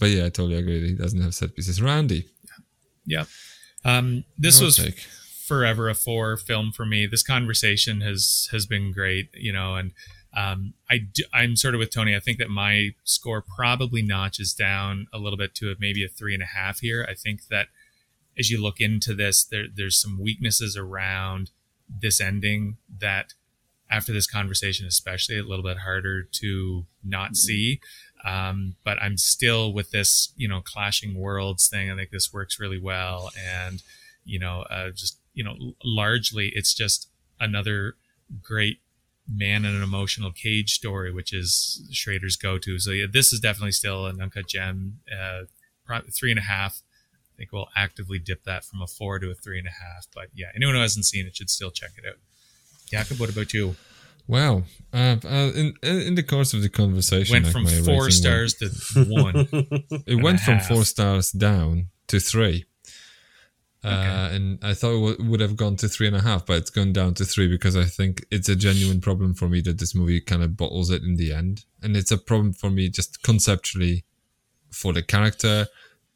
But 0.00 0.10
yeah, 0.10 0.26
I 0.26 0.28
totally 0.30 0.56
agree. 0.56 0.88
He 0.88 0.94
doesn't 0.94 1.20
have 1.20 1.34
set 1.34 1.54
pieces. 1.54 1.80
Randy. 1.80 2.26
Yeah. 3.06 3.24
Um, 3.84 4.24
this 4.38 4.60
was 4.60 4.76
take 4.76 5.06
forever 5.46 5.88
a 5.88 5.94
four 5.94 6.36
film 6.36 6.72
for 6.72 6.86
me. 6.86 7.06
This 7.06 7.22
conversation 7.22 8.00
has 8.00 8.48
has 8.52 8.66
been 8.66 8.92
great, 8.92 9.28
you 9.34 9.52
know, 9.52 9.76
and 9.76 9.92
um, 10.34 10.74
I 10.90 10.98
do, 10.98 11.24
I'm 11.32 11.56
sort 11.56 11.74
of 11.74 11.78
with 11.78 11.90
Tony. 11.90 12.16
I 12.16 12.20
think 12.20 12.38
that 12.38 12.48
my 12.48 12.90
score 13.04 13.42
probably 13.42 14.02
notches 14.02 14.54
down 14.54 15.06
a 15.12 15.18
little 15.18 15.36
bit 15.36 15.54
to 15.56 15.74
maybe 15.78 16.04
a 16.04 16.08
three 16.08 16.34
and 16.34 16.42
a 16.42 16.46
half 16.46 16.80
here. 16.80 17.06
I 17.08 17.14
think 17.14 17.48
that 17.48 17.66
as 18.38 18.50
you 18.50 18.62
look 18.62 18.80
into 18.80 19.14
this, 19.14 19.44
there, 19.44 19.64
there's 19.74 20.00
some 20.00 20.18
weaknesses 20.18 20.76
around 20.76 21.50
this 21.86 22.20
ending 22.20 22.78
that 23.00 23.34
after 23.90 24.10
this 24.10 24.26
conversation, 24.26 24.86
especially 24.86 25.38
a 25.38 25.42
little 25.42 25.64
bit 25.64 25.78
harder 25.78 26.22
to 26.22 26.86
not 27.04 27.36
see. 27.36 27.78
Um, 28.24 28.76
but 28.84 29.02
I'm 29.02 29.18
still 29.18 29.72
with 29.74 29.90
this, 29.90 30.32
you 30.36 30.48
know, 30.48 30.62
clashing 30.62 31.14
worlds 31.14 31.68
thing. 31.68 31.90
I 31.90 31.96
think 31.96 32.10
this 32.10 32.32
works 32.32 32.58
really 32.58 32.78
well. 32.78 33.30
And, 33.38 33.82
you 34.24 34.38
know, 34.38 34.62
uh, 34.70 34.90
just 34.90 35.18
you 35.34 35.44
know, 35.44 35.74
largely 35.84 36.52
it's 36.54 36.74
just 36.74 37.08
another 37.40 37.96
great 38.40 38.78
man 39.28 39.64
in 39.64 39.74
an 39.74 39.82
emotional 39.82 40.32
cage 40.32 40.74
story, 40.74 41.12
which 41.12 41.32
is 41.32 41.88
Schrader's 41.92 42.36
go-to. 42.36 42.78
So 42.78 42.90
yeah, 42.90 43.06
this 43.10 43.32
is 43.32 43.40
definitely 43.40 43.72
still 43.72 44.06
an 44.06 44.20
uncut 44.20 44.46
gem. 44.46 45.00
Uh, 45.10 45.42
three 46.10 46.30
and 46.30 46.38
a 46.38 46.42
half. 46.42 46.82
I 47.14 47.36
think 47.36 47.52
we'll 47.52 47.68
actively 47.76 48.18
dip 48.18 48.44
that 48.44 48.64
from 48.64 48.82
a 48.82 48.86
four 48.86 49.18
to 49.18 49.30
a 49.30 49.34
three 49.34 49.58
and 49.58 49.66
a 49.66 49.70
half. 49.70 50.06
But 50.14 50.28
yeah, 50.34 50.46
anyone 50.54 50.74
who 50.74 50.80
hasn't 50.80 51.06
seen 51.06 51.26
it 51.26 51.36
should 51.36 51.50
still 51.50 51.70
check 51.70 51.90
it 51.98 52.04
out. 52.06 52.16
Jakub, 52.90 53.20
what 53.20 53.30
about 53.30 53.52
you? 53.52 53.74
Wow. 54.26 54.62
Uh, 54.92 55.16
uh, 55.24 55.50
in 55.54 55.74
in 55.82 56.14
the 56.14 56.22
course 56.22 56.54
of 56.54 56.62
the 56.62 56.68
conversation, 56.68 57.42
went 57.42 57.46
from 57.48 57.66
four 57.66 58.10
stars 58.10 58.54
went, 58.60 58.74
to 58.74 59.04
one. 59.04 59.48
it 60.06 60.22
went 60.22 60.40
from 60.40 60.60
four 60.60 60.84
stars 60.84 61.32
down 61.32 61.88
to 62.08 62.20
three. 62.20 62.64
Okay. 63.84 63.94
Uh, 63.94 64.28
and 64.30 64.58
I 64.62 64.74
thought 64.74 64.92
it 64.92 65.14
w- 65.14 65.30
would 65.30 65.40
have 65.40 65.56
gone 65.56 65.74
to 65.76 65.88
three 65.88 66.06
and 66.06 66.14
a 66.14 66.20
half, 66.20 66.46
but 66.46 66.58
it's 66.58 66.70
gone 66.70 66.92
down 66.92 67.14
to 67.14 67.24
three 67.24 67.48
because 67.48 67.76
I 67.76 67.84
think 67.84 68.24
it's 68.30 68.48
a 68.48 68.54
genuine 68.54 69.00
problem 69.00 69.34
for 69.34 69.48
me 69.48 69.60
that 69.62 69.78
this 69.78 69.94
movie 69.94 70.20
kind 70.20 70.42
of 70.42 70.56
bottles 70.56 70.90
it 70.90 71.02
in 71.02 71.16
the 71.16 71.32
end, 71.32 71.64
and 71.82 71.96
it's 71.96 72.12
a 72.12 72.18
problem 72.18 72.52
for 72.52 72.70
me 72.70 72.88
just 72.88 73.22
conceptually 73.24 74.04
for 74.70 74.92
the 74.92 75.02
character, 75.02 75.66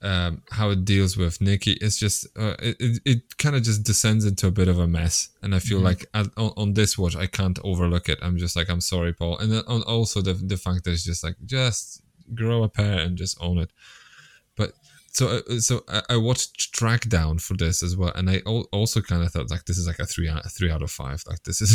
um, 0.01 0.43
how 0.53 0.71
it 0.71 0.85
deals 0.85 1.17
with 1.17 1.41
Nikki. 1.41 1.73
It's 1.81 1.99
just 1.99 2.27
uh, 2.39 2.55
it 2.61 2.77
it, 2.79 3.01
it 3.05 3.39
kind 3.39 3.57
of 3.57 3.65
just 3.65 3.83
descends 3.83 4.25
into 4.25 4.47
a 4.47 4.53
bit 4.53 4.69
of 4.69 4.79
a 4.79 4.87
mess, 4.87 5.31
and 5.43 5.53
I 5.53 5.59
feel 5.59 5.81
like 5.81 6.07
at, 6.15 6.27
on, 6.37 6.53
on 6.57 6.75
this 6.75 6.97
watch 6.97 7.17
I 7.17 7.27
can't 7.27 7.59
overlook 7.65 8.09
it. 8.09 8.21
I'm 8.23 8.37
just 8.39 8.55
like 8.55 8.71
I'm 8.71 8.81
sorry, 8.81 9.13
Paul, 9.13 9.39
and 9.39 9.51
then 9.51 9.63
on 9.67 9.83
also 9.83 10.21
the 10.23 10.35
the 10.35 10.57
fact 10.57 10.85
that 10.85 10.93
it's 10.93 11.05
just 11.05 11.25
like 11.25 11.35
just 11.45 12.01
grow 12.33 12.63
a 12.63 12.69
pair 12.69 13.01
and 13.01 13.17
just 13.17 13.37
own 13.41 13.59
it. 13.59 13.73
So 15.17 15.29
uh, 15.29 15.61
so 15.61 15.83
I, 15.89 16.03
I 16.11 16.17
watched 16.19 16.75
Track 16.75 17.09
Down 17.09 17.39
for 17.39 17.57
this 17.57 17.83
as 17.83 17.97
well, 17.97 18.13
and 18.15 18.29
I 18.29 18.43
al- 18.45 18.69
also 18.71 19.01
kind 19.01 19.23
of 19.23 19.33
thought 19.33 19.51
like 19.51 19.65
this 19.65 19.79
is 19.79 19.87
like 19.87 19.99
a 19.99 20.05
three 20.05 20.29
out 20.29 20.45
a 20.45 20.51
three 20.51 20.71
out 20.71 20.83
of 20.83 20.91
five. 20.91 21.25
Like 21.27 21.43
this 21.45 21.63
is 21.63 21.71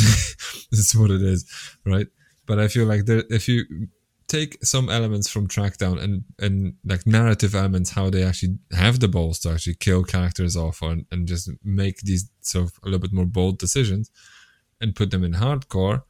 this 0.70 0.78
is 0.78 0.94
what 0.94 1.10
it 1.10 1.22
is, 1.22 1.44
right? 1.84 2.06
But 2.46 2.60
I 2.60 2.68
feel 2.68 2.86
like 2.86 3.06
there, 3.06 3.24
if 3.30 3.48
you 3.48 3.88
take 4.28 4.64
some 4.64 4.88
elements 4.88 5.28
from 5.28 5.48
Trackdown 5.48 6.00
and 6.00 6.22
and 6.38 6.74
like 6.84 7.04
narrative 7.04 7.56
elements, 7.56 7.90
how 7.90 8.10
they 8.10 8.22
actually 8.22 8.58
have 8.70 9.00
the 9.00 9.08
balls 9.08 9.40
to 9.40 9.50
actually 9.50 9.74
kill 9.74 10.04
characters 10.04 10.56
off 10.56 10.80
and, 10.80 11.06
and 11.10 11.26
just 11.26 11.50
make 11.64 11.98
these 12.02 12.30
sort 12.42 12.66
of 12.66 12.78
a 12.84 12.86
little 12.86 13.00
bit 13.00 13.12
more 13.12 13.26
bold 13.26 13.58
decisions, 13.58 14.08
and 14.80 14.94
put 14.94 15.10
them 15.10 15.24
in 15.24 15.32
hardcore, 15.32 16.04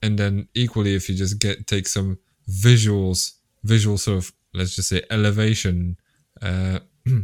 and 0.00 0.18
then 0.18 0.48
equally 0.54 0.94
if 0.94 1.10
you 1.10 1.14
just 1.14 1.38
get 1.38 1.66
take 1.66 1.88
some 1.88 2.16
visuals, 2.48 3.32
visual 3.64 3.98
sort 3.98 4.16
of 4.16 4.32
let's 4.54 4.74
just 4.74 4.88
say 4.88 5.02
elevation. 5.10 5.98
Uh, 6.44 6.78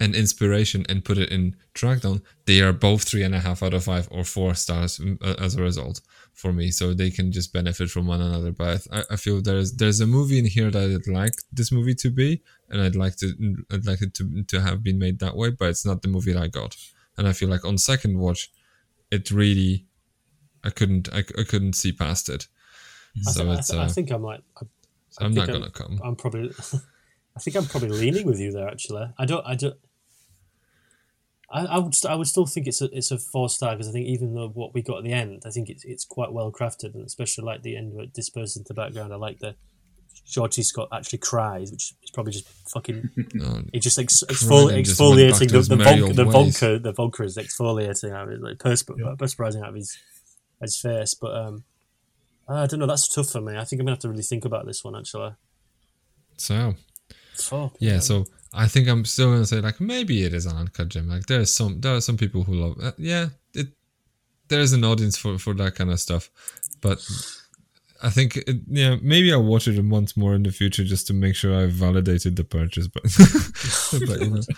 and 0.00 0.14
inspiration 0.14 0.84
and 0.88 1.04
put 1.04 1.18
it 1.18 1.30
in 1.30 1.56
Trackdown, 1.74 2.22
they 2.46 2.60
are 2.60 2.72
both 2.72 3.04
three 3.04 3.22
and 3.22 3.34
a 3.34 3.40
half 3.40 3.62
out 3.62 3.74
of 3.74 3.84
five 3.84 4.08
or 4.10 4.24
four 4.24 4.54
stars 4.54 4.98
mm, 4.98 5.16
uh, 5.22 5.42
as 5.42 5.54
a 5.54 5.62
result 5.62 6.00
for 6.34 6.52
me. 6.52 6.70
So 6.70 6.92
they 6.92 7.10
can 7.10 7.32
just 7.32 7.52
benefit 7.52 7.90
from 7.90 8.06
one 8.06 8.20
another. 8.20 8.52
But 8.52 8.86
I, 8.92 9.02
I 9.12 9.16
feel 9.16 9.40
there's 9.40 9.72
there's 9.74 10.00
a 10.00 10.06
movie 10.06 10.38
in 10.38 10.44
here 10.46 10.70
that 10.70 11.02
I'd 11.06 11.12
like 11.12 11.32
this 11.52 11.72
movie 11.72 11.94
to 11.96 12.10
be, 12.10 12.42
and 12.68 12.82
I'd 12.82 12.96
like 12.96 13.16
to 13.16 13.32
I'd 13.70 13.86
like 13.86 14.02
it 14.02 14.14
to 14.14 14.42
to 14.44 14.60
have 14.60 14.82
been 14.82 14.98
made 14.98 15.18
that 15.20 15.36
way. 15.36 15.50
But 15.50 15.70
it's 15.70 15.86
not 15.86 16.02
the 16.02 16.08
movie 16.08 16.32
that 16.32 16.42
I 16.42 16.48
got, 16.48 16.76
and 17.16 17.26
I 17.26 17.32
feel 17.32 17.48
like 17.48 17.64
on 17.64 17.78
second 17.78 18.18
watch, 18.18 18.50
it 19.10 19.30
really, 19.30 19.86
I 20.64 20.70
couldn't 20.70 21.08
I, 21.12 21.20
I 21.20 21.44
couldn't 21.44 21.74
see 21.74 21.92
past 21.92 22.28
it. 22.28 22.48
I, 23.26 23.30
So 23.30 23.44
th- 23.44 23.58
I, 23.58 23.60
th- 23.62 23.78
uh, 23.78 23.82
I 23.82 23.88
think 23.88 24.12
I 24.12 24.16
might. 24.18 24.42
I, 24.60 24.66
I'm 25.24 25.32
not 25.32 25.48
gonna 25.48 25.70
come. 25.70 26.00
I'm 26.04 26.16
probably. 26.16 26.50
I 27.36 27.38
think 27.38 27.54
I'm 27.56 27.66
probably 27.66 27.90
leaning 27.90 28.26
with 28.26 28.40
you 28.40 28.50
there. 28.50 28.66
Actually, 28.68 29.12
I 29.18 29.26
don't. 29.26 29.46
I 29.46 29.54
don't. 29.54 29.76
I, 31.50 31.64
I 31.66 31.78
would. 31.78 31.94
St- 31.94 32.12
I 32.12 32.16
would 32.16 32.26
still 32.26 32.46
think 32.46 32.66
it's 32.66 32.80
a 32.82 32.86
it's 32.96 33.10
a 33.10 33.18
four 33.18 33.48
star 33.48 33.72
because 33.74 33.88
I 33.88 33.92
think 33.92 34.06
even 34.08 34.34
though 34.34 34.48
what 34.48 34.74
we 34.74 34.82
got 34.82 34.98
at 34.98 35.04
the 35.04 35.12
end, 35.12 35.42
I 35.46 35.50
think 35.50 35.68
it's 35.68 35.84
it's 35.84 36.04
quite 36.04 36.32
well 36.32 36.50
crafted 36.50 36.94
and 36.94 37.04
especially 37.06 37.44
like 37.44 37.62
the 37.62 37.76
end 37.76 37.92
where 37.92 38.04
it 38.04 38.12
disperses 38.14 38.56
into 38.56 38.68
the 38.68 38.74
background. 38.74 39.12
I 39.12 39.16
like 39.16 39.38
the 39.38 39.54
George 40.26 40.54
C. 40.54 40.62
Scott 40.62 40.88
actually 40.92 41.18
cries, 41.18 41.70
which 41.70 41.92
is 42.02 42.10
probably 42.10 42.32
just 42.32 42.48
fucking. 42.72 43.10
No, 43.34 43.62
He 43.72 43.78
just 43.80 43.98
ex- 43.98 44.24
exfoli- 44.24 44.74
and 44.74 44.84
just 44.84 44.98
exfoliating 45.00 45.38
to 45.40 45.46
the 45.46 45.56
his 45.58 45.68
the, 45.68 45.76
merry 45.76 46.00
the 46.12 46.24
ways. 46.24 46.58
Volker 46.58 46.78
the 46.80 46.92
Volker 46.92 47.22
is 47.22 47.36
exfoliating 47.36 48.12
out 48.12 48.24
of 48.24 48.30
his 48.30 48.40
like 48.40 48.58
persp- 48.58 48.98
Yeah. 48.98 49.14
perspiring 49.16 49.62
out 49.62 49.68
of 49.68 49.74
his 49.76 49.96
his 50.60 50.76
face. 50.80 51.14
But 51.14 51.36
um, 51.36 51.64
I 52.48 52.66
don't 52.66 52.80
know. 52.80 52.86
That's 52.86 53.06
tough 53.14 53.28
for 53.28 53.40
me. 53.40 53.56
I 53.56 53.64
think 53.64 53.78
I'm 53.80 53.86
gonna 53.86 53.92
have 53.94 54.00
to 54.00 54.08
really 54.08 54.22
think 54.24 54.44
about 54.44 54.66
this 54.66 54.82
one 54.82 54.96
actually. 54.96 55.34
so 56.38 56.74
Fuck, 57.38 57.76
yeah 57.80 58.00
so 58.00 58.24
i 58.52 58.66
think 58.66 58.88
i'm 58.88 59.04
still 59.04 59.32
gonna 59.32 59.46
say 59.46 59.60
like 59.60 59.80
maybe 59.80 60.24
it 60.24 60.32
is 60.32 60.46
an 60.46 60.56
uncut 60.56 60.88
gem 60.88 61.08
like 61.08 61.26
there's 61.26 61.52
some 61.52 61.80
there 61.80 61.94
are 61.94 62.00
some 62.00 62.16
people 62.16 62.42
who 62.44 62.54
love 62.54 62.76
uh, 62.82 62.92
yeah 62.98 63.28
it 63.54 63.68
there's 64.48 64.72
an 64.72 64.84
audience 64.84 65.16
for 65.16 65.38
for 65.38 65.54
that 65.54 65.74
kind 65.74 65.90
of 65.90 66.00
stuff. 66.00 66.30
But 66.80 67.04
i 68.02 68.10
think 68.10 68.36
it, 68.36 68.60
yeah 68.68 68.96
maybe 69.00 69.32
i'll 69.32 69.42
watch 69.42 69.66
it 69.66 69.82
once 69.82 70.18
more 70.18 70.34
in 70.34 70.42
the 70.42 70.52
future 70.52 70.84
just 70.84 71.06
to 71.06 71.14
make 71.14 71.34
sure 71.34 71.58
i 71.58 71.66
validated 71.66 72.36
the 72.36 72.44
purchase 72.44 72.88
but 72.88 73.02
but 74.06 74.20
you 74.20 74.30
know. 74.30 74.42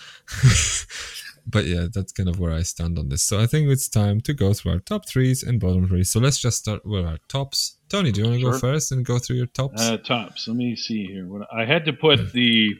But 1.50 1.64
yeah 1.64 1.86
that's 1.90 2.12
kind 2.12 2.28
of 2.28 2.38
where 2.38 2.52
i 2.52 2.60
stand 2.62 2.98
on 2.98 3.08
this. 3.08 3.22
So 3.22 3.40
i 3.40 3.46
think 3.46 3.68
it's 3.70 3.88
time 3.88 4.20
to 4.22 4.34
go 4.34 4.52
through 4.52 4.72
our 4.72 4.80
top 4.80 5.08
threes 5.08 5.42
and 5.42 5.58
bottom 5.58 5.88
threes. 5.88 6.10
So 6.10 6.20
let's 6.20 6.38
just 6.38 6.58
start 6.58 6.84
with 6.84 7.06
our 7.06 7.18
tops 7.28 7.77
tony 7.88 8.12
do 8.12 8.20
you 8.22 8.26
want 8.28 8.38
to 8.40 8.50
go 8.50 8.58
first 8.58 8.92
and 8.92 9.04
go 9.04 9.18
through 9.18 9.36
your 9.36 9.46
tops 9.46 9.80
Uh, 9.82 9.96
tops. 9.98 10.46
Let 10.48 10.56
me 10.56 10.76
see 10.76 11.04
here. 11.06 11.26
What 11.26 11.46
I 11.52 11.64
had 11.64 11.84
to 11.86 11.92
put 11.92 12.32
the 12.32 12.74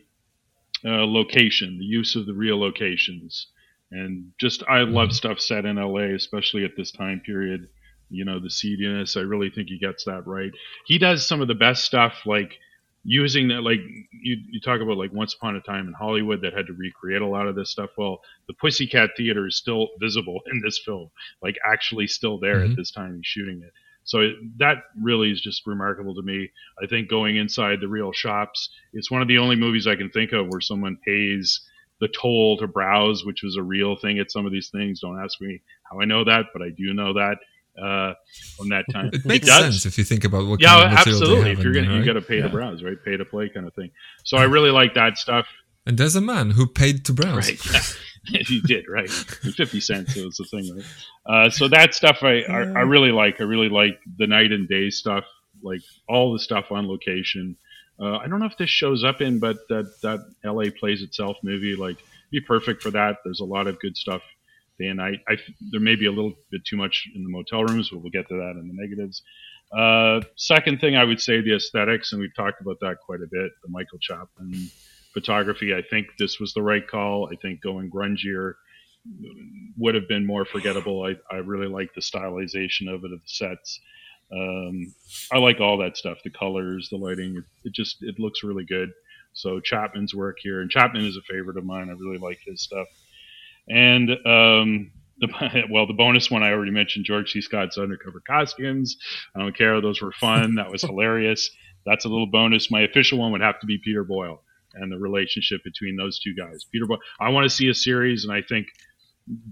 uh, 0.85 1.05
location, 1.07 1.79
the 1.79 1.85
use 1.85 2.15
of 2.17 2.27
the 2.27 2.35
real 2.35 2.59
locations, 2.61 3.49
and 3.91 4.31
just 4.39 4.63
I 4.69 4.81
love 4.83 5.13
stuff 5.13 5.41
set 5.41 5.65
in 5.65 5.77
LA, 5.77 6.15
especially 6.15 6.65
at 6.65 6.77
this 6.77 6.93
time 6.93 7.21
period. 7.25 7.69
You 8.11 8.25
know, 8.25 8.39
the 8.39 8.49
seediness. 8.51 9.17
I 9.17 9.21
really 9.21 9.51
think 9.51 9.69
he 9.69 9.79
gets 9.79 10.05
that 10.05 10.27
right. 10.27 10.53
He 10.87 10.99
does 10.99 11.27
some 11.27 11.41
of 11.43 11.49
the 11.49 11.55
best 11.55 11.85
stuff, 11.85 12.15
like 12.25 12.59
using 13.05 13.49
that. 13.49 13.63
Like 13.63 13.81
you, 14.13 14.37
you 14.51 14.61
talk 14.61 14.81
about 14.81 14.97
like 14.99 15.13
Once 15.13 15.35
Upon 15.35 15.57
a 15.57 15.61
Time 15.61 15.89
in 15.89 15.95
Hollywood 15.95 16.41
that 16.43 16.55
had 16.55 16.67
to 16.69 16.73
recreate 16.75 17.23
a 17.23 17.27
lot 17.27 17.47
of 17.49 17.55
this 17.55 17.71
stuff. 17.71 17.91
Well, 17.99 18.21
the 18.47 18.55
Pussycat 18.55 19.11
Theater 19.17 19.47
is 19.47 19.57
still 19.57 19.89
visible 20.01 20.41
in 20.51 20.61
this 20.65 20.79
film, 20.85 21.11
like 21.43 21.57
actually 21.67 22.07
still 22.07 22.39
there 22.39 22.61
Mhm. 22.61 22.71
at 22.71 22.77
this 22.77 22.91
time 22.93 23.17
he's 23.17 23.27
shooting 23.27 23.63
it. 23.63 23.73
So 24.09 24.21
it, 24.21 24.37
that 24.59 24.79
really 25.01 25.31
is 25.31 25.41
just 25.41 25.67
remarkable 25.67 26.15
to 26.15 26.23
me. 26.23 26.51
I 26.83 26.87
think 26.87 27.11
going 27.11 27.37
inside 27.37 27.81
the 27.81 27.89
real 27.89 28.11
shops, 28.11 28.71
it's 28.95 29.11
one 29.11 29.21
of 29.21 29.29
the 29.29 29.37
only 29.37 29.55
movies 29.55 29.87
I 29.87 29.97
can 29.97 30.09
think 30.09 30.33
of 30.33 30.49
where 30.49 30.63
someone 30.63 30.97
pays 31.05 31.61
the 32.01 32.09
toll 32.09 32.57
to 32.57 32.67
browse, 32.67 33.27
which 33.27 33.43
was 33.43 33.59
a 33.59 33.63
real 33.63 33.97
thing 33.97 34.19
at 34.19 34.31
some 34.31 34.47
of 34.47 34.53
these 34.53 34.71
things. 34.71 35.01
Don't 35.01 35.23
ask 35.23 35.39
me 35.43 35.61
how 35.83 36.01
I 36.01 36.07
know 36.07 36.25
that, 36.25 36.47
but 36.55 36.63
I 36.63 36.71
do 36.71 36.95
know 36.95 37.13
that 37.13 37.37
uh, 37.79 38.15
from 38.57 38.71
that 38.71 38.87
time. 38.91 39.11
it 39.13 39.27
makes 39.27 39.47
does. 39.47 39.63
sense 39.63 39.85
if 39.85 39.99
you 39.99 40.05
think 40.05 40.25
about 40.25 40.47
what 40.47 40.59
Yeah, 40.59 40.69
kind 40.69 40.93
of 40.93 40.99
absolutely. 41.01 41.51
If 41.53 41.63
you're 41.63 41.75
gonna, 41.75 41.89
there, 41.89 41.99
you 41.99 42.05
got 42.07 42.15
to 42.15 42.23
pay 42.23 42.41
to 42.41 42.49
browse, 42.49 42.83
right? 42.83 42.97
Pay 43.05 43.19
to 43.19 43.27
play 43.27 43.51
kind 43.51 43.67
of 43.67 43.75
thing. 43.75 43.91
So 44.25 44.39
I 44.39 44.45
really 44.45 44.71
like 44.71 44.95
that 44.95 45.19
stuff. 45.19 45.47
And 45.85 45.99
there's 45.99 46.17
a 46.17 46.23
man 46.23 46.53
who 46.53 46.67
paid 46.67 47.05
to 47.05 47.13
browse. 47.13 47.47
Right. 47.47 47.73
Yeah. 47.73 47.83
he 48.47 48.61
did, 48.61 48.87
right. 48.89 49.11
Fifty 49.11 49.81
cents 49.81 50.17
it 50.17 50.25
was 50.25 50.37
the 50.37 50.45
thing, 50.45 50.75
right? 50.75 50.85
Uh, 51.27 51.51
so 51.51 51.69
that 51.69 51.95
stuff 51.95 52.19
I, 52.23 52.43
I 52.43 52.61
I 52.61 52.81
really 52.83 53.13
like. 53.13 53.41
I 53.41 53.45
really 53.45 53.69
like 53.69 54.01
the 54.19 54.27
night 54.27 54.53
and 54.53 54.69
day 54.69 54.91
stuff, 54.91 55.25
like 55.63 55.81
all 56.09 56.33
the 56.33 56.39
stuff 56.39 56.67
on 56.71 56.89
location. 56.89 57.57
Uh, 58.01 58.17
I 58.17 58.29
don't 58.29 58.39
know 58.39 58.47
if 58.47 58.57
this 58.57 58.71
shows 58.71 59.03
up 59.05 59.21
in, 59.21 59.39
but 59.39 59.57
that 59.69 59.93
that 60.03 60.21
LA 60.45 60.71
plays 60.79 61.03
itself 61.03 61.37
movie 61.43 61.75
like 61.75 61.99
be 62.31 62.41
perfect 62.41 62.83
for 62.83 62.91
that. 62.91 63.17
There's 63.25 63.41
a 63.41 63.45
lot 63.45 63.67
of 63.67 63.81
good 63.81 63.97
stuff 63.97 64.23
day 64.79 64.87
and 64.87 64.99
night. 64.99 65.21
I 65.29 65.37
there 65.73 65.81
may 65.81 65.97
be 65.97 66.07
a 66.07 66.13
little 66.13 66.35
bit 66.51 66.65
too 66.65 66.77
much 66.77 67.09
in 67.15 67.23
the 67.23 67.31
motel 67.31 67.65
rooms, 67.65 67.91
but 67.91 68.01
we'll 68.01 68.11
get 68.11 68.29
to 68.29 68.35
that 68.35 68.61
in 68.61 68.69
the 68.69 68.75
negatives. 68.75 69.23
Uh, 69.73 70.21
second 70.37 70.81
thing 70.81 70.97
I 70.97 71.05
would 71.05 71.21
say 71.21 71.41
the 71.41 71.57
aesthetics, 71.57 72.13
and 72.13 72.21
we've 72.21 72.35
talked 72.35 72.61
about 72.61 72.79
that 72.81 72.97
quite 73.05 73.21
a 73.21 73.27
bit. 73.31 73.51
The 73.63 73.69
Michael 73.69 73.99
Chapman 73.99 74.71
photography. 75.15 75.75
I 75.75 75.83
think 75.83 76.07
this 76.19 76.39
was 76.39 76.55
the 76.55 76.63
right 76.63 76.87
call. 76.87 77.29
I 77.33 77.37
think 77.37 77.63
going 77.63 77.91
grungier 77.91 78.55
would 79.77 79.95
have 79.95 80.09
been 80.09 80.27
more 80.27 80.45
forgettable. 80.45 81.05
I, 81.05 81.17
I 81.35 81.39
really 81.39 81.69
like 81.69 81.95
the 81.95 82.01
stylization 82.01 82.93
of 82.93 83.05
it, 83.05 83.13
of 83.13 83.21
the 83.21 83.27
sets. 83.27 83.81
Um, 84.33 84.95
I 85.33 85.39
like 85.39 85.61
all 85.61 85.79
that 85.79 85.97
stuff, 85.97 86.19
the 86.23 86.31
colors, 86.31 86.89
the 86.91 86.97
lighting. 86.97 87.37
It, 87.37 87.45
it 87.65 87.73
just 87.73 87.99
it 88.03 88.17
looks 88.19 88.43
really 88.43 88.65
good. 88.65 88.91
So 89.33 89.61
Chapman's 89.61 90.15
work 90.15 90.39
here, 90.41 90.61
and 90.61 90.71
Chapman 90.71 91.05
is 91.05 91.17
a 91.17 91.23
favorite 91.23 91.57
of 91.57 91.65
mine. 91.65 91.89
I 91.89 91.93
really 91.93 92.19
like 92.19 92.41
his 92.45 92.63
stuff. 92.63 92.89
And 93.69 94.11
um, 94.11 94.91
the 95.19 95.65
well, 95.71 95.87
the 95.87 95.95
bonus 95.95 96.31
one 96.31 96.43
I 96.43 96.51
already 96.51 96.73
mentioned, 96.73 97.05
George 97.05 97.33
C. 97.33 97.41
Scott's 97.41 97.79
undercover 97.79 98.21
costumes. 98.21 98.97
I 99.35 99.39
don't 99.39 99.57
care; 99.57 99.81
those 99.81 100.03
were 100.03 100.13
fun. 100.13 100.57
That 100.57 100.71
was 100.71 100.83
hilarious. 100.83 101.51
That's 101.87 102.05
a 102.05 102.09
little 102.09 102.27
bonus. 102.27 102.71
My 102.71 102.83
official 102.83 103.19
one 103.19 103.33
would 103.33 103.41
have 103.41 103.61
to 103.61 103.67
be 103.67 103.79
Peter 103.79 104.05
Boyle 104.05 104.43
and 104.75 104.93
the 104.93 104.99
relationship 104.99 105.61
between 105.65 105.97
those 105.97 106.19
two 106.21 106.35
guys. 106.35 106.65
Peter 106.71 106.87
Boyle. 106.87 106.99
I 107.21 107.31
want 107.31 107.45
to 107.45 107.55
see 107.55 107.69
a 107.69 107.75
series, 107.75 108.25
and 108.25 108.33
I 108.33 108.43
think 108.43 108.67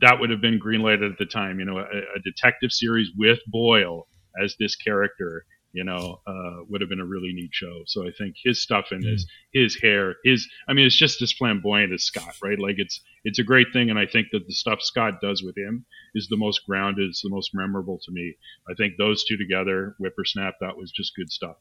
that 0.00 0.20
would 0.20 0.30
have 0.30 0.40
been 0.40 0.58
greenlighted 0.58 1.12
at 1.12 1.18
the 1.18 1.26
time. 1.26 1.58
You 1.58 1.66
know, 1.66 1.78
a, 1.78 1.82
a 1.82 2.20
detective 2.24 2.72
series 2.72 3.10
with 3.16 3.38
Boyle 3.46 4.08
as 4.42 4.56
this 4.58 4.76
character. 4.76 5.44
You 5.72 5.84
know, 5.84 6.22
uh, 6.26 6.64
would 6.70 6.80
have 6.80 6.88
been 6.88 7.00
a 7.00 7.04
really 7.04 7.34
neat 7.34 7.50
show. 7.52 7.82
So 7.84 8.06
I 8.06 8.10
think 8.16 8.36
his 8.42 8.62
stuff 8.62 8.86
in 8.92 9.02
this, 9.02 9.26
his 9.52 9.76
hair, 9.78 10.14
his, 10.24 10.48
I 10.66 10.72
mean, 10.72 10.86
it's 10.86 10.96
just 10.96 11.20
as 11.20 11.34
flamboyant 11.34 11.92
as 11.92 12.02
Scott, 12.02 12.34
right? 12.42 12.58
Like 12.58 12.76
it's, 12.78 13.02
it's 13.24 13.40
a 13.40 13.42
great 13.42 13.66
thing. 13.74 13.90
And 13.90 13.98
I 13.98 14.06
think 14.06 14.28
that 14.32 14.46
the 14.46 14.54
stuff 14.54 14.80
Scott 14.80 15.20
does 15.20 15.42
with 15.42 15.54
him 15.54 15.84
is 16.14 16.28
the 16.28 16.38
most 16.38 16.64
grounded, 16.66 17.10
it's 17.10 17.20
the 17.20 17.28
most 17.28 17.50
memorable 17.52 18.00
to 18.04 18.10
me. 18.10 18.36
I 18.70 18.72
think 18.72 18.94
those 18.96 19.26
two 19.26 19.36
together, 19.36 19.96
Whippersnap, 20.00 20.52
that 20.62 20.78
was 20.78 20.90
just 20.92 21.14
good 21.14 21.30
stuff. 21.30 21.56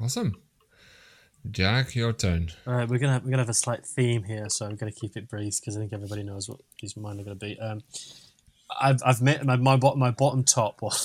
Awesome. 0.00 0.40
Jack, 1.50 1.94
your 1.94 2.12
turn. 2.12 2.50
All 2.66 2.74
right, 2.74 2.88
we're 2.88 2.98
gonna 2.98 3.14
have, 3.14 3.24
we're 3.24 3.30
gonna 3.30 3.42
have 3.42 3.48
a 3.48 3.54
slight 3.54 3.86
theme 3.86 4.24
here, 4.24 4.46
so 4.48 4.66
I'm 4.66 4.76
gonna 4.76 4.92
keep 4.92 5.16
it 5.16 5.28
brief 5.28 5.54
because 5.60 5.76
I 5.76 5.80
think 5.80 5.92
everybody 5.92 6.22
knows 6.22 6.48
what 6.48 6.60
these 6.80 6.96
mine 6.96 7.18
are 7.18 7.24
gonna 7.24 7.34
be. 7.36 7.58
Um, 7.58 7.82
I've 8.80 9.00
I've 9.04 9.22
made 9.22 9.42
my 9.44 9.56
my 9.56 9.76
bottom 9.76 9.98
my 9.98 10.10
bottom 10.10 10.44
top 10.44 10.82
one, 10.82 10.96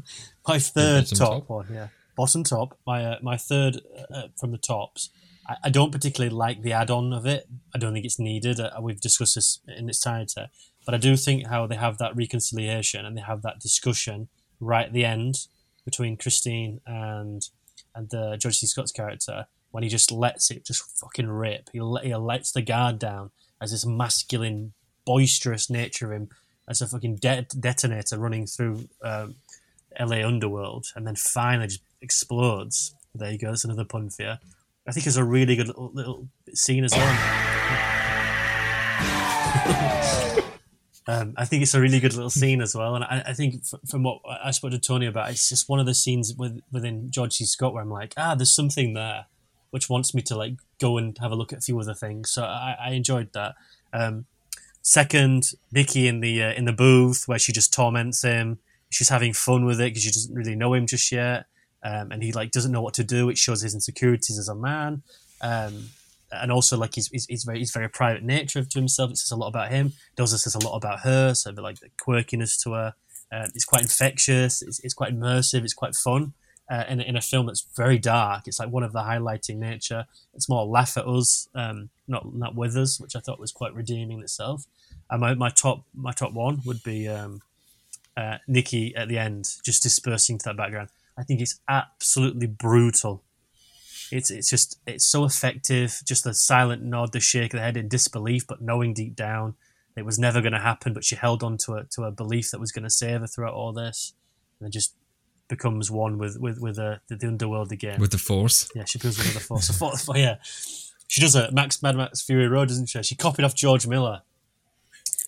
my 0.48 0.58
third 0.58 1.06
top, 1.06 1.18
top? 1.18 1.48
one, 1.48 1.66
yeah, 1.72 1.88
bottom 2.16 2.44
top. 2.44 2.76
My 2.86 3.04
uh, 3.04 3.18
my 3.22 3.36
third 3.36 3.80
uh, 4.12 4.28
from 4.38 4.50
the 4.50 4.58
tops. 4.58 5.10
I, 5.48 5.56
I 5.64 5.70
don't 5.70 5.92
particularly 5.92 6.34
like 6.34 6.62
the 6.62 6.72
add-on 6.72 7.12
of 7.12 7.26
it. 7.26 7.46
I 7.74 7.78
don't 7.78 7.92
think 7.92 8.04
it's 8.04 8.18
needed. 8.18 8.58
Uh, 8.58 8.70
we've 8.80 9.00
discussed 9.00 9.36
this 9.36 9.60
in 9.68 9.88
its 9.88 10.04
entirety, 10.04 10.46
but 10.84 10.94
I 10.94 10.98
do 10.98 11.16
think 11.16 11.46
how 11.46 11.66
they 11.66 11.76
have 11.76 11.98
that 11.98 12.16
reconciliation 12.16 13.06
and 13.06 13.16
they 13.16 13.22
have 13.22 13.42
that 13.42 13.60
discussion 13.60 14.28
right 14.58 14.86
at 14.86 14.92
the 14.92 15.04
end 15.04 15.36
between 15.84 16.16
Christine 16.16 16.80
and 16.86 17.42
and 17.94 18.12
uh, 18.12 18.36
George 18.36 18.56
C. 18.56 18.66
Scott's 18.66 18.90
character 18.90 19.46
when 19.74 19.82
he 19.82 19.88
just 19.88 20.12
lets 20.12 20.52
it 20.52 20.64
just 20.64 20.84
fucking 21.00 21.26
rip. 21.26 21.68
He, 21.72 21.80
let, 21.80 22.04
he 22.04 22.14
lets 22.14 22.52
the 22.52 22.62
guard 22.62 23.00
down 23.00 23.32
as 23.60 23.72
this 23.72 23.84
masculine, 23.84 24.72
boisterous 25.04 25.68
nature 25.68 26.06
of 26.06 26.12
him 26.12 26.28
as 26.68 26.80
a 26.80 26.86
fucking 26.86 27.16
de- 27.16 27.48
detonator 27.58 28.16
running 28.16 28.46
through 28.46 28.88
um, 29.02 29.34
LA 29.98 30.24
underworld, 30.24 30.86
and 30.94 31.04
then 31.04 31.16
finally 31.16 31.66
just 31.66 31.82
explodes. 32.00 32.94
There 33.16 33.32
you 33.32 33.38
go. 33.38 33.48
That's 33.48 33.64
another 33.64 33.84
pun 33.84 34.10
for 34.10 34.22
you. 34.22 34.34
I 34.86 34.92
think 34.92 35.08
it's 35.08 35.16
a 35.16 35.24
really 35.24 35.56
good 35.56 35.66
little, 35.66 35.90
little 35.92 36.28
scene 36.54 36.84
as 36.84 36.94
well. 36.94 37.08
um, 41.08 41.34
I 41.36 41.46
think 41.46 41.64
it's 41.64 41.74
a 41.74 41.80
really 41.80 41.98
good 41.98 42.14
little 42.14 42.30
scene 42.30 42.60
as 42.60 42.76
well, 42.76 42.94
and 42.94 43.02
I, 43.02 43.24
I 43.26 43.32
think 43.32 43.56
f- 43.56 43.80
from 43.90 44.04
what 44.04 44.20
I 44.24 44.52
spoke 44.52 44.70
to 44.70 44.78
Tony 44.78 45.06
about, 45.06 45.30
it's 45.30 45.48
just 45.48 45.68
one 45.68 45.80
of 45.80 45.86
the 45.86 45.94
scenes 45.94 46.32
with, 46.32 46.60
within 46.70 47.10
George 47.10 47.32
C. 47.32 47.44
Scott 47.44 47.74
where 47.74 47.82
I'm 47.82 47.90
like, 47.90 48.14
ah, 48.16 48.36
there's 48.36 48.54
something 48.54 48.94
there 48.94 49.26
which 49.74 49.90
wants 49.90 50.14
me 50.14 50.22
to 50.22 50.36
like 50.36 50.54
go 50.78 50.98
and 50.98 51.18
have 51.18 51.32
a 51.32 51.34
look 51.34 51.52
at 51.52 51.58
a 51.58 51.60
few 51.60 51.76
other 51.80 51.94
things. 51.94 52.30
So 52.30 52.44
I, 52.44 52.76
I 52.80 52.90
enjoyed 52.92 53.32
that. 53.32 53.56
Um, 53.92 54.26
second, 54.82 55.50
Nikki 55.72 56.06
in 56.06 56.20
the 56.20 56.44
uh, 56.44 56.52
in 56.52 56.64
the 56.64 56.72
booth 56.72 57.24
where 57.26 57.40
she 57.40 57.52
just 57.52 57.74
torments 57.74 58.22
him. 58.22 58.60
She's 58.88 59.08
having 59.08 59.32
fun 59.32 59.64
with 59.64 59.80
it 59.80 59.90
because 59.90 60.04
she 60.04 60.12
doesn't 60.12 60.32
really 60.32 60.54
know 60.54 60.74
him 60.74 60.86
just 60.86 61.10
yet, 61.10 61.46
um, 61.82 62.12
and 62.12 62.22
he 62.22 62.30
like 62.30 62.52
doesn't 62.52 62.70
know 62.70 62.82
what 62.82 62.94
to 62.94 63.02
do. 63.02 63.28
It 63.28 63.36
shows 63.36 63.62
his 63.62 63.74
insecurities 63.74 64.38
as 64.38 64.48
a 64.48 64.54
man. 64.54 65.02
Um, 65.40 65.90
and 66.30 66.52
also 66.52 66.76
like 66.76 66.94
he's, 66.94 67.08
he's, 67.08 67.26
he's 67.26 67.42
very 67.42 67.58
he's 67.58 67.72
very 67.72 67.88
private 67.88 68.22
nature 68.22 68.64
to 68.64 68.78
himself. 68.78 69.10
It 69.10 69.18
says 69.18 69.32
a 69.32 69.36
lot 69.36 69.48
about 69.48 69.72
him. 69.72 69.92
It 70.16 70.20
also 70.20 70.36
says 70.36 70.54
a 70.54 70.64
lot 70.64 70.76
about 70.76 71.00
her. 71.00 71.34
So 71.34 71.50
like 71.50 71.80
the 71.80 71.90
quirkiness 72.00 72.62
to 72.62 72.74
her. 72.74 72.94
Uh, 73.32 73.48
it's 73.56 73.64
quite 73.64 73.82
infectious. 73.82 74.62
It's, 74.62 74.78
it's 74.84 74.94
quite 74.94 75.12
immersive. 75.12 75.64
It's 75.64 75.74
quite 75.74 75.96
fun. 75.96 76.34
Uh, 76.70 76.84
in, 76.88 76.98
in 77.00 77.14
a 77.14 77.20
film 77.20 77.44
that's 77.44 77.66
very 77.76 77.98
dark, 77.98 78.44
it's 78.46 78.58
like 78.58 78.70
one 78.70 78.82
of 78.82 78.92
the 78.92 79.00
highlighting 79.00 79.56
nature. 79.56 80.06
It's 80.32 80.48
more 80.48 80.64
laugh 80.64 80.96
at 80.96 81.06
us, 81.06 81.46
um, 81.54 81.90
not 82.08 82.34
not 82.34 82.54
with 82.54 82.74
us, 82.76 82.98
which 82.98 83.14
I 83.14 83.20
thought 83.20 83.38
was 83.38 83.52
quite 83.52 83.74
redeeming 83.74 84.20
itself. 84.22 84.64
And 85.10 85.20
my, 85.20 85.34
my 85.34 85.50
top 85.50 85.84
my 85.94 86.12
top 86.12 86.32
one 86.32 86.62
would 86.64 86.82
be 86.82 87.06
um, 87.06 87.42
uh, 88.16 88.38
Nikki 88.48 88.96
at 88.96 89.08
the 89.08 89.18
end, 89.18 89.46
just 89.62 89.82
dispersing 89.82 90.38
to 90.38 90.44
that 90.46 90.56
background. 90.56 90.88
I 91.18 91.22
think 91.22 91.40
it's 91.40 91.60
absolutely 91.68 92.46
brutal 92.46 93.22
it's 94.10 94.30
it's 94.30 94.50
just 94.50 94.78
it's 94.86 95.06
so 95.06 95.24
effective. 95.24 96.00
Just 96.04 96.24
the 96.24 96.34
silent 96.34 96.82
nod, 96.82 97.12
the 97.12 97.20
shake 97.20 97.52
of 97.54 97.58
the 97.58 97.64
head 97.64 97.76
in 97.76 97.88
disbelief, 97.88 98.46
but 98.46 98.60
knowing 98.60 98.94
deep 98.94 99.16
down 99.16 99.54
it 99.96 100.04
was 100.04 100.18
never 100.18 100.40
going 100.40 100.52
to 100.52 100.58
happen. 100.58 100.92
But 100.92 101.04
she 101.04 101.16
held 101.16 101.42
on 101.42 101.56
to 101.58 101.74
a 101.74 101.84
to 101.92 102.04
a 102.04 102.10
belief 102.10 102.50
that 102.50 102.60
was 102.60 102.72
going 102.72 102.84
to 102.84 102.90
save 102.90 103.20
her 103.20 103.26
throughout 103.26 103.54
all 103.54 103.72
this, 103.72 104.14
and 104.58 104.66
then 104.66 104.72
just 104.72 104.94
becomes 105.48 105.90
one 105.90 106.18
with 106.18 106.38
with 106.38 106.60
with 106.60 106.78
uh, 106.78 106.96
the, 107.08 107.16
the 107.16 107.28
underworld 107.28 107.72
again. 107.72 108.00
With 108.00 108.12
the 108.12 108.18
force, 108.18 108.70
yeah, 108.74 108.84
she 108.84 108.98
becomes 108.98 109.18
one 109.18 109.26
with 109.26 109.34
the 109.34 109.40
force. 109.40 110.02
so, 110.04 110.16
yeah, 110.16 110.36
she 111.08 111.20
does 111.20 111.34
a 111.34 111.50
Max 111.52 111.82
Mad 111.82 111.96
Max 111.96 112.22
Fury 112.22 112.48
Road, 112.48 112.68
doesn't 112.68 112.86
she? 112.86 113.02
She 113.02 113.14
copied 113.14 113.44
off 113.44 113.54
George 113.54 113.86
Miller. 113.86 114.22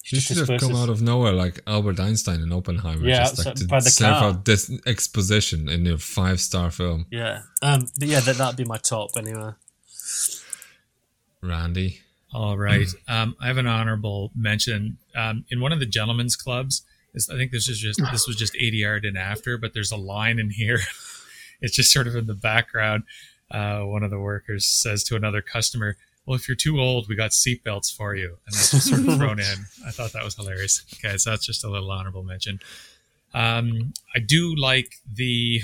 She 0.02 0.20
should 0.20 0.36
have 0.36 0.60
come 0.60 0.76
out 0.76 0.88
of 0.88 1.02
nowhere 1.02 1.32
like 1.32 1.60
Albert 1.66 1.98
Einstein 1.98 2.40
in 2.40 2.52
Oppenheimer. 2.52 3.04
Yeah, 3.04 3.24
just 3.24 3.44
like 3.44 3.58
so 3.58 3.66
by 3.66 3.80
the 3.80 3.90
serve 3.90 4.14
car. 4.14 4.24
out 4.24 4.44
this 4.44 4.70
exposition 4.86 5.68
in 5.68 5.84
a 5.88 5.98
five 5.98 6.40
star 6.40 6.70
film. 6.70 7.06
Yeah, 7.10 7.42
um, 7.60 7.88
but 7.98 8.06
yeah, 8.06 8.20
that 8.20 8.36
that'd 8.36 8.56
be 8.56 8.64
my 8.64 8.78
top 8.78 9.10
anyway. 9.16 9.50
Randy. 11.42 12.00
All 12.32 12.58
right. 12.58 12.86
Um, 13.08 13.34
I 13.40 13.46
have 13.46 13.56
an 13.56 13.66
honorable 13.66 14.30
mention. 14.36 14.98
Um, 15.14 15.44
in 15.50 15.60
one 15.60 15.72
of 15.72 15.80
the 15.80 15.86
gentlemen's 15.86 16.36
clubs, 16.36 16.82
this, 16.82 16.86
I 17.30 17.36
think 17.36 17.50
this 17.50 17.68
is 17.68 17.78
just 17.78 18.00
this 18.12 18.26
was 18.26 18.36
just 18.36 18.54
80 18.56 18.76
yard 18.76 19.04
and 19.04 19.16
after, 19.16 19.56
but 19.56 19.72
there's 19.74 19.92
a 19.92 19.96
line 19.96 20.38
in 20.38 20.50
here. 20.50 20.80
it's 21.60 21.74
just 21.74 21.92
sort 21.92 22.06
of 22.06 22.16
in 22.16 22.26
the 22.26 22.34
background. 22.34 23.04
Uh, 23.50 23.80
one 23.80 24.02
of 24.02 24.10
the 24.10 24.18
workers 24.18 24.66
says 24.66 25.04
to 25.04 25.16
another 25.16 25.40
customer, 25.40 25.96
"Well, 26.26 26.36
if 26.36 26.48
you're 26.48 26.56
too 26.56 26.80
old, 26.80 27.08
we 27.08 27.14
got 27.14 27.30
seatbelts 27.30 27.94
for 27.94 28.14
you," 28.14 28.38
and 28.46 28.54
that's 28.54 28.70
just 28.72 28.88
sort 28.88 29.00
of 29.06 29.16
thrown 29.16 29.38
in. 29.40 29.66
I 29.86 29.90
thought 29.90 30.12
that 30.12 30.24
was 30.24 30.34
hilarious. 30.34 30.84
Okay, 30.94 31.16
so 31.16 31.30
that's 31.30 31.46
just 31.46 31.64
a 31.64 31.70
little 31.70 31.90
honorable 31.90 32.22
mention. 32.22 32.60
Um, 33.32 33.92
I 34.14 34.18
do 34.18 34.54
like 34.54 34.96
the 35.10 35.62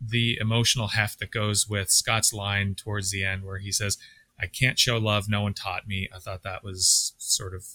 the 0.00 0.38
emotional 0.40 0.88
heft 0.88 1.20
that 1.20 1.30
goes 1.30 1.68
with 1.68 1.90
Scott's 1.90 2.32
line 2.32 2.74
towards 2.74 3.10
the 3.10 3.24
end, 3.24 3.44
where 3.44 3.58
he 3.58 3.70
says, 3.70 3.96
"I 4.38 4.46
can't 4.46 4.78
show 4.78 4.98
love. 4.98 5.28
No 5.28 5.42
one 5.42 5.54
taught 5.54 5.86
me." 5.86 6.08
I 6.14 6.18
thought 6.18 6.42
that 6.42 6.64
was 6.64 7.12
sort 7.18 7.54
of, 7.54 7.66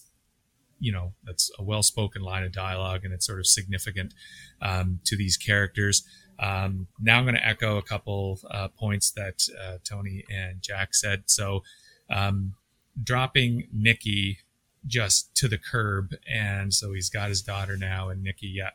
you 0.79 0.91
know, 0.91 1.13
that's 1.23 1.51
a 1.57 1.63
well 1.63 1.83
spoken 1.83 2.21
line 2.21 2.43
of 2.43 2.51
dialogue, 2.51 3.03
and 3.03 3.13
it's 3.13 3.25
sort 3.25 3.39
of 3.39 3.47
significant 3.47 4.13
um, 4.61 4.99
to 5.05 5.15
these 5.15 5.37
characters. 5.37 6.03
Um, 6.39 6.87
now 6.99 7.17
I'm 7.17 7.23
going 7.23 7.35
to 7.35 7.47
echo 7.47 7.77
a 7.77 7.81
couple 7.81 8.39
uh, 8.51 8.67
points 8.69 9.11
that 9.11 9.47
uh, 9.63 9.77
Tony 9.83 10.25
and 10.29 10.61
Jack 10.61 10.93
said. 10.93 11.23
So, 11.27 11.63
um, 12.09 12.55
dropping 13.01 13.67
Nikki 13.73 14.39
just 14.85 15.35
to 15.37 15.47
the 15.47 15.57
curb, 15.57 16.13
and 16.31 16.73
so 16.73 16.93
he's 16.93 17.09
got 17.09 17.29
his 17.29 17.41
daughter 17.41 17.77
now, 17.77 18.09
and 18.09 18.21
Nikki, 18.21 18.47
yeah, 18.47 18.71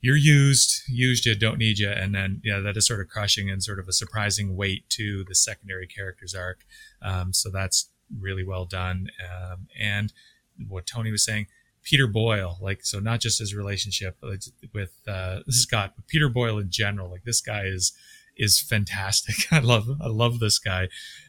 you're 0.00 0.16
used, 0.16 0.82
used 0.88 1.24
you, 1.26 1.34
don't 1.34 1.58
need 1.58 1.78
you, 1.78 1.90
and 1.90 2.14
then 2.14 2.40
yeah, 2.44 2.60
that 2.60 2.76
is 2.76 2.86
sort 2.86 3.00
of 3.00 3.08
crushing 3.08 3.50
and 3.50 3.62
sort 3.62 3.78
of 3.78 3.88
a 3.88 3.92
surprising 3.92 4.56
weight 4.56 4.88
to 4.90 5.24
the 5.24 5.34
secondary 5.34 5.86
character's 5.86 6.34
arc. 6.34 6.64
Um, 7.00 7.32
so 7.32 7.50
that's 7.50 7.90
really 8.20 8.44
well 8.44 8.66
done, 8.66 9.08
um, 9.24 9.68
and 9.78 10.12
what 10.68 10.86
Tony 10.86 11.10
was 11.10 11.24
saying. 11.24 11.46
Peter 11.82 12.08
Boyle, 12.08 12.58
like 12.60 12.84
so, 12.84 12.98
not 12.98 13.20
just 13.20 13.38
his 13.38 13.54
relationship 13.54 14.16
with 14.74 14.90
uh, 15.06 15.40
Scott, 15.48 15.92
but 15.94 16.06
Peter 16.08 16.28
Boyle 16.28 16.58
in 16.58 16.68
general. 16.68 17.10
Like 17.10 17.24
this 17.24 17.40
guy 17.40 17.64
is 17.64 17.92
is 18.36 18.60
fantastic. 18.60 19.36
I 19.52 19.60
love 19.60 19.88
I 20.00 20.08
love 20.08 20.40
this 20.40 20.58
guy, 20.58 20.88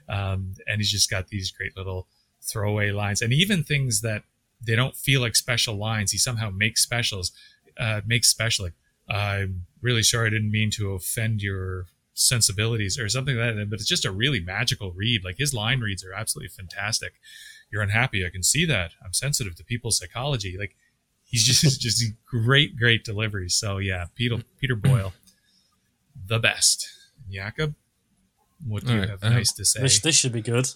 um, 0.10 0.56
and 0.66 0.80
he's 0.80 0.92
just 0.92 1.10
got 1.10 1.28
these 1.28 1.52
great 1.52 1.78
little 1.78 2.08
throwaway 2.42 2.92
lines, 2.92 3.22
and 3.22 3.32
even 3.32 3.64
things 3.64 4.02
that 4.02 4.24
they 4.60 4.76
don't 4.76 4.96
feel 4.96 5.22
like 5.22 5.36
special 5.36 5.76
lines. 5.76 6.12
He 6.12 6.18
somehow 6.18 6.50
makes 6.50 6.82
specials, 6.82 7.32
uh, 7.80 8.02
makes 8.06 8.28
special. 8.28 8.66
Like 8.66 8.74
I'm 9.08 9.68
really 9.82 10.04
sorry, 10.04 10.28
I 10.28 10.32
didn't 10.32 10.52
mean 10.52 10.72
to 10.72 10.94
offend 10.94 11.44
your 11.44 11.86
sensibilities 12.16 12.98
or 12.98 13.08
something 13.10 13.38
like 13.38 13.56
that. 13.56 13.70
But 13.70 13.80
it's 13.80 13.88
just 13.88 14.06
a 14.06 14.12
really 14.12 14.40
magical 14.40 14.92
read. 14.92 15.24
Like 15.24 15.38
his 15.38 15.54
line 15.54 15.82
reads 15.82 16.04
are 16.04 16.14
absolutely 16.14 16.50
fantastic 16.50 17.14
you're 17.72 17.82
unhappy. 17.82 18.26
I 18.26 18.30
can 18.30 18.44
see 18.44 18.66
that. 18.66 18.92
I'm 19.04 19.14
sensitive 19.14 19.56
to 19.56 19.64
people's 19.64 19.98
psychology. 19.98 20.56
Like 20.58 20.76
he's 21.24 21.44
just 21.44 21.82
just 21.88 22.04
great, 22.26 22.78
great 22.78 23.04
delivery. 23.04 23.50
So 23.50 23.78
yeah, 23.78 24.06
Peter 24.16 24.38
Peter 24.60 24.76
Boyle, 24.76 25.14
the 26.26 26.40
best. 26.40 26.88
Jakub, 27.32 27.76
what 28.66 28.86
do 28.86 28.90
you 28.94 28.94
Alright, 28.96 29.10
have 29.10 29.24
I 29.24 29.30
nice 29.30 29.50
have- 29.52 29.58
to 29.58 29.66
say? 29.66 29.82
This 29.82 30.00
this 30.00 30.16
should 30.16 30.32
be 30.34 30.42
good. 30.42 30.70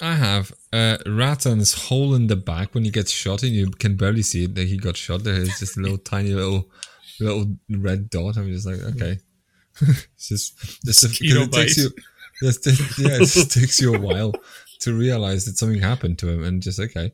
I 0.00 0.12
have 0.14 0.52
uh, 0.74 0.98
Ratan's 1.06 1.72
hole 1.88 2.14
in 2.14 2.26
the 2.26 2.36
back 2.36 2.74
when 2.74 2.84
he 2.84 2.90
gets 2.90 3.10
shot, 3.10 3.42
and 3.42 3.52
you 3.52 3.70
can 3.70 3.96
barely 3.96 4.20
see 4.22 4.44
it 4.44 4.54
that 4.54 4.68
he 4.68 4.76
got 4.76 4.94
shot. 4.96 5.24
There 5.24 5.32
is 5.34 5.58
just 5.58 5.78
a 5.78 5.80
little 5.80 5.96
tiny 6.12 6.34
little 6.34 6.68
little 7.18 7.46
red 7.70 8.10
dot. 8.10 8.36
I'm 8.36 8.48
just 8.52 8.66
like, 8.66 8.80
okay, 8.94 9.18
it's 9.80 10.28
just 10.28 10.52
it's 10.86 11.02
a, 11.04 11.08
it 11.24 11.52
takes 11.52 11.76
you. 11.78 11.90
Just, 12.42 12.64
take- 12.64 12.98
yeah, 12.98 13.14
it 13.16 13.20
just 13.20 13.50
takes 13.52 13.80
you 13.80 13.94
a 13.94 13.98
while 13.98 14.34
to 14.80 14.94
realize 14.94 15.44
that 15.44 15.58
something 15.58 15.80
happened 15.80 16.18
to 16.20 16.28
him, 16.28 16.44
and 16.44 16.62
just 16.62 16.80
okay. 16.80 17.12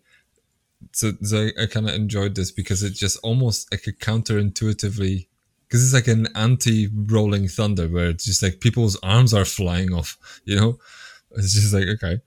So, 0.93 1.13
so 1.23 1.49
I, 1.59 1.63
I 1.63 1.67
kind 1.67 1.89
of 1.89 1.95
enjoyed 1.95 2.35
this 2.35 2.51
because 2.51 2.83
it 2.83 2.95
just 2.95 3.19
almost 3.23 3.71
like 3.71 3.87
a 3.87 3.93
counterintuitively 3.93 5.29
because 5.69 5.85
it's 5.85 5.95
like 5.95 6.09
an 6.09 6.27
anti-rolling 6.35 7.49
thunder 7.49 7.87
where 7.89 8.11
it's 8.11 8.25
just 8.25 8.43
like 8.43 8.61
people's 8.61 8.99
arms 9.03 9.33
are 9.33 9.45
flying 9.45 9.93
off. 9.93 10.19
You 10.45 10.57
know, 10.57 10.79
it's 11.33 11.55
just 11.55 11.73
like 11.73 11.87
okay 11.87 12.21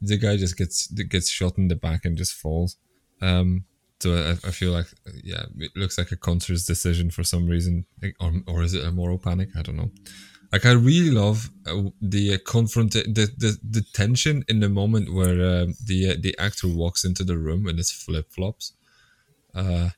the 0.00 0.16
guy 0.16 0.36
just 0.36 0.56
gets 0.56 0.86
gets 0.86 1.28
shot 1.28 1.58
in 1.58 1.68
the 1.68 1.76
back 1.76 2.04
and 2.04 2.16
just 2.16 2.34
falls. 2.34 2.76
Um, 3.20 3.64
so 4.00 4.14
I, 4.14 4.30
I 4.48 4.50
feel 4.52 4.72
like 4.72 4.86
yeah, 5.24 5.44
it 5.58 5.72
looks 5.74 5.98
like 5.98 6.12
a 6.12 6.16
conscious 6.16 6.64
decision 6.64 7.10
for 7.10 7.24
some 7.24 7.46
reason, 7.46 7.86
or 8.20 8.32
or 8.46 8.62
is 8.62 8.74
it 8.74 8.84
a 8.84 8.92
moral 8.92 9.18
panic? 9.18 9.50
I 9.56 9.62
don't 9.62 9.76
know. 9.76 9.90
Like 10.52 10.64
I 10.64 10.72
really 10.72 11.10
love 11.10 11.50
uh, 11.66 11.90
the 12.00 12.34
uh, 12.34 12.38
confront 12.46 12.92
the, 12.92 13.02
the 13.02 13.58
the 13.62 13.82
tension 13.92 14.44
in 14.48 14.60
the 14.60 14.68
moment 14.68 15.12
where 15.12 15.34
uh, 15.34 15.66
the 15.84 16.10
uh, 16.10 16.14
the 16.18 16.34
actor 16.38 16.68
walks 16.68 17.04
into 17.04 17.22
the 17.22 17.36
room 17.36 17.68
in 17.68 17.76
his 17.76 17.90
flip 17.90 18.32
flops, 18.32 18.72
uh, 19.54 19.90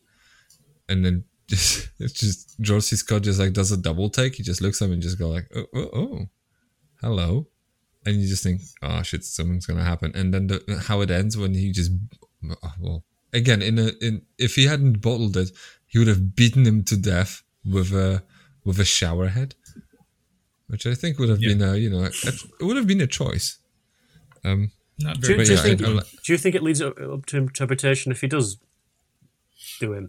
and 0.89 1.05
then 1.05 1.25
just 1.47 1.91
it's 2.01 2.15
just 2.15 2.61
George 2.61 2.83
C. 2.83 2.97
Scott 2.97 3.23
just 3.23 3.39
like 3.39 3.53
does 3.53 3.70
a 3.70 3.77
double 3.77 4.11
take. 4.11 4.35
He 4.35 4.43
just 4.43 4.61
looks 4.61 4.83
at 4.83 4.87
him 4.87 4.95
and 4.95 5.03
just 5.03 5.19
go 5.19 5.29
like 5.29 5.49
oh 5.55 5.67
oh, 5.75 5.91
oh 5.95 6.29
hello 7.01 7.47
and 8.07 8.17
you 8.17 8.29
just 8.29 8.43
think, 8.43 8.62
oh 8.83 9.03
shit, 9.03 9.25
something's 9.25 9.67
gonna 9.67 9.85
happen. 9.85 10.12
And 10.15 10.33
then 10.33 10.47
the, 10.47 10.85
how 10.87 11.01
it 11.01 11.11
ends 11.11 11.37
when 11.37 11.55
he 11.55 11.73
just, 11.73 11.93
well, 12.79 13.05
again, 13.33 13.62
in 13.62 13.79
a 13.79 13.91
in 14.01 14.23
if 14.39 14.55
he 14.55 14.67
hadn't 14.67 15.01
bottled 15.01 15.37
it, 15.37 15.51
he 15.87 15.99
would 15.99 16.09
have 16.09 16.35
beaten 16.35 16.67
him 16.67 16.85
to 16.85 16.97
death 16.97 17.43
with 17.65 17.93
a 17.93 18.23
with 18.65 18.79
a 18.81 18.85
shower 18.85 19.29
head, 19.29 19.55
which 20.71 20.85
I 20.87 20.95
think 20.95 21.19
would 21.19 21.29
have 21.29 21.41
Yeah. 21.43 21.51
been 21.51 21.63
a 21.63 21.77
you 21.77 21.91
know 21.91 22.03
a, 22.05 22.11
it 22.61 22.63
would 22.67 22.77
have 22.81 22.87
been 22.87 23.01
a 23.01 23.07
choice. 23.21 23.59
Um, 24.45 24.61
Not 24.99 25.21
Do, 25.21 25.29
very 25.29 25.45
do 25.45 25.51
you 25.53 25.57
yeah, 25.57 25.63
I- 25.63 25.65
think? 25.77 25.83
I 25.83 26.03
do 26.25 26.33
you 26.33 26.39
think 26.39 26.55
it 26.55 26.63
leads 26.63 26.81
up 26.83 26.97
to 27.31 27.37
interpretation 27.37 28.13
if 28.13 28.21
he 28.21 28.29
does 28.37 28.49
do 29.81 29.93
him? 29.95 30.07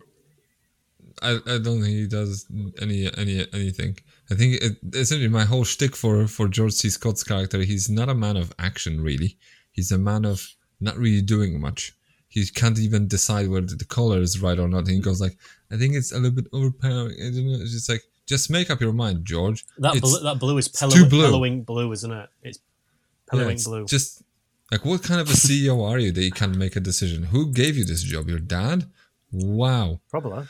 I, 1.21 1.31
I 1.45 1.57
don't 1.65 1.81
think 1.81 1.95
he 2.03 2.07
does 2.07 2.45
any 2.81 2.99
any 3.17 3.35
anything. 3.53 3.97
I 4.31 4.35
think 4.35 4.61
it, 4.65 4.73
essentially 5.01 5.27
my 5.27 5.45
whole 5.45 5.65
shtick 5.65 5.95
for 5.95 6.27
for 6.27 6.47
George 6.47 6.73
C. 6.73 6.89
Scott's 6.89 7.23
character, 7.23 7.59
he's 7.59 7.89
not 7.89 8.09
a 8.09 8.15
man 8.25 8.37
of 8.37 8.53
action 8.59 9.01
really. 9.01 9.37
He's 9.71 9.91
a 9.91 9.97
man 9.97 10.25
of 10.25 10.39
not 10.79 10.97
really 10.97 11.21
doing 11.21 11.59
much. 11.59 11.93
He 12.27 12.45
can't 12.47 12.79
even 12.79 13.07
decide 13.07 13.49
whether 13.49 13.75
the 13.75 13.85
color 13.97 14.19
is 14.21 14.41
right 14.41 14.57
or 14.57 14.67
not. 14.69 14.79
And 14.87 14.95
he 14.95 14.99
goes 14.99 15.19
like, 15.21 15.37
I 15.71 15.77
think 15.77 15.95
it's 15.95 16.11
a 16.13 16.15
little 16.15 16.31
bit 16.41 16.47
overpowering. 16.53 17.17
I 17.19 17.29
don't 17.29 17.45
know. 17.47 17.59
It's 17.61 17.73
just 17.73 17.89
like 17.89 18.03
just 18.31 18.49
make 18.49 18.67
up 18.71 18.79
your 18.85 18.93
mind, 19.03 19.17
George. 19.33 19.59
That 19.77 19.95
It's- 19.97 20.01
blue, 20.01 20.23
that 20.27 20.39
blue 20.43 20.57
is 20.61 20.67
too 20.69 21.05
blue. 21.13 21.61
blue, 21.71 21.91
isn't 21.97 22.13
it? 22.21 22.29
It's 22.47 22.59
yeah, 22.59 23.31
bellowing 23.31 23.57
it's 23.57 23.65
blue. 23.69 23.85
Just 23.85 24.23
like 24.71 24.83
what 24.89 25.03
kind 25.09 25.19
of 25.23 25.27
a 25.29 25.37
CEO 25.45 25.75
are 25.89 25.99
you 25.99 26.11
that 26.15 26.23
you 26.23 26.31
can't 26.31 26.57
make 26.63 26.75
a 26.77 26.83
decision? 26.91 27.19
Who 27.33 27.41
gave 27.61 27.73
you 27.77 27.85
this 27.85 28.03
job? 28.13 28.23
Your 28.33 28.43
dad? 28.57 28.79
Wow. 29.31 29.99
Probably. 30.13 30.45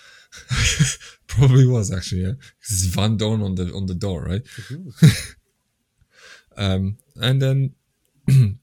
Probably 1.28 1.66
was 1.68 1.92
actually, 1.92 2.22
yeah. 2.28 2.34
It's 2.62 2.86
Van 2.96 3.18
Dorn 3.18 3.42
on 3.42 3.56
the 3.56 3.66
on 3.74 3.86
the 3.92 4.00
door, 4.06 4.20
right? 4.32 4.46
um, 6.58 6.98
and 7.28 7.42
then 7.42 7.58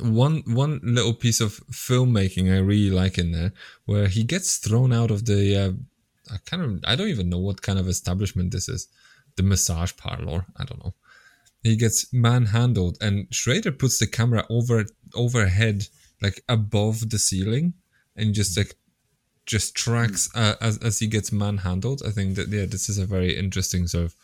one 0.00 0.42
one 0.46 0.80
little 0.82 1.14
piece 1.14 1.40
of 1.40 1.50
filmmaking 1.86 2.46
I 2.52 2.58
really 2.58 2.94
like 3.02 3.16
in 3.22 3.32
there, 3.32 3.52
where 3.86 4.08
he 4.08 4.22
gets 4.24 4.58
thrown 4.58 4.92
out 4.92 5.10
of 5.10 5.24
the. 5.24 5.42
Uh, 5.64 5.72
I 6.32 6.36
kind 6.44 6.62
of 6.62 6.80
I 6.86 6.96
don't 6.96 7.08
even 7.08 7.28
know 7.28 7.38
what 7.38 7.62
kind 7.62 7.78
of 7.78 7.88
establishment 7.88 8.52
this 8.52 8.68
is, 8.68 8.88
the 9.36 9.42
massage 9.42 9.92
parlor. 9.96 10.46
I 10.56 10.64
don't 10.64 10.82
know. 10.82 10.94
He 11.62 11.76
gets 11.76 12.12
manhandled, 12.12 12.98
and 13.00 13.26
Schrader 13.30 13.72
puts 13.72 13.98
the 13.98 14.06
camera 14.06 14.44
over 14.48 14.86
overhead, 15.14 15.88
like 16.22 16.42
above 16.48 17.10
the 17.10 17.18
ceiling, 17.18 17.74
and 18.16 18.34
just 18.34 18.56
like 18.56 18.76
just 19.46 19.74
tracks 19.74 20.30
uh, 20.34 20.54
as 20.60 20.78
as 20.78 20.98
he 20.98 21.06
gets 21.06 21.32
manhandled. 21.32 22.02
I 22.06 22.10
think 22.10 22.36
that 22.36 22.48
yeah, 22.48 22.66
this 22.66 22.88
is 22.88 22.98
a 22.98 23.06
very 23.06 23.36
interesting 23.36 23.86
sort 23.86 24.06
of 24.06 24.16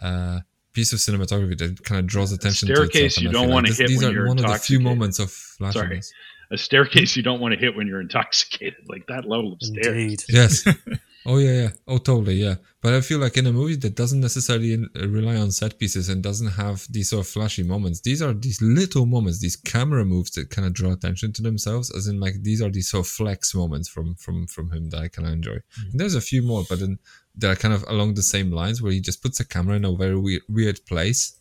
uh, 0.00 0.40
piece 0.72 0.92
of 0.92 0.98
cinematography 0.98 1.56
that 1.58 1.84
kind 1.84 2.00
of 2.00 2.06
draws 2.06 2.32
attention 2.32 2.68
to 2.68 2.74
the 2.74 2.76
staircase 2.76 3.16
itself. 3.16 3.22
you 3.22 3.28
I 3.30 3.32
don't 3.32 3.42
feel 3.42 3.48
like 3.48 3.54
wanna 3.54 3.74
hit 3.74 3.88
These 3.88 4.02
when 4.02 4.10
are 4.10 4.12
you're 4.12 4.28
one 4.28 4.38
of 4.38 4.46
the 4.46 4.58
few 4.58 4.80
moments 4.80 5.18
of 5.18 5.30
Sorry. 5.30 6.02
A 6.50 6.58
staircase 6.58 7.16
you 7.16 7.22
don't 7.22 7.40
want 7.40 7.54
to 7.54 7.58
hit 7.58 7.74
when 7.74 7.86
you're 7.86 8.02
intoxicated, 8.02 8.84
like 8.86 9.06
that 9.06 9.24
level 9.24 9.54
of 9.54 9.62
stairs. 9.62 9.86
Indeed. 9.86 10.24
Yes. 10.28 10.64
Oh 11.26 11.38
yeah, 11.38 11.52
yeah. 11.52 11.70
Oh, 11.88 11.96
totally, 11.96 12.34
yeah. 12.34 12.56
But 12.82 12.92
I 12.92 13.00
feel 13.00 13.18
like 13.18 13.38
in 13.38 13.46
a 13.46 13.52
movie 13.52 13.76
that 13.76 13.94
doesn't 13.96 14.20
necessarily 14.20 14.74
uh, 14.74 15.08
rely 15.08 15.36
on 15.36 15.50
set 15.50 15.78
pieces 15.78 16.10
and 16.10 16.22
doesn't 16.22 16.50
have 16.50 16.86
these 16.90 17.10
sort 17.10 17.24
of 17.24 17.32
flashy 17.32 17.62
moments, 17.62 18.02
these 18.02 18.20
are 18.20 18.34
these 18.34 18.60
little 18.60 19.06
moments, 19.06 19.40
these 19.40 19.56
camera 19.56 20.04
moves 20.04 20.32
that 20.32 20.50
kind 20.50 20.66
of 20.66 20.74
draw 20.74 20.92
attention 20.92 21.32
to 21.32 21.42
themselves. 21.42 21.90
As 21.96 22.08
in, 22.08 22.20
like 22.20 22.42
these 22.42 22.60
are 22.60 22.68
these 22.68 22.90
sort 22.90 23.06
of 23.06 23.10
flex 23.10 23.54
moments 23.54 23.88
from 23.88 24.14
from 24.16 24.46
from 24.48 24.70
him 24.70 24.90
that 24.90 25.00
I 25.00 25.08
kind 25.08 25.26
of 25.26 25.32
enjoy. 25.32 25.58
And 25.90 25.98
there's 25.98 26.14
a 26.14 26.20
few 26.20 26.42
more, 26.42 26.64
but 26.68 26.80
then 26.80 26.98
they're 27.34 27.56
kind 27.56 27.72
of 27.72 27.84
along 27.88 28.14
the 28.14 28.22
same 28.22 28.50
lines 28.50 28.82
where 28.82 28.92
he 28.92 29.00
just 29.00 29.22
puts 29.22 29.38
the 29.38 29.44
camera 29.46 29.76
in 29.76 29.86
a 29.86 29.96
very 29.96 30.18
weird, 30.18 30.42
weird 30.50 30.80
place, 30.86 31.38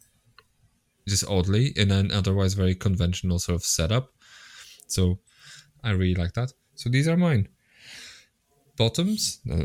just 1.09 1.27
oddly 1.27 1.73
in 1.75 1.91
an 1.91 2.09
otherwise 2.13 2.53
very 2.53 2.73
conventional 2.73 3.37
sort 3.37 3.55
of 3.55 3.65
setup. 3.65 4.13
So 4.87 5.19
I 5.83 5.91
really 5.91 6.15
like 6.15 6.33
that. 6.35 6.53
So 6.75 6.89
these 6.89 7.09
are 7.09 7.17
mine 7.17 7.49
bottoms. 8.77 9.39
Uh, 9.49 9.55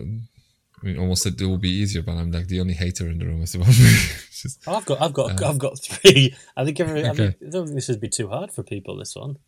I 0.80 0.86
mean, 0.86 0.98
almost 0.98 1.24
said 1.24 1.40
it 1.40 1.46
will 1.46 1.58
be 1.58 1.70
easier, 1.70 2.02
but 2.02 2.12
I'm 2.12 2.30
like 2.30 2.46
the 2.46 2.60
only 2.60 2.74
hater 2.74 3.08
in 3.08 3.18
the 3.18 3.26
room. 3.26 3.42
I 3.42 3.46
suppose. 3.46 3.76
Just, 4.30 4.62
oh, 4.68 4.76
I've 4.76 4.84
got, 4.84 5.02
I've 5.02 5.12
got, 5.12 5.42
I've 5.42 5.58
got 5.58 5.82
three. 5.82 6.36
I 6.56 6.64
think 6.64 6.78
every, 6.78 7.04
I, 7.04 7.08
Uh, 7.08 7.12
Okay. 7.12 7.34
I 7.44 7.50
don't 7.50 7.64
think 7.66 7.74
this 7.74 7.88
would 7.88 8.00
be 8.00 8.08
too 8.08 8.28
hard 8.28 8.52
for 8.52 8.62
people. 8.62 8.96
This 8.96 9.16
one. 9.16 9.38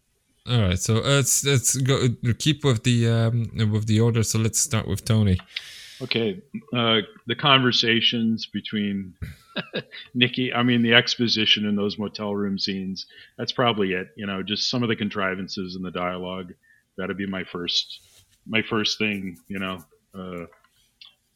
all 0.48 0.60
right, 0.60 0.78
so 0.78 0.96
uh, 0.98 1.16
let's 1.18 1.44
let's 1.44 1.76
go 1.76 2.08
keep 2.38 2.64
with 2.64 2.82
the 2.82 3.08
um, 3.08 3.50
with 3.70 3.86
the 3.86 4.00
order. 4.00 4.22
So 4.24 4.38
let's 4.38 4.58
start 4.58 4.88
with 4.88 5.04
Tony. 5.04 5.38
Okay, 6.02 6.40
uh, 6.74 7.00
the 7.26 7.34
conversations 7.36 8.46
between 8.46 9.14
Nikki, 10.14 10.52
I 10.52 10.62
mean, 10.62 10.82
the 10.82 10.94
exposition 10.94 11.66
in 11.66 11.76
those 11.76 11.98
motel 11.98 12.34
room 12.34 12.58
scenes. 12.58 13.06
That's 13.36 13.52
probably 13.52 13.92
it. 13.92 14.08
You 14.16 14.26
know, 14.26 14.42
just 14.42 14.70
some 14.70 14.82
of 14.82 14.88
the 14.88 14.96
contrivances 14.96 15.76
in 15.76 15.82
the 15.82 15.90
dialogue. 15.90 16.54
That'd 16.96 17.18
be 17.18 17.26
my 17.26 17.44
first, 17.44 18.00
my 18.46 18.62
first 18.62 18.98
thing. 18.98 19.38
You 19.48 19.58
know, 19.58 19.84
uh, 20.14 20.46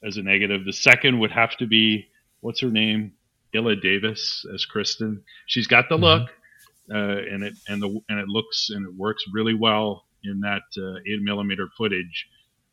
as 0.05 0.17
a 0.17 0.23
negative. 0.23 0.65
The 0.65 0.73
second 0.73 1.19
would 1.21 1.31
have 1.31 1.57
to 1.59 1.67
be 1.67 2.09
what's 2.41 2.61
her 2.61 2.71
name, 2.71 3.13
Ilah 3.55 3.81
Davis 3.81 4.45
as 4.55 4.65
Kristen. 4.67 5.23
She's 5.47 5.67
got 5.67 5.89
the 5.89 5.97
look, 5.97 6.29
uh, 6.93 6.97
and 7.31 7.43
it 7.45 7.55
and 7.69 7.83
the 7.83 8.01
and 8.09 8.19
it 8.19 8.29
looks 8.29 8.71
and 8.71 8.87
it 8.87 8.95
works 8.95 9.25
really 9.33 9.55
well 9.55 10.05
in 10.25 10.41
that 10.41 10.63
uh, 10.79 10.99
eight 11.07 11.21
millimeter 11.23 11.69
footage 11.77 12.27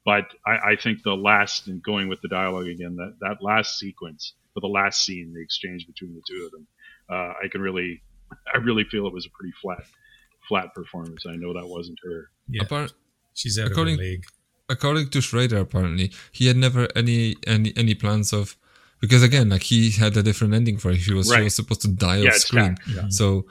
but 0.03 0.25
I, 0.47 0.71
I 0.71 0.75
think 0.81 1.03
the 1.03 1.13
last 1.13 1.67
and 1.67 1.83
going 1.83 2.07
with 2.07 2.21
the 2.21 2.27
dialogue 2.29 2.67
again 2.67 2.95
that 2.95 3.15
that 3.21 3.37
last 3.41 3.77
sequence 3.77 4.33
for 4.53 4.61
the 4.61 4.67
last 4.67 5.05
scene 5.05 5.33
the 5.33 5.41
exchange 5.41 5.85
between 5.85 6.13
the 6.15 6.21
two 6.27 6.45
of 6.45 6.51
them 6.51 6.67
uh, 7.09 7.33
i 7.43 7.47
can 7.51 7.61
really 7.61 8.01
i 8.53 8.57
really 8.57 8.83
feel 8.85 9.05
it 9.05 9.13
was 9.13 9.25
a 9.25 9.29
pretty 9.37 9.53
flat 9.61 9.83
flat 10.47 10.73
performance 10.73 11.25
i 11.27 11.35
know 11.35 11.53
that 11.53 11.67
wasn't 11.67 11.97
her 12.03 12.29
Yeah, 12.49 12.63
Apart- 12.63 12.93
she's 13.33 13.57
out 13.59 13.67
according- 13.71 13.95
of 13.95 13.99
the 13.99 14.05
league. 14.11 14.25
according 14.69 15.09
to 15.09 15.21
Schrader, 15.21 15.57
apparently 15.57 16.11
he 16.31 16.47
had 16.47 16.57
never 16.57 16.87
any 16.95 17.35
any 17.47 17.73
any 17.75 17.93
plans 17.95 18.31
of 18.33 18.55
because 18.99 19.23
again, 19.23 19.49
like 19.49 19.63
he 19.63 19.91
had 19.91 20.15
a 20.17 20.23
different 20.23 20.53
ending 20.53 20.77
for 20.77 20.91
it. 20.91 20.97
She 20.97 21.13
was 21.13 21.27
she 21.27 21.33
Right. 21.33 21.43
was 21.45 21.55
supposed 21.55 21.81
to 21.81 21.87
die 21.87 22.17
Yeah, 22.17 22.29
off 22.29 22.35
screen. 22.35 22.75
fact, 22.77 23.13
So 23.13 23.45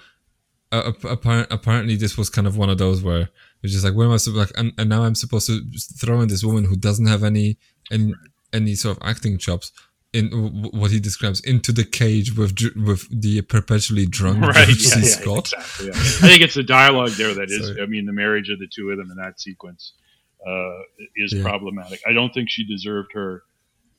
uh, 0.72 0.92
apparent, 1.04 1.48
apparently 1.50 1.96
this 1.96 2.16
was 2.16 2.30
kind 2.30 2.46
of 2.46 2.56
one 2.56 2.70
of 2.70 2.78
those 2.78 3.02
where 3.02 3.28
it's 3.62 3.72
just 3.72 3.84
like 3.84 3.94
when 3.94 4.06
am 4.06 4.12
I 4.12 4.18
supposed 4.18 4.38
like 4.38 4.52
and, 4.58 4.72
and 4.78 4.88
now 4.88 5.02
I'm 5.02 5.16
supposed 5.16 5.46
to 5.48 5.60
throw 6.00 6.20
in 6.20 6.28
this 6.28 6.44
woman 6.44 6.64
who 6.64 6.76
doesn't 6.76 7.06
have 7.06 7.24
any 7.24 7.58
any 7.90 8.14
any 8.52 8.74
sort 8.76 8.96
of 8.96 9.02
acting 9.02 9.36
chops 9.38 9.72
in 10.12 10.30
w- 10.30 10.70
what 10.72 10.90
he 10.90 10.98
describes 11.00 11.40
into 11.40 11.72
the 11.72 11.84
cage 11.84 12.36
with 12.36 12.58
with 12.76 13.06
the 13.10 13.42
perpetually 13.42 14.06
drunk 14.06 14.40
right 14.40 14.68
yeah, 14.68 14.98
yeah, 14.98 15.04
Scott. 15.04 15.52
exactly, 15.52 15.86
yeah. 15.86 15.92
i 15.94 16.28
think 16.28 16.42
it's 16.42 16.54
the 16.54 16.62
dialogue 16.62 17.10
there 17.10 17.34
that 17.34 17.50
is 17.50 17.68
Sorry. 17.68 17.82
i 17.82 17.86
mean 17.86 18.06
the 18.06 18.12
marriage 18.12 18.50
of 18.50 18.58
the 18.58 18.68
two 18.74 18.90
of 18.90 18.98
them 18.98 19.10
in 19.10 19.16
that 19.16 19.40
sequence 19.40 19.94
uh, 20.46 20.78
is 21.16 21.34
problematic 21.42 22.00
i 22.06 22.12
don't 22.12 22.32
think 22.32 22.48
she 22.50 22.66
deserved 22.66 23.12
her 23.12 23.42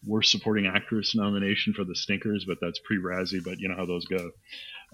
worst 0.05 0.31
supporting 0.31 0.65
actress 0.65 1.15
nomination 1.15 1.73
for 1.73 1.83
the 1.83 1.95
stinkers 1.95 2.45
but 2.45 2.57
that's 2.59 2.79
pre-razzie 2.79 3.43
but 3.43 3.59
you 3.59 3.69
know 3.69 3.75
how 3.75 3.85
those 3.85 4.05
go 4.05 4.31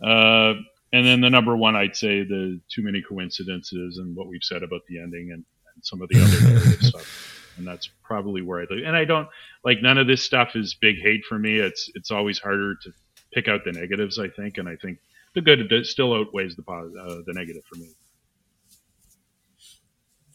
uh, 0.04 0.54
and 0.94 1.06
then 1.06 1.22
the 1.22 1.30
number 1.30 1.56
one, 1.56 1.76
I'd 1.76 1.96
say 1.96 2.24
the 2.24 2.60
too 2.70 2.82
many 2.82 3.02
coincidences 3.02 3.98
and 3.98 4.16
what 4.16 4.28
we've 4.28 4.44
said 4.44 4.64
about 4.64 4.82
the 4.88 5.00
ending 5.00 5.32
and, 5.34 5.44
and 5.76 5.84
some 5.84 6.02
of 6.02 6.10
the 6.10 6.22
other 6.22 6.70
stuff. 6.82 7.37
And 7.58 7.66
that's 7.68 7.90
probably 8.04 8.42
where 8.42 8.60
I 8.62 8.66
live. 8.70 8.84
And 8.86 8.96
I 8.96 9.06
don't 9.06 9.28
like 9.64 9.82
none 9.82 9.98
of 9.98 10.08
this 10.08 10.24
stuff 10.24 10.56
is 10.56 10.76
big 10.76 10.98
hate 11.02 11.24
for 11.26 11.38
me. 11.40 11.60
It's 11.60 11.90
it's 11.96 12.12
always 12.12 12.40
harder 12.40 12.76
to 12.84 12.92
pick 13.34 13.48
out 13.48 13.62
the 13.66 13.72
negatives. 13.72 14.20
I 14.20 14.28
think, 14.30 14.58
and 14.58 14.68
I 14.70 14.76
think 14.76 15.00
the 15.34 15.42
good 15.42 15.86
still 15.86 16.14
outweighs 16.14 16.56
the 16.56 16.64
pos- 16.64 16.94
uh, 17.00 17.22
the 17.26 17.34
negative 17.34 17.64
for 17.66 17.78
me. 17.80 17.90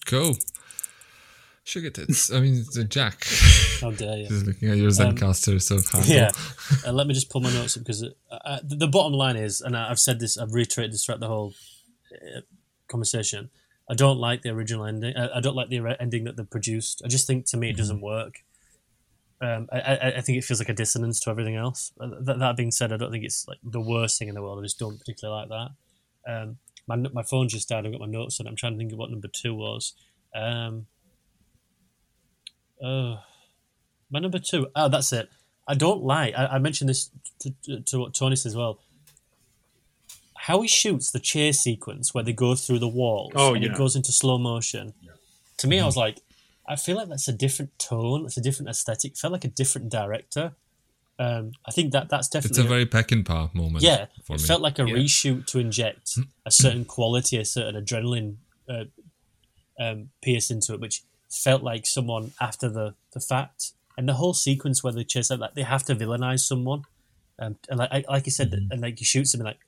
Cool. 0.07 0.37
Sugar 1.65 1.91
tits. 1.91 2.33
I 2.33 2.41
mean, 2.41 2.57
it's 2.59 2.77
a 2.77 2.85
Jack. 2.85 3.25
How 3.81 3.93
dare 3.93 4.17
you? 4.19 4.27
Just 4.29 4.47
looking 4.47 4.69
at 4.69 4.77
your 4.79 4.91
Zencastr, 4.91 5.63
so 5.63 5.79
hard. 5.93 6.07
Yeah. 6.07 6.31
uh, 6.87 6.93
let 6.93 7.07
me 7.07 7.15
just 7.15 7.31
pull 7.31 7.41
my 7.41 7.53
notes 7.53 7.77
up 7.77 7.85
because 7.85 8.03
uh, 8.03 8.09
uh, 8.45 8.59
the 8.65 8.75
the 8.77 8.89
bottom 8.89 9.13
line 9.13 9.37
is, 9.37 9.61
and 9.61 9.77
I- 9.77 9.91
I've 9.91 10.01
said 10.01 10.19
this, 10.19 10.37
I've 10.37 10.53
reiterated 10.53 10.93
this 10.93 11.05
throughout 11.05 11.21
the 11.21 11.29
whole 11.29 11.55
uh, 12.13 12.41
conversation. 12.89 13.51
I 13.91 13.95
don't 13.95 14.19
like 14.19 14.43
the 14.43 14.51
original 14.51 14.87
ending. 14.87 15.17
I, 15.17 15.39
I 15.39 15.41
don't 15.41 15.57
like 15.57 15.69
the 15.69 15.97
ending 16.01 16.25
that 16.25 16.37
they 16.37 16.45
produced. 16.45 17.03
I 17.05 17.09
just 17.09 17.27
think 17.27 17.47
to 17.47 17.57
me 17.57 17.71
it 17.71 17.77
doesn't 17.77 18.01
work. 18.01 18.43
Um, 19.41 19.69
I, 19.73 20.13
I, 20.17 20.21
think 20.21 20.39
it 20.39 20.45
feels 20.45 20.61
like 20.61 20.69
a 20.69 20.75
dissonance 20.75 21.19
to 21.21 21.31
everything 21.31 21.57
else. 21.57 21.93
Uh, 22.01 22.11
That, 22.21 22.39
that 22.39 22.57
being 22.57 22.71
said, 22.71 22.93
I 22.93 22.97
don't 22.97 23.11
think 23.11 23.25
it's 23.25 23.49
like 23.49 23.59
the 23.65 23.81
worst 23.81 24.17
thing 24.17 24.29
in 24.29 24.37
the 24.37 24.43
world. 24.43 24.61
I 24.61 24.63
just 24.63 24.79
don't 24.79 24.97
particularly 24.97 25.41
like 25.41 25.49
that. 25.49 26.33
Um, 26.33 26.59
my 26.87 26.97
my 26.97 27.23
phone 27.25 27.49
just 27.49 27.69
died. 27.69 27.85
I've 27.85 27.91
got 27.91 28.01
my 28.01 28.07
notes 28.07 28.39
on. 28.39 28.47
it. 28.47 28.51
I'm 28.51 28.57
trying 28.57 28.75
to 28.75 28.79
think 28.79 28.93
of 28.93 28.99
what 28.99 29.11
number 29.11 29.27
two 29.27 29.55
was. 29.55 29.95
Um, 30.33 30.87
uh, 32.81 33.17
my 34.11 34.21
number 34.21 34.39
two. 34.39 34.69
Oh, 34.77 34.89
that's 34.89 35.13
it. 35.13 35.29
I 35.67 35.75
don't 35.75 36.05
like. 36.05 36.35
I, 36.37 36.47
I 36.47 36.59
mentioned 36.59 36.91
this 36.91 37.11
to, 37.41 37.55
to, 37.65 37.81
to 37.81 37.99
what 37.99 38.15
Tony 38.15 38.37
says 38.37 38.53
as 38.53 38.57
well. 38.57 38.79
How 40.47 40.61
he 40.63 40.69
shoots 40.69 41.11
the 41.13 41.21
chase 41.21 41.61
sequence 41.61 42.13
where 42.15 42.25
they 42.25 42.33
go 42.33 42.55
through 42.55 42.81
the 42.81 42.89
walls 43.01 43.33
Oh, 43.37 43.55
and 43.55 43.63
yeah. 43.63 43.71
it 43.71 43.77
goes 43.77 43.95
into 43.97 44.11
slow 44.13 44.39
motion. 44.39 44.93
To 45.59 45.67
me, 45.69 45.79
I 45.79 45.87
was 45.87 45.97
like, 45.97 46.19
I 46.69 46.75
feel 46.77 46.97
like 46.97 47.09
that's 47.09 47.29
a 47.29 47.33
different 47.33 47.79
tone. 47.79 48.25
It's 48.27 48.37
a 48.37 48.41
different 48.41 48.69
aesthetic. 48.69 49.17
Felt 49.17 49.33
like 49.33 49.45
a 49.45 49.49
different 49.63 49.89
director. 49.91 50.53
Um, 51.19 51.53
I 51.65 51.71
think 51.71 51.93
that 51.93 52.09
that's 52.09 52.29
definitely. 52.29 52.51
It's 52.51 52.59
a 52.59 52.63
definitely 52.63 52.85
very 52.87 53.05
Peckinpah 53.05 53.55
moment. 53.55 53.85
yeah. 53.85 54.07
for 54.25 54.35
It 54.37 54.41
me. 54.43 54.47
felt 54.49 54.63
like 54.63 54.79
a 54.81 54.87
Yeah. 54.89 54.95
reshoot 54.95 55.47
to 55.47 55.59
inject 55.61 56.19
a 56.45 56.51
certain 56.51 56.85
quality, 56.85 57.37
a 57.37 57.45
certain 57.45 57.77
adrenaline 57.85 58.37
uh, 58.69 58.85
um, 59.79 60.09
pierce 60.23 60.51
into 60.51 60.75
it, 60.75 60.81
which 60.81 61.03
felt 61.31 61.63
like 61.63 61.87
someone 61.87 62.33
after 62.41 62.69
the, 62.69 62.95
the 63.13 63.21
fact. 63.21 63.73
And 63.97 64.09
the 64.09 64.15
whole 64.15 64.35
sequence 64.35 64.83
where 64.83 64.93
they 64.93 65.05
chase 65.05 65.31
out, 65.31 65.39
like 65.39 65.55
they 65.55 65.63
have 65.63 65.85
to 65.85 65.95
villainize 65.95 66.41
someone, 66.41 66.83
um, 67.39 67.57
and 67.69 67.79
like 67.79 67.91
I, 67.93 68.05
like 68.09 68.27
you 68.27 68.33
said, 68.33 68.53
and 68.71 68.81
like 68.81 68.99
he 68.99 69.05
shoots 69.05 69.35
him, 69.35 69.41
and 69.43 69.47
like 69.49 69.59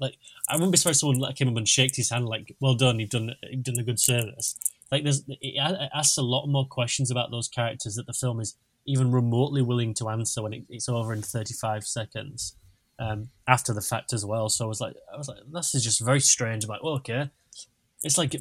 like 0.00 0.16
I 0.48 0.54
wouldn't 0.54 0.72
be 0.72 0.78
surprised 0.78 1.00
someone 1.00 1.32
came 1.34 1.48
up 1.48 1.56
and 1.56 1.68
shaked 1.68 1.96
his 1.96 2.10
hand, 2.10 2.26
like 2.26 2.54
"Well 2.60 2.74
done, 2.74 3.00
you've 3.00 3.10
done 3.10 3.34
you've 3.50 3.64
done 3.64 3.78
a 3.78 3.84
good 3.84 4.00
service." 4.00 4.56
Like 4.90 5.02
there's 5.02 5.24
it, 5.28 5.56
asks 5.94 6.16
a 6.16 6.22
lot 6.22 6.46
more 6.46 6.66
questions 6.66 7.10
about 7.10 7.30
those 7.30 7.48
characters 7.48 7.94
that 7.96 8.06
the 8.06 8.12
film 8.12 8.40
is 8.40 8.56
even 8.86 9.10
remotely 9.10 9.62
willing 9.62 9.94
to 9.94 10.08
answer 10.08 10.42
when 10.42 10.52
it, 10.52 10.62
it's 10.68 10.88
over 10.88 11.12
in 11.14 11.22
35 11.22 11.86
seconds 11.86 12.56
um, 12.98 13.30
after 13.48 13.72
the 13.72 13.80
fact 13.80 14.12
as 14.12 14.24
well. 14.24 14.48
So 14.48 14.66
I 14.66 14.68
was 14.68 14.80
like, 14.80 14.94
I 15.12 15.16
was 15.16 15.28
like, 15.28 15.38
this 15.50 15.74
is 15.74 15.82
just 15.82 16.04
very 16.04 16.20
strange. 16.20 16.64
I'm 16.64 16.68
like, 16.68 16.82
well, 16.82 16.94
okay, 16.94 17.30
it's 18.02 18.18
like 18.18 18.36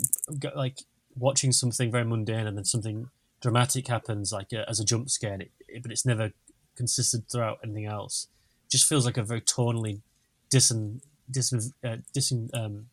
like 0.55 0.79
watching 1.15 1.51
something 1.51 1.91
very 1.91 2.05
mundane 2.05 2.47
and 2.47 2.57
then 2.57 2.65
something 2.65 3.09
dramatic 3.41 3.87
happens 3.87 4.31
like 4.31 4.47
uh, 4.53 4.63
as 4.67 4.79
a 4.79 4.85
jump 4.85 5.09
scare, 5.09 5.41
it, 5.41 5.51
it, 5.67 5.81
but 5.81 5.91
it's 5.91 6.05
never 6.05 6.31
consistent 6.75 7.25
throughout 7.31 7.59
anything 7.63 7.85
else. 7.85 8.27
It 8.65 8.71
just 8.71 8.87
feels 8.87 9.05
like 9.05 9.17
a 9.17 9.23
very 9.23 9.41
tonally 9.41 10.01
disin, 10.49 11.01
disin, 11.33 11.73
uh, 11.83 11.97
disin 12.15 12.49
um, 12.53 12.87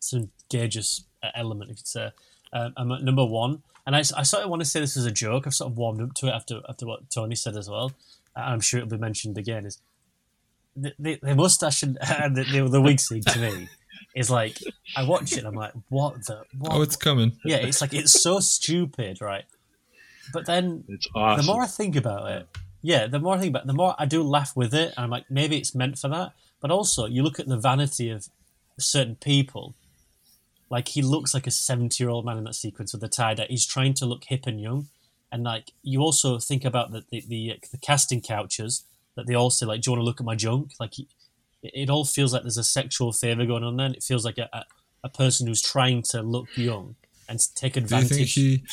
disengageous 0.00 1.04
uh, 1.22 1.28
element, 1.34 1.70
if 1.70 1.78
you 1.78 1.82
say. 1.84 2.10
Um, 2.52 2.72
I'm 2.76 3.04
number 3.04 3.24
one, 3.24 3.62
and 3.86 3.96
I, 3.96 4.00
I 4.00 4.22
sort 4.22 4.44
of 4.44 4.50
want 4.50 4.62
to 4.62 4.68
say 4.68 4.80
this 4.80 4.96
as 4.96 5.06
a 5.06 5.10
joke. 5.10 5.46
I've 5.46 5.54
sort 5.54 5.70
of 5.72 5.76
warmed 5.76 6.00
up 6.02 6.14
to 6.14 6.28
it 6.28 6.32
after 6.32 6.60
after 6.68 6.86
what 6.86 7.10
Tony 7.10 7.34
said 7.34 7.56
as 7.56 7.68
well. 7.68 7.92
I'm 8.36 8.60
sure 8.60 8.78
it'll 8.78 8.90
be 8.90 8.96
mentioned 8.98 9.38
again. 9.38 9.66
Is 9.66 9.78
the, 10.76 10.92
the, 10.98 11.18
the 11.22 11.34
mustache 11.34 11.82
and, 11.82 11.98
and 12.20 12.36
the, 12.36 12.44
the, 12.44 12.68
the 12.68 12.80
wig 12.80 13.00
scene 13.00 13.22
to 13.22 13.38
me 13.38 13.68
is 14.14 14.30
like 14.30 14.58
I 14.96 15.04
watch 15.04 15.32
it. 15.32 15.44
I'm 15.44 15.54
like, 15.54 15.72
what 15.88 16.24
the? 16.26 16.44
What? 16.58 16.72
Oh, 16.72 16.82
it's 16.82 16.96
coming. 16.96 17.32
Yeah, 17.44 17.56
it's 17.56 17.80
like 17.80 17.94
it's 17.94 18.22
so 18.22 18.40
stupid, 18.40 19.20
right? 19.20 19.44
But 20.32 20.46
then 20.46 20.84
It's 20.88 21.08
awesome. 21.14 21.44
the 21.44 21.52
more 21.52 21.62
I 21.62 21.66
think 21.66 21.96
about 21.96 22.30
it, 22.30 22.48
yeah, 22.82 23.06
the 23.06 23.18
more 23.18 23.34
I 23.34 23.38
think 23.38 23.50
about 23.50 23.64
it, 23.64 23.66
the 23.66 23.74
more 23.74 23.94
I 23.98 24.06
do 24.06 24.22
laugh 24.22 24.56
with 24.56 24.74
it. 24.74 24.94
And 24.96 25.04
I'm 25.04 25.10
like, 25.10 25.30
maybe 25.30 25.56
it's 25.58 25.74
meant 25.74 25.98
for 25.98 26.08
that. 26.08 26.32
But 26.64 26.70
also, 26.70 27.04
you 27.04 27.22
look 27.22 27.38
at 27.38 27.46
the 27.46 27.58
vanity 27.58 28.08
of 28.08 28.28
certain 28.78 29.16
people. 29.16 29.74
Like 30.70 30.88
he 30.88 31.02
looks 31.02 31.34
like 31.34 31.46
a 31.46 31.50
seventy-year-old 31.50 32.24
man 32.24 32.38
in 32.38 32.44
that 32.44 32.54
sequence 32.54 32.94
with 32.94 33.02
the 33.02 33.08
tie 33.08 33.34
dye. 33.34 33.48
He's 33.50 33.66
trying 33.66 33.92
to 34.00 34.06
look 34.06 34.24
hip 34.24 34.46
and 34.46 34.58
young, 34.58 34.88
and 35.30 35.44
like 35.44 35.72
you 35.82 36.00
also 36.00 36.38
think 36.38 36.64
about 36.64 36.90
the 36.90 37.04
the, 37.10 37.22
the, 37.28 37.50
uh, 37.50 37.54
the 37.70 37.76
casting 37.76 38.22
couches 38.22 38.84
that 39.14 39.26
they 39.26 39.34
all 39.34 39.50
say 39.50 39.66
like, 39.66 39.82
"Do 39.82 39.90
you 39.90 39.92
want 39.92 40.00
to 40.00 40.06
look 40.06 40.20
at 40.20 40.24
my 40.24 40.36
junk?" 40.36 40.72
Like 40.80 40.94
he, 40.94 41.06
it, 41.62 41.90
all 41.90 42.06
feels 42.06 42.32
like 42.32 42.44
there's 42.44 42.56
a 42.56 42.64
sexual 42.64 43.12
favor 43.12 43.44
going 43.44 43.62
on 43.62 43.76
there. 43.76 43.84
And 43.84 43.94
it 43.94 44.02
feels 44.02 44.24
like 44.24 44.38
a, 44.38 44.48
a, 44.54 44.64
a 45.04 45.08
person 45.10 45.46
who's 45.46 45.60
trying 45.60 46.00
to 46.12 46.22
look 46.22 46.48
young 46.56 46.96
and 47.28 47.40
to 47.40 47.54
take 47.54 47.74
Do 47.74 47.80
you 47.80 47.84
advantage. 47.84 48.16
think 48.16 48.28
he? 48.28 48.64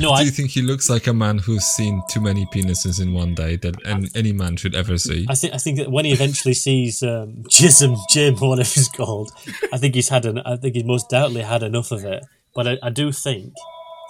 No, 0.00 0.08
Do 0.08 0.14
I, 0.14 0.20
you 0.22 0.30
think 0.30 0.50
he 0.50 0.62
looks 0.62 0.90
like 0.90 1.06
a 1.06 1.14
man 1.14 1.38
who's 1.38 1.64
seen 1.64 2.02
too 2.10 2.20
many 2.20 2.46
penises 2.46 3.00
in 3.00 3.14
one 3.14 3.34
day 3.34 3.56
that 3.56 3.76
any 4.14 4.32
man 4.32 4.56
should 4.56 4.74
ever 4.74 4.98
see? 4.98 5.26
I 5.28 5.34
think 5.34 5.54
I 5.54 5.58
think 5.58 5.78
that 5.78 5.90
when 5.90 6.04
he 6.04 6.12
eventually 6.12 6.54
sees 6.54 7.02
um, 7.02 7.42
Jism 7.48 7.96
Jim 8.10 8.36
or 8.42 8.50
whatever 8.50 8.68
he's 8.68 8.88
called, 8.88 9.30
I 9.72 9.78
think 9.78 9.94
he's 9.94 10.08
had 10.08 10.26
an 10.26 10.38
I 10.40 10.56
think 10.56 10.74
he 10.74 10.82
most 10.82 11.08
doubtly 11.08 11.42
had 11.42 11.62
enough 11.62 11.92
of 11.92 12.04
it. 12.04 12.24
But 12.54 12.66
I, 12.66 12.78
I 12.82 12.90
do 12.90 13.12
think 13.12 13.54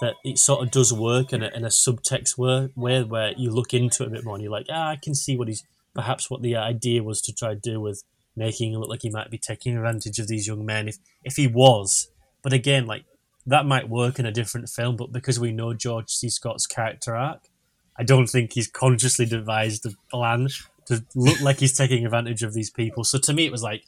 that 0.01 0.15
it 0.23 0.39
sort 0.39 0.63
of 0.63 0.71
does 0.71 0.91
work 0.91 1.33
in 1.33 1.43
a, 1.43 1.49
in 1.49 1.63
a 1.63 1.69
subtext 1.69 2.37
way, 2.37 2.69
way 2.75 3.03
where 3.03 3.33
you 3.37 3.51
look 3.51 3.73
into 3.73 4.03
it 4.03 4.07
a 4.07 4.09
bit 4.09 4.23
more 4.23 4.35
and 4.35 4.43
you're 4.43 4.51
like, 4.51 4.67
ah, 4.69 4.89
I 4.89 4.95
can 4.95 5.13
see 5.13 5.37
what 5.37 5.49
he's 5.49 5.63
perhaps 5.93 6.29
what 6.29 6.41
the 6.41 6.55
idea 6.55 7.03
was 7.03 7.21
to 7.21 7.33
try 7.33 7.49
to 7.49 7.59
do 7.59 7.79
with 7.79 8.03
making 8.35 8.73
it 8.73 8.77
look 8.77 8.89
like 8.89 9.01
he 9.01 9.09
might 9.09 9.29
be 9.29 9.37
taking 9.37 9.75
advantage 9.75 10.17
of 10.19 10.27
these 10.27 10.47
young 10.47 10.65
men 10.65 10.87
if 10.87 10.97
if 11.23 11.35
he 11.35 11.47
was. 11.47 12.09
But 12.41 12.53
again, 12.53 12.87
like 12.87 13.03
that 13.49 13.65
might 13.65 13.89
work 13.89 14.19
in 14.19 14.25
a 14.25 14.31
different 14.31 14.69
film, 14.69 14.95
but 14.95 15.11
because 15.11 15.39
we 15.39 15.51
know 15.51 15.73
George 15.73 16.11
C. 16.11 16.29
Scott's 16.29 16.67
character 16.67 17.15
arc, 17.15 17.49
I 17.97 18.03
don't 18.03 18.27
think 18.27 18.53
he's 18.53 18.67
consciously 18.67 19.25
devised 19.25 19.85
a 19.85 19.91
plan 20.11 20.47
to 20.85 21.03
look 21.15 21.41
like 21.41 21.59
he's 21.59 21.75
taking 21.75 22.05
advantage 22.05 22.43
of 22.43 22.53
these 22.53 22.69
people. 22.69 23.03
So 23.03 23.17
to 23.17 23.33
me, 23.33 23.45
it 23.45 23.51
was 23.51 23.63
like 23.63 23.83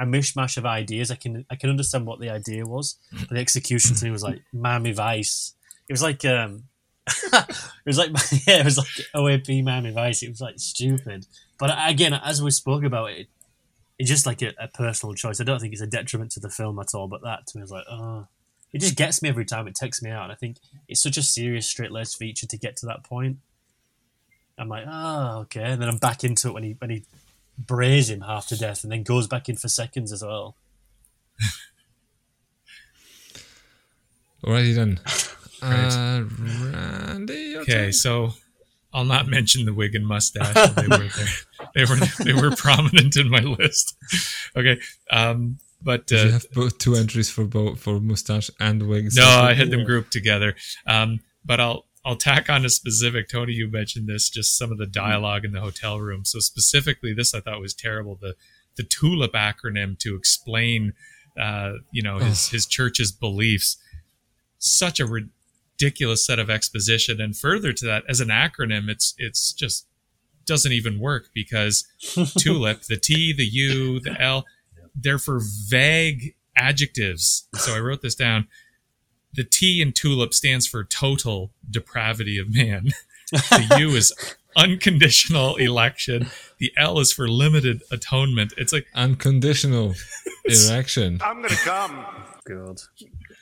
a 0.00 0.04
mishmash 0.04 0.56
of 0.56 0.64
ideas. 0.64 1.10
I 1.10 1.16
can 1.16 1.44
I 1.50 1.56
can 1.56 1.68
understand 1.68 2.06
what 2.06 2.20
the 2.20 2.30
idea 2.30 2.66
was, 2.66 2.96
but 3.12 3.30
the 3.30 3.38
execution 3.38 3.94
to 3.96 4.04
me 4.04 4.10
was 4.10 4.22
like 4.22 4.42
Miami 4.52 4.92
Vice. 4.92 5.54
It 5.88 5.92
was 5.92 6.02
like 6.02 6.24
um, 6.24 6.64
it 7.06 7.56
was 7.84 7.98
like 7.98 8.10
yeah, 8.46 8.60
it 8.60 8.64
was 8.64 8.78
like 8.78 8.86
OAP 9.14 9.62
Miami 9.62 9.90
Vice. 9.90 10.22
It 10.22 10.30
was 10.30 10.40
like 10.40 10.58
stupid. 10.58 11.26
But 11.58 11.76
again, 11.86 12.14
as 12.14 12.42
we 12.42 12.50
spoke 12.50 12.82
about 12.82 13.10
it, 13.10 13.28
it's 13.98 14.08
just 14.08 14.26
like 14.26 14.40
a, 14.40 14.54
a 14.58 14.68
personal 14.68 15.14
choice. 15.14 15.38
I 15.40 15.44
don't 15.44 15.60
think 15.60 15.74
it's 15.74 15.82
a 15.82 15.86
detriment 15.86 16.30
to 16.32 16.40
the 16.40 16.48
film 16.48 16.78
at 16.78 16.94
all. 16.94 17.08
But 17.08 17.22
that 17.24 17.46
to 17.48 17.58
me 17.58 17.62
was 17.62 17.70
like 17.70 17.84
oh. 17.90 18.26
It 18.72 18.80
just 18.80 18.96
gets 18.96 19.22
me 19.22 19.28
every 19.28 19.44
time. 19.44 19.68
It 19.68 19.74
takes 19.74 20.02
me 20.02 20.10
out. 20.10 20.24
And 20.24 20.32
I 20.32 20.34
think 20.34 20.56
it's 20.88 21.02
such 21.02 21.16
a 21.16 21.22
serious, 21.22 21.66
straight 21.66 21.92
laced 21.92 22.16
feature 22.16 22.46
to 22.46 22.56
get 22.56 22.76
to 22.78 22.86
that 22.86 23.04
point. 23.04 23.38
I'm 24.58 24.68
like, 24.68 24.84
oh, 24.88 25.40
okay. 25.40 25.62
And 25.64 25.82
then 25.82 25.88
I'm 25.88 25.98
back 25.98 26.24
into 26.24 26.48
it 26.48 26.54
when 26.54 26.62
he 26.62 26.76
when 26.78 26.90
he 26.90 27.04
brays 27.58 28.08
him 28.08 28.22
half 28.22 28.46
to 28.48 28.56
death 28.58 28.82
and 28.82 28.92
then 28.92 29.02
goes 29.02 29.26
back 29.26 29.48
in 29.48 29.56
for 29.56 29.68
seconds 29.68 30.12
as 30.12 30.22
well. 30.22 30.56
Alrighty 34.44 34.74
then. 34.74 35.00
Uh, 35.64 36.24
Randy. 36.40 37.56
Okay, 37.58 37.72
turn. 37.72 37.92
so 37.92 38.32
I'll 38.92 39.04
not 39.04 39.28
mention 39.28 39.64
the 39.64 39.72
wig 39.72 39.94
and 39.94 40.04
mustache. 40.04 40.52
They 40.74 40.88
were 40.88 41.08
there. 41.16 41.26
They 41.76 41.84
were 41.84 42.00
they 42.24 42.32
were 42.32 42.56
prominent 42.56 43.16
in 43.16 43.30
my 43.30 43.38
list. 43.38 43.96
Okay, 44.56 44.80
um, 45.12 45.58
but 45.82 46.06
Did 46.06 46.20
you 46.20 46.28
uh, 46.28 46.32
have 46.32 46.46
both 46.52 46.78
two 46.78 46.94
entries 46.94 47.30
for 47.30 47.44
both 47.44 47.80
for 47.80 48.00
mustache 48.00 48.50
and 48.60 48.88
wigs? 48.88 49.16
no, 49.16 49.24
I 49.24 49.54
had 49.54 49.70
them 49.70 49.84
grouped 49.84 50.12
together. 50.12 50.54
Um, 50.86 51.20
but 51.44 51.60
I'll 51.60 51.86
I'll 52.04 52.16
tack 52.16 52.50
on 52.50 52.64
a 52.64 52.68
specific. 52.68 53.28
Tony, 53.28 53.52
you 53.52 53.70
mentioned 53.70 54.08
this. 54.08 54.28
Just 54.28 54.56
some 54.56 54.72
of 54.72 54.78
the 54.78 54.86
dialogue 54.86 55.44
in 55.44 55.52
the 55.52 55.60
hotel 55.60 56.00
room. 56.00 56.24
So 56.24 56.40
specifically, 56.40 57.14
this 57.14 57.34
I 57.34 57.40
thought 57.40 57.60
was 57.60 57.74
terrible. 57.74 58.18
The 58.20 58.34
the 58.76 58.82
TULIP 58.82 59.32
acronym 59.32 59.98
to 59.98 60.16
explain, 60.16 60.94
uh, 61.40 61.74
you 61.92 62.02
know, 62.02 62.18
his 62.18 62.48
his 62.48 62.66
church's 62.66 63.12
beliefs. 63.12 63.76
Such 64.58 65.00
a 65.00 65.06
ridiculous 65.06 66.24
set 66.24 66.38
of 66.38 66.48
exposition, 66.48 67.20
and 67.20 67.36
further 67.36 67.72
to 67.72 67.84
that, 67.86 68.04
as 68.08 68.20
an 68.20 68.28
acronym, 68.28 68.88
it's 68.88 69.14
it's 69.18 69.52
just 69.52 69.86
doesn't 70.44 70.72
even 70.72 70.98
work 70.98 71.28
because 71.32 71.86
tulip, 72.38 72.82
the 72.82 72.96
T, 72.96 73.32
the 73.32 73.46
U, 73.46 74.00
the 74.00 74.20
L, 74.20 74.44
they're 74.94 75.18
for 75.18 75.40
vague 75.68 76.34
adjectives. 76.56 77.46
So 77.54 77.74
I 77.74 77.80
wrote 77.80 78.02
this 78.02 78.14
down. 78.14 78.48
The 79.34 79.44
T 79.44 79.80
in 79.80 79.92
tulip 79.92 80.34
stands 80.34 80.66
for 80.66 80.84
total 80.84 81.52
depravity 81.70 82.38
of 82.38 82.54
man. 82.54 82.88
The 83.30 83.76
U 83.78 83.90
is 83.90 84.12
unconditional 84.56 85.56
election. 85.56 86.26
The 86.58 86.72
L 86.76 86.98
is 86.98 87.12
for 87.12 87.28
limited 87.28 87.82
atonement. 87.90 88.52
It's 88.58 88.72
like 88.72 88.86
Unconditional 88.94 89.94
election. 90.44 91.18
I'm 91.24 91.40
gonna 91.40 91.54
come. 91.56 92.04
God, 92.44 92.80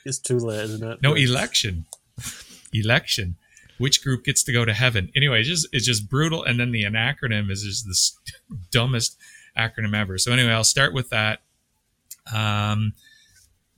it's 0.05 0.19
too 0.19 0.37
late, 0.37 0.61
isn't 0.61 0.83
it? 0.83 1.01
no 1.01 1.13
election. 1.13 1.85
Election. 2.73 3.35
Which 3.77 4.03
group 4.03 4.23
gets 4.23 4.43
to 4.43 4.53
go 4.53 4.63
to 4.63 4.73
heaven? 4.73 5.11
Anyway, 5.15 5.39
it's 5.39 5.49
just 5.49 5.67
it's 5.73 5.85
just 5.85 6.09
brutal. 6.09 6.43
And 6.43 6.59
then 6.59 6.71
the 6.71 6.83
acronym 6.83 7.49
is 7.51 7.63
just 7.63 7.85
the 7.85 8.57
dumbest 8.71 9.17
acronym 9.57 9.95
ever. 9.95 10.17
So 10.17 10.31
anyway, 10.31 10.51
I'll 10.51 10.63
start 10.63 10.93
with 10.93 11.09
that. 11.09 11.41
Um, 12.33 12.93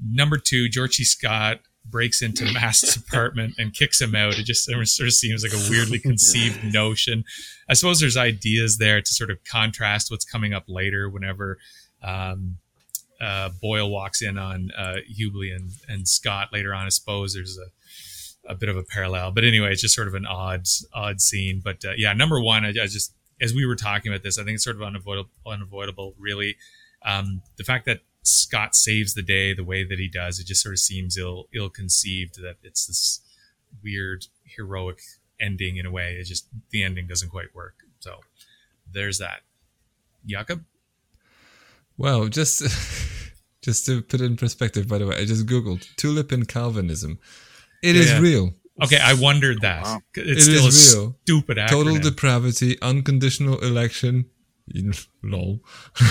number 0.03 0.37
two, 0.37 0.69
George 0.69 0.95
C. 0.95 1.03
Scott 1.03 1.59
breaks 1.85 2.21
into 2.21 2.45
Mast's 2.53 2.95
apartment 2.97 3.55
and 3.57 3.73
kicks 3.73 4.01
him 4.01 4.15
out. 4.15 4.37
It 4.37 4.43
just 4.43 4.65
sort 4.65 4.81
of 4.81 5.13
seems 5.13 5.43
like 5.43 5.53
a 5.53 5.69
weirdly 5.69 5.99
conceived 5.99 6.73
notion. 6.73 7.23
I 7.69 7.73
suppose 7.73 7.99
there's 7.99 8.17
ideas 8.17 8.77
there 8.77 9.01
to 9.01 9.13
sort 9.13 9.31
of 9.31 9.43
contrast 9.43 10.11
what's 10.11 10.25
coming 10.25 10.53
up 10.53 10.65
later 10.67 11.09
whenever 11.09 11.57
um, 12.01 12.57
uh, 13.21 13.49
Boyle 13.61 13.89
walks 13.89 14.21
in 14.21 14.37
on 14.37 14.71
uh, 14.77 14.97
Hubley 15.17 15.55
and, 15.55 15.71
and 15.87 16.07
Scott 16.07 16.49
later 16.51 16.73
on. 16.73 16.85
I 16.85 16.89
suppose 16.89 17.33
there's 17.33 17.57
a 17.57 17.67
a 18.45 18.55
bit 18.55 18.69
of 18.69 18.75
a 18.75 18.83
parallel, 18.83 19.31
but 19.31 19.45
anyway, 19.45 19.71
it's 19.71 19.81
just 19.81 19.95
sort 19.95 20.07
of 20.07 20.15
an 20.15 20.25
odd 20.25 20.65
odd 20.93 21.21
scene. 21.21 21.61
But 21.63 21.83
uh, 21.85 21.93
yeah, 21.95 22.13
number 22.13 22.41
one, 22.41 22.65
I, 22.65 22.69
I 22.69 22.87
just 22.87 23.13
as 23.41 23.53
we 23.53 23.65
were 23.65 23.75
talking 23.75 24.11
about 24.11 24.23
this, 24.23 24.37
I 24.39 24.43
think 24.43 24.55
it's 24.55 24.63
sort 24.63 24.75
of 24.75 24.81
unavoidable. 24.83 25.29
Unavoidable, 25.45 26.15
really. 26.17 26.55
Um, 27.05 27.41
the 27.57 27.63
fact 27.63 27.85
that 27.85 28.01
Scott 28.23 28.75
saves 28.75 29.13
the 29.13 29.21
day 29.21 29.53
the 29.53 29.63
way 29.63 29.83
that 29.83 29.99
he 29.99 30.07
does, 30.07 30.39
it 30.39 30.47
just 30.47 30.61
sort 30.63 30.73
of 30.73 30.79
seems 30.79 31.17
ill 31.17 31.47
ill 31.53 31.69
conceived 31.69 32.41
that 32.41 32.55
it's 32.63 32.85
this 32.87 33.21
weird 33.83 34.27
heroic 34.45 35.01
ending 35.39 35.77
in 35.77 35.85
a 35.85 35.91
way. 35.91 36.13
It 36.19 36.25
just 36.25 36.47
the 36.69 36.83
ending 36.83 37.07
doesn't 37.07 37.29
quite 37.29 37.53
work. 37.53 37.75
So 37.99 38.19
there's 38.91 39.17
that. 39.19 39.41
Jakub. 40.27 40.63
Well, 41.97 42.27
just 42.27 42.61
just 43.61 43.85
to 43.85 44.01
put 44.01 44.21
it 44.21 44.25
in 44.25 44.37
perspective, 44.37 44.87
by 44.87 44.97
the 44.99 45.07
way, 45.07 45.17
I 45.17 45.25
just 45.25 45.45
googled 45.45 45.87
tulip 45.97 46.31
and 46.31 46.47
Calvinism. 46.47 47.19
It 47.81 47.95
Yeah, 47.95 48.01
is 48.01 48.11
yeah. 48.11 48.19
real. 48.19 48.53
Okay, 48.81 48.97
I 48.97 49.13
wondered 49.13 49.61
that. 49.61 49.83
Oh, 49.85 49.89
wow. 49.93 49.99
It's 50.15 50.47
It 50.47 50.51
still 50.51 50.67
is 50.67 50.93
a 50.93 50.97
real. 50.97 51.15
stupid 51.23 51.57
acronym. 51.57 51.69
Total 51.69 51.99
depravity, 51.99 52.81
unconditional 52.81 53.59
election, 53.59 54.25
lol, 55.23 55.59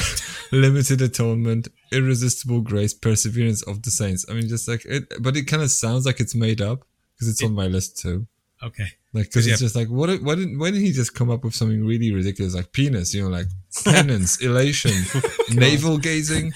limited 0.52 1.00
atonement, 1.02 1.66
irresistible 1.90 2.60
grace, 2.60 2.94
perseverance 2.94 3.62
of 3.62 3.82
the 3.82 3.90
saints. 3.90 4.24
I 4.30 4.34
mean, 4.34 4.48
just 4.48 4.68
like 4.68 4.84
it, 4.84 5.12
but 5.20 5.36
it 5.36 5.46
kind 5.48 5.62
of 5.62 5.70
sounds 5.72 6.06
like 6.06 6.20
it's 6.20 6.34
made 6.36 6.60
up 6.60 6.84
because 7.14 7.28
it's 7.28 7.42
on 7.42 7.52
my 7.54 7.66
list 7.66 7.98
too. 7.98 8.26
okay. 8.62 8.86
Like, 9.14 9.26
because 9.26 9.46
Yeah. 9.46 9.54
it's 9.54 9.60
just 9.62 9.74
like, 9.76 9.88
what? 9.88 10.08
Why 10.22 10.34
didn't? 10.36 10.58
Why 10.58 10.70
didn't 10.70 10.84
he 10.86 10.92
just 10.92 11.14
come 11.14 11.30
up 11.30 11.44
with 11.44 11.54
something 11.54 11.84
really 11.84 12.12
ridiculous, 12.14 12.54
like 12.54 12.72
penis? 12.72 13.12
You 13.12 13.22
know, 13.24 13.28
like 13.28 13.46
penance, 13.84 14.40
elation, 14.40 14.92
oh, 15.14 15.22
navel 15.50 15.98
gazing. 15.98 16.52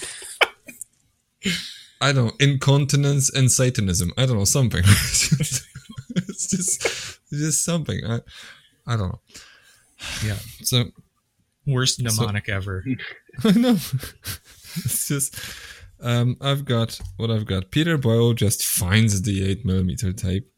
I 1.99 2.11
don't 2.13 2.27
know, 2.27 2.31
incontinence 2.39 3.29
and 3.33 3.51
Satanism. 3.51 4.11
I 4.17 4.25
don't 4.25 4.37
know 4.37 4.45
something. 4.45 4.83
It's 6.37 6.49
just 6.49 7.19
just 7.31 7.65
something. 7.65 7.99
I, 8.05 8.19
I 8.85 8.95
don't 8.95 9.09
know. 9.09 9.19
Yeah. 10.23 10.37
So 10.61 10.85
Worst 11.65 12.01
mnemonic 12.01 12.47
ever. 12.47 12.85
I 13.43 13.51
know. 13.51 13.77
it's 14.75 15.07
just 15.07 15.35
um, 15.99 16.37
I've 16.41 16.63
got 16.63 16.99
what 17.17 17.31
I've 17.31 17.45
got. 17.45 17.71
Peter 17.71 17.97
Boyle 17.97 18.33
just 18.33 18.65
finds 18.65 19.21
the 19.23 19.49
eight 19.49 19.65
millimeter 19.65 20.13
tape. 20.13 20.49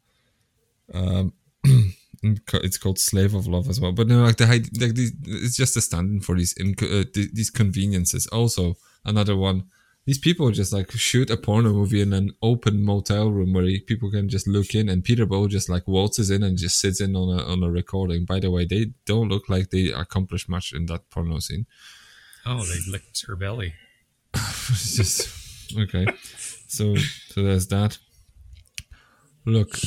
Um, 0.92 1.32
it's 2.22 2.76
called 2.76 2.98
Slave 2.98 3.34
of 3.34 3.46
Love 3.46 3.68
as 3.68 3.80
well. 3.80 3.92
But 3.92 4.06
no, 4.06 4.22
like 4.22 4.36
the 4.36 4.46
like 4.46 4.94
these, 4.94 5.12
it's 5.24 5.56
just 5.56 5.76
a 5.76 5.80
stand 5.80 6.10
in 6.10 6.20
for 6.20 6.36
these 6.36 6.54
inco- 6.54 7.00
uh, 7.00 7.04
th- 7.12 7.32
these 7.32 7.50
conveniences. 7.50 8.26
Also, 8.28 8.76
another 9.04 9.36
one. 9.36 9.64
These 10.06 10.18
people 10.18 10.50
just 10.50 10.72
like 10.72 10.90
shoot 10.92 11.30
a 11.30 11.36
porno 11.36 11.72
movie 11.72 12.00
in 12.00 12.12
an 12.12 12.32
open 12.42 12.82
motel 12.82 13.30
room 13.30 13.52
where 13.52 13.66
people 13.86 14.10
can 14.10 14.28
just 14.28 14.48
look 14.48 14.74
in, 14.74 14.88
and 14.88 15.04
Peter 15.04 15.26
Boyle 15.26 15.46
just 15.46 15.68
like 15.68 15.86
waltzes 15.86 16.30
in 16.30 16.42
and 16.42 16.56
just 16.58 16.80
sits 16.80 17.00
in 17.00 17.14
on 17.14 17.38
a 17.38 17.42
on 17.44 17.62
a 17.62 17.70
recording. 17.70 18.24
By 18.24 18.40
the 18.40 18.50
way, 18.50 18.64
they 18.64 18.92
don't 19.04 19.28
look 19.28 19.48
like 19.48 19.70
they 19.70 19.92
accomplished 19.92 20.48
much 20.48 20.72
in 20.72 20.86
that 20.86 21.08
porno 21.10 21.38
scene. 21.38 21.66
Oh, 22.46 22.64
they 22.64 22.78
licked 22.90 23.24
her 23.26 23.36
belly. 23.36 23.74
it's 24.34 24.96
just 24.96 25.76
okay. 25.78 26.06
So 26.66 26.96
so 27.28 27.42
there's 27.42 27.66
that. 27.68 27.98
Look, 29.44 29.78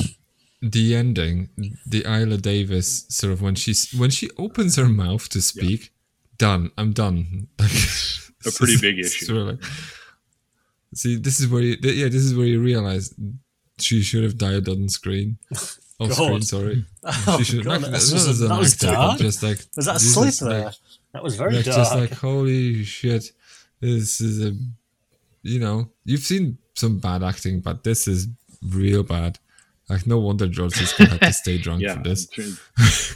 the 0.62 0.94
ending, 0.94 1.48
the 1.86 2.02
Ilah 2.02 2.40
Davis 2.40 3.04
sort 3.08 3.32
of 3.32 3.42
when 3.42 3.54
she's 3.56 3.92
when 3.92 4.10
she 4.10 4.30
opens 4.38 4.76
her 4.76 4.88
mouth 4.88 5.28
to 5.30 5.42
speak, 5.42 5.92
done. 6.38 6.70
I'm 6.78 6.92
done. 6.92 7.48
Like, 7.58 7.70
A 8.46 8.50
pretty 8.52 8.76
big 8.80 8.98
issue. 8.98 9.24
sort 9.26 9.38
of 9.38 9.46
like- 9.48 9.64
see, 10.94 11.16
this 11.16 11.40
is 11.40 11.48
where 11.48 11.62
you, 11.62 11.76
th- 11.76 11.94
yeah, 11.94 12.06
this 12.06 12.22
is 12.22 12.34
where 12.36 12.46
you 12.46 12.60
realize 12.62 13.14
she 13.78 14.02
should 14.02 14.22
have 14.24 14.38
died 14.38 14.68
on 14.68 14.88
screen. 14.88 15.38
Off 16.00 16.12
screen, 16.12 16.42
sorry. 16.42 16.84
Oh, 17.26 17.36
she 17.38 17.44
should 17.44 17.64
God, 17.64 17.82
not, 17.82 17.90
that's 17.92 18.10
not 18.10 18.18
just- 18.26 18.40
that 18.40 18.58
was 18.58 18.72
actor, 18.74 18.86
but 18.86 18.92
dark. 18.94 19.18
just 19.20 19.42
like 19.42 19.58
Was 19.76 19.86
that 19.86 19.96
a 19.96 20.24
this 20.24 20.38
there? 20.40 20.64
like- 20.64 20.74
that 21.12 21.22
was 21.22 21.36
very 21.36 21.54
like 21.56 21.64
dark. 21.64 21.76
just 21.76 21.94
like 21.94 22.12
holy 22.12 22.82
shit 22.82 23.30
this 23.80 24.20
is 24.20 24.44
a 24.44 24.52
you 25.42 25.60
know 25.60 25.88
you've 26.04 26.22
seen 26.22 26.58
some 26.74 26.98
bad 26.98 27.22
acting 27.22 27.60
but 27.60 27.84
this 27.84 28.08
is 28.08 28.26
real 28.70 29.04
bad 29.04 29.38
like 29.88 30.06
no 30.08 30.18
wonder 30.18 30.48
george 30.48 30.72
C. 30.72 30.84
Scott 30.86 31.08
had 31.10 31.20
to 31.20 31.24
have 31.26 31.34
to 31.34 31.38
stay 31.38 31.58
drunk 31.58 31.82
Yeah, 31.86 31.94
for 31.98 32.02
this 32.02 32.26
trying, 32.28 32.56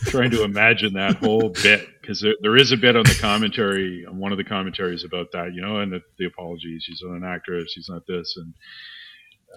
trying 0.04 0.30
to 0.30 0.44
imagine 0.44 0.92
that 0.92 1.16
whole 1.16 1.48
bit 1.48 1.88
because 2.08 2.22
there, 2.22 2.34
there 2.40 2.56
is 2.56 2.72
a 2.72 2.76
bit 2.76 2.96
on 2.96 3.02
the 3.02 3.18
commentary 3.20 4.06
on 4.06 4.16
one 4.16 4.32
of 4.32 4.38
the 4.38 4.44
commentaries 4.44 5.04
about 5.04 5.30
that, 5.32 5.52
you 5.52 5.60
know, 5.60 5.80
and 5.80 5.92
the, 5.92 6.00
the 6.18 6.24
apologies. 6.24 6.82
She's 6.82 7.02
not 7.02 7.16
an 7.16 7.24
actress. 7.24 7.70
She's 7.70 7.90
not 7.90 8.06
this, 8.06 8.34
and 8.38 8.54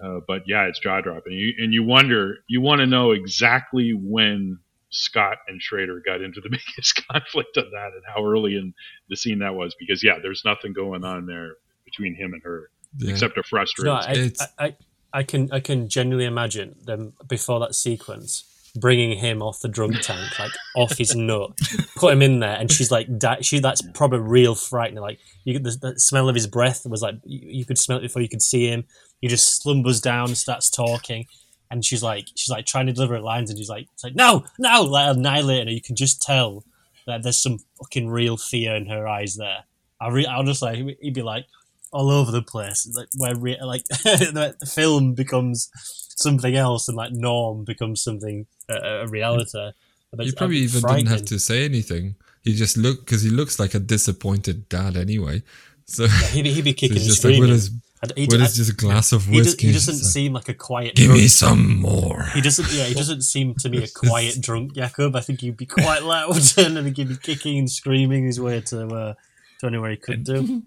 uh, 0.04 0.20
but 0.28 0.42
yeah, 0.46 0.64
it's 0.64 0.78
jaw 0.78 1.00
dropping. 1.00 1.32
You, 1.32 1.54
and 1.58 1.72
you 1.72 1.82
wonder, 1.82 2.36
you 2.48 2.60
want 2.60 2.80
to 2.80 2.86
know 2.86 3.12
exactly 3.12 3.92
when 3.94 4.58
Scott 4.90 5.38
and 5.48 5.62
Schrader 5.62 6.02
got 6.04 6.20
into 6.20 6.42
the 6.42 6.50
biggest 6.76 7.02
conflict 7.10 7.56
of 7.56 7.70
that, 7.70 7.92
and 7.94 8.02
how 8.14 8.22
early 8.22 8.56
in 8.56 8.74
the 9.08 9.16
scene 9.16 9.38
that 9.38 9.54
was, 9.54 9.74
because 9.78 10.04
yeah, 10.04 10.18
there's 10.20 10.42
nothing 10.44 10.74
going 10.74 11.04
on 11.04 11.24
there 11.24 11.54
between 11.86 12.14
him 12.14 12.34
and 12.34 12.42
her 12.42 12.68
yeah. 12.98 13.12
except 13.12 13.38
a 13.38 13.40
No, 13.40 13.42
frustration. 13.48 14.34
I, 14.58 14.64
I, 14.64 14.66
I, 14.66 14.76
I 15.14 15.22
can 15.22 15.50
I 15.52 15.60
can 15.60 15.88
genuinely 15.88 16.26
imagine 16.26 16.76
them 16.84 17.14
before 17.26 17.60
that 17.60 17.74
sequence 17.74 18.44
bringing 18.74 19.18
him 19.18 19.42
off 19.42 19.60
the 19.60 19.68
drunk 19.68 20.00
tank, 20.00 20.38
like 20.38 20.52
off 20.76 20.96
his 20.96 21.14
nut, 21.14 21.50
put 21.96 22.12
him 22.12 22.22
in 22.22 22.40
there, 22.40 22.56
and 22.56 22.70
she's 22.70 22.90
like, 22.90 23.06
di- 23.18 23.42
she 23.42 23.58
that's 23.60 23.82
probably 23.94 24.20
real 24.20 24.54
frightening. 24.54 25.02
Like 25.02 25.18
you, 25.44 25.58
the, 25.58 25.76
the 25.80 25.94
smell 25.98 26.28
of 26.28 26.34
his 26.34 26.46
breath 26.46 26.86
was 26.86 27.02
like 27.02 27.16
you, 27.24 27.40
you 27.58 27.64
could 27.64 27.78
smell 27.78 27.98
it 27.98 28.02
before 28.02 28.22
you 28.22 28.28
could 28.28 28.42
see 28.42 28.68
him. 28.68 28.84
He 29.20 29.28
just 29.28 29.62
slumbers 29.62 30.00
down, 30.00 30.34
starts 30.34 30.70
talking, 30.70 31.26
and 31.70 31.84
she's 31.84 32.02
like, 32.02 32.26
she's 32.34 32.50
like 32.50 32.66
trying 32.66 32.86
to 32.86 32.92
deliver 32.92 33.14
her 33.14 33.20
lines, 33.20 33.50
and 33.50 33.58
she's 33.58 33.68
like, 33.68 33.86
it's 33.92 34.04
like 34.04 34.14
no, 34.14 34.44
no, 34.58 34.82
like 34.82 35.16
annihilating 35.16 35.66
her. 35.68 35.72
You 35.72 35.82
can 35.82 35.96
just 35.96 36.22
tell 36.22 36.64
that 37.06 37.22
there's 37.22 37.42
some 37.42 37.58
fucking 37.78 38.08
real 38.08 38.36
fear 38.36 38.74
in 38.74 38.86
her 38.86 39.06
eyes 39.06 39.36
there. 39.36 39.64
I 40.00 40.08
re- 40.08 40.26
honestly, 40.26 40.96
he'd 41.00 41.14
be 41.14 41.22
like 41.22 41.46
all 41.92 42.10
over 42.10 42.30
the 42.32 42.42
place, 42.42 42.90
like 42.96 43.08
where 43.18 43.36
re- 43.36 43.58
like 43.62 43.84
the 43.88 44.72
film 44.72 45.14
becomes 45.14 45.70
something 46.16 46.54
else, 46.56 46.88
and 46.88 46.96
like 46.96 47.12
Norm 47.12 47.64
becomes 47.64 48.02
something 48.02 48.46
uh, 48.70 49.04
a 49.04 49.06
reality. 49.08 49.70
But 50.14 50.26
you 50.26 50.32
it's, 50.32 50.34
probably 50.38 50.58
uh, 50.60 50.64
even 50.64 50.82
didn't 50.82 51.06
have 51.08 51.24
to 51.26 51.38
say 51.38 51.64
anything 51.64 52.16
he 52.42 52.54
just 52.54 52.76
looked 52.76 53.04
because 53.06 53.22
he 53.22 53.30
looks 53.30 53.58
like 53.58 53.72
a 53.74 53.78
disappointed 53.78 54.68
dad 54.68 54.96
anyway 54.96 55.42
so, 55.86 56.06
He'd, 56.06 56.42
be- 56.42 56.52
he'd 56.52 56.64
be 56.64 56.70
so 56.74 56.74
kicking 56.74 56.92
he's 56.96 57.02
and 57.02 57.10
just 57.10 57.24
like 57.24 57.32
screaming. 57.34 57.40
with 57.40 57.50
his, 57.50 57.70
And 58.02 58.12
he, 58.16 58.26
with 58.26 58.40
I- 58.40 58.44
his 58.44 58.56
just 58.56 58.76
glass 58.76 59.12
of 59.12 59.24
he, 59.26 59.38
does, 59.38 59.46
whiskey 59.46 59.66
he 59.68 59.72
doesn't 59.72 59.94
like, 59.94 60.02
seem 60.04 60.32
like 60.34 60.48
a 60.48 60.54
quiet. 60.54 60.94
give 60.96 61.06
drunk. 61.06 61.20
me 61.22 61.28
some 61.28 61.76
more 61.80 62.24
He 62.34 62.40
doesn't. 62.42 62.70
Yeah, 62.72 62.84
he 62.84 62.94
doesn't 62.94 63.22
seem 63.22 63.54
to 63.54 63.68
me 63.70 63.82
a 63.84 63.88
quiet 63.94 64.36
drunk 64.40 64.74
Jakub. 64.74 65.16
I 65.16 65.20
think 65.20 65.40
he'd 65.40 65.56
be 65.56 65.66
quite 65.66 66.02
loud 66.02 66.36
and 66.58 66.78
I 66.78 66.82
he'd 66.96 67.08
be 67.08 67.16
kicking 67.16 67.58
and 67.58 67.70
screaming 67.70 68.24
his 68.26 68.38
way 68.40 68.60
to 68.60 68.86
uh, 68.86 69.14
to 69.60 69.66
anywhere 69.66 69.90
he 69.92 69.96
could 69.96 70.24
do. 70.24 70.62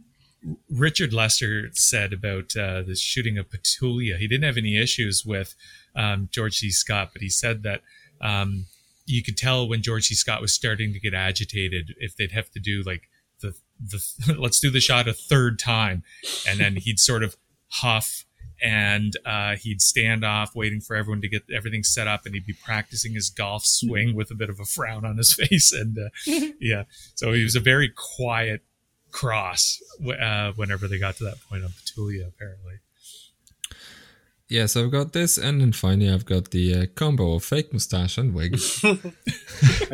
Richard 0.69 1.13
Lester 1.13 1.69
said 1.73 2.13
about 2.13 2.55
uh, 2.55 2.83
the 2.83 2.95
shooting 2.95 3.37
of 3.37 3.49
Petulia. 3.49 4.17
He 4.17 4.27
didn't 4.27 4.43
have 4.43 4.57
any 4.57 4.77
issues 4.77 5.23
with 5.25 5.55
um, 5.95 6.29
George 6.31 6.57
C. 6.57 6.71
Scott, 6.71 7.09
but 7.13 7.21
he 7.21 7.29
said 7.29 7.63
that 7.63 7.81
um, 8.21 8.65
you 9.05 9.23
could 9.23 9.37
tell 9.37 9.67
when 9.67 9.81
George 9.81 10.05
C. 10.05 10.15
Scott 10.15 10.41
was 10.41 10.53
starting 10.53 10.93
to 10.93 10.99
get 10.99 11.13
agitated 11.13 11.93
if 11.97 12.15
they'd 12.15 12.31
have 12.31 12.49
to 12.51 12.59
do 12.59 12.83
like 12.85 13.03
the 13.41 13.53
the 13.79 14.35
let's 14.39 14.59
do 14.59 14.69
the 14.69 14.79
shot 14.79 15.07
a 15.07 15.13
third 15.13 15.59
time, 15.59 16.03
and 16.47 16.59
then 16.59 16.75
he'd 16.75 16.99
sort 16.99 17.23
of 17.23 17.37
huff 17.67 18.25
and 18.61 19.13
uh, 19.25 19.55
he'd 19.57 19.81
stand 19.81 20.23
off 20.23 20.55
waiting 20.55 20.79
for 20.79 20.95
everyone 20.95 21.21
to 21.21 21.27
get 21.27 21.43
everything 21.53 21.83
set 21.83 22.07
up, 22.07 22.25
and 22.25 22.35
he'd 22.35 22.45
be 22.45 22.53
practicing 22.53 23.13
his 23.13 23.29
golf 23.29 23.65
swing 23.65 24.15
with 24.15 24.31
a 24.31 24.35
bit 24.35 24.49
of 24.49 24.59
a 24.59 24.65
frown 24.65 25.05
on 25.05 25.17
his 25.17 25.33
face, 25.49 25.71
and 25.71 25.97
uh, 25.97 26.09
yeah, 26.59 26.83
so 27.15 27.33
he 27.33 27.43
was 27.43 27.55
a 27.55 27.59
very 27.59 27.91
quiet 28.15 28.61
cross 29.19 29.81
uh, 30.21 30.51
whenever 30.59 30.87
they 30.89 30.99
got 30.99 31.15
to 31.17 31.23
that 31.23 31.37
point 31.49 31.63
on 31.63 31.69
Petulia, 31.69 32.27
apparently. 32.27 32.75
yeah 34.49 34.65
so 34.67 34.83
i've 34.83 34.91
got 34.91 35.13
this 35.13 35.37
and 35.37 35.59
then 35.61 35.71
finally 35.71 36.09
i've 36.15 36.25
got 36.25 36.51
the 36.51 36.65
uh, 36.75 36.85
combo 36.95 37.33
of 37.35 37.43
fake 37.43 37.71
mustache 37.73 38.17
and 38.17 38.33
wig 38.35 38.53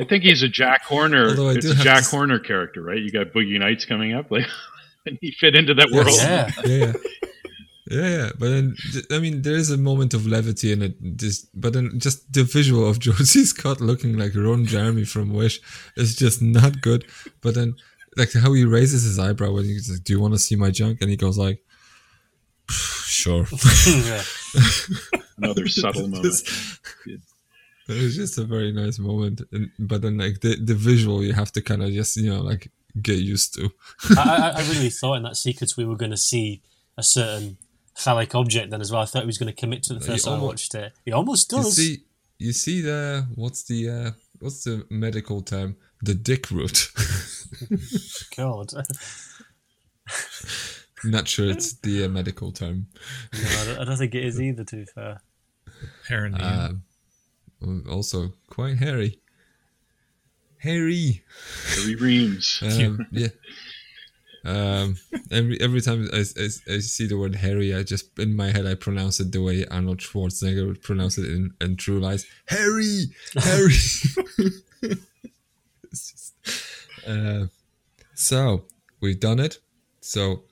I 0.02 0.04
think 0.10 0.24
he's 0.24 0.42
a 0.44 0.48
Jack 0.50 0.84
Horner. 0.84 1.28
Although 1.30 1.50
I 1.50 1.54
It's 1.54 1.66
do 1.66 1.72
a 1.74 1.76
Jack 1.76 2.04
to- 2.04 2.10
Horner 2.16 2.40
character, 2.40 2.82
right? 2.82 2.98
You 3.00 3.12
got 3.12 3.28
Boogie 3.36 3.60
Nights 3.60 3.86
coming 3.86 4.14
up, 4.14 4.32
like 4.32 4.48
and 5.06 5.18
he 5.22 5.32
fit 5.40 5.56
into 5.56 5.74
that 5.76 5.90
Yes. 5.92 5.96
world. 5.98 6.18
Yeah. 6.18 6.52
yeah, 6.66 6.86
yeah. 6.86 6.94
Yeah, 7.90 8.10
yeah, 8.18 8.30
but 8.40 8.50
then 8.50 8.76
th- 8.94 9.06
I 9.12 9.20
mean, 9.20 9.42
there 9.42 9.56
is 9.56 9.70
a 9.70 9.78
moment 9.78 10.14
of 10.14 10.26
levity 10.26 10.72
in 10.72 10.82
it. 10.82 10.96
Just, 11.18 11.48
but 11.60 11.74
then 11.74 12.00
just 12.00 12.32
the 12.32 12.44
visual 12.44 12.88
of 12.90 13.00
George 13.00 13.18
C. 13.34 13.44
Scott 13.44 13.82
looking 13.82 14.18
like 14.18 14.34
Ron 14.34 14.66
Jeremy 14.66 15.04
from 15.04 15.34
Wish 15.34 15.60
is 15.98 16.16
just 16.16 16.42
not 16.42 16.80
good. 16.82 17.04
But 17.42 17.56
then, 17.56 17.76
like 18.18 18.34
how 18.34 18.52
he 18.54 18.66
raises 18.66 19.04
his 19.04 19.18
eyebrow 19.20 19.52
when 19.52 19.66
he's 19.66 19.90
like, 19.90 20.04
"Do 20.04 20.14
you 20.14 20.20
want 20.20 20.34
to 20.34 20.40
see 20.40 20.56
my 20.56 20.70
junk?" 20.72 21.00
and 21.02 21.10
he 21.10 21.18
goes 21.18 21.38
like, 21.38 21.64
"Sure." 22.70 23.46
Another 25.38 25.68
subtle 25.68 26.08
moment. 26.08 26.24
Just- 26.24 26.80
it 27.88 28.02
was 28.02 28.16
just 28.16 28.38
a 28.38 28.44
very 28.46 28.72
nice 28.72 29.00
moment, 29.00 29.42
and, 29.52 29.70
but 29.80 30.02
then 30.02 30.18
like 30.18 30.40
the 30.42 30.56
the 30.56 30.76
visual, 30.76 31.24
you 31.24 31.34
have 31.34 31.52
to 31.54 31.62
kind 31.62 31.84
of 31.84 31.92
just 31.92 32.16
you 32.16 32.30
know 32.30 32.42
like 32.42 32.72
get 33.02 33.18
used 33.18 33.54
to. 33.56 33.70
I, 34.18 34.22
I, 34.22 34.50
I 34.62 34.70
really 34.70 34.90
thought 34.90 35.16
in 35.16 35.24
that 35.24 35.36
sequence 35.36 35.76
we 35.76 35.86
were 35.86 35.98
going 35.98 36.12
to 36.12 36.18
see 36.18 36.62
a 36.98 37.04
certain 37.04 37.58
phallic 37.96 38.34
object 38.36 38.70
then 38.72 38.80
as 38.82 38.92
well. 38.92 39.02
I 39.02 39.06
thought 39.06 39.24
he 39.24 39.28
was 39.28 39.38
going 39.38 39.54
to 39.54 39.60
commit 39.60 39.84
to 39.84 39.94
the 39.94 40.00
first 40.00 40.26
time 40.26 40.40
I 40.40 40.44
watched 40.44 40.74
it. 40.76 40.94
He 41.04 41.12
almost 41.12 41.52
You 41.52 41.58
does. 41.58 41.76
see, 41.76 42.04
you 42.38 42.54
see 42.54 42.82
the 42.82 43.28
what's 43.36 43.64
the 43.64 43.90
uh, 43.90 44.12
what's 44.40 44.64
the 44.64 44.86
medical 44.90 45.42
term? 45.42 45.76
The 46.02 46.14
dick 46.14 46.50
root. 46.52 46.92
God. 48.36 48.74
I'm 51.04 51.12
Not 51.12 51.28
sure 51.28 51.50
it's 51.50 51.74
the 51.80 52.06
uh, 52.06 52.10
medical 52.10 52.52
term. 52.52 52.88
No, 53.34 53.40
I 53.50 53.66
don't, 53.66 53.80
I 53.80 53.86
don't 53.86 53.98
think 53.98 54.14
it 54.16 54.24
is 54.26 54.40
either, 54.40 54.64
to 54.64 54.76
be 54.76 54.86
fair. 54.86 55.22
Apparently, 56.04 56.42
Uh, 56.44 56.70
also 57.90 58.34
quite 58.50 58.78
hairy. 58.78 59.20
Hairy. 60.60 61.24
Harry 61.76 61.96
Reems. 61.96 62.60
Um, 62.64 63.08
yeah. 63.12 63.30
Um, 64.44 64.98
every 65.30 65.60
every 65.62 65.82
time 65.82 66.08
I, 66.14 66.18
I, 66.18 66.46
I 66.74 66.80
see 66.80 67.06
the 67.08 67.18
word 67.18 67.36
hairy, 67.36 67.76
I 67.76 67.84
just 67.84 68.18
in 68.18 68.36
my 68.36 68.52
head 68.52 68.66
I 68.66 68.74
pronounce 68.74 69.20
it 69.20 69.32
the 69.32 69.42
way 69.42 69.66
Arnold 69.70 70.00
Schwarzenegger 70.00 70.66
would 70.68 70.82
pronounce 70.82 71.20
it 71.20 71.26
in, 71.30 71.52
in 71.62 71.78
True 71.78 72.00
Lies. 72.00 72.26
Harry, 72.48 73.06
Harry. 73.36 73.74
It's 75.92 76.12
just- 76.12 76.31
uh, 77.08 77.46
so 78.16 78.66
we've 79.02 79.20
done 79.20 79.40
it. 79.40 79.60
So 80.02 80.44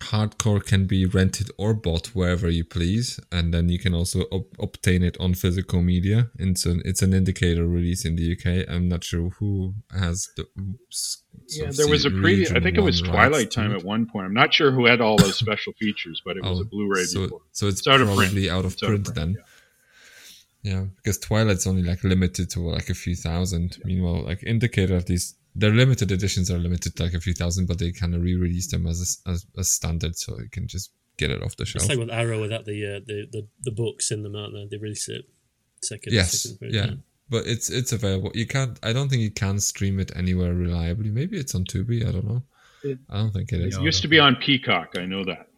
hardcore 0.00 0.64
can 0.64 0.86
be 0.86 1.04
rented 1.06 1.50
or 1.58 1.74
bought 1.74 2.08
wherever 2.08 2.48
you 2.48 2.64
please, 2.64 3.18
and 3.32 3.52
then 3.52 3.68
you 3.68 3.78
can 3.78 3.94
also 3.94 4.24
ob- 4.32 4.46
obtain 4.60 5.02
it 5.02 5.16
on 5.18 5.34
physical 5.34 5.82
media. 5.82 6.30
It's 6.38 6.64
an 6.66 6.82
it's 6.84 7.02
an 7.02 7.12
indicator 7.14 7.66
release 7.66 8.04
in 8.04 8.16
the 8.16 8.32
UK. 8.32 8.68
I'm 8.72 8.88
not 8.88 9.02
sure 9.04 9.30
who 9.30 9.74
has 9.92 10.28
the. 10.36 10.46
Yeah, 11.48 11.70
there 11.70 11.88
was 11.88 12.04
a 12.04 12.10
preview. 12.10 12.54
I 12.56 12.60
think 12.60 12.76
it 12.76 12.80
was 12.82 13.00
Twilight 13.00 13.50
Time 13.50 13.72
at 13.74 13.82
one 13.82 14.06
point. 14.06 14.26
I'm 14.26 14.34
not 14.34 14.52
sure 14.52 14.70
who 14.70 14.84
had 14.86 15.00
all 15.00 15.16
those 15.16 15.36
special 15.44 15.72
features, 15.74 16.20
but 16.24 16.36
it 16.36 16.42
was 16.44 16.58
Oh, 16.58 16.62
a 16.62 16.64
Blu-ray 16.64 17.04
so, 17.04 17.22
before. 17.22 17.40
So 17.52 17.66
it's, 17.68 17.78
It's 17.80 17.88
out 17.88 18.00
of 18.00 18.08
print. 18.08 18.20
probably 18.20 18.50
out 18.50 18.64
of 18.66 18.74
It's 18.74 18.82
out 18.82 18.90
of 18.92 19.02
print, 19.04 19.14
print, 19.14 19.34
then. 19.36 19.44
Yeah, 20.62 20.84
because 20.96 21.18
Twilight's 21.18 21.66
only 21.66 21.82
like 21.82 22.04
limited 22.04 22.50
to 22.50 22.60
like 22.60 22.90
a 22.90 22.94
few 22.94 23.14
thousand. 23.16 23.78
Meanwhile, 23.84 24.24
like 24.24 24.42
Indicator, 24.44 24.96
at 24.96 25.08
least 25.08 25.36
their 25.58 25.70
limited 25.72 26.12
editions 26.12 26.50
are 26.50 26.58
limited 26.58 26.96
to 26.96 27.02
like 27.02 27.14
a 27.14 27.20
few 27.20 27.34
thousand, 27.34 27.66
but 27.66 27.78
they 27.78 27.90
kind 27.92 28.14
of 28.14 28.22
re-release 28.22 28.70
them 28.70 28.86
as 28.86 29.20
a, 29.26 29.30
as, 29.30 29.46
as 29.58 29.70
standard, 29.70 30.16
so 30.16 30.38
you 30.38 30.48
can 30.50 30.68
just 30.68 30.92
get 31.16 31.30
it 31.30 31.42
off 31.42 31.56
the 31.56 31.66
shelf. 31.66 31.82
It's 31.82 31.88
like 31.90 31.98
with 31.98 32.10
Arrow 32.10 32.40
without 32.40 32.64
the 32.64 32.86
uh, 32.86 33.00
the, 33.04 33.26
the 33.32 33.46
the 33.62 33.72
books 33.72 34.10
in 34.10 34.22
them, 34.22 34.36
aren't 34.36 34.54
they? 34.54 34.66
They 34.70 34.80
release 34.80 35.08
it 35.08 35.24
second. 35.82 36.12
yes, 36.12 36.42
second 36.42 36.72
yeah. 36.72 36.90
But 37.28 37.46
it's 37.46 37.68
it's 37.70 37.92
available. 37.92 38.30
You 38.34 38.46
can't. 38.46 38.78
I 38.82 38.92
don't 38.92 39.08
think 39.08 39.22
you 39.22 39.30
can 39.30 39.58
stream 39.58 39.98
it 40.00 40.12
anywhere 40.16 40.54
reliably. 40.54 41.10
Maybe 41.10 41.36
it's 41.38 41.54
on 41.54 41.64
Tubi. 41.64 42.06
I 42.08 42.12
don't 42.12 42.26
know. 42.26 42.42
It- 42.84 43.00
I 43.10 43.16
don't 43.18 43.32
think 43.32 43.52
it 43.52 43.60
is. 43.60 43.76
It 43.76 43.82
used 43.82 44.02
to 44.02 44.08
be 44.08 44.18
on 44.20 44.36
Peacock. 44.36 44.96
I 44.96 45.04
know 45.04 45.24
that. 45.24 45.48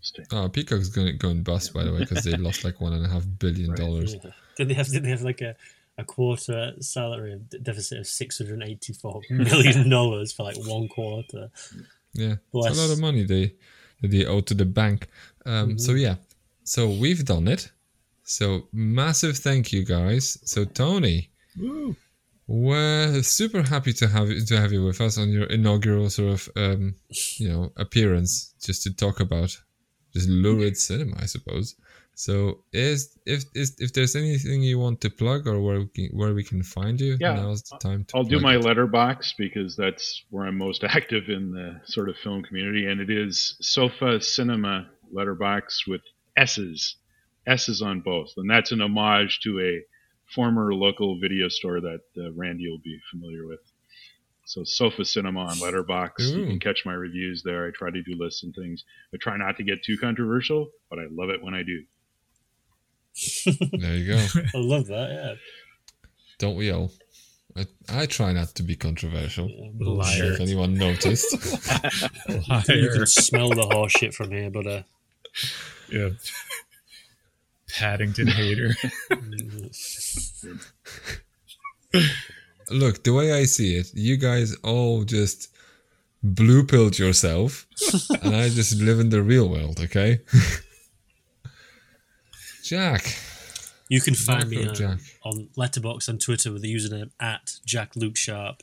Stay. 0.00 0.24
Oh, 0.32 0.48
Peacock's 0.48 0.88
going 0.88 1.16
going 1.18 1.42
bust 1.42 1.74
by 1.74 1.84
the 1.84 1.92
way 1.92 1.98
because 2.00 2.24
they 2.24 2.32
lost 2.36 2.64
like 2.64 2.80
one 2.80 2.92
and 2.94 3.04
a 3.04 3.08
half 3.08 3.24
billion 3.38 3.74
dollars. 3.74 4.14
Yeah. 4.14 4.30
Did 4.56 4.68
they 4.68 4.74
have? 4.74 4.88
Did 4.88 5.04
they 5.04 5.10
have 5.10 5.22
like 5.22 5.40
a, 5.42 5.54
a 5.98 6.04
quarter 6.04 6.72
salary 6.80 7.38
deficit 7.62 7.98
of 7.98 8.06
six 8.06 8.38
hundred 8.38 8.62
eighty 8.62 8.92
four 8.92 9.20
million 9.30 9.88
dollars 9.90 10.32
for 10.32 10.44
like 10.44 10.56
one 10.66 10.88
quarter? 10.88 11.50
Yeah, 12.14 12.36
Bless. 12.52 12.70
it's 12.72 12.78
a 12.78 12.82
lot 12.82 12.92
of 12.92 13.00
money 13.00 13.24
they 13.24 13.54
they 14.02 14.24
owe 14.24 14.40
to 14.40 14.54
the 14.54 14.64
bank. 14.64 15.08
Um, 15.44 15.78
So 15.78 15.92
Mm-hmm. 15.92 16.00
yeah, 16.00 16.14
so 16.64 16.88
we've 16.88 17.24
done 17.24 17.48
it. 17.48 17.70
So 18.24 18.68
massive 18.72 19.36
thank 19.38 19.72
you 19.72 19.84
guys. 19.84 20.38
So 20.44 20.64
Tony, 20.64 21.30
we're 22.46 23.22
super 23.22 23.62
happy 23.62 23.92
to 23.94 24.06
have 24.08 24.28
you 24.28 24.44
to 24.44 24.60
have 24.60 24.72
you 24.72 24.84
with 24.84 25.00
us 25.00 25.18
on 25.18 25.28
your 25.30 25.44
inaugural 25.46 26.08
sort 26.10 26.32
of 26.32 26.48
um, 26.56 26.94
you 27.38 27.48
know 27.48 27.72
appearance, 27.76 28.54
just 28.62 28.82
to 28.84 28.94
talk 28.94 29.20
about 29.20 29.56
just 30.14 30.28
lurid 30.28 30.76
cinema, 30.76 31.16
I 31.20 31.26
suppose. 31.26 31.74
So 32.18 32.64
is 32.72 33.16
if 33.26 33.44
is 33.54 33.76
if 33.78 33.92
there's 33.92 34.16
anything 34.16 34.60
you 34.60 34.76
want 34.76 35.00
to 35.02 35.08
plug 35.08 35.46
or 35.46 35.60
where 35.60 35.78
we 35.78 35.86
can, 35.86 36.06
where 36.06 36.34
we 36.34 36.42
can 36.42 36.64
find 36.64 37.00
you, 37.00 37.16
Yeah, 37.20 37.34
now's 37.34 37.62
the 37.62 37.78
time 37.78 38.06
to. 38.06 38.16
I'll 38.16 38.24
do 38.24 38.40
my 38.40 38.56
it. 38.56 38.62
Letterboxd 38.62 39.36
because 39.38 39.76
that's 39.76 40.24
where 40.30 40.44
I'm 40.44 40.58
most 40.58 40.82
active 40.98 41.28
in 41.28 41.52
the 41.52 41.80
sort 41.84 42.08
of 42.08 42.16
film 42.16 42.42
community, 42.42 42.86
and 42.86 43.00
it 43.00 43.08
is 43.08 43.54
Sofa 43.60 44.20
Cinema 44.20 44.90
Letterboxd 45.14 45.86
with 45.86 46.00
S's, 46.36 46.96
S's 47.46 47.82
on 47.82 48.00
both, 48.00 48.32
and 48.36 48.50
that's 48.50 48.72
an 48.72 48.80
homage 48.80 49.38
to 49.44 49.60
a 49.60 49.84
former 50.34 50.74
local 50.74 51.20
video 51.20 51.46
store 51.46 51.80
that 51.80 52.00
uh, 52.18 52.32
Randy 52.32 52.68
will 52.68 52.82
be 52.82 52.98
familiar 53.12 53.46
with. 53.46 53.60
So 54.44 54.64
Sofa 54.64 55.04
Cinema 55.04 55.42
on 55.42 55.56
Letterboxd. 55.58 56.36
You 56.36 56.46
can 56.46 56.58
catch 56.58 56.84
my 56.84 56.94
reviews 56.94 57.44
there. 57.44 57.68
I 57.68 57.70
try 57.70 57.92
to 57.92 58.02
do 58.02 58.16
lists 58.18 58.42
and 58.42 58.52
things. 58.56 58.82
I 59.14 59.18
try 59.18 59.36
not 59.36 59.56
to 59.58 59.62
get 59.62 59.84
too 59.84 59.96
controversial, 59.96 60.70
but 60.90 60.98
I 60.98 61.06
love 61.12 61.30
it 61.30 61.44
when 61.44 61.54
I 61.54 61.62
do. 61.62 61.84
There 63.72 63.94
you 63.94 64.14
go. 64.14 64.26
I 64.54 64.58
love 64.58 64.86
that. 64.86 65.10
Yeah. 65.10 65.34
Don't 66.38 66.56
we 66.56 66.70
all? 66.70 66.90
I, 67.56 67.66
I 67.88 68.06
try 68.06 68.32
not 68.32 68.48
to 68.56 68.62
be 68.62 68.76
controversial. 68.76 69.48
Yeah, 69.48 69.70
Liar. 69.80 70.32
If 70.32 70.40
anyone 70.40 70.74
noticed. 70.74 71.32
Liar. 72.48 72.62
You 72.68 72.90
can 72.90 73.06
smell 73.06 73.50
the 73.50 73.68
horse 73.72 73.92
shit 73.92 74.14
from 74.14 74.30
here, 74.30 74.50
but 74.50 74.66
uh, 74.66 74.82
yeah. 75.90 76.10
Paddington 77.76 78.28
hater. 78.28 78.74
Look, 82.70 83.02
the 83.02 83.12
way 83.12 83.32
I 83.32 83.44
see 83.44 83.76
it, 83.76 83.90
you 83.94 84.16
guys 84.16 84.54
all 84.62 85.04
just 85.04 85.48
blue 86.22 86.64
pilled 86.64 86.98
yourself, 86.98 87.66
and 88.22 88.34
I 88.34 88.48
just 88.48 88.80
live 88.80 89.00
in 89.00 89.10
the 89.10 89.22
real 89.22 89.48
world, 89.48 89.80
okay? 89.80 90.20
Jack. 92.68 93.16
you 93.88 94.00
can 94.00 94.14
find 94.14 94.48
me 94.48 94.56
Marco 94.56 94.70
uh, 94.70 94.74
Jack. 94.74 94.98
on 95.24 95.48
Letterboxd 95.56 96.08
and 96.08 96.20
Twitter 96.20 96.52
with 96.52 96.62
the 96.62 96.74
username 96.74 97.10
at 97.20 97.58
Jak-Luke 97.64 98.16
Sharp. 98.16 98.62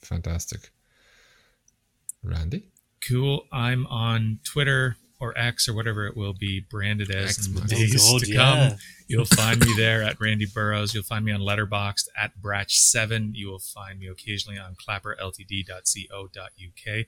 Fantastic. 0.00 0.70
Randy? 2.22 2.68
cool. 3.08 3.46
I'm 3.52 3.86
on 3.86 4.40
Twitter 4.44 4.96
or 5.18 5.36
X 5.38 5.68
or 5.68 5.74
whatever 5.74 6.06
it 6.06 6.16
will 6.16 6.34
be 6.34 6.60
branded 6.60 7.10
as 7.10 7.38
X, 7.38 7.46
in 7.46 7.54
the 7.54 7.60
my 7.60 7.66
days 7.66 8.10
God, 8.10 8.20
to 8.20 8.30
yeah. 8.30 8.68
come. 8.68 8.78
You'll 9.08 9.24
find 9.24 9.60
me 9.60 9.72
there 9.76 10.02
at 10.02 10.20
Randy 10.20 10.46
Burrows. 10.46 10.94
You'll 10.94 11.04
find 11.04 11.24
me 11.24 11.32
on 11.32 11.40
Letterboxd 11.40 12.08
at 12.16 12.32
Bratch7. 12.40 13.30
You 13.34 13.48
will 13.48 13.60
find 13.60 13.98
me 13.98 14.08
occasionally 14.08 14.58
on 14.58 14.74
clapperltd.co.uk. 14.74 17.06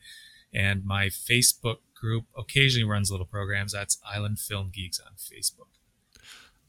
And 0.52 0.85
my 0.85 1.07
Facebook 1.07 1.78
group 1.94 2.25
occasionally 2.36 2.89
runs 2.89 3.10
little 3.10 3.27
programs. 3.27 3.73
That's 3.73 3.99
Island 4.09 4.39
Film 4.39 4.70
Geeks 4.73 5.01
on 5.01 5.12
Facebook. 5.17 5.68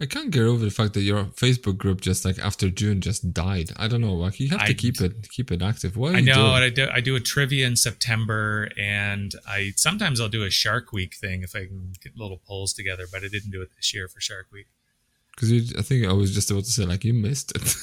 I 0.01 0.06
can't 0.06 0.32
get 0.32 0.43
over 0.43 0.64
the 0.64 0.72
fact 0.72 0.93
that 0.93 1.01
your 1.01 1.25
Facebook 1.25 1.77
group 1.77 1.99
just 1.99 2.24
like 2.24 2.40
after 2.40 2.69
June 2.69 3.01
just 3.01 3.33
died. 3.33 3.72
I 3.75 3.90
don't 3.90 3.99
know. 3.99 4.14
Like 4.14 4.40
you 4.40 4.48
have 4.49 4.61
to 4.61 4.72
I- 4.72 4.74
keep 4.74 5.01
it 5.01 5.30
keep 5.30 5.51
it 5.51 5.61
active. 5.61 5.98
What 5.98 6.16
I 6.16 6.19
you 6.19 6.27
know, 6.27 6.35
doing? 6.35 6.64
I 6.64 6.69
do. 6.69 6.88
I 6.93 7.01
do 7.01 7.16
a 7.17 7.19
trivia 7.19 7.67
in 7.67 7.75
September, 7.75 8.69
and 8.77 9.33
I 9.45 9.74
sometimes 9.75 10.22
I'll 10.22 10.30
do 10.30 10.43
a 10.43 10.49
Shark 10.49 10.93
Week 10.93 11.16
thing 11.16 11.43
if 11.43 11.53
I 11.53 11.66
can 11.66 11.91
get 12.01 12.17
little 12.17 12.40
polls 12.48 12.74
together. 12.74 13.08
But 13.11 13.25
I 13.25 13.27
didn't 13.27 13.51
do 13.51 13.61
it 13.61 13.72
this 13.75 13.93
year 13.93 14.08
for 14.08 14.22
Shark 14.22 14.48
Week. 14.53 14.67
Because 15.35 15.75
I 15.77 15.82
think 15.82 16.08
I 16.08 16.14
was 16.14 16.33
just 16.33 16.49
about 16.49 16.64
to 16.64 16.72
say 16.72 16.85
like 16.85 17.03
you 17.03 17.14
missed 17.14 17.51
it. 17.56 17.75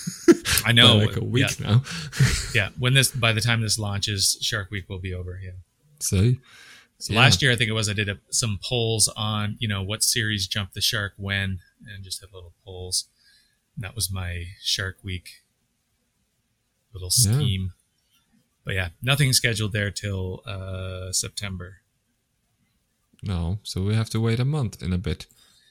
I 0.65 0.73
know, 0.73 0.97
like 1.07 1.17
a 1.17 1.25
week 1.25 1.61
yeah. 1.61 1.67
now. 1.67 1.83
Yeah, 2.55 2.71
when 2.79 2.95
this 2.95 3.11
by 3.11 3.33
the 3.35 3.43
time 3.43 3.61
this 3.61 3.79
launches, 3.79 4.39
Shark 4.41 4.71
Week 4.71 4.89
will 4.89 5.01
be 5.01 5.13
over. 5.13 5.39
Yeah. 5.43 5.51
So 6.01 6.35
So 6.99 7.13
Yeah. 7.13 7.21
last 7.21 7.43
year, 7.43 7.53
I 7.53 7.57
think 7.57 7.69
it 7.69 7.75
was, 7.75 7.89
I 7.91 7.93
did 7.93 8.09
a, 8.09 8.19
some 8.31 8.59
polls 8.63 9.07
on, 9.17 9.57
you 9.59 9.69
know, 9.69 9.83
what 9.83 10.03
series 10.03 10.47
jumped 10.47 10.73
the 10.75 10.81
shark 10.81 11.13
when, 11.19 11.61
and 11.87 12.03
just 12.03 12.21
had 12.21 12.33
little 12.33 12.55
polls. 12.65 13.09
And 13.75 13.85
that 13.85 13.95
was 13.95 14.11
my 14.11 14.45
Shark 14.63 14.97
Week 15.05 15.43
little 16.95 17.11
Yeah. 17.19 17.35
scheme. 17.39 17.73
But 18.65 18.75
yeah, 18.75 18.89
nothing 19.03 19.33
scheduled 19.35 19.73
there 19.73 19.91
till 19.91 20.43
uh, 20.47 21.13
September. 21.13 21.83
No, 23.23 23.59
so 23.63 23.83
we 23.83 23.95
have 23.95 24.09
to 24.11 24.21
wait 24.21 24.41
a 24.41 24.45
month 24.45 24.83
in 24.83 24.93
a 24.93 24.99
bit. 24.99 25.27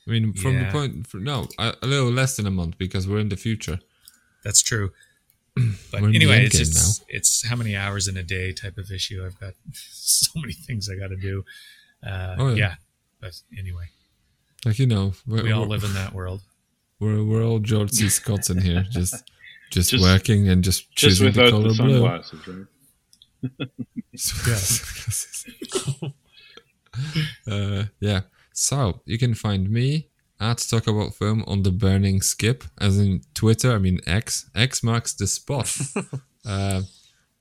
I 0.08 0.12
mean, 0.12 0.34
from 0.34 0.60
the 0.60 0.66
point, 0.72 1.08
for, 1.08 1.18
no, 1.18 1.48
a, 1.58 1.74
a 1.82 1.88
little 1.88 2.12
less 2.12 2.36
than 2.38 2.46
a 2.46 2.52
month 2.52 2.78
because 2.78 3.08
we're 3.08 3.20
in 3.20 3.30
the 3.30 3.38
future. 3.38 3.80
That's 4.44 4.62
true. 4.62 4.92
But 5.92 6.02
We're 6.02 6.10
anyway, 6.10 6.46
it's 6.46 6.58
just 6.58 7.04
it's 7.08 7.48
how 7.48 7.56
many 7.56 7.76
hours 7.76 8.08
in 8.08 8.18
a 8.18 8.24
day 8.24 8.52
type 8.52 8.78
of 8.78 8.92
issue. 8.92 9.24
I've 9.26 9.40
got 9.40 9.54
so 9.74 10.32
many 10.40 10.54
things 10.54 10.90
I 10.90 10.96
got 10.96 11.08
to 11.10 11.16
do. 11.16 11.44
Uh, 12.06 12.36
Oh, 12.38 12.50
yeah. 12.50 12.56
yeah. 12.56 12.76
But 13.22 13.42
anyway, 13.58 13.86
Like 14.66 14.78
you 14.80 14.86
know, 14.88 15.14
we're, 15.26 15.54
all 15.54 15.66
live 15.68 15.84
in 15.84 15.94
that 16.02 16.14
world. 16.14 16.42
we're, 17.00 17.24
we're 17.24 17.44
all 17.44 17.60
George 17.60 17.92
C. 17.92 18.10
Scotts 18.10 18.50
in 18.50 18.60
here, 18.62 18.86
just 18.92 19.14
just, 19.72 19.92
Just- 19.92 20.04
working 20.04 20.50
and 20.50 20.64
just 20.64 20.92
Just 20.96 21.20
choosing 21.20 21.32
the 21.32 21.50
color 21.50 21.70
the 21.72 21.74
blue. 21.82 22.00
sunglasses, 22.00 22.48
right? 22.48 22.66
uh, 27.48 27.84
yeah. 28.00 28.22
So 28.54 29.02
you 29.06 29.18
can 29.18 29.34
find 29.34 29.70
me 29.70 30.08
at 30.40 30.58
Talk 30.70 30.88
About 30.88 31.14
Film 31.16 31.44
on 31.48 31.64
the 31.64 31.72
Burning 31.72 32.22
Skip, 32.22 32.64
as 32.80 33.00
in 33.00 33.22
Twitter. 33.34 33.74
I 33.74 33.80
mean 33.80 34.00
X. 34.06 34.50
X 34.56 34.84
marks 34.84 35.14
the 35.14 35.28
spot. 35.28 35.76
uh, 36.46 36.82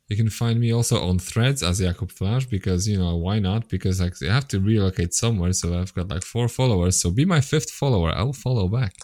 you 0.09 0.17
can 0.17 0.29
find 0.29 0.61
me 0.61 0.73
also 0.73 1.03
on 1.03 1.19
Threads 1.19 1.63
as 1.63 1.81
Jakub 1.81 2.13
Flasz 2.13 2.49
because 2.49 2.87
you 2.87 2.99
know 2.99 3.17
why 3.17 3.39
not? 3.39 3.69
Because 3.69 4.01
like 4.01 4.15
I 4.23 4.33
have 4.33 4.49
to 4.49 4.61
relocate 4.61 5.15
somewhere, 5.15 5.53
so 5.53 5.79
I've 5.79 5.95
got 5.95 6.09
like 6.09 6.23
four 6.23 6.49
followers. 6.49 7.01
So 7.01 7.11
be 7.11 7.25
my 7.25 7.41
fifth 7.41 7.71
follower. 7.71 8.13
I'll 8.15 8.33
follow 8.33 8.69
back. 8.69 8.95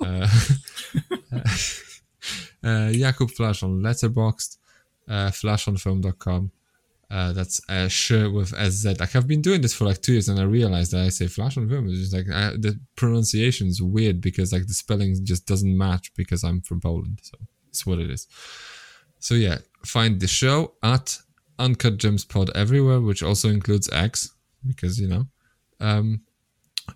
Uh, 0.00 0.28
uh, 2.62 2.90
Jakub 2.94 3.34
Flasz 3.34 3.62
on 3.62 3.82
Letterboxd, 3.82 4.58
uh, 5.08 5.30
flaszonfilm.com. 5.30 6.52
Uh, 7.10 7.32
that's 7.32 7.60
uh, 7.70 7.88
sh 7.88 8.10
with 8.10 8.54
sz. 8.54 9.00
Like 9.00 9.16
I've 9.16 9.26
been 9.26 9.40
doing 9.40 9.62
this 9.62 9.72
for 9.72 9.86
like 9.86 10.02
two 10.02 10.12
years, 10.12 10.28
and 10.28 10.38
I 10.38 10.42
realized 10.42 10.92
that 10.92 11.04
I 11.04 11.08
say 11.08 11.26
flash 11.26 11.56
on 11.56 11.68
film. 11.68 11.88
It's 11.88 11.98
just 11.98 12.12
like 12.12 12.28
I, 12.28 12.50
the 12.50 12.78
pronunciation 12.96 13.68
is 13.68 13.80
weird 13.80 14.20
because 14.20 14.52
like 14.52 14.66
the 14.66 14.74
spelling 14.74 15.16
just 15.24 15.46
doesn't 15.46 15.76
match 15.76 16.12
because 16.14 16.44
I'm 16.44 16.60
from 16.60 16.80
Poland. 16.80 17.20
So 17.22 17.38
it's 17.70 17.86
what 17.86 17.98
it 17.98 18.10
is. 18.10 18.26
So 19.20 19.34
yeah, 19.34 19.58
find 19.86 20.20
the 20.20 20.28
show 20.28 20.74
at 20.82 21.18
Uncut 21.58 21.96
Gems 21.96 22.26
Pod 22.26 22.50
everywhere, 22.54 23.00
which 23.00 23.22
also 23.22 23.48
includes 23.48 23.88
X 23.90 24.34
because 24.66 25.00
you 25.00 25.08
know. 25.08 25.26
Um, 25.80 26.22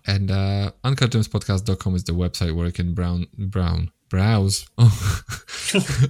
and 0.05 0.31
uh, 0.31 0.71
uncutgemspodcast.com 0.83 1.95
is 1.95 2.03
the 2.03 2.13
website 2.13 2.55
where 2.55 2.67
you 2.67 2.71
can 2.71 2.93
brown 2.93 3.27
brown 3.37 3.91
browse 4.13 4.67
all, 4.77 4.91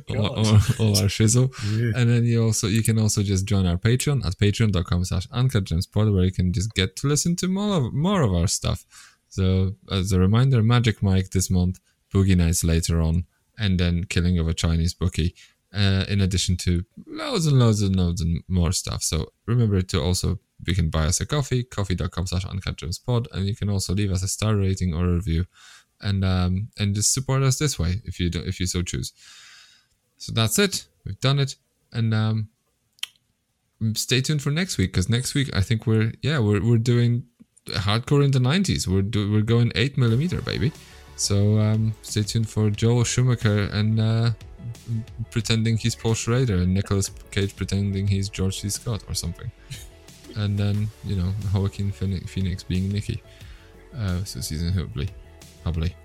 all, 0.10 0.60
all 0.82 0.96
our 1.02 1.12
shizzle 1.18 1.48
and 1.96 2.10
then 2.10 2.26
you 2.26 2.44
also 2.44 2.68
you 2.68 2.84
can 2.84 3.00
also 3.00 3.24
just 3.24 3.46
join 3.46 3.66
our 3.66 3.78
patreon 3.78 4.26
at 4.26 4.38
patreon.com 4.38 5.06
slash 5.06 5.26
uncutgemspod 5.30 6.14
where 6.14 6.26
you 6.26 6.32
can 6.40 6.52
just 6.52 6.74
get 6.74 6.98
to 6.98 7.08
listen 7.08 7.34
to 7.38 7.48
more 7.48 7.78
of 7.78 7.94
more 7.94 8.22
of 8.22 8.34
our 8.34 8.48
stuff. 8.48 8.86
So 9.30 9.46
as 9.90 10.12
a 10.12 10.20
reminder 10.20 10.62
magic 10.62 11.02
mike 11.02 11.30
this 11.30 11.50
month 11.50 11.80
boogie 12.14 12.36
nights 12.36 12.62
later 12.66 13.00
on 13.00 13.24
and 13.58 13.80
then 13.80 14.04
killing 14.04 14.38
of 14.38 14.50
a 14.50 14.54
chinese 14.54 14.94
bookie 14.94 15.34
uh, 15.74 16.04
in 16.10 16.20
addition 16.20 16.58
to 16.66 16.84
loads 17.08 17.46
and 17.46 17.58
loads 17.58 17.82
and 17.82 17.96
loads 17.96 18.22
and 18.22 18.44
more 18.50 18.74
stuff. 18.74 19.02
So 19.02 19.28
remember 19.48 19.82
to 19.82 20.02
also 20.02 20.40
you 20.68 20.76
can 20.76 20.90
buy 20.90 21.06
us 21.06 21.22
a 21.22 21.26
coffee 21.26 21.64
Ko-fi.com 21.64 22.28
slash 22.28 22.46
uncutgemspod 22.46 23.28
and 23.32 23.48
you 23.48 23.56
can 23.56 23.70
also 23.70 23.94
leave 23.94 24.12
us 24.12 24.24
a 24.24 24.28
star 24.28 24.58
rating 24.58 24.94
or 24.94 25.06
a 25.06 25.14
review 25.14 25.46
and 26.04 26.24
um, 26.24 26.70
and 26.78 26.96
just 26.96 27.14
support 27.14 27.44
us 27.44 27.58
this 27.58 27.80
way 27.80 28.02
if 28.06 28.20
you 28.20 28.30
do, 28.30 28.42
if 28.42 28.60
you 28.60 28.66
so 28.66 28.82
choose. 28.82 29.14
So 30.18 30.32
that's 30.32 30.60
it. 30.60 30.86
We've 31.06 31.20
done 31.20 31.40
it, 31.40 31.56
and 31.92 32.14
um, 32.14 32.50
stay 33.96 34.22
tuned 34.22 34.42
for 34.42 34.52
next 34.52 34.78
week 34.78 34.92
because 34.92 35.10
next 35.10 35.34
week 35.34 35.50
I 35.56 35.62
think 35.62 35.88
we're 35.88 36.14
yeah 36.22 36.40
we're 36.40 36.64
we're 36.64 36.78
doing 36.78 37.24
hardcore 37.70 38.24
in 38.24 38.32
the 38.32 38.40
nineties. 38.40 38.88
We're 38.88 39.02
do, 39.02 39.32
we're 39.32 39.42
going 39.42 39.72
eight 39.76 39.98
millimeter 39.98 40.42
baby. 40.42 40.72
So 41.16 41.60
um, 41.60 41.94
stay 42.02 42.24
tuned 42.24 42.50
for 42.50 42.70
Joel 42.70 43.04
Schumacher 43.04 43.70
and 43.72 44.00
uh, 44.00 44.32
pretending 45.30 45.78
he's 45.78 45.96
Paul 45.96 46.16
Schrader 46.16 46.56
and 46.56 46.74
Nicolas 46.74 47.12
Cage 47.32 47.56
pretending 47.56 48.08
he's 48.08 48.30
George 48.30 48.60
C. 48.60 48.70
Scott 48.70 49.04
or 49.08 49.14
something. 49.14 49.52
and 50.36 50.58
then 50.58 50.90
you 51.04 51.16
know 51.16 51.32
Joaquin 51.54 51.92
Phoenix 51.92 52.64
being 52.64 52.90
Nicky. 52.90 53.22
Uh, 53.98 54.24
so 54.24 54.40
season 54.40 54.74
hopefully, 54.74 55.10
probably. 55.64 55.96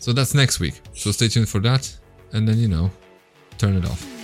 So 0.00 0.12
that's 0.12 0.34
next 0.34 0.60
week. 0.60 0.80
So 0.92 1.12
stay 1.12 1.28
tuned 1.28 1.48
for 1.48 1.60
that, 1.60 1.90
and 2.32 2.46
then 2.46 2.58
you 2.58 2.68
know, 2.68 2.90
turn 3.56 3.76
it 3.76 3.86
off. 3.86 4.23